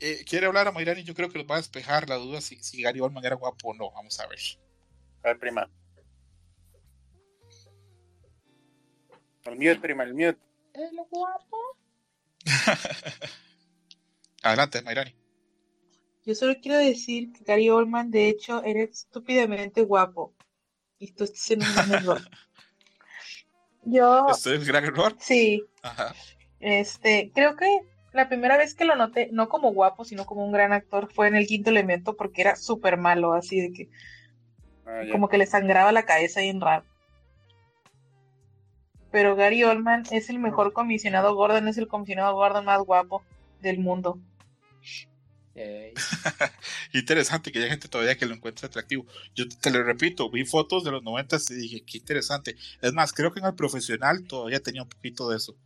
Eh, 0.00 0.22
quiere 0.28 0.46
hablar 0.46 0.68
a 0.68 0.72
Mayrani, 0.72 1.02
yo 1.02 1.14
creo 1.14 1.30
que 1.30 1.38
nos 1.38 1.46
va 1.46 1.54
a 1.54 1.58
despejar 1.58 2.08
la 2.08 2.16
duda 2.16 2.42
si, 2.42 2.62
si 2.62 2.82
Gary 2.82 3.00
Oldman 3.00 3.24
era 3.24 3.36
guapo 3.36 3.70
o 3.70 3.74
no. 3.74 3.90
Vamos 3.92 4.20
a 4.20 4.26
ver. 4.26 4.38
A 5.22 5.28
ver, 5.28 5.38
prima. 5.38 5.70
El 9.46 9.56
mute, 9.56 9.76
prima, 9.76 10.02
el 10.02 10.12
mute. 10.12 10.38
¿El 10.74 10.96
guapo? 11.08 11.56
Adelante, 14.42 14.82
Mayrani. 14.82 15.14
Yo 16.26 16.34
solo 16.34 16.56
quiero 16.60 16.78
decir 16.78 17.32
que 17.32 17.44
Gary 17.44 17.70
Oldman, 17.70 18.10
de 18.10 18.28
hecho, 18.28 18.62
era 18.64 18.82
estúpidamente 18.82 19.82
guapo. 19.82 20.35
Y 20.98 21.06
esto 21.06 21.24
es 21.24 21.50
un 21.50 21.58
gran 21.58 21.92
error. 21.92 22.20
Yo. 23.84 24.26
¿Esto 24.30 24.52
es 24.52 24.60
un 24.60 24.66
gran 24.66 24.84
error? 24.84 25.14
Sí. 25.18 25.62
Ajá. 25.82 26.14
Este, 26.60 27.30
creo 27.34 27.56
que 27.56 27.80
la 28.12 28.28
primera 28.28 28.56
vez 28.56 28.74
que 28.74 28.84
lo 28.84 28.96
noté, 28.96 29.28
no 29.32 29.48
como 29.48 29.72
guapo, 29.72 30.04
sino 30.04 30.24
como 30.24 30.44
un 30.44 30.52
gran 30.52 30.72
actor, 30.72 31.12
fue 31.12 31.28
en 31.28 31.36
el 31.36 31.46
quinto 31.46 31.70
elemento 31.70 32.16
porque 32.16 32.40
era 32.40 32.56
súper 32.56 32.96
malo, 32.96 33.32
así 33.34 33.60
de 33.60 33.72
que. 33.72 33.88
Ah, 34.86 35.02
como 35.12 35.28
que 35.28 35.38
le 35.38 35.46
sangraba 35.46 35.92
la 35.92 36.04
cabeza 36.04 36.42
y 36.42 36.48
en 36.48 36.60
raro. 36.60 36.84
Pero 39.10 39.36
Gary 39.36 39.64
Oldman 39.64 40.04
es 40.10 40.30
el 40.30 40.38
mejor 40.38 40.72
comisionado 40.72 41.34
Gordon, 41.34 41.68
es 41.68 41.78
el 41.78 41.88
comisionado 41.88 42.34
Gordon 42.34 42.64
más 42.64 42.80
guapo 42.82 43.22
del 43.60 43.78
mundo. 43.78 44.18
interesante 46.92 47.50
que 47.50 47.58
haya 47.58 47.68
gente 47.68 47.88
todavía 47.88 48.16
que 48.16 48.26
lo 48.26 48.34
encuentre 48.34 48.66
atractivo. 48.66 49.06
Yo 49.34 49.44
te 49.48 49.70
lo 49.70 49.82
repito, 49.82 50.30
vi 50.30 50.44
fotos 50.44 50.84
de 50.84 50.90
los 50.90 51.02
90 51.02 51.36
y 51.50 51.54
dije, 51.54 51.84
qué 51.84 51.98
interesante. 51.98 52.56
Es 52.82 52.92
más, 52.92 53.12
creo 53.12 53.32
que 53.32 53.40
en 53.40 53.46
el 53.46 53.54
profesional 53.54 54.26
todavía 54.26 54.60
tenía 54.60 54.82
un 54.82 54.88
poquito 54.88 55.30
de 55.30 55.36
eso. 55.36 55.56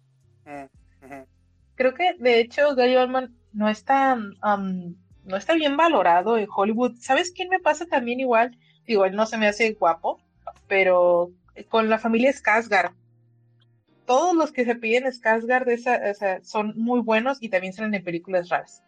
Creo 1.75 1.95
que 1.95 2.15
de 2.19 2.41
hecho 2.41 2.75
Gary 2.75 2.97
Oldman 2.97 3.35
no 3.53 3.69
está, 3.69 4.17
no 4.17 5.37
está 5.37 5.55
bien 5.55 5.77
valorado 5.77 6.37
en 6.37 6.49
Hollywood. 6.55 6.97
¿Sabes 7.01 7.33
quién 7.33 7.49
me 7.49 7.59
pasa 7.59 7.87
también 7.87 8.21
igual? 8.21 8.57
Digo, 8.87 9.05
él 9.05 9.15
no 9.15 9.27
se 9.27 9.39
me 9.39 9.49
hace 9.49 9.73
guapo, 9.73 10.21
pero 10.69 11.33
con 11.69 11.89
la 11.89 11.99
familia 11.99 12.33
Skarsgård. 12.33 12.95
Todos 14.07 14.35
los 14.35 14.53
que 14.53 14.65
se 14.65 14.75
piden 14.75 15.05
Skarsgård 15.05 15.69
esa, 15.69 16.43
son 16.43 16.75
muy 16.77 17.01
buenos 17.01 17.39
y 17.41 17.49
también 17.49 17.73
salen 17.73 17.95
en 17.95 18.05
películas 18.05 18.49
raras. 18.49 18.83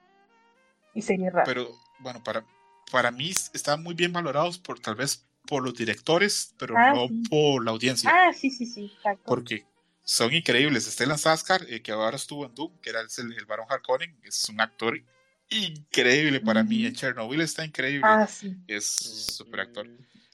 Y. 0.94 1.02
Pero 1.44 1.70
bueno, 2.00 2.22
para, 2.22 2.44
para 2.90 3.10
mí 3.10 3.30
están 3.30 3.82
muy 3.82 3.94
bien 3.94 4.12
valorados 4.12 4.58
por 4.58 4.78
tal 4.80 4.94
vez 4.94 5.26
por 5.46 5.62
los 5.62 5.74
directores, 5.74 6.54
pero 6.58 6.76
ah, 6.76 6.92
no 6.94 7.08
por 7.28 7.64
la 7.64 7.72
audiencia. 7.72 8.10
Ah, 8.12 8.32
sí, 8.32 8.50
sí, 8.50 8.66
sí, 8.66 8.92
Porque 9.24 9.64
son 10.04 10.32
increíbles. 10.32 10.84
Stellan 10.84 11.16
Skarsgård, 11.16 11.66
eh, 11.68 11.82
que 11.82 11.92
ahora 11.92 12.16
estuvo 12.16 12.46
en 12.46 12.54
Doom, 12.54 12.78
que 12.80 12.90
era 12.90 13.00
el, 13.00 13.32
el 13.32 13.46
Baron 13.46 13.66
Harkonnen, 13.68 14.16
es 14.24 14.48
un 14.48 14.60
actor 14.60 15.00
increíble 15.50 16.40
para 16.40 16.62
mí. 16.62 16.86
En 16.86 16.94
Chernobyl 16.94 17.40
está 17.40 17.64
increíble. 17.64 18.02
Ah, 18.04 18.26
sí. 18.26 18.56
Es 18.66 18.86
super 18.86 19.60
actor. 19.60 19.88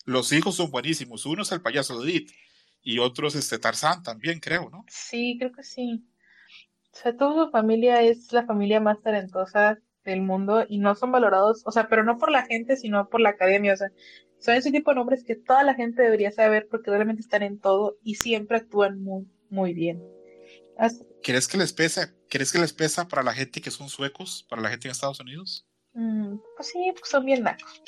Los 0.04 0.32
hijos 0.32 0.56
son 0.56 0.70
buenísimos. 0.70 1.26
Uno 1.26 1.42
es 1.42 1.52
el 1.52 1.60
payaso 1.60 2.00
de 2.00 2.10
Edith 2.10 2.32
y 2.82 2.98
otros 2.98 3.34
este 3.34 3.58
Tarzán 3.58 4.02
también, 4.02 4.40
creo, 4.40 4.70
¿no? 4.70 4.84
Sí, 4.88 5.36
creo 5.38 5.52
que 5.52 5.62
sí. 5.62 6.04
O 6.92 6.96
sea, 6.96 7.16
toda 7.16 7.46
su 7.46 7.50
familia 7.50 8.02
es 8.02 8.32
la 8.32 8.46
familia 8.46 8.80
más 8.80 9.00
talentosa 9.02 9.78
del 10.10 10.22
mundo 10.22 10.64
y 10.68 10.78
no 10.78 10.94
son 10.94 11.12
valorados, 11.12 11.62
o 11.64 11.72
sea, 11.72 11.88
pero 11.88 12.04
no 12.04 12.18
por 12.18 12.30
la 12.30 12.44
gente, 12.46 12.76
sino 12.76 13.08
por 13.08 13.20
la 13.20 13.30
academia. 13.30 13.74
O 13.74 13.76
sea, 13.76 13.90
son 14.38 14.54
ese 14.54 14.70
tipo 14.70 14.90
de 14.90 14.96
nombres 14.96 15.24
que 15.24 15.36
toda 15.36 15.62
la 15.62 15.74
gente 15.74 16.02
debería 16.02 16.30
saber 16.30 16.68
porque 16.70 16.90
realmente 16.90 17.22
están 17.22 17.42
en 17.42 17.58
todo 17.58 17.98
y 18.02 18.16
siempre 18.16 18.58
actúan 18.58 19.00
muy, 19.02 19.26
muy 19.50 19.74
bien. 19.74 20.02
¿Crees 21.22 21.48
que 21.48 21.58
les 21.58 21.72
pesa? 21.72 22.14
¿Crees 22.28 22.52
que 22.52 22.58
les 22.58 22.72
pesa 22.72 23.08
para 23.08 23.22
la 23.22 23.32
gente 23.32 23.60
que 23.60 23.70
son 23.70 23.88
suecos, 23.88 24.46
para 24.48 24.62
la 24.62 24.68
gente 24.68 24.86
en 24.86 24.92
Estados 24.92 25.18
Unidos? 25.20 25.66
Mm, 25.92 26.36
pues 26.56 26.68
sí, 26.68 26.92
pues 26.96 27.10
son 27.10 27.24
bien 27.24 27.42
nacos. 27.42 27.82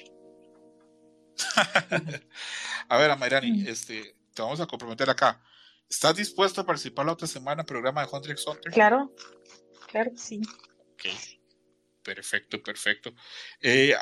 a 2.89 2.99
ver, 2.99 3.11
Amairani, 3.11 3.63
mm. 3.63 3.69
este, 3.69 4.17
te 4.35 4.43
vamos 4.43 4.61
a 4.61 4.67
comprometer 4.67 5.09
acá. 5.09 5.41
¿Estás 5.89 6.17
dispuesto 6.17 6.61
a 6.61 6.67
participar 6.67 7.07
la 7.07 7.13
otra 7.13 7.29
semana 7.29 7.55
en 7.55 7.61
el 7.61 7.67
programa 7.67 8.05
de 8.05 8.09
Hunter 8.13 8.33
x 8.33 8.47
Hunter? 8.47 8.73
Claro, 8.73 9.13
claro 9.89 10.11
que 10.11 10.19
sí. 10.19 10.41
Ok, 10.93 11.07
perfecto, 12.03 12.63
perfecto. 12.63 13.13
Eh, 13.61 13.95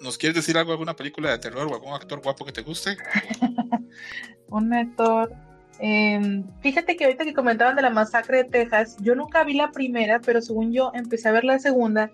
¿Nos 0.00 0.18
quieres 0.18 0.36
decir 0.36 0.58
algo, 0.58 0.72
alguna 0.72 0.94
película 0.94 1.30
de 1.30 1.38
terror 1.38 1.66
o 1.66 1.74
algún 1.74 1.94
actor 1.94 2.20
guapo 2.22 2.44
que 2.44 2.52
te 2.52 2.62
guste? 2.62 2.96
Un 4.48 4.72
actor. 4.72 5.32
Em, 5.78 6.44
fíjate 6.60 6.96
que 6.96 7.04
ahorita 7.04 7.24
que 7.24 7.34
comentaban 7.34 7.76
de 7.76 7.82
la 7.82 7.90
masacre 7.90 8.44
de 8.44 8.44
Texas, 8.44 8.96
yo 9.00 9.14
nunca 9.14 9.44
vi 9.44 9.54
la 9.54 9.70
primera, 9.72 10.20
pero 10.20 10.40
según 10.40 10.72
yo 10.72 10.90
empecé 10.94 11.28
a 11.28 11.32
ver 11.32 11.44
la 11.44 11.58
segunda 11.58 12.10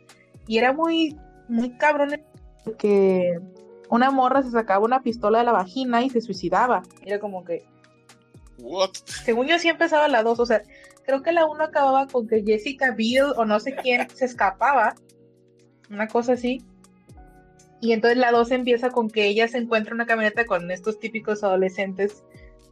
y 0.47 0.59
era 0.59 0.73
muy, 0.73 1.17
muy 1.49 1.77
cabrón 1.77 2.23
que 2.79 3.39
una 3.89 4.11
morra 4.11 4.43
se 4.43 4.51
sacaba 4.51 4.85
una 4.85 5.03
pistola 5.03 5.39
de 5.39 5.45
la 5.45 5.53
vagina 5.53 6.03
y 6.03 6.11
se 6.11 6.21
suicidaba. 6.21 6.83
Era 7.05 7.19
como 7.19 7.45
que. 7.45 7.65
What? 8.59 8.91
Según 9.05 9.47
yo 9.47 9.59
sí 9.59 9.69
empezaba 9.69 10.09
la 10.09 10.23
dos, 10.23 10.41
o 10.41 10.47
sea, 10.47 10.63
creo 11.05 11.23
que 11.23 11.33
la 11.33 11.47
uno 11.47 11.65
acababa 11.65 12.07
con 12.07 12.27
que 12.27 12.43
Jessica 12.43 12.93
Biel 12.93 13.33
o 13.37 13.45
no 13.45 13.61
sé 13.61 13.75
quién 13.75 14.09
se 14.15 14.25
escapaba, 14.25 14.95
una 15.91 16.09
cosa 16.09 16.35
así 16.35 16.65
y 17.83 17.91
entonces 17.93 18.17
la 18.17 18.31
2 18.31 18.53
empieza 18.53 18.91
con 18.91 19.11
que 19.11 19.27
ella 19.27 19.49
se 19.49 19.59
encuentra 19.59 19.93
una 19.93 20.07
camioneta 20.07 20.47
con 20.47 20.71
estos 20.71 21.01
típicos 21.01 21.43
adolescentes 21.43 22.23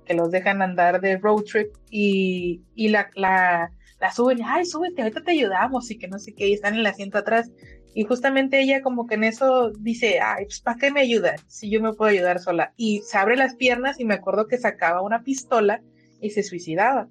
que 0.06 0.14
los 0.14 0.30
dejan 0.30 0.62
andar 0.62 1.00
de 1.00 1.18
road 1.18 1.42
trip 1.42 1.74
y, 1.90 2.62
la, 2.76 3.10
la, 3.16 3.72
la 4.00 4.12
suben, 4.12 4.38
ay, 4.44 4.64
súbete, 4.64 5.02
ahorita 5.02 5.24
te 5.24 5.32
ayudamos 5.32 5.90
y 5.90 5.98
que 5.98 6.06
no 6.06 6.20
sé 6.20 6.32
qué, 6.32 6.46
y 6.46 6.52
están 6.52 6.74
en 6.74 6.80
el 6.80 6.86
asiento 6.86 7.18
atrás. 7.18 7.50
Y 7.92 8.04
justamente 8.04 8.60
ella 8.60 8.82
como 8.82 9.08
que 9.08 9.16
en 9.16 9.24
eso 9.24 9.72
dice, 9.80 10.20
ay, 10.20 10.44
pues 10.44 10.60
¿para 10.60 10.78
qué 10.78 10.92
me 10.92 11.00
ayudan? 11.00 11.38
Si 11.48 11.68
yo 11.68 11.80
me 11.80 11.92
puedo 11.92 12.12
ayudar 12.12 12.38
sola. 12.38 12.72
Y 12.76 13.00
se 13.00 13.18
abre 13.18 13.36
las 13.36 13.56
piernas 13.56 13.98
y 13.98 14.04
me 14.04 14.14
acuerdo 14.14 14.46
que 14.46 14.58
sacaba 14.58 15.02
una 15.02 15.24
pistola 15.24 15.82
y 16.20 16.30
se 16.30 16.44
suicidaba. 16.44 17.08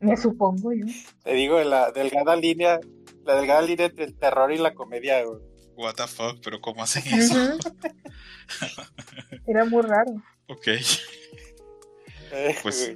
Me 0.00 0.16
supongo 0.16 0.72
yo. 0.72 0.86
Te 1.22 1.34
digo, 1.34 1.62
la 1.62 1.92
delgada 1.92 2.34
línea, 2.36 2.80
la 3.24 3.34
delgada 3.36 3.62
línea 3.62 3.86
entre 3.86 4.04
el 4.04 4.14
terror 4.14 4.50
y 4.52 4.58
la 4.58 4.74
comedia, 4.74 5.22
what 5.76 5.94
the 5.94 6.06
fuck, 6.06 6.40
pero 6.42 6.60
¿cómo 6.60 6.82
hacen 6.82 7.02
eso? 7.06 7.58
Era 9.46 9.64
muy 9.64 9.82
raro. 9.82 10.22
Ok. 10.48 10.68
Pues 12.62 12.92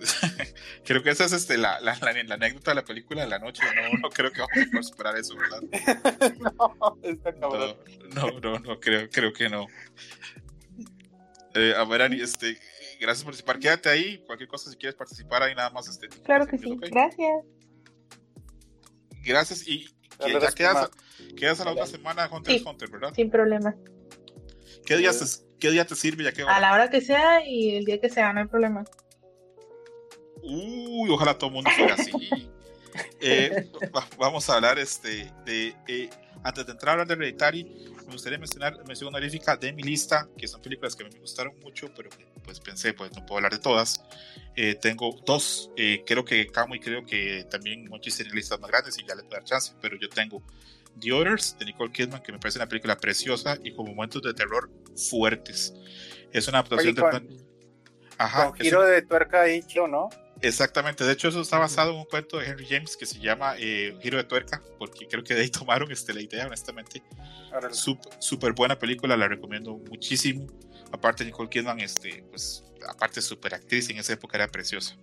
creo 0.85 1.02
que 1.02 1.10
esa 1.10 1.24
es 1.24 1.32
este, 1.32 1.59
la, 1.59 1.81
la, 1.81 1.98
la, 2.01 2.35
anécdota 2.35 2.70
de 2.70 2.74
la 2.76 2.85
película 2.85 3.22
de 3.22 3.28
la 3.28 3.39
noche. 3.39 3.62
No, 3.74 3.98
no 3.98 4.09
creo 4.10 4.31
que 4.31 4.40
vamos 4.40 4.56
a 4.56 4.70
poder 4.70 4.85
superar 4.85 5.16
eso, 5.16 5.35
¿verdad? 5.36 5.60
no, 6.39 6.98
está 7.02 7.32
cabrón. 7.35 7.76
No, 8.14 8.39
no, 8.40 8.59
no, 8.60 8.78
creo, 8.78 9.09
creo 9.10 9.32
que 9.32 9.48
no. 9.48 9.66
Eh, 11.55 11.74
a 11.76 11.85
ver, 11.85 12.02
Ani, 12.02 12.20
este, 12.20 12.59
gracias 13.05 13.24
por 13.24 13.32
participar. 13.32 13.59
Quédate 13.59 13.89
ahí. 13.89 14.18
Cualquier 14.26 14.48
cosa, 14.48 14.70
si 14.70 14.76
quieres 14.76 14.94
participar, 14.94 15.43
ahí 15.43 15.55
nada 15.55 15.70
más. 15.70 15.89
Este, 15.89 16.09
claro 16.09 16.47
que 16.47 16.59
sí. 16.59 16.76
Gracias. 16.90 17.44
Gracias. 19.22 19.68
Y, 19.68 19.86
ya 20.20 20.52
quedas, 20.52 20.90
quedas 21.36 21.60
a 21.60 21.64
la 21.64 21.72
otra 21.72 21.86
semana 21.86 22.28
Hunter 22.31 22.59
sí, 22.59 22.64
Hunter, 22.64 22.90
¿verdad? 22.90 23.12
Sin 23.14 23.31
problema. 23.31 23.74
¿Qué 24.86 24.97
día, 24.97 25.10
te, 25.10 25.24
¿Qué 25.59 25.70
día 25.70 25.85
te 25.85 25.94
sirve? 25.94 26.24
Ya 26.24 26.32
que 26.32 26.43
a 26.43 26.60
la 26.60 26.72
hora 26.72 26.90
que 26.90 27.01
sea 27.01 27.47
y 27.47 27.76
el 27.76 27.85
día 27.85 28.01
que 28.01 28.09
sea, 28.09 28.32
no 28.32 28.40
hay 28.40 28.47
problema. 28.47 28.85
Uy, 30.43 31.10
ojalá 31.10 31.36
todo 31.36 31.48
el 31.48 31.55
mundo 31.55 31.70
fuera 31.70 31.94
así. 31.94 32.12
eh, 33.20 33.70
vamos 34.18 34.48
a 34.51 34.56
hablar 34.56 34.78
este, 34.78 35.32
de. 35.44 35.74
Eh, 35.89 36.10
antes 36.43 36.66
de 36.66 36.72
entrar 36.72 36.90
a 36.90 36.93
hablar 36.93 37.06
de 37.09 37.14
Hereditary, 37.14 37.64
me 38.06 38.12
gustaría 38.12 38.39
mencionar 38.39 38.76
mención 38.86 39.09
honorífica 39.09 39.56
de 39.56 39.72
mi 39.72 39.82
lista, 39.82 40.28
que 40.36 40.47
son 40.47 40.60
películas 40.60 40.94
que 40.94 41.05
me 41.05 41.18
gustaron 41.18 41.59
mucho, 41.60 41.89
pero 41.97 42.10
que 42.10 42.26
pues 42.44 42.60
pensé, 42.60 42.92
pues 42.92 43.12
no 43.14 43.24
puedo 43.26 43.38
hablar 43.38 43.52
de 43.52 43.58
todas. 43.58 44.04
Eh, 44.56 44.76
tengo 44.76 45.20
dos, 45.24 45.70
eh, 45.76 46.04
creo 46.06 46.24
que 46.24 46.46
Camo 46.46 46.74
y 46.74 46.80
creo 46.80 47.04
que 47.04 47.44
también 47.50 47.88
Monchis 47.88 48.16
tienen 48.16 48.34
listas 48.34 48.60
más 48.60 48.70
grandes 48.70 48.98
y 48.98 49.04
ya 49.04 49.14
les 49.14 49.24
voy 49.24 49.34
a 49.34 49.36
dar 49.38 49.44
chance, 49.44 49.72
pero 49.80 49.96
yo 49.98 50.08
tengo 50.08 50.42
The 51.00 51.12
Others 51.12 51.58
de 51.58 51.64
Nicole 51.64 51.92
Kidman, 51.92 52.22
que 52.22 52.32
me 52.32 52.38
parece 52.38 52.58
una 52.58 52.68
película 52.68 52.96
preciosa 52.96 53.58
y 53.62 53.74
con 53.74 53.86
momentos 53.86 54.22
de 54.22 54.32
terror 54.32 54.70
fuertes. 55.10 55.74
Es 56.32 56.46
una 56.46 56.58
adaptación 56.58 56.94
de... 56.94 57.44
Ajá, 58.16 58.50
con 58.50 58.58
giro 58.60 58.82
de 58.82 59.02
tuerca 59.02 59.48
hecho, 59.48 59.88
¿no? 59.88 60.08
Exactamente, 60.40 61.04
de 61.04 61.12
hecho 61.12 61.28
eso 61.28 61.40
está 61.40 61.58
basado 61.58 61.92
en 61.92 61.98
un 61.98 62.04
cuento 62.04 62.38
de 62.38 62.46
Henry 62.46 62.66
James 62.68 62.96
que 62.96 63.06
se 63.06 63.18
llama 63.18 63.54
eh, 63.58 63.96
Giro 64.02 64.18
de 64.18 64.24
Tuerca, 64.24 64.62
porque 64.78 65.06
creo 65.08 65.24
que 65.24 65.34
de 65.34 65.42
ahí 65.42 65.48
tomaron 65.50 65.90
este, 65.90 66.12
la 66.12 66.20
idea, 66.20 66.46
honestamente. 66.46 67.02
Súper 68.18 68.52
buena 68.52 68.78
película, 68.78 69.16
la 69.16 69.28
recomiendo 69.28 69.76
muchísimo. 69.90 70.46
Aparte 70.94 71.24
Nicole 71.24 71.50
Kidman, 71.50 71.80
este, 71.80 72.24
pues, 72.30 72.64
aparte 72.88 73.20
súper 73.20 73.54
actriz, 73.54 73.90
en 73.90 73.98
esa 73.98 74.12
época 74.12 74.36
era 74.36 74.48
preciosa. 74.48 74.96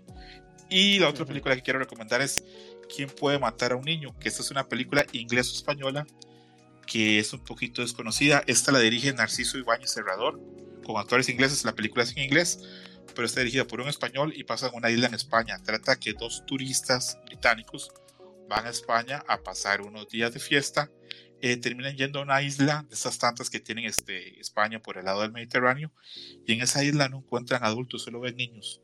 Y 0.69 0.99
la 0.99 1.09
otra 1.09 1.25
película 1.25 1.53
que 1.55 1.61
quiero 1.61 1.79
recomendar 1.79 2.21
es 2.21 2.43
¿Quién 2.93 3.09
puede 3.09 3.39
matar 3.39 3.71
a 3.71 3.75
un 3.75 3.85
niño? 3.85 4.17
Que 4.19 4.27
esta 4.27 4.41
es 4.41 4.51
una 4.51 4.67
película 4.67 5.05
inglesa-española 5.11 6.05
que 6.85 7.19
es 7.19 7.31
un 7.31 7.43
poquito 7.43 7.81
desconocida. 7.81 8.43
Esta 8.47 8.71
la 8.71 8.79
dirige 8.79 9.13
Narciso 9.13 9.57
Ibáñez 9.57 9.91
Serrador, 9.91 10.41
con 10.85 10.97
actores 10.97 11.29
ingleses. 11.29 11.63
La 11.63 11.73
película 11.73 12.03
es 12.03 12.11
en 12.17 12.23
inglés, 12.23 12.59
pero 13.15 13.25
está 13.25 13.39
dirigida 13.39 13.65
por 13.65 13.79
un 13.79 13.87
español 13.87 14.33
y 14.35 14.43
pasa 14.43 14.67
en 14.67 14.75
una 14.75 14.89
isla 14.89 15.07
en 15.07 15.13
España. 15.13 15.57
Trata 15.63 15.95
que 15.97 16.13
dos 16.13 16.43
turistas 16.45 17.17
británicos 17.27 17.91
van 18.49 18.65
a 18.65 18.71
España 18.71 19.23
a 19.27 19.37
pasar 19.37 19.81
unos 19.81 20.09
días 20.09 20.33
de 20.33 20.41
fiesta. 20.41 20.91
Eh, 21.43 21.57
terminan 21.57 21.97
yendo 21.97 22.19
a 22.19 22.21
una 22.21 22.43
isla 22.43 22.85
de 22.87 22.93
esas 22.93 23.17
tantas 23.17 23.49
que 23.49 23.59
tienen 23.59 23.85
este, 23.85 24.39
España 24.39 24.79
por 24.79 24.99
el 24.99 25.05
lado 25.05 25.21
del 25.21 25.31
Mediterráneo 25.31 25.91
y 26.45 26.53
en 26.53 26.61
esa 26.61 26.83
isla 26.83 27.09
no 27.09 27.17
encuentran 27.17 27.63
adultos, 27.63 28.03
solo 28.03 28.19
ven 28.19 28.35
niños. 28.35 28.79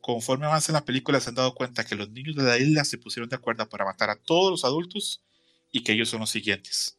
Conforme 0.00 0.46
avanza 0.46 0.72
la 0.72 0.84
película 0.84 1.18
se 1.18 1.30
han 1.30 1.34
dado 1.34 1.52
cuenta 1.52 1.84
que 1.84 1.96
los 1.96 2.08
niños 2.10 2.36
de 2.36 2.44
la 2.44 2.58
isla 2.58 2.84
se 2.84 2.96
pusieron 2.96 3.28
de 3.28 3.34
acuerdo 3.34 3.68
para 3.68 3.84
matar 3.84 4.08
a 4.10 4.14
todos 4.14 4.52
los 4.52 4.64
adultos 4.64 5.24
y 5.72 5.82
que 5.82 5.94
ellos 5.94 6.08
son 6.08 6.20
los 6.20 6.30
siguientes. 6.30 6.96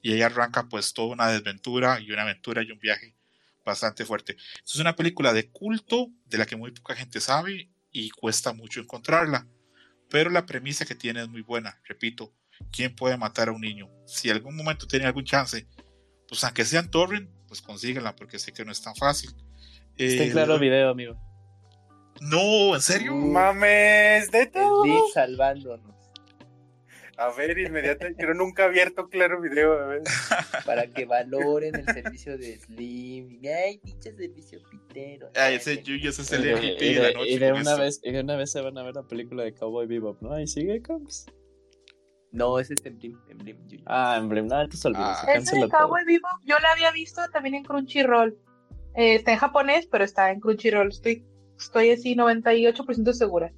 Y 0.00 0.12
ahí 0.12 0.22
arranca 0.22 0.66
pues 0.66 0.94
toda 0.94 1.08
una 1.08 1.28
desventura 1.28 2.00
y 2.00 2.10
una 2.10 2.22
aventura 2.22 2.62
y 2.62 2.70
un 2.70 2.78
viaje 2.78 3.14
bastante 3.66 4.06
fuerte. 4.06 4.38
Es 4.64 4.76
una 4.76 4.96
película 4.96 5.34
de 5.34 5.50
culto 5.50 6.08
de 6.24 6.38
la 6.38 6.46
que 6.46 6.56
muy 6.56 6.70
poca 6.70 6.94
gente 6.94 7.20
sabe 7.20 7.68
y 7.92 8.08
cuesta 8.08 8.54
mucho 8.54 8.80
encontrarla. 8.80 9.46
Pero 10.08 10.30
la 10.30 10.46
premisa 10.46 10.86
que 10.86 10.94
tiene 10.94 11.20
es 11.20 11.28
muy 11.28 11.42
buena. 11.42 11.78
Repito, 11.84 12.32
¿quién 12.72 12.94
puede 12.94 13.16
matar 13.16 13.48
a 13.48 13.52
un 13.52 13.60
niño? 13.60 13.90
Si 14.06 14.30
algún 14.30 14.56
momento 14.56 14.86
tiene 14.86 15.06
algún 15.06 15.24
chance, 15.24 15.66
pues 16.28 16.42
aunque 16.44 16.64
sean 16.64 16.90
torrent, 16.90 17.30
pues 17.46 17.62
consíguenla 17.62 18.14
porque 18.14 18.38
sé 18.38 18.52
que 18.52 18.64
no 18.64 18.72
es 18.72 18.82
tan 18.82 18.94
fácil. 18.94 19.30
Está 19.96 20.24
en 20.24 20.30
claro 20.30 20.58
video, 20.58 20.90
amigo. 20.90 21.16
No, 22.20 22.74
¿en 22.74 22.80
serio? 22.80 23.14
Mames, 23.14 24.30
de 24.30 24.46
todo. 24.46 24.84
salvándonos. 25.12 25.98
A 27.16 27.32
ver, 27.32 27.58
inmediatamente, 27.58 28.16
pero 28.16 28.32
nunca 28.32 28.66
abierto 28.66 29.08
claro 29.08 29.40
video, 29.40 29.72
a 29.72 29.86
ver. 29.86 30.02
Para 30.64 30.86
que 30.86 31.04
valoren 31.04 31.74
el 31.74 31.84
servicio 31.84 32.38
de 32.38 32.58
Slim. 32.58 33.40
Ay, 33.44 33.78
pinche 33.78 34.12
servicio 34.14 34.60
pitero. 34.70 35.28
Ay, 35.34 35.56
ese 35.56 35.82
Yuyo 35.82 36.10
es 36.10 36.32
el 36.32 36.42
MVP 36.42 36.94
de 36.94 37.00
la 37.00 37.10
noche. 37.10 37.30
Y 37.30 37.38
de 37.38 37.52
una, 37.52 37.74
vez, 37.74 38.00
y 38.04 38.12
de 38.12 38.20
una 38.20 38.36
vez 38.36 38.52
se 38.52 38.60
van 38.60 38.78
a 38.78 38.84
ver 38.84 38.94
la 38.94 39.02
película 39.02 39.42
de 39.42 39.52
Cowboy 39.52 39.88
Bebop, 39.88 40.22
¿no? 40.22 40.32
Ahí 40.32 40.46
sigue, 40.46 40.80
Combs. 40.80 41.26
No, 42.30 42.58
es 42.58 42.70
este 42.70 42.88
Emblem. 42.90 43.18
Emblem 43.28 43.56
ah, 43.86 44.16
Emblem, 44.18 44.46
no, 44.46 44.60
entonces 44.60 44.84
olvídese. 44.84 45.26
Ah. 45.26 45.32
Ese 45.34 45.58
de 45.58 45.68
Cowboy 45.68 46.04
Vivo, 46.04 46.28
yo 46.44 46.56
la 46.60 46.72
había 46.72 46.90
visto 46.90 47.22
también 47.32 47.54
en 47.54 47.64
Crunchyroll. 47.64 48.36
Eh, 48.94 49.14
está 49.14 49.32
en 49.32 49.38
japonés, 49.38 49.86
pero 49.86 50.04
está 50.04 50.30
en 50.30 50.40
Crunchyroll. 50.40 50.88
Estoy, 50.88 51.24
estoy 51.58 51.90
así 51.90 52.14
98% 52.14 53.12
segura. 53.12 53.52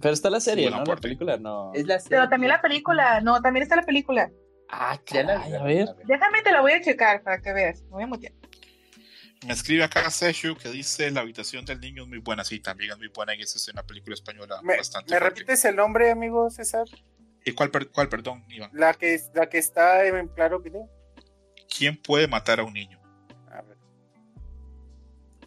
Pero 0.00 0.14
está 0.14 0.30
la 0.30 0.40
serie, 0.40 0.70
¿no? 0.70 0.84
La 0.84 0.96
película 0.96 1.36
no. 1.36 1.72
Es 1.74 1.86
la 1.86 1.98
serie. 1.98 2.18
Pero 2.18 2.28
también 2.28 2.50
la 2.50 2.60
película, 2.60 3.20
no, 3.20 3.40
también 3.40 3.62
está 3.62 3.76
la 3.76 3.84
película. 3.84 4.30
Ah, 4.68 4.98
caray, 5.04 5.52
a 5.54 5.62
ver. 5.62 5.88
Déjame, 6.06 6.42
te 6.42 6.52
la 6.52 6.60
voy 6.60 6.72
a 6.72 6.80
checar 6.80 7.22
para 7.22 7.40
que 7.40 7.52
veas. 7.52 7.82
Me 7.84 7.90
voy 7.90 8.02
a 8.04 8.06
mutear. 8.06 8.32
Me 9.46 9.54
escribe 9.54 9.84
acá 9.84 10.10
Seshu 10.10 10.54
que 10.54 10.68
dice 10.68 11.10
La 11.10 11.22
habitación 11.22 11.64
del 11.64 11.80
niño 11.80 12.02
es 12.02 12.08
muy 12.08 12.18
buena. 12.18 12.44
Sí, 12.44 12.60
también 12.60 12.92
es 12.92 12.98
muy 12.98 13.08
buena 13.08 13.34
y 13.34 13.40
esa 13.40 13.56
es 13.56 13.68
una 13.68 13.82
película 13.82 14.14
española 14.14 14.60
me, 14.62 14.76
bastante. 14.76 15.12
¿Me 15.12 15.18
repites 15.18 15.64
el 15.64 15.76
nombre, 15.76 16.10
amigo 16.10 16.50
César? 16.50 16.86
¿Y 17.44 17.52
cuál, 17.52 17.70
cuál 17.70 18.08
perdón, 18.08 18.44
Iván? 18.48 18.70
La 18.74 18.94
que, 18.94 19.20
la 19.34 19.48
que 19.48 19.58
está 19.58 20.06
en 20.06 20.28
claro 20.28 20.60
video. 20.60 20.88
¿Quién 21.74 21.96
puede 21.96 22.26
matar 22.26 22.60
a 22.60 22.64
un 22.64 22.74
niño? 22.74 23.00
A 23.50 23.62
ver. 23.62 23.76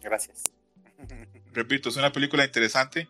Gracias. 0.02 0.44
Repito, 1.52 1.88
es 1.88 1.96
una 1.96 2.12
película 2.12 2.44
interesante. 2.44 3.08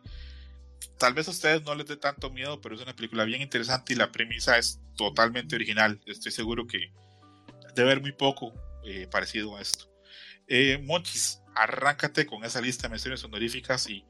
Tal 0.99 1.15
vez 1.15 1.29
a 1.29 1.31
ustedes 1.31 1.63
no 1.63 1.75
les 1.75 1.87
dé 1.87 1.97
tanto 1.97 2.31
miedo, 2.31 2.61
pero 2.61 2.75
es 2.75 2.83
una 2.83 2.95
película 2.95 3.25
bien 3.25 3.41
interesante 3.41 3.95
y 3.95 3.97
la 3.97 4.13
premisa 4.13 4.59
es 4.59 4.81
totalmente 4.97 5.57
original. 5.57 6.01
Estoy 6.07 6.33
seguro 6.33 6.67
que 6.67 6.93
debe 7.75 7.91
haber 7.91 8.01
muy 8.01 8.13
poco 8.13 8.53
eh, 8.85 9.09
parecido 9.11 9.57
a 9.57 9.63
esto. 9.63 9.87
Eh, 10.47 10.79
Monchis, 10.85 11.41
arráncate 11.55 12.27
con 12.27 12.45
esa 12.45 12.61
lista 12.61 12.85
de 12.85 12.91
menciones 12.91 13.25
honoríficas 13.25 13.89
y 13.89 14.05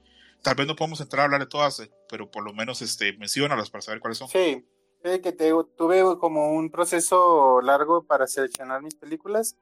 tal 0.44 0.54
vez 0.54 0.68
no 0.68 0.76
podemos 0.76 1.00
entrar 1.00 1.22
a 1.22 1.24
hablar 1.24 1.40
de 1.40 1.46
todas, 1.46 1.80
eh, 1.80 1.90
pero 2.08 2.30
por 2.30 2.44
lo 2.44 2.52
menos 2.52 2.80
este, 2.82 3.14
menciónalas 3.14 3.70
para 3.70 3.82
saber 3.82 4.00
cuáles 4.00 4.18
son. 4.18 4.28
Sí, 4.28 4.64
que 5.02 5.32
te, 5.32 5.50
tuve 5.76 6.18
como 6.18 6.52
un 6.52 6.70
proceso 6.70 7.60
largo 7.60 8.04
para 8.04 8.28
seleccionar 8.28 8.82
mis 8.82 8.94
películas. 8.94 9.56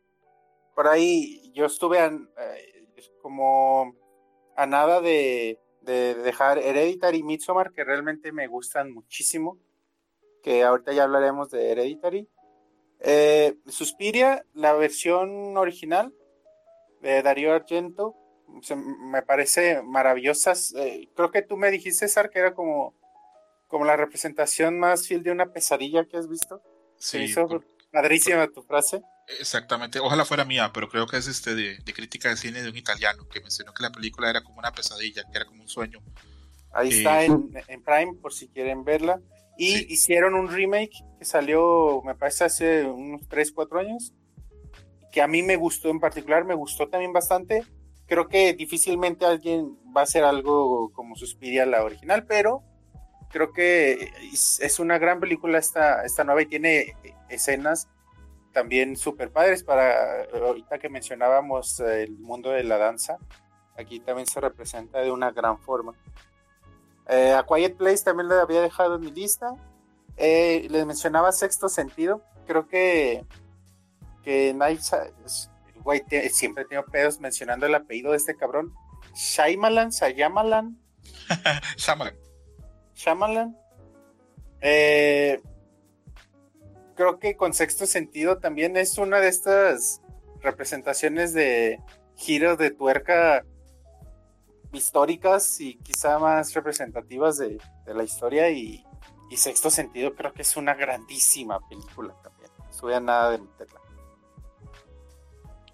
Por 0.75 0.89
ahí 0.89 1.51
yo 1.55 1.65
estuve 1.65 1.99
eh, 2.05 2.87
como 3.23 3.95
a 4.57 4.67
nada 4.67 5.01
de, 5.01 5.59
de 5.81 6.15
dejar 6.15 6.59
Hereditary 6.59 7.19
y 7.19 7.23
Midsommar, 7.23 7.73
que 7.73 7.85
realmente 7.85 8.33
me 8.33 8.47
gustan 8.47 8.93
muchísimo, 8.93 9.59
que 10.43 10.65
ahorita 10.65 10.93
ya 10.93 11.05
hablaremos 11.05 11.51
de 11.51 11.71
Hereditary. 11.71 12.29
Eh, 13.01 13.57
Suspiria, 13.67 14.45
la 14.55 14.75
versión 14.75 15.57
original, 15.57 16.15
de 17.01 17.23
Darío 17.23 17.53
Argento. 17.53 18.15
Me 18.77 19.23
parece 19.23 19.83
maravillosa. 19.83 20.53
Eh, 20.77 21.09
creo 21.15 21.31
que 21.31 21.43
tú 21.43 21.57
me 21.57 21.71
dijiste, 21.71 22.07
César, 22.07 22.31
que 22.31 22.39
era 22.39 22.55
como, 22.55 22.95
como 23.69 23.85
la 23.85 23.97
representación 23.97 24.79
más 24.79 25.07
fiel 25.07 25.23
de 25.23 25.31
una 25.31 25.53
pesadilla 25.53 26.05
que 26.07 26.17
has 26.17 26.29
visto. 26.29 26.63
Sí. 26.99 27.19
hizo 27.19 27.49
padrísima 27.93 28.49
tu 28.49 28.63
frase. 28.63 29.03
Exactamente, 29.39 30.01
ojalá 30.01 30.25
fuera 30.25 30.45
mía, 30.45 30.71
pero 30.75 30.89
creo 30.89 31.07
que 31.07 31.17
es 31.17 31.29
este 31.29 31.55
de, 31.55 31.79
crítica 31.95 32.29
de 32.29 32.37
cine 32.37 32.63
de 32.63 32.71
un 32.71 32.77
italiano 32.77 33.27
que 33.29 33.41
mencionó 33.41 33.73
que 33.73 33.83
la 33.83 33.93
película 33.93 34.31
era 34.31 34.43
como 34.43 34.59
una 34.59 34.73
pesadilla, 34.73 35.23
que 35.25 35.37
era 35.37 35.45
como 35.45 35.63
un 35.63 35.69
sueño. 35.69 36.01
Ahí 36.73 36.89
está 36.89 37.25
eh, 37.25 37.31
en, 37.69 37.83
Prime 37.83 38.15
por 38.21 38.33
si 38.33 38.49
quieren 38.49 38.85
verla. 38.85 39.21
Y 39.59 39.93
hicieron 39.93 40.35
un 40.35 40.49
remake 40.49 41.05
que 41.19 41.25
salió, 41.25 42.03
me 42.05 42.15
parece, 42.15 42.45
hace 42.45 42.85
unos 42.85 43.29
3, 43.29 43.53
4 43.53 43.81
años, 43.81 44.13
que 45.13 45.21
a 45.21 45.29
mí 45.29 45.43
me 45.43 45.57
gustó 45.57 45.91
en 45.91 46.01
particular, 46.01 46.45
me 46.45 46.55
gustó 46.55 46.89
también 46.89 47.13
bastante. 47.13 47.63
Creo 48.07 48.29
que 48.29 48.53
difícilmente 48.55 49.25
alguien 49.25 49.79
va 49.97 50.03
a 50.03 50.05
hacer 50.05 50.25
algo 50.25 50.91
como 50.93 51.17
Suspiria 51.17 51.65
la 51.67 51.83
original, 51.85 52.27
pero 52.27 52.63
creo 53.31 53.53
que 53.53 54.11
es 54.33 54.79
una 54.79 54.99
gran 54.99 55.21
película 55.21 55.59
esta, 55.59 56.05
esta 56.05 56.23
nueva 56.25 56.43
y 56.43 56.47
tiene 56.47 56.97
escenas 57.31 57.89
también 58.53 58.97
súper 58.97 59.33
padres 59.33 59.65
para 59.65 60.25
ahorita 60.35 60.79
que 60.79 60.91
mencionábamos 60.91 61.81
el 61.81 62.19
mundo 62.19 62.51
de 62.51 62.65
la 62.65 62.77
danza. 62.77 63.17
Aquí 63.79 64.01
también 64.01 64.27
se 64.27 64.41
representa 64.41 65.01
de 65.01 65.11
una 65.11 65.31
gran 65.31 65.59
forma. 65.59 65.95
Eh, 67.09 67.33
a 67.33 67.45
Quiet 67.45 67.77
Place 67.77 68.05
también 68.05 68.29
lo 68.29 68.35
había 68.35 68.61
dejado 68.61 68.97
en 68.97 69.01
mi 69.01 69.11
lista. 69.11 69.55
Eh, 70.19 70.67
les 70.71 70.85
mencionaba 70.85 71.33
Sexto 71.33 71.71
Sentido. 71.71 72.23
Creo 72.47 72.69
que 72.69 73.25
que 74.23 74.55
Night 74.55 74.81
güey, 75.83 76.03
siempre 76.31 76.65
tengo 76.65 76.85
pedos 76.85 77.21
mencionando 77.21 77.67
el 77.67 77.75
apellido 77.75 78.13
de 78.13 78.17
este 78.17 78.37
cabrón. 78.37 78.73
Shyamalan, 79.15 79.93
Sayamalan. 79.93 80.79
Shyamalan. 81.77 82.17
Shyamalan. 82.95 83.57
Eh, 84.61 85.41
creo 86.95 87.19
que 87.19 87.37
con 87.37 87.53
sexto 87.53 87.87
sentido 87.87 88.39
también 88.39 88.77
es 88.77 88.99
una 88.99 89.19
de 89.19 89.29
estas 89.29 90.01
representaciones 90.41 91.33
de 91.33 91.81
giros 92.17 92.59
de 92.59 92.71
tuerca 92.71 93.45
históricas 94.73 95.61
y 95.61 95.77
quizá 95.79 96.19
más 96.19 96.55
representativas 96.55 97.39
de, 97.39 97.59
la 97.87 98.05
historia 98.05 98.51
y, 98.51 98.85
y, 99.31 99.37
sexto 99.37 99.71
sentido 99.71 100.15
creo 100.15 100.33
que 100.33 100.43
es 100.43 100.57
una 100.57 100.75
grandísima 100.75 101.61
película 101.69 102.15
también. 102.23 102.51
No 102.83 103.01
nada 103.01 103.31
de 103.31 103.39
meterla. 103.39 103.82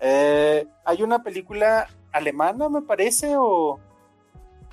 Eh, 0.01 0.67
hay 0.85 1.03
una 1.03 1.23
película 1.23 1.89
alemana, 2.13 2.69
me 2.69 2.83
parece, 2.83 3.37
o, 3.37 3.81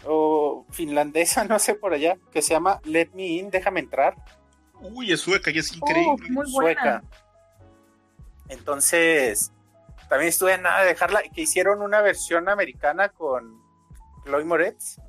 o 0.05 0.65
finlandesa, 0.69 1.43
no 1.45 1.59
sé 1.59 1.75
por 1.75 1.93
allá, 1.93 2.17
que 2.31 2.41
se 2.41 2.53
llama 2.53 2.79
Let 2.83 3.09
Me 3.13 3.25
In, 3.27 3.49
déjame 3.49 3.79
entrar. 3.79 4.15
Uy, 4.81 5.11
es 5.11 5.21
sueca 5.21 5.51
y 5.51 5.57
es 5.57 5.71
oh, 5.71 5.75
increíble. 5.75 6.45
sueca. 6.45 7.03
Entonces, 8.49 9.51
también 10.09 10.29
estuve 10.29 10.53
en 10.53 10.61
nada 10.61 10.81
de 10.81 10.87
dejarla, 10.87 11.23
que 11.33 11.41
hicieron 11.41 11.81
una 11.81 12.01
versión 12.01 12.47
americana 12.49 13.09
con 13.09 13.59
Chloe 14.23 14.43
Moretz, 14.43 14.99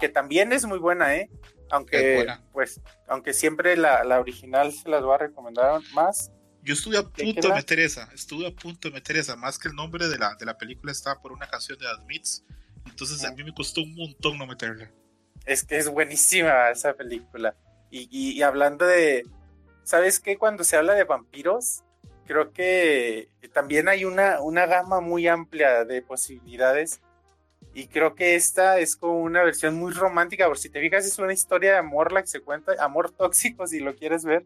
que 0.00 0.08
también 0.08 0.52
es 0.52 0.66
muy 0.66 0.78
buena, 0.78 1.16
¿eh? 1.16 1.30
Aunque, 1.70 2.26
pues, 2.52 2.80
aunque 3.08 3.32
siempre 3.32 3.76
la, 3.76 4.04
la, 4.04 4.20
original 4.20 4.72
se 4.72 4.88
las 4.88 5.02
voy 5.02 5.14
a 5.14 5.18
recomendar 5.18 5.80
más. 5.94 6.30
Yo 6.66 6.74
estuve 6.74 6.98
a 6.98 7.04
punto 7.04 7.46
de 7.46 7.54
meter 7.54 7.78
esa, 7.78 8.10
estuve 8.12 8.44
a 8.44 8.50
punto 8.50 8.88
de 8.88 8.94
meter 8.94 9.16
esa, 9.16 9.36
más 9.36 9.56
que 9.56 9.68
el 9.68 9.76
nombre 9.76 10.08
de 10.08 10.18
la, 10.18 10.34
de 10.34 10.44
la 10.44 10.58
película 10.58 10.90
estaba 10.90 11.22
por 11.22 11.30
una 11.30 11.46
canción 11.46 11.78
de 11.78 11.86
Admits, 11.86 12.44
entonces 12.84 13.24
a 13.24 13.30
mí 13.30 13.44
me 13.44 13.54
costó 13.54 13.82
un 13.82 13.94
montón 13.94 14.36
no 14.36 14.48
meterla. 14.48 14.90
Es 15.44 15.62
que 15.62 15.76
es 15.76 15.88
buenísima 15.88 16.70
esa 16.70 16.94
película. 16.94 17.54
Y, 17.88 18.08
y, 18.10 18.42
hablando 18.42 18.84
de, 18.84 19.22
¿sabes 19.84 20.18
qué? 20.18 20.38
Cuando 20.38 20.64
se 20.64 20.76
habla 20.76 20.94
de 20.94 21.04
vampiros, 21.04 21.84
creo 22.26 22.52
que 22.52 23.28
también 23.54 23.88
hay 23.88 24.04
una, 24.04 24.40
una 24.40 24.66
gama 24.66 25.00
muy 25.00 25.28
amplia 25.28 25.84
de 25.84 26.02
posibilidades. 26.02 27.00
Y 27.74 27.86
creo 27.86 28.16
que 28.16 28.34
esta 28.34 28.80
es 28.80 28.96
como 28.96 29.20
una 29.20 29.44
versión 29.44 29.76
muy 29.76 29.92
romántica, 29.92 30.48
por 30.48 30.58
si 30.58 30.68
te 30.68 30.80
fijas, 30.80 31.06
es 31.06 31.16
una 31.20 31.32
historia 31.32 31.70
de 31.70 31.78
amor 31.78 32.10
la 32.10 32.22
que 32.22 32.26
se 32.26 32.40
cuenta, 32.40 32.72
amor 32.80 33.12
tóxico 33.16 33.68
si 33.68 33.78
lo 33.78 33.94
quieres 33.94 34.24
ver. 34.24 34.44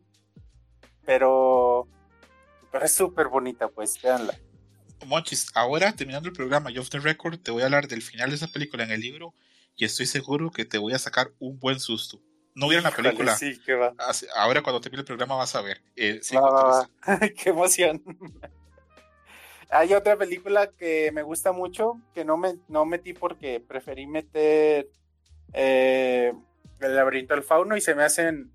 Pero 1.07 1.89
pero 2.71 2.85
es 2.85 2.93
súper 2.93 3.29
bonita, 3.29 3.69
pues, 3.69 4.01
véanla. 4.01 4.35
Monchis, 5.07 5.47
ahora 5.55 5.93
terminando 5.93 6.29
el 6.29 6.35
programa, 6.35 6.71
yo 6.71 6.83
off 6.83 6.91
the 6.91 6.99
record, 6.99 7.39
te 7.39 7.51
voy 7.51 7.63
a 7.63 7.67
hablar 7.67 7.89
del 7.89 8.03
final 8.03 8.31
de 8.31 8.37
esa 8.37 8.49
película 8.49 8.85
en 8.85 8.91
el 8.91 9.01
libro 9.01 9.35
y 9.77 9.85
estoy 9.85 10.07
seguro 10.07 10.51
que 10.51 10.65
te 10.65 10.79
voy 10.79 10.93
a 10.93 10.99
sacar 10.99 11.33
un 11.39 11.59
buen 11.59 11.81
susto. 11.81 12.21
No 12.55 12.69
vieron 12.69 12.85
la 12.85 12.91
película. 12.91 13.37
Sí, 13.37 13.59
que 13.65 13.75
va. 13.75 13.95
Ahora 14.37 14.63
cuando 14.63 14.81
termine 14.81 15.01
el 15.01 15.07
programa 15.07 15.37
vas 15.37 15.55
a 15.55 15.63
ver. 15.63 15.81
Eh, 15.97 16.21
Qué 17.43 17.51
emoción. 17.51 18.03
Hay 19.71 19.95
otra 19.95 20.17
película 20.17 20.67
que 20.67 21.13
me 21.13 21.23
gusta 21.23 21.53
mucho, 21.53 22.01
que 22.13 22.25
no, 22.25 22.37
me, 22.37 22.57
no 22.69 22.85
metí 22.85 23.15
porque 23.15 23.61
preferí 23.61 24.07
meter 24.07 24.89
eh, 25.53 26.33
El 26.81 26.97
laberinto 26.97 27.35
del 27.35 27.45
fauno 27.45 27.77
y 27.77 27.81
se 27.81 27.95
me 27.95 28.03
hacen 28.03 28.51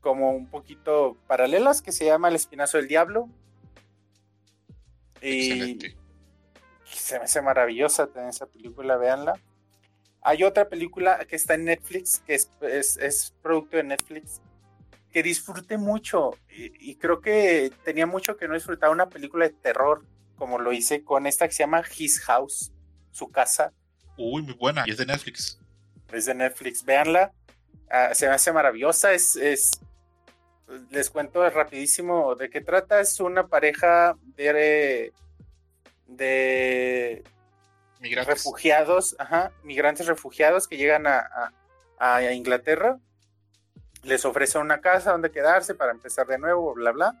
como 0.00 0.30
un 0.30 0.46
poquito 0.46 1.16
paralelas, 1.26 1.82
que 1.82 1.90
se 1.90 2.04
llama 2.04 2.28
El 2.28 2.36
espinazo 2.36 2.76
del 2.76 2.86
diablo. 2.86 3.28
Y 5.24 5.78
se 6.84 7.18
me 7.18 7.24
hace 7.24 7.42
maravillosa 7.42 8.06
también 8.06 8.28
esa 8.28 8.46
película, 8.46 8.96
véanla. 8.96 9.40
Hay 10.22 10.42
otra 10.42 10.68
película 10.68 11.24
que 11.26 11.36
está 11.36 11.54
en 11.54 11.64
Netflix, 11.64 12.22
que 12.26 12.34
es, 12.34 12.48
es, 12.60 13.34
producto 13.42 13.76
de 13.76 13.84
Netflix, 13.84 14.40
que 15.10 15.22
disfruté 15.22 15.76
mucho 15.76 16.30
y, 16.48 16.96
creo 16.96 17.20
que 17.20 17.70
tenía 17.84 18.06
mucho 18.06 18.36
que 18.36 18.48
no 18.48 18.54
disfrutaba 18.54 18.92
una 18.92 19.08
película 19.08 19.46
de 19.46 19.54
terror, 19.54 20.04
como 20.36 20.58
lo 20.58 20.72
hice 20.72 21.04
con 21.04 21.26
esta 21.26 21.46
que 21.46 21.54
se 21.54 21.62
llama 21.62 21.82
His 21.96 22.20
House, 22.20 22.72
su 23.12 23.28
casa. 23.30 23.72
Uy, 24.16 24.42
muy 24.42 24.54
buena, 24.54 24.84
y 24.86 24.90
es 24.90 24.96
de 24.96 25.06
Netflix. 25.06 25.60
Es 26.10 26.26
de 26.26 26.34
Netflix, 26.34 26.84
véanla. 26.84 27.32
Ah, 27.90 28.14
se 28.14 28.26
me 28.26 28.34
hace 28.34 28.52
maravillosa, 28.52 29.12
es, 29.12 29.36
es, 29.36 29.72
les 30.90 31.10
cuento 31.10 31.48
rapidísimo 31.50 32.34
de 32.34 32.50
qué 32.50 32.60
trata. 32.60 33.00
Es 33.00 33.20
una 33.20 33.46
pareja 33.48 34.16
de, 34.36 35.12
de 36.06 37.24
refugiados, 38.24 39.16
ajá, 39.18 39.52
migrantes 39.62 40.06
refugiados 40.06 40.68
que 40.68 40.76
llegan 40.76 41.06
a, 41.06 41.52
a, 41.98 42.32
Inglaterra 42.32 42.98
les 44.02 44.24
ofrece 44.26 44.58
una 44.58 44.80
casa 44.80 45.12
donde 45.12 45.30
quedarse 45.30 45.74
para 45.74 45.92
empezar 45.92 46.26
de 46.26 46.38
nuevo, 46.38 46.74
bla, 46.74 46.92
bla. 46.92 47.14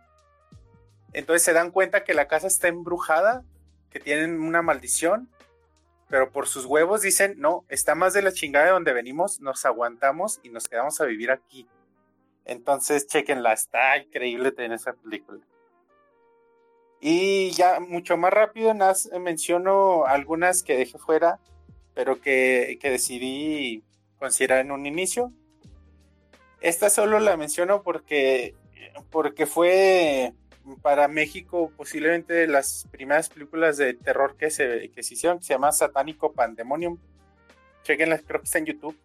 Entonces 1.12 1.42
se 1.42 1.52
dan 1.52 1.70
cuenta 1.70 2.04
que 2.04 2.12
la 2.12 2.28
casa 2.28 2.46
está 2.46 2.68
embrujada, 2.68 3.42
que 3.90 4.00
tienen 4.00 4.40
una 4.40 4.62
maldición, 4.62 5.30
pero 6.08 6.30
por 6.30 6.46
sus 6.46 6.66
huevos 6.66 7.00
dicen, 7.00 7.34
no, 7.38 7.64
está 7.68 7.94
más 7.94 8.12
de 8.12 8.22
la 8.22 8.32
chingada 8.32 8.66
de 8.66 8.72
donde 8.72 8.92
venimos, 8.92 9.40
nos 9.40 9.64
aguantamos 9.64 10.40
y 10.42 10.50
nos 10.50 10.68
quedamos 10.68 11.00
a 11.00 11.06
vivir 11.06 11.30
aquí. 11.30 11.66
Entonces, 12.44 13.06
chequenla, 13.06 13.52
está 13.52 13.96
increíble 13.98 14.52
tener 14.52 14.72
esa 14.72 14.92
película. 14.92 15.40
Y 17.00 17.50
ya 17.50 17.80
mucho 17.80 18.16
más 18.16 18.32
rápido 18.32 18.74
menciono 19.20 20.06
algunas 20.06 20.62
que 20.62 20.76
dejé 20.76 20.98
fuera, 20.98 21.38
pero 21.94 22.20
que, 22.20 22.78
que 22.80 22.90
decidí 22.90 23.84
considerar 24.18 24.60
en 24.60 24.70
un 24.70 24.86
inicio. 24.86 25.32
Esta 26.60 26.88
solo 26.88 27.20
la 27.20 27.36
menciono 27.36 27.82
porque, 27.82 28.54
porque 29.10 29.44
fue 29.44 30.32
para 30.80 31.08
México 31.08 31.70
posiblemente 31.76 32.32
de 32.32 32.46
las 32.46 32.88
primeras 32.90 33.28
películas 33.28 33.76
de 33.76 33.92
terror 33.92 34.36
que 34.36 34.50
se, 34.50 34.90
que 34.90 35.02
se 35.02 35.12
hicieron, 35.14 35.42
se 35.42 35.52
llama 35.52 35.72
Satánico 35.72 36.32
Pandemonium. 36.32 36.98
Chequenla, 37.82 38.18
creo 38.20 38.40
que 38.40 38.44
está 38.46 38.58
en 38.58 38.66
YouTube. 38.66 38.98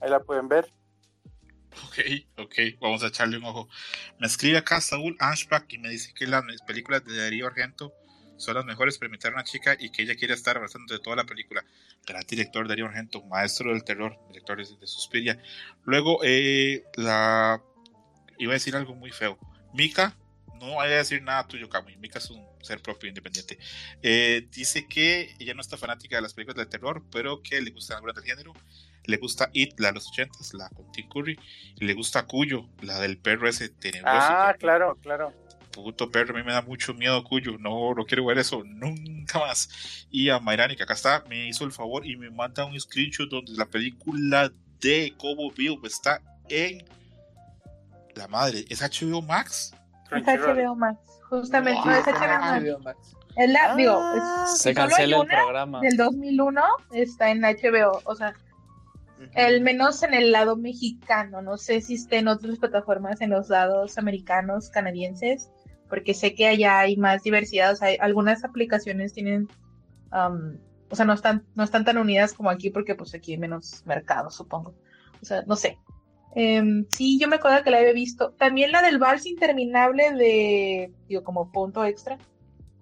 Ahí 0.00 0.10
la 0.10 0.20
pueden 0.20 0.48
ver. 0.48 0.70
Ok, 1.84 1.98
ok, 2.36 2.54
vamos 2.80 3.02
a 3.02 3.08
echarle 3.08 3.38
un 3.38 3.44
ojo. 3.44 3.68
Me 4.18 4.26
escribe 4.26 4.58
acá 4.58 4.80
Saúl 4.80 5.16
Ashback 5.20 5.72
y 5.72 5.78
me 5.78 5.90
dice 5.90 6.12
que 6.14 6.26
las 6.26 6.44
películas 6.66 7.04
de 7.04 7.16
Darío 7.16 7.46
Argento 7.46 7.92
son 8.36 8.54
las 8.54 8.64
mejores 8.64 8.98
para 8.98 9.08
imitar 9.08 9.32
a 9.32 9.36
una 9.36 9.44
chica 9.44 9.76
y 9.78 9.90
que 9.90 10.02
ella 10.02 10.14
quiere 10.14 10.34
estar 10.34 10.56
abrazando 10.56 10.94
de 10.94 11.00
toda 11.00 11.16
la 11.16 11.24
película. 11.24 11.64
Gran 12.06 12.24
director 12.26 12.66
Darío 12.66 12.86
Argento, 12.86 13.22
maestro 13.24 13.72
del 13.72 13.84
terror, 13.84 14.16
director 14.28 14.56
de, 14.58 14.86
Suspiria. 14.86 15.42
Luego, 15.84 16.20
eh, 16.22 16.84
la. 16.94 17.62
Iba 18.38 18.52
a 18.52 18.54
decir 18.54 18.76
algo 18.76 18.94
muy 18.94 19.10
feo. 19.10 19.38
Mika, 19.74 20.16
no 20.60 20.76
vaya 20.76 20.94
a 20.94 20.98
decir 20.98 21.22
nada 21.22 21.46
tuyo, 21.46 21.68
Kamui. 21.68 21.96
Mika 21.96 22.18
es 22.18 22.30
un 22.30 22.46
ser 22.62 22.80
propio 22.80 23.08
independiente. 23.08 23.58
Eh, 24.02 24.46
dice 24.52 24.86
que 24.86 25.34
ella 25.38 25.54
no 25.54 25.60
está 25.60 25.76
fanática 25.76 26.16
de 26.16 26.22
las 26.22 26.34
películas 26.34 26.64
de 26.64 26.70
terror, 26.70 27.04
pero 27.10 27.42
que 27.42 27.60
le 27.60 27.70
gustan 27.70 27.96
algunas 27.96 28.16
del 28.16 28.24
género. 28.24 28.54
Le 29.08 29.16
gusta 29.16 29.50
It, 29.52 29.80
la 29.80 29.88
de 29.88 29.94
los 29.94 30.08
ochentas, 30.08 30.54
la 30.54 30.68
con 30.68 30.92
Tim 30.92 31.08
Curry. 31.08 31.36
Y 31.80 31.84
le 31.84 31.94
gusta 31.94 32.26
Cuyo, 32.26 32.68
la 32.82 33.00
del 33.00 33.18
perro 33.18 33.48
ese 33.48 33.68
tenebroso. 33.68 34.18
Ah, 34.20 34.54
claro, 34.56 34.96
claro 35.02 35.32
puto 35.82 36.10
perro, 36.10 36.34
a 36.34 36.38
mí 36.38 36.44
me 36.44 36.52
da 36.52 36.62
mucho 36.62 36.94
miedo 36.94 37.22
Cuyo, 37.24 37.56
no, 37.58 37.94
no 37.94 38.04
quiero 38.04 38.24
ver 38.26 38.38
eso 38.38 38.62
nunca 38.64 39.38
más. 39.38 40.06
Y 40.10 40.28
a 40.28 40.38
Mayrani, 40.38 40.76
que 40.76 40.82
acá 40.82 40.94
está, 40.94 41.24
me 41.28 41.48
hizo 41.48 41.64
el 41.64 41.72
favor 41.72 42.06
y 42.06 42.16
me 42.16 42.30
manda 42.30 42.64
un 42.64 42.78
screenshot 42.78 43.28
donde 43.28 43.52
la 43.52 43.66
película 43.66 44.50
de 44.80 45.14
Cobo 45.18 45.50
Bill 45.50 45.78
está 45.84 46.20
en 46.48 46.84
la 48.14 48.28
madre, 48.28 48.64
¿es 48.68 48.80
HBO 48.80 49.22
Max? 49.22 49.74
Es 50.10 50.22
HBO 50.24 50.74
Max, 50.74 50.98
justamente, 51.28 51.80
es 51.80 52.06
HBO 52.06 52.78
Max. 52.80 53.14
Es 53.36 53.50
la, 53.50 53.76
digo, 53.76 54.02
se 54.56 54.74
cancela 54.74 55.18
el 55.18 55.26
programa. 55.26 55.80
Del 55.80 55.96
2001 55.96 56.60
está 56.92 57.30
en 57.30 57.42
HBO, 57.42 58.00
o 58.04 58.16
sea, 58.16 58.34
el 59.34 59.60
menos 59.62 60.02
en 60.02 60.14
el 60.14 60.32
lado 60.32 60.56
mexicano, 60.56 61.42
no 61.42 61.56
sé 61.56 61.80
si 61.80 61.94
está 61.94 62.16
en 62.16 62.28
otras 62.28 62.58
plataformas 62.58 63.20
en 63.20 63.30
los 63.30 63.48
lados 63.48 63.98
americanos, 63.98 64.70
canadienses, 64.70 65.50
porque 65.88 66.14
sé 66.14 66.34
que 66.34 66.46
allá 66.46 66.80
hay 66.80 66.96
más 66.96 67.22
diversidad, 67.22 67.72
o 67.72 67.76
sea, 67.76 67.90
algunas 68.00 68.44
aplicaciones 68.44 69.12
tienen, 69.12 69.48
o 70.10 70.96
sea, 70.96 71.04
no 71.04 71.12
están, 71.12 71.44
no 71.54 71.64
están 71.64 71.84
tan 71.84 71.98
unidas 71.98 72.34
como 72.34 72.50
aquí 72.50 72.70
porque 72.70 72.94
pues 72.94 73.14
aquí 73.14 73.32
hay 73.32 73.38
menos 73.38 73.82
mercado, 73.86 74.30
supongo. 74.30 74.74
O 75.20 75.24
sea, 75.24 75.42
no 75.46 75.56
sé. 75.56 75.78
Em, 76.34 76.86
sí, 76.90 77.18
yo 77.18 77.26
me 77.28 77.36
acuerdo 77.36 77.62
que 77.64 77.70
la 77.70 77.78
había 77.78 77.92
visto. 77.92 78.32
También 78.32 78.70
la 78.70 78.82
del 78.82 78.98
vals 78.98 79.26
interminable 79.26 80.12
de, 80.12 80.92
digo, 81.08 81.24
como 81.24 81.50
punto 81.50 81.84
extra, 81.84 82.18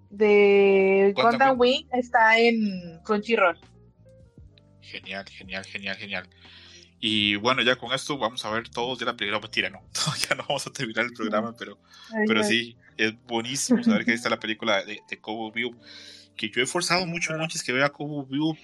de 0.09 1.13
Gundam 1.15 1.59
Wing 1.59 1.87
está 1.91 2.37
en 2.39 2.99
Crunchyroll. 3.03 3.57
Genial, 4.91 5.25
genial, 5.29 5.65
genial, 5.65 5.95
genial. 5.97 6.29
Y 6.99 7.35
bueno, 7.35 7.61
ya 7.61 7.75
con 7.75 7.91
esto 7.93 8.17
vamos 8.17 8.43
a 8.43 8.49
ver 8.49 8.69
todos 8.69 8.97
de 8.99 9.05
la 9.05 9.15
película. 9.15 9.39
Mentira, 9.39 9.69
no, 9.69 9.81
ya 10.29 10.35
no 10.35 10.43
vamos 10.47 10.65
a 10.65 10.71
terminar 10.71 11.05
el 11.05 11.13
programa, 11.13 11.55
pero, 11.57 11.77
pero 12.27 12.43
sí, 12.43 12.75
es 12.97 13.13
buenísimo 13.25 13.83
saber 13.83 14.05
que 14.05 14.13
está 14.13 14.29
la 14.29 14.39
película 14.39 14.83
de, 14.83 15.01
de 15.07 15.21
Cobo 15.21 15.51
View. 15.51 15.75
Que 16.35 16.49
yo 16.49 16.61
he 16.61 16.65
forzado 16.65 17.05
mucho 17.05 17.33
noches 17.33 17.63
que 17.63 17.73
vea 17.73 17.89
Cobo 17.89 18.25
View, 18.25 18.55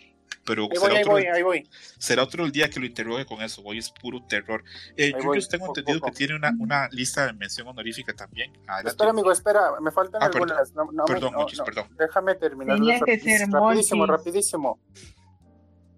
pero 0.46 0.64
ahí 0.64 0.78
será, 0.78 0.94
voy, 0.94 1.22
otro, 1.22 1.34
ahí 1.36 1.44
voy. 1.44 1.70
será 1.98 2.24
otro 2.24 2.46
el 2.46 2.52
día 2.52 2.70
que 2.70 2.80
lo 2.80 2.86
interrogue 2.86 3.26
con 3.26 3.42
eso. 3.42 3.62
Hoy 3.64 3.78
es 3.78 3.90
puro 3.90 4.24
terror. 4.24 4.64
Eh, 4.98 5.12
yo 5.12 5.48
tengo 5.48 5.68
entendido 5.68 6.02
que 6.02 6.12
tiene 6.12 6.36
una, 6.36 6.54
una, 6.60 6.90
lista 6.92 7.26
de 7.26 7.34
mención 7.34 7.68
honorífica 7.68 8.14
también. 8.14 8.52
Espera, 8.84 9.12
amigo, 9.12 9.32
espera, 9.32 9.80
me 9.82 9.92
faltan 9.92 10.22
ah, 10.22 10.26
algunas. 10.26 10.72
Perdón, 10.72 10.90
no, 10.94 11.06
perdón, 11.06 11.34
perdón. 11.66 11.88
Déjame 11.98 12.36
terminar. 12.36 12.78
rapidísimo, 12.80 14.06
rapidísimo. 14.06 14.80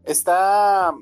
Está 0.05 0.93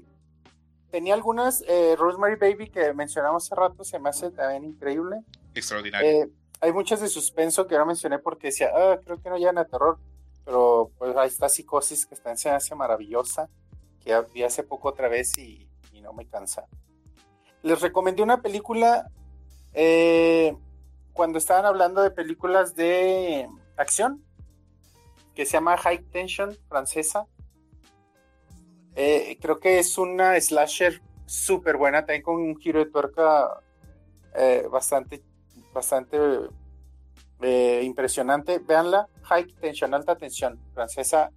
tenía 0.93 1.15
algunas, 1.15 1.63
eh, 1.67 1.95
Rosemary 1.97 2.35
Baby 2.35 2.69
que 2.69 2.93
mencionamos 2.93 3.45
hace 3.45 3.55
rato, 3.55 3.83
se 3.83 3.97
me 3.97 4.09
hace 4.09 4.29
también 4.29 4.63
increíble. 4.63 5.23
Extraordinario. 5.55 6.07
Eh, 6.07 6.29
hay 6.61 6.71
muchas 6.71 7.01
de 7.01 7.07
suspenso 7.07 7.65
que 7.65 7.75
no 7.75 7.87
mencioné 7.87 8.19
porque 8.19 8.47
decía, 8.47 8.69
ah, 8.75 8.99
creo 9.03 9.19
que 9.19 9.27
no 9.27 9.39
llegan 9.39 9.57
a 9.57 9.65
terror, 9.65 9.97
pero 10.45 10.91
pues 10.99 11.17
ahí 11.17 11.29
está 11.29 11.49
Psicosis 11.49 12.05
que 12.05 12.13
está, 12.13 12.35
se 12.35 12.51
hace 12.51 12.75
maravillosa, 12.75 13.49
que 14.05 14.15
vi 14.35 14.43
hace 14.43 14.61
poco 14.61 14.89
otra 14.89 15.07
vez 15.07 15.35
y, 15.39 15.67
no 16.03 16.13
me 16.13 16.27
cansa. 16.27 16.67
Les 17.63 17.81
recomendé 17.81 18.21
una 18.21 18.41
película 18.41 19.09
eh, 19.73 20.55
cuando 21.13 21.39
estaban 21.39 21.65
hablando 21.65 22.01
de 22.01 22.11
películas 22.11 22.75
de 22.75 23.47
acción 23.77 24.21
que 25.33 25.45
se 25.45 25.53
llama 25.53 25.77
High 25.77 26.03
Tension 26.11 26.55
francesa 26.67 27.25
eh, 28.95 29.37
creo 29.41 29.59
que 29.59 29.79
es 29.79 29.97
una 29.97 30.39
slasher 30.39 31.01
súper 31.25 31.77
buena, 31.77 32.05
también 32.05 32.21
con 32.21 32.35
un 32.35 32.55
giro 32.57 32.79
de 32.79 32.91
tuerca 32.91 33.61
eh, 34.35 34.67
bastante, 34.71 35.21
bastante 35.73 36.17
eh, 37.41 37.81
impresionante. 37.83 38.59
Veanla, 38.59 39.07
High 39.23 39.53
Tension, 39.59 39.93
alta 39.93 40.15
tensión, 40.15 40.59
francesa, 40.73 41.31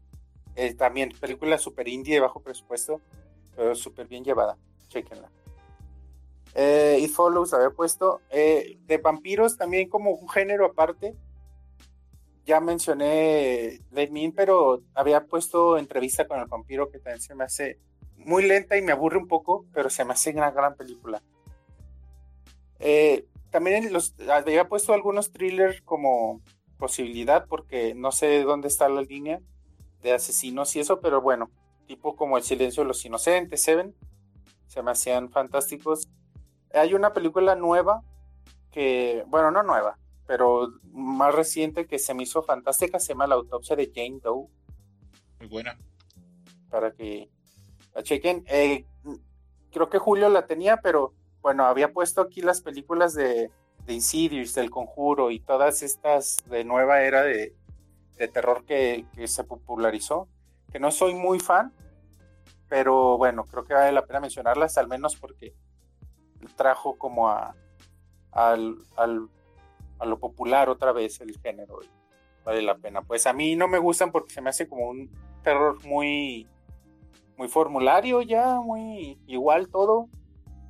también 0.78 1.12
película 1.20 1.58
super 1.58 1.86
indie 1.86 2.14
de 2.14 2.20
bajo 2.20 2.40
presupuesto, 2.40 3.02
pero 3.54 3.74
súper 3.74 4.06
bien 4.06 4.24
llevada. 4.24 4.56
Chequenla. 4.88 5.30
It 6.98 7.10
Follows 7.10 7.52
había 7.52 7.68
puesto 7.68 8.22
de 8.30 9.00
vampiros 9.02 9.58
también 9.58 9.90
como 9.90 10.12
un 10.12 10.28
género 10.30 10.64
aparte 10.64 11.14
ya 12.46 12.60
mencioné 12.60 13.80
Me 13.90 14.32
pero 14.34 14.80
había 14.94 15.26
puesto 15.26 15.76
entrevista 15.76 16.26
con 16.26 16.38
el 16.38 16.46
vampiro 16.46 16.88
que 16.90 16.98
también 16.98 17.20
se 17.20 17.34
me 17.34 17.44
hace 17.44 17.78
muy 18.16 18.46
lenta 18.46 18.76
y 18.76 18.82
me 18.82 18.92
aburre 18.92 19.18
un 19.18 19.28
poco, 19.28 19.66
pero 19.72 19.90
se 19.90 20.04
me 20.04 20.12
hace 20.12 20.30
una 20.30 20.50
gran 20.50 20.76
película. 20.76 21.22
Eh, 22.78 23.26
también 23.50 23.92
los, 23.92 24.14
había 24.30 24.68
puesto 24.68 24.92
algunos 24.92 25.32
thrillers 25.32 25.80
como 25.82 26.40
posibilidad, 26.78 27.46
porque 27.46 27.94
no 27.94 28.12
sé 28.12 28.42
dónde 28.42 28.68
está 28.68 28.88
la 28.88 29.02
línea 29.02 29.40
de 30.02 30.12
asesinos 30.12 30.74
y 30.76 30.80
eso, 30.80 31.00
pero 31.00 31.20
bueno, 31.20 31.50
tipo 31.86 32.16
como 32.16 32.36
El 32.36 32.42
silencio 32.42 32.82
de 32.82 32.88
los 32.88 33.04
inocentes, 33.04 33.62
Seven, 33.62 33.94
se 34.66 34.82
me 34.82 34.90
hacían 34.90 35.30
fantásticos. 35.30 36.08
Hay 36.74 36.94
una 36.94 37.12
película 37.12 37.54
nueva 37.54 38.02
que, 38.70 39.24
bueno, 39.28 39.50
no 39.50 39.62
nueva, 39.62 39.98
pero 40.26 40.72
más 40.92 41.34
reciente 41.34 41.86
que 41.86 41.98
se 41.98 42.14
me 42.14 42.24
hizo 42.24 42.42
fantástica 42.42 42.98
se 42.98 43.08
llama 43.08 43.26
La 43.26 43.36
autopsia 43.36 43.76
de 43.76 43.92
Jane 43.94 44.20
Doe. 44.22 44.48
Muy 45.40 45.48
buena. 45.48 45.78
Para 46.70 46.92
que 46.92 47.30
la 47.94 48.02
chequen. 48.02 48.44
Eh, 48.48 48.84
creo 49.70 49.88
que 49.88 49.98
Julio 49.98 50.28
la 50.28 50.46
tenía, 50.46 50.78
pero 50.78 51.14
bueno, 51.42 51.64
había 51.64 51.92
puesto 51.92 52.20
aquí 52.20 52.42
las 52.42 52.60
películas 52.60 53.14
de, 53.14 53.50
de 53.86 53.92
Insidious, 53.92 54.54
del 54.54 54.70
Conjuro 54.70 55.30
y 55.30 55.40
todas 55.40 55.82
estas 55.82 56.38
de 56.46 56.64
nueva 56.64 57.02
era 57.02 57.22
de, 57.22 57.54
terror 58.32 58.64
que, 58.64 59.06
se 59.26 59.44
popularizó. 59.44 60.28
Que 60.72 60.80
no 60.80 60.90
soy 60.90 61.14
muy 61.14 61.38
fan, 61.38 61.72
pero 62.68 63.16
bueno, 63.16 63.44
creo 63.44 63.64
que 63.64 63.74
vale 63.74 63.92
la 63.92 64.04
pena 64.04 64.20
mencionarlas, 64.20 64.76
al 64.76 64.88
menos 64.88 65.16
porque 65.16 65.54
trajo 66.56 66.98
como 66.98 67.28
a, 67.28 67.54
al, 68.32 68.76
al 68.96 69.28
a 69.98 70.06
lo 70.06 70.18
popular 70.18 70.68
otra 70.68 70.92
vez 70.92 71.20
el 71.20 71.38
género. 71.40 71.78
vale 72.44 72.62
la 72.62 72.76
pena. 72.76 73.02
Pues 73.02 73.26
a 73.26 73.32
mí 73.32 73.56
no 73.56 73.68
me 73.68 73.78
gustan 73.78 74.12
porque 74.12 74.32
se 74.32 74.40
me 74.40 74.50
hace 74.50 74.68
como 74.68 74.88
un 74.88 75.10
terror 75.42 75.84
muy, 75.86 76.46
muy 77.36 77.48
formulario 77.48 78.22
ya, 78.22 78.60
muy 78.60 79.18
igual 79.26 79.68
todo. 79.68 80.08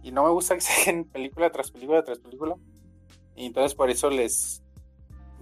Y 0.03 0.13
no 0.13 0.25
me 0.25 0.31
gusta 0.31 0.55
que 0.55 0.61
se 0.63 1.05
película 1.05 1.51
tras 1.51 1.71
película 1.71 2.05
tras 2.05 2.19
película. 2.19 2.57
Y 3.35 3.47
entonces 3.47 3.75
por 3.75 3.91
eso 3.91 4.09
les, 4.09 4.63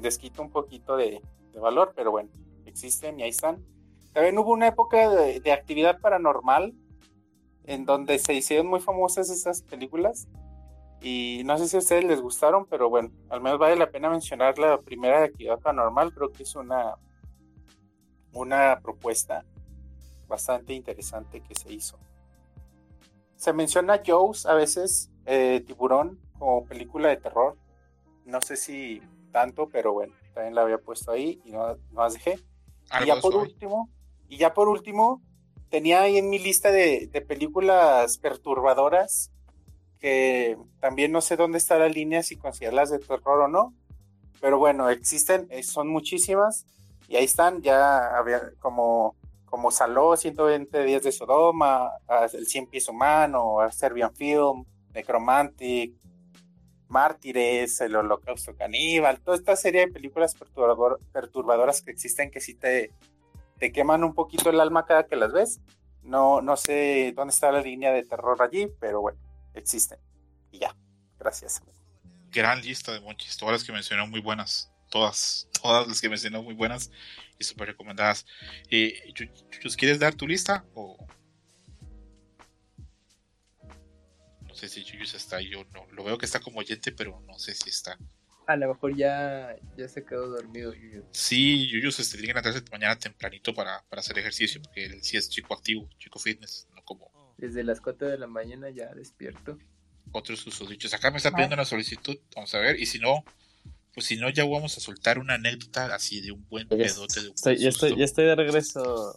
les 0.01 0.19
quito 0.19 0.43
un 0.43 0.51
poquito 0.51 0.97
de, 0.97 1.21
valor, 1.61 1.93
pero 1.95 2.11
bueno, 2.11 2.31
existen 2.67 3.21
y 3.21 3.23
ahí 3.23 3.29
están. 3.29 3.65
También 4.13 4.37
hubo 4.39 4.53
una 4.53 4.67
época 4.67 5.09
de, 5.09 5.39
de 5.39 5.53
actividad 5.53 6.01
paranormal 6.01 6.75
en 7.65 7.85
donde 7.85 8.19
se 8.19 8.35
hicieron 8.35 8.67
muy 8.67 8.81
famosas 8.81 9.31
esas 9.31 9.63
películas 9.63 10.29
Y 11.05 11.43
no 11.45 11.59
sé 11.59 11.69
si 11.69 11.77
a 11.77 11.81
ustedes 11.81 12.05
les 12.05 12.23
gustaron, 12.23 12.65
pero 12.65 12.89
bueno, 12.89 13.11
al 13.29 13.43
menos 13.43 13.59
vale 13.59 13.77
la 13.77 13.91
pena 13.91 14.09
mencionar 14.09 14.59
la 14.59 14.81
primera 14.81 15.21
de 15.21 15.27
actividad 15.27 15.61
paranormal. 15.61 16.15
Creo 16.15 16.33
que 16.33 16.45
es 16.45 16.57
una, 16.57 16.95
una 18.33 18.81
propuesta 18.81 19.45
bastante 20.27 20.73
interesante 20.73 21.43
que 21.43 21.55
se 21.55 21.71
hizo. 21.71 21.99
Se 23.37 23.53
menciona 23.53 24.01
Joe's 24.05 24.47
a 24.47 24.55
veces, 24.55 25.11
eh, 25.27 25.63
Tiburón, 25.67 26.19
como 26.39 26.65
película 26.65 27.11
de 27.11 27.19
terror. 27.19 27.59
No 28.25 28.41
sé 28.41 28.57
si 28.57 29.03
tanto, 29.31 29.69
pero 29.69 29.93
bueno, 29.93 30.15
también 30.33 30.55
la 30.55 30.63
había 30.63 30.79
puesto 30.79 31.13
ahí 31.13 31.39
y 31.45 31.53
no, 31.53 31.77
no 31.93 32.03
las 32.03 32.15
dejé. 32.15 32.39
Y 33.03 33.07
ya 33.07 33.21
por 33.21 33.37
último, 33.37 33.91
y 34.27 34.39
ya 34.39 34.55
por 34.55 34.69
último, 34.69 35.21
tenía 35.69 36.03
ahí 36.03 36.19
en 36.19 36.31
mi 36.31 36.39
lista 36.39 36.71
de, 36.71 37.11
películas 37.27 38.19
perturbadoras 38.19 39.33
también 40.81 41.13
no 41.13 41.21
sé 41.21 41.37
dónde 41.37 41.59
está 41.59 41.79
la 41.79 41.89
línea 41.89 42.23
si 42.23 42.37
considerarlas 42.37 42.91
de 42.91 42.99
terror 42.99 43.41
o 43.41 43.49
no, 43.49 43.75
pero 44.41 44.59
bueno, 44.59 44.91
existen, 44.91 45.47
eh, 45.51 45.63
son 45.63 45.89
muchísimas 45.89 46.67
y 47.09 47.17
ahí 47.17 47.25
están, 47.25 47.63
ya 47.63 48.17
había 48.17 48.53
como, 48.59 49.17
como 49.47 49.71
Saló, 49.71 50.17
120 50.17 50.85
días 50.85 51.03
de 51.03 51.13
Sodoma, 51.13 51.93
El 52.33 52.47
100 52.47 52.67
pies 52.67 52.89
humano, 52.89 53.59
Serbian 53.71 54.15
Film, 54.15 54.65
Necromantic, 54.93 55.95
Mártires, 56.89 57.81
El 57.81 57.97
Holocausto 57.97 58.55
Caníbal, 58.57 59.21
toda 59.21 59.37
esta 59.37 59.57
serie 59.57 59.87
de 59.87 59.93
películas 59.93 60.35
perturbadoras 61.13 61.83
que 61.83 61.91
existen 61.91 62.31
que 62.31 62.41
sí 62.41 62.55
te, 62.55 62.93
te 63.59 63.73
queman 63.73 64.05
un 64.05 64.15
poquito 64.15 64.51
el 64.51 64.61
alma 64.61 64.85
cada 64.85 65.07
que 65.07 65.17
las 65.17 65.33
ves. 65.33 65.61
No, 66.03 66.43
no 66.43 66.57
sé 66.57 67.15
dónde 67.17 67.33
está 67.33 67.51
la 67.51 67.63
línea 67.63 67.91
de 67.91 68.05
terror 68.05 68.43
allí, 68.43 68.69
pero 68.79 69.01
bueno, 69.01 69.19
existen. 69.55 69.99
Y 70.51 70.59
ya, 70.61 70.77
gracias. 71.19 71.63
Gran 72.31 72.61
lista 72.61 72.93
de 72.93 73.01
monchis, 73.01 73.37
todas 73.37 73.55
las 73.55 73.65
que 73.65 73.73
mencionó 73.73 74.07
muy 74.07 74.21
buenas, 74.21 74.73
todas, 74.91 75.49
todas 75.63 75.87
las 75.87 76.01
que 76.01 76.09
mencionó 76.09 76.43
muy 76.43 76.55
buenas 76.55 76.91
y 77.39 77.45
súper 77.45 77.69
recomendadas. 77.69 78.27
Eh, 78.71 79.13
¿Quieres 79.77 79.99
dar 79.99 80.15
tu 80.15 80.27
lista 80.27 80.65
o...? 80.75 80.97
No 84.47 84.55
sé 84.55 84.69
si 84.69 84.85
Chuyus 84.85 85.15
está 85.15 85.39
ahí 85.39 85.53
o 85.57 85.65
no. 85.73 85.85
Lo 85.91 86.05
veo 86.05 86.17
que 86.17 86.27
está 86.27 86.39
como 86.39 86.61
oyente, 86.61 86.93
pero 86.93 87.21
no 87.27 87.39
sé 87.41 87.55
si 87.55 87.71
está. 87.71 87.99
A 88.47 88.57
lo 88.57 88.69
mejor 88.69 88.95
ya, 88.95 89.57
ya 89.77 89.89
se 89.89 90.05
quedó 90.05 90.29
dormido 90.29 90.75
Yuyu. 90.75 91.05
Sí, 91.13 91.67
Yuyu 91.67 91.91
se 91.91 92.05
tiene 92.05 92.21
que 92.23 92.27
levantarse 92.29 92.63
mañana 92.71 92.97
tempranito 92.97 93.55
para, 93.55 93.83
para, 93.89 94.01
hacer 94.01 94.19
ejercicio, 94.19 94.61
porque 94.63 94.85
él 94.85 95.03
sí 95.03 95.17
es 95.17 95.29
chico 95.29 95.55
activo, 95.55 95.89
chico 95.99 96.19
fitness. 96.19 96.69
Desde 97.37 97.65
las 97.65 97.81
4 97.81 98.09
de 98.09 98.19
la 98.19 98.27
mañana 98.27 98.71
ya 98.71 98.93
despierto. 98.95 99.59
Otros 100.13 100.41
sus 100.41 100.69
dichos. 100.69 100.95
Acá 100.95 101.11
me 101.11 101.17
está 101.17 101.33
pidiendo 101.33 101.55
una 101.55 101.65
solicitud, 101.65 102.17
vamos 102.35 102.55
a 102.55 102.61
ver, 102.61 102.79
y 102.79 102.87
si 102.87 102.99
no, 102.99 103.25
pues 103.93 104.07
si 104.07 104.17
no 104.17 104.31
ya 104.31 104.45
vamos 104.45 104.77
a 104.77 104.81
soltar 104.81 105.19
una 105.19 105.35
anécdota 105.35 105.95
así 105.95 106.21
de 106.21 106.33
un 106.33 106.47
buen 106.49 106.69
pedote 106.69 107.21
de 107.21 107.29
un 107.29 107.35
estoy, 107.35 107.57
ya, 107.57 107.69
estoy, 107.69 107.97
ya 107.97 108.05
estoy 108.05 108.25
de 108.27 108.35
regreso 108.35 109.15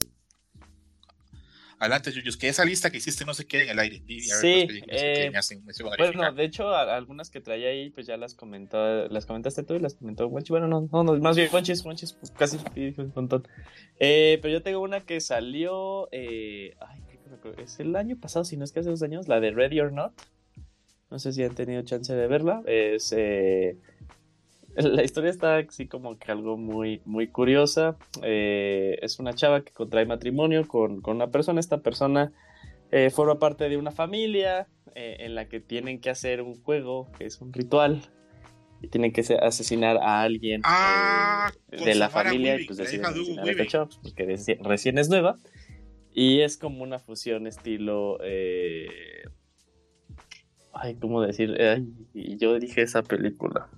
Adelante, 1.79 2.11
Yuyos, 2.11 2.37
que 2.37 2.49
esa 2.49 2.65
lista 2.65 2.89
que 2.89 2.97
hiciste 2.97 3.23
no 3.23 3.35
se 3.35 3.45
quede 3.45 3.65
en 3.65 3.69
el 3.69 3.79
aire. 3.79 4.01
sí, 4.07 4.67
eh, 4.87 5.31
bueno, 5.97 6.31
de 6.31 6.43
hecho, 6.43 6.73
algunas 6.73 7.29
que 7.29 7.39
traía 7.39 7.69
ahí, 7.69 7.91
pues 7.91 8.07
ya 8.07 8.17
las 8.17 8.33
comentó, 8.33 9.07
las 9.09 9.27
comentaste 9.27 9.61
tú 9.61 9.75
y 9.75 9.79
las 9.79 9.93
comentó 9.93 10.27
Monchi. 10.27 10.49
Bueno, 10.49 10.67
no, 10.67 10.89
no, 10.91 11.03
más 11.19 11.35
bien 11.35 11.49
Monchis, 11.51 11.83
pues 11.83 12.31
casi 12.31 12.57
un 12.75 13.13
montón. 13.15 13.47
Eh, 13.99 14.39
pero 14.41 14.53
yo 14.53 14.63
tengo 14.63 14.79
una 14.79 15.05
que 15.05 15.21
salió, 15.21 16.09
eh, 16.11 16.75
ay, 16.79 17.01
es 17.57 17.79
el 17.79 17.95
año 17.95 18.17
pasado, 18.19 18.45
si 18.45 18.57
no 18.57 18.63
es 18.63 18.71
que 18.71 18.79
hace 18.79 18.89
dos 18.89 19.03
años, 19.03 19.27
la 19.27 19.39
de 19.39 19.51
Ready 19.51 19.79
or 19.79 19.91
Not. 19.91 20.13
No 21.09 21.19
sé 21.19 21.31
si 21.31 21.43
han 21.43 21.55
tenido 21.55 21.81
chance 21.83 22.13
de 22.13 22.27
verla. 22.27 22.61
Es 22.65 23.13
eh, 23.15 23.77
la 24.75 25.03
historia 25.03 25.29
está 25.29 25.57
así 25.57 25.87
como 25.87 26.17
que 26.17 26.31
algo 26.31 26.57
muy, 26.57 27.01
muy 27.05 27.27
curiosa. 27.27 27.97
Eh, 28.23 28.99
es 29.01 29.19
una 29.19 29.33
chava 29.33 29.61
que 29.61 29.71
contrae 29.71 30.05
matrimonio 30.05 30.67
con, 30.67 31.01
una 31.07 31.27
persona. 31.27 31.59
Esta 31.59 31.79
persona 31.79 32.33
eh, 32.91 33.09
forma 33.09 33.39
parte 33.39 33.69
de 33.69 33.77
una 33.77 33.91
familia 33.91 34.67
en 34.99 35.35
la 35.35 35.47
que 35.47 35.59
tienen 35.59 36.01
que 36.01 36.09
hacer 36.09 36.41
un 36.41 36.59
juego, 36.63 37.11
que 37.19 37.25
es 37.25 37.39
un 37.39 37.53
ritual. 37.53 38.01
Y 38.81 38.87
tienen 38.87 39.11
que 39.11 39.21
asesinar 39.41 39.97
a 39.97 40.21
alguien 40.21 40.61
ah, 40.63 41.51
de 41.67 41.95
la 41.95 42.09
familia. 42.09 42.59
y 42.59 42.65
pues 42.65 42.77
deciden 42.77 43.05
asesinar 43.05 43.47
a 43.47 43.89
porque 44.01 44.57
recién 44.61 44.97
es 44.97 45.09
nueva. 45.09 45.37
Y 46.17 46.41
es 46.41 46.57
como 46.57 46.83
una 46.83 46.97
fusión 46.97 47.45
estilo... 47.45 48.17
Ay, 50.73 50.95
¿cómo 50.95 51.21
decir? 51.21 51.55
Ay, 51.61 51.87
yo 52.37 52.57
dije 52.57 52.81
esa 52.81 53.03
película. 53.03 53.69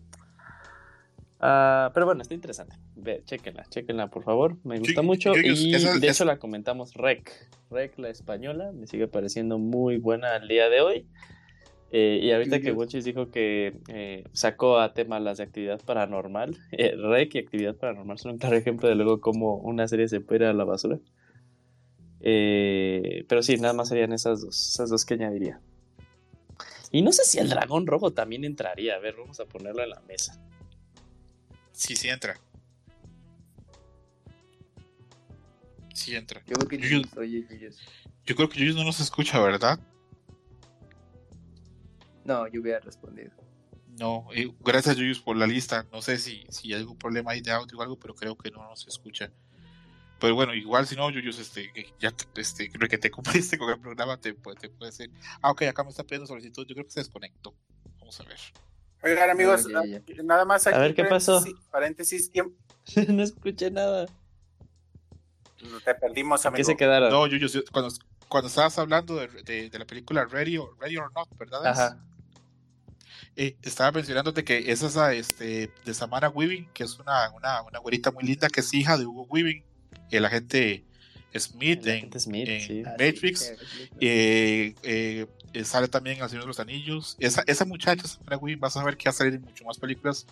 Ah, 1.42 1.92
pero 1.94 2.06
bueno, 2.06 2.22
está 2.22 2.34
interesante. 2.34 2.76
Ve, 2.96 3.24
chequenla, 3.26 3.66
chequenla, 3.70 4.10
por 4.10 4.24
favor. 4.24 4.56
Me 4.64 4.80
gusta 4.80 5.02
mucho. 5.02 5.34
y 5.36 5.72
de 5.72 6.08
hecho 6.08 6.24
la 6.24 6.38
comentamos 6.38 6.94
Rec. 6.94 7.32
Rec, 7.70 7.98
la 7.98 8.10
española, 8.10 8.72
me 8.74 8.88
sigue 8.88 9.08
pareciendo 9.08 9.58
muy 9.58 9.98
buena 9.98 10.36
al 10.36 10.48
día 10.48 10.70
de 10.70 10.82
hoy. 10.82 11.06
Eh, 11.92 12.20
y 12.22 12.32
ahorita 12.32 12.62
que 12.62 12.72
Bochis 12.72 13.04
dijo 13.04 13.32
que 13.32 13.74
eh, 13.88 14.24
sacó 14.32 14.80
a 14.80 14.94
tema 14.94 15.20
las 15.20 15.40
de 15.40 15.46
actividad 15.46 15.82
paranormal, 15.84 16.56
eh, 16.72 16.96
Rec 16.96 17.34
y 17.36 17.40
actividad 17.40 17.76
paranormal 17.76 18.20
son 18.20 18.34
un 18.34 18.38
claro 18.38 18.56
ejemplo 18.56 18.88
de 18.88 18.96
luego 18.96 19.20
cómo 19.20 19.58
una 19.58 19.88
serie 19.88 20.08
se 20.08 20.22
puede 20.22 20.46
ir 20.46 20.50
a 20.50 20.54
la 20.54 20.66
basura. 20.66 21.00
Pero 22.22 23.42
sí, 23.42 23.58
nada 23.58 23.74
más 23.74 23.90
serían 23.90 24.14
esas 24.14 24.42
dos, 24.42 24.70
esas 24.70 24.90
dos 24.90 25.06
que 25.06 25.14
añadiría. 25.16 25.62
Y 26.92 27.02
no 27.02 27.12
sé 27.12 27.24
si 27.24 27.38
el 27.38 27.50
dragón 27.50 27.86
rojo 27.86 28.12
también 28.12 28.44
entraría. 28.44 28.96
A 28.96 29.00
ver, 29.00 29.16
vamos 29.16 29.40
a 29.40 29.46
ponerlo 29.46 29.84
en 29.84 29.90
la 29.92 30.02
mesa. 30.02 30.42
Sí, 31.72 31.96
sí 31.96 32.10
entra. 32.10 32.40
Sí 35.94 36.16
entra. 36.16 36.42
Yo 36.46 36.56
creo 36.56 36.68
que 36.68 36.78
Yuyus, 36.78 37.16
oye, 37.18 37.46
Yo 38.26 38.36
creo 38.36 38.50
que 38.50 38.60
Yuyus 38.60 38.76
no 38.76 38.84
nos 38.84 39.00
escucha, 39.00 39.40
¿verdad? 39.40 39.80
No, 42.26 42.48
yo 42.48 42.62
hubiera 42.62 42.80
respondido. 42.80 43.32
No, 44.00 44.28
eh, 44.34 44.52
gracias 44.62 44.96
Yuyus 44.96 45.20
por 45.20 45.36
la 45.36 45.46
lista. 45.46 45.86
No 45.92 46.02
sé 46.02 46.18
si, 46.18 46.46
si 46.50 46.74
hay 46.74 46.80
algún 46.80 46.98
problema 46.98 47.32
ahí 47.32 47.42
de 47.42 47.52
audio 47.52 47.78
o 47.78 47.82
algo, 47.82 48.00
pero 48.00 48.16
creo 48.16 48.38
que 48.38 48.50
no 48.50 48.64
nos 48.64 48.88
escucha. 48.88 49.32
Pero 50.20 50.36
bueno, 50.36 50.54
igual 50.54 50.86
si 50.86 50.96
no, 50.96 51.10
Yuyus, 51.10 51.40
este, 51.40 51.72
ya 52.00 52.14
este, 52.36 52.72
creo 52.72 52.90
que 52.90 52.98
te 52.98 53.10
cumpliste 53.12 53.58
con 53.58 53.70
el 53.70 53.80
programa, 53.80 54.18
te, 54.18 54.34
te 54.34 54.70
puede 54.70 54.92
ser. 54.92 55.10
Ah, 55.42 55.52
ok, 55.52 55.64
acá 55.64 55.84
me 55.84 55.90
está 55.90 56.04
pidiendo 56.04 56.28
solicitud. 56.28 56.66
Yo 56.68 56.76
creo 56.76 56.86
que 56.86 56.92
se 56.92 57.00
desconectó. 57.00 57.54
Vamos 58.00 58.20
a 58.20 58.24
ver. 58.24 58.38
Oigan, 59.02 59.30
amigos, 59.30 59.66
nada 60.24 60.44
más 60.44 60.68
aquí. 60.68 60.76
A 60.76 60.80
ver 60.80 60.94
qué 60.94 61.06
pasó. 61.06 61.44
Paréntesis, 61.72 62.32
no 63.08 63.24
escuché 63.24 63.72
nada. 63.72 64.08
Te 65.86 65.96
perdimos, 65.96 66.46
amigo. 66.46 66.58
¿Qué 66.58 66.64
se 66.64 66.78
quedaron? 66.78 67.10
No, 67.10 67.28
yo, 67.28 67.48
cuando, 67.72 67.94
cuando 68.28 68.48
estabas 68.48 68.78
hablando 68.78 69.16
de, 69.16 69.70
de, 69.70 69.80
la 69.80 69.86
película 69.86 70.26
Ready 70.26 70.58
or, 70.58 70.78
Ready 70.80 70.98
or 70.98 71.12
Not, 71.14 71.30
¿verdad? 71.38 71.66
Ajá. 71.66 71.98
Eh, 73.36 73.58
estaba 73.62 73.92
mencionándote 73.92 74.44
que 74.44 74.72
es 74.72 74.82
esa 74.82 75.14
este, 75.14 75.72
de 75.86 75.94
Samara 75.94 76.30
Weaving, 76.30 76.70
que 76.74 76.84
es 76.84 77.00
una, 77.00 77.30
una, 77.32 77.62
una 77.62 77.80
güerita 77.80 78.12
muy 78.12 78.24
linda, 78.24 78.50
que 78.50 78.60
es 78.60 78.74
hija 78.74 78.98
de 78.98 79.06
Hugo 79.06 79.24
Weaving, 79.30 79.64
el 80.18 80.26
agente 80.26 80.84
Smith, 81.38 81.86
en, 81.86 82.10
en 82.14 82.88
ah, 82.88 82.92
Matrix. 82.92 83.54
Eh, 84.00 84.74
eh, 84.84 85.28
eh, 85.54 85.64
sale 85.64 85.88
también 85.88 86.18
en 86.18 86.24
El 86.24 86.30
Señor 86.30 86.44
de 86.44 86.48
los 86.48 86.60
Anillos. 86.60 87.18
Esa, 87.20 87.44
esa 87.46 87.66
muchacha, 87.66 88.04
vas 88.58 88.78
a 88.78 88.84
ver 88.84 88.98
que 88.98 89.06
va 89.06 89.12
a 89.12 89.14
salir 89.14 89.36
en 89.36 89.42
mucho 89.42 89.64
más 89.66 89.78
películas 89.78 90.26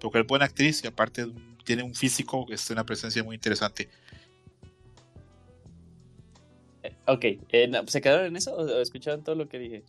porque 0.00 0.20
es 0.20 0.26
buena 0.26 0.44
actriz 0.44 0.84
y 0.84 0.86
aparte 0.86 1.26
tiene 1.64 1.82
un 1.82 1.94
físico, 1.94 2.46
es 2.50 2.70
una 2.70 2.84
presencia 2.84 3.24
muy 3.24 3.34
interesante. 3.34 3.88
Ok, 7.06 7.24
¿se 7.86 8.00
quedaron 8.00 8.26
en 8.26 8.36
eso 8.36 8.54
o 8.54 8.80
escucharon 8.80 9.24
todo 9.24 9.34
lo 9.34 9.48
que 9.48 9.58
dije? 9.58 9.84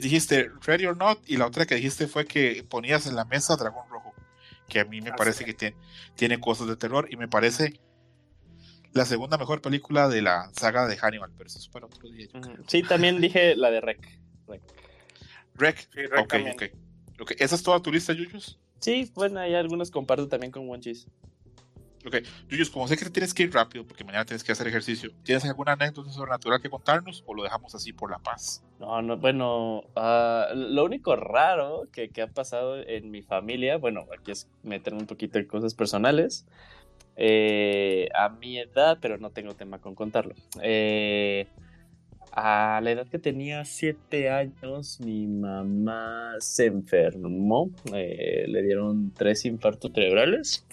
dijiste 0.00 0.50
Ready 0.66 0.86
or 0.86 0.96
Not 0.96 1.20
y 1.28 1.36
la 1.36 1.46
otra 1.46 1.64
que 1.64 1.76
dijiste 1.76 2.08
fue 2.08 2.26
que 2.26 2.64
ponías 2.68 3.06
en 3.06 3.14
la 3.14 3.24
mesa 3.24 3.54
Dragón 3.56 3.88
Rojo, 3.88 4.12
que 4.68 4.80
a 4.80 4.84
mí 4.84 5.00
me 5.00 5.12
parece 5.12 5.44
que 5.44 5.54
tiene, 5.54 5.76
tiene 6.16 6.40
cosas 6.40 6.66
de 6.66 6.76
terror 6.76 7.06
y 7.08 7.16
me 7.16 7.28
parece 7.28 7.78
la 8.92 9.04
segunda 9.04 9.38
mejor 9.38 9.60
película 9.60 10.08
de 10.08 10.22
la 10.22 10.50
saga 10.52 10.86
de 10.86 10.96
Hannibal, 10.96 11.30
pero 11.36 11.48
eso 11.48 11.58
es 11.58 11.68
para 11.68 11.86
otro 11.86 12.08
día. 12.08 12.28
Sí, 12.66 12.82
también 12.82 13.20
dije 13.20 13.56
la 13.56 13.70
de 13.70 13.80
Rec. 13.80 14.18
Rec. 15.54 15.88
ok, 16.18 16.34
ok. 17.20 17.32
¿Esa 17.38 17.54
es 17.56 17.62
toda 17.62 17.80
tu 17.80 17.92
lista, 17.92 18.12
Yuyus? 18.12 18.58
Sí, 18.78 19.10
bueno, 19.14 19.40
hay 19.40 19.54
algunos 19.54 19.90
comparto 19.90 20.28
también 20.28 20.52
con 20.52 20.68
One 20.70 20.80
Cheese. 20.80 21.08
Ok, 22.06 22.16
Yuyus, 22.48 22.70
como 22.70 22.86
sé 22.86 22.96
que 22.96 23.10
tienes 23.10 23.34
que 23.34 23.42
ir 23.42 23.52
rápido 23.52 23.84
porque 23.84 24.04
mañana 24.04 24.24
tienes 24.24 24.44
que 24.44 24.52
hacer 24.52 24.68
ejercicio, 24.68 25.10
¿tienes 25.24 25.44
alguna 25.44 25.72
anécdota 25.72 26.10
sobrenatural 26.12 26.62
que 26.62 26.70
contarnos 26.70 27.24
o 27.26 27.34
lo 27.34 27.42
dejamos 27.42 27.74
así 27.74 27.92
por 27.92 28.10
la 28.10 28.18
paz? 28.18 28.62
No, 28.78 29.02
no, 29.02 29.16
bueno, 29.16 29.82
ah, 29.96 30.46
lo 30.54 30.84
único 30.84 31.16
raro 31.16 31.88
que, 31.92 32.08
que, 32.10 32.22
ha 32.22 32.28
pasado 32.28 32.78
en 32.78 33.10
mi 33.10 33.22
familia, 33.22 33.78
bueno, 33.78 34.06
aquí 34.16 34.30
es 34.30 34.48
meterme 34.62 35.00
un 35.00 35.06
poquito 35.06 35.38
en 35.38 35.46
cosas 35.46 35.74
personales, 35.74 36.46
eh, 37.20 38.08
a 38.14 38.28
mi 38.28 38.58
edad, 38.58 38.98
pero 39.00 39.18
no 39.18 39.30
tengo 39.30 39.54
tema 39.54 39.80
con 39.80 39.96
contarlo. 39.96 40.34
Eh, 40.62 41.48
a 42.30 42.80
la 42.80 42.92
edad 42.92 43.08
que 43.08 43.18
tenía 43.18 43.64
siete 43.64 44.30
años, 44.30 45.00
mi 45.00 45.26
mamá 45.26 46.36
se 46.38 46.66
enfermó. 46.66 47.70
Eh, 47.92 48.44
le 48.46 48.62
dieron 48.62 49.12
tres 49.12 49.44
infartos 49.44 49.90
cerebrales. 49.92 50.64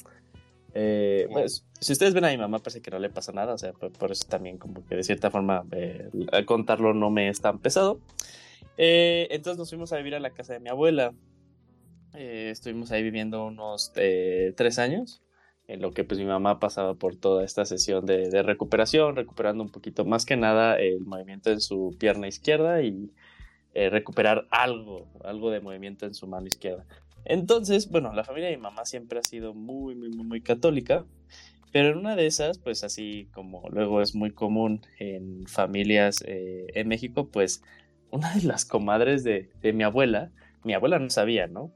Eh, 0.75 1.27
pues, 1.31 1.65
si 1.79 1.93
ustedes 1.93 2.13
ven 2.13 2.25
a 2.25 2.29
mi 2.29 2.37
mamá, 2.37 2.59
parece 2.59 2.81
que 2.81 2.91
no 2.91 2.99
le 2.99 3.09
pasa 3.09 3.31
nada. 3.31 3.55
O 3.55 3.57
sea, 3.57 3.73
por, 3.73 4.11
eso 4.11 4.27
también, 4.29 4.59
como 4.59 4.85
que 4.85 4.95
de 4.95 5.03
cierta 5.03 5.31
forma, 5.31 5.65
eh, 5.71 6.11
contarlo 6.45 6.93
no 6.93 7.09
me 7.09 7.29
es 7.29 7.41
tan 7.41 7.57
pesado. 7.57 7.99
entonces 8.77 9.57
nos 9.57 9.69
fuimos 9.69 9.91
a 9.93 9.97
vivir 9.97 10.13
a 10.13 10.19
la 10.19 10.29
casa 10.29 10.53
de 10.53 10.59
mi 10.59 10.69
abuela. 10.69 11.15
estuvimos 12.13 12.91
ahí 12.91 13.01
viviendo 13.01 13.47
unos 13.47 13.91
tres 13.93 14.77
años 14.77 15.24
en 15.67 15.81
lo 15.81 15.91
que 15.91 16.03
pues 16.03 16.19
mi 16.19 16.25
mamá 16.25 16.59
pasaba 16.59 16.93
por 16.95 17.15
toda 17.15 17.43
esta 17.43 17.65
sesión 17.65 18.05
de, 18.05 18.43
recuperación, 18.43 19.15
recuperando 19.15 19.63
un 19.63 19.69
poquito 19.69 20.05
más 20.05 20.25
que 20.25 20.37
nada 20.37 20.79
el 20.79 21.01
movimiento 21.01 21.51
en 21.51 21.59
su 21.59 21.95
pierna 21.99 22.27
izquierda 22.27 22.81
y 22.81 23.11
eh, 23.73 23.89
recuperar 23.89 24.47
algo, 24.51 25.07
algo 25.23 25.49
de 25.49 25.61
movimiento 25.61 26.05
en 26.05 26.13
su 26.13 26.27
mano 26.27 26.47
izquierda. 26.47 26.85
Entonces, 27.25 27.89
bueno, 27.89 28.13
la 28.13 28.23
familia 28.23 28.49
de 28.49 28.57
mi 28.57 28.63
mamá 28.63 28.85
siempre 28.85 29.19
ha 29.19 29.23
sido 29.23 29.53
muy, 29.53 29.95
muy, 29.95 30.09
muy, 30.09 30.41
católica, 30.41 31.05
pero 31.71 31.89
en 31.89 31.97
una 31.97 32.15
de 32.15 32.27
esas, 32.27 32.59
pues 32.59 32.83
así 32.83 33.27
como 33.33 33.67
luego 33.69 34.01
es 34.01 34.13
muy 34.13 34.31
común 34.31 34.81
en 34.99 35.47
familias 35.47 36.23
eh, 36.27 36.67
en 36.75 36.87
México, 36.87 37.29
pues 37.31 37.63
una 38.11 38.33
de 38.35 38.43
las 38.43 38.65
comadres 38.65 39.23
de, 39.23 39.49
de 39.61 39.73
mi 39.73 39.83
abuela, 39.83 40.31
mi 40.63 40.73
abuela 40.73 40.99
no 40.99 41.09
sabía, 41.09 41.47
¿no? 41.47 41.71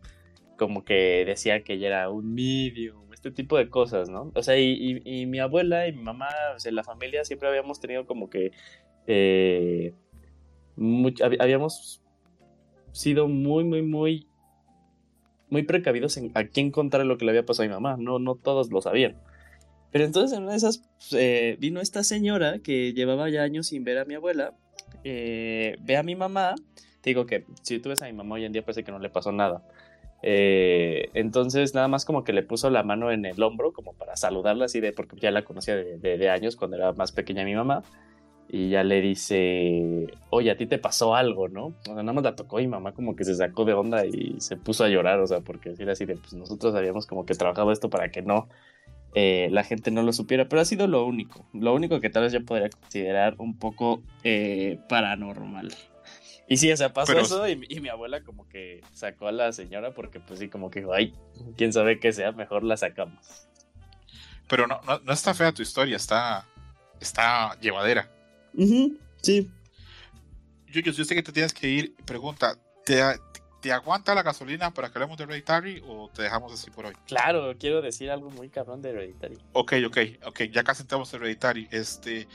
Como 0.57 0.83
que 0.83 1.23
decía 1.25 1.63
que 1.63 1.73
ella 1.73 1.87
era 1.87 2.09
un 2.09 2.33
medium 2.33 3.08
este 3.19 3.31
tipo 3.31 3.57
de 3.57 3.69
cosas, 3.69 4.09
¿no? 4.09 4.31
O 4.33 4.41
sea, 4.41 4.57
y, 4.57 5.25
mi 5.25 5.39
abuela 5.39 5.88
y 5.88 5.91
mi 5.91 6.01
mamá, 6.01 6.30
o 6.56 6.59
sea, 6.59 6.72
la 6.72 6.85
familia 6.85 7.25
siempre 7.25 7.49
habíamos 7.49 7.81
tenido 7.81 8.06
como 8.06 8.30
que, 8.30 8.53
eh, 9.07 9.93
habíamos 11.39 12.01
sido 12.93 13.27
muy, 13.27 13.65
muy, 13.65 13.81
muy, 13.81 14.27
muy 15.49 15.64
precavidos 15.64 16.15
en 16.15 16.31
a 16.33 16.45
quién 16.45 16.72
contar 16.72 17.06
lo 17.06 17.17
que 17.17 17.25
le 17.25 17.31
había 17.31 17.45
pasado 17.45 17.65
a 17.65 17.67
mi 17.67 17.73
mamá, 17.73 17.98
no, 17.99 18.19
no 18.19 18.35
todos 18.35 18.72
lo 18.72 18.81
sabían. 18.81 19.17
Pero 19.91 20.06
entonces 20.06 20.38
en 20.38 20.43
una 20.43 20.51
de 20.51 20.57
esas 20.57 20.77
pues, 20.77 21.14
eh, 21.14 21.57
vino 21.59 21.81
esta 21.81 22.03
señora 22.03 22.59
que 22.59 22.93
llevaba 22.93 23.30
ya 23.30 23.43
años 23.43 23.67
sin 23.67 23.83
ver 23.83 23.98
a 23.98 24.06
mi 24.06 24.14
abuela, 24.14 24.53
eh, 25.03 25.75
ve 25.81 25.98
a 25.98 26.03
mi 26.03 26.15
mamá, 26.15 26.56
digo 27.03 27.25
que 27.25 27.45
si 27.64 27.80
tú 27.80 27.89
ves 27.89 28.01
a 28.01 28.06
mi 28.06 28.14
mamá 28.14 28.35
hoy 28.35 28.45
en 28.45 28.53
día 28.53 28.64
parece 28.64 28.85
que 28.85 28.93
no 28.93 28.99
le 28.99 29.09
pasó 29.09 29.33
nada 29.33 29.61
eh, 30.22 31.09
entonces 31.14 31.73
nada 31.73 31.88
más 31.88 32.03
como 32.03 32.23
que 32.23 32.33
le 32.33 32.43
puso 32.43 32.69
la 32.69 32.83
mano 32.83 33.11
en 33.11 33.25
el 33.25 33.41
hombro 33.41 33.72
como 33.72 33.93
para 33.93 34.17
saludarla 34.17 34.65
así 34.65 34.81
de 34.81 34.91
porque 34.91 35.17
ya 35.17 35.31
la 35.31 35.45
conocía 35.45 35.75
de, 35.75 36.30
años 36.30 36.57
cuando 36.57 36.75
era 36.75 36.91
más 36.91 37.14
pequeña 37.14 37.45
mi 37.45 37.56
mamá 37.56 37.83
y 38.49 38.69
ya 38.69 38.83
le 38.83 38.99
dice 38.99 40.07
oye 40.30 40.51
a 40.51 40.57
ti 40.57 40.65
te 40.65 40.77
pasó 40.77 41.15
algo 41.15 41.48
no 41.48 41.67
o 41.67 41.75
sea, 41.83 41.93
nada 41.95 42.11
más 42.11 42.23
la 42.23 42.35
tocó 42.35 42.59
y 42.59 42.67
mamá 42.67 42.93
como 42.93 43.15
que 43.15 43.23
se 43.23 43.33
sacó 43.33 43.64
de 43.64 43.73
onda 43.73 44.06
y 44.06 44.35
se 44.39 44.57
puso 44.57 44.83
a 44.83 44.89
llorar 44.89 45.22
o 45.22 45.27
sea 45.27 45.39
porque 45.39 45.73
era 45.80 45.93
así 45.93 46.06
de 46.06 46.15
pues 46.15 46.33
nosotros 46.33 46.75
habíamos 46.75 47.06
como 47.06 47.25
que 47.25 47.33
trabajado 47.35 47.72
esto 47.72 47.89
para 47.89 48.09
que 48.09 48.22
no 48.22 48.49
eh, 49.15 49.48
la 49.51 49.64
gente 49.64 49.89
no 49.89 50.03
lo 50.03 50.11
supiera 50.11 50.49
pero 50.49 50.61
ha 50.61 50.65
sido 50.65 50.88
lo 50.88 51.06
único 51.06 51.45
lo 51.53 51.73
único 51.73 52.01
que 52.01 52.09
tal 52.09 52.23
vez 52.23 52.33
yo 52.33 52.43
podría 52.43 52.69
considerar 52.69 53.35
un 53.38 53.57
poco 53.57 54.01
eh, 54.25 54.80
paranormal 54.89 55.69
y 56.49 56.57
sí, 56.57 56.71
o 56.71 56.77
sea, 56.77 56.91
pasó 56.91 57.17
eso 57.17 57.47
y, 57.47 57.55
mi 57.55 57.89
abuela 57.89 58.23
como 58.23 58.49
que 58.49 58.81
sacó 58.93 59.27
a 59.27 59.31
la 59.31 59.51
señora 59.53 59.93
porque 59.93 60.19
pues 60.19 60.39
sí, 60.39 60.49
como 60.49 60.71
que 60.71 60.79
dijo, 60.79 60.93
ay, 60.93 61.13
quién 61.55 61.71
sabe 61.71 61.99
qué 61.99 62.11
sea, 62.11 62.31
mejor 62.31 62.63
la 62.63 62.75
sacamos. 62.75 63.47
Pero 64.47 64.65
no, 64.65 64.81
no, 65.03 65.13
está 65.13 65.35
fea 65.35 65.51
tu 65.51 65.61
historia, 65.61 65.95
está, 65.95 66.45
está 66.99 67.57
llevadera. 67.61 68.09
sí. 69.21 69.49
Yo, 70.71 70.81
yo, 70.81 70.93
sé 71.03 71.15
que 71.15 71.23
te 71.23 71.31
tienes 71.31 71.51
que 71.51 71.67
ir. 71.67 71.95
Pregunta, 72.05 72.55
¿te, 72.85 73.01
¿te 73.61 73.71
aguanta 73.71 74.15
la 74.15 74.23
gasolina 74.23 74.71
para 74.73 74.89
que 74.89 74.97
hablemos 74.97 75.17
de 75.17 75.23
Hereditary 75.25 75.83
o 75.85 76.09
te 76.09 76.23
dejamos 76.23 76.53
así 76.53 76.71
por 76.71 76.85
hoy? 76.85 76.93
Claro, 77.05 77.55
quiero 77.59 77.81
decir 77.81 78.09
algo 78.09 78.29
muy 78.29 78.49
cabrón 78.49 78.81
de 78.81 78.89
Hereditary. 78.89 79.37
Ok, 79.53 79.73
ok, 79.87 79.97
ok, 80.25 80.41
ya 80.51 80.63
casi 80.63 80.83
entramos 80.83 81.13
en 81.13 81.21
Hereditary. 81.21 81.67
Este, 81.71 82.27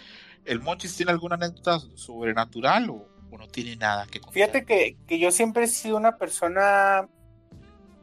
¿El 0.45 0.61
Monchis 0.61 0.97
tiene 0.97 1.13
alguna 1.13 1.37
anécdota 1.37 1.81
sobrenatural 1.95 2.91
o, 2.91 3.09
no 3.39 3.49
tiene 3.49 3.77
nada 3.77 4.07
que 4.07 4.21
contar. 4.21 4.35
Fíjate 4.35 4.65
que, 4.65 5.19
yo 5.19 5.31
siempre 5.31 5.65
he 5.65 5.69
sido 5.69 5.97
una 5.97 6.17
persona 6.17 7.09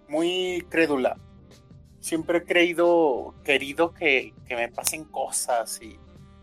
muy 0.08 0.66
crédula. 0.70 1.18
Siempre 2.00 2.40
he 2.40 2.44
creído, 2.44 3.36
querido 3.44 3.94
que, 3.94 4.34
me 4.50 4.70
pasen 4.70 5.06
cosas 5.06 5.80
y 5.82 5.98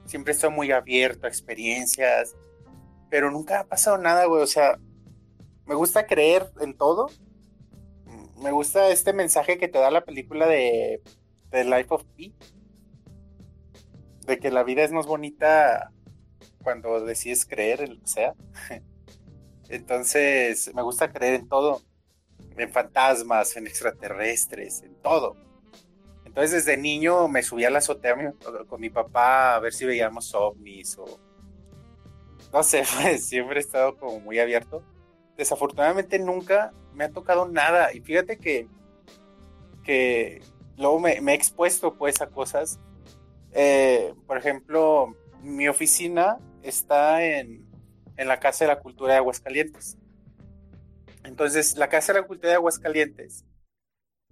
siempre 0.07 0.33
estoy 0.33 0.51
muy 0.51 0.71
abierto 0.73 1.27
a 1.27 1.29
experiencias, 1.29 2.37
pero 3.11 3.31
nunca 3.31 3.61
ha 3.61 3.65
pasado 3.65 3.99
nada, 3.99 4.25
güey. 4.27 4.43
O 4.43 4.47
sea, 4.47 4.79
me 5.67 5.75
gusta 5.75 6.07
creer 6.07 6.51
en 6.61 6.75
todo. 6.75 7.11
Me 8.37 8.53
gusta 8.53 8.89
este 8.91 9.13
mensaje 9.13 9.59
que 9.59 9.69
te 9.69 9.79
da 9.79 9.91
la 9.91 10.05
película 10.05 10.47
de, 10.47 11.03
The 11.51 11.65
Life 11.65 11.87
of 11.91 12.05
Pi. 12.17 12.35
De 14.27 14.39
que 14.39 14.51
la 14.51 14.63
vida 14.63 14.85
es 14.85 14.93
más 14.93 15.07
bonita 15.07 15.91
cuando 16.69 17.01
decides 17.01 17.47
creer 17.47 17.81
en 17.81 17.95
lo 17.95 18.01
que 18.01 18.09
sea. 18.09 18.35
Entonces, 19.71 20.71
me 20.75 20.83
gusta 20.83 21.11
creer 21.11 21.33
en 21.33 21.49
todo, 21.49 21.81
en 22.59 22.71
fantasmas, 22.71 23.57
en 23.57 23.67
extraterrestres, 23.67 24.83
en 24.83 24.95
todo. 24.97 25.35
Entonces, 26.27 26.67
desde 26.67 26.77
niño 26.77 27.27
me 27.27 27.43
subía 27.43 27.69
a 27.69 27.71
la 27.71 27.79
azotea 27.79 28.35
con 28.69 28.83
mi 28.83 28.91
papá 28.91 29.55
a 29.55 29.61
ver 29.61 29.73
si 29.73 29.87
veíamos 29.87 30.35
ovnis 30.35 30.99
o... 30.99 31.19
No 32.53 32.63
sé, 32.63 32.85
pues, 33.01 33.27
siempre 33.27 33.61
he 33.61 33.63
estado 33.63 33.97
como 33.97 34.21
muy 34.21 34.39
abierto. 34.39 34.83
Desafortunadamente 35.39 36.19
nunca 36.19 36.75
me 36.93 37.05
ha 37.05 37.11
tocado 37.11 37.49
nada. 37.49 37.95
Y 37.95 38.03
fíjate 38.03 38.37
que, 38.37 38.69
que 39.83 40.43
luego 40.77 41.01
me, 41.01 41.15
he 41.15 41.35
expuesto 41.35 41.95
pues 41.95 42.21
a 42.21 42.27
cosas. 42.27 42.79
Eh, 43.53 44.13
por 44.27 44.37
ejemplo, 44.37 45.17
mi 45.43 45.67
oficina 45.69 46.39
está 46.63 47.25
en, 47.25 47.67
la 48.17 48.41
Casa 48.41 48.65
de 48.65 48.75
la 48.75 48.81
Cultura 48.81 49.13
de 49.13 49.19
Aguascalientes. 49.19 49.97
Entonces, 51.25 51.77
la 51.77 51.89
Casa 51.89 52.13
de 52.13 52.21
la 52.21 52.27
Cultura 52.27 52.51
de 52.51 52.57
Aguascalientes 52.57 53.45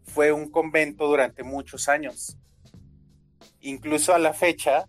fue 0.04 0.32
un 0.32 0.50
convento 0.50 1.06
durante 1.06 1.42
muchos 1.42 1.88
años. 1.88 2.36
Incluso 3.60 4.14
a 4.14 4.18
la 4.18 4.32
fecha 4.32 4.88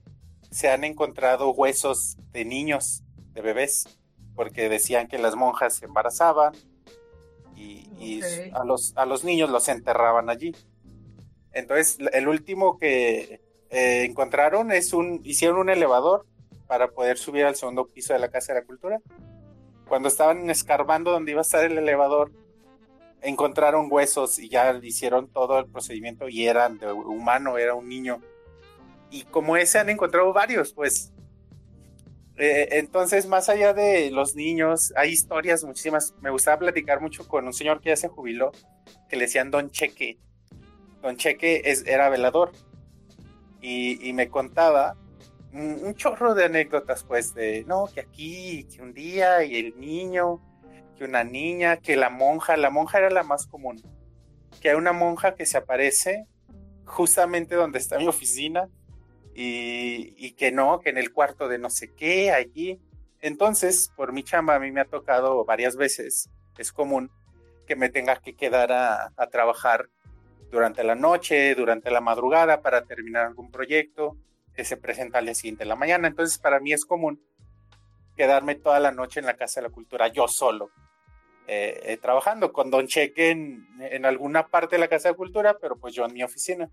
se 0.50 0.70
han 0.70 0.84
encontrado 0.84 1.52
huesos 1.52 2.18
de 2.32 2.46
niños, 2.46 3.04
de 3.34 3.42
bebés, 3.42 4.00
porque 4.36 4.70
decían 4.70 5.08
que 5.08 5.18
las 5.18 5.36
monjas 5.36 5.76
se 5.76 5.86
embarazaban 5.86 6.54
y, 7.56 8.22
a, 8.54 8.64
los, 8.64 8.94
a 8.96 9.06
los 9.06 9.24
niños 9.24 9.50
los 9.50 9.68
enterraban 9.68 10.30
allí. 10.30 10.56
Entonces, 11.52 11.98
el 12.14 12.28
último 12.28 12.78
que 12.78 13.42
eh, 13.70 14.04
encontraron 14.04 14.72
es 14.72 14.94
un, 14.94 15.22
hicieron 15.24 15.58
un 15.58 15.70
elevador 15.70 16.26
para 16.68 16.92
poder 16.92 17.18
subir 17.18 17.46
al 17.46 17.56
segundo 17.56 17.88
piso 17.88 18.14
de 18.14 18.20
la 18.20 18.30
Casa 18.30 18.54
de 18.54 18.60
la 18.60 18.66
Cultura. 18.66 19.02
Cuando 19.88 20.10
estaban 20.10 20.50
escarbando 20.50 21.12
donde 21.12 21.32
iba 21.32 21.42
a 21.42 21.44
estar 21.44 21.64
el 21.64 21.78
elevador, 21.78 22.32
encontraron 23.22 23.88
huesos 23.90 24.38
y 24.40 24.50
ya 24.50 24.78
hicieron 24.84 25.30
todo 25.30 25.60
el 25.60 25.68
procedimiento 25.68 26.28
y 26.30 26.46
eran 26.46 26.78
de 26.78 26.92
humano, 26.92 27.58
era 27.58 27.74
un 27.74 27.88
niño. 27.88 28.22
Y 29.10 29.24
como 29.24 29.56
ese 29.56 29.80
han 29.80 29.90
encontrado 29.90 30.34
varios, 30.34 30.74
pues. 30.74 31.14
Eh, 32.40 32.78
entonces, 32.78 33.26
más 33.26 33.50
allá 33.50 33.74
de 33.74 34.12
los 34.12 34.36
niños, 34.36 34.94
hay 34.96 35.12
historias 35.12 35.64
muchísimas. 35.64 36.14
Me 36.22 36.30
gustaba 36.30 36.60
platicar 36.60 37.02
mucho 37.02 37.28
con 37.28 37.48
un 37.48 37.54
señor 37.54 37.82
que 37.82 37.90
ya 37.90 37.96
se 37.96 38.10
jubiló, 38.10 38.52
que 39.10 39.16
le 39.16 39.24
decían 39.24 39.50
Don 39.50 39.72
Cheque. 39.72 40.20
Don 41.02 41.16
Cheque 41.16 41.64
era 41.86 42.10
velador. 42.10 42.52
Y 43.60 44.14
me 44.14 44.30
contaba 44.30 44.96
un 45.54 45.94
chorro 45.96 46.34
de 46.34 46.46
anécdotas, 46.46 47.04
pues, 47.04 47.34
de, 47.34 47.64
no, 47.66 47.86
que 47.94 48.02
aquí, 48.02 48.66
que 48.66 48.82
un 48.82 48.94
día, 48.94 49.44
y 49.44 49.56
el 49.58 49.80
niño, 49.80 50.42
que 50.98 51.06
una 51.06 51.24
niña, 51.24 51.78
que 51.78 51.96
la 51.96 52.10
monja, 52.10 52.58
la 52.58 52.70
monja 52.70 53.00
era 53.00 53.10
la 53.10 53.24
más 53.24 53.48
común, 53.48 53.82
que 54.62 54.70
hay 54.70 54.76
una 54.76 54.94
monja 54.94 55.36
que 55.36 55.46
se 55.46 55.58
aparece 55.58 56.26
justamente 56.86 57.56
donde 57.56 57.80
está 57.80 57.98
mi 57.98 58.08
oficina, 58.08 58.70
y, 59.34 60.14
y 60.18 60.32
que 60.32 60.52
no, 60.52 60.80
que 60.80 60.90
en 60.90 60.98
el 60.98 61.14
cuarto 61.14 61.48
de 61.48 61.60
no 61.60 61.70
sé 61.70 61.94
qué, 61.94 62.32
allí. 62.32 62.82
Entonces, 63.22 63.92
por 63.96 64.12
mi 64.12 64.24
chamba, 64.24 64.56
a 64.56 64.60
mí 64.60 64.72
me 64.72 64.82
ha 64.82 64.86
tocado 64.86 65.46
varias 65.46 65.76
veces, 65.76 66.30
es 66.58 66.72
común 66.72 67.12
que 67.68 67.76
me 67.76 67.90
tenga 67.90 68.16
que 68.16 68.36
quedar 68.36 68.72
a, 68.72 69.28
trabajar 69.30 69.90
durante 70.50 70.84
la 70.84 70.96
noche, 70.96 71.54
durante 71.54 71.92
la 71.92 72.02
madrugada 72.02 72.62
para 72.62 72.86
terminar 72.86 73.26
algún 73.28 73.52
proyecto 73.52 74.16
se 74.66 74.78
presenta 74.78 75.20
al 75.20 75.26
día 75.26 75.36
siguiente 75.36 75.64
de 75.64 75.70
la 75.70 75.76
mañana. 75.76 76.08
Entonces, 76.08 76.38
para 76.40 76.60
mí 76.60 76.74
es 76.74 76.86
común 76.86 77.22
quedarme 78.18 78.56
toda 78.56 78.80
la 78.80 78.92
noche 78.92 79.20
en 79.20 79.28
la 79.28 79.38
Casa 79.38 79.62
de 79.62 79.68
la 79.68 79.74
Cultura 79.74 80.08
yo 80.08 80.28
solo, 80.28 80.72
eh, 81.46 81.80
eh, 81.84 81.98
trabajando 81.98 82.52
con 82.52 82.70
Don 82.72 82.88
Cheque 82.88 83.30
en, 83.30 84.06
alguna 84.06 84.48
parte 84.48 84.76
de 84.76 84.80
la 84.80 84.90
Casa 84.90 85.08
de 85.08 85.14
la 85.14 85.18
Cultura, 85.18 85.58
pero 85.62 85.78
pues 85.78 85.94
yo 85.94 86.04
en 86.06 86.14
mi 86.14 86.24
oficina. 86.24 86.70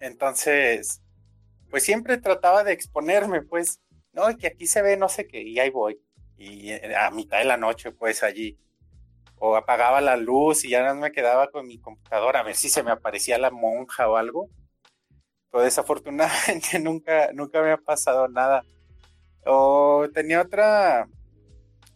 Entonces, 0.00 1.00
pues 1.70 1.84
siempre 1.84 2.18
trataba 2.18 2.64
de 2.64 2.72
exponerme, 2.72 3.42
pues 3.42 3.80
no, 4.12 4.36
que 4.36 4.48
aquí 4.48 4.66
se 4.66 4.82
ve 4.82 4.96
no 4.96 5.08
sé 5.08 5.26
qué, 5.26 5.40
y 5.40 5.58
ahí 5.60 5.70
voy. 5.70 5.98
Y 6.36 6.72
eh, 6.72 6.94
a 6.96 7.10
mitad 7.10 7.38
de 7.38 7.44
la 7.44 7.56
noche, 7.56 7.92
pues 7.92 8.22
allí. 8.22 8.58
O 9.40 9.56
apagaba 9.56 10.00
la 10.00 10.16
luz 10.16 10.64
y 10.64 10.70
ya 10.70 10.82
no 10.82 11.00
me 11.00 11.12
quedaba 11.12 11.48
con 11.50 11.66
mi 11.66 11.78
computadora 11.78 12.40
a 12.40 12.42
ver 12.42 12.56
si 12.56 12.68
se 12.68 12.82
me 12.82 12.90
aparecía 12.90 13.38
la 13.38 13.52
monja 13.52 14.08
o 14.08 14.16
algo. 14.16 14.50
Pero 15.50 15.64
desafortunadamente 15.64 16.78
nunca, 16.80 17.32
nunca 17.32 17.62
me 17.62 17.72
ha 17.72 17.76
pasado 17.78 18.28
nada. 18.28 18.62
O 19.44 20.06
tenía 20.12 20.42
otra. 20.42 21.08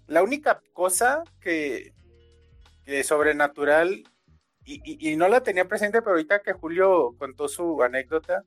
La 0.06 0.22
única 0.22 0.60
cosa 0.72 1.22
que, 1.40 1.92
que 2.84 3.04
sobrenatural, 3.04 4.04
y, 4.64 4.80
y, 4.84 5.16
no 5.16 5.28
la 5.28 5.42
tenía 5.42 5.66
presente, 5.66 6.02
pero 6.02 6.12
ahorita 6.12 6.42
que 6.42 6.52
Julio 6.52 7.14
contó 7.18 7.48
su 7.48 7.82
anécdota, 7.82 8.44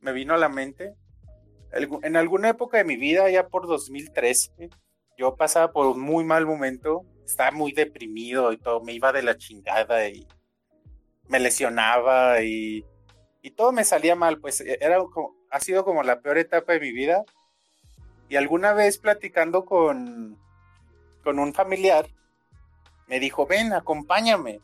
me 0.00 0.12
vino 0.12 0.34
a 0.34 0.38
la 0.38 0.48
mente. 0.48 0.94
En 1.72 2.16
alguna 2.16 2.50
época 2.50 2.78
de 2.78 2.84
mi 2.84 2.96
vida, 2.96 3.30
ya 3.30 3.48
por 3.48 3.66
2013, 3.66 4.70
yo 5.16 5.36
pasaba 5.36 5.72
por 5.72 5.86
un 5.86 6.00
muy 6.00 6.24
mal 6.24 6.46
momento, 6.46 7.04
estaba 7.24 7.50
muy 7.50 7.72
deprimido 7.72 8.52
y 8.52 8.58
todo, 8.58 8.82
me 8.82 8.92
iba 8.92 9.12
de 9.12 9.22
la 9.22 9.36
chingada 9.36 10.08
y 10.08 10.26
me 11.28 11.40
lesionaba 11.40 12.42
y, 12.42 12.84
y 13.42 13.50
todo 13.50 13.72
me 13.72 13.84
salía 13.84 14.14
mal, 14.14 14.38
pues 14.38 14.60
e, 14.60 14.78
era 14.80 14.98
como, 15.12 15.36
ha 15.50 15.60
sido 15.60 15.84
como 15.84 16.02
la 16.04 16.20
peor 16.20 16.38
etapa 16.38 16.72
de 16.72 16.80
mi 16.80 16.92
vida. 16.92 17.24
Y 18.28 18.36
alguna 18.36 18.72
vez 18.72 18.98
platicando 18.98 19.64
con, 19.64 20.38
con 21.22 21.38
un 21.38 21.52
familiar, 21.52 22.08
me 23.08 23.20
dijo, 23.20 23.46
ven, 23.46 23.72
acompáñame, 23.72 24.60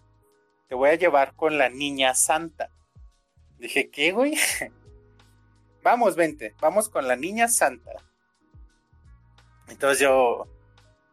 te 0.68 0.74
voy 0.74 0.90
a 0.90 0.94
llevar 0.94 1.34
con 1.34 1.58
la 1.58 1.68
niña 1.68 2.14
santa. 2.14 2.70
Dije, 3.58 3.90
¿qué, 3.90 4.12
güey? 4.12 4.36
vamos, 5.82 6.14
vente, 6.14 6.54
vamos 6.60 6.88
con 6.88 7.08
la 7.08 7.16
niña 7.16 7.48
santa. 7.48 7.90
Entonces 9.66 9.98
yo, 9.98 10.46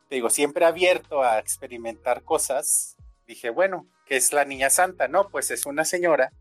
digo, 0.10 0.30
siempre 0.30 0.66
abierto 0.66 1.24
a 1.24 1.40
experimentar 1.40 2.24
cosas, 2.24 2.95
dije, 3.27 3.50
bueno, 3.50 3.88
¿qué 4.06 4.18
es 4.18 4.32
la 4.32 4.45
niña 4.45 4.69
santa? 4.69 5.08
No, 5.08 5.30
pues 5.30 5.50
es 5.52 5.66
una 5.66 5.84
señora 5.84 6.32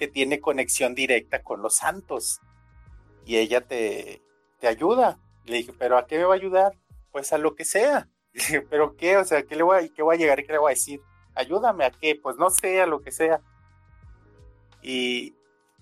que 0.00 0.08
tiene 0.08 0.40
conexión 0.40 0.94
directa 0.94 1.42
con 1.42 1.60
los 1.60 1.76
santos 1.76 2.40
y 3.26 3.36
ella 3.36 3.60
te, 3.60 4.22
te 4.58 4.66
ayuda. 4.66 5.20
Le 5.44 5.58
dije, 5.58 5.74
¿pero 5.78 5.98
a 5.98 6.06
qué 6.06 6.16
me 6.16 6.24
va 6.24 6.32
a 6.32 6.38
ayudar? 6.38 6.72
Pues 7.12 7.34
a 7.34 7.38
lo 7.38 7.54
que 7.54 7.66
sea. 7.66 8.08
¿pero 8.70 8.96
qué? 8.96 9.18
O 9.18 9.24
sea, 9.26 9.42
¿qué, 9.42 9.56
le 9.56 9.62
voy 9.62 9.76
a, 9.76 9.88
qué 9.94 10.02
voy 10.02 10.16
a 10.16 10.18
llegar 10.18 10.40
y 10.40 10.46
qué 10.46 10.52
le 10.52 10.58
voy 10.58 10.70
a 10.70 10.74
decir? 10.74 11.02
Ayúdame 11.34 11.84
a 11.84 11.90
qué? 11.90 12.16
Pues 12.16 12.38
no 12.38 12.48
sé, 12.48 12.80
a 12.80 12.86
lo 12.86 13.02
que 13.02 13.12
sea. 13.12 13.42
Y 14.80 15.36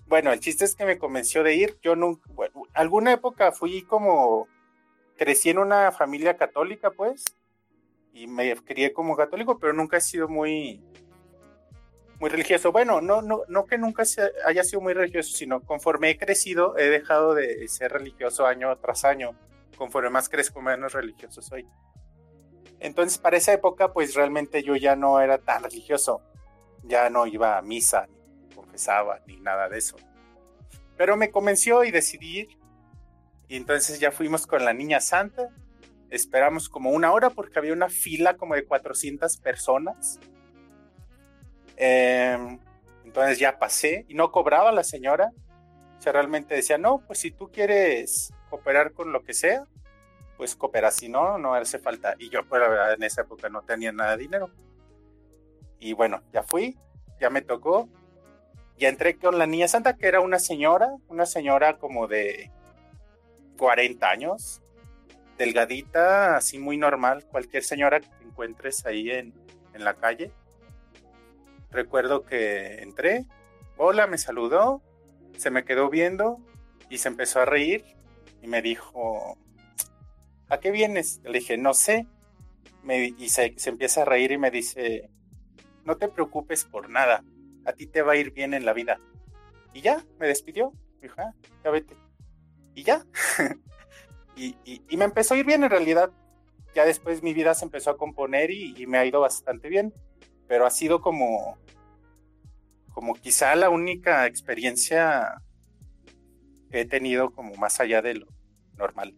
bueno, 0.05 0.33
el 0.33 0.41
chiste 0.41 0.65
es 0.65 0.75
que 0.75 0.83
me 0.83 0.97
convenció 0.97 1.41
de 1.41 1.55
ir. 1.55 1.79
Yo 1.81 1.95
nunca, 1.95 2.29
bueno, 2.33 2.63
alguna 2.73 3.13
época 3.13 3.53
fui 3.53 3.83
como, 3.83 4.49
crecí 5.15 5.49
en 5.49 5.59
una 5.59 5.93
familia 5.93 6.35
católica, 6.35 6.91
pues, 6.91 7.23
y 8.11 8.27
me 8.27 8.53
crié 8.57 8.91
como 8.91 9.15
católico, 9.15 9.59
pero 9.59 9.71
nunca 9.71 9.95
he 9.95 10.01
sido 10.01 10.27
muy, 10.27 10.83
muy 12.19 12.29
religioso. 12.29 12.71
Bueno, 12.71 13.01
no, 13.01 13.21
no, 13.21 13.43
no 13.47 13.65
que 13.65 13.77
nunca 13.77 14.03
haya 14.45 14.63
sido 14.63 14.81
muy 14.81 14.93
religioso, 14.93 15.35
sino 15.35 15.61
conforme 15.61 16.09
he 16.09 16.17
crecido, 16.17 16.77
he 16.77 16.89
dejado 16.89 17.33
de 17.33 17.67
ser 17.67 17.93
religioso 17.93 18.45
año 18.45 18.75
tras 18.77 19.05
año. 19.05 19.31
Conforme 19.77 20.09
más 20.09 20.27
crezco, 20.27 20.61
menos 20.61 20.93
religioso 20.93 21.41
soy. 21.41 21.65
Entonces, 22.79 23.17
para 23.17 23.37
esa 23.37 23.53
época, 23.53 23.93
pues 23.93 24.13
realmente 24.15 24.63
yo 24.63 24.75
ya 24.75 24.95
no 24.95 25.21
era 25.21 25.37
tan 25.37 25.63
religioso. 25.63 26.21
Ya 26.83 27.09
no 27.09 27.25
iba 27.25 27.57
a 27.57 27.61
misa, 27.61 28.07
ni 28.07 28.55
confesaba, 28.55 29.21
ni 29.25 29.37
nada 29.37 29.69
de 29.69 29.77
eso. 29.77 29.95
Pero 30.97 31.15
me 31.15 31.31
convenció 31.31 31.83
y 31.85 31.91
decidí 31.91 32.39
ir. 32.39 32.47
Y 33.47 33.55
entonces 33.55 33.99
ya 33.99 34.11
fuimos 34.11 34.45
con 34.45 34.65
la 34.65 34.73
niña 34.73 34.99
santa. 34.99 35.49
Esperamos 36.09 36.67
como 36.67 36.91
una 36.91 37.13
hora 37.13 37.29
porque 37.29 37.59
había 37.59 37.73
una 37.73 37.89
fila 37.89 38.35
como 38.35 38.55
de 38.55 38.65
400 38.65 39.37
personas 39.37 40.19
Em, 41.81 42.59
entonces 43.05 43.39
ya 43.39 43.57
pasé 43.57 44.05
y 44.09 44.13
no 44.13 44.31
cobraba 44.31 44.71
la 44.73 44.83
señora. 44.83 45.31
O 45.97 46.01
sea, 46.01 46.11
realmente 46.11 46.53
decía, 46.53 46.77
no, 46.77 46.99
pues 47.07 47.19
si 47.19 47.31
tú 47.31 47.49
quieres 47.51 48.33
cooperar 48.49 48.91
con 48.91 49.13
lo 49.13 49.23
que 49.23 49.33
sea, 49.33 49.63
pues 50.37 50.55
coopera, 50.55 50.91
si 50.91 51.09
no, 51.09 51.37
no 51.37 51.55
hace 51.55 51.79
falta. 51.79 52.15
Y 52.19 52.29
yo, 52.29 52.45
pues 52.47 52.61
la 52.61 52.67
verdad, 52.67 52.93
en 52.93 53.03
esa 53.03 53.21
época 53.21 53.49
no 53.49 53.61
tenía 53.63 53.91
nada 53.91 54.11
de 54.11 54.23
dinero. 54.23 54.51
Y 55.79 55.93
bueno, 55.93 56.21
ya 56.33 56.43
fui, 56.43 56.77
ya 57.19 57.29
me 57.29 57.41
tocó. 57.41 57.89
Ya 58.77 58.89
entré 58.89 59.17
con 59.17 59.37
la 59.37 59.47
niña 59.47 59.67
santa, 59.67 59.95
que 59.95 60.07
era 60.07 60.21
una 60.21 60.39
señora, 60.39 60.89
una 61.07 61.25
señora 61.25 61.77
como 61.77 62.07
de 62.07 62.51
40 63.57 64.09
años, 64.09 64.61
delgadita, 65.37 66.37
así 66.37 66.59
muy 66.59 66.77
normal, 66.77 67.25
cualquier 67.31 67.63
señora 67.63 67.99
que 67.99 68.07
encuentres 68.23 68.85
ahí 68.85 69.11
en, 69.11 69.33
en 69.73 69.83
la 69.83 69.95
calle 69.95 70.31
recuerdo 71.71 72.23
que 72.23 72.81
entré, 72.81 73.25
hola, 73.77 74.07
me 74.07 74.17
saludó, 74.17 74.81
se 75.37 75.51
me 75.51 75.63
quedó 75.63 75.89
viendo 75.89 76.39
y 76.89 76.97
se 76.97 77.07
empezó 77.07 77.39
a 77.39 77.45
reír 77.45 77.83
y 78.41 78.47
me 78.47 78.61
dijo, 78.61 79.37
¿a 80.49 80.59
qué 80.59 80.71
vienes? 80.71 81.21
Le 81.23 81.39
dije, 81.39 81.57
no 81.57 81.73
sé. 81.73 82.07
Me, 82.83 83.13
y 83.17 83.29
se, 83.29 83.55
empieza 83.65 84.01
a 84.01 84.05
reír 84.05 84.31
y 84.31 84.37
me 84.37 84.51
dice, 84.51 85.09
no 85.85 85.97
te 85.97 86.07
preocupes 86.07 86.65
por 86.65 86.89
nada, 86.89 87.23
a 87.65 87.73
ti 87.73 87.87
te 87.87 88.01
va 88.01 88.13
a 88.13 88.15
ir 88.15 88.31
bien 88.31 88.53
en 88.53 88.65
la 88.65 88.73
vida. 88.73 88.99
Y 89.73 89.81
ya, 89.81 90.03
me 90.17 90.27
despidió, 90.27 90.71
me 90.95 91.07
dijo, 91.07 91.15
ah, 91.19 91.33
ya 91.63 91.69
vete. 91.69 91.95
Y 92.73 92.83
ya. 92.83 93.05
y, 94.35 94.55
y, 94.65 94.97
me 94.97 95.05
empezó 95.05 95.33
a 95.33 95.37
ir 95.37 95.45
bien 95.45 95.63
en 95.63 95.69
realidad. 95.69 96.11
Ya 96.73 96.85
después 96.85 97.21
mi 97.21 97.33
vida 97.33 97.53
se 97.53 97.65
empezó 97.65 97.91
a 97.91 97.97
componer 97.97 98.51
y 98.51 98.85
me 98.87 98.97
ha 98.97 99.05
ido 99.05 99.19
bastante 99.19 99.69
bien 99.69 99.93
pero 100.49 100.65
ha 100.65 100.71
sido 100.71 100.99
como, 100.99 101.59
como 102.91 103.13
quizá 103.13 103.55
la 103.55 103.69
única 103.69 104.25
experiencia 104.25 105.43
que 106.71 106.81
he 106.81 106.85
tenido 106.85 107.29
como 107.29 107.53
más 107.55 107.79
allá 107.79 108.01
de 108.01 108.15
lo 108.15 108.27
normal. 108.75 109.15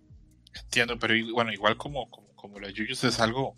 Entiendo, 0.53 0.99
pero 0.99 1.13
bueno, 1.33 1.53
igual 1.53 1.77
como, 1.77 2.11
como, 2.35 2.59
la 2.59 2.67
de 2.67 2.73
Yuyus 2.73 3.05
es 3.05 3.21
algo, 3.21 3.55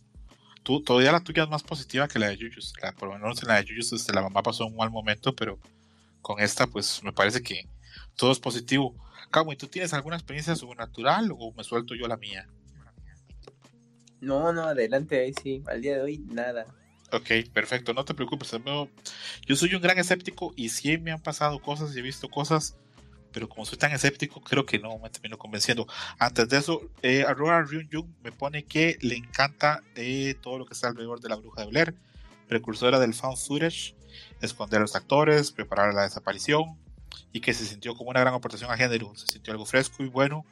tú, 0.61 0.83
todavía 0.83 1.11
la 1.11 1.23
tuya 1.23 1.43
es 1.43 1.49
más 1.49 1.63
positiva 1.63 2.07
que 2.07 2.19
la 2.19 2.29
de 2.29 2.37
Yuyus. 2.37 2.73
por 2.99 3.09
lo 3.09 3.15
menos 3.15 3.41
en 3.41 3.49
la 3.49 3.55
de 3.55 3.65
Yuyus 3.65 3.91
este, 3.91 4.13
la 4.13 4.21
mamá 4.21 4.43
pasó 4.43 4.67
un 4.67 4.75
mal 4.75 4.91
momento, 4.91 5.35
pero 5.35 5.59
con 6.21 6.39
esta 6.39 6.67
pues 6.67 7.03
me 7.03 7.11
parece 7.11 7.41
que 7.41 7.67
todo 8.15 8.31
es 8.31 8.39
positivo. 8.39 8.95
Cabo, 9.31 9.51
¿y 9.51 9.55
tú 9.55 9.65
tienes 9.65 9.95
alguna 9.95 10.15
experiencia 10.15 10.55
sobrenatural 10.55 11.31
o 11.35 11.51
me 11.53 11.63
suelto 11.63 11.95
yo 11.95 12.07
la 12.07 12.17
mía? 12.17 12.47
No, 14.21 14.53
no, 14.53 14.61
adelante, 14.61 15.19
ahí 15.19 15.33
sí. 15.41 15.63
Al 15.65 15.81
día 15.81 15.95
de 15.95 16.01
hoy, 16.01 16.19
nada. 16.19 16.67
Ok, 17.14 17.30
perfecto, 17.53 17.93
no 17.93 18.03
te 18.03 18.16
preocupes. 18.16 18.56
Yo 19.45 19.56
soy 19.56 19.75
un 19.75 19.82
gran 19.83 20.00
escéptico 20.00 20.51
y 20.56 20.69
sí 20.69 20.98
me 20.98 21.11
han 21.11 21.22
pasado 21.22 21.59
cosas 21.59 21.95
y 21.95 22.00
he 22.00 22.01
visto 22.01 22.27
cosas, 22.27 22.75
pero 23.32 23.48
como 23.48 23.67
soy 23.67 23.77
tan 23.77 23.92
escéptico, 23.92 24.42
creo 24.42 24.66
que 24.66 24.80
no 24.80 24.98
me 24.98 25.11
termino 25.11 25.38
convenciendo. 25.38 25.85
Antes 26.17 26.50
de 26.50 26.58
eso, 26.58 26.82
eh, 27.03 27.24
Aurora 27.27 27.61
Ryun 27.61 28.16
me 28.24 28.32
pone 28.32 28.64
que 28.64 28.98
le 29.01 29.16
encanta 29.16 29.83
eh, 29.93 30.33
todo 30.42 30.58
lo 30.58 30.66
que 30.66 30.74
está 30.74 30.88
alrededor 30.88 31.19
de 31.19 31.30
la 31.30 31.35
bruja 31.35 31.61
de 31.61 31.67
Blair, 31.67 31.95
precursora 32.48 32.98
del 32.98 33.14
found 33.14 33.38
footage, 33.38 33.95
esconder 34.42 34.80
a 34.80 34.82
los 34.82 34.95
actores, 34.95 35.51
preparar 35.51 35.93
la 35.93 36.03
desaparición 36.03 36.80
y 37.32 37.42
que 37.42 37.53
se 37.53 37.66
sintió 37.66 37.95
como 37.95 38.09
una 38.09 38.22
gran 38.22 38.33
aportación 38.33 38.72
al 38.72 38.77
género. 38.77 39.14
Se 39.16 39.27
sintió 39.27 39.53
algo 39.53 39.67
fresco 39.67 40.03
y 40.03 40.08
bueno 40.08 40.48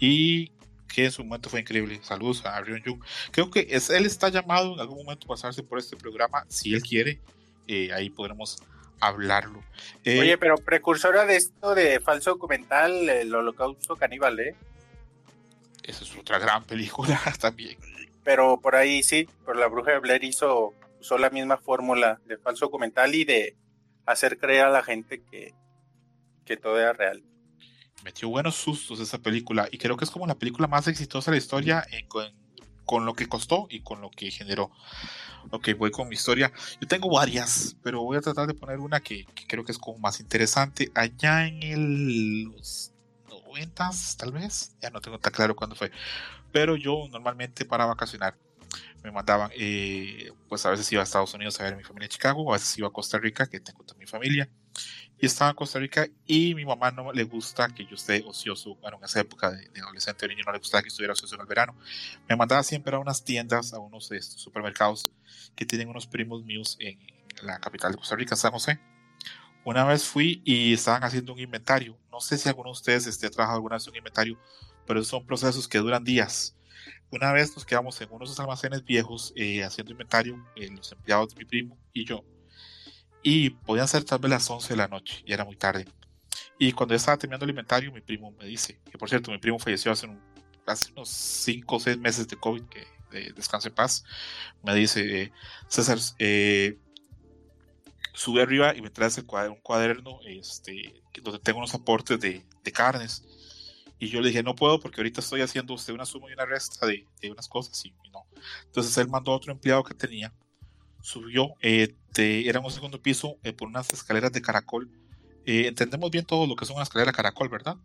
y 0.00 0.50
que 0.90 1.06
en 1.06 1.12
su 1.12 1.24
momento 1.24 1.48
fue 1.48 1.60
increíble. 1.60 2.00
Saludos 2.02 2.44
a 2.44 2.60
Rion 2.60 2.82
Jung. 2.84 3.02
Creo 3.30 3.50
que 3.50 3.66
es, 3.70 3.90
él 3.90 4.06
está 4.06 4.28
llamado 4.28 4.74
en 4.74 4.80
algún 4.80 4.98
momento 4.98 5.26
a 5.26 5.28
pasarse 5.28 5.62
por 5.62 5.78
este 5.78 5.96
programa, 5.96 6.44
si 6.48 6.74
él 6.74 6.82
quiere. 6.82 7.20
Eh, 7.66 7.92
ahí 7.92 8.10
podremos 8.10 8.62
hablarlo. 9.00 9.62
Eh, 10.04 10.20
Oye, 10.20 10.38
pero 10.38 10.56
precursora 10.56 11.24
de 11.24 11.36
esto 11.36 11.74
de 11.74 12.00
falso 12.00 12.30
documental, 12.30 13.08
el 13.08 13.34
holocausto 13.34 13.96
caníbal, 13.96 14.40
¿eh? 14.40 14.54
Esa 15.82 16.04
es 16.04 16.16
otra 16.16 16.38
gran 16.38 16.64
película 16.64 17.18
también. 17.40 17.78
Pero 18.22 18.60
por 18.60 18.76
ahí 18.76 19.02
sí, 19.02 19.28
por 19.44 19.56
la 19.56 19.66
bruja 19.68 19.92
de 19.92 20.00
Blair 20.00 20.24
hizo, 20.24 20.74
usó 21.00 21.16
la 21.16 21.30
misma 21.30 21.56
fórmula 21.56 22.20
de 22.26 22.36
falso 22.36 22.66
documental 22.66 23.14
y 23.14 23.24
de 23.24 23.56
hacer 24.04 24.36
creer 24.38 24.66
a 24.66 24.70
la 24.70 24.82
gente 24.82 25.22
que, 25.30 25.54
que 26.44 26.56
todo 26.56 26.78
era 26.78 26.92
real 26.92 27.22
metió 28.04 28.28
buenos 28.28 28.56
sustos 28.56 29.00
esa 29.00 29.18
película 29.18 29.68
y 29.70 29.78
creo 29.78 29.96
que 29.96 30.04
es 30.04 30.10
como 30.10 30.26
la 30.26 30.34
película 30.34 30.66
más 30.66 30.86
exitosa 30.88 31.30
de 31.30 31.36
la 31.36 31.42
historia 31.42 31.86
con, 32.84 33.06
lo 33.06 33.14
que 33.14 33.28
costó 33.28 33.66
y 33.70 33.80
con 33.80 34.00
lo 34.00 34.10
que 34.10 34.30
generó. 34.30 34.70
Ok, 35.50 35.70
voy 35.78 35.90
con 35.90 36.08
mi 36.08 36.14
historia. 36.14 36.52
Yo 36.80 36.88
tengo 36.88 37.08
varias, 37.08 37.76
pero 37.82 38.02
voy 38.02 38.16
a 38.16 38.20
tratar 38.20 38.46
de 38.46 38.54
poner 38.54 38.78
una 38.78 39.00
que, 39.00 39.26
creo 39.46 39.64
que 39.64 39.72
es 39.72 39.78
como 39.78 39.98
más 39.98 40.20
interesante. 40.20 40.90
Allá 40.94 41.46
en 41.46 41.62
el, 41.62 42.42
los 42.44 42.92
90 43.28 43.90
tal 44.18 44.32
vez, 44.32 44.74
ya 44.82 44.90
no 44.90 45.00
tengo 45.00 45.18
tan 45.18 45.32
claro 45.32 45.54
cuándo 45.54 45.76
fue, 45.76 45.92
pero 46.52 46.76
yo 46.76 47.06
normalmente 47.10 47.64
para 47.64 47.86
vacacionar 47.86 48.36
me 49.02 49.10
mandaban, 49.10 49.50
eh, 49.56 50.30
pues 50.48 50.66
a 50.66 50.70
veces 50.70 50.90
iba 50.92 51.00
a 51.00 51.04
Estados 51.04 51.32
Unidos 51.32 51.58
a 51.58 51.64
ver 51.64 51.74
a 51.74 51.76
mi 51.76 51.84
familia 51.84 52.06
en 52.06 52.10
Chicago, 52.10 52.50
a 52.50 52.56
veces 52.56 52.76
iba 52.76 52.88
a 52.88 52.92
Costa 52.92 53.18
Rica, 53.18 53.46
que 53.46 53.60
tengo 53.60 53.82
también 53.84 54.08
familia 54.08 54.48
y 55.20 55.26
estaba 55.26 55.50
en 55.50 55.56
Costa 55.56 55.78
Rica 55.78 56.08
y 56.26 56.54
mi 56.54 56.64
mamá 56.64 56.90
no 56.90 57.12
le 57.12 57.24
gusta 57.24 57.68
que 57.68 57.84
yo 57.84 57.94
esté 57.94 58.24
ocioso, 58.26 58.76
bueno, 58.76 58.96
en 58.96 59.04
esa 59.04 59.20
época 59.20 59.50
de, 59.50 59.68
adolescente 59.80 60.24
o 60.24 60.28
niño 60.28 60.44
no 60.46 60.52
le 60.52 60.58
gustaba 60.58 60.82
que 60.82 60.88
estuviera 60.88 61.12
ocioso 61.12 61.34
en 61.34 61.42
el 61.42 61.46
verano. 61.46 61.76
Me 62.26 62.36
mandaba 62.36 62.62
siempre 62.62 62.96
a 62.96 62.98
unas 62.98 63.22
tiendas, 63.22 63.74
a 63.74 63.78
unos 63.78 64.10
este, 64.12 64.38
supermercados 64.38 65.10
que 65.54 65.66
tienen 65.66 65.88
unos 65.88 66.06
primos 66.06 66.42
míos 66.44 66.78
en 66.80 66.98
la 67.42 67.60
capital 67.60 67.92
de 67.92 67.98
Costa 67.98 68.16
Rica, 68.16 68.34
San 68.34 68.52
José. 68.52 68.80
Una 69.62 69.84
vez 69.84 70.04
fui 70.04 70.40
y 70.46 70.72
estaban 70.72 71.04
haciendo 71.04 71.34
un 71.34 71.38
inventario. 71.38 71.98
No 72.10 72.20
sé 72.20 72.38
si 72.38 72.48
alguno 72.48 72.70
de 72.70 72.72
ustedes 72.72 73.06
esté 73.06 73.28
trabajando 73.28 73.56
alguna 73.56 73.76
vez 73.76 73.86
un 73.88 73.96
inventario, 73.96 74.40
pero 74.86 75.04
son 75.04 75.26
procesos 75.26 75.68
que 75.68 75.78
duran 75.78 76.02
días. 76.02 76.56
Una 77.10 77.30
vez 77.32 77.54
nos 77.54 77.66
quedamos 77.66 78.00
en 78.00 78.10
unos 78.10 78.40
almacenes 78.40 78.84
viejos 78.84 79.34
eh, 79.36 79.62
haciendo 79.64 79.92
inventario, 79.92 80.42
eh, 80.56 80.70
los 80.70 80.90
empleados 80.92 81.34
de 81.34 81.40
mi 81.40 81.44
primo 81.44 81.76
y 81.92 82.06
yo 82.06 82.24
y 83.22 83.50
podían 83.50 83.88
ser 83.88 84.04
tal 84.04 84.18
vez 84.18 84.30
las 84.30 84.48
11 84.48 84.68
de 84.68 84.76
la 84.76 84.88
noche 84.88 85.22
y 85.26 85.32
era 85.32 85.44
muy 85.44 85.56
tarde. 85.56 85.86
Y 86.58 86.72
cuando 86.72 86.92
yo 86.92 86.96
estaba 86.96 87.16
terminando 87.16 87.44
el 87.44 87.50
inventario, 87.50 87.92
mi 87.92 88.00
primo 88.00 88.32
me 88.32 88.44
dice, 88.44 88.80
que 88.90 88.98
por 88.98 89.08
cierto, 89.08 89.30
mi 89.30 89.38
primo 89.38 89.58
falleció 89.58 89.92
hace, 89.92 90.06
unos 90.06 91.08
5 91.08 91.76
o 91.76 91.80
6 91.80 91.98
meses 91.98 92.28
de 92.28 92.36
COVID, 92.36 92.62
que 92.64 92.86
de, 93.10 93.32
descanse 93.32 93.68
en 93.68 93.74
paz, 93.74 94.04
me 94.62 94.74
dice, 94.74 95.22
eh, 95.22 95.32
César, 95.68 95.98
eh, 96.18 96.78
sube 98.12 98.42
arriba 98.42 98.76
y 98.76 98.82
me 98.82 98.90
traes 98.90 99.18
un 99.18 99.60
cuaderno 99.62 100.20
este, 100.26 101.02
donde 101.22 101.38
tengo 101.38 101.58
unos 101.58 101.74
aportes 101.74 102.20
de, 102.20 102.44
de, 102.62 102.72
carnes. 102.72 103.24
Y 103.98 104.08
yo 104.08 104.20
le 104.20 104.28
dije, 104.28 104.42
no 104.42 104.54
puedo 104.54 104.80
porque 104.80 105.00
ahorita 105.00 105.20
estoy 105.20 105.40
haciendo 105.40 105.74
usted 105.74 105.92
una 105.94 106.04
suma 106.04 106.28
y 106.30 106.34
una 106.34 106.46
resta 106.46 106.86
de, 106.86 107.06
de 107.20 107.30
unas 107.30 107.48
cosas 107.48 107.84
y, 107.84 107.88
y 107.88 108.10
no. 108.10 108.26
Entonces 108.66 108.96
él 108.98 109.08
mandó 109.08 109.32
a 109.32 109.36
otro 109.36 109.52
empleado 109.52 109.82
que 109.82 109.94
tenía 109.94 110.32
subió, 111.02 111.54
eh, 111.60 111.94
era 112.16 112.60
un 112.60 112.70
segundo 112.70 113.00
piso 113.02 113.38
eh, 113.42 113.52
por 113.52 113.68
unas 113.68 113.92
escaleras 113.92 114.32
de 114.32 114.42
caracol. 114.42 114.90
Eh, 115.46 115.66
entendemos 115.66 116.10
bien 116.10 116.24
todo 116.24 116.46
lo 116.46 116.56
que 116.56 116.66
son 116.66 116.76
una 116.76 116.82
escalera 116.82 117.10
de 117.10 117.16
caracol, 117.16 117.48
¿verdad? 117.48 117.76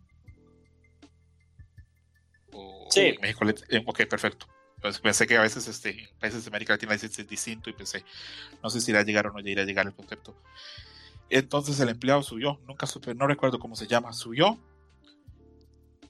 sí. 2.90 3.14
México, 3.20 3.44
ok, 3.86 4.06
perfecto. 4.06 4.46
Pues 4.80 5.00
pensé 5.00 5.26
que 5.26 5.36
a 5.36 5.42
veces 5.42 5.66
este, 5.68 5.90
en 5.90 6.18
países 6.18 6.44
de 6.44 6.48
América 6.48 6.74
Latina 6.74 6.94
es 6.94 7.28
distinto 7.28 7.70
y 7.70 7.72
pensé, 7.72 8.04
no 8.62 8.70
sé 8.70 8.80
si 8.80 8.90
irá 8.90 9.00
a 9.00 9.04
llegar 9.04 9.26
o 9.26 9.32
no 9.32 9.40
irá 9.40 9.62
a 9.62 9.66
llegar 9.66 9.86
el 9.86 9.94
concepto. 9.94 10.36
Entonces 11.28 11.80
el 11.80 11.88
empleado 11.88 12.22
subió, 12.22 12.60
nunca 12.66 12.86
supe, 12.86 13.14
no 13.14 13.26
recuerdo 13.26 13.58
cómo 13.58 13.74
se 13.74 13.86
llama, 13.86 14.12
subió 14.12 14.58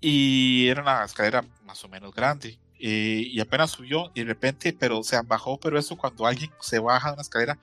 y 0.00 0.68
era 0.68 0.82
una 0.82 1.04
escalera 1.04 1.44
más 1.64 1.82
o 1.84 1.88
menos 1.88 2.14
grande. 2.14 2.58
Eh, 2.78 3.28
y 3.30 3.40
apenas 3.40 3.70
subió 3.70 4.10
y 4.14 4.20
de 4.20 4.26
repente, 4.26 4.72
pero 4.72 4.98
o 4.98 5.02
sea, 5.02 5.22
bajó, 5.22 5.58
pero 5.58 5.78
eso 5.78 5.96
cuando 5.96 6.26
alguien 6.26 6.50
se 6.60 6.78
baja 6.78 7.08
de 7.08 7.14
una 7.14 7.22
escalera 7.22 7.58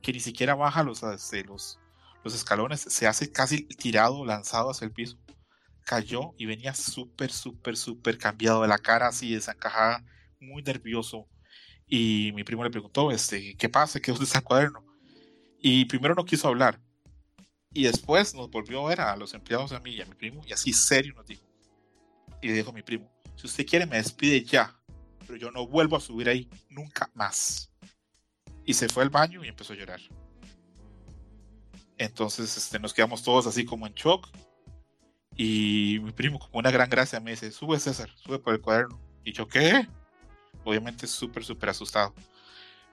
que 0.00 0.12
ni 0.12 0.20
siquiera 0.20 0.54
baja 0.54 0.82
los, 0.82 1.02
este, 1.02 1.44
los, 1.44 1.78
los 2.24 2.34
escalones, 2.34 2.80
se 2.80 3.06
hace 3.06 3.32
casi 3.32 3.64
tirado, 3.64 4.24
lanzado 4.24 4.70
hacia 4.70 4.84
el 4.84 4.92
piso, 4.92 5.16
cayó 5.84 6.34
y 6.38 6.46
venía 6.46 6.74
súper, 6.74 7.32
súper, 7.32 7.76
súper 7.76 8.18
cambiado 8.18 8.62
de 8.62 8.68
la 8.68 8.78
cara, 8.78 9.08
así 9.08 9.34
desencajada, 9.34 10.04
muy 10.40 10.62
nervioso. 10.62 11.28
Y 11.86 12.32
mi 12.34 12.44
primo 12.44 12.64
le 12.64 12.70
preguntó, 12.70 13.10
este, 13.10 13.56
¿qué 13.56 13.68
pasa? 13.68 14.00
¿Qué 14.00 14.12
es 14.12 14.34
el 14.34 14.42
cuaderno? 14.42 14.84
Y 15.60 15.84
primero 15.84 16.14
no 16.14 16.24
quiso 16.24 16.48
hablar. 16.48 16.80
Y 17.74 17.84
después 17.84 18.34
nos 18.34 18.50
volvió 18.50 18.84
a 18.84 18.88
ver 18.88 19.00
a 19.00 19.16
los 19.16 19.34
empleados, 19.34 19.72
a 19.72 19.80
mí 19.80 19.92
y 19.94 20.00
a 20.00 20.06
mi 20.06 20.14
primo, 20.14 20.42
y 20.46 20.52
así 20.52 20.72
serio 20.72 21.14
nos 21.14 21.26
dijo. 21.26 21.44
Y 22.40 22.48
le 22.48 22.54
dijo 22.54 22.72
mi 22.72 22.82
primo, 22.82 23.11
si 23.36 23.46
usted 23.46 23.66
quiere, 23.66 23.86
me 23.86 23.96
despide 23.96 24.44
ya, 24.44 24.78
pero 25.26 25.36
yo 25.36 25.50
no 25.50 25.66
vuelvo 25.66 25.96
a 25.96 26.00
subir 26.00 26.28
ahí 26.28 26.48
nunca 26.68 27.10
más. 27.14 27.72
Y 28.64 28.74
se 28.74 28.88
fue 28.88 29.02
al 29.02 29.10
baño 29.10 29.44
y 29.44 29.48
empezó 29.48 29.72
a 29.72 29.76
llorar. 29.76 30.00
Entonces 31.98 32.56
este, 32.56 32.78
nos 32.78 32.94
quedamos 32.94 33.22
todos 33.22 33.46
así 33.46 33.64
como 33.64 33.86
en 33.86 33.94
shock. 33.94 34.28
Y 35.36 35.98
mi 36.02 36.12
primo, 36.12 36.38
como 36.38 36.58
una 36.58 36.70
gran 36.70 36.90
gracia, 36.90 37.20
me 37.20 37.30
dice: 37.30 37.50
Sube 37.50 37.78
César, 37.80 38.10
sube 38.16 38.38
por 38.38 38.54
el 38.54 38.60
cuaderno. 38.60 39.00
Y 39.24 39.32
yo, 39.32 39.48
¿qué? 39.48 39.88
Obviamente, 40.64 41.06
súper, 41.06 41.44
súper 41.44 41.70
asustado. 41.70 42.14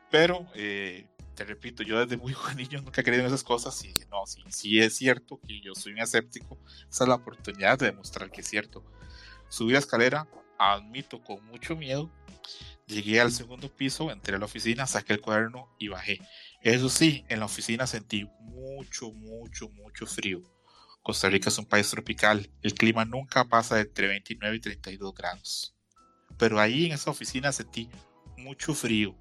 Pero, 0.10 0.48
eh, 0.56 1.08
te 1.36 1.44
repito, 1.44 1.84
yo 1.84 2.00
desde 2.00 2.18
muy 2.18 2.36
niño 2.56 2.82
nunca 2.82 3.02
he 3.02 3.04
creído 3.04 3.24
en 3.24 3.28
esas 3.28 3.44
cosas. 3.44 3.84
Y 3.84 3.94
no, 4.10 4.26
sí, 4.26 4.44
sí 4.50 4.80
es 4.80 4.96
cierto 4.96 5.40
que 5.46 5.60
yo 5.62 5.74
soy 5.76 5.94
un 5.94 6.00
escéptico. 6.00 6.58
Esa 6.90 7.04
es 7.04 7.08
la 7.08 7.16
oportunidad 7.16 7.78
de 7.80 7.88
demostrar 7.88 8.32
que 8.32 8.42
es 8.42 8.48
cierto. 8.48 8.84
Subí 9.50 9.74
la 9.74 9.80
escalera, 9.80 10.28
admito 10.58 11.22
con 11.22 11.44
mucho 11.46 11.76
miedo. 11.76 12.10
Llegué 12.86 13.20
al 13.20 13.32
segundo 13.32 13.74
piso, 13.74 14.12
entré 14.12 14.36
a 14.36 14.40
la 14.40 14.46
oficina, 14.46 14.88
saqué 14.88 15.14
el 15.14 15.22
cuaderno 15.22 15.70
y 15.78 15.90
bajé. 15.90 16.20
Eso 16.62 16.90
sí, 16.90 17.24
en 17.30 17.40
la 17.40 17.46
oficina 17.46 17.88
sentí 17.88 18.26
mucho, 18.42 19.12
mucho, 19.12 19.70
mucho 19.70 20.06
frío. 20.06 20.42
Costa 21.04 21.30
Rica 21.30 21.50
es 21.50 21.58
un 21.58 21.66
país 21.66 21.90
tropical. 21.90 22.52
El 22.62 22.74
clima 22.74 23.06
nunca 23.06 23.46
pasa 23.46 23.76
de 23.76 23.82
entre 23.82 24.08
29 24.08 24.56
y 24.56 24.60
32 24.60 25.14
grados. 25.14 25.76
Pero 26.38 26.60
ahí 26.60 26.86
en 26.86 26.92
esa 26.94 27.12
oficina 27.12 27.52
sentí 27.52 27.90
mucho 28.38 28.74
frío. 28.74 29.16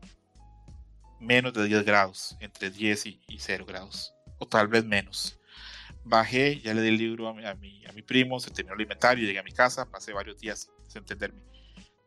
Menos 1.20 1.52
de 1.52 1.65
10 1.65 1.84
grados, 1.84 2.36
entre 2.40 2.70
10 2.70 3.07
y, 3.07 3.20
0 3.39 3.65
grados. 3.66 4.15
O 4.39 4.47
tal 4.47 4.68
vez 4.68 4.84
menos 4.84 5.38
bajé, 6.04 6.60
ya 6.60 6.74
le 6.74 6.82
di 6.82 6.88
el 6.88 6.96
libro 6.96 7.28
a 7.28 7.34
mi, 7.34 7.44
a 7.44 7.54
mi, 7.54 7.84
a 7.86 7.92
mi 7.92 8.02
primo, 8.02 8.40
se 8.40 8.50
terminó 8.50 8.74
el 8.74 8.82
inventario, 8.82 9.26
llegué 9.26 9.38
a 9.38 9.42
mi 9.42 9.52
casa, 9.52 9.90
pasé 9.90 10.12
varios 10.12 10.38
días 10.38 10.70
sin 10.86 10.98
entenderme. 10.98 11.42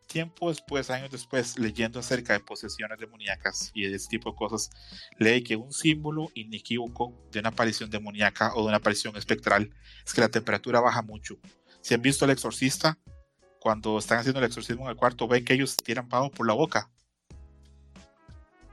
Tiempo 0.07 0.49
después, 0.49 0.89
años 0.89 1.09
después, 1.09 1.57
leyendo 1.57 1.99
acerca 1.99 2.33
de 2.33 2.41
posesiones 2.41 2.99
demoníacas 2.99 3.71
y 3.73 3.83
de 3.83 3.95
ese 3.95 4.09
tipo 4.09 4.31
de 4.31 4.35
cosas, 4.35 4.69
leí 5.17 5.41
que 5.41 5.55
un 5.55 5.71
símbolo 5.71 6.29
inequívoco 6.33 7.13
de 7.31 7.39
una 7.39 7.49
aparición 7.49 7.89
demoníaca 7.89 8.53
o 8.55 8.61
de 8.61 8.67
una 8.67 8.77
aparición 8.77 9.15
espectral 9.15 9.71
es 10.05 10.13
que 10.13 10.19
la 10.19 10.27
temperatura 10.27 10.81
baja 10.81 11.01
mucho. 11.01 11.37
Si 11.79 11.93
han 11.93 12.01
visto 12.01 12.25
el 12.25 12.31
exorcista, 12.31 12.99
cuando 13.61 13.99
están 13.99 14.17
haciendo 14.17 14.39
el 14.39 14.47
exorcismo 14.47 14.83
en 14.85 14.89
el 14.89 14.95
cuarto, 14.97 15.27
ven 15.27 15.45
que 15.45 15.53
ellos 15.53 15.77
tiran 15.77 16.09
pavo 16.09 16.29
por 16.29 16.45
la 16.45 16.53
boca. 16.53 16.89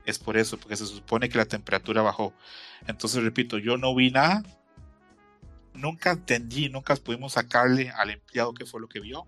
Es 0.06 0.18
por 0.18 0.38
eso, 0.38 0.58
porque 0.58 0.76
se 0.76 0.86
supone 0.86 1.28
que 1.28 1.38
la 1.38 1.44
temperatura 1.44 2.02
bajó. 2.02 2.32
Entonces, 2.86 3.22
repito, 3.22 3.58
yo 3.58 3.76
no 3.76 3.94
vi 3.94 4.10
nada, 4.10 4.42
nunca 5.78 6.10
entendí, 6.10 6.68
nunca 6.68 6.94
pudimos 6.96 7.32
sacarle 7.32 7.90
al 7.90 8.10
empleado 8.10 8.52
qué 8.54 8.66
fue 8.66 8.80
lo 8.80 8.88
que 8.88 9.00
vio. 9.00 9.26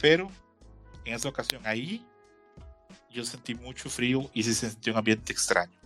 Pero 0.00 0.30
en 1.04 1.14
esa 1.14 1.28
ocasión 1.28 1.62
ahí 1.66 2.04
yo 3.10 3.24
sentí 3.24 3.54
mucho 3.54 3.90
frío 3.90 4.30
y 4.32 4.42
se 4.42 4.54
sentí 4.54 4.90
un 4.90 4.96
ambiente 4.96 5.32
extraño. 5.32 5.78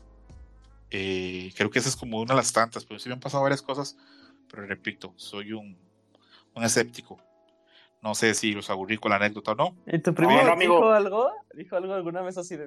Eh, 0.90 1.52
creo 1.56 1.70
que 1.70 1.78
esa 1.78 1.88
es 1.88 1.96
como 1.96 2.20
una 2.20 2.34
de 2.34 2.36
las 2.36 2.52
tantas, 2.52 2.84
pero 2.84 3.00
sí 3.00 3.08
me 3.08 3.14
han 3.14 3.20
pasado 3.20 3.42
varias 3.42 3.62
cosas, 3.62 3.96
pero 4.48 4.66
repito, 4.66 5.12
soy 5.16 5.52
un, 5.52 5.76
un 6.54 6.64
escéptico. 6.64 7.18
No 8.02 8.14
sé 8.14 8.34
si 8.34 8.52
los 8.52 8.68
aburrí 8.68 8.98
con 8.98 9.10
la 9.10 9.16
anécdota 9.16 9.52
o 9.52 9.54
no. 9.54 9.76
¿Y 9.86 9.98
tu 9.98 10.14
primo 10.14 10.38
dijo 10.58 10.90
algo? 10.92 11.32
¿Dijo 11.54 11.76
algo 11.76 11.94
alguna 11.94 12.20
vez 12.20 12.36
así 12.36 12.54
de 12.54 12.66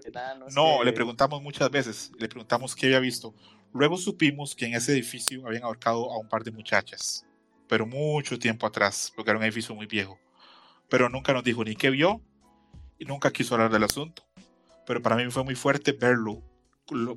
no, 0.56 0.78
no 0.80 0.84
le 0.84 0.92
preguntamos 0.94 1.44
muchas 1.44 1.70
veces, 1.70 2.12
le 2.18 2.28
preguntamos 2.28 2.76
qué 2.76 2.88
había 2.88 3.00
visto. 3.00 3.36
Luego 3.74 3.98
supimos 3.98 4.56
que 4.56 4.66
en 4.66 4.74
ese 4.74 4.94
edificio 4.94 5.46
habían 5.46 5.64
ahorcado 5.64 6.12
a 6.12 6.18
un 6.18 6.28
par 6.28 6.44
de 6.44 6.52
muchachas, 6.52 7.26
pero 7.68 7.86
mucho 7.86 8.40
tiempo 8.40 8.66
atrás, 8.66 9.12
porque 9.16 9.32
era 9.32 9.38
un 9.38 9.46
edificio 9.46 9.76
muy 9.76 9.86
viejo. 9.86 10.20
Pero 10.90 11.10
nunca 11.10 11.34
nos 11.34 11.44
dijo 11.44 11.64
ni 11.64 11.76
qué 11.76 11.90
vio 11.90 12.22
y 12.98 13.06
nunca 13.06 13.32
quiso 13.32 13.56
hablar 13.56 13.72
del 13.72 13.84
asunto. 13.84 14.24
Pero 14.86 15.02
para 15.02 15.16
mí 15.16 15.30
fue 15.30 15.44
muy 15.44 15.56
fuerte 15.56 15.92
verlo, 15.92 16.42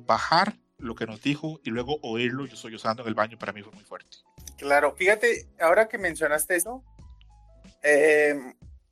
bajar 0.05 0.57
lo 0.77 0.95
que 0.95 1.05
nos 1.05 1.21
dijo 1.21 1.59
y 1.63 1.69
luego 1.69 1.99
oírlo 2.01 2.45
yo 2.45 2.55
soy 2.55 2.75
usando 2.75 3.03
en 3.03 3.07
el 3.09 3.15
baño, 3.15 3.37
para 3.37 3.53
mí 3.53 3.61
fue 3.61 3.71
muy 3.71 3.83
fuerte. 3.83 4.17
Claro, 4.57 4.93
fíjate, 4.95 5.47
ahora 5.59 5.87
que 5.87 5.97
mencionaste 5.97 6.55
eso, 6.55 6.83
eh, 7.83 8.35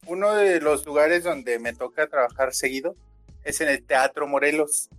uno 0.06 0.34
de 0.34 0.62
los 0.62 0.86
lugares 0.86 1.24
donde 1.24 1.60
me 1.60 1.74
toca 1.74 2.08
trabajar 2.08 2.54
seguido 2.54 2.96
es 3.44 3.62
en 3.62 3.70
el 3.70 3.84
Teatro 3.84 4.28
Morelos. 4.28 4.90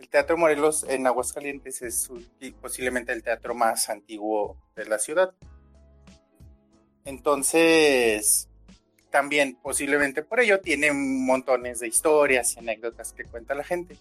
El 0.00 0.08
Teatro 0.08 0.38
Morelos 0.38 0.86
en 0.88 1.06
Aguascalientes 1.06 1.82
es 1.82 2.10
posiblemente 2.58 3.12
el 3.12 3.22
teatro 3.22 3.54
más 3.54 3.90
antiguo 3.90 4.56
de 4.74 4.86
la 4.86 4.98
ciudad. 4.98 5.34
Entonces, 7.04 8.48
también 9.10 9.58
posiblemente 9.62 10.22
por 10.22 10.40
ello 10.40 10.62
tiene 10.62 10.90
montones 10.94 11.80
de 11.80 11.88
historias 11.88 12.56
y 12.56 12.60
anécdotas 12.60 13.12
que 13.12 13.24
cuenta 13.24 13.54
la 13.54 13.62
gente. 13.62 13.98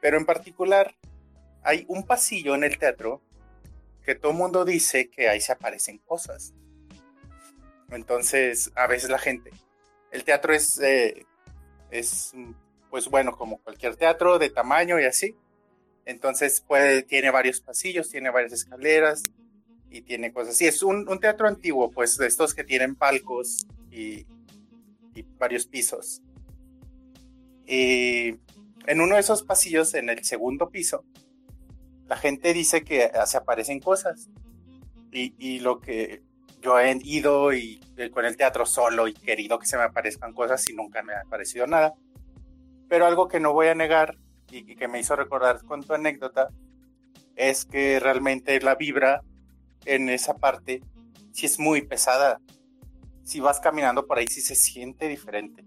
Pero 0.00 0.18
en 0.18 0.24
particular, 0.24 0.94
hay 1.64 1.84
un 1.88 2.06
pasillo 2.06 2.54
en 2.54 2.62
el 2.62 2.78
teatro 2.78 3.20
que 4.04 4.14
todo 4.14 4.30
el 4.30 4.38
mundo 4.38 4.64
dice 4.64 5.10
que 5.10 5.28
ahí 5.28 5.40
se 5.40 5.50
aparecen 5.50 5.98
cosas. 5.98 6.54
Entonces, 7.90 8.70
a 8.76 8.86
veces 8.86 9.10
la 9.10 9.18
gente, 9.18 9.50
el 10.12 10.22
teatro 10.22 10.54
es, 10.54 10.78
eh, 10.78 11.26
es 11.90 12.34
pues 12.90 13.08
bueno, 13.08 13.36
como 13.36 13.58
cualquier 13.58 13.96
teatro 13.96 14.38
de 14.38 14.50
tamaño 14.50 14.98
y 15.00 15.04
así. 15.04 15.34
Entonces 16.04 16.64
tiene 17.06 17.30
varios 17.30 17.60
pasillos, 17.60 18.08
tiene 18.08 18.30
varias 18.30 18.52
escaleras 18.52 19.22
y 19.90 20.02
tiene 20.02 20.32
cosas 20.32 20.54
así. 20.54 20.66
Es 20.66 20.82
un, 20.82 21.06
teatro 21.20 21.46
antiguo, 21.46 21.90
pues 21.90 22.16
de 22.16 22.26
estos 22.26 22.54
que 22.54 22.64
tienen 22.64 22.94
palcos 22.94 23.66
y, 23.90 24.26
varios 25.38 25.66
pisos. 25.66 26.22
Y 27.66 28.36
en 28.86 29.00
uno 29.00 29.16
de 29.16 29.20
esos 29.20 29.42
pasillos, 29.42 29.94
en 29.94 30.08
el 30.08 30.24
segundo 30.24 30.70
piso, 30.70 31.04
la 32.06 32.16
gente 32.16 32.54
dice 32.54 32.84
que 32.84 33.10
se 33.26 33.36
aparecen 33.36 33.80
cosas. 33.80 34.30
Y, 35.10 35.34
y 35.38 35.60
lo 35.60 35.80
que 35.80 36.22
yo 36.60 36.78
he 36.78 36.98
ido 37.02 37.52
y 37.52 37.80
eh, 37.96 38.10
con 38.10 38.24
el 38.24 38.36
teatro 38.36 38.66
solo 38.66 39.08
y 39.08 39.14
querido 39.14 39.58
que 39.58 39.66
se 39.66 39.76
me 39.76 39.84
aparezcan 39.84 40.32
cosas 40.32 40.68
y 40.68 40.74
nunca 40.74 41.02
me 41.02 41.14
ha 41.14 41.20
aparecido 41.20 41.66
nada. 41.66 41.94
Pero 42.88 43.06
algo 43.06 43.28
que 43.28 43.40
no 43.40 43.52
voy 43.52 43.68
a 43.68 43.74
negar 43.74 44.16
y, 44.50 44.76
que 44.76 44.88
me 44.88 45.00
hizo 45.00 45.14
recordar 45.14 45.62
con 45.64 45.84
tu 45.84 45.94
anécdota 45.94 46.48
es 47.36 47.64
que 47.64 48.00
realmente 48.00 48.60
la 48.60 48.74
vibra 48.74 49.22
en 49.84 50.08
esa 50.08 50.36
parte 50.36 50.82
sí 51.32 51.46
es 51.46 51.58
muy 51.58 51.82
pesada. 51.82 52.40
Si 53.22 53.40
vas 53.40 53.60
caminando 53.60 54.06
por 54.06 54.18
ahí 54.18 54.26
sí 54.26 54.40
se 54.40 54.54
siente 54.54 55.06
diferente. 55.06 55.64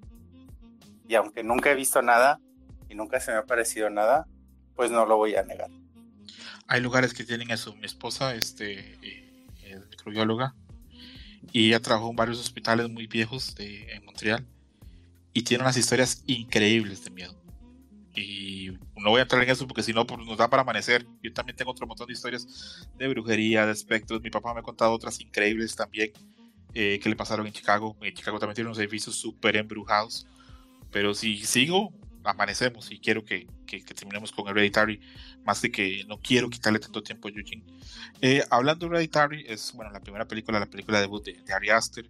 Y 1.08 1.16
aunque 1.16 1.44
nunca 1.44 1.72
he 1.72 1.76
visto 1.76 2.02
nada 2.02 2.40
y 2.90 2.96
nunca 2.96 3.20
se 3.20 3.32
me 3.32 3.38
ha 3.38 3.46
parecido 3.46 3.90
nada, 3.90 4.28
pues 4.76 4.92
no 4.92 5.06
lo 5.06 5.18
voy 5.18 5.36
a 5.36 5.44
negar. 5.44 5.70
Hay 6.68 6.82
lugares 6.82 7.14
que 7.14 7.24
tienen 7.24 7.52
eso. 7.52 7.76
Mi 7.76 7.86
esposa 7.86 8.34
este, 8.34 8.94
eh, 9.02 9.46
es 9.64 9.88
microbióloga 9.90 10.56
y 11.52 11.68
ella 11.68 11.82
trabajó 11.82 12.10
en 12.10 12.16
varios 12.16 12.40
hospitales 12.40 12.90
muy 12.90 13.08
viejos 13.08 13.56
de, 13.56 13.92
en 13.94 14.06
Montreal 14.06 14.46
y 15.34 15.44
tiene 15.44 15.64
unas 15.64 15.78
historias 15.78 16.24
increíbles 16.28 17.04
de 17.04 17.12
miedo. 17.12 17.42
Y 18.16 18.72
no 18.98 19.10
voy 19.10 19.20
a 19.20 19.24
entrar 19.24 19.42
en 19.42 19.50
eso 19.50 19.68
porque 19.68 19.84
si 19.84 19.94
no 19.94 20.06
pues, 20.06 20.20
nos 20.26 20.38
da 20.38 20.50
para 20.50 20.64
amanecer. 20.64 21.06
Yo 21.24 21.32
también 21.34 21.56
tengo 21.56 21.72
otro 21.72 21.88
montón 21.88 22.08
de 22.08 22.14
historias 22.14 22.88
de 22.98 23.08
brujería, 23.08 23.66
de 23.66 23.72
espectros. 23.72 24.22
Mi 24.22 24.30
papá 24.30 24.54
me 24.54 24.60
ha 24.60 24.64
contado 24.64 24.92
otras 24.92 25.20
increíbles 25.22 25.76
también 25.76 26.12
eh, 26.74 27.00
que 27.02 27.10
le 27.10 27.16
pasaron 27.16 27.48
en 27.48 27.54
Chicago. 27.54 27.96
En 28.02 28.14
Chicago 28.14 28.40
también 28.40 28.56
tiene 28.56 28.70
unos 28.70 28.80
edificios 28.80 29.16
súper 29.16 29.56
embrujados. 29.56 30.28
Pero 30.92 31.14
si 31.14 31.38
sigo, 31.46 31.94
amanecemos 32.24 32.92
y 32.92 33.00
quiero 33.00 33.24
que, 33.24 33.48
que, 33.66 33.82
terminemos 33.82 34.32
con 34.34 34.48
Hereditary, 34.48 35.00
más 35.46 35.62
de 35.62 35.72
que 35.72 36.04
no 36.08 36.20
quiero 36.20 36.50
quitarle 36.50 36.80
tanto 36.80 37.02
tiempo 37.02 37.30
a 37.30 37.32
Eugene. 37.32 37.64
Eh, 38.22 38.44
hablando 38.50 38.88
de 38.88 38.96
Hereditary, 38.96 39.46
es 39.48 39.72
bueno, 39.74 39.92
la 39.92 40.02
primera 40.02 40.28
película, 40.28 40.60
la 40.60 40.66
película 40.66 41.00
debut 41.00 41.24
de, 41.24 41.34
de 41.34 41.54
Ari 41.54 41.70
Aster. 41.70 42.10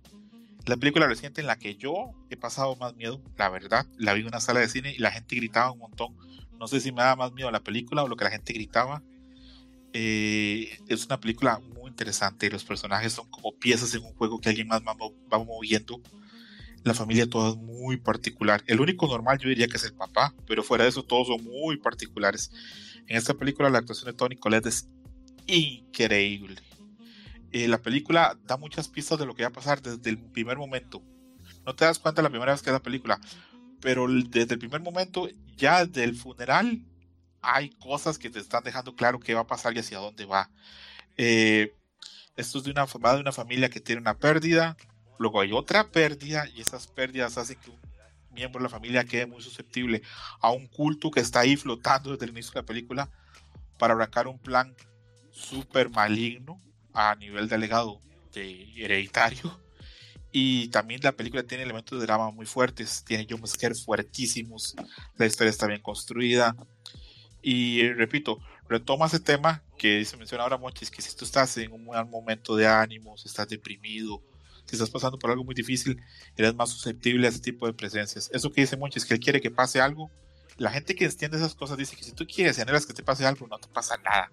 La 0.66 0.78
película 0.78 1.08
reciente 1.08 1.42
en 1.42 1.48
la 1.48 1.58
que 1.58 1.76
yo 1.76 2.12
he 2.30 2.38
pasado 2.38 2.76
más 2.76 2.96
miedo, 2.96 3.22
la 3.38 3.50
verdad, 3.50 3.86
la 3.98 4.14
vi 4.14 4.22
en 4.22 4.28
una 4.28 4.40
sala 4.40 4.60
de 4.60 4.70
cine 4.70 4.94
y 4.96 5.00
la 5.00 5.12
gente 5.12 5.36
gritaba 5.36 5.72
un 5.72 5.80
montón. 5.80 6.16
No 6.60 6.68
sé 6.68 6.80
si 6.80 6.92
me 6.92 7.02
da 7.02 7.16
más 7.16 7.34
miedo 7.34 7.50
la 7.52 7.64
película 7.64 8.04
o 8.04 8.08
lo 8.08 8.16
que 8.16 8.26
la 8.26 8.32
gente 8.32 8.54
gritaba. 8.54 9.02
Eh, 9.94 10.78
es 10.88 11.06
una 11.06 11.20
película 11.20 11.60
muy 11.76 11.90
interesante 11.90 12.50
los 12.50 12.64
personajes 12.64 13.12
son 13.12 13.30
como 13.30 13.52
piezas 13.52 13.94
en 13.94 14.06
un 14.06 14.14
juego 14.14 14.40
que 14.40 14.48
alguien 14.48 14.70
más 14.70 14.82
va 14.82 15.44
moviendo 15.44 16.02
la 16.84 16.94
familia 16.94 17.30
toda 17.30 17.52
es 17.52 17.58
muy 17.58 17.98
particular. 17.98 18.64
El 18.68 18.82
único 18.82 19.08
normal 19.08 19.38
yo 19.38 19.50
diría 19.50 19.68
que 19.68 19.78
es 19.78 19.84
el 19.84 19.94
papá, 19.94 20.34
pero 20.48 20.64
fuera 20.64 20.84
de 20.84 20.90
eso 20.90 21.04
todos 21.04 21.28
son 21.28 21.44
muy 21.44 21.78
particulares. 21.78 22.52
En 23.08 23.18
esta 23.18 23.34
película 23.34 23.70
la 23.70 23.80
actuación 23.80 24.12
de 24.12 24.18
Tony 24.18 24.36
Collette 24.36 24.68
es 24.68 24.90
increíble. 25.48 26.56
Eh, 27.52 27.68
la 27.68 27.82
película 27.82 28.38
da 28.46 28.58
muchas 28.58 28.88
pistas 28.88 29.20
de 29.20 29.26
lo 29.26 29.36
que 29.36 29.44
va 29.44 29.50
a 29.50 29.54
pasar 29.54 29.82
desde 29.82 30.10
el 30.10 30.18
primer 30.18 30.58
momento. 30.58 31.02
No 31.66 31.76
te 31.76 31.86
das 31.86 32.00
cuenta 32.00 32.22
la 32.22 32.30
primera 32.30 32.52
vez 32.54 32.62
que 32.62 32.70
es 32.70 32.74
la 32.74 32.82
película, 32.82 33.20
pero 33.82 34.08
desde 34.08 34.54
el 34.54 34.60
primer 34.60 34.82
momento, 34.82 35.28
ya 35.58 35.86
desde 35.86 36.04
el 36.04 36.16
funeral, 36.16 36.86
hay 37.42 37.72
cosas 37.72 38.18
que 38.18 38.30
te 38.30 38.40
están 38.40 38.64
dejando 38.64 38.96
claro 38.96 39.20
qué 39.20 39.34
va 39.34 39.42
a 39.42 39.48
pasar 39.48 39.76
y 39.76 39.80
hacia 39.80 39.98
dónde 39.98 40.26
va. 40.26 40.50
Eh, 41.18 41.76
esto 42.38 42.60
es 42.60 42.64
de 42.64 42.72
una, 42.72 42.86
va 42.86 43.16
de 43.16 43.22
una 43.22 43.32
familia 43.32 43.70
que 43.70 43.82
tiene 43.82 44.02
una 44.02 44.18
pérdida, 44.18 44.78
Luego 45.22 45.40
hay 45.40 45.52
otra 45.52 45.88
pérdida 45.92 46.48
y 46.50 46.62
esas 46.62 46.88
pérdidas 46.88 47.38
hacen 47.38 47.56
que 47.64 47.70
un 47.70 47.80
miembro 48.32 48.58
de 48.58 48.64
la 48.64 48.70
familia 48.70 49.04
quede 49.04 49.28
muy 49.28 49.44
susceptible 49.44 50.02
a 50.40 50.50
un 50.50 50.66
culto 50.66 51.12
que 51.12 51.20
está 51.20 51.42
ahí 51.42 51.56
flotando 51.56 52.10
desde 52.10 52.26
el 52.26 52.32
inicio 52.32 52.54
de 52.54 52.62
la 52.62 52.66
película 52.66 53.10
para 53.78 53.94
arrancar 53.94 54.28
un 54.28 54.40
plan 54.40 54.76
súper 55.30 55.92
maligno 55.92 56.60
a 56.94 57.16
nivel 57.16 57.48
de 57.48 57.58
legado 57.58 58.02
de 58.34 58.68
hereditario. 58.76 59.60
Y 60.34 60.70
también 60.70 61.02
la 61.04 61.12
película 61.12 61.44
tiene 61.44 61.66
elementos 61.66 62.00
de 62.00 62.06
drama 62.06 62.32
muy 62.32 62.46
fuertes, 62.46 63.04
tiene 63.04 63.28
jumpscares 63.30 63.84
fuertísimos, 63.84 64.78
la 65.18 65.26
historia 65.26 65.50
está 65.50 65.68
bien 65.68 65.82
construida. 65.82 66.56
Y 67.42 67.90
repito, 67.90 68.40
retoma 68.70 69.08
ese 69.08 69.20
tema 69.20 69.62
que 69.78 70.06
se 70.06 70.16
menciona 70.16 70.44
ahora 70.44 70.58
Monchis, 70.58 70.90
que 70.90 71.02
si 71.02 71.14
tú 71.18 71.26
estás 71.26 71.58
en 71.58 71.74
un 71.74 71.86
mal 71.86 72.08
momento 72.08 72.56
de 72.56 72.66
ánimo, 72.66 73.18
si 73.18 73.28
estás 73.28 73.50
deprimido, 73.50 74.24
si 74.66 74.76
estás 74.76 74.90
pasando 74.90 75.20
por 75.20 75.32
algo 75.32 75.44
muy 75.44 75.54
difícil, 75.56 76.02
eres 76.38 76.56
más 76.56 76.70
susceptible 76.70 77.28
a 77.28 77.30
ese 77.30 77.40
tipo 77.40 77.68
de 77.68 77.74
presencias. 77.74 78.30
Eso 78.32 78.52
que 78.52 78.62
dice 78.62 78.78
Monchi 78.78 79.00
es 79.00 79.06
que 79.06 79.16
él 79.16 79.20
quiere 79.20 79.42
que 79.42 79.52
pase 79.52 79.82
algo. 79.82 80.10
La 80.58 80.72
gente 80.72 80.96
que 80.96 81.04
entiende 81.04 81.36
esas 81.36 81.56
cosas 81.56 81.78
dice 81.78 81.98
que 81.98 82.04
si 82.04 82.14
tú 82.14 82.26
quieres 82.26 82.58
que 82.58 82.94
te 82.94 83.04
pase 83.04 83.26
algo, 83.26 83.48
no 83.48 83.58
te 83.58 83.68
pasa 83.68 83.98
nada. 83.98 84.32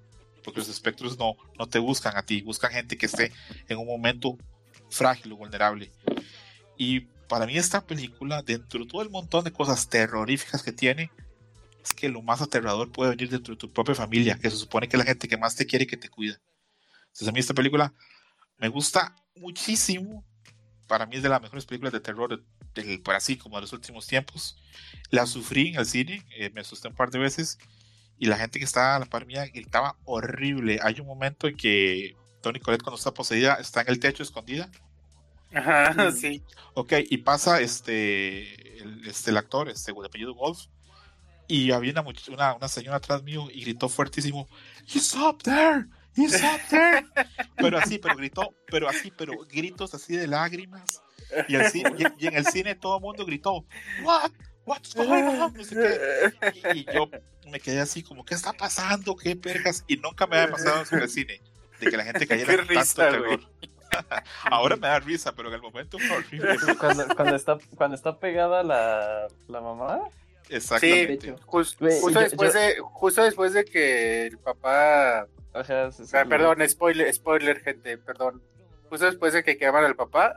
Porque 0.48 0.60
los 0.60 0.70
espectros 0.70 1.18
no, 1.18 1.36
no 1.58 1.66
te 1.66 1.78
buscan 1.78 2.16
a 2.16 2.22
ti, 2.22 2.40
buscan 2.40 2.72
gente 2.72 2.96
que 2.96 3.04
esté 3.04 3.32
en 3.68 3.76
un 3.76 3.86
momento 3.86 4.38
frágil 4.88 5.32
o 5.32 5.36
vulnerable. 5.36 5.92
Y 6.78 7.00
para 7.28 7.44
mí 7.44 7.58
esta 7.58 7.86
película, 7.86 8.40
dentro 8.40 8.80
de 8.80 8.86
todo 8.86 9.02
el 9.02 9.10
montón 9.10 9.44
de 9.44 9.52
cosas 9.52 9.90
terroríficas 9.90 10.62
que 10.62 10.72
tiene, 10.72 11.10
es 11.84 11.92
que 11.92 12.08
lo 12.08 12.22
más 12.22 12.40
aterrador 12.40 12.90
puede 12.90 13.10
venir 13.10 13.28
dentro 13.28 13.54
de 13.54 13.58
tu 13.58 13.70
propia 13.70 13.94
familia, 13.94 14.38
que 14.38 14.48
se 14.48 14.56
supone 14.56 14.88
que 14.88 14.96
es 14.96 14.98
la 15.00 15.04
gente 15.04 15.28
que 15.28 15.36
más 15.36 15.54
te 15.54 15.66
quiere 15.66 15.84
y 15.84 15.86
que 15.86 15.98
te 15.98 16.08
cuida. 16.08 16.40
Entonces 17.08 17.28
a 17.28 17.32
mí 17.32 17.40
esta 17.40 17.52
película 17.52 17.92
me 18.56 18.68
gusta 18.68 19.14
muchísimo 19.36 20.24
para 20.86 21.04
mí 21.04 21.16
es 21.16 21.22
de 21.22 21.28
las 21.28 21.42
mejores 21.42 21.66
películas 21.66 21.92
de 21.92 22.00
terror 22.00 22.42
del, 22.74 23.02
por 23.02 23.14
así 23.14 23.36
como 23.36 23.56
de 23.56 23.60
los 23.60 23.74
últimos 23.74 24.06
tiempos. 24.06 24.56
La 25.10 25.26
sufrí 25.26 25.68
en 25.68 25.80
el 25.80 25.84
cine, 25.84 26.24
eh, 26.34 26.48
me 26.54 26.62
asusté 26.62 26.88
un 26.88 26.94
par 26.94 27.10
de 27.10 27.18
veces 27.18 27.58
y 28.18 28.26
la 28.26 28.36
gente 28.36 28.58
que 28.58 28.64
estaba 28.64 28.96
a 28.96 28.98
la 28.98 29.06
par 29.06 29.26
mía 29.26 29.46
gritaba 29.46 29.96
horrible. 30.04 30.80
Hay 30.82 31.00
un 31.00 31.06
momento 31.06 31.46
en 31.46 31.56
que 31.56 32.16
Tony 32.42 32.60
Colette 32.60 32.82
cuando 32.82 32.98
está 32.98 33.12
poseída 33.12 33.54
está 33.54 33.82
en 33.82 33.88
el 33.88 34.00
techo 34.00 34.22
escondida. 34.22 34.68
Ajá, 35.54 36.12
sí. 36.12 36.42
Ok, 36.74 36.94
y 37.08 37.18
pasa 37.18 37.60
este 37.60 38.82
el, 38.82 39.06
este, 39.06 39.30
el 39.30 39.36
actor, 39.36 39.68
este 39.68 39.92
de 39.92 40.06
apellido 40.06 40.34
Wolf, 40.34 40.66
y 41.46 41.72
había 41.72 41.92
una, 41.92 42.04
una, 42.28 42.54
una 42.54 42.68
señora 42.68 42.98
atrás 42.98 43.22
mío 43.22 43.48
y 43.52 43.62
gritó 43.62 43.88
fuertísimo, 43.88 44.48
He's 44.86 45.14
up 45.14 45.42
there, 45.42 45.86
pero 47.56 47.78
así, 47.78 47.98
pero 47.98 48.16
gritó, 48.16 48.54
pero 48.66 48.88
así, 48.88 49.12
pero 49.16 49.32
gritos 49.48 49.94
así 49.94 50.16
de 50.16 50.26
lágrimas. 50.26 51.02
Y, 51.46 51.56
en 52.26 52.36
el 52.36 52.46
cine 52.46 52.74
todo 52.74 52.96
el 52.96 53.02
mundo 53.02 53.24
gritó, 53.24 53.64
What? 54.02 54.32
What's 54.68 54.94
going 54.94 55.24
on? 55.24 55.54
Y, 56.74 56.84
yo 56.92 57.08
me 57.50 57.60
quedé 57.60 57.80
así 57.80 58.02
como, 58.02 58.24
¿qué 58.24 58.34
está 58.34 58.52
pasando? 58.52 59.16
¿Qué 59.16 59.34
pergas? 59.36 59.84
Y 59.88 59.96
nunca 59.96 60.26
me 60.26 60.38
había 60.38 60.52
pasado 60.52 60.84
en 60.92 61.02
el 61.02 61.08
cine 61.08 61.40
de 61.80 61.90
que 61.90 61.96
la 61.96 62.04
gente 62.04 62.26
cayera 62.26 62.52
en 62.52 62.66
tanto 62.66 62.94
terror. 62.94 63.40
Ahora 64.44 64.76
me 64.76 64.86
da 64.86 65.00
risa, 65.00 65.32
pero 65.34 65.48
en 65.48 65.54
el 65.54 65.62
momento 65.62 65.98
fue 65.98 66.18
horrible. 66.18 66.56
Cuando, 66.78 67.16
cuando, 67.16 67.36
está, 67.36 67.58
cuando 67.74 67.96
está 67.96 68.18
pegada 68.18 68.62
la, 68.62 69.28
la 69.48 69.60
mamá. 69.60 70.00
Exactamente. 70.50 71.28
Sí, 71.28 71.34
justo, 71.46 71.84
después 71.84 72.52
De, 72.52 72.76
justo 72.80 73.22
después 73.22 73.52
de 73.54 73.64
que 73.64 74.26
el 74.26 74.38
papá 74.38 75.26
Ah, 75.54 76.24
perdón, 76.28 76.68
spoiler, 76.68 77.12
spoiler, 77.12 77.60
gente, 77.60 77.98
perdón. 77.98 78.42
Justo 78.88 79.06
después 79.06 79.32
de 79.32 79.42
que 79.42 79.56
queman 79.56 79.84
al 79.84 79.96
papá 79.96 80.36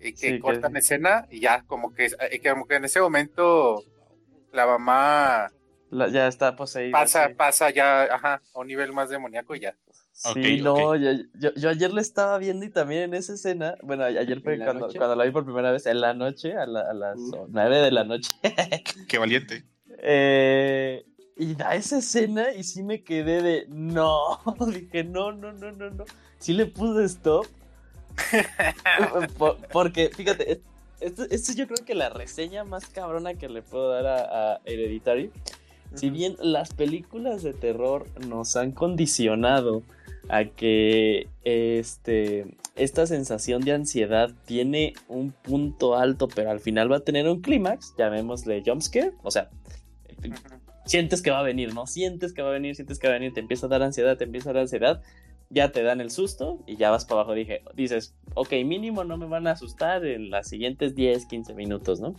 y 0.00 0.12
que 0.12 0.38
cortan 0.38 0.76
escena 0.76 1.26
y 1.30 1.40
ya, 1.40 1.62
como 1.66 1.92
que, 1.92 2.10
como 2.48 2.66
que 2.66 2.76
en 2.76 2.84
ese 2.84 3.00
momento 3.00 3.82
la 4.52 4.66
mamá 4.66 5.50
ya 5.90 6.26
está 6.28 6.56
poseída. 6.56 6.92
Pasa, 6.92 7.30
pasa 7.36 7.70
ya, 7.70 8.02
ajá, 8.04 8.42
a 8.54 8.58
un 8.58 8.66
nivel 8.66 8.92
más 8.92 9.08
demoníaco 9.08 9.54
y 9.54 9.60
ya. 9.60 9.76
Sí, 10.12 10.62
no, 10.62 10.96
Yo, 10.96 11.52
yo, 11.54 11.68
ayer 11.68 11.92
le 11.92 12.00
estaba 12.00 12.38
viendo 12.38 12.64
y 12.64 12.70
también 12.70 13.02
en 13.02 13.14
esa 13.14 13.34
escena, 13.34 13.76
bueno, 13.82 14.04
ayer 14.04 14.40
fue 14.40 14.58
cuando, 14.58 14.88
cuando, 14.88 15.14
la 15.14 15.24
vi 15.24 15.30
por 15.30 15.44
primera 15.44 15.70
vez, 15.70 15.84
en 15.84 16.00
la 16.00 16.14
noche, 16.14 16.54
a, 16.54 16.62
a 16.62 16.66
las 16.94 17.18
nueve 17.48 17.76
de 17.80 17.90
la 17.90 18.04
noche. 18.04 18.30
Qué 19.08 19.18
valiente. 19.18 19.64
Eh, 19.98 21.04
y 21.36 21.54
da 21.54 21.74
esa 21.74 21.98
escena 21.98 22.54
y 22.54 22.64
sí 22.64 22.82
me 22.82 23.02
quedé 23.02 23.42
de 23.42 23.66
no. 23.68 24.40
Dije, 24.72 25.04
no, 25.04 25.32
no, 25.32 25.52
no, 25.52 25.70
no, 25.72 25.90
no. 25.90 26.04
Sí 26.38 26.54
le 26.54 26.66
puse 26.66 27.04
stop. 27.04 27.46
porque, 29.72 30.10
fíjate, 30.14 30.60
esto, 31.00 31.24
esto, 31.30 31.52
yo 31.54 31.66
creo 31.66 31.84
que 31.84 31.94
la 31.94 32.08
reseña 32.08 32.64
más 32.64 32.86
cabrona 32.86 33.34
que 33.34 33.48
le 33.48 33.62
puedo 33.62 33.90
dar 33.90 34.06
a, 34.06 34.60
Hereditary. 34.64 35.30
Si 35.94 36.10
bien 36.10 36.36
las 36.40 36.74
películas 36.74 37.42
de 37.42 37.52
terror 37.52 38.06
nos 38.26 38.56
han 38.56 38.72
condicionado 38.72 39.82
a 40.28 40.44
que 40.44 41.28
este, 41.44 42.46
esta 42.74 43.06
sensación 43.06 43.62
de 43.62 43.72
ansiedad 43.72 44.30
tiene 44.44 44.94
un 45.08 45.30
punto 45.30 45.96
alto, 45.96 46.28
pero 46.28 46.50
al 46.50 46.60
final 46.60 46.90
va 46.90 46.96
a 46.96 47.00
tener 47.00 47.28
un 47.28 47.40
clímax, 47.40 47.94
llamémosle 47.96 48.62
jumpscare, 48.66 49.12
o 49.22 49.30
sea, 49.30 49.48
sientes 50.84 51.22
que 51.22 51.30
va 51.30 51.40
a 51.40 51.42
venir, 51.42 51.74
¿no? 51.74 51.86
Sientes 51.86 52.32
que 52.32 52.42
va 52.42 52.48
a 52.48 52.52
venir, 52.52 52.74
sientes 52.74 52.98
que 52.98 53.08
va 53.08 53.14
a 53.14 53.18
venir, 53.18 53.32
te 53.32 53.40
empieza 53.40 53.66
a 53.66 53.68
dar 53.68 53.82
ansiedad, 53.82 54.16
te 54.16 54.24
empieza 54.24 54.50
a 54.50 54.52
dar 54.54 54.62
ansiedad, 54.62 55.02
ya 55.50 55.72
te 55.72 55.82
dan 55.82 56.00
el 56.00 56.10
susto 56.10 56.62
y 56.66 56.76
ya 56.76 56.90
vas 56.90 57.04
para 57.04 57.20
abajo. 57.20 57.34
Dije, 57.34 57.62
dices, 57.74 58.14
ok, 58.34 58.52
mínimo 58.64 59.04
no 59.04 59.16
me 59.16 59.26
van 59.26 59.46
a 59.46 59.52
asustar 59.52 60.04
en 60.04 60.30
las 60.30 60.48
siguientes 60.48 60.94
10, 60.94 61.26
15 61.26 61.54
minutos, 61.54 62.00
¿no? 62.00 62.14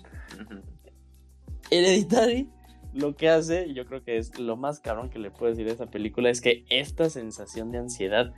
Hereditary 1.70 2.50
lo 2.94 3.16
que 3.16 3.30
hace, 3.30 3.74
yo 3.74 3.86
creo 3.86 4.04
que 4.04 4.18
es 4.18 4.40
lo 4.40 4.56
más 4.58 4.80
cabrón 4.80 5.10
que 5.10 5.20
le 5.20 5.30
puedo 5.30 5.52
decir 5.52 5.68
a 5.68 5.74
esa 5.74 5.86
película, 5.86 6.30
es 6.30 6.42
que 6.42 6.66
esta 6.70 7.10
sensación 7.10 7.72
de 7.72 7.78
ansiedad 7.78 8.34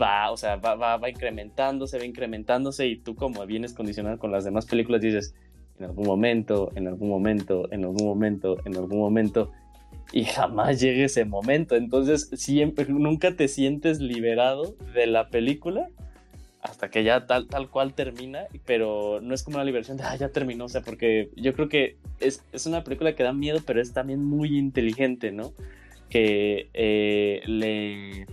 va, 0.00 0.30
o 0.30 0.36
sea, 0.36 0.56
va, 0.56 0.74
va, 0.74 0.96
va 0.96 1.08
incrementándose, 1.08 1.98
va 1.98 2.04
incrementándose 2.04 2.86
y 2.86 2.96
tú 2.96 3.14
como 3.14 3.44
vienes 3.46 3.72
condicionado 3.72 4.18
con 4.18 4.30
las 4.30 4.44
demás 4.44 4.66
películas 4.66 5.00
dices, 5.00 5.34
en 5.78 5.86
algún 5.86 6.06
momento, 6.06 6.70
en 6.74 6.88
algún 6.88 7.08
momento, 7.08 7.72
en 7.72 7.84
algún 7.84 8.06
momento, 8.06 8.56
en 8.64 8.76
algún 8.76 8.98
momento, 8.98 9.52
y 10.12 10.24
jamás 10.24 10.80
llega 10.80 11.04
ese 11.04 11.24
momento. 11.24 11.76
Entonces, 11.76 12.30
siempre, 12.34 12.86
nunca 12.88 13.36
te 13.36 13.48
sientes 13.48 14.00
liberado 14.00 14.76
de 14.94 15.06
la 15.06 15.28
película 15.28 15.88
hasta 16.60 16.90
que 16.90 17.04
ya 17.04 17.26
tal, 17.26 17.46
tal 17.46 17.70
cual 17.70 17.94
termina, 17.94 18.46
pero 18.66 19.20
no 19.22 19.34
es 19.34 19.42
como 19.42 19.56
una 19.56 19.64
liberación 19.64 19.96
de, 19.96 20.04
ah, 20.04 20.16
ya 20.16 20.30
terminó, 20.30 20.64
o 20.64 20.68
sea, 20.68 20.82
porque 20.82 21.30
yo 21.36 21.54
creo 21.54 21.68
que 21.68 21.96
es, 22.20 22.44
es 22.52 22.66
una 22.66 22.82
película 22.82 23.14
que 23.14 23.22
da 23.22 23.32
miedo, 23.32 23.60
pero 23.64 23.80
es 23.80 23.92
también 23.92 24.24
muy 24.24 24.58
inteligente, 24.58 25.30
¿no? 25.30 25.52
Que 26.10 26.68
eh, 26.74 27.42
le 27.46 28.26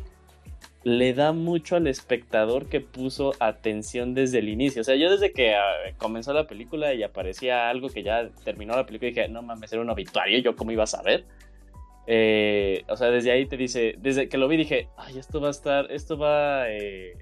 le 0.85 1.15
da 1.15 1.31
mucho 1.33 1.75
al 1.75 1.87
espectador 1.87 2.69
que 2.69 2.79
puso 2.79 3.33
atención 3.39 4.13
desde 4.13 4.37
el 4.37 4.49
inicio. 4.49 4.81
O 4.81 4.83
sea, 4.83 4.95
yo 4.95 5.09
desde 5.09 5.33
que 5.33 5.55
ah, 5.55 5.73
comenzó 5.97 6.31
la 6.31 6.45
película 6.45 6.93
y 6.93 7.01
aparecía 7.01 7.69
algo 7.69 7.89
que 7.89 8.03
ya 8.03 8.29
terminó 8.43 8.75
la 8.75 8.85
película, 8.85 9.09
dije, 9.09 9.27
no 9.27 9.41
mames, 9.41 9.73
era 9.73 9.81
un 9.81 9.89
obituario, 9.89 10.37
yo 10.39 10.55
cómo 10.55 10.71
iba 10.71 10.83
a 10.83 10.87
saber. 10.87 11.25
Eh, 12.07 12.83
o 12.87 12.97
sea, 12.97 13.09
desde 13.09 13.31
ahí 13.31 13.45
te 13.45 13.57
dice, 13.57 13.95
desde 13.97 14.29
que 14.29 14.37
lo 14.37 14.47
vi 14.47 14.57
dije, 14.57 14.89
ay, 14.97 15.17
esto 15.17 15.41
va 15.41 15.47
a 15.47 15.51
estar, 15.51 15.91
esto 15.91 16.17
va, 16.17 16.69
eh, 16.69 17.17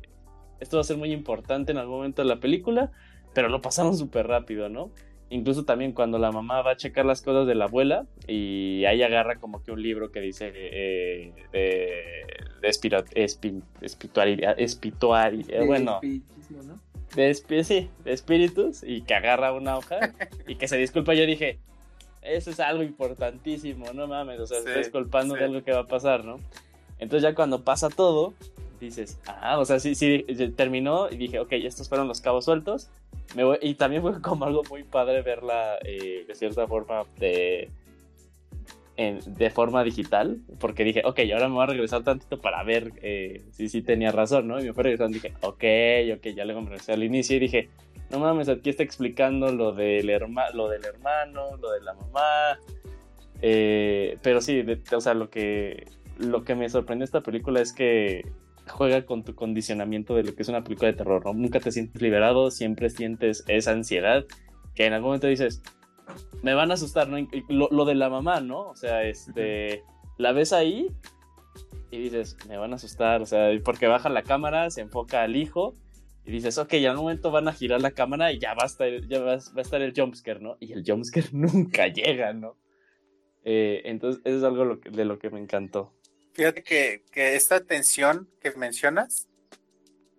esto 0.60 0.78
va 0.78 0.82
a 0.82 0.84
ser 0.84 0.98
muy 0.98 1.12
importante 1.12 1.72
en 1.72 1.78
algún 1.78 1.98
momento 1.98 2.22
de 2.22 2.28
la 2.28 2.40
película, 2.40 2.92
pero 3.34 3.50
lo 3.50 3.62
pasaron 3.62 3.98
súper 3.98 4.28
rápido, 4.28 4.70
¿no? 4.70 4.92
Incluso 5.30 5.66
también 5.66 5.94
cuando 5.94 6.20
la 6.20 6.32
mamá 6.32 6.62
va 6.62 6.72
a 6.72 6.76
checar 6.76 7.06
las 7.06 7.22
cosas 7.22 7.48
de 7.48 7.56
la 7.56 7.66
abuela 7.66 8.06
y 8.28 8.84
ahí 8.86 9.02
agarra 9.02 9.38
como 9.38 9.64
que 9.64 9.72
un 9.72 9.82
libro 9.82 10.12
que 10.12 10.20
dice 10.20 10.52
eh, 10.54 11.34
de, 11.52 12.68
espiritualidad, 13.82 14.60
espiritualidad, 14.60 15.66
bueno, 15.66 16.00
de, 17.16 17.34
sí, 17.64 17.90
de 18.04 18.14
espíritus 18.14 18.84
y 18.84 19.02
que 19.02 19.16
agarra 19.16 19.54
una 19.54 19.78
hoja 19.78 20.14
y 20.48 20.56
que 20.56 20.68
se 20.68 20.78
disculpa. 20.78 21.14
Yo 21.14 21.26
dije, 21.26 21.60
eso 22.26 22.52
es 22.52 22.60
algo 22.60 22.84
importantísimo, 22.84 23.86
no 23.94 24.08
mames, 24.08 24.40
o 24.40 24.48
sea, 24.48 24.58
sí, 24.60 24.66
estoy 24.68 24.84
disculpando 24.84 25.36
de 25.36 25.44
algo 25.44 25.64
que 25.64 25.72
va 25.72 25.80
a 25.80 25.88
pasar, 25.88 26.24
¿no? 26.24 26.38
Entonces 27.00 27.24
ya 27.24 27.36
cuando 27.36 27.64
pasa 27.64 27.90
todo, 27.90 28.34
dices, 28.80 29.20
ah, 29.28 29.60
o 29.60 29.66
sea, 29.66 29.80
sí, 29.80 29.96
sí, 29.96 30.26
terminó 30.56 31.10
y 31.10 31.18
dije, 31.18 31.40
ok, 31.40 31.54
estos 31.54 31.90
fueron 31.90 32.08
los 32.08 32.22
cabos 32.22 32.46
sueltos. 32.46 32.90
y 33.62 33.76
también 33.76 34.02
fue 34.02 34.22
como 34.22 34.46
algo 34.46 34.64
muy 34.70 34.84
padre 34.84 35.22
verla 35.22 35.78
eh, 35.84 36.26
de 36.28 36.36
cierta 36.36 36.68
forma 36.68 37.04
de, 37.20 37.70
de 38.96 39.50
forma 39.50 39.84
digital, 39.84 40.40
porque 40.60 40.84
dije, 40.84 41.02
ok, 41.06 41.20
ahora 41.34 41.48
me 41.48 41.56
voy 41.56 41.64
a 41.64 41.68
regresar 41.68 42.04
tantito 42.04 42.40
para 42.40 42.64
ver 42.64 42.94
eh, 43.02 43.44
si 43.52 43.70
sí 43.70 43.82
tenía 43.82 44.12
razón, 44.12 44.48
¿no? 44.48 44.60
Y 44.60 44.66
me 44.66 44.74
fue 44.74 44.84
regresando 44.84 45.18
y 45.18 45.20
dije, 45.20 45.34
ok, 45.42 45.64
ok, 46.18 46.36
ya 46.36 46.46
le 46.46 46.54
regresé 46.54 46.94
al 46.94 47.04
inicio 47.04 47.38
y 47.38 47.40
dije, 47.40 47.70
no 48.14 48.20
mames, 48.20 48.48
aquí 48.48 48.70
está 48.70 48.84
explicando 48.84 49.52
lo 49.52 49.72
del, 49.72 50.06
lo 50.54 50.70
del 50.70 50.86
hermano, 50.86 51.58
lo 51.58 51.72
de 51.72 51.82
la 51.82 51.94
mamá. 51.96 52.60
Eh, 53.42 54.20
pero 54.22 54.40
sí, 54.40 54.64
o 54.96 55.02
sea, 55.02 55.16
lo 55.16 55.32
que, 55.32 55.88
lo 56.20 56.44
que 56.44 56.54
me 56.54 56.70
sorprendió 56.70 57.06
esta 57.06 57.22
película 57.22 57.60
es 57.60 57.74
que 57.74 58.32
juega 58.68 59.04
con 59.08 59.24
tu 59.24 59.34
condicionamiento 59.34 60.14
de 60.16 60.24
lo 60.24 60.36
que 60.36 60.44
es 60.44 60.48
una 60.48 60.64
película 60.64 60.92
de 60.92 60.98
terror, 60.98 61.26
¿no? 61.26 61.34
Nunca 61.34 61.60
te 61.60 61.72
sientes 61.72 62.02
liberado, 62.04 62.52
siempre 62.52 62.92
sientes 62.92 63.44
esa 63.48 63.72
ansiedad 63.72 64.26
que 64.76 64.86
en 64.86 64.94
algún 64.94 65.08
momento 65.10 65.26
dices, 65.26 65.64
me 66.44 66.54
van 66.54 66.70
a 66.70 66.76
asustar, 66.76 67.10
¿no? 67.10 67.18
Lo, 67.50 67.86
de 67.86 67.96
la 67.96 68.10
mamá, 68.12 68.42
¿no? 68.42 68.70
O 68.70 68.76
sea, 68.76 69.04
este, 69.04 69.84
la 70.20 70.34
ves 70.34 70.54
ahí 70.54 70.88
y 71.90 71.98
dices, 71.98 72.38
me 72.48 72.58
van 72.58 72.74
a 72.74 72.76
asustar, 72.76 73.24
o 73.24 73.26
sea, 73.26 73.50
porque 73.66 73.88
baja 73.88 74.10
la 74.10 74.22
cámara, 74.22 74.70
se 74.70 74.82
enfoca 74.82 75.24
al 75.24 75.36
hijo 75.36 75.74
y 76.26 76.32
dices, 76.32 76.58
ok, 76.58 76.72
ya 76.76 76.92
en 76.92 76.98
un 76.98 77.04
momento 77.04 77.32
van 77.32 77.48
a 77.48 77.54
girar 77.54 77.82
la 77.82 77.92
cámara 77.92 78.32
y 78.32 78.40
ya 78.40 78.54
va 78.54 78.64
a 78.64 78.68
estar, 78.68 78.90
ya 79.08 79.22
va, 79.22 79.34
a 79.34 79.62
estar 79.62 79.82
el 79.82 79.94
jumpscare, 79.96 80.40
¿no? 80.40 80.56
Y 80.60 80.72
el 80.72 80.84
jumpscare 80.86 81.28
nunca 81.34 81.88
llega, 81.88 82.34
¿no? 82.34 82.58
Eh, 83.44 83.82
entonces, 83.86 84.22
eso 84.24 84.38
es 84.38 84.44
algo 84.44 84.78
de 84.78 85.06
lo 85.06 85.20
que 85.20 85.30
me 85.30 85.40
encantó. 85.40 85.94
Fíjate 86.34 86.64
que, 86.64 87.04
que 87.12 87.36
esta 87.36 87.60
tensión 87.66 88.30
que 88.40 88.52
mencionas, 88.52 89.28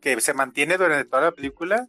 que 0.00 0.20
se 0.20 0.34
mantiene 0.34 0.76
durante 0.76 1.08
toda 1.08 1.23
la 1.23 1.33
película, 1.33 1.89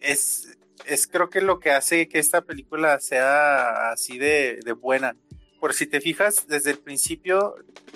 es, 0.00 0.58
es 0.86 1.06
creo 1.06 1.30
que 1.30 1.40
lo 1.40 1.60
que 1.60 1.70
hace 1.70 2.08
que 2.08 2.18
esta 2.18 2.42
película 2.42 2.98
sea 2.98 3.92
así 3.92 4.18
de, 4.18 4.58
de, 4.64 4.72
buena. 4.72 5.16
Por 5.60 5.72
si 5.72 5.86
te 5.86 6.00
fijas, 6.00 6.48
desde 6.48 6.72
el 6.72 6.78
principio 6.78 7.54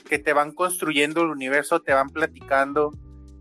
que 0.08 0.18
te 0.18 0.32
van 0.32 0.52
construyendo 0.52 1.22
el 1.22 1.30
universo, 1.30 1.82
te 1.82 1.92
van 1.92 2.10
platicando, 2.10 2.92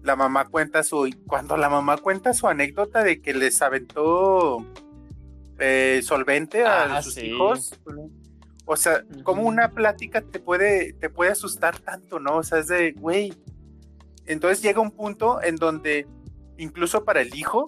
la 0.03 0.15
mamá 0.17 0.45
cuenta 0.45 0.83
su, 0.83 1.09
cuando 1.27 1.55
la 1.57 1.69
mamá 1.69 1.97
cuenta 1.97 2.33
su 2.33 2.47
anécdota 2.47 3.03
de 3.03 3.21
que 3.21 3.33
les 3.33 3.61
aventó 3.61 4.65
eh, 5.59 6.01
solvente 6.03 6.65
a 6.65 6.97
ah, 6.97 7.01
sus 7.01 7.17
hijos, 7.17 7.79
o 8.65 8.75
sea, 8.75 9.03
como 9.23 9.43
una 9.43 9.69
plática 9.69 10.21
te 10.21 10.39
puede, 10.39 10.93
te 10.93 11.09
puede 11.09 11.31
asustar 11.31 11.79
tanto, 11.79 12.19
¿no? 12.19 12.37
O 12.37 12.43
sea, 12.43 12.59
es 12.59 12.67
de, 12.67 12.91
güey. 12.91 13.33
Entonces 14.25 14.61
llega 14.61 14.81
un 14.81 14.91
punto 14.91 15.41
en 15.41 15.55
donde, 15.55 16.05
incluso 16.57 17.05
para 17.05 17.21
el 17.21 17.33
hijo, 17.35 17.65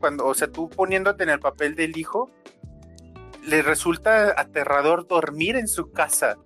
cuando, 0.00 0.26
o 0.26 0.34
sea, 0.34 0.48
tú 0.48 0.68
poniéndote 0.68 1.22
en 1.22 1.30
el 1.30 1.40
papel 1.40 1.76
del 1.76 1.96
hijo, 1.96 2.30
le 3.46 3.62
resulta 3.62 4.38
aterrador 4.40 5.06
dormir 5.06 5.54
en 5.56 5.68
su 5.68 5.92
casa. 5.92 6.36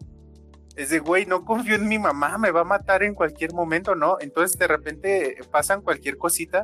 Es 0.80 0.88
de, 0.88 0.98
güey, 0.98 1.26
no 1.26 1.44
confío 1.44 1.74
en 1.74 1.86
mi 1.86 1.98
mamá, 1.98 2.38
me 2.38 2.50
va 2.50 2.62
a 2.62 2.64
matar 2.64 3.02
en 3.02 3.14
cualquier 3.14 3.52
momento, 3.52 3.94
¿no? 3.94 4.16
Entonces 4.18 4.58
de 4.58 4.66
repente 4.66 5.36
pasan 5.50 5.82
cualquier 5.82 6.16
cosita 6.16 6.62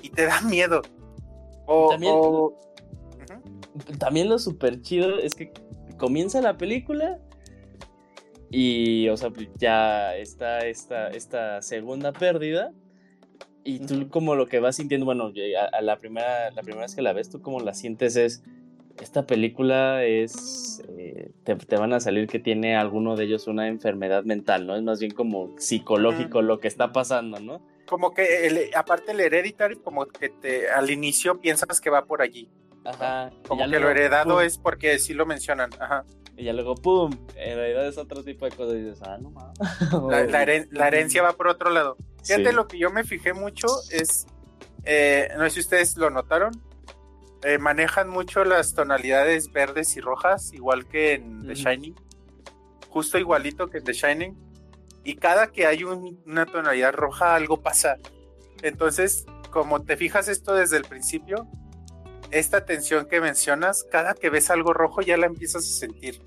y 0.00 0.08
te 0.08 0.24
da 0.24 0.40
miedo. 0.40 0.80
O, 1.66 1.90
también, 1.90 2.14
también 3.98 4.30
lo 4.30 4.38
súper 4.38 4.80
chido 4.80 5.18
es 5.18 5.34
que 5.34 5.52
comienza 5.98 6.40
la 6.40 6.56
película 6.56 7.18
y, 8.50 9.10
o 9.10 9.16
sea, 9.18 9.30
ya 9.58 10.16
está 10.16 10.66
esta, 10.66 11.08
esta 11.08 11.60
segunda 11.60 12.12
pérdida. 12.12 12.72
Y 13.62 13.80
tú 13.80 14.08
como 14.08 14.36
lo 14.36 14.46
que 14.46 14.58
vas 14.58 14.76
sintiendo, 14.76 15.04
bueno, 15.04 15.30
a, 15.72 15.82
la, 15.82 15.98
primera, 15.98 16.50
la 16.52 16.62
primera 16.62 16.86
vez 16.86 16.94
que 16.94 17.02
la 17.02 17.12
ves, 17.12 17.28
tú 17.28 17.42
como 17.42 17.60
la 17.60 17.74
sientes 17.74 18.16
es, 18.16 18.42
esta 19.02 19.26
película 19.26 20.02
es, 20.02 20.82
eh, 21.10 21.32
te, 21.44 21.76
van 21.76 21.92
a 21.92 22.00
salir 22.00 22.28
que 22.28 22.38
tiene 22.38 22.76
alguno 22.76 23.16
de 23.16 23.24
ellos 23.24 23.48
una 23.48 23.66
enfermedad 23.66 24.24
mental, 24.24 24.66
¿no? 24.66 24.76
Es 24.76 24.82
más 24.82 25.00
bien 25.00 25.12
como 25.12 25.58
psicológico 25.58 26.40
lo 26.40 26.60
que 26.60 26.68
está 26.68 26.92
pasando, 26.92 27.40
¿no? 27.40 27.60
Como 27.86 28.12
que, 28.14 28.46
el, 28.46 28.70
aparte 28.76 29.12
el 29.12 29.20
hereditary, 29.20 29.76
como 29.76 30.06
que 30.06 30.28
te, 30.28 30.70
al 30.70 30.90
inicio 30.90 31.40
piensas 31.40 31.80
que 31.80 31.90
va 31.90 32.04
por 32.04 32.22
allí. 32.22 32.48
Ajá. 32.84 33.30
Como 33.48 33.68
que 33.68 33.80
lo 33.80 33.90
heredado 33.90 34.40
es 34.40 34.56
porque 34.58 34.98
sí 35.00 35.12
lo 35.12 35.26
mencionan. 35.26 35.70
Ajá. 35.80 36.04
Y 36.36 36.44
ya 36.44 36.52
luego, 36.52 36.76
¡pum! 36.76 37.10
En 37.34 37.56
realidad 37.56 37.86
es 37.88 37.98
otro 37.98 38.22
tipo 38.22 38.44
de 38.44 38.52
cosas. 38.52 38.74
Y 38.74 38.84
dices, 38.84 39.02
ah, 39.02 39.18
no 39.20 39.30
mames. 39.30 39.58
La, 40.70 40.88
herencia 40.88 41.22
va 41.22 41.32
por 41.32 41.48
otro 41.48 41.70
lado. 41.70 41.96
Fíjate, 42.24 42.52
lo 42.52 42.68
que 42.68 42.78
yo 42.78 42.90
me 42.90 43.02
fijé 43.04 43.32
mucho 43.32 43.66
es. 43.90 44.26
Eh, 44.84 45.28
no 45.36 45.44
sé 45.44 45.50
si 45.50 45.60
ustedes 45.60 45.96
lo 45.96 46.10
notaron. 46.10 46.52
Eh, 47.42 47.58
manejan 47.58 48.08
mucho 48.08 48.44
las 48.44 48.74
tonalidades 48.74 49.50
verdes 49.50 49.96
y 49.96 50.00
rojas, 50.00 50.52
igual 50.52 50.86
que 50.86 51.14
en 51.14 51.46
The 51.46 51.54
Shining. 51.54 51.94
Justo 52.88 53.18
igualito 53.18 53.68
que 53.68 53.78
en 53.78 53.84
The 53.84 53.92
Shining. 53.92 54.36
Y 55.04 55.14
cada 55.16 55.46
que 55.50 55.66
hay 55.66 55.84
una 55.84 56.46
tonalidad 56.46 56.92
roja, 56.92 57.34
algo 57.34 57.62
pasa. 57.62 57.96
Entonces, 58.62 59.24
como 59.50 59.82
te 59.82 59.96
fijas 59.96 60.28
esto 60.28 60.54
desde 60.54 60.76
el 60.76 60.84
principio, 60.84 61.48
esta 62.30 62.64
tensión 62.66 63.06
que 63.06 63.20
mencionas, 63.20 63.84
cada 63.90 64.14
que 64.14 64.28
ves 64.28 64.50
algo 64.50 64.72
rojo 64.74 65.00
ya 65.00 65.16
la 65.16 65.26
empiezas 65.26 65.64
a 65.64 65.78
sentir. 65.78 66.20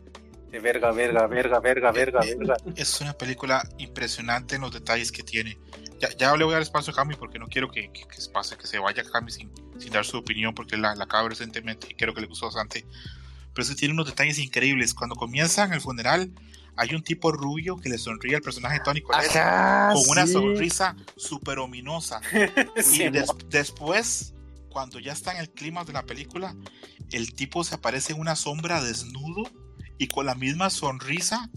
De 0.49 0.59
verga, 0.59 0.91
verga, 0.91 1.25
verga, 1.27 1.59
verga, 1.59 1.91
verga, 1.91 2.19
verga. 2.21 2.57
Es 2.75 3.01
una 3.01 3.13
película 3.13 3.67
impresionante 3.77 4.55
en 4.55 4.61
los 4.61 4.71
detalles 4.71 5.11
que 5.11 5.23
tiene. 5.23 5.57
Ya, 5.99 6.09
ya 6.17 6.35
le 6.35 6.43
voy 6.43 6.53
a 6.53 6.55
dar 6.55 6.61
espacio 6.63 6.91
a 6.91 6.95
Cami 6.95 7.15
porque 7.15 7.39
no 7.39 7.47
quiero 7.47 7.71
que, 7.71 7.91
que, 7.91 8.05
pase, 8.31 8.57
que 8.57 8.67
se 8.67 8.79
vaya 8.79 9.03
Cami 9.03 9.31
sin, 9.31 9.51
sin 9.77 9.91
dar 9.91 10.05
su 10.05 10.17
opinión 10.17 10.53
porque 10.53 10.77
la, 10.77 10.95
la 10.95 11.05
acabo 11.05 11.29
recientemente 11.29 11.87
y 11.89 11.95
creo 11.95 12.13
que 12.13 12.21
le 12.21 12.27
gustó 12.27 12.47
bastante. 12.47 12.85
Pero 13.53 13.65
sí 13.65 13.75
tiene 13.75 13.93
unos 13.93 14.07
detalles 14.07 14.39
increíbles. 14.39 14.93
Cuando 14.93 15.15
comienzan 15.15 15.73
el 15.73 15.81
funeral, 15.81 16.31
hay 16.75 16.95
un 16.95 17.03
tipo 17.03 17.31
rubio 17.31 17.77
que 17.77 17.89
le 17.89 17.97
sonríe 17.97 18.35
al 18.35 18.41
personaje 18.41 18.79
de 18.79 18.83
Tony 18.83 19.01
Collette 19.01 19.31
con 19.93 20.09
una 20.09 20.25
sonrisa 20.25 20.95
súper 21.15 21.59
ominosa. 21.59 22.19
y 22.93 23.09
después 23.49 24.33
cuando 24.73 24.99
ya 24.99 25.13
está 25.13 25.31
en 25.33 25.37
el 25.37 25.51
clima 25.51 25.85
de 25.85 25.93
la 25.93 26.03
película, 26.03 26.55
el 27.11 27.33
tipo 27.35 27.63
se 27.63 27.75
aparece 27.75 28.13
en 28.13 28.19
una 28.19 28.35
sombra 28.35 28.83
desnudo 28.83 29.43
y 29.97 30.07
con 30.07 30.25
la 30.25 30.35
misma 30.35 30.69
sonrisa. 30.69 31.49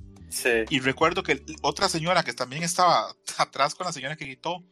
Y 0.70 0.80
recuerdo 0.80 1.22
que 1.22 1.42
otra 1.62 1.88
señora 1.88 2.22
que 2.22 2.32
también 2.32 2.62
estaba 2.62 3.14
atrás 3.38 3.74
con 3.74 3.86
la 3.86 3.92
señora 3.92 4.16
que 4.16 4.24
gritó, 4.24 4.56
o 4.56 4.64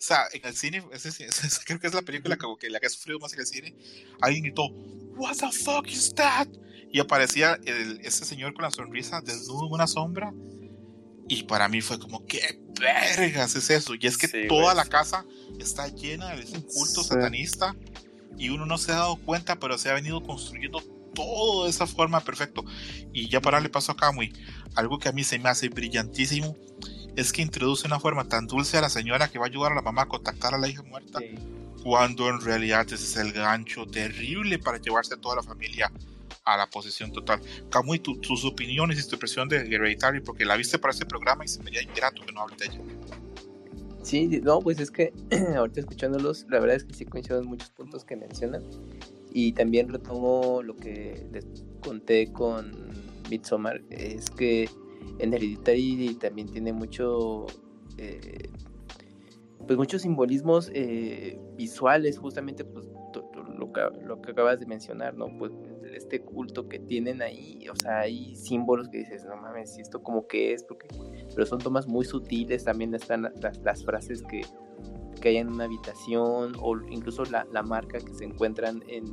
sea, 0.00 0.26
en 0.32 0.46
el 0.46 0.54
cine, 0.54 0.82
creo 1.66 1.80
que 1.80 1.86
es 1.86 1.94
la 1.94 2.02
película 2.02 2.36
que, 2.36 2.70
la 2.70 2.78
que 2.78 2.86
ha 2.86 2.90
sufrido 2.90 3.18
más 3.18 3.32
en 3.32 3.40
el 3.40 3.46
cine, 3.46 3.74
alguien 4.20 4.44
gritó, 4.44 4.68
What 5.16 5.36
the 5.38 5.50
fuck 5.50 5.88
is 5.88 6.14
that? 6.14 6.48
y 6.90 7.00
aparecía 7.00 7.58
ese 8.02 8.24
señor 8.24 8.54
con 8.54 8.62
la 8.62 8.70
sonrisa 8.70 9.20
desnudo 9.20 9.66
en 9.66 9.72
una 9.72 9.86
sombra. 9.86 10.32
Y 11.28 11.42
para 11.42 11.68
mí 11.68 11.82
fue 11.82 11.98
como, 11.98 12.24
¿qué 12.24 12.58
vergas 12.80 13.54
es 13.54 13.68
eso? 13.68 13.94
Y 13.94 14.06
es 14.06 14.16
que 14.16 14.46
toda 14.48 14.74
la 14.74 14.86
casa 14.86 15.26
está 15.58 15.88
llena 15.88 16.34
de 16.34 16.44
un 16.46 16.62
culto 16.62 17.02
satanista 17.02 17.76
y 18.38 18.48
uno 18.48 18.64
no 18.64 18.78
se 18.78 18.92
ha 18.92 18.96
dado 18.96 19.16
cuenta, 19.16 19.58
pero 19.58 19.76
se 19.76 19.90
ha 19.90 19.94
venido 19.94 20.22
construyendo 20.22 20.80
todo 21.14 21.64
de 21.64 21.70
esa 21.70 21.86
forma 21.86 22.20
perfecto. 22.20 22.64
Y 23.12 23.28
ya 23.28 23.40
para 23.40 23.56
darle 23.56 23.68
paso 23.68 23.92
a 23.92 23.96
Kamui, 23.96 24.32
algo 24.74 24.98
que 24.98 25.08
a 25.08 25.12
mí 25.12 25.24
se 25.24 25.38
me 25.38 25.48
hace 25.48 25.68
brillantísimo 25.68 26.56
es 27.16 27.32
que 27.32 27.42
introduce 27.42 27.86
una 27.86 27.98
forma 27.98 28.28
tan 28.28 28.46
dulce 28.46 28.76
a 28.76 28.80
la 28.80 28.88
señora 28.88 29.28
que 29.28 29.38
va 29.38 29.46
a 29.46 29.48
ayudar 29.48 29.72
a 29.72 29.74
la 29.74 29.82
mamá 29.82 30.02
a 30.02 30.08
contactar 30.08 30.54
a 30.54 30.58
la 30.58 30.68
hija 30.68 30.82
muerta, 30.82 31.18
cuando 31.82 32.28
en 32.28 32.40
realidad 32.40 32.86
ese 32.86 32.94
es 32.94 33.16
el 33.16 33.32
gancho 33.32 33.86
terrible 33.86 34.58
para 34.58 34.78
llevarse 34.78 35.14
a 35.14 35.16
toda 35.16 35.36
la 35.36 35.42
familia 35.42 35.90
a 36.44 36.56
la 36.56 36.70
posición 36.70 37.12
total. 37.12 37.40
Kamui, 37.70 37.98
tus 37.98 38.44
opiniones 38.44 38.98
y 39.04 39.08
tu 39.08 39.16
impresión 39.16 39.48
de 39.48 39.58
Hereditary, 39.58 40.20
porque 40.20 40.44
la 40.44 40.56
viste 40.56 40.78
para 40.78 40.92
este 40.92 41.04
programa 41.04 41.44
y 41.44 41.48
se 41.48 41.62
me 41.62 41.70
haría 41.70 41.82
ingrato 41.82 42.24
que 42.24 42.32
no 42.32 42.42
hable 42.42 42.56
de 42.56 42.66
ella. 42.66 42.80
Sí, 44.02 44.40
no, 44.42 44.60
pues 44.60 44.80
es 44.80 44.90
que 44.90 45.12
ahorita 45.56 45.80
escuchándolos, 45.80 46.46
la 46.48 46.60
verdad 46.60 46.76
es 46.76 46.84
que 46.84 46.94
sí 46.94 47.04
coincido 47.04 47.40
en 47.40 47.46
muchos 47.46 47.70
puntos 47.70 48.04
que 48.04 48.16
mencionan. 48.16 48.62
Y 49.32 49.52
también 49.52 49.88
retomo 49.88 50.62
lo 50.62 50.76
que 50.76 51.26
les 51.32 51.46
conté 51.82 52.32
con 52.32 52.72
Midsommar, 53.30 53.82
es 53.90 54.30
que 54.30 54.68
en 55.18 55.34
Hereditary 55.34 56.16
también 56.20 56.48
tiene 56.48 56.72
mucho, 56.72 57.46
eh, 57.98 58.48
pues 59.66 59.76
muchos 59.78 60.02
simbolismos 60.02 60.70
eh, 60.74 61.38
visuales, 61.56 62.18
justamente 62.18 62.64
pues 62.64 62.88
lo 63.58 63.72
que, 63.72 63.80
lo 64.04 64.20
que 64.22 64.30
acabas 64.30 64.60
de 64.60 64.66
mencionar, 64.66 65.14
¿no? 65.16 65.26
Pues 65.38 65.52
este 65.98 66.20
culto 66.20 66.68
que 66.68 66.78
tienen 66.78 67.22
ahí, 67.22 67.68
o 67.70 67.76
sea, 67.76 68.00
hay 68.00 68.34
símbolos 68.34 68.88
que 68.88 68.98
dices, 68.98 69.24
no 69.24 69.36
mames, 69.36 69.78
esto 69.78 70.02
como 70.02 70.26
que 70.26 70.52
es, 70.52 70.62
porque, 70.62 70.88
pero 71.34 71.46
son 71.46 71.58
tomas 71.58 71.86
muy 71.86 72.04
sutiles, 72.04 72.64
también 72.64 72.94
están 72.94 73.30
las, 73.40 73.58
las 73.58 73.84
frases 73.84 74.22
que, 74.22 74.42
que 75.20 75.28
hay 75.28 75.36
en 75.36 75.48
una 75.48 75.64
habitación 75.64 76.54
o 76.60 76.76
incluso 76.90 77.24
la, 77.26 77.46
la 77.52 77.62
marca 77.62 77.98
que 77.98 78.12
se 78.14 78.24
encuentran 78.24 78.82
en, 78.88 79.04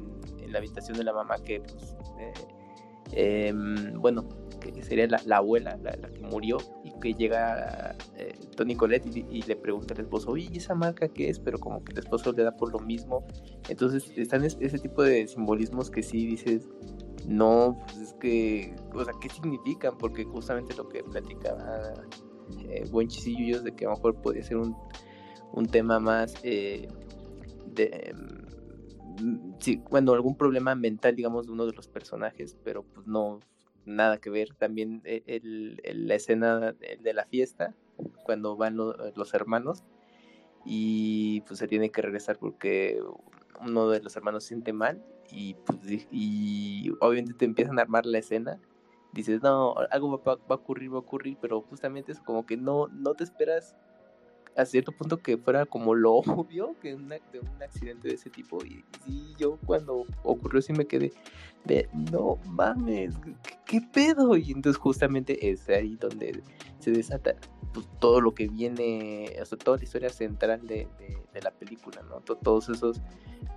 en, 0.42 0.52
la 0.52 0.60
habitación 0.60 0.98
de 0.98 1.04
la 1.04 1.14
mamá 1.14 1.36
que 1.44 1.60
pues, 1.60 1.96
eh, 2.20 3.48
em, 3.48 4.00
bueno 4.00 4.26
que 4.72 4.84
sería 4.84 5.08
la, 5.08 5.22
la 5.26 5.38
abuela 5.38 5.78
la, 5.84 5.92
que 5.94 6.22
murió 6.22 6.58
y 6.84 6.92
que 7.00 7.14
llega 7.14 7.96
eh, 8.18 8.34
Tony 8.56 8.76
Colette 8.76 9.08
y, 9.16 9.42
le 9.44 9.56
pregunta 9.56 9.94
al 9.94 10.02
esposo 10.02 10.32
oye 10.32 10.50
¿y 10.52 10.58
esa 10.58 10.76
marca 10.76 11.08
qué 11.08 11.30
es? 11.30 11.40
pero 11.40 11.58
como 11.60 11.84
que 11.84 11.94
el 11.94 12.00
esposo 12.00 12.32
le 12.32 12.44
da 12.44 12.56
por 12.56 12.72
lo 12.72 12.80
mismo 12.80 13.26
entonces 13.70 14.12
están 14.16 14.44
ese 14.44 14.80
tipo 14.80 15.04
de 15.04 15.28
simbolismos 15.28 15.90
que 15.90 16.04
sí 16.04 16.26
dices 16.26 16.70
no 17.28 17.78
pues 17.86 17.98
es 17.98 18.14
que 18.14 18.76
o 18.94 19.04
sea 19.04 19.14
qué 19.22 19.30
significan 19.30 19.98
porque 19.98 20.24
justamente 20.24 20.76
lo 20.76 20.88
que 20.90 21.04
platicaba 21.04 21.94
eh, 22.70 22.86
buen 22.92 23.08
chisillo 23.08 23.62
de 23.62 23.72
que 23.74 23.86
a 23.86 23.90
lo 23.90 23.96
mejor 23.96 24.22
podría 24.22 24.44
ser 24.44 24.58
un 24.58 24.76
un 25.54 25.66
tema 25.68 26.00
más 26.00 26.36
eh, 26.44 26.88
de 27.66 28.14
mm, 28.14 28.46
sí, 29.60 29.82
bueno, 29.90 30.14
algún 30.14 30.36
problema 30.36 30.76
mental, 30.76 31.16
digamos, 31.16 31.48
de 31.48 31.54
uno 31.54 31.66
de 31.66 31.74
los 31.74 31.88
personajes, 31.88 32.58
pero 32.64 32.84
pues 32.84 33.08
no 33.08 33.40
nada 33.86 34.18
que 34.20 34.30
ver. 34.30 34.54
También 34.56 35.02
e, 35.06 35.24
el, 35.28 35.82
la 36.08 36.16
escena 36.16 36.74
de 36.74 37.14
la 37.14 37.26
fiesta, 37.26 37.76
cuando 38.24 38.58
van 38.58 38.78
los 38.78 39.34
hermanos 39.34 39.84
y 40.66 41.42
pues 41.42 41.60
se 41.60 41.68
tiene 41.68 41.92
que 41.92 42.02
regresar 42.02 42.38
porque 42.40 43.00
uno 43.62 43.90
de 43.90 44.02
los 44.02 44.16
hermanos 44.16 44.44
siente 44.44 44.74
mal 44.74 45.04
y, 45.32 45.54
pues, 45.54 46.08
y 46.12 46.92
obviamente 47.00 47.34
te 47.34 47.46
empiezan 47.46 47.80
a 47.80 47.84
armar 47.84 48.06
la 48.06 48.18
escena. 48.18 48.60
Dices, 49.14 49.42
no, 49.42 49.76
algo 49.92 50.22
va, 50.26 50.36
va, 50.36 50.42
a 50.50 50.56
ocurrir, 50.56 50.92
va 50.92 50.98
a 50.98 51.00
ocurrir, 51.00 51.38
pero 51.40 51.62
justamente 51.62 52.12
es 52.12 52.20
como 52.20 52.46
que 52.46 52.58
no, 52.58 52.88
no 52.88 53.14
te 53.14 53.24
esperas 53.24 53.76
a 54.56 54.66
cierto 54.66 54.92
punto 54.92 55.18
que 55.18 55.38
fuera 55.38 55.66
como 55.66 55.96
lo 55.96 56.14
obvio 56.16 56.76
que 56.82 56.96
de 56.96 56.96
un 56.96 57.64
accidente 57.64 58.08
de 58.08 58.16
ese 58.16 58.30
tipo. 58.30 58.60
Y, 58.66 58.84
yo 59.38 59.60
cuando 59.66 60.06
ocurrió 60.24 60.62
sí 60.62 60.72
me 60.72 60.86
quedé 60.86 61.12
de, 61.66 61.90
no 61.94 62.38
mames, 62.48 63.16
¿qué, 63.66 63.82
pedo? 63.82 64.38
Y 64.38 64.52
entonces 64.52 64.80
justamente 64.80 65.50
es 65.50 65.68
ahí 65.68 65.98
donde 65.98 66.42
se 66.80 66.92
desata 66.92 67.36
pues, 67.74 67.86
todo 68.00 68.22
lo 68.22 68.34
que 68.34 68.48
viene, 68.48 69.36
o 69.42 69.46
sea, 69.46 69.58
toda 69.58 69.78
la 69.78 69.84
historia 69.84 70.10
central 70.10 70.66
de, 70.68 70.88
de, 71.34 71.42
la 71.42 71.52
película, 71.52 72.02
¿no? 72.04 72.22
todos 72.22 72.70
esos, 72.70 73.02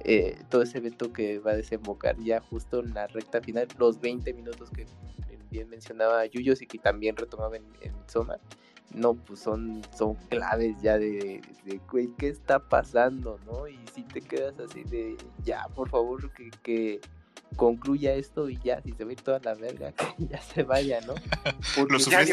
eh, 0.01 0.37
todo 0.51 0.63
ese 0.63 0.79
evento 0.79 1.13
que 1.13 1.39
va 1.39 1.53
a 1.53 1.57
desembocar 1.57 2.19
ya 2.19 2.41
justo 2.41 2.81
en 2.81 2.93
la 2.93 3.07
recta 3.07 3.41
final, 3.41 3.69
los 3.79 4.01
20 4.01 4.35
minutos 4.35 4.71
que 4.71 4.87
bien 5.51 5.69
mencionaba 5.69 6.27
Yuyos 6.27 6.61
y 6.63 6.67
que 6.67 6.79
también 6.79 7.17
retomaba 7.17 7.57
en, 7.57 7.65
en 7.81 7.95
no, 8.95 9.15
pues 9.15 9.41
son, 9.41 9.83
son 9.97 10.15
claves 10.29 10.81
ya 10.83 10.99
de, 10.99 11.43
de, 11.65 11.81
güey, 11.91 12.09
¿qué 12.17 12.29
está 12.29 12.59
pasando, 12.59 13.39
no? 13.47 13.69
Y 13.69 13.79
si 13.95 14.03
te 14.03 14.21
quedas 14.21 14.59
así 14.59 14.83
de, 14.85 15.17
ya, 15.45 15.67
por 15.75 15.89
favor, 15.91 16.33
que, 16.33 16.51
que 16.63 17.01
concluya 17.57 18.15
esto 18.15 18.49
y 18.49 18.59
ya, 18.59 18.81
si 18.83 18.93
se 18.93 19.05
ve 19.05 19.17
toda 19.17 19.41
la 19.41 19.55
verga, 19.55 19.93
que 20.17 20.27
ya 20.27 20.41
se 20.41 20.63
vaya, 20.63 21.01
¿no? 21.03 21.15
Porque 21.77 21.99
ya 21.99 22.25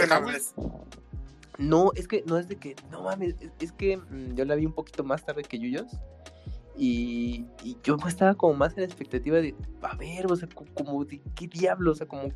No, 1.57 1.91
es 1.95 2.07
que, 2.07 2.23
no 2.25 2.37
es 2.37 2.47
de 2.47 2.57
que, 2.57 2.75
no 2.91 3.03
mames, 3.03 3.35
es, 3.59 3.71
que 3.71 3.97
mm, 3.97 4.35
yo 4.35 4.45
la 4.45 4.55
vi 4.55 4.65
un 4.65 4.73
poquito 4.73 5.03
más 5.03 5.25
tarde 5.25 5.43
que 5.43 5.59
Yuyos. 5.59 5.91
Y, 6.77 7.45
yo 7.83 7.97
estaba 8.07 8.35
como 8.35 8.53
más 8.53 8.73
en 8.73 8.79
la 8.81 8.85
expectativa 8.85 9.37
de, 9.37 9.55
a 9.81 9.95
ver, 9.95 10.31
o 10.31 10.35
sea, 10.35 10.49
como 10.73 11.05
de 11.05 11.21
qué 11.35 11.47
diablo, 11.47 11.91
o 11.91 11.95
sea, 11.95 12.07
como, 12.07 12.29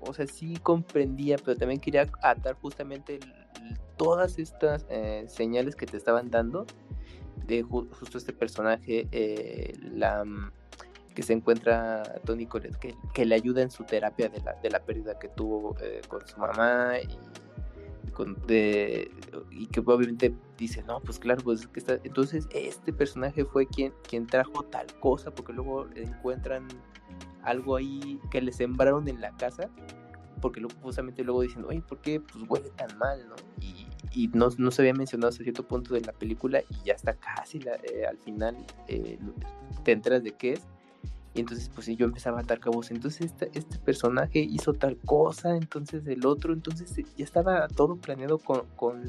o 0.00 0.12
sea, 0.12 0.26
sí 0.26 0.56
comprendía, 0.62 1.36
pero 1.38 1.56
también 1.56 1.80
quería 1.80 2.10
atar 2.22 2.54
justamente 2.54 3.20
todas 3.96 4.38
estas 4.38 4.86
eh, 4.90 5.24
señales 5.28 5.76
que 5.76 5.86
te 5.86 5.96
estaban 5.96 6.30
dando 6.30 6.66
de 7.46 7.62
justo 7.62 8.18
este 8.18 8.32
personaje, 8.32 9.08
eh, 9.12 9.72
la 9.80 10.24
mm, 10.24 10.50
que 11.14 11.22
se 11.22 11.32
encuentra 11.32 12.02
Tony 12.24 12.46
Colette, 12.46 12.76
que, 12.76 12.94
que, 13.14 13.24
le 13.24 13.34
ayuda 13.36 13.62
en 13.62 13.70
su 13.70 13.84
terapia 13.84 14.28
de 14.28 14.40
la, 14.40 14.54
de 14.54 14.70
la 14.70 14.80
pérdida 14.80 15.18
que 15.18 15.28
tuvo 15.28 15.76
eh, 15.80 16.02
con 16.08 16.26
su 16.26 16.38
mamá 16.38 16.98
y, 16.98 17.18
y 19.50 19.66
que 19.66 19.80
obviamente 19.80 20.34
dice, 20.56 20.82
no, 20.82 21.00
pues 21.00 21.18
claro, 21.18 21.42
pues 21.42 21.66
que 21.66 21.80
está... 21.80 21.98
Entonces 22.04 22.48
este 22.52 22.92
personaje 22.92 23.44
fue 23.44 23.66
quien, 23.66 23.92
quien 24.08 24.26
trajo 24.26 24.62
tal 24.64 24.86
cosa, 25.00 25.34
porque 25.34 25.52
luego 25.52 25.86
encuentran 25.94 26.66
algo 27.42 27.76
ahí 27.76 28.20
que 28.30 28.40
le 28.40 28.52
sembraron 28.52 29.08
en 29.08 29.20
la 29.20 29.36
casa 29.36 29.70
porque 30.40 30.60
luego, 30.60 30.74
justamente 30.82 31.24
luego 31.24 31.42
dicen, 31.42 31.64
oye, 31.64 31.80
¿por 31.80 31.98
qué 31.98 32.20
pues, 32.20 32.44
huele 32.48 32.70
tan 32.70 32.96
mal, 32.98 33.26
no? 33.28 33.36
Y, 33.60 33.86
y 34.12 34.28
no, 34.28 34.48
no, 34.58 34.70
se 34.70 34.82
había 34.82 34.94
mencionado 34.94 35.28
hasta 35.30 35.42
cierto 35.42 35.66
punto 35.66 35.94
de 35.94 36.02
la 36.02 36.12
película 36.12 36.60
y 36.60 36.84
ya 36.84 36.94
está 36.94 37.14
casi 37.14 37.58
eh, 37.58 38.06
al 38.06 38.18
final 38.18 38.56
eh, 38.88 39.18
te 39.84 39.92
enteras 39.92 40.22
de 40.22 40.32
qué 40.32 40.52
es. 40.54 40.66
Y 41.36 41.40
entonces, 41.40 41.70
pues 41.74 41.86
yo 41.86 42.06
empezaba 42.06 42.38
a 42.38 42.40
atar 42.40 42.60
cabos. 42.60 42.90
Entonces, 42.90 43.26
este, 43.26 43.50
este, 43.52 43.78
personaje 43.78 44.38
hizo 44.38 44.72
tal 44.72 44.96
cosa, 44.96 45.54
entonces 45.54 46.06
el 46.06 46.24
otro. 46.24 46.54
Entonces, 46.54 46.90
ya 47.14 47.24
estaba 47.24 47.68
todo 47.68 47.96
planeado 47.96 48.38
con, 48.38 48.62
con, 48.74 49.02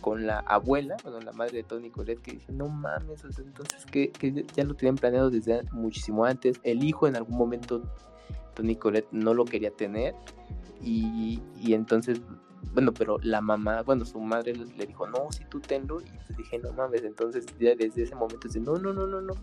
con 0.00 0.26
la 0.26 0.40
abuela, 0.40 0.96
bueno, 1.04 1.20
la 1.20 1.30
madre 1.32 1.58
de 1.58 1.62
Tony 1.62 1.88
Colette, 1.90 2.20
que 2.20 2.32
dice: 2.32 2.52
No 2.52 2.66
mames, 2.66 3.22
entonces 3.38 3.86
que, 3.86 4.10
ya 4.56 4.64
lo 4.64 4.74
tenían 4.74 4.96
planeado 4.96 5.30
desde 5.30 5.62
muchísimo 5.70 6.24
antes. 6.24 6.58
El 6.64 6.82
hijo, 6.82 7.06
en 7.06 7.14
algún 7.14 7.38
momento, 7.38 7.80
Tony 8.54 8.74
Colette 8.74 9.06
no 9.12 9.32
lo 9.32 9.44
quería 9.44 9.70
tener. 9.70 10.16
Y, 10.82 11.40
y 11.60 11.74
entonces 11.74 12.20
bueno, 12.74 12.92
pero 12.92 13.18
la 13.22 13.40
mamá, 13.40 13.82
bueno, 13.82 14.04
su 14.04 14.18
madre 14.18 14.54
le 14.54 14.86
dijo, 14.86 15.06
no, 15.06 15.30
si 15.30 15.44
tú 15.44 15.60
tenlo, 15.60 16.00
y 16.00 16.04
pues 16.04 16.38
dije, 16.38 16.58
no 16.58 16.72
mames, 16.72 17.04
entonces 17.04 17.44
ya 17.60 17.74
desde 17.74 18.04
ese 18.04 18.14
momento 18.14 18.48
dice, 18.48 18.60
no, 18.60 18.76
no, 18.76 18.92
no, 18.92 19.06
no, 19.06 19.20
no, 19.20 19.34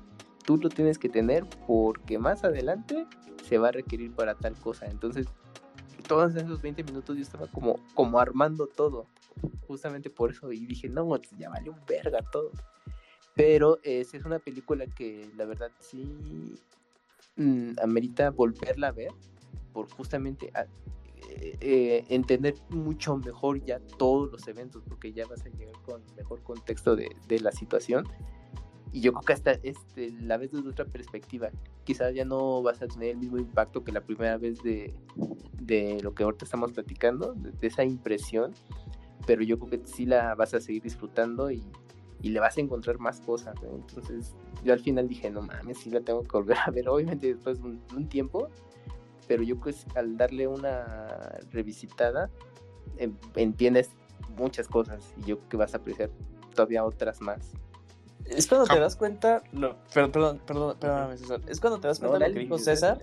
tú 0.50 0.58
lo 0.58 0.69
tienes 0.69 0.98
que 0.98 1.10
tener 1.10 1.45
porque 1.68 2.18
más 2.18 2.44
adelante 2.44 3.06
se 3.48 3.60
va 3.60 3.68
a 3.68 3.72
requerir 3.72 4.16
para 4.16 4.34
tal 4.34 4.56
cosa, 4.56 4.88
entonces 4.88 5.28
todos 6.08 6.36
esos 6.36 6.60
20 6.64 6.84
minutos 6.86 7.16
yo 7.16 7.22
estaba 7.22 7.45
como, 7.45 7.76
como 7.94 8.19
armando 8.19 8.66
todo, 8.66 9.06
justamente 9.68 10.10
por 10.10 10.32
eso, 10.32 10.52
y 10.52 10.66
dije, 10.66 10.90
no, 10.90 11.06
pues, 11.06 11.30
ya 11.38 11.52
vale 11.52 11.69
un 11.69 11.78
verga 11.88 12.24
todo, 12.32 12.50
pero 13.36 13.78
es, 13.84 14.16
es 14.16 14.26
una 14.26 14.40
película 14.40 14.88
que 14.88 15.30
la 15.38 15.45
verdad 15.45 15.69
sí 15.82 16.60
mm, 17.36 17.74
amerita 17.84 18.32
volverla 18.32 18.88
a 18.88 18.92
ver, 18.92 19.11
por 19.72 19.88
justamente 19.92 20.52
eh, 21.61 22.06
entender 22.10 22.56
mucho 22.69 23.16
mejor 23.18 23.64
ya 23.64 23.80
todos 24.00 24.32
los 24.32 24.48
eventos, 24.48 24.82
porque 24.90 25.14
ya 25.14 25.28
vas 25.28 25.45
a 25.45 25.50
llegar 25.50 25.76
con 25.86 26.02
mejor 26.18 26.42
contexto 26.42 26.95
de, 26.95 27.16
de 27.28 27.40
la 27.40 27.52
situación. 27.52 28.08
Y 28.92 29.01
yo 29.01 29.14
creo 29.14 29.24
que 29.24 29.34
hasta 29.34 29.51
este, 29.64 30.11
la 30.22 30.38
ves 30.38 30.51
desde 30.51 30.69
otra 30.69 30.85
perspectiva. 30.85 31.50
Quizás 31.84 32.14
ya 32.14 32.26
no 32.26 32.61
vas 32.64 32.82
a 32.82 32.88
tener 32.88 33.11
el 33.11 33.18
mismo 33.18 33.38
impacto 33.38 33.84
que 33.84 33.92
la 33.92 34.01
primera 34.01 34.38
vez 34.38 34.61
de, 34.64 34.93
de 35.59 36.01
lo 36.01 36.14
que 36.14 36.24
ahorita 36.24 36.45
estamos 36.45 36.72
platicando, 36.72 37.34
de, 37.34 37.68
esa 37.68 37.84
impresión, 37.84 38.53
pero 39.27 39.43
yo 39.43 39.59
creo 39.59 39.69
que 39.69 39.88
sí 39.88 40.06
la 40.06 40.34
vas 40.34 40.53
a 40.53 40.59
seguir 40.59 40.82
disfrutando 40.82 41.51
y, 41.51 41.64
y 42.22 42.30
le 42.30 42.40
vas 42.40 42.58
a 42.58 42.61
encontrar 42.61 43.00
más 43.00 43.22
cosas. 43.22 43.56
Entonces, 43.61 44.35
yo 44.64 44.74
al 44.74 44.80
final 44.80 45.08
dije, 45.08 45.30
no 45.30 45.42
mames, 45.42 45.77
sí 45.77 45.90
la 45.90 46.01
tengo 46.01 46.24
que 46.24 46.32
volver 46.32 46.58
a 46.66 46.72
ver. 46.72 46.90
Obviamente, 46.90 47.27
después 47.27 47.61
de 47.61 47.77
un, 47.95 48.09
tiempo, 48.09 48.50
pero 49.27 49.43
yo 49.43 49.59
pues 49.59 49.85
al 49.95 50.18
darle 50.18 50.48
una 50.48 51.38
revisitada 51.51 52.30
em, 52.98 53.16
entiendes 53.35 53.92
muchas 54.35 54.68
cosas 54.68 55.14
y 55.18 55.27
yo 55.27 55.38
creo 55.38 55.50
que 55.50 55.58
vas 55.58 55.74
a 55.74 55.77
apreciar 55.77 56.09
todavía 56.56 56.84
otras 56.84 57.22
más. 57.22 57.53
Es 58.30 58.48
cuando 58.48 58.67
te 58.67 58.80
das 58.80 58.95
cuenta, 58.95 59.43
no, 59.51 59.75
perdón, 59.93 60.40
perdón, 60.45 60.77
perdón, 60.80 61.16
es 61.48 61.59
cuando 61.59 61.80
te 61.80 61.88
das 61.88 61.99
cuenta 61.99 62.19
de 62.19 62.27
lo 62.27 62.33
que 62.33 62.40
dijo 62.40 62.58
César, 62.58 62.99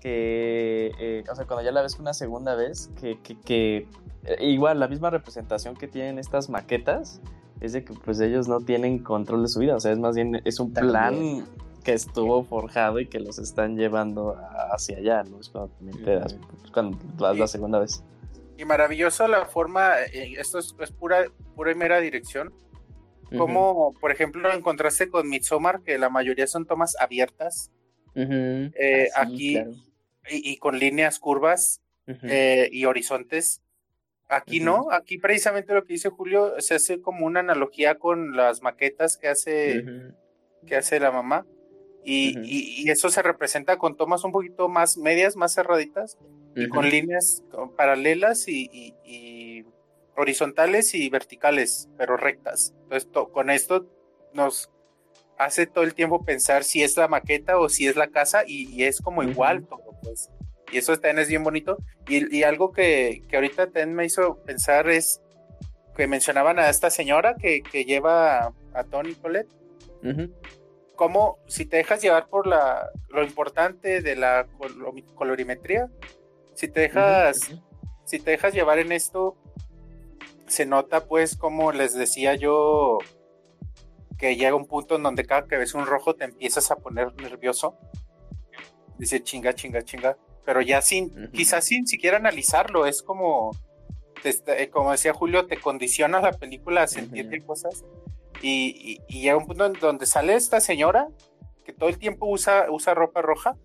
que, 0.00 0.92
eh, 0.98 1.24
o 1.30 1.34
sea, 1.34 1.44
cuando 1.46 1.62
ya 1.64 1.70
la 1.70 1.82
ves 1.82 1.98
una 1.98 2.14
segunda 2.14 2.54
vez, 2.54 2.90
que, 3.00 3.20
que, 3.20 3.38
que 3.38 3.88
eh, 4.24 4.36
igual 4.40 4.80
la 4.80 4.88
misma 4.88 5.10
representación 5.10 5.76
que 5.76 5.86
tienen 5.86 6.18
estas 6.18 6.48
maquetas 6.48 7.20
es 7.60 7.72
de 7.72 7.84
que 7.84 7.94
pues 7.94 8.18
ellos 8.20 8.48
no 8.48 8.60
tienen 8.60 8.98
control 8.98 9.42
de 9.42 9.48
su 9.48 9.60
vida, 9.60 9.76
o 9.76 9.80
sea, 9.80 9.92
es 9.92 9.98
más 9.98 10.16
bien, 10.16 10.40
es 10.44 10.58
un 10.58 10.72
plan 10.72 11.46
que 11.84 11.92
estuvo 11.92 12.44
forjado 12.44 13.00
y 13.00 13.06
que 13.06 13.20
los 13.20 13.38
están 13.38 13.76
llevando 13.76 14.36
hacia 14.72 14.98
allá, 14.98 15.22
¿no? 15.24 15.40
Es 15.40 15.48
cuando 15.48 15.72
también 15.74 16.04
te 16.04 16.14
das, 16.14 16.36
cuando 16.72 16.98
vas 17.18 17.36
la 17.36 17.46
segunda 17.46 17.78
vez. 17.78 18.02
Y 18.58 18.64
maravilloso 18.64 19.26
la 19.28 19.46
forma, 19.46 20.00
eh, 20.12 20.34
esto 20.38 20.58
es, 20.58 20.72
pura, 20.98 21.24
pura 21.54 21.72
y 21.72 21.74
mera 21.74 22.00
dirección, 22.00 22.52
como 23.36 23.94
por 24.00 24.10
ejemplo 24.10 24.52
en 24.52 24.62
contraste 24.62 25.08
con 25.08 25.28
Midsommar, 25.28 25.82
que 25.82 25.98
la 25.98 26.08
mayoría 26.08 26.46
son 26.46 26.66
tomas 26.66 26.96
abiertas, 27.00 27.70
eh, 28.14 29.08
ah, 29.14 29.22
aquí 29.22 29.58
y, 30.28 30.56
con 30.58 30.78
líneas 30.78 31.18
curvas 31.18 31.80
eh, 32.06 32.68
y 32.72 32.84
horizontes. 32.84 33.62
Aquí 34.28 34.60
no, 34.60 34.90
aquí 34.90 35.18
precisamente 35.18 35.74
lo 35.74 35.84
que 35.84 35.94
dice 35.94 36.08
Julio 36.08 36.54
se 36.58 36.74
hace 36.74 37.00
como 37.00 37.26
una 37.26 37.40
analogía 37.40 37.96
con 37.96 38.34
las 38.34 38.62
maquetas 38.62 39.18
que 39.18 39.28
hace, 39.28 39.84
que 40.66 40.76
hace 40.76 41.00
la 41.00 41.10
mamá. 41.10 41.46
Y, 42.04 42.90
eso 42.90 43.10
se 43.10 43.22
representa 43.22 43.76
con 43.76 43.96
tomas 43.96 44.24
un 44.24 44.32
poquito 44.32 44.68
más 44.68 44.96
medias, 44.96 45.36
más 45.36 45.54
cerraditas, 45.54 46.18
y 46.56 46.68
con 46.68 46.88
líneas 46.88 47.44
paralelas 47.76 48.48
y, 48.48 48.94
horizontales 50.16 50.94
y 50.94 51.08
verticales, 51.08 51.88
pero 51.96 52.16
rectas. 52.16 52.74
Entonces, 52.82 53.08
con 53.32 53.50
esto 53.50 53.86
nos 54.32 54.70
hace 55.38 55.66
todo 55.66 55.84
el 55.84 55.94
tiempo 55.94 56.24
pensar 56.24 56.64
si 56.64 56.82
es 56.82 56.96
la 56.96 57.08
maqueta 57.08 57.58
o 57.58 57.68
si 57.68 57.86
es 57.86 57.96
la 57.96 58.08
casa, 58.08 58.44
y, 58.46 58.84
es 58.84 59.00
como 59.00 59.22
igual 59.22 59.66
todo, 59.66 59.98
pues. 60.02 60.30
Y 60.70 60.78
eso 60.78 60.94
también 60.94 61.18
es 61.18 61.28
bien 61.28 61.44
bonito. 61.44 61.78
Y, 62.08 62.42
algo 62.44 62.72
que, 62.72 63.22
ahorita 63.32 63.66
también 63.66 63.94
me 63.94 64.06
hizo 64.06 64.38
pensar 64.44 64.88
es 64.88 65.20
que 65.96 66.06
mencionaban 66.06 66.58
a 66.58 66.70
esta 66.70 66.90
señora 66.90 67.36
que, 67.36 67.62
lleva 67.84 68.52
a 68.74 68.84
Tony 68.84 69.14
Colette 69.14 69.50
como 71.02 71.38
si 71.48 71.66
te 71.66 71.78
dejas 71.78 72.00
llevar 72.00 72.28
por 72.28 72.46
la, 72.46 72.90
lo 73.08 73.24
importante 73.24 74.02
de 74.02 74.14
la 74.14 74.46
colorimetría, 75.16 75.88
si 76.54 76.68
te 76.68 76.80
dejas, 76.80 77.40
si 78.04 78.20
te 78.20 78.32
dejas 78.32 78.54
llevar 78.54 78.78
en 78.78 78.92
esto, 78.92 79.36
se 80.52 80.66
nota 80.66 81.06
pues 81.06 81.36
como 81.36 81.72
les 81.72 81.94
decía 81.94 82.34
yo, 82.34 82.98
que 84.18 84.36
llega 84.36 84.54
un 84.54 84.66
punto 84.66 84.94
en 84.96 85.02
donde 85.02 85.24
cada 85.24 85.48
que 85.48 85.56
ves 85.56 85.74
un 85.74 85.84
rojo 85.84 86.14
te 86.14 86.24
empiezas 86.24 86.70
a 86.70 86.76
poner 86.76 87.12
nervioso. 87.20 87.76
Dice 88.98 89.22
chinga, 89.22 89.52
chinga, 89.54 89.82
chinga. 89.82 90.16
Pero 90.44 90.60
ya 90.60 90.80
sin, 90.80 91.30
quizás 91.32 91.64
sin 91.64 91.86
siquiera 91.86 92.18
analizarlo, 92.18 92.86
es 92.86 93.02
como, 93.02 93.50
eh, 94.24 94.70
como 94.70 94.92
decía 94.92 95.12
Julio, 95.12 95.46
te 95.46 95.56
condiciona 95.56 96.20
la 96.20 96.32
película 96.32 96.82
a 96.82 96.86
sentirte 96.86 97.40
cosas 97.44 97.84
y, 98.42 99.00
llega 99.08 99.36
un 99.36 99.46
punto 99.46 99.66
en 99.66 99.72
donde 99.74 100.06
sale 100.06 100.34
esta 100.34 100.60
señora 100.60 101.08
que 101.64 101.72
todo 101.72 101.88
el 101.88 101.98
tiempo 101.98 102.26
usa, 102.26 102.66
usa 102.70 102.94
ropa 102.94 103.22
roja. 103.22 103.56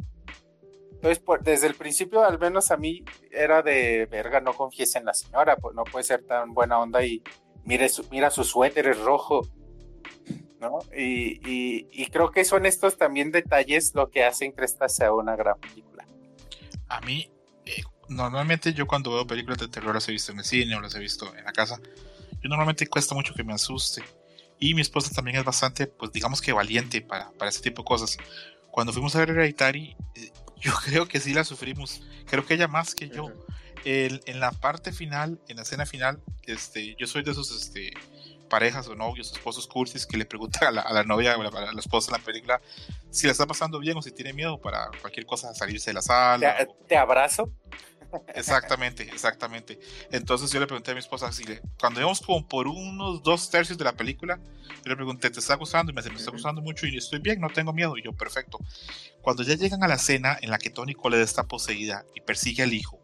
Entonces, 1.02 1.24
desde 1.44 1.68
el 1.68 1.76
principio, 1.76 2.24
al 2.24 2.40
menos 2.40 2.72
a 2.72 2.78
mí, 2.78 3.04
era 3.32 3.62
de 3.62 4.08
verga, 4.08 4.42
no 4.42 4.54
confíes 4.54 4.96
en 4.96 5.06
la 5.06 5.14
señora, 5.14 5.56
pues 5.56 5.76
no 5.76 5.84
puede 5.84 6.04
ser 6.04 6.26
tan 6.26 6.54
buena 6.56 6.80
onda 6.80 7.06
y 7.06 7.22
mire 7.66 7.88
su, 7.88 8.04
mira 8.10 8.32
su 8.32 8.44
suéter 8.44 8.88
es 8.88 9.00
rojo, 9.00 9.48
¿no? 10.60 10.80
Y, 10.96 12.08
creo 12.08 12.32
que 12.32 12.44
son 12.46 12.66
estos 12.66 12.98
también 12.98 13.32
detalles 13.32 13.94
lo 13.94 14.10
que 14.10 14.24
hacen 14.24 14.54
que 14.54 14.66
esta 14.66 14.90
sea 14.90 15.14
una 15.14 15.36
gran 15.36 15.60
película. 15.60 16.08
A 16.90 17.00
mí, 17.02 17.30
eh, 17.66 17.84
normalmente 18.10 18.74
yo 18.74 18.88
cuando 18.88 19.14
veo 19.14 19.28
películas 19.28 19.60
de 19.60 19.68
terror 19.68 19.94
las 19.94 20.10
he 20.10 20.14
visto 20.14 20.32
en 20.32 20.40
el 20.40 20.46
cine 20.46 20.76
o 20.76 20.82
las 20.82 20.96
he 20.96 21.00
visto 21.00 21.32
en 21.36 21.46
la 21.46 21.54
casa, 21.54 21.80
yo 22.42 22.50
normalmente 22.50 22.88
cuesta 22.88 23.14
mucho 23.14 23.36
que 23.36 23.44
me 23.44 23.54
asuste. 23.54 24.02
Y 24.60 24.74
mi 24.74 24.82
esposa 24.82 25.14
también 25.14 25.38
es 25.38 25.44
bastante, 25.44 25.86
pues 25.86 26.12
digamos 26.12 26.42
que 26.42 26.54
valiente 26.54 27.02
para, 27.02 27.30
para 27.32 27.50
ese 27.50 27.62
tipo 27.62 27.84
de 27.84 27.88
cosas. 27.88 28.18
Cuando 28.72 28.92
fuimos 28.92 29.16
a 29.16 29.20
ver 29.20 29.32
Hereditary, 29.32 29.96
eh, 30.16 30.32
yo 30.62 30.74
creo 30.86 31.08
que 31.08 31.20
sí 31.20 31.34
la 31.34 31.44
sufrimos. 31.44 32.02
Creo 32.26 32.46
que 32.46 32.56
ella 32.56 32.68
más 32.68 32.96
que 32.96 33.10
yo. 33.10 33.32
El, 33.86 34.22
en 34.26 34.40
la 34.40 34.52
parte 34.52 34.92
final, 34.92 35.40
en 35.48 35.58
la 35.58 35.64
escena 35.64 35.86
final, 35.86 36.20
este, 36.44 36.96
yo 36.96 37.08
soy 37.08 37.24
de 37.24 37.32
esos 37.32 37.52
este, 37.52 37.94
parejas 38.48 38.88
o 38.88 38.96
novios, 38.96 39.32
esposos 39.32 39.68
cursis 39.68 40.06
que 40.06 40.18
le 40.18 40.26
preguntan 40.26 40.68
a 40.68 40.72
la, 40.72 40.82
a 40.82 40.94
la 40.94 41.04
novia 41.04 41.38
o 41.38 41.42
a 41.42 41.72
la, 41.74 41.80
esposa 41.80 42.12
en 42.12 42.20
la 42.20 42.26
película 42.26 42.62
si 43.12 43.28
la 43.28 43.32
está 43.32 43.46
pasando 43.46 43.80
bien 43.80 43.96
o 43.98 44.02
si 44.02 44.12
tiene 44.12 44.34
miedo 44.34 44.60
para 44.60 44.90
cualquier 45.00 45.26
cosa 45.26 45.54
salirse 45.54 45.92
de 45.92 45.94
la 45.96 46.02
sala. 46.02 46.58
¿Te, 46.58 46.68
te 46.88 46.98
abrazo? 46.98 47.52
Exactamente, 48.34 49.04
exactamente. 49.04 49.80
Entonces 50.12 50.52
yo 50.52 50.60
le 50.60 50.68
pregunté 50.68 50.92
a 50.92 50.94
mi 50.94 51.00
esposa, 51.00 51.32
si 51.32 51.44
le, 51.44 51.62
cuando 51.80 52.00
íbamos 52.00 52.22
como 52.22 52.48
por 52.48 52.68
unos 52.68 53.24
dos 53.24 53.50
tercios 53.50 53.78
de 53.78 53.84
la 53.84 53.94
película, 53.94 54.40
yo 54.84 54.90
le 54.90 54.96
pregunté, 54.96 55.30
¿te 55.30 55.40
está 55.40 55.56
gustando? 55.56 55.92
Y 55.92 55.96
me 55.96 56.02
dice, 56.02 56.12
me 56.12 56.20
está 56.20 56.32
gustando 56.32 56.62
mucho 56.62 56.88
y 56.88 56.98
estoy 56.98 57.20
bien, 57.20 57.40
no 57.40 57.50
tengo 57.50 57.74
miedo. 57.74 57.98
Y 57.98 58.04
yo, 58.04 58.14
perfecto. 58.14 58.60
Cuando 59.22 59.44
ya 59.44 59.56
llegan 59.56 59.84
a 59.84 59.88
la 59.88 59.96
escena 59.96 60.38
en 60.42 60.52
la 60.52 60.58
que 60.58 60.70
Tony 60.70 60.94
Cole 60.94 61.22
está 61.22 61.44
poseída 61.44 62.06
y 62.16 62.22
persigue 62.22 62.64
al 62.64 62.74
hijo, 62.74 63.00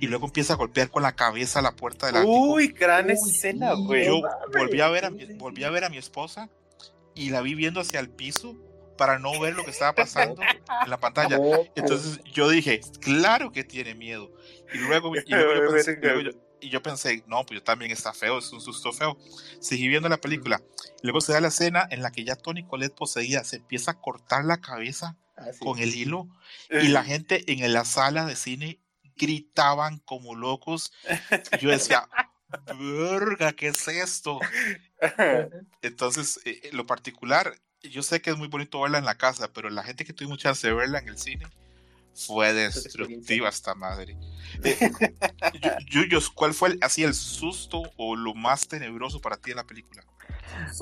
y 0.00 0.06
luego 0.06 0.26
empieza 0.26 0.54
a 0.54 0.56
golpear 0.56 0.90
con 0.90 1.02
la 1.02 1.12
cabeza 1.12 1.60
la 1.60 1.72
puerta 1.72 2.06
del 2.06 2.16
ático. 2.16 2.32
Uy, 2.32 2.68
gran 2.68 3.10
escena, 3.10 3.74
güey. 3.74 4.06
Yo 4.06 4.22
volví 4.52 4.80
a, 4.80 4.88
ver 4.88 5.04
a 5.04 5.10
mi, 5.10 5.24
volví 5.34 5.64
a 5.64 5.70
ver 5.70 5.84
a 5.84 5.90
mi 5.90 5.98
esposa 5.98 6.48
y 7.14 7.30
la 7.30 7.40
vi 7.42 7.54
viendo 7.54 7.80
hacia 7.80 8.00
el 8.00 8.08
piso 8.08 8.56
para 8.96 9.18
no 9.18 9.38
ver 9.40 9.54
lo 9.54 9.64
que 9.64 9.70
estaba 9.70 9.94
pasando 9.94 10.42
en 10.42 10.90
la 10.90 10.98
pantalla. 10.98 11.38
Entonces 11.74 12.20
yo 12.32 12.48
dije, 12.48 12.80
claro 13.00 13.52
que 13.52 13.64
tiene 13.64 13.94
miedo. 13.94 14.30
Y 14.72 14.78
luego, 14.78 15.12
y 16.60 16.68
yo, 16.68 16.82
pensé, 16.82 17.24
no, 17.26 17.44
pues 17.44 17.60
yo 17.60 17.62
también 17.64 17.90
está 17.90 18.12
feo, 18.12 18.38
es 18.38 18.52
un 18.52 18.60
susto 18.60 18.92
feo. 18.92 19.16
Seguí 19.60 19.88
viendo 19.88 20.08
la 20.08 20.18
película. 20.18 20.62
Luego 21.02 21.20
se 21.20 21.32
da 21.32 21.40
la 21.40 21.48
escena 21.48 21.86
en 21.90 22.02
la 22.02 22.10
que 22.10 22.24
ya 22.24 22.36
Tony 22.36 22.64
Colette 22.64 22.94
poseía, 22.94 23.44
se 23.44 23.56
empieza 23.56 23.92
a 23.92 24.00
cortar 24.00 24.44
la 24.44 24.60
cabeza 24.60 25.16
ah, 25.36 25.46
con 25.58 25.78
el 25.78 25.94
hilo 25.94 26.28
y 26.70 26.88
la 26.88 27.04
gente 27.04 27.44
en 27.52 27.72
la 27.72 27.84
sala 27.84 28.24
de 28.24 28.36
cine 28.36 28.78
gritaban 29.16 29.98
como 29.98 30.34
locos. 30.34 30.92
yo 31.60 31.70
decía, 31.70 32.08
verga, 32.78 33.52
¿qué 33.52 33.68
es 33.68 33.88
esto? 33.88 34.38
Entonces, 35.82 36.40
eh, 36.44 36.70
lo 36.72 36.86
particular, 36.86 37.54
yo 37.82 38.02
sé 38.02 38.20
que 38.20 38.30
es 38.30 38.36
muy 38.36 38.48
bonito 38.48 38.80
verla 38.80 38.98
en 38.98 39.04
la 39.04 39.16
casa, 39.16 39.52
pero 39.52 39.70
la 39.70 39.82
gente 39.82 40.04
que 40.04 40.12
tuvo 40.12 40.30
mucha 40.30 40.50
chance 40.50 40.66
de 40.66 40.74
verla 40.74 40.98
en 40.98 41.08
el 41.08 41.18
cine 41.18 41.46
fue 42.14 42.52
destructiva 42.52 43.48
esta 43.48 43.74
madre. 43.74 44.16
Yuyos, 45.90 46.30
¿cuál 46.30 46.52
fue 46.52 46.76
así 46.80 47.02
el 47.02 47.14
susto 47.14 47.82
o 47.96 48.16
lo 48.16 48.34
más 48.34 48.68
tenebroso 48.68 49.20
para 49.20 49.36
ti 49.36 49.50
en 49.50 49.56
la 49.56 49.64
película? 49.64 50.04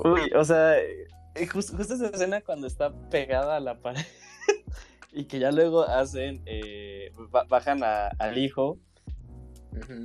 Uy, 0.04 0.30
o 0.34 0.44
sea, 0.44 0.76
eh, 0.78 1.46
justo 1.46 1.80
esa 1.80 1.94
escena 2.08 2.40
cuando 2.40 2.66
está 2.66 2.92
pegada 3.10 3.56
a 3.56 3.60
la 3.60 3.78
pared 3.78 4.04
y 5.12 5.24
que 5.24 5.38
ya 5.38 5.52
luego 5.52 5.84
hacen, 5.84 6.42
eh, 6.46 7.12
bajan 7.48 7.82
al 7.84 8.38
hijo 8.38 8.78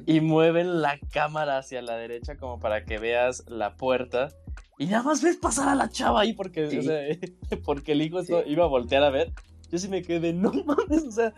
y 0.05 0.21
mueven 0.21 0.81
la 0.81 0.99
cámara 1.11 1.57
hacia 1.57 1.81
la 1.81 1.97
derecha 1.97 2.37
como 2.37 2.59
para 2.59 2.85
que 2.85 2.97
veas 2.97 3.43
la 3.47 3.75
puerta 3.75 4.29
y 4.77 4.87
nada 4.87 5.03
más 5.03 5.21
ves 5.21 5.37
pasar 5.37 5.69
a 5.69 5.75
la 5.75 5.89
chava 5.89 6.21
ahí 6.21 6.33
porque, 6.33 7.19
porque 7.65 7.93
el 7.93 8.01
hijo 8.01 8.19
iba 8.45 8.65
a 8.65 8.67
voltear 8.67 9.03
a 9.03 9.09
ver. 9.09 9.31
Yo 9.71 9.79
sí 9.79 9.87
me 9.87 10.03
quedé, 10.03 10.31
no 10.31 10.51
mames, 10.65 11.03
o 11.05 11.11
sea, 11.11 11.33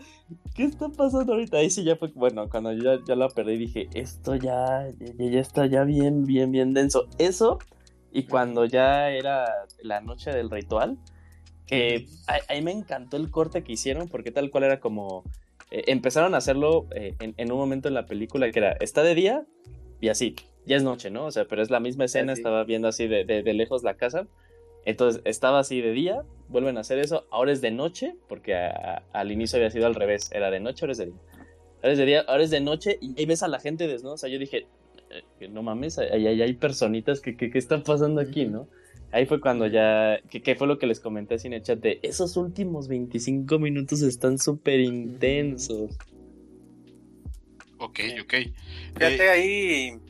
¿qué 0.54 0.64
está 0.64 0.88
pasando 0.90 1.32
ahorita? 1.32 1.56
Ahí 1.56 1.70
sí 1.70 1.82
ya 1.82 1.96
fue, 1.96 2.08
bueno, 2.14 2.48
cuando 2.50 2.72
yo 2.72 3.02
ya, 3.04 3.16
la 3.16 3.28
perdí 3.28 3.56
dije, 3.56 3.88
esto 3.94 4.34
ya, 4.34 4.86
ya, 4.98 5.40
está 5.40 5.66
ya 5.66 5.84
bien, 5.84 6.24
bien, 6.24 6.52
bien 6.52 6.74
denso. 6.74 7.08
Eso, 7.16 7.58
y 8.12 8.24
cuando 8.24 8.66
ya 8.66 9.10
era 9.10 9.46
la 9.82 10.02
noche 10.02 10.30
del 10.30 10.50
ritual, 10.50 10.98
que 11.66 12.06
ahí, 12.26 12.62
me 12.62 12.72
encantó 12.72 13.16
el 13.16 13.30
corte 13.30 13.64
que 13.64 13.72
hicieron 13.72 14.08
porque 14.08 14.30
tal 14.30 14.50
cual 14.50 14.64
era 14.64 14.78
como, 14.78 15.24
eh, 15.70 15.84
empezaron 15.88 16.34
a 16.34 16.38
hacerlo 16.38 16.86
eh, 16.94 17.14
en, 17.18 17.52
un 17.52 17.58
momento 17.58 17.88
en 17.88 17.94
la 17.94 18.06
película 18.06 18.50
que 18.50 18.58
era, 18.58 18.72
está 18.80 19.02
de 19.02 19.14
día 19.14 19.46
y 20.00 20.08
así, 20.08 20.36
ya 20.66 20.76
es 20.76 20.82
noche, 20.82 21.10
¿no? 21.10 21.26
O 21.26 21.30
sea, 21.30 21.46
pero 21.46 21.62
es 21.62 21.70
la 21.70 21.80
misma 21.80 22.04
escena, 22.04 22.32
estaba 22.32 22.64
viendo 22.64 22.88
así 22.88 23.06
de, 23.06 23.24
de, 23.24 23.54
lejos 23.54 23.82
la 23.82 23.94
casa. 23.94 24.26
Entonces 24.84 25.20
estaba 25.24 25.58
así 25.58 25.80
de 25.80 25.92
día, 25.92 26.22
vuelven 26.48 26.78
a 26.78 26.80
hacer 26.80 26.98
eso, 26.98 27.26
ahora 27.30 27.52
es 27.52 27.60
de 27.60 27.70
noche, 27.70 28.14
porque 28.28 28.54
al 28.54 29.32
inicio 29.32 29.56
había 29.56 29.70
sido 29.70 29.86
al 29.86 29.94
revés, 29.94 30.30
era 30.32 30.50
de 30.50 30.60
noche, 30.60 30.84
ahora 30.84 30.92
es 30.92 30.98
de 30.98 31.06
día. 31.06 31.20
Ahora 31.82 31.92
es 31.92 31.98
de 31.98 32.06
día, 32.06 32.24
ahora 32.26 32.42
es 32.42 32.50
de 32.50 32.60
noche 32.60 32.98
y 33.00 33.18
ahí 33.18 33.26
ves 33.26 33.42
a 33.42 33.48
la 33.48 33.60
gente 33.60 33.86
desnuda, 33.86 34.14
o 34.14 34.16
sea, 34.16 34.30
yo 34.30 34.38
dije, 34.38 34.66
eh, 35.40 35.48
no 35.48 35.62
mames, 35.62 35.98
ahí, 35.98 36.26
hay 36.26 36.52
personitas 36.54 37.20
que, 37.20 37.36
que, 37.36 37.50
están 37.58 37.82
pasando 37.82 38.20
aquí, 38.20 38.46
¿no? 38.46 38.68
Ahí 39.10 39.24
fue 39.24 39.40
cuando 39.40 39.66
ya, 39.66 40.20
¿qué, 40.28 40.54
fue 40.54 40.66
lo 40.66 40.78
que 40.78 40.86
les 40.86 41.00
comenté 41.00 41.36
así 41.36 41.46
en 41.46 41.54
el 41.54 41.62
chat? 41.62 41.78
De 41.78 41.98
esos 42.02 42.36
últimos 42.36 42.88
25 42.88 43.58
minutos 43.58 44.02
están 44.02 44.38
súper 44.38 44.80
intensos. 44.80 45.96
Ok, 47.78 48.00
ok. 48.22 48.34
Fíjate, 48.94 49.24
eh, 49.24 49.30
ahí 49.30 50.00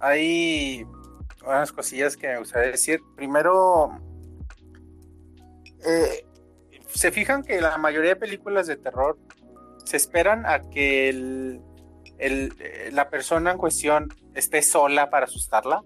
hay 0.00 0.86
unas 1.44 1.72
cosillas 1.72 2.16
que 2.16 2.28
me 2.28 2.38
gustaría 2.38 2.70
decir. 2.70 3.00
Primero, 3.16 3.90
eh, 5.84 6.24
se 6.86 7.10
fijan 7.10 7.42
que 7.42 7.60
la 7.60 7.78
mayoría 7.78 8.10
de 8.10 8.16
películas 8.16 8.66
de 8.66 8.76
terror 8.76 9.18
se 9.84 9.96
esperan 9.96 10.46
a 10.46 10.68
que 10.70 11.08
el, 11.08 11.62
eh, 12.18 12.90
la 12.92 13.08
persona 13.10 13.52
en 13.52 13.58
cuestión 13.58 14.08
esté 14.34 14.62
sola 14.62 15.10
para 15.10 15.24
asustarla, 15.24 15.82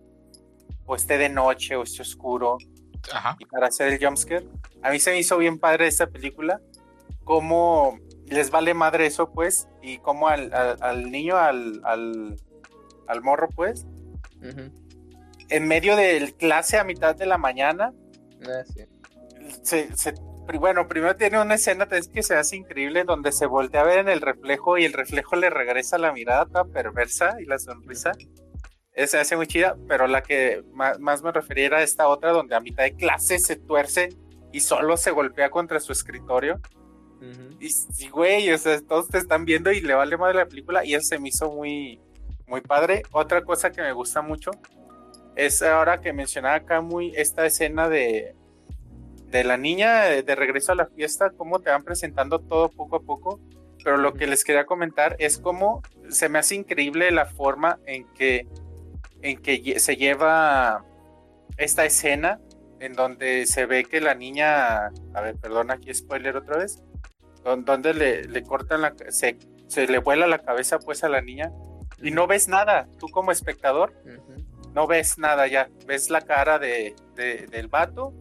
o 0.86 0.96
esté 0.96 1.18
de 1.18 1.28
noche, 1.28 1.76
o 1.76 1.82
esté 1.82 2.02
oscuro, 2.02 2.58
y 3.38 3.44
para 3.46 3.68
hacer 3.68 3.92
el 3.92 4.04
jumpscare. 4.04 4.46
A 4.82 4.90
mí 4.90 4.98
se 4.98 5.10
me 5.10 5.18
hizo 5.18 5.38
bien 5.38 5.58
padre 5.58 5.86
esta 5.86 6.06
película, 6.06 6.60
cómo 7.24 7.98
les 8.26 8.50
vale 8.50 8.74
madre 8.74 9.06
eso, 9.06 9.30
pues, 9.30 9.68
y 9.82 9.98
cómo 9.98 10.28
al, 10.28 11.10
niño, 11.10 11.36
al, 11.36 11.82
al, 11.84 13.22
morro, 13.22 13.48
pues, 13.48 13.86
en 15.48 15.68
medio 15.68 15.96
del 15.96 16.34
clase 16.34 16.78
a 16.78 16.84
mitad 16.84 17.14
de 17.14 17.26
la 17.26 17.38
mañana, 17.38 17.92
ah, 18.46 18.64
se, 19.62 19.88
bueno, 20.58 20.88
primero 20.88 21.16
tiene 21.16 21.40
una 21.40 21.54
escena 21.54 21.86
que 21.86 22.22
se 22.22 22.34
hace 22.34 22.56
increíble 22.56 23.04
donde 23.04 23.32
se 23.32 23.46
voltea 23.46 23.82
a 23.82 23.84
ver 23.84 23.98
en 23.98 24.08
el 24.08 24.20
reflejo 24.20 24.76
y 24.78 24.84
el 24.84 24.92
reflejo 24.92 25.36
le 25.36 25.50
regresa 25.50 25.98
la 25.98 26.12
mirada 26.12 26.46
toda 26.46 26.64
perversa 26.64 27.36
y 27.40 27.44
la 27.44 27.58
sonrisa. 27.58 28.12
Esa 28.94 29.20
hace 29.20 29.36
muy 29.36 29.46
chida, 29.46 29.76
pero 29.88 30.06
la 30.06 30.22
que 30.22 30.62
más, 30.72 31.22
me 31.22 31.32
refería 31.32 31.66
era 31.66 31.82
esta 31.82 32.08
otra 32.08 32.32
donde 32.32 32.54
a 32.54 32.60
mitad 32.60 32.84
de 32.84 32.94
clase 32.94 33.38
se 33.38 33.56
tuerce 33.56 34.10
y 34.52 34.60
solo 34.60 34.96
se 34.96 35.10
golpea 35.10 35.50
contra 35.50 35.80
su 35.80 35.92
escritorio. 35.92 36.60
Y 37.60 38.08
güey, 38.08 38.50
o 38.50 38.58
sea, 38.58 38.80
todos 38.80 39.08
te 39.08 39.18
están 39.18 39.44
viendo 39.44 39.70
y 39.70 39.80
le 39.80 39.94
vale 39.94 40.16
más 40.16 40.34
la 40.34 40.46
película 40.46 40.84
y 40.84 40.94
eso 40.94 41.06
se 41.06 41.18
me 41.20 41.28
hizo 41.28 41.50
muy, 41.52 42.00
muy 42.46 42.60
padre. 42.60 43.04
Otra 43.12 43.42
cosa 43.44 43.70
que 43.70 43.80
me 43.80 43.92
gusta 43.92 44.20
mucho 44.20 44.50
es 45.36 45.62
ahora 45.62 46.00
que 46.00 46.12
mencionaba 46.12 46.56
acá 46.56 46.80
muy 46.80 47.12
esta 47.14 47.46
escena 47.46 47.88
de, 47.88 48.34
de 49.32 49.44
la 49.44 49.56
niña 49.56 50.02
de 50.02 50.34
regreso 50.34 50.72
a 50.72 50.74
la 50.74 50.86
fiesta, 50.86 51.30
cómo 51.30 51.60
te 51.60 51.70
van 51.70 51.84
presentando 51.84 52.40
todo 52.40 52.68
poco 52.68 52.96
a 52.96 53.00
poco. 53.00 53.40
Pero 53.84 53.96
lo 53.96 54.14
que 54.14 54.26
les 54.26 54.44
quería 54.44 54.66
comentar 54.66 55.16
es 55.18 55.38
cómo 55.38 55.82
se 56.08 56.28
me 56.28 56.38
hace 56.38 56.54
increíble 56.54 57.10
la 57.10 57.26
forma 57.26 57.78
en 57.86 58.04
que, 58.14 58.46
en 59.22 59.40
que 59.40 59.78
se 59.80 59.96
lleva 59.96 60.84
esta 61.56 61.84
escena 61.84 62.40
en 62.80 62.94
donde 62.94 63.46
se 63.46 63.66
ve 63.66 63.84
que 63.84 64.00
la 64.00 64.14
niña, 64.14 64.86
a 65.14 65.20
ver, 65.20 65.36
perdona 65.36 65.74
aquí 65.74 65.94
spoiler 65.94 66.36
otra 66.36 66.58
vez, 66.58 66.82
donde 67.44 67.94
le, 67.94 68.24
le 68.24 68.42
cortan 68.42 68.82
la, 68.82 68.94
se, 69.08 69.38
se 69.68 69.86
le 69.86 69.98
vuela 69.98 70.26
la 70.26 70.38
cabeza 70.38 70.78
pues 70.78 71.04
a 71.04 71.08
la 71.08 71.22
niña 71.22 71.50
y 72.02 72.10
no 72.10 72.26
ves 72.26 72.48
nada, 72.48 72.88
tú 72.98 73.08
como 73.08 73.30
espectador, 73.30 73.94
no 74.74 74.86
ves 74.86 75.18
nada 75.18 75.46
ya, 75.46 75.70
ves 75.86 76.10
la 76.10 76.22
cara 76.22 76.58
de, 76.58 76.96
del 77.14 77.68
vato 77.68 78.12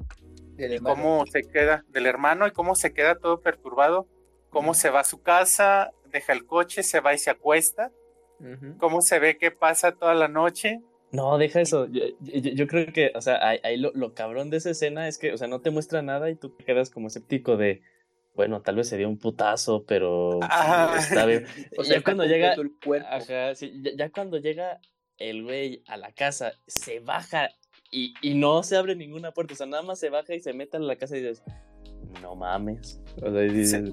y 0.58 0.78
cómo 0.80 1.26
se 1.26 1.42
queda, 1.42 1.84
del 1.90 2.06
hermano 2.06 2.46
y 2.46 2.52
cómo 2.52 2.76
se 2.76 2.94
queda 2.94 3.16
todo 3.16 3.42
perturbado, 3.42 4.08
cómo 4.50 4.76
se 4.76 4.92
va 4.92 5.00
a 5.00 5.04
su 5.04 5.24
casa, 5.24 5.92
deja 6.12 6.34
el 6.34 6.46
coche, 6.46 6.84
se 6.84 7.00
va 7.00 7.14
y 7.14 7.18
se 7.18 7.32
acuesta, 7.32 7.92
cómo 8.78 9.02
se 9.02 9.20
ve 9.20 9.38
que 9.38 9.50
pasa 9.50 9.94
toda 9.94 10.14
la 10.14 10.28
noche. 10.28 10.82
No, 11.12 11.38
deja 11.38 11.62
eso. 11.62 11.88
Yo, 11.90 12.68
creo 12.68 12.94
que, 12.94 13.12
o 13.16 13.22
sea, 13.22 13.40
ahí, 13.64 13.78
lo, 13.78 14.14
cabrón 14.14 14.50
de 14.50 14.58
esa 14.58 14.72
escena 14.72 15.08
es 15.08 15.18
que, 15.18 15.34
o 15.34 15.38
sea, 15.38 15.48
no 15.48 15.60
te 15.60 15.70
muestra 15.70 16.02
nada 16.02 16.30
y 16.30 16.36
tú 16.36 16.50
te 16.50 16.64
quedas 16.64 16.90
como 16.90 17.08
escéptico 17.08 17.58
de, 17.58 17.82
bueno, 18.34 18.62
tal 18.62 18.78
vez 18.78 18.88
se 18.88 18.98
dio 18.98 19.10
un 19.10 19.18
putazo, 19.18 19.84
pero 19.86 20.40
está 20.98 21.26
bien. 21.26 21.46
o 21.78 21.84
sea, 21.84 21.98
ya 21.98 22.04
cuando 22.04 22.26
llega, 22.26 22.56
ya, 23.96 24.10
cuando 24.10 24.38
llega 24.38 24.80
el 25.18 25.44
güey 25.44 25.84
a 25.88 25.98
la 25.98 26.14
casa, 26.14 26.54
se 26.66 27.00
baja 27.00 27.50
y, 27.92 28.14
y, 28.22 28.36
no 28.36 28.64
se 28.64 28.78
abre 28.78 28.96
ninguna 28.96 29.34
puerta, 29.34 29.54
o 29.54 29.58
sea, 29.58 29.68
nada 29.68 29.84
más 29.84 30.00
se 30.00 30.10
baja 30.10 30.34
y 30.34 30.40
se 30.40 30.54
mete 30.54 30.78
a 30.78 30.80
la 30.80 30.96
casa 30.96 31.18
y 31.18 31.22
dices, 31.22 31.44
no 32.22 32.36
mames. 32.36 33.00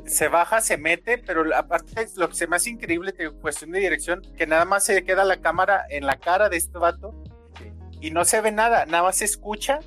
se, 0.07 0.29
baja, 0.29 0.61
se 0.61 0.77
mete, 0.77 1.19
pero 1.19 1.45
aparte 1.55 2.07
lo 2.17 2.29
que 2.29 2.35
se 2.35 2.47
me 2.47 2.57
hace 2.57 2.71
increíble 2.71 3.15
en 3.19 3.39
cuestión 3.41 3.71
de 3.73 3.81
dirección, 3.81 4.23
que 4.37 4.47
nada 4.47 4.65
más 4.65 4.85
se 4.85 5.03
queda 5.05 5.25
la 5.25 5.41
cámara 5.41 5.85
en 5.91 6.07
la 6.07 6.17
cara 6.17 6.49
de 6.49 6.57
este 6.57 6.79
vato 6.79 7.15
y 8.01 8.11
no 8.11 8.25
se 8.25 8.41
ve 8.41 8.53
nada, 8.53 8.87
nada 8.87 9.05
más 9.05 9.17
se 9.17 9.25
escucha 9.25 9.81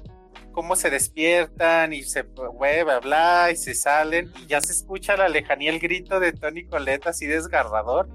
cómo 0.51 0.75
se 0.75 0.89
despiertan 0.89 1.93
y 1.93 2.03
se 2.03 2.25
mueve, 2.53 2.99
bla, 2.99 3.49
y 3.51 3.55
se 3.55 3.73
salen 3.73 4.31
y 4.41 4.47
ya 4.47 4.61
se 4.61 4.73
escucha 4.73 5.15
la 5.15 5.29
lejanía 5.29 5.71
el 5.71 5.79
grito 5.79 6.19
de 6.19 6.33
Tony 6.33 6.65
Colette 6.65 7.07
así 7.07 7.25
desgarrador. 7.25 8.09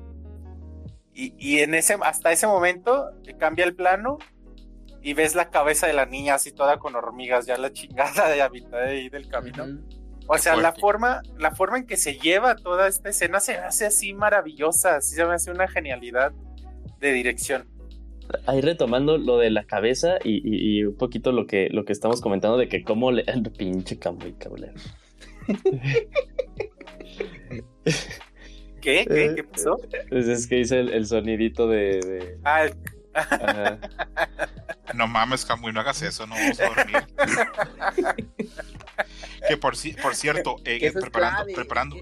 Y, 1.14 1.34
y 1.38 1.60
en 1.60 1.74
ese, 1.74 1.96
hasta 2.02 2.30
ese 2.30 2.46
momento 2.46 3.10
cambia 3.38 3.64
el 3.64 3.74
plano 3.74 4.18
y 5.06 5.14
ves 5.14 5.34
la 5.34 5.50
cabeza 5.50 5.86
de 5.86 5.92
la 5.92 6.04
niña 6.04 6.34
así 6.34 6.50
toda 6.50 6.78
con 6.78 6.96
hormigas, 6.96 7.46
ya 7.46 7.56
la 7.56 7.72
chingada 7.72 8.28
de 8.28 8.38
la 8.38 8.50
mitad 8.50 8.78
de 8.78 8.88
ahí 8.88 9.08
del 9.08 9.28
camino. 9.28 9.64
O 10.28 10.38
sea, 10.38 10.56
la 10.56 10.72
forma, 10.72 11.22
la 11.38 11.52
forma 11.52 11.78
en 11.78 11.86
que 11.86 11.96
se 11.96 12.18
lleva 12.18 12.56
toda 12.56 12.88
esta 12.88 13.10
escena 13.10 13.40
se 13.40 13.56
hace 13.56 13.86
así 13.86 14.12
maravillosa, 14.12 14.96
así 14.96 15.14
se 15.14 15.24
me 15.24 15.34
hace 15.34 15.50
una 15.50 15.68
genialidad 15.68 16.32
de 17.00 17.12
dirección. 17.12 17.68
Ahí 18.46 18.60
retomando 18.60 19.18
lo 19.18 19.38
de 19.38 19.50
la 19.50 19.64
cabeza 19.64 20.18
y, 20.24 20.82
un 20.84 20.96
poquito 20.96 21.30
lo 21.30 21.46
que, 21.46 21.68
lo 21.70 21.84
que 21.84 21.92
estamos 21.92 22.20
comentando 22.20 22.56
de 22.58 22.68
que 22.68 22.82
cómo 22.82 23.12
le... 23.12 23.24
Pinche 23.56 23.98
Camuy, 23.98 24.32
cabrón. 24.32 24.72
¿Qué? 28.80 29.06
¿Qué? 29.06 29.32
¿Qué 29.36 29.44
pasó? 29.44 29.80
Pues 30.08 30.26
es 30.26 30.48
que 30.48 30.58
hice 30.58 30.80
el, 30.80 31.06
sonidito 31.06 31.68
de... 31.68 32.00
de... 32.00 32.38
Ah, 32.44 32.66
no 34.94 35.06
mames, 35.06 35.44
Camuy, 35.44 35.72
no 35.72 35.80
hagas 35.80 36.02
eso, 36.02 36.26
no 36.26 36.34
vamos 36.34 36.60
a 36.60 36.66
dormir. 36.66 37.06
que 39.48 39.56
por, 39.56 39.74
por 40.02 40.14
cierto, 40.14 40.56
eh, 40.64 40.92
preparando, 40.92 41.52
preparando, 41.54 41.96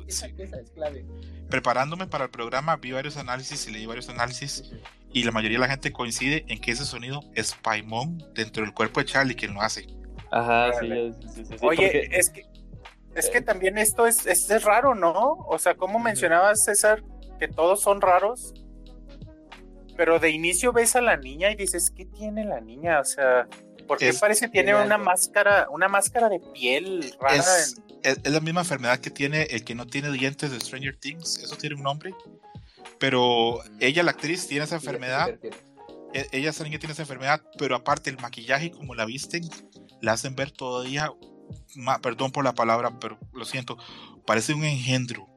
preparándome 1.49 2.07
para 2.07 2.25
el 2.25 2.31
programa, 2.31 2.77
vi 2.77 2.93
varios 2.93 3.17
análisis 3.17 3.67
y 3.67 3.73
leí 3.73 3.87
varios 3.87 4.09
análisis. 4.09 4.73
Y 5.13 5.23
la 5.23 5.31
mayoría 5.31 5.59
de 5.59 5.63
la 5.67 5.71
gente 5.71 5.93
coincide 5.93 6.45
en 6.49 6.61
que 6.61 6.73
ese 6.73 6.85
sonido 6.85 7.21
es 7.35 7.55
Paimon 7.55 8.19
dentro 8.35 8.65
del 8.65 8.75
cuerpo 8.75 9.01
de 9.01 9.07
Charlie 9.07 9.37
quien 9.37 9.55
lo 9.55 9.63
hace. 9.63 9.87
Ajá, 10.33 10.73
sí, 10.81 11.13
Oye, 11.61 12.09
es 12.19 12.31
que 12.31 12.43
es 13.15 13.31
que 13.31 13.41
también 13.41 13.79
esto 13.79 14.07
es, 14.07 14.27
es, 14.27 14.65
raro, 14.65 14.95
¿no? 14.95 15.37
O 15.47 15.59
sea, 15.59 15.77
como 15.77 15.99
mencionabas, 15.99 16.65
César, 16.65 17.03
que 17.39 17.49
todos 17.49 17.81
son 17.81 18.01
raros, 18.01 18.55
pero 19.97 20.19
de 20.19 20.31
inicio 20.31 20.73
ves 20.73 20.97
a 20.97 21.01
la 21.01 21.17
niña 21.17 21.51
y 21.51 21.57
dices, 21.57 21.91
¿qué 21.91 22.05
tiene 22.05 22.45
la 22.45 22.61
niña? 22.61 23.01
O 23.01 23.05
sea, 23.05 23.47
¿por 23.87 23.99
qué 23.99 24.13
parece 24.15 24.47
que 24.47 24.53
tiene 24.53 24.75
una 24.75 24.99
máscara, 24.99 25.69
una 25.71 25.89
máscara 25.89 26.29
de 26.29 26.41
piel 26.41 27.15
rara? 27.21 27.37
Es, 27.37 27.77
es, 28.03 28.31
la 28.31 28.41
misma 28.41 28.61
enfermedad 28.61 28.99
que 28.99 29.11
tiene 29.11 29.43
el 29.45 29.65
que 29.65 29.75
no 29.75 29.87
tiene 29.87 30.11
dientes 30.11 30.51
de 30.51 30.61
Stranger 30.61 30.97
Things, 30.97 31.39
eso 31.39 31.57
tiene 31.57 31.77
un 31.77 31.83
nombre. 31.83 32.15
Pero 32.99 33.61
ella, 33.81 34.03
la 34.03 34.13
actriz, 34.13 34.47
tiene 34.47 34.65
esa 34.65 34.77
enfermedad. 34.77 35.39
E, 36.13 36.27
ella, 36.33 36.51
esa 36.51 36.65
niña 36.65 36.79
tiene 36.79 36.93
esa 36.93 37.03
enfermedad, 37.03 37.43
pero 37.59 37.75
aparte 37.75 38.11
el 38.11 38.19
maquillaje, 38.19 38.71
como 38.71 38.95
la 38.95 39.05
visten, 39.05 39.43
la 40.01 40.13
hacen 40.13 40.37
ver 40.37 40.51
todavía, 40.51 41.13
perdón 42.03 42.31
por 42.31 42.45
la 42.45 42.55
palabra, 42.55 42.99
pero 43.01 43.19
lo 43.33 43.45
siento, 43.45 43.77
parece 44.27 44.55
un 44.55 44.65
engendro. 44.65 45.29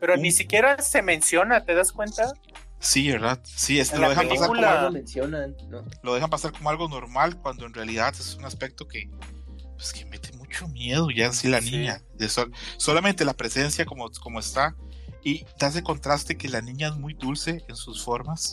pero 0.00 0.16
ni 0.16 0.32
siquiera 0.32 0.80
se 0.80 1.02
menciona, 1.02 1.64
¿te 1.64 1.74
das 1.74 1.92
cuenta? 1.92 2.32
Sí, 2.84 3.10
¿verdad? 3.10 3.40
Sí, 3.44 3.80
es, 3.80 3.96
lo 3.98 4.10
dejan 4.10 4.28
pasar 4.28 4.48
como 4.48 4.62
algo, 4.62 4.98
lo 6.02 6.14
dejan 6.14 6.28
pasar 6.30 6.52
como 6.52 6.68
algo 6.68 6.86
normal 6.86 7.38
cuando 7.40 7.64
en 7.64 7.72
realidad 7.72 8.14
es 8.14 8.34
un 8.34 8.44
aspecto 8.44 8.86
que, 8.86 9.08
pues, 9.74 9.94
que 9.94 10.04
mete 10.04 10.32
mucho 10.36 10.68
miedo 10.68 11.10
ya 11.10 11.24
en 11.24 11.32
sí 11.32 11.48
la 11.48 11.62
niña. 11.62 12.02
De 12.12 12.28
solamente 12.76 13.24
la 13.24 13.32
presencia 13.32 13.86
como, 13.86 14.10
como 14.10 14.38
está 14.38 14.76
y 15.22 15.46
te 15.58 15.64
hace 15.64 15.82
contraste 15.82 16.36
que 16.36 16.50
la 16.50 16.60
niña 16.60 16.88
es 16.88 16.96
muy 16.96 17.14
dulce 17.14 17.64
en 17.68 17.74
sus 17.74 18.04
formas. 18.04 18.52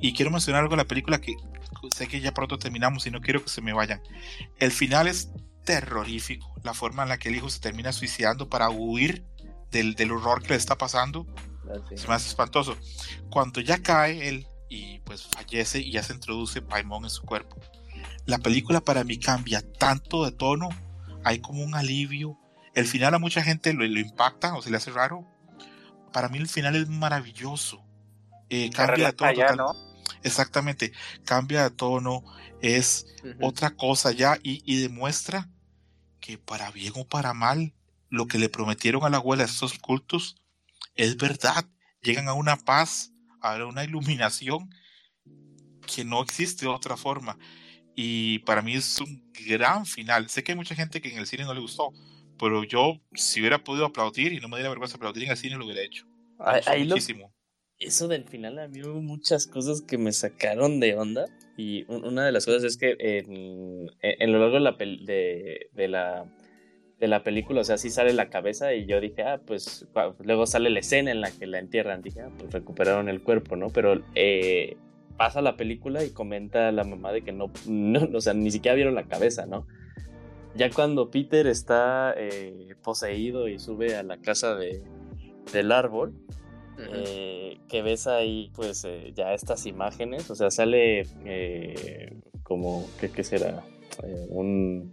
Y 0.00 0.14
quiero 0.14 0.30
mencionar 0.30 0.62
algo 0.62 0.76
de 0.76 0.82
la 0.82 0.88
película 0.88 1.20
que 1.20 1.34
sé 1.92 2.06
que 2.06 2.20
ya 2.20 2.32
pronto 2.32 2.60
terminamos 2.60 3.04
y 3.08 3.10
no 3.10 3.20
quiero 3.20 3.42
que 3.42 3.50
se 3.50 3.62
me 3.62 3.72
vayan. 3.72 4.00
El 4.60 4.70
final 4.70 5.08
es 5.08 5.30
terrorífico, 5.64 6.54
la 6.62 6.72
forma 6.72 7.02
en 7.02 7.08
la 7.08 7.18
que 7.18 7.30
el 7.30 7.34
hijo 7.34 7.50
se 7.50 7.58
termina 7.58 7.92
suicidando 7.92 8.48
para 8.48 8.70
huir 8.70 9.24
del, 9.72 9.96
del 9.96 10.12
horror 10.12 10.40
que 10.40 10.50
le 10.50 10.56
está 10.56 10.78
pasando 10.78 11.26
es 11.90 12.08
más 12.08 12.26
espantoso. 12.26 12.76
Cuando 13.30 13.60
ya 13.60 13.82
cae 13.82 14.28
él 14.28 14.46
y 14.68 14.98
pues 15.00 15.26
fallece 15.26 15.80
y 15.80 15.92
ya 15.92 16.02
se 16.02 16.14
introduce 16.14 16.62
Paimon 16.62 17.04
en 17.04 17.10
su 17.10 17.22
cuerpo, 17.22 17.56
la 18.24 18.38
película 18.38 18.80
para 18.80 19.04
mí 19.04 19.18
cambia 19.18 19.62
tanto 19.78 20.24
de 20.24 20.32
tono, 20.32 20.68
hay 21.24 21.40
como 21.40 21.62
un 21.62 21.74
alivio. 21.74 22.38
El 22.74 22.86
final 22.86 23.14
a 23.14 23.18
mucha 23.18 23.42
gente 23.42 23.72
lo, 23.72 23.84
impacta 23.84 24.54
o 24.54 24.62
se 24.62 24.70
le 24.70 24.76
hace 24.76 24.90
raro. 24.90 25.26
Para 26.12 26.28
mí 26.28 26.38
el 26.38 26.48
final 26.48 26.76
es 26.76 26.88
maravilloso. 26.88 27.84
Eh, 28.50 28.70
cambia 28.70 29.12
todo. 29.12 29.74
Exactamente, 30.22 30.92
cambia 31.24 31.64
de 31.64 31.70
tono, 31.70 32.24
es 32.60 33.06
otra 33.40 33.70
cosa 33.70 34.12
ya 34.12 34.38
y, 34.42 34.62
y, 34.64 34.80
demuestra 34.80 35.48
que 36.20 36.38
para 36.38 36.70
bien 36.70 36.92
o 36.96 37.04
para 37.06 37.34
mal, 37.34 37.74
lo 38.08 38.26
que 38.26 38.38
le 38.38 38.48
prometieron 38.48 39.04
a 39.04 39.10
la 39.10 39.18
abuela 39.18 39.44
estos 39.44 39.78
cultos 39.78 40.36
es 40.96 41.16
verdad. 41.16 41.64
Llegan 42.02 42.28
a 42.28 42.34
una 42.34 42.56
paz, 42.56 43.12
a 43.40 43.64
una 43.64 43.84
iluminación 43.84 44.70
que 45.86 46.04
no 46.04 46.22
existe 46.22 46.66
de 46.66 46.72
otra 46.72 46.96
forma. 46.96 47.38
Y 47.94 48.40
para 48.40 48.62
mí 48.62 48.74
es 48.74 49.00
un 49.00 49.30
gran 49.46 49.86
final. 49.86 50.28
Sé 50.28 50.44
que 50.44 50.52
hay 50.52 50.56
mucha 50.56 50.74
gente 50.74 51.00
que 51.00 51.10
en 51.10 51.18
el 51.18 51.26
cine 51.26 51.44
no 51.44 51.54
le 51.54 51.60
gustó, 51.60 51.92
pero 52.38 52.64
yo, 52.64 53.00
si 53.14 53.40
hubiera 53.40 53.64
podido 53.64 53.86
aplaudir 53.86 54.32
y 54.32 54.40
no 54.40 54.48
me 54.48 54.56
diera 54.56 54.68
vergüenza 54.68 54.96
aplaudir 54.96 55.24
en 55.24 55.30
el 55.30 55.36
cine, 55.36 55.56
lo 55.56 55.64
hubiera 55.64 55.82
hecho. 55.82 56.06
Ahí 56.38 56.86
muchísimo. 56.86 57.32
eso 57.78 58.08
del 58.08 58.24
final, 58.24 58.58
a 58.58 58.68
mí 58.68 58.82
hubo 58.82 59.00
muchas 59.00 59.46
cosas 59.46 59.80
que 59.80 59.96
me 59.96 60.12
sacaron 60.12 60.80
de 60.80 60.96
onda. 60.96 61.26
Y 61.56 61.84
una 61.90 62.26
de 62.26 62.32
las 62.32 62.44
cosas 62.44 62.64
es 62.64 62.76
que 62.76 62.96
en, 62.98 63.90
en 64.02 64.32
lo 64.32 64.38
largo 64.40 64.56
de 64.56 64.60
la, 64.60 64.72
de, 64.72 65.70
de, 65.72 65.88
la, 65.88 66.26
de 66.98 67.08
la 67.08 67.22
película, 67.22 67.60
o 67.60 67.64
sea, 67.64 67.76
sí 67.76 67.90
sale 67.90 68.12
la 68.12 68.30
cabeza 68.30 68.72
y 68.74 68.86
yo 68.86 69.00
dije, 69.00 69.22
ah, 69.22 69.40
pues 69.44 69.86
luego 70.20 70.46
sale 70.46 70.70
la 70.70 70.80
escena 70.80 71.10
en 71.10 71.20
la 71.20 71.30
que 71.30 71.46
la 71.46 71.58
entierran. 71.58 72.00
Dije, 72.00 72.22
ah, 72.22 72.30
pues 72.38 72.52
recuperaron 72.52 73.08
el 73.08 73.22
cuerpo, 73.22 73.56
¿no? 73.56 73.68
Pero 73.68 74.00
eh, 74.14 74.76
pasa 75.16 75.42
la 75.42 75.56
película 75.56 76.04
y 76.04 76.10
comenta 76.10 76.72
la 76.72 76.84
mamá 76.84 77.12
de 77.12 77.22
que 77.22 77.32
no, 77.32 77.50
no, 77.66 78.08
o 78.14 78.20
sea, 78.20 78.34
ni 78.34 78.50
siquiera 78.50 78.74
vieron 78.74 78.94
la 78.94 79.04
cabeza, 79.04 79.46
¿no? 79.46 79.66
Ya 80.54 80.70
cuando 80.70 81.10
Peter 81.10 81.46
está 81.46 82.14
eh, 82.16 82.74
poseído 82.82 83.46
y 83.46 83.58
sube 83.58 83.94
a 83.94 84.02
la 84.02 84.16
casa 84.18 84.54
de, 84.54 84.82
del 85.52 85.70
árbol, 85.70 86.14
eh, 86.78 87.58
que 87.68 87.82
ves 87.82 88.06
ahí 88.06 88.50
pues 88.54 88.84
eh, 88.84 89.12
ya 89.14 89.34
estas 89.34 89.66
imágenes, 89.66 90.30
o 90.30 90.34
sea, 90.34 90.50
sale 90.50 91.06
como, 92.42 92.86
¿qué, 92.98 93.10
qué 93.10 93.22
será? 93.22 93.64
un 94.28 94.90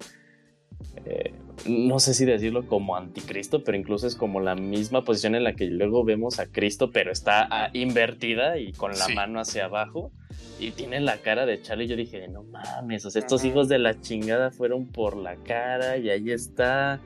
eh, 1.06 1.34
no 1.68 2.00
sé 2.00 2.14
si 2.14 2.26
decirlo 2.26 2.68
como 2.68 2.96
anticristo, 2.96 3.64
pero 3.64 3.78
incluso 3.78 4.08
es 4.08 4.16
como 4.16 4.42
la 4.42 4.56
misma 4.56 5.04
posición 5.04 5.36
en 5.36 5.44
la 5.44 5.54
que 5.54 5.66
luego 5.66 6.04
vemos 6.04 6.40
a 6.40 6.48
Cristo, 6.48 6.92
pero 6.92 7.12
está 7.12 7.48
ah, 7.50 7.70
invertida 7.74 8.58
y 8.58 8.74
con 8.74 8.92
la 8.92 9.08
mano 9.10 9.40
hacia 9.40 9.66
abajo. 9.66 10.12
Y 10.60 10.72
tiene 10.72 11.00
la 11.00 11.18
cara 11.18 11.46
de 11.46 11.62
Charlie. 11.62 11.88
Yo 11.88 11.96
dije, 11.96 12.28
no 12.28 12.44
mames, 12.44 13.06
o 13.06 13.12
sea, 13.12 13.22
estos 13.22 13.44
hijos 13.46 13.70
de 13.70 13.80
la 13.80 14.00
chingada 14.02 14.52
fueron 14.52 14.88
por 14.88 15.16
la 15.16 15.36
cara 15.38 15.98
y 15.98 16.10
ahí 16.10 16.32
está. 16.32 17.02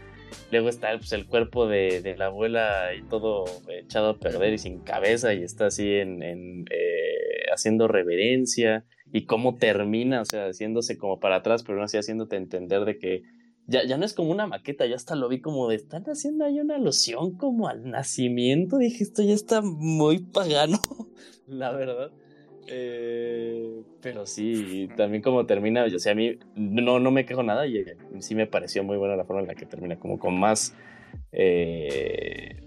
Luego 0.51 0.69
está 0.69 0.97
pues, 0.97 1.11
el 1.13 1.25
cuerpo 1.25 1.67
de, 1.67 2.15
la 2.17 2.25
abuela 2.25 2.93
y 2.97 3.01
todo 3.03 3.45
echado 3.69 4.09
a 4.09 4.17
perder 4.17 4.53
y 4.53 4.57
sin 4.57 4.79
cabeza 4.79 5.33
y 5.33 5.43
está 5.43 5.67
así 5.67 5.89
en, 5.93 6.21
eh, 6.23 7.45
haciendo 7.53 7.87
reverencia. 7.87 8.85
Y 9.13 9.25
cómo 9.25 9.55
termina, 9.55 10.21
o 10.21 10.25
sea, 10.25 10.47
haciéndose 10.47 10.97
como 10.97 11.19
para 11.19 11.37
atrás, 11.37 11.63
pero 11.63 11.77
no 11.77 11.85
así 11.85 11.97
haciéndote 11.97 12.35
entender 12.35 12.83
de 12.83 12.97
que 12.97 13.23
ya, 13.67 13.85
ya 13.85 13.97
no 13.97 14.05
es 14.05 14.13
como 14.13 14.31
una 14.31 14.47
maqueta, 14.47 14.85
ya 14.85 14.95
hasta 14.95 15.15
lo 15.15 15.27
vi 15.27 15.41
como 15.41 15.67
de, 15.67 15.75
están 15.75 16.03
haciendo 16.05 16.45
ahí 16.45 16.59
una 16.59 16.75
alusión 16.75 17.37
como 17.37 17.67
al 17.67 17.89
nacimiento. 17.89 18.77
Dije, 18.77 19.03
esto 19.03 19.23
ya 19.23 19.33
está 19.33 19.61
muy 19.61 20.19
pagano, 20.19 20.79
la 21.47 21.71
verdad. 21.71 22.11
Eh, 22.69 23.81
pero 24.01 24.25
sí, 24.25 24.89
también 24.95 25.21
como 25.21 25.45
termina, 25.45 25.85
o 25.85 25.99
sea, 25.99 26.13
a 26.13 26.15
mí 26.15 26.37
no, 26.55 26.99
no 26.99 27.11
me 27.11 27.25
quejo 27.25 27.43
nada 27.43 27.65
y 27.67 27.83
sí 28.19 28.35
me 28.35 28.47
pareció 28.47 28.83
muy 28.83 28.97
buena 28.97 29.15
la 29.15 29.25
forma 29.25 29.41
en 29.41 29.47
la 29.47 29.55
que 29.55 29.65
termina, 29.65 29.97
como 29.97 30.17
con 30.17 30.37
más, 30.39 30.73
eh, 31.31 32.61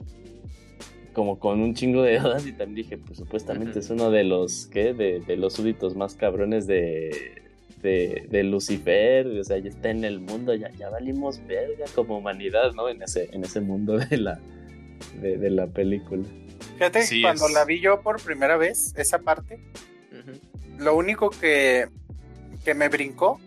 como 1.12 1.38
con 1.38 1.60
un 1.60 1.74
chingo 1.74 2.02
de 2.02 2.18
dudas 2.18 2.46
y 2.46 2.52
también 2.52 2.76
dije, 2.76 2.98
pues 2.98 3.18
supuestamente 3.18 3.78
es 3.78 3.90
uno 3.90 4.10
de 4.10 4.24
los, 4.24 4.66
¿qué? 4.66 4.94
De, 4.94 5.20
de 5.20 5.36
los 5.36 5.54
súbitos 5.54 5.96
más 5.96 6.14
cabrones 6.14 6.66
de, 6.66 7.39
de, 7.82 8.42
Lucifer, 8.44 9.26
o 9.26 9.44
sea, 9.44 9.58
ya 9.58 9.68
está 9.68 9.90
en 9.90 10.04
el 10.04 10.20
mundo, 10.20 10.54
ya, 10.54 10.70
ya 10.72 10.90
valimos 10.90 11.44
verga 11.46 11.86
como 11.94 12.18
humanidad, 12.18 12.72
¿no? 12.72 12.88
En 12.88 13.02
ese, 13.02 13.28
en 13.32 13.44
ese 13.44 13.60
mundo 13.60 13.98
de 13.98 14.16
la, 14.16 14.38
de, 15.20 15.50
la 15.50 15.66
película. 15.66 16.24
Fíjate, 16.74 17.04
cuando 17.22 17.48
la 17.48 17.64
vi 17.64 17.80
yo 17.80 18.02
por 18.02 18.20
primera 18.22 18.56
vez, 18.56 18.94
esa 18.96 19.18
parte, 19.18 19.60
lo 20.78 20.96
único 20.96 21.30
que, 21.30 21.88
que 22.64 22.74
me 22.74 22.88
brincó, 22.88 23.40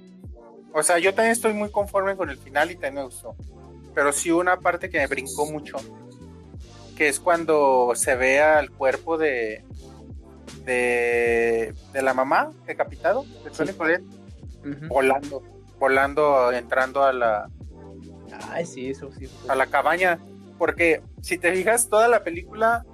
o 0.73 0.83
sea, 0.83 0.99
yo 0.99 1.13
también 1.13 1.31
estoy 1.31 1.53
muy 1.53 1.69
conforme 1.69 2.15
con 2.15 2.29
el 2.29 2.37
final 2.37 2.71
y 2.71 2.75
también 2.75 2.95
me 2.95 3.03
gustó, 3.03 3.35
pero 3.93 4.11
sí 4.11 4.31
una 4.31 4.59
parte 4.59 4.89
que 4.89 4.97
me 4.97 5.07
brincó 5.07 5.45
mucho, 5.45 5.77
que 6.97 7.07
es 7.07 7.19
cuando 7.19 7.93
se 7.95 8.15
ve 8.15 8.39
al 8.39 8.71
cuerpo 8.71 9.17
de, 9.17 9.63
de, 10.65 11.73
de 11.91 12.01
la 12.01 12.13
mamá 12.13 12.51
decapitado 12.65 13.25
de 13.43 13.51
Tony 13.51 13.73
volando, 14.87 15.43
volando, 15.79 16.51
entrando 16.51 17.03
a 17.03 17.13
la. 17.13 17.49
Ay, 18.49 18.65
sí, 18.65 18.89
eso 18.89 19.11
sí. 19.11 19.29
A 19.47 19.55
la 19.55 19.67
cabaña. 19.67 20.19
Porque 20.57 21.01
si 21.21 21.37
te 21.37 21.53
fijas, 21.53 21.89
toda 21.89 22.07
la 22.07 22.23
película. 22.23 22.85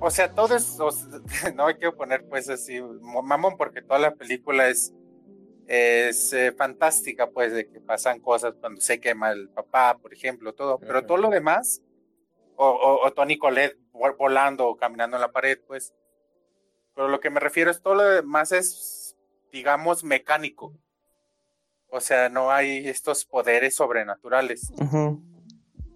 O 0.00 0.10
sea, 0.10 0.32
todo 0.32 0.56
es. 0.56 0.78
no 1.56 1.66
hay 1.66 1.76
que 1.76 1.90
poner 1.92 2.24
pues 2.28 2.48
así, 2.48 2.80
mamón, 2.80 3.56
porque 3.56 3.82
toda 3.82 3.98
la 3.98 4.14
película 4.14 4.68
es. 4.68 4.92
Es 5.66 6.32
eh, 6.32 6.52
fantástica, 6.52 7.28
pues, 7.28 7.52
de 7.52 7.68
que 7.68 7.78
pasan 7.78 8.20
cosas 8.20 8.54
cuando 8.58 8.80
se 8.80 8.98
quema 9.00 9.32
el 9.32 9.50
papá, 9.50 9.98
por 10.00 10.14
ejemplo, 10.14 10.54
todo. 10.54 10.78
Pero 10.78 11.04
todo 11.04 11.18
lo 11.18 11.28
demás, 11.28 11.82
o, 12.56 13.00
o, 13.04 13.12
Tony 13.12 13.36
Colette 13.36 13.76
volando 14.18 14.66
o 14.66 14.76
caminando 14.76 15.18
en 15.18 15.20
la 15.20 15.30
pared, 15.30 15.58
pues. 15.66 15.92
Pero 16.94 17.08
lo 17.08 17.20
que 17.20 17.28
me 17.28 17.38
refiero 17.38 17.70
es 17.70 17.82
todo 17.82 17.96
lo 17.96 18.04
demás 18.04 18.50
es 18.52 18.97
digamos, 19.52 20.04
mecánico. 20.04 20.74
O 21.90 22.00
sea, 22.00 22.28
no 22.28 22.50
hay 22.50 22.86
estos 22.88 23.24
poderes 23.24 23.74
sobrenaturales. 23.74 24.72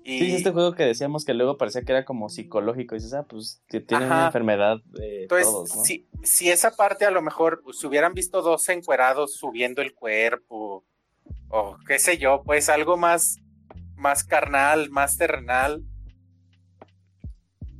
Y... 0.04 0.18
Sí, 0.18 0.34
este 0.36 0.50
juego 0.50 0.74
que 0.74 0.84
decíamos 0.84 1.24
que 1.24 1.34
luego 1.34 1.58
parecía 1.58 1.82
que 1.82 1.92
era 1.92 2.04
como 2.04 2.28
psicológico. 2.28 2.94
Y 2.94 2.98
dices, 2.98 3.14
ah, 3.14 3.24
pues 3.28 3.62
que 3.68 3.80
tiene 3.80 4.06
una 4.06 4.26
enfermedad 4.26 4.78
de 4.86 5.22
Entonces, 5.22 5.84
si, 5.84 6.08
si, 6.22 6.50
esa 6.50 6.70
parte 6.72 7.04
a 7.04 7.10
lo 7.10 7.22
mejor 7.22 7.62
pues, 7.62 7.82
hubieran 7.84 8.14
visto 8.14 8.42
dos 8.42 8.68
encuerados 8.68 9.36
subiendo 9.36 9.82
el 9.82 9.94
cuerpo, 9.94 10.84
o 11.48 11.76
qué 11.86 11.98
sé 11.98 12.18
yo, 12.18 12.42
pues 12.44 12.68
algo 12.68 12.96
más, 12.96 13.36
más 13.94 14.24
carnal, 14.24 14.90
más 14.90 15.16
terrenal, 15.18 15.82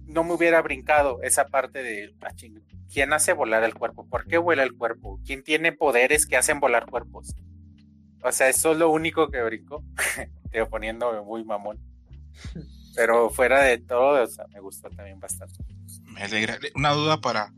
no 0.07 0.25
me 0.25 0.35
hubiera 0.35 0.61
brincado 0.63 1.23
esa 1.23 1.47
parte 1.47 1.83
de, 1.83 2.15
ah, 2.21 2.33
¿quién 2.93 3.13
hace 3.13 3.33
volar 3.33 3.65
el 3.65 3.75
cuerpo? 3.75 4.07
¿Por 4.09 4.27
qué 4.27 4.39
vuela 4.39 4.63
el 4.63 4.75
cuerpo? 4.75 5.21
¿Quién 5.25 5.43
tiene 5.43 5.73
poderes 5.73 6.27
que 6.27 6.37
hacen 6.37 6.61
volar 6.61 6.87
cuerpos? 6.87 7.35
O 8.23 8.31
sea, 8.31 8.49
eso 8.49 8.73
es 8.73 8.79
lo 8.79 8.91
único 8.91 9.31
que 9.31 9.43
brinco. 9.43 9.85
Te 10.51 10.65
poniendo 10.67 11.25
muy 11.25 11.45
mamón. 11.45 11.81
Pero 12.95 13.31
fuera 13.31 13.63
de 13.63 13.79
todo, 13.79 14.23
o 14.23 14.27
sea, 14.27 14.47
me 14.49 14.61
gustó 14.61 14.91
también 14.91 15.19
bastante. 15.19 15.55
Me 16.05 16.23
alegra. 16.23 16.59
Una 16.75 16.93
duda 16.93 17.21
para 17.21 17.53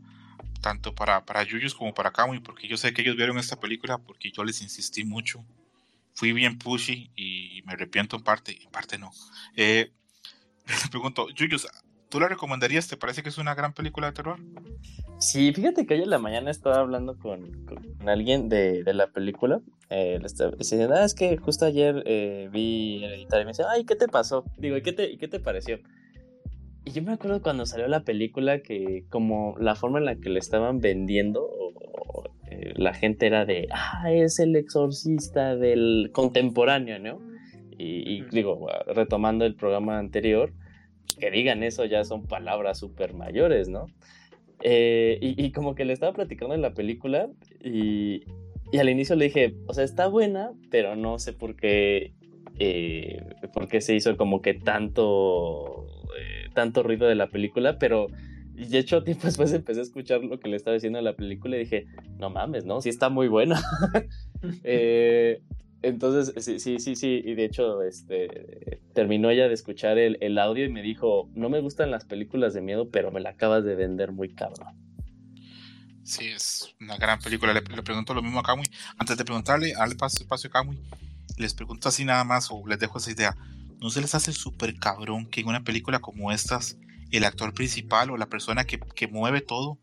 tanto 0.61 0.95
para, 0.95 1.23
para 1.25 1.43
Yuyus 1.43 1.75
como 1.75 1.93
para 1.93 2.11
Kamui, 2.11 2.39
porque 2.39 2.67
yo 2.67 2.75
sé 2.75 2.91
que 2.91 3.03
ellos 3.03 3.15
vieron 3.15 3.37
esta 3.37 3.59
película 3.59 3.99
porque 3.99 4.31
yo 4.31 4.43
les 4.43 4.61
insistí 4.61 5.03
mucho. 5.03 5.45
Fui 6.15 6.31
bien 6.31 6.57
pushy 6.57 7.11
y 7.15 7.61
me 7.65 7.73
arrepiento 7.73 8.15
en 8.15 8.23
parte, 8.23 8.57
en 8.63 8.71
parte 8.71 8.97
no. 8.97 9.11
Eh, 9.55 9.91
les 10.67 10.89
pregunto, 10.89 11.29
Yuyus, 11.29 11.67
¿Tú 12.09 12.19
la 12.19 12.27
recomendarías? 12.27 12.87
¿Te 12.87 12.97
parece 12.97 13.23
que 13.23 13.29
es 13.29 13.37
una 13.37 13.55
gran 13.55 13.73
película 13.73 14.07
de 14.07 14.13
terror? 14.13 14.39
Sí, 15.19 15.53
fíjate 15.53 15.85
que 15.85 15.95
ayer 15.95 16.03
en 16.03 16.09
la 16.09 16.19
mañana 16.19 16.51
estaba 16.51 16.77
hablando 16.77 17.17
con, 17.17 17.65
alguien 18.05 18.49
de, 18.49 18.83
la 18.93 19.07
película. 19.07 19.61
Eh, 19.89 20.19
diciendo, 20.57 20.93
ah, 20.95 21.05
es 21.05 21.13
que 21.13 21.37
justo 21.37 21.65
ayer 21.65 22.03
eh, 22.05 22.49
vi 22.51 23.03
el 23.03 23.13
editor 23.13 23.41
y 23.41 23.45
me 23.45 23.51
dice, 23.51 23.63
ay, 23.67 23.85
¿qué 23.85 23.95
te 23.95 24.07
pasó? 24.07 24.45
Digo, 24.57 24.77
¿y 24.77 24.81
qué 24.81 24.93
te, 24.93 25.17
qué 25.17 25.27
te 25.27 25.39
pareció? 25.39 25.79
Y 26.83 26.91
yo 26.91 27.01
me 27.01 27.13
acuerdo 27.13 27.41
cuando 27.41 27.65
salió 27.65 27.87
la 27.87 28.01
película 28.01 28.59
que 28.59 29.05
como 29.09 29.55
la 29.59 29.75
forma 29.75 29.99
en 29.99 30.05
la 30.05 30.15
que 30.15 30.29
le 30.29 30.39
estaban 30.39 30.81
vendiendo, 30.81 31.49
eh, 32.51 32.73
la 32.75 32.93
gente 32.93 33.25
era 33.25 33.45
de, 33.45 33.67
ah, 33.71 34.11
es 34.11 34.39
el 34.39 34.55
exorcista 34.55 35.55
del 35.55 36.11
contemporáneo, 36.13 36.99
¿no? 36.99 37.35
y 37.77 38.21
digo, 38.31 38.69
retomando 38.87 39.43
el 39.43 39.53
programa 39.53 39.99
anterior, 39.99 40.53
que 41.19 41.31
digan 41.31 41.63
eso 41.63 41.85
ya 41.85 42.03
son 42.03 42.27
palabras 42.27 42.79
súper 42.79 43.13
mayores, 43.13 43.69
¿no? 43.69 43.87
Eh, 44.61 45.19
y, 45.21 45.51
como 45.51 45.75
que 45.75 45.85
le 45.85 45.93
estaba 45.93 46.13
platicando 46.13 46.55
en 46.55 46.61
la 46.61 46.73
película 46.73 47.29
y, 47.63 48.23
al 48.79 48.89
inicio 48.89 49.15
le 49.15 49.25
dije, 49.25 49.55
o 49.67 49.73
sea, 49.73 49.83
está 49.83 50.07
buena, 50.07 50.51
pero 50.71 50.95
no 50.95 51.19
sé 51.19 51.33
por 51.33 51.55
qué, 51.55 52.13
eh, 52.57 53.21
por 53.53 53.67
qué 53.67 53.79
se 53.79 53.95
hizo 53.95 54.17
como 54.17 54.41
que 54.41 54.53
tanto, 54.53 55.87
eh, 56.19 56.49
tanto 56.53 56.83
ruido 56.83 57.07
de 57.07 57.15
la 57.15 57.27
película, 57.27 57.77
pero 57.77 58.07
de 58.53 58.77
hecho 58.77 59.03
tiempo 59.03 59.27
después 59.27 59.53
empecé 59.53 59.81
a 59.81 59.83
escuchar 59.83 60.23
lo 60.23 60.39
que 60.39 60.49
le 60.49 60.55
estaba 60.55 60.73
diciendo 60.73 60.99
en 60.99 61.05
la 61.05 61.15
película 61.15 61.57
y 61.57 61.59
dije, 61.59 61.85
no 62.17 62.29
mames, 62.29 62.65
¿no? 62.65 62.81
Sí 62.81 62.89
está 62.89 63.09
muy 63.09 63.27
buena. 63.27 63.61
entonces, 65.87 66.43
sí, 66.43 66.59
sí, 66.59 66.79
sí, 66.79 66.95
sí, 66.95 67.21
y 67.23 67.35
de 67.35 67.45
hecho, 67.45 67.81
este, 67.81 68.81
terminó 68.93 69.29
ella 69.29 69.47
de 69.47 69.53
escuchar 69.53 69.97
el, 69.97 70.17
el, 70.21 70.37
audio 70.37 70.65
y 70.65 70.69
me 70.69 70.81
dijo, 70.81 71.29
no 71.33 71.49
me 71.49 71.61
gustan 71.61 71.91
las 71.91 72.05
películas 72.05 72.53
de 72.53 72.61
miedo, 72.61 72.89
pero 72.89 73.11
me 73.11 73.21
la 73.21 73.31
acabas 73.31 73.63
de 73.63 73.75
vender 73.75 74.11
muy 74.11 74.33
cabrón. 74.33 74.85
Sí, 76.05 76.27
es 76.27 76.75
una 76.79 76.97
gran 76.97 77.19
película. 77.19 77.51
Le, 77.51 77.61
pregunto 77.61 78.13
lo 78.13 78.21
mismo 78.21 78.39
a 78.39 78.43
Kamui. 78.43 78.65
Antes 78.99 79.17
de 79.17 79.25
preguntarle, 79.25 79.73
al 79.73 79.91
espacio 79.93 80.49
a 80.49 80.51
Kamui, 80.51 80.79
les 81.37 81.55
pregunto 81.55 81.89
así 81.89 82.05
nada 82.05 82.23
más 82.23 82.49
o 82.51 82.65
les 82.67 82.77
dejo 82.77 82.99
esa 82.99 83.11
idea. 83.11 83.35
¿No 83.79 83.89
se 83.89 84.01
les 84.01 84.13
hace 84.13 84.31
súper 84.31 84.75
cabrón 84.77 85.25
que 85.25 85.41
en 85.41 85.47
una 85.47 85.63
película 85.63 85.99
como 85.99 86.31
estas 86.31 86.77
el 87.11 87.23
actor 87.23 87.55
principal 87.55 88.11
o 88.11 88.17
la 88.17 88.27
persona 88.27 88.65
que, 88.65 88.79
que 88.79 89.07
mueve 89.07 89.41
todo 89.41 89.79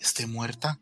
esté 0.00 0.26
muerta? 0.26 0.80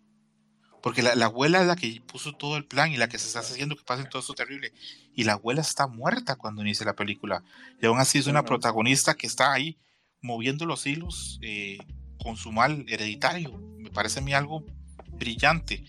Porque 0.83 1.03
la, 1.03 1.13
abuela 1.25 1.61
es 1.61 1.67
la 1.67 1.77
que 1.77 2.01
puso 2.07 2.33
todo 2.33 2.57
el 2.57 2.65
plan 2.65 2.93
y 2.93 2.97
la 2.97 3.09
que 3.09 3.19
se 3.19 3.27
está 3.27 3.41
haciendo 3.41 3.77
que 3.77 3.83
pase 3.85 4.05
todo 4.05 4.21
esto 4.21 4.35
terrible. 4.35 4.73
Y 5.15 5.25
la 5.25 5.35
abuela 5.35 5.61
está 5.61 5.87
muerta 5.87 6.37
cuando 6.37 6.63
inicia 6.63 6.87
la 6.87 6.95
película. 6.95 7.43
Y 7.81 7.87
aún 7.87 7.99
así 7.99 8.19
es 8.19 8.27
una 8.27 8.45
protagonista 8.45 9.15
que 9.15 9.27
está 9.27 9.53
ahí 9.53 9.79
moviendo 10.21 10.67
los 10.67 10.87
hilos 10.87 11.39
eh, 11.43 11.79
con 12.23 12.37
su 12.37 12.53
mal 12.53 12.85
hereditario. 12.89 13.59
Me 13.79 13.91
parece 13.91 14.21
a 14.21 14.23
mí 14.23 14.33
algo 14.33 14.65
brillante. 15.13 15.85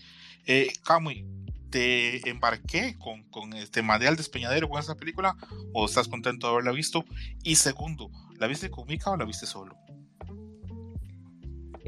Eh, 0.46 0.72
Kamui, 0.84 1.26
¿te 1.70 2.28
embarqué 2.28 2.96
con, 2.98 3.22
con 3.30 3.52
este 3.52 3.82
Madeal 3.82 4.16
Despeñadero 4.16 4.68
con 4.68 4.80
esa 4.80 4.96
película 4.96 5.36
o 5.72 5.86
estás 5.86 6.08
contento 6.08 6.46
de 6.46 6.52
haberla 6.52 6.72
visto? 6.72 7.04
Y 7.44 7.56
segundo, 7.56 8.10
¿la 8.38 8.48
viste 8.48 8.70
con 8.70 8.86
Mika 8.86 9.10
o 9.10 9.16
la 9.16 9.24
viste 9.24 9.46
solo? 9.46 9.76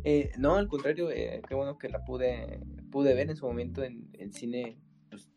Eh, 0.04 0.32
no, 0.36 0.56
al 0.56 0.68
contrario, 0.68 1.10
eh, 1.10 1.42
qué 1.48 1.54
bueno 1.54 1.78
que 1.78 1.88
la 1.88 2.04
pude, 2.04 2.60
pude 2.92 3.14
ver 3.14 3.30
en 3.30 3.36
su 3.36 3.46
momento 3.46 3.82
en, 3.82 4.32
cine. 4.32 4.78
Pues, 5.10 5.28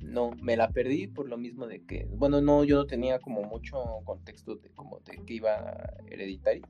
no, 0.00 0.32
me 0.42 0.56
la 0.56 0.70
perdí 0.70 1.06
por 1.06 1.28
lo 1.28 1.38
mismo 1.38 1.66
de 1.66 1.84
que, 1.86 2.04
bueno, 2.10 2.42
no, 2.42 2.64
yo 2.64 2.76
no 2.76 2.86
tenía 2.86 3.18
como 3.18 3.42
mucho 3.42 3.82
contexto 4.04 4.56
de 4.56 4.70
como 4.70 5.00
de 5.00 5.24
que 5.24 5.34
iba 5.34 5.94
hereditario. 6.10 6.68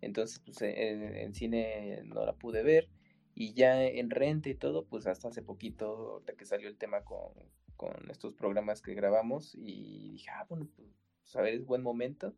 Entonces, 0.00 0.40
pues 0.40 0.62
en, 0.62 1.34
cine 1.34 2.02
no 2.04 2.24
la 2.24 2.32
pude 2.32 2.62
ver. 2.62 2.88
Y 3.34 3.54
ya 3.54 3.84
en 3.84 4.10
renta 4.10 4.48
y 4.48 4.54
todo, 4.54 4.86
pues 4.86 5.06
hasta 5.06 5.28
hace 5.28 5.42
poquito, 5.42 5.86
ahorita 5.86 6.34
que 6.34 6.44
salió 6.44 6.68
el 6.68 6.76
tema 6.76 7.02
con, 7.02 7.32
con 7.76 8.10
estos 8.10 8.34
programas 8.34 8.82
que 8.82 8.94
grabamos, 8.94 9.54
y 9.54 10.10
dije, 10.12 10.30
ah, 10.30 10.46
bueno, 10.48 10.68
pues 11.22 11.36
a 11.36 11.40
ver, 11.40 11.54
es 11.54 11.64
buen 11.64 11.82
momento. 11.82 12.34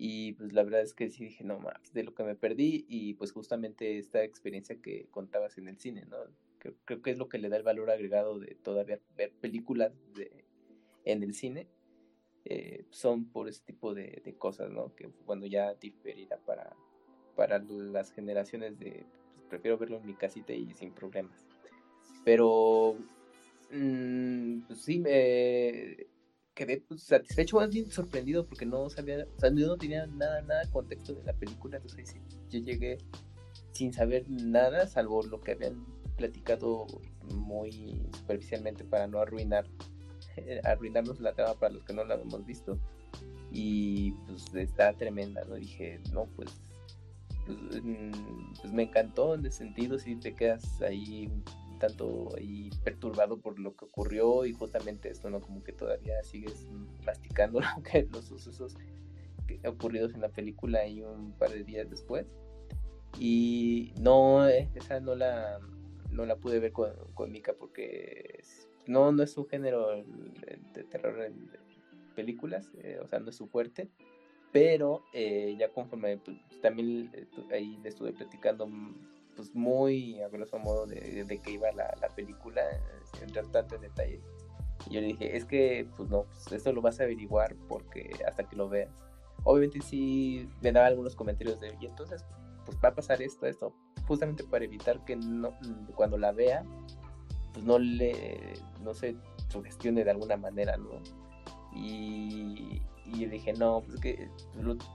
Y 0.00 0.34
pues 0.34 0.52
la 0.52 0.62
verdad 0.62 0.82
es 0.82 0.94
que 0.94 1.10
sí 1.10 1.24
dije, 1.24 1.42
no 1.42 1.58
más, 1.58 1.92
de 1.92 2.04
lo 2.04 2.14
que 2.14 2.22
me 2.22 2.36
perdí 2.36 2.86
y 2.88 3.14
pues 3.14 3.32
justamente 3.32 3.98
esta 3.98 4.22
experiencia 4.22 4.80
que 4.80 5.08
contabas 5.10 5.58
en 5.58 5.66
el 5.66 5.76
cine, 5.76 6.06
¿no? 6.06 6.18
Creo, 6.60 7.02
que 7.02 7.10
es 7.10 7.18
lo 7.18 7.28
que 7.28 7.38
le 7.38 7.48
da 7.48 7.56
el 7.56 7.64
valor 7.64 7.90
agregado 7.90 8.38
de 8.38 8.54
todavía 8.54 9.00
ver 9.16 9.32
películas 9.32 9.92
de, 10.14 10.44
en 11.04 11.24
el 11.24 11.34
cine. 11.34 11.66
Eh, 12.44 12.84
son 12.90 13.24
por 13.24 13.48
ese 13.48 13.64
tipo 13.64 13.92
de, 13.92 14.22
cosas, 14.38 14.70
¿no? 14.70 14.94
Que 14.94 15.10
bueno, 15.26 15.46
ya 15.46 15.74
diferirá 15.74 16.38
para, 16.38 16.76
para 17.34 17.58
las 17.58 18.12
generaciones 18.12 18.78
de, 18.78 19.04
pues, 19.34 19.46
prefiero 19.48 19.78
verlo 19.78 19.96
en 19.96 20.06
mi 20.06 20.14
casita 20.14 20.52
y 20.52 20.72
sin 20.74 20.92
problemas. 20.92 21.44
Pero, 22.24 22.94
mm, 23.72 24.60
pues 24.60 24.80
sí, 24.80 25.00
me 25.00 26.07
quedé 26.58 26.80
pues, 26.80 27.04
satisfecho, 27.04 27.56
más 27.56 27.70
bien 27.70 27.88
sorprendido 27.88 28.44
porque 28.44 28.66
no 28.66 28.90
sabía, 28.90 29.24
o 29.36 29.40
sea, 29.40 29.50
no 29.50 29.76
tenía 29.76 30.06
nada, 30.08 30.42
nada 30.42 30.68
contexto 30.72 31.14
de 31.14 31.22
la 31.22 31.32
película, 31.32 31.76
entonces 31.76 32.16
yo 32.50 32.58
llegué 32.58 32.98
sin 33.70 33.92
saber 33.92 34.28
nada, 34.28 34.88
salvo 34.88 35.22
lo 35.22 35.40
que 35.40 35.52
habían 35.52 35.86
platicado 36.16 36.86
muy 37.32 38.02
superficialmente 38.12 38.82
para 38.84 39.06
no 39.06 39.20
arruinar, 39.20 39.66
arruinarnos 40.64 41.20
la 41.20 41.32
trama 41.32 41.54
para 41.54 41.74
los 41.74 41.84
que 41.84 41.92
no 41.92 42.04
la 42.04 42.16
hemos 42.16 42.44
visto. 42.44 42.76
Y 43.52 44.10
pues 44.26 44.52
está 44.54 44.92
tremenda, 44.94 45.44
¿no? 45.44 45.54
Dije, 45.54 46.00
no, 46.12 46.26
pues, 46.36 46.60
pues, 47.46 47.82
mm, 47.82 48.52
pues 48.60 48.72
me 48.72 48.82
encantó 48.82 49.34
en 49.34 49.46
ese 49.46 49.58
sentido, 49.58 49.98
si 49.98 50.16
te 50.16 50.34
quedas 50.34 50.82
ahí 50.82 51.30
tanto 51.78 52.34
ahí 52.36 52.70
perturbado 52.84 53.38
por 53.38 53.58
lo 53.58 53.74
que 53.76 53.84
ocurrió 53.84 54.44
y 54.44 54.52
justamente 54.52 55.10
esto, 55.10 55.30
¿no? 55.30 55.40
Como 55.40 55.62
que 55.62 55.72
todavía 55.72 56.22
sigues 56.22 56.66
masticando 57.04 57.60
lo 57.76 57.82
que, 57.82 58.08
los 58.10 58.24
sucesos 58.24 58.74
ocurridos 59.66 60.14
en 60.14 60.20
la 60.20 60.28
película 60.28 60.86
y 60.86 61.02
un 61.02 61.32
par 61.32 61.50
de 61.50 61.64
días 61.64 61.88
después. 61.88 62.26
Y 63.18 63.92
no, 64.00 64.46
eh, 64.48 64.68
esa 64.74 65.00
no 65.00 65.14
la, 65.14 65.58
no 66.10 66.26
la 66.26 66.36
pude 66.36 66.60
ver 66.60 66.72
con, 66.72 66.92
con 67.14 67.32
Mika 67.32 67.54
porque 67.58 68.42
no, 68.86 69.12
no 69.12 69.22
es 69.22 69.32
su 69.32 69.46
género 69.46 69.88
de 70.74 70.84
terror 70.84 71.22
en 71.22 71.50
películas, 72.14 72.70
eh, 72.82 72.98
o 73.02 73.06
sea, 73.06 73.20
no 73.20 73.30
es 73.30 73.36
su 73.36 73.46
fuerte. 73.46 73.88
Pero 74.50 75.04
eh, 75.12 75.56
ya 75.58 75.68
conforme 75.68 76.16
pues, 76.18 76.38
también 76.62 77.10
ahí 77.52 77.78
le 77.82 77.90
estuve 77.90 78.12
platicando 78.12 78.66
pues 79.38 79.54
muy 79.54 80.20
a 80.20 80.28
grosso 80.28 80.58
modo 80.58 80.84
de, 80.84 81.22
de 81.24 81.38
que 81.38 81.52
iba 81.52 81.70
la, 81.70 81.96
la 82.00 82.08
película, 82.08 82.60
sin 83.12 83.28
entrar 83.28 83.46
tanto 83.46 83.76
en 83.76 83.82
detalle. 83.82 84.20
Y 84.90 84.94
yo 84.94 85.00
le 85.00 85.06
dije, 85.06 85.36
es 85.36 85.44
que, 85.44 85.88
pues 85.96 86.10
no, 86.10 86.24
pues 86.24 86.50
esto 86.50 86.72
lo 86.72 86.82
vas 86.82 86.98
a 86.98 87.04
averiguar 87.04 87.54
porque 87.68 88.10
hasta 88.26 88.42
que 88.42 88.56
lo 88.56 88.68
veas. 88.68 88.90
Obviamente 89.44 89.80
sí 89.80 90.48
me 90.60 90.72
daba 90.72 90.88
algunos 90.88 91.14
comentarios 91.14 91.60
de, 91.60 91.72
y 91.80 91.86
entonces, 91.86 92.24
pues 92.66 92.76
va 92.84 92.88
a 92.88 92.94
pasar 92.96 93.22
esto, 93.22 93.46
esto, 93.46 93.72
justamente 94.08 94.42
para 94.42 94.64
evitar 94.64 95.04
que 95.04 95.14
no, 95.14 95.56
cuando 95.94 96.18
la 96.18 96.32
vea, 96.32 96.64
pues 97.52 97.64
no 97.64 97.78
le, 97.78 98.54
no 98.82 98.92
se 98.92 99.14
sugestione 99.50 100.02
de 100.02 100.10
alguna 100.10 100.36
manera, 100.36 100.76
¿no? 100.78 101.00
Y, 101.76 102.82
y 103.12 103.26
dije, 103.26 103.52
no, 103.54 103.82
pues 103.82 104.00
que 104.00 104.28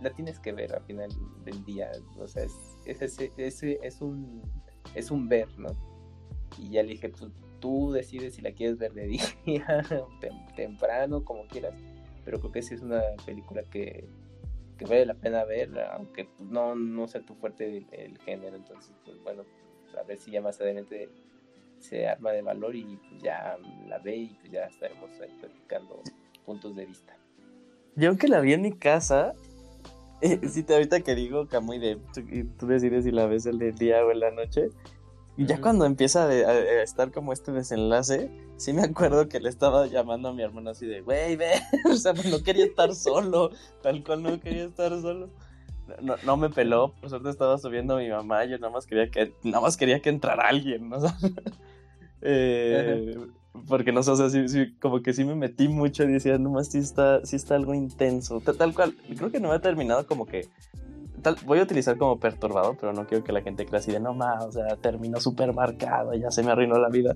la 0.02 0.10
tienes 0.12 0.40
que 0.40 0.52
ver 0.52 0.74
al 0.74 0.84
final 0.84 1.10
del 1.44 1.64
día, 1.66 1.92
o 2.18 2.28
sea, 2.28 2.44
es, 2.44 2.54
es, 2.86 3.64
es, 3.64 4.02
un, 4.02 4.42
es 4.94 5.12
un 5.12 5.28
ver, 5.28 5.48
¿no? 5.58 5.70
Y 6.58 6.70
ya 6.70 6.84
le 6.84 6.90
dije, 6.90 7.10
pues 7.10 7.32
tú 7.60 7.92
decides 7.92 8.36
si 8.36 8.42
la 8.42 8.52
quieres 8.52 8.78
ver 8.78 8.94
de 8.94 9.08
día, 9.46 9.84
temprano, 10.56 11.24
como 11.24 11.48
quieras, 11.48 11.74
pero 12.24 12.40
creo 12.40 12.52
que 12.52 12.62
sí 12.62 12.76
es 12.76 12.82
una 12.82 13.02
película 13.26 13.64
que, 13.64 14.08
que 14.78 14.86
vale 14.86 15.06
la 15.06 15.16
pena 15.16 15.44
ver, 15.44 15.78
aunque 15.92 16.30
no, 16.40 16.76
no 16.76 17.08
sea 17.08 17.22
tu 17.22 17.36
fuerte 17.36 17.86
el, 17.92 18.18
género, 18.20 18.56
entonces, 18.56 18.96
pues 19.06 19.22
bueno, 19.24 19.44
a 20.00 20.04
ver 20.04 20.18
si 20.18 20.32
ya 20.32 20.42
más 20.42 20.60
adelante 20.62 21.10
se 21.80 22.08
arma 22.08 22.32
de 22.32 22.42
valor 22.42 22.76
y 22.76 22.98
pues 23.10 23.22
ya 23.22 23.58
la 23.88 24.00
ve 24.00 24.16
y 24.16 24.28
pues 24.40 24.52
ya 24.52 24.66
estaremos 24.66 25.12
platicando 25.40 26.02
puntos 26.46 26.76
de 26.76 26.86
vista. 26.86 27.18
Yo 27.96 28.10
aunque 28.10 28.28
la 28.28 28.40
vi 28.40 28.54
en 28.54 28.62
mi 28.62 28.74
casa, 28.74 29.34
eh, 30.22 30.40
si 30.48 30.64
te 30.64 30.74
ahorita 30.74 31.02
que 31.02 31.16
digo 31.16 31.48
Camuy 31.48 31.80
de 31.80 32.00
tú, 32.58 32.68
decides 32.68 33.04
si 33.04 33.12
la 33.12 33.26
ves 33.26 33.46
el 33.46 33.60
día 33.76 34.06
o 34.06 34.12
en 34.12 34.20
la 34.20 34.32
noche. 34.32 34.70
Y 35.36 35.48
ya 35.48 35.60
cuando 35.60 35.86
empieza 35.86 36.28
a, 36.28 36.84
estar 36.84 37.12
como 37.12 37.34
este 37.34 37.52
desenlace, 37.52 38.30
sí 38.58 38.72
me 38.72 38.84
acuerdo 38.84 39.28
que 39.30 39.40
le 39.40 39.50
estaba 39.50 39.88
llamando 39.88 40.30
a 40.30 40.34
mi 40.34 40.44
hermano 40.44 40.70
así 40.70 40.86
de, 40.86 41.02
güey, 41.02 41.36
ve, 41.36 41.54
o 41.92 41.96
sea, 41.96 42.14
pues 42.14 42.28
no 42.28 42.44
quería 42.44 42.66
estar 42.66 42.94
solo, 42.94 43.50
tal 43.82 44.04
cual 44.04 44.22
no 44.22 44.40
quería 44.40 44.66
estar 44.66 44.92
solo. 45.02 45.30
No, 46.02 46.16
no 46.24 46.38
me 46.38 46.50
peló, 46.50 46.94
por 47.02 47.10
suerte 47.10 47.30
estaba 47.30 47.58
subiendo 47.58 47.96
a 47.96 48.00
mi 48.00 48.10
mamá, 48.10 48.46
yo 48.46 48.60
nada 48.60 48.72
más 48.72 48.86
quería 48.86 49.10
que, 49.10 49.34
nada 49.44 49.62
más 49.62 49.76
quería 49.76 50.02
que 50.02 50.10
entrara 50.10 50.48
alguien, 50.48 50.88
¿no? 50.88 50.98
eh, 52.22 53.18
porque 53.68 53.92
no 53.92 54.02
sé, 54.02 54.12
o 54.12 54.16
sea, 54.16 54.30
sí, 54.30 54.74
como 54.80 55.02
que 55.02 55.14
sí 55.14 55.24
me 55.24 55.36
metí 55.36 55.68
mucho 55.68 56.04
y 56.04 56.08
decía, 56.08 56.38
nomás 56.38 56.72
sí 56.72 56.80
está, 56.80 57.24
sí 57.26 57.36
está 57.36 57.56
algo 57.56 57.74
intenso. 57.74 58.42
Tal, 58.42 58.74
cual, 58.74 58.96
creo 59.16 59.32
que 59.32 59.40
no 59.40 59.50
me 59.50 59.56
ha 59.56 59.62
terminado 59.62 60.08
como 60.08 60.26
que. 60.26 60.50
Tal, 61.22 61.38
voy 61.46 61.60
a 61.60 61.64
utilizar 61.64 61.98
como 61.98 62.20
perturbado, 62.20 62.76
pero 62.80 62.92
no 62.92 63.08
quiero 63.08 63.24
que 63.24 63.32
la 63.32 63.42
gente 63.42 63.66
crea 63.66 63.80
así 63.80 63.92
de 63.92 64.00
no 64.00 64.14
más, 64.14 64.44
o 64.44 64.52
sea, 64.52 64.76
terminó 64.76 65.22
súper 65.22 65.54
marcado, 65.54 66.14
ya 66.16 66.32
se 66.32 66.44
me 66.44 66.52
arruinó 66.52 66.78
la 66.80 66.90
vida. 66.90 67.16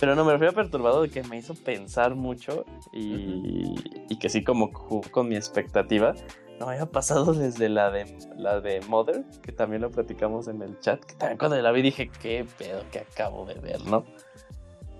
Pero 0.00 0.14
no, 0.14 0.24
me 0.24 0.32
refiero 0.32 0.52
a 0.52 0.54
perturbado 0.54 1.02
de 1.02 1.10
que 1.10 1.22
me 1.24 1.36
hizo 1.36 1.54
pensar 1.54 2.14
mucho 2.14 2.64
y, 2.92 3.74
y 4.08 4.18
que 4.18 4.30
sí, 4.30 4.42
como 4.42 4.70
con 4.72 5.28
mi 5.28 5.36
expectativa. 5.36 6.14
No 6.58 6.68
había 6.68 6.86
pasado 6.86 7.34
desde 7.34 7.68
la 7.68 7.90
de 7.90 8.16
la 8.36 8.60
de 8.60 8.80
Mother, 8.88 9.24
que 9.42 9.50
también 9.50 9.82
lo 9.82 9.90
platicamos 9.90 10.46
en 10.46 10.62
el 10.62 10.78
chat, 10.78 11.04
que 11.04 11.16
también 11.16 11.36
cuando 11.36 11.60
la 11.60 11.72
vi 11.72 11.82
dije, 11.82 12.08
qué 12.20 12.46
pedo 12.56 12.84
que 12.90 13.00
acabo 13.00 13.44
de 13.44 13.54
ver, 13.54 13.84
¿no? 13.84 14.04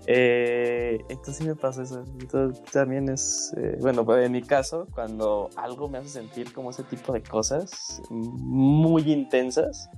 Eh, 0.05 0.99
entonces 1.09 1.37
sí 1.37 1.45
me 1.45 1.55
pasa 1.55 1.83
eso. 1.83 2.03
Entonces, 2.19 2.63
también 2.71 3.09
es, 3.09 3.53
eh, 3.57 3.77
bueno, 3.79 4.05
pues, 4.05 4.25
en 4.25 4.31
mi 4.33 4.41
caso, 4.41 4.87
cuando 4.91 5.49
algo 5.55 5.87
me 5.87 5.97
hace 5.97 6.09
sentir 6.09 6.51
como 6.51 6.71
ese 6.71 6.83
tipo 6.83 7.13
de 7.13 7.23
cosas 7.23 8.01
muy 8.09 9.11
intensas, 9.11 9.89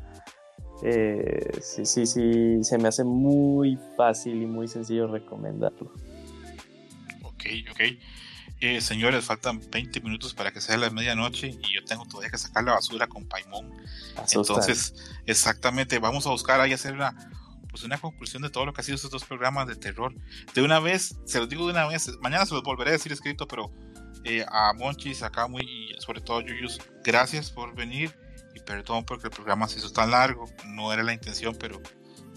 eh, 0.83 1.59
sí, 1.61 1.85
sí, 1.85 2.05
sí, 2.05 2.63
se 2.63 2.77
me 2.77 2.87
hace 2.87 3.03
muy 3.03 3.79
fácil 3.97 4.41
y 4.41 4.45
muy 4.45 4.67
sencillo 4.67 5.07
recomendarlo. 5.07 5.91
Ok, 7.23 7.45
ok. 7.71 7.81
Eh, 8.61 8.81
señores, 8.81 9.25
faltan 9.25 9.59
20 9.69 10.01
minutos 10.01 10.33
para 10.33 10.51
que 10.51 10.61
sea 10.61 10.77
la 10.77 10.89
medianoche 10.89 11.47
y 11.47 11.73
yo 11.73 11.83
tengo 11.85 12.05
todavía 12.05 12.29
que 12.29 12.37
sacar 12.37 12.63
la 12.63 12.73
basura 12.73 13.07
con 13.07 13.25
Paimón. 13.25 13.71
Entonces, 14.31 14.95
exactamente, 15.25 15.99
vamos 15.99 16.25
a 16.25 16.29
buscar 16.29 16.61
ahí 16.61 16.71
hacer 16.71 16.93
una 16.93 17.13
pues 17.75 17.83
una 17.83 17.97
conclusión 17.97 18.41
de 18.41 18.49
todo 18.49 18.65
lo 18.65 18.71
que 18.71 18.79
ha 18.79 18.83
sido 18.85 18.95
estos 18.95 19.11
dos 19.11 19.25
programas 19.25 19.67
de 19.67 19.75
terror. 19.75 20.15
De 20.53 20.61
una 20.61 20.79
vez, 20.79 21.19
se 21.25 21.39
los 21.39 21.49
digo 21.49 21.65
de 21.65 21.73
una 21.73 21.85
vez, 21.85 22.09
mañana 22.21 22.45
se 22.45 22.53
los 22.53 22.63
volveré 22.63 22.91
a 22.91 22.93
decir 22.93 23.11
escrito, 23.11 23.49
pero 23.49 23.69
eh, 24.23 24.45
a 24.49 24.71
Monchis, 24.71 25.23
a 25.23 25.29
Kamui 25.29 25.61
y 25.61 26.01
sobre 26.01 26.21
todo 26.21 26.37
a 26.37 26.41
Yuyus, 26.41 26.79
gracias 27.03 27.51
por 27.51 27.75
venir 27.75 28.17
y 28.53 28.61
perdón 28.61 29.03
porque 29.03 29.27
el 29.27 29.31
programa 29.31 29.67
se 29.67 29.79
hizo 29.79 29.91
tan 29.91 30.11
largo, 30.11 30.45
no 30.67 30.93
era 30.93 31.03
la 31.03 31.11
intención, 31.11 31.53
pero 31.59 31.81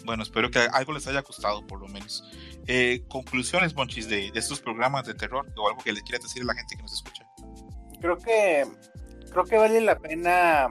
Bueno, 0.05 0.25
espero 0.25 0.50
que 0.50 0.58
algo 0.58 0.92
les 0.92 1.07
haya 1.07 1.20
gustado, 1.20 1.65
por 1.67 1.81
lo 1.81 1.86
menos. 1.86 2.25
Eh, 2.67 3.05
conclusiones, 3.08 3.75
Monchis, 3.76 4.08
de, 4.08 4.33
de, 4.33 4.39
estos 4.41 4.60
programas 4.60 5.07
de 5.07 5.15
terror 5.15 5.47
o 5.57 5.68
algo 5.68 5.83
que 5.84 5.92
le 5.92 6.00
quiera 6.02 6.18
decir 6.20 6.42
a 6.42 6.47
la 6.47 6.55
gente 6.55 6.75
que 6.75 6.83
nos 6.83 6.94
escucha. 6.94 7.25
Creo 8.00 8.17
que 8.17 8.67
creo 9.31 9.44
que 9.44 9.57
vale 9.57 9.81
la 9.83 9.99
pena 9.99 10.68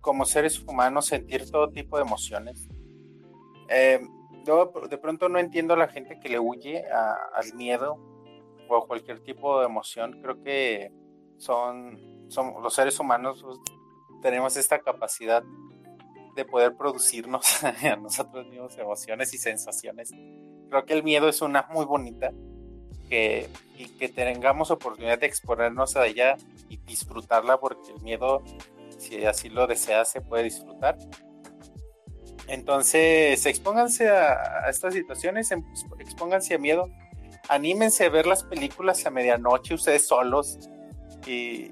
como 0.00 0.24
seres 0.24 0.60
humanos 0.60 1.06
sentir 1.06 1.50
todo 1.50 1.68
tipo 1.70 1.96
de 1.98 2.04
emociones. 2.04 2.67
Eh, 3.68 4.00
yo 4.44 4.72
de 4.88 4.98
pronto 4.98 5.28
no 5.28 5.38
entiendo 5.38 5.74
a 5.74 5.76
la 5.76 5.88
gente 5.88 6.18
que 6.20 6.28
le 6.28 6.38
huye 6.38 6.84
al 6.90 7.54
miedo 7.54 7.98
o 8.68 8.76
a 8.76 8.86
cualquier 8.86 9.20
tipo 9.20 9.60
de 9.60 9.66
emoción. 9.66 10.20
Creo 10.22 10.42
que 10.42 10.92
son, 11.36 11.98
los 12.62 12.74
seres 12.74 12.98
humanos 12.98 13.42
pues, 13.42 13.58
tenemos 14.22 14.56
esta 14.56 14.80
capacidad 14.80 15.42
de 16.34 16.44
poder 16.44 16.76
producirnos 16.76 17.64
a 17.84 17.96
nosotros 17.96 18.46
mismos 18.46 18.76
emociones 18.78 19.34
y 19.34 19.38
sensaciones. 19.38 20.12
Creo 20.70 20.84
que 20.84 20.94
el 20.94 21.02
miedo 21.02 21.28
es 21.28 21.42
una 21.42 21.66
muy 21.70 21.84
bonita 21.84 22.32
que, 23.08 23.48
y 23.76 23.86
que 23.88 24.08
tengamos 24.08 24.70
oportunidad 24.70 25.18
de 25.18 25.26
exponernos 25.26 25.96
a 25.96 26.06
ella 26.06 26.36
y 26.68 26.76
disfrutarla 26.78 27.58
porque 27.58 27.92
el 27.92 28.02
miedo, 28.02 28.42
si 28.98 29.24
así 29.24 29.48
lo 29.48 29.66
desea, 29.66 30.04
se 30.04 30.20
puede 30.20 30.44
disfrutar. 30.44 30.96
Entonces, 32.48 33.44
expónganse 33.46 34.08
a, 34.08 34.64
a 34.64 34.70
estas 34.70 34.94
situaciones, 34.94 35.50
em, 35.50 35.62
expónganse 35.98 36.54
a 36.54 36.58
miedo, 36.58 36.88
anímense 37.48 38.06
a 38.06 38.08
ver 38.08 38.26
las 38.26 38.42
películas 38.42 39.04
a 39.06 39.10
medianoche 39.10 39.74
ustedes 39.74 40.06
solos 40.06 40.58
y, 41.26 41.70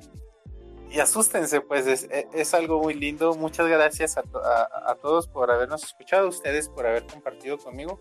y 0.91 1.01
asústense, 1.01 1.61
pues 1.61 1.87
es, 1.87 2.05
e, 2.05 2.29
es, 2.33 2.55
algo 2.55 2.83
muy 2.83 2.95
lindo. 2.95 3.35
Muchas 3.35 3.67
gracias 3.69 4.17
a, 4.17 4.21
a, 4.21 4.91
a, 4.93 4.95
todos 4.97 5.29
por 5.29 5.51
habernos 5.51 5.83
escuchado, 5.85 6.29
ustedes 6.29 6.69
por 6.69 6.87
haber 6.87 7.07
compartido 7.07 7.59
conmigo. 7.59 8.01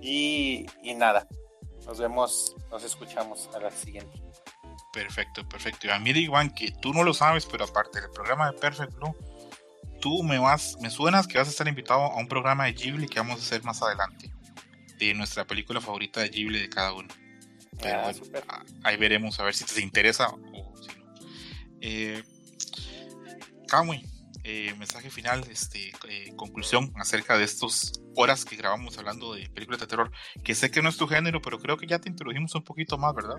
Y, 0.00 0.66
y, 0.82 0.94
nada, 0.94 1.28
nos 1.86 1.98
vemos, 1.98 2.56
nos 2.70 2.84
escuchamos 2.84 3.48
a 3.54 3.60
la 3.60 3.70
siguiente. 3.70 4.22
Perfecto, 4.92 5.48
perfecto. 5.48 5.86
Y 5.86 5.90
a 5.90 5.98
mí, 5.98 6.10
Iguan, 6.10 6.50
que 6.50 6.70
tú 6.80 6.92
no 6.92 7.02
lo 7.02 7.14
sabes, 7.14 7.46
pero 7.46 7.64
aparte 7.64 8.00
del 8.00 8.10
programa 8.10 8.50
de 8.50 8.58
Perfect 8.58 8.92
Blue, 8.94 9.14
tú 10.02 10.22
me 10.24 10.38
vas, 10.38 10.76
me 10.82 10.90
suenas 10.90 11.26
que 11.28 11.38
vas 11.38 11.46
a 11.46 11.50
estar 11.52 11.66
invitado 11.68 12.00
a 12.00 12.18
un 12.18 12.26
programa 12.26 12.64
de 12.66 12.72
Ghibli 12.72 13.06
que 13.06 13.20
vamos 13.20 13.36
a 13.36 13.42
hacer 13.42 13.62
más 13.62 13.80
adelante, 13.82 14.30
de 14.98 15.14
nuestra 15.14 15.46
película 15.46 15.80
favorita 15.80 16.20
de 16.20 16.28
Ghibli 16.28 16.60
de 16.60 16.68
cada 16.68 16.92
uno. 16.92 17.08
Pero 17.80 18.00
ah, 18.00 18.12
bueno, 18.12 18.64
ahí 18.82 18.96
veremos 18.96 19.38
a 19.38 19.44
ver 19.44 19.54
si 19.54 19.64
te 19.64 19.80
interesa 19.80 20.28
o 20.28 20.74
si 20.76 20.88
no. 20.98 21.04
Eh, 21.80 22.22
Kamui, 23.68 24.04
eh, 24.42 24.74
mensaje 24.76 25.08
final, 25.08 25.44
este, 25.48 25.92
eh, 26.08 26.34
conclusión 26.36 26.92
acerca 26.96 27.38
de 27.38 27.44
estas 27.44 27.92
horas 28.16 28.44
que 28.44 28.56
grabamos 28.56 28.98
hablando 28.98 29.34
de 29.34 29.48
películas 29.50 29.80
de 29.80 29.86
terror, 29.86 30.10
que 30.42 30.56
sé 30.56 30.72
que 30.72 30.82
no 30.82 30.88
es 30.88 30.96
tu 30.96 31.06
género, 31.06 31.40
pero 31.40 31.60
creo 31.60 31.76
que 31.76 31.86
ya 31.86 32.00
te 32.00 32.08
introdujimos 32.08 32.54
un 32.56 32.64
poquito 32.64 32.98
más, 32.98 33.14
¿verdad? 33.14 33.36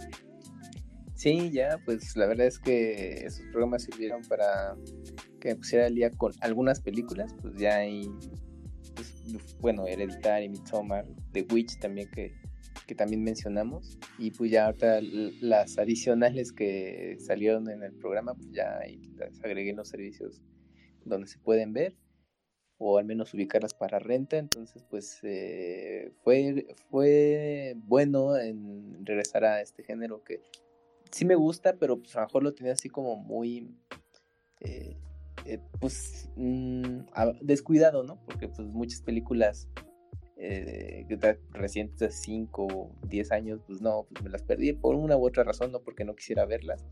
Sí, 1.15 1.51
ya, 1.51 1.79
pues 1.85 2.15
la 2.15 2.25
verdad 2.25 2.47
es 2.47 2.59
que 2.59 3.25
esos 3.25 3.45
programas 3.51 3.83
sirvieron 3.83 4.21
para 4.23 4.75
que 5.39 5.49
me 5.49 5.55
pusiera 5.55 5.85
al 5.85 5.95
día 5.95 6.09
con 6.11 6.33
algunas 6.41 6.81
películas, 6.81 7.35
pues 7.41 7.55
ya 7.55 7.77
hay, 7.77 8.09
pues, 8.95 9.13
bueno, 9.59 9.85
Hereditary, 9.87 10.49
Midsommar, 10.49 11.05
The 11.31 11.45
Witch 11.51 11.79
también 11.79 12.09
que 12.09 12.33
que 12.85 12.95
también 12.95 13.23
mencionamos 13.23 13.97
y 14.17 14.31
pues 14.31 14.51
ya 14.51 14.65
ahorita 14.65 14.99
las 15.41 15.77
adicionales 15.77 16.51
que 16.51 17.17
salieron 17.19 17.69
en 17.69 17.83
el 17.83 17.93
programa 17.93 18.33
pues 18.35 18.51
ya 18.51 18.79
las 19.15 19.43
agregué 19.43 19.71
en 19.71 19.77
los 19.77 19.89
servicios 19.89 20.41
donde 21.05 21.27
se 21.27 21.39
pueden 21.39 21.73
ver 21.73 21.95
o 22.77 22.97
al 22.97 23.05
menos 23.05 23.33
ubicarlas 23.33 23.73
para 23.73 23.99
renta 23.99 24.37
entonces 24.37 24.83
pues 24.89 25.19
eh, 25.23 26.11
fue 26.23 26.67
fue 26.89 27.75
bueno 27.85 28.37
en 28.37 29.05
regresar 29.05 29.45
a 29.45 29.61
este 29.61 29.83
género 29.83 30.23
que 30.23 30.41
sí 31.13 31.25
me 31.25 31.35
gusta 31.35 31.77
pero 31.79 31.99
pues 31.99 32.15
a 32.15 32.21
lo 32.21 32.25
mejor 32.27 32.43
lo 32.43 32.53
tenía 32.53 32.73
así 32.73 32.89
como 32.89 33.15
muy 33.15 33.77
eh, 34.59 34.97
eh, 35.45 35.59
pues 35.79 36.29
mm, 36.35 37.05
descuidado 37.41 38.03
no 38.03 38.19
porque 38.25 38.47
pues 38.49 38.67
muchas 38.67 39.01
películas 39.01 39.69
eh, 40.45 41.05
recientes 41.51 41.99
de 41.99 42.11
5 42.11 42.67
o 42.67 42.91
10 43.07 43.31
años, 43.31 43.61
pues 43.65 43.81
no, 43.81 44.07
pues 44.11 44.23
me 44.23 44.29
las 44.29 44.41
perdí 44.43 44.73
por 44.73 44.95
una 44.95 45.15
u 45.15 45.25
otra 45.25 45.45
razón, 45.45 45.71
no 45.71 45.79
porque 45.81 46.03
no 46.03 46.15
quisiera 46.15 46.45
verlas. 46.45 46.85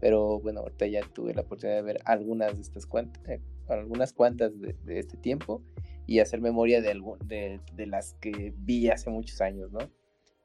Pero 0.00 0.40
bueno, 0.40 0.60
ahorita 0.60 0.86
ya 0.88 1.02
tuve 1.14 1.32
la 1.32 1.42
oportunidad 1.42 1.76
de 1.76 1.82
ver 1.82 2.00
algunas 2.04 2.54
de 2.56 2.62
estas 2.62 2.86
cuantas, 2.86 3.22
eh, 3.28 3.40
algunas 3.68 4.12
cuantas 4.12 4.52
de, 4.58 4.74
este 4.98 5.16
tiempo 5.16 5.62
y 6.06 6.18
hacer 6.18 6.40
memoria 6.40 6.80
de, 6.80 7.00
de, 7.26 7.60
de, 7.74 7.86
las 7.86 8.14
que 8.14 8.52
vi 8.56 8.88
hace 8.88 9.08
muchos 9.10 9.40
años, 9.40 9.70
¿no? 9.70 9.80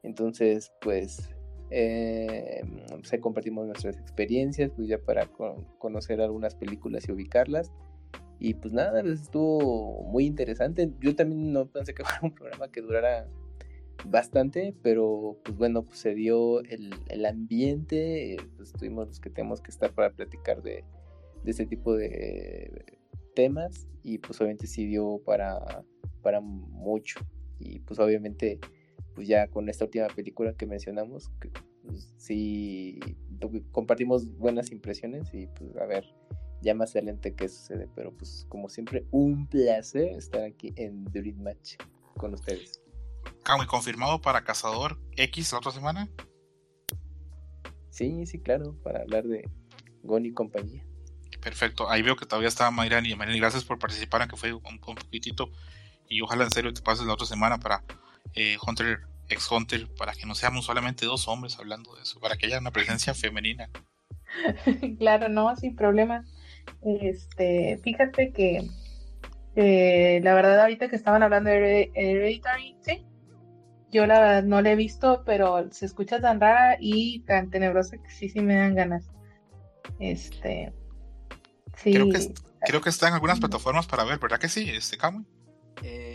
Entonces, 0.04 0.72
pues, 0.82 1.30
eh, 1.70 2.62
pues 2.90 3.20
compartimos 3.20 3.66
nuestras 3.66 3.96
experiencias, 3.96 4.70
pues 4.74 4.88
ya 4.88 4.98
para 4.98 5.28
conocer 5.78 6.20
algunas 6.20 6.54
películas 6.54 7.08
y 7.08 7.12
ubicarlas. 7.12 7.72
Y 8.38 8.54
pues 8.54 8.72
nada, 8.72 9.00
estuvo 9.00 10.02
muy 10.04 10.26
interesante. 10.26 10.90
Yo 11.00 11.16
también 11.16 11.52
no 11.52 11.66
pensé 11.66 11.94
que 11.94 12.04
fuera 12.04 12.20
un 12.22 12.34
programa 12.34 12.70
que 12.70 12.82
durara 12.82 13.28
bastante, 14.04 14.74
pero 14.82 15.38
pues 15.42 15.56
bueno, 15.56 15.84
pues 15.84 15.98
se 15.98 16.14
dio 16.14 16.60
el, 16.60 16.94
el 17.08 17.26
ambiente, 17.26 18.36
pues 18.56 18.72
tuvimos 18.72 19.08
los 19.08 19.20
que 19.20 19.30
tenemos 19.30 19.60
que 19.60 19.70
estar 19.70 19.92
para 19.92 20.10
platicar 20.10 20.62
de, 20.62 20.84
de 21.42 21.50
este 21.50 21.66
tipo 21.66 21.96
de 21.96 22.98
temas 23.34 23.86
y 24.02 24.18
pues 24.18 24.40
obviamente 24.40 24.66
sí 24.66 24.86
dio 24.86 25.20
para, 25.24 25.84
para 26.22 26.40
mucho. 26.40 27.20
Y 27.58 27.78
pues 27.80 27.98
obviamente 27.98 28.60
pues 29.16 29.26
ya 29.26 29.48
con 29.48 29.68
esta 29.70 29.86
última 29.86 30.08
película 30.08 30.52
que 30.52 30.66
mencionamos, 30.66 31.30
que, 31.40 31.50
pues, 31.86 32.12
sí 32.18 33.00
compartimos 33.72 34.36
buenas 34.36 34.70
impresiones 34.70 35.32
y 35.32 35.46
pues 35.46 35.74
a 35.78 35.86
ver 35.86 36.04
ya 36.60 36.74
más 36.74 36.90
adelante 36.90 37.34
qué 37.34 37.48
sucede. 37.48 37.88
Pero 37.94 38.12
pues 38.12 38.44
como 38.50 38.68
siempre, 38.68 39.06
un 39.10 39.46
placer 39.46 40.08
estar 40.10 40.42
aquí 40.42 40.74
en 40.76 41.04
Dream 41.06 41.42
Match 41.42 41.76
con 42.18 42.34
ustedes. 42.34 42.82
Camuy, 43.42 43.66
¿confirmado 43.66 44.20
para 44.20 44.44
Cazador 44.44 45.00
X 45.16 45.52
la 45.52 45.58
otra 45.58 45.72
semana? 45.72 46.10
Sí, 47.88 48.26
sí, 48.26 48.38
claro, 48.38 48.74
para 48.82 49.00
hablar 49.00 49.24
de 49.24 49.48
Gon 50.02 50.26
y 50.26 50.32
compañía. 50.32 50.84
Perfecto, 51.40 51.88
ahí 51.88 52.02
veo 52.02 52.16
que 52.16 52.26
todavía 52.26 52.48
está 52.48 52.70
Mayran 52.70 53.06
y 53.06 53.14
Mayran, 53.14 53.38
gracias 53.38 53.64
por 53.64 53.78
participar, 53.78 54.20
aunque 54.20 54.36
fue 54.36 54.52
un, 54.52 54.62
un, 54.66 54.94
poquitito. 54.94 55.50
Y 56.06 56.20
ojalá 56.20 56.44
en 56.44 56.50
serio 56.50 56.74
te 56.74 56.82
pases 56.82 57.06
la 57.06 57.14
otra 57.14 57.26
semana 57.26 57.58
para 57.58 57.82
eh, 58.34 58.56
Hunter 58.66 59.00
ex 59.28 59.50
Hunter, 59.50 59.88
para 59.98 60.12
que 60.12 60.26
no 60.26 60.34
seamos 60.34 60.66
solamente 60.66 61.04
dos 61.06 61.28
hombres 61.28 61.58
hablando 61.58 61.94
de 61.96 62.02
eso, 62.02 62.20
para 62.20 62.36
que 62.36 62.46
haya 62.46 62.58
una 62.58 62.70
presencia 62.70 63.14
femenina. 63.14 63.70
claro, 64.98 65.28
no, 65.28 65.54
sin 65.56 65.74
problema. 65.74 66.24
Este, 66.82 67.80
fíjate 67.82 68.32
que 68.32 68.68
la 69.56 70.34
verdad 70.34 70.60
ahorita 70.60 70.88
que 70.88 70.96
estaban 70.96 71.22
hablando 71.22 71.50
de 71.50 71.90
Hereditary, 71.94 72.76
sí, 72.82 73.06
yo 73.90 74.06
la 74.06 74.18
verdad 74.18 74.42
no 74.44 74.60
la 74.60 74.72
he 74.72 74.76
visto, 74.76 75.22
pero 75.24 75.72
se 75.72 75.86
escucha 75.86 76.20
tan 76.20 76.40
rara 76.40 76.76
y 76.78 77.20
tan 77.20 77.50
tenebrosa 77.50 77.96
que 77.98 78.10
sí, 78.10 78.28
sí 78.28 78.40
me 78.40 78.56
dan 78.56 78.74
ganas. 78.74 79.10
Este, 79.98 80.72
sí. 81.76 81.92
Creo 81.92 82.08
que, 82.10 82.34
creo 82.60 82.80
que 82.80 82.90
está 82.90 83.08
en 83.08 83.14
algunas 83.14 83.40
plataformas 83.40 83.86
para 83.86 84.04
ver, 84.04 84.18
¿verdad 84.18 84.38
que 84.38 84.48
sí, 84.48 84.68
este 84.68 84.98
Camuy? 84.98 85.24
Eh, 85.82 86.05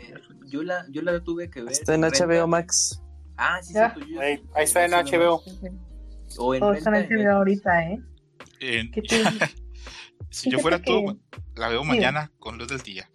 yo, 0.51 0.63
la, 0.63 0.85
yo 0.89 1.01
la 1.01 1.23
tuve 1.23 1.49
que 1.49 1.63
ver. 1.63 1.71
Está 1.71 1.95
en 1.95 2.01
HBO 2.01 2.45
Max. 2.47 3.01
Ah, 3.37 3.59
sí, 3.63 3.73
sí. 3.73 3.79
Ahí, 4.19 4.43
ahí, 4.53 4.65
está 4.65 4.85
en 4.85 4.91
HBO. 4.91 5.41
O 6.37 6.53
en, 6.53 6.63
está 6.75 6.99
en 6.99 7.09
HBO 7.09 7.37
ahorita, 7.37 7.89
¿eh? 7.89 7.99
En... 8.59 8.91
¿Qué 8.91 9.01
te... 9.09 9.23
Si 10.29 10.51
yo 10.51 10.59
fuera 10.59 10.79
tú, 10.81 11.19
la 11.55 11.69
veo 11.69 11.83
mañana 11.83 12.31
con 12.39 12.57
luz 12.57 12.67
del 12.67 12.81
día. 12.81 13.09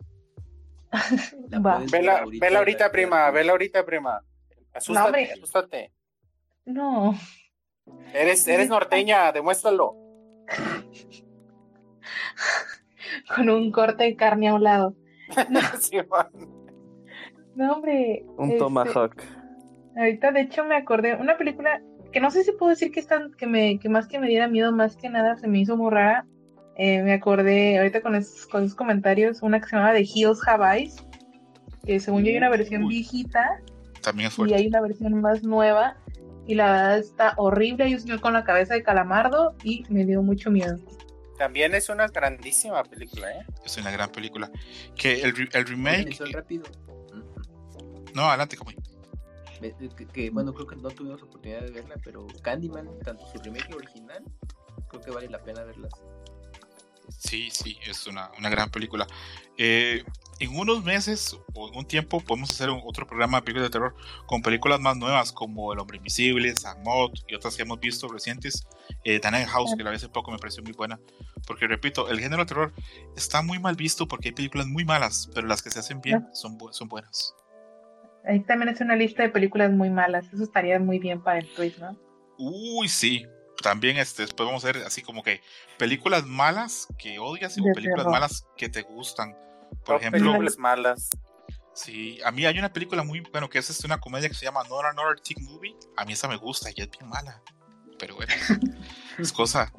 vela, 1.91 2.25
vela 2.41 2.59
ahorita, 2.59 2.91
prima, 2.91 3.31
vela 3.31 3.53
ahorita, 3.53 3.87
prima. 3.87 4.21
Asústate, 4.75 5.29
no, 5.29 5.35
asústate. 5.35 5.93
No. 6.67 7.19
Eres, 8.13 8.47
eres 8.49 8.69
norteña, 8.69 9.33
demuéstralo. 9.33 9.95
Con 13.35 13.49
un 13.49 13.73
corte 13.73 14.05
de 14.05 14.17
carne 14.17 14.49
a 14.49 14.55
un 14.55 14.63
lado. 14.63 14.95
No, 15.49 15.61
sí, 15.81 15.97
no 17.57 17.73
hombre. 17.73 18.25
Un 18.37 18.51
este, 18.51 18.59
tomahawk. 18.59 19.23
Ahorita, 19.97 20.33
de 20.33 20.43
hecho, 20.43 20.65
me 20.65 20.77
acordé 20.77 21.15
una 21.15 21.37
película 21.37 21.81
que 22.13 22.21
no 22.21 22.31
sé 22.31 22.45
si 22.45 22.53
puedo 22.53 22.71
decir 22.71 22.93
que 22.93 23.01
es 23.01 23.07
tan, 23.07 23.33
que 23.33 23.47
me, 23.47 23.79
que 23.79 23.89
más 23.89 24.07
que 24.07 24.19
me 24.19 24.29
diera 24.29 24.49
miedo, 24.49 24.73
más 24.73 24.97
que 24.97 25.09
nada 25.09 25.37
se 25.37 25.49
me 25.49 25.61
hizo 25.61 25.77
muy 25.77 25.91
rara, 25.91 26.27
eh, 26.77 27.03
me 27.03 27.15
acordé 27.15 27.79
ahorita 27.79 28.03
con 28.03 28.15
esos, 28.15 28.47
con 28.47 28.65
esos, 28.65 28.77
comentarios, 28.77 29.43
una 29.43 29.61
que 29.61 29.69
se 29.69 29.77
llama 29.77 29.93
The 29.93 30.03
Hills 30.03 30.47
Have 30.47 30.91
que 31.87 32.01
según 32.01 32.25
yo 32.25 32.31
hay 32.31 32.37
una 32.37 32.51
versión 32.51 32.87
viejita. 32.89 33.61
También 34.03 34.29
es 34.29 34.39
Y 34.39 34.53
hay 34.53 34.67
una 34.67 34.81
versión 34.81 35.21
más 35.21 35.43
nueva. 35.43 35.97
Y 36.47 36.55
la 36.55 36.71
verdad 36.71 36.99
está 36.99 37.35
horrible. 37.37 37.85
Hay 37.85 37.95
un 37.95 38.01
señor 38.01 38.21
con 38.21 38.33
la 38.33 38.45
cabeza 38.45 38.75
de 38.75 38.83
calamardo 38.83 39.55
y 39.63 39.85
me 39.89 40.05
dio 40.05 40.23
mucho 40.23 40.51
miedo. 40.51 40.79
También 41.39 41.75
es 41.75 41.89
una 41.89 42.07
grandísima 42.09 42.83
película, 42.85 43.31
¿eh? 43.31 43.47
Es 43.65 43.77
una 43.79 43.91
gran 43.91 44.11
película. 44.11 44.51
Que 44.97 45.23
el, 45.23 45.49
el 45.53 45.67
remake. 45.67 46.19
rápido. 46.33 46.65
No, 48.17 48.31
adelante, 48.31 48.57
como. 48.57 48.71
Que, 50.15 50.31
bueno, 50.31 50.55
creo 50.55 50.67
que 50.67 50.77
no 50.77 50.89
tuvimos 50.89 51.23
oportunidad 51.23 51.61
de 51.61 51.71
verla, 51.71 51.97
pero 52.03 52.27
Candyman, 52.43 52.89
tanto 53.05 53.27
su 53.31 53.39
remake 53.43 53.75
original, 53.75 54.25
creo 54.89 55.03
que 55.03 55.11
vale 55.11 55.29
la 55.29 55.43
pena 55.43 55.63
verlas. 55.65 55.93
Sí, 57.19 57.51
sí, 57.53 57.79
es 57.87 58.07
una, 58.07 58.31
una 58.39 58.49
gran 58.49 58.71
película. 58.71 59.07
Eh, 59.59 60.03
en 60.41 60.59
unos 60.59 60.83
meses 60.83 61.37
o 61.55 61.69
en 61.69 61.77
un 61.77 61.87
tiempo 61.87 62.21
podemos 62.21 62.51
hacer 62.51 62.71
otro 62.71 63.07
programa 63.07 63.39
de 63.39 63.43
películas 63.43 63.69
de 63.69 63.73
terror 63.73 63.95
con 64.27 64.41
películas 64.41 64.81
más 64.81 64.97
nuevas 64.97 65.31
como 65.31 65.75
El 65.75 65.79
Hombre 65.79 65.99
Invisible, 65.99 66.55
Samot 66.57 67.23
y 67.29 67.35
otras 67.35 67.55
que 67.55 67.63
hemos 67.63 67.81
visto 67.81 68.09
recientes. 68.09 68.67
Eh, 69.05 69.21
House, 69.21 69.75
que 69.77 69.85
la 69.85 69.91
vez 69.91 70.03
hace 70.03 70.09
poco 70.09 70.31
me 70.31 70.39
pareció 70.39 70.63
muy 70.63 70.73
buena. 70.73 70.99
Porque 71.47 71.67
repito, 71.67 72.09
el 72.09 72.19
género 72.19 72.45
de 72.45 72.47
terror 72.47 72.73
está 73.15 73.43
muy 73.43 73.59
mal 73.59 73.77
visto 73.77 74.09
porque 74.09 74.29
hay 74.29 74.35
películas 74.35 74.67
muy 74.67 74.87
malas, 74.87 75.29
pero 75.35 75.47
las 75.47 75.61
que 75.61 75.71
se 75.71 75.81
hacen 75.81 76.01
bien 76.01 76.27
son, 76.33 76.59
son 76.73 76.89
buenas. 76.89 77.36
Ahí 78.27 78.41
también 78.41 78.69
es 78.71 78.81
una 78.81 78.97
lista 78.97 79.23
de 79.23 79.29
películas 79.29 79.71
muy 79.71 79.91
malas. 79.91 80.27
Eso 80.33 80.43
estaría 80.43 80.79
muy 80.79 80.99
bien 80.99 81.23
para 81.23 81.39
el 81.39 81.47
tweet, 81.55 81.75
¿no? 81.79 81.97
Uy, 82.39 82.89
sí. 82.89 83.27
También 83.63 83.97
este, 83.97 84.23
después 84.23 84.47
vamos 84.47 84.65
a 84.65 84.73
ver 84.73 84.85
así 84.85 85.01
como 85.01 85.23
que 85.23 85.41
películas 85.79 86.27
malas 86.27 86.89
que 86.99 87.19
odias 87.19 87.57
y 87.57 87.63
películas 87.63 88.07
malas 88.07 88.47
que 88.57 88.69
te 88.69 88.83
gustan. 88.83 89.35
Por 89.85 89.97
ejemplo, 89.97 90.21
películas 90.21 90.59
malas. 90.59 91.09
Sí, 91.73 92.19
a 92.25 92.33
mí 92.33 92.45
hay 92.47 92.59
una 92.59 92.73
película 92.73 93.03
muy, 93.03 93.21
bueno, 93.21 93.49
que 93.49 93.59
es 93.59 93.69
este, 93.71 93.87
una 93.87 93.99
comedia 93.99 94.29
que 94.29 94.35
se 94.35 94.45
llama 94.45 94.63
Not 94.65 94.85
Another 94.87 95.21
Teen 95.21 95.45
Movie. 95.45 95.77
A 95.97 96.05
mí 96.05 96.15
esa 96.15 96.27
me 96.27 96.37
gusta 96.37 96.71
y 96.75 96.81
es 96.81 96.91
bien 96.91 97.09
mala. 97.09 97.43
Pero 97.99 98.17
bueno, 98.17 98.33
es 99.19 99.33
cosa, 99.33 99.73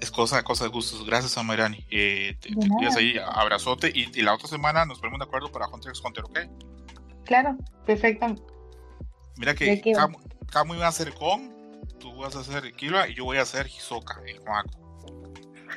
es 0.00 0.10
cosa, 0.10 0.42
cosa 0.42 0.64
de 0.64 0.70
gustos. 0.70 1.04
Gracias, 1.06 1.36
a 1.36 1.42
Eh, 1.90 2.36
te, 2.40 2.50
te 2.50 2.98
ahí, 2.98 3.16
abrazote. 3.18 3.90
Y, 3.94 4.22
la 4.22 4.34
otra 4.34 4.48
semana 4.48 4.84
nos 4.84 4.98
ponemos 4.98 5.20
de 5.20 5.26
acuerdo 5.26 5.50
para 5.50 5.68
Hunter 5.68 5.90
x 5.90 6.02
Hunter, 6.04 6.24
¿ok? 6.24 6.38
Claro, 7.28 7.58
perfecto. 7.84 8.34
Mira 9.36 9.54
que 9.54 9.82
Camu 10.50 10.74
iba 10.74 10.86
a 10.86 10.88
hacer 10.88 11.12
con, 11.12 11.52
tú 12.00 12.16
vas 12.16 12.34
a 12.34 12.40
hacer 12.40 12.72
Kira 12.72 13.06
y 13.06 13.14
yo 13.14 13.26
voy 13.26 13.36
a 13.36 13.42
hacer 13.42 13.66
Hisoka, 13.66 14.22
el 14.26 14.38
Juaco. 14.38 15.04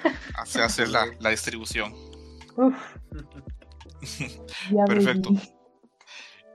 Hace 0.35 0.61
hacer 0.61 0.87
la, 0.87 1.07
la 1.19 1.29
distribución. 1.29 1.93
Perfecto. 4.87 5.31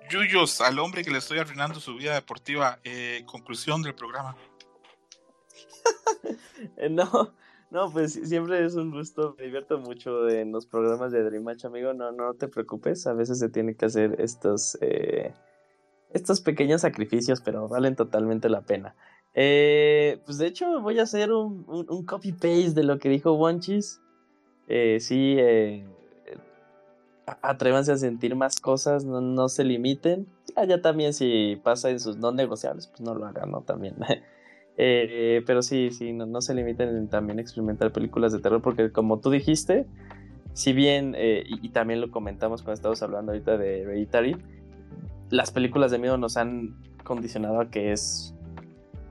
Yuyos, 0.08 0.62
al 0.62 0.78
hombre 0.78 1.04
que 1.04 1.10
le 1.10 1.18
estoy 1.18 1.40
arruinando 1.40 1.78
su 1.78 1.94
vida 1.96 2.14
deportiva, 2.14 2.78
eh, 2.82 3.22
conclusión 3.26 3.82
del 3.82 3.94
programa. 3.94 4.34
no, 6.90 7.34
no, 7.70 7.90
pues 7.90 8.12
siempre 8.12 8.64
es 8.64 8.74
un 8.76 8.90
gusto, 8.90 9.34
me 9.38 9.44
divierto 9.44 9.78
mucho 9.78 10.28
en 10.28 10.52
los 10.52 10.66
programas 10.66 11.12
de 11.12 11.22
Dream 11.22 11.42
Match, 11.42 11.64
amigo, 11.64 11.92
no, 11.94 12.12
no 12.12 12.34
te 12.34 12.48
preocupes, 12.48 13.06
a 13.06 13.12
veces 13.12 13.38
se 13.38 13.48
tiene 13.48 13.74
que 13.74 13.86
hacer 13.86 14.20
estos, 14.20 14.78
eh, 14.80 15.34
estos 16.12 16.40
pequeños 16.40 16.82
sacrificios, 16.82 17.40
pero 17.40 17.68
valen 17.68 17.96
totalmente 17.96 18.48
la 18.48 18.62
pena. 18.62 18.94
Eh, 19.34 20.22
pues 20.24 20.38
de 20.38 20.46
hecho 20.46 20.80
voy 20.80 20.98
a 20.98 21.02
hacer 21.02 21.30
un, 21.30 21.66
un, 21.68 22.06
copy-paste 22.06 22.70
de 22.70 22.82
lo 22.84 22.98
que 22.98 23.10
dijo 23.10 23.34
Wonchis. 23.34 24.00
Eh, 24.66 24.98
sí, 25.00 25.36
eh, 25.38 25.86
atrévanse 27.42 27.92
a 27.92 27.96
sentir 27.96 28.34
más 28.34 28.60
cosas, 28.60 29.04
no, 29.04 29.20
no 29.20 29.48
se 29.48 29.64
limiten. 29.64 30.26
Ya, 30.66 30.80
también 30.80 31.12
si 31.12 31.60
pasa 31.62 31.90
en 31.90 32.00
sus 32.00 32.16
no 32.16 32.32
negociables, 32.32 32.86
pues 32.86 33.00
no 33.00 33.14
lo 33.14 33.26
hagan, 33.26 33.50
¿no? 33.50 33.60
También. 33.62 33.96
Eh, 34.78 35.42
pero 35.46 35.62
sí, 35.62 35.90
sí, 35.90 36.12
no, 36.12 36.26
no, 36.26 36.42
se 36.42 36.54
limiten 36.54 36.90
en 36.90 37.08
también 37.08 37.38
experimentar 37.38 37.92
películas 37.92 38.32
de 38.32 38.40
terror, 38.40 38.60
porque 38.60 38.92
como 38.92 39.20
tú 39.20 39.30
dijiste, 39.30 39.86
si 40.52 40.72
bien, 40.72 41.14
eh, 41.16 41.44
y, 41.46 41.68
también 41.70 42.00
lo 42.00 42.10
comentamos 42.10 42.62
cuando 42.62 42.74
estábamos 42.74 43.02
hablando 43.02 43.32
ahorita 43.32 43.58
de 43.58 43.82
Hereditary, 43.82 44.36
las 45.30 45.50
películas 45.50 45.90
de 45.90 45.98
miedo 45.98 46.16
nos 46.18 46.36
han 46.36 46.76
condicionado 47.04 47.60
a 47.60 47.70
que 47.70 47.92
es 47.92 48.34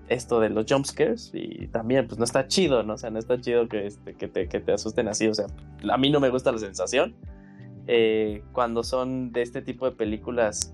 esto 0.08 0.40
de 0.40 0.50
los 0.50 0.66
jumpscares 0.68 1.32
y 1.34 1.68
también 1.68 2.08
pues 2.08 2.20
no 2.20 2.26
está 2.26 2.48
chido, 2.48 2.84
¿no? 2.84 2.94
O 2.94 2.98
sea, 2.98 3.10
no 3.10 3.20
está 3.20 3.40
chido 3.40 3.68
que, 3.68 3.88
este, 3.88 4.14
que, 4.14 4.28
te, 4.28 4.48
que 4.48 4.60
te 4.60 4.72
asusten 4.72 5.08
así, 5.08 5.28
o 5.28 5.34
sea, 5.34 5.48
a 5.90 5.98
mí 5.98 6.10
no 6.10 6.20
me 6.20 6.30
gusta 6.30 6.52
la 6.52 6.60
sensación. 6.60 7.16
Eh, 7.88 8.44
cuando 8.52 8.84
son 8.84 9.32
de 9.32 9.42
este 9.42 9.62
tipo 9.62 9.86
de 9.86 9.96
películas, 9.96 10.74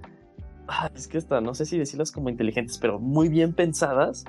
ah, 0.68 0.90
es 0.96 1.08
que 1.08 1.18
hasta 1.18 1.42
no 1.42 1.54
sé 1.54 1.66
si 1.66 1.78
decirlas 1.78 2.12
como 2.12 2.30
inteligentes, 2.30 2.78
pero 2.78 3.00
muy 3.00 3.28
bien 3.28 3.54
pensadas, 3.54 4.24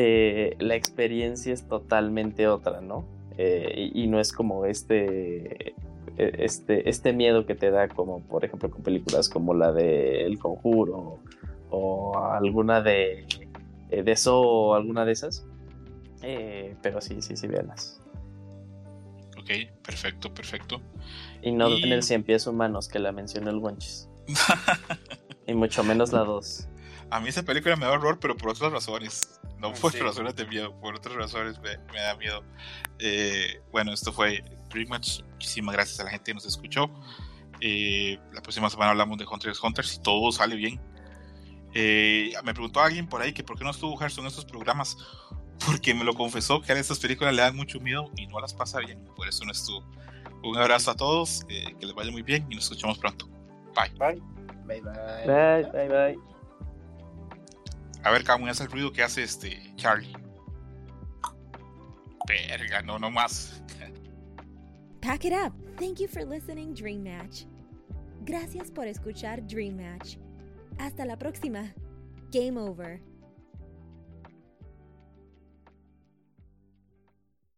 eh, 0.00 0.54
la 0.60 0.76
experiencia 0.76 1.52
es 1.52 1.66
totalmente 1.66 2.46
otra, 2.46 2.80
¿no? 2.80 3.04
Eh, 3.36 3.90
y, 3.92 4.06
no 4.06 4.20
es 4.20 4.32
como 4.32 4.64
este, 4.64 5.70
e, 5.70 5.74
este, 6.16 6.88
este 6.88 7.12
miedo 7.12 7.46
que 7.46 7.56
te 7.56 7.72
da 7.72 7.88
como, 7.88 8.20
por 8.20 8.44
ejemplo, 8.44 8.70
con 8.70 8.84
películas 8.84 9.28
como 9.28 9.54
la 9.54 9.72
de 9.72 10.24
El 10.24 10.38
Conjuro 10.38 11.18
o 11.70 12.16
alguna 12.16 12.80
de, 12.80 13.26
de 13.90 14.12
eso 14.12 14.40
o 14.40 14.74
alguna 14.74 15.04
de 15.04 15.12
esas. 15.12 15.44
pero 16.80 17.00
sí, 17.00 17.20
sí, 17.20 17.36
sí, 17.36 17.48
véanlas. 17.48 18.00
Ok, 19.36 19.50
perfecto, 19.84 20.32
perfecto. 20.32 20.80
Y 21.42 21.50
no 21.50 21.70
y... 21.70 21.80
tener 21.80 22.04
100 22.04 22.22
pies 22.22 22.46
humanos 22.46 22.86
que 22.86 23.00
la 23.00 23.10
mencionó 23.10 23.50
el 23.50 23.56
Wonchis. 23.56 24.08
y 25.48 25.54
mucho 25.54 25.82
menos 25.82 26.12
la 26.12 26.20
2. 26.20 26.68
A 27.10 27.20
mí 27.20 27.28
esa 27.28 27.42
película 27.42 27.76
me 27.76 27.86
da 27.86 27.92
horror, 27.92 28.18
pero 28.20 28.36
por 28.36 28.50
otras 28.50 28.70
razones. 28.72 29.40
No 29.58 29.72
por 29.72 29.94
razones 29.94 30.36
de 30.36 30.46
miedo, 30.46 30.78
por 30.80 30.94
otras 30.94 31.14
razones 31.14 31.58
me, 31.60 31.78
me 31.92 32.00
da 32.00 32.16
miedo. 32.16 32.44
Eh, 32.98 33.60
bueno, 33.72 33.92
esto 33.92 34.12
fue 34.12 34.44
pretty 34.70 34.88
much. 34.88 35.22
Muchísimas 35.32 35.74
gracias 35.74 35.98
a 36.00 36.04
la 36.04 36.10
gente 36.10 36.30
que 36.30 36.34
nos 36.34 36.46
escuchó. 36.46 36.90
Eh, 37.60 38.18
la 38.32 38.40
próxima 38.40 38.70
semana 38.70 38.92
hablamos 38.92 39.18
de 39.18 39.24
Hunter 39.24 39.50
x 39.50 39.62
Hunter 39.62 39.84
si 39.84 40.00
todo 40.00 40.30
sale 40.30 40.54
bien. 40.54 40.80
Eh, 41.74 42.32
me 42.44 42.52
preguntó 42.52 42.80
alguien 42.80 43.08
por 43.08 43.20
ahí 43.20 43.32
que 43.32 43.42
por 43.42 43.58
qué 43.58 43.64
no 43.64 43.70
estuvo 43.70 43.96
Gerson 43.96 44.24
en 44.24 44.28
estos 44.28 44.44
programas. 44.44 44.96
Porque 45.66 45.92
me 45.92 46.04
lo 46.04 46.14
confesó 46.14 46.60
que 46.60 46.72
a 46.72 46.78
estas 46.78 47.00
películas 47.00 47.34
le 47.34 47.42
dan 47.42 47.56
mucho 47.56 47.80
miedo 47.80 48.10
y 48.16 48.28
no 48.28 48.38
las 48.38 48.54
pasa 48.54 48.78
bien. 48.78 49.04
Por 49.16 49.26
eso 49.26 49.44
no 49.44 49.50
estuvo. 49.50 49.84
Un 50.44 50.56
abrazo 50.56 50.92
a 50.92 50.94
todos, 50.94 51.44
eh, 51.48 51.74
que 51.80 51.86
les 51.86 51.94
vaya 51.94 52.12
muy 52.12 52.22
bien 52.22 52.46
y 52.48 52.54
nos 52.54 52.64
escuchamos 52.64 52.96
pronto. 52.98 53.28
Bye. 53.74 53.90
Bye. 53.98 54.22
Bye, 54.66 54.80
bye. 54.82 55.26
Bye, 55.26 55.70
bye, 55.72 55.88
bye. 55.88 56.37
A 58.04 58.10
ver, 58.10 58.24
¿cómo 58.24 58.48
es 58.48 58.60
el 58.60 58.68
ruido 58.68 58.92
que 58.92 59.02
hace 59.02 59.22
este 59.22 59.60
Charlie? 59.76 60.12
Verga, 62.26 62.82
no, 62.82 62.98
no 62.98 63.10
más. 63.10 63.62
Pack 65.00 65.24
it 65.24 65.32
up. 65.32 65.52
Thank 65.78 65.98
you 66.00 66.08
for 66.08 66.24
listening, 66.24 66.74
Dream 66.74 67.02
Match. 67.02 67.44
Gracias 68.24 68.70
por 68.70 68.86
escuchar 68.86 69.46
Dream 69.46 69.76
Match. 69.76 70.16
Hasta 70.78 71.04
la 71.04 71.18
próxima. 71.18 71.72
Game 72.30 72.58
over. 72.58 73.00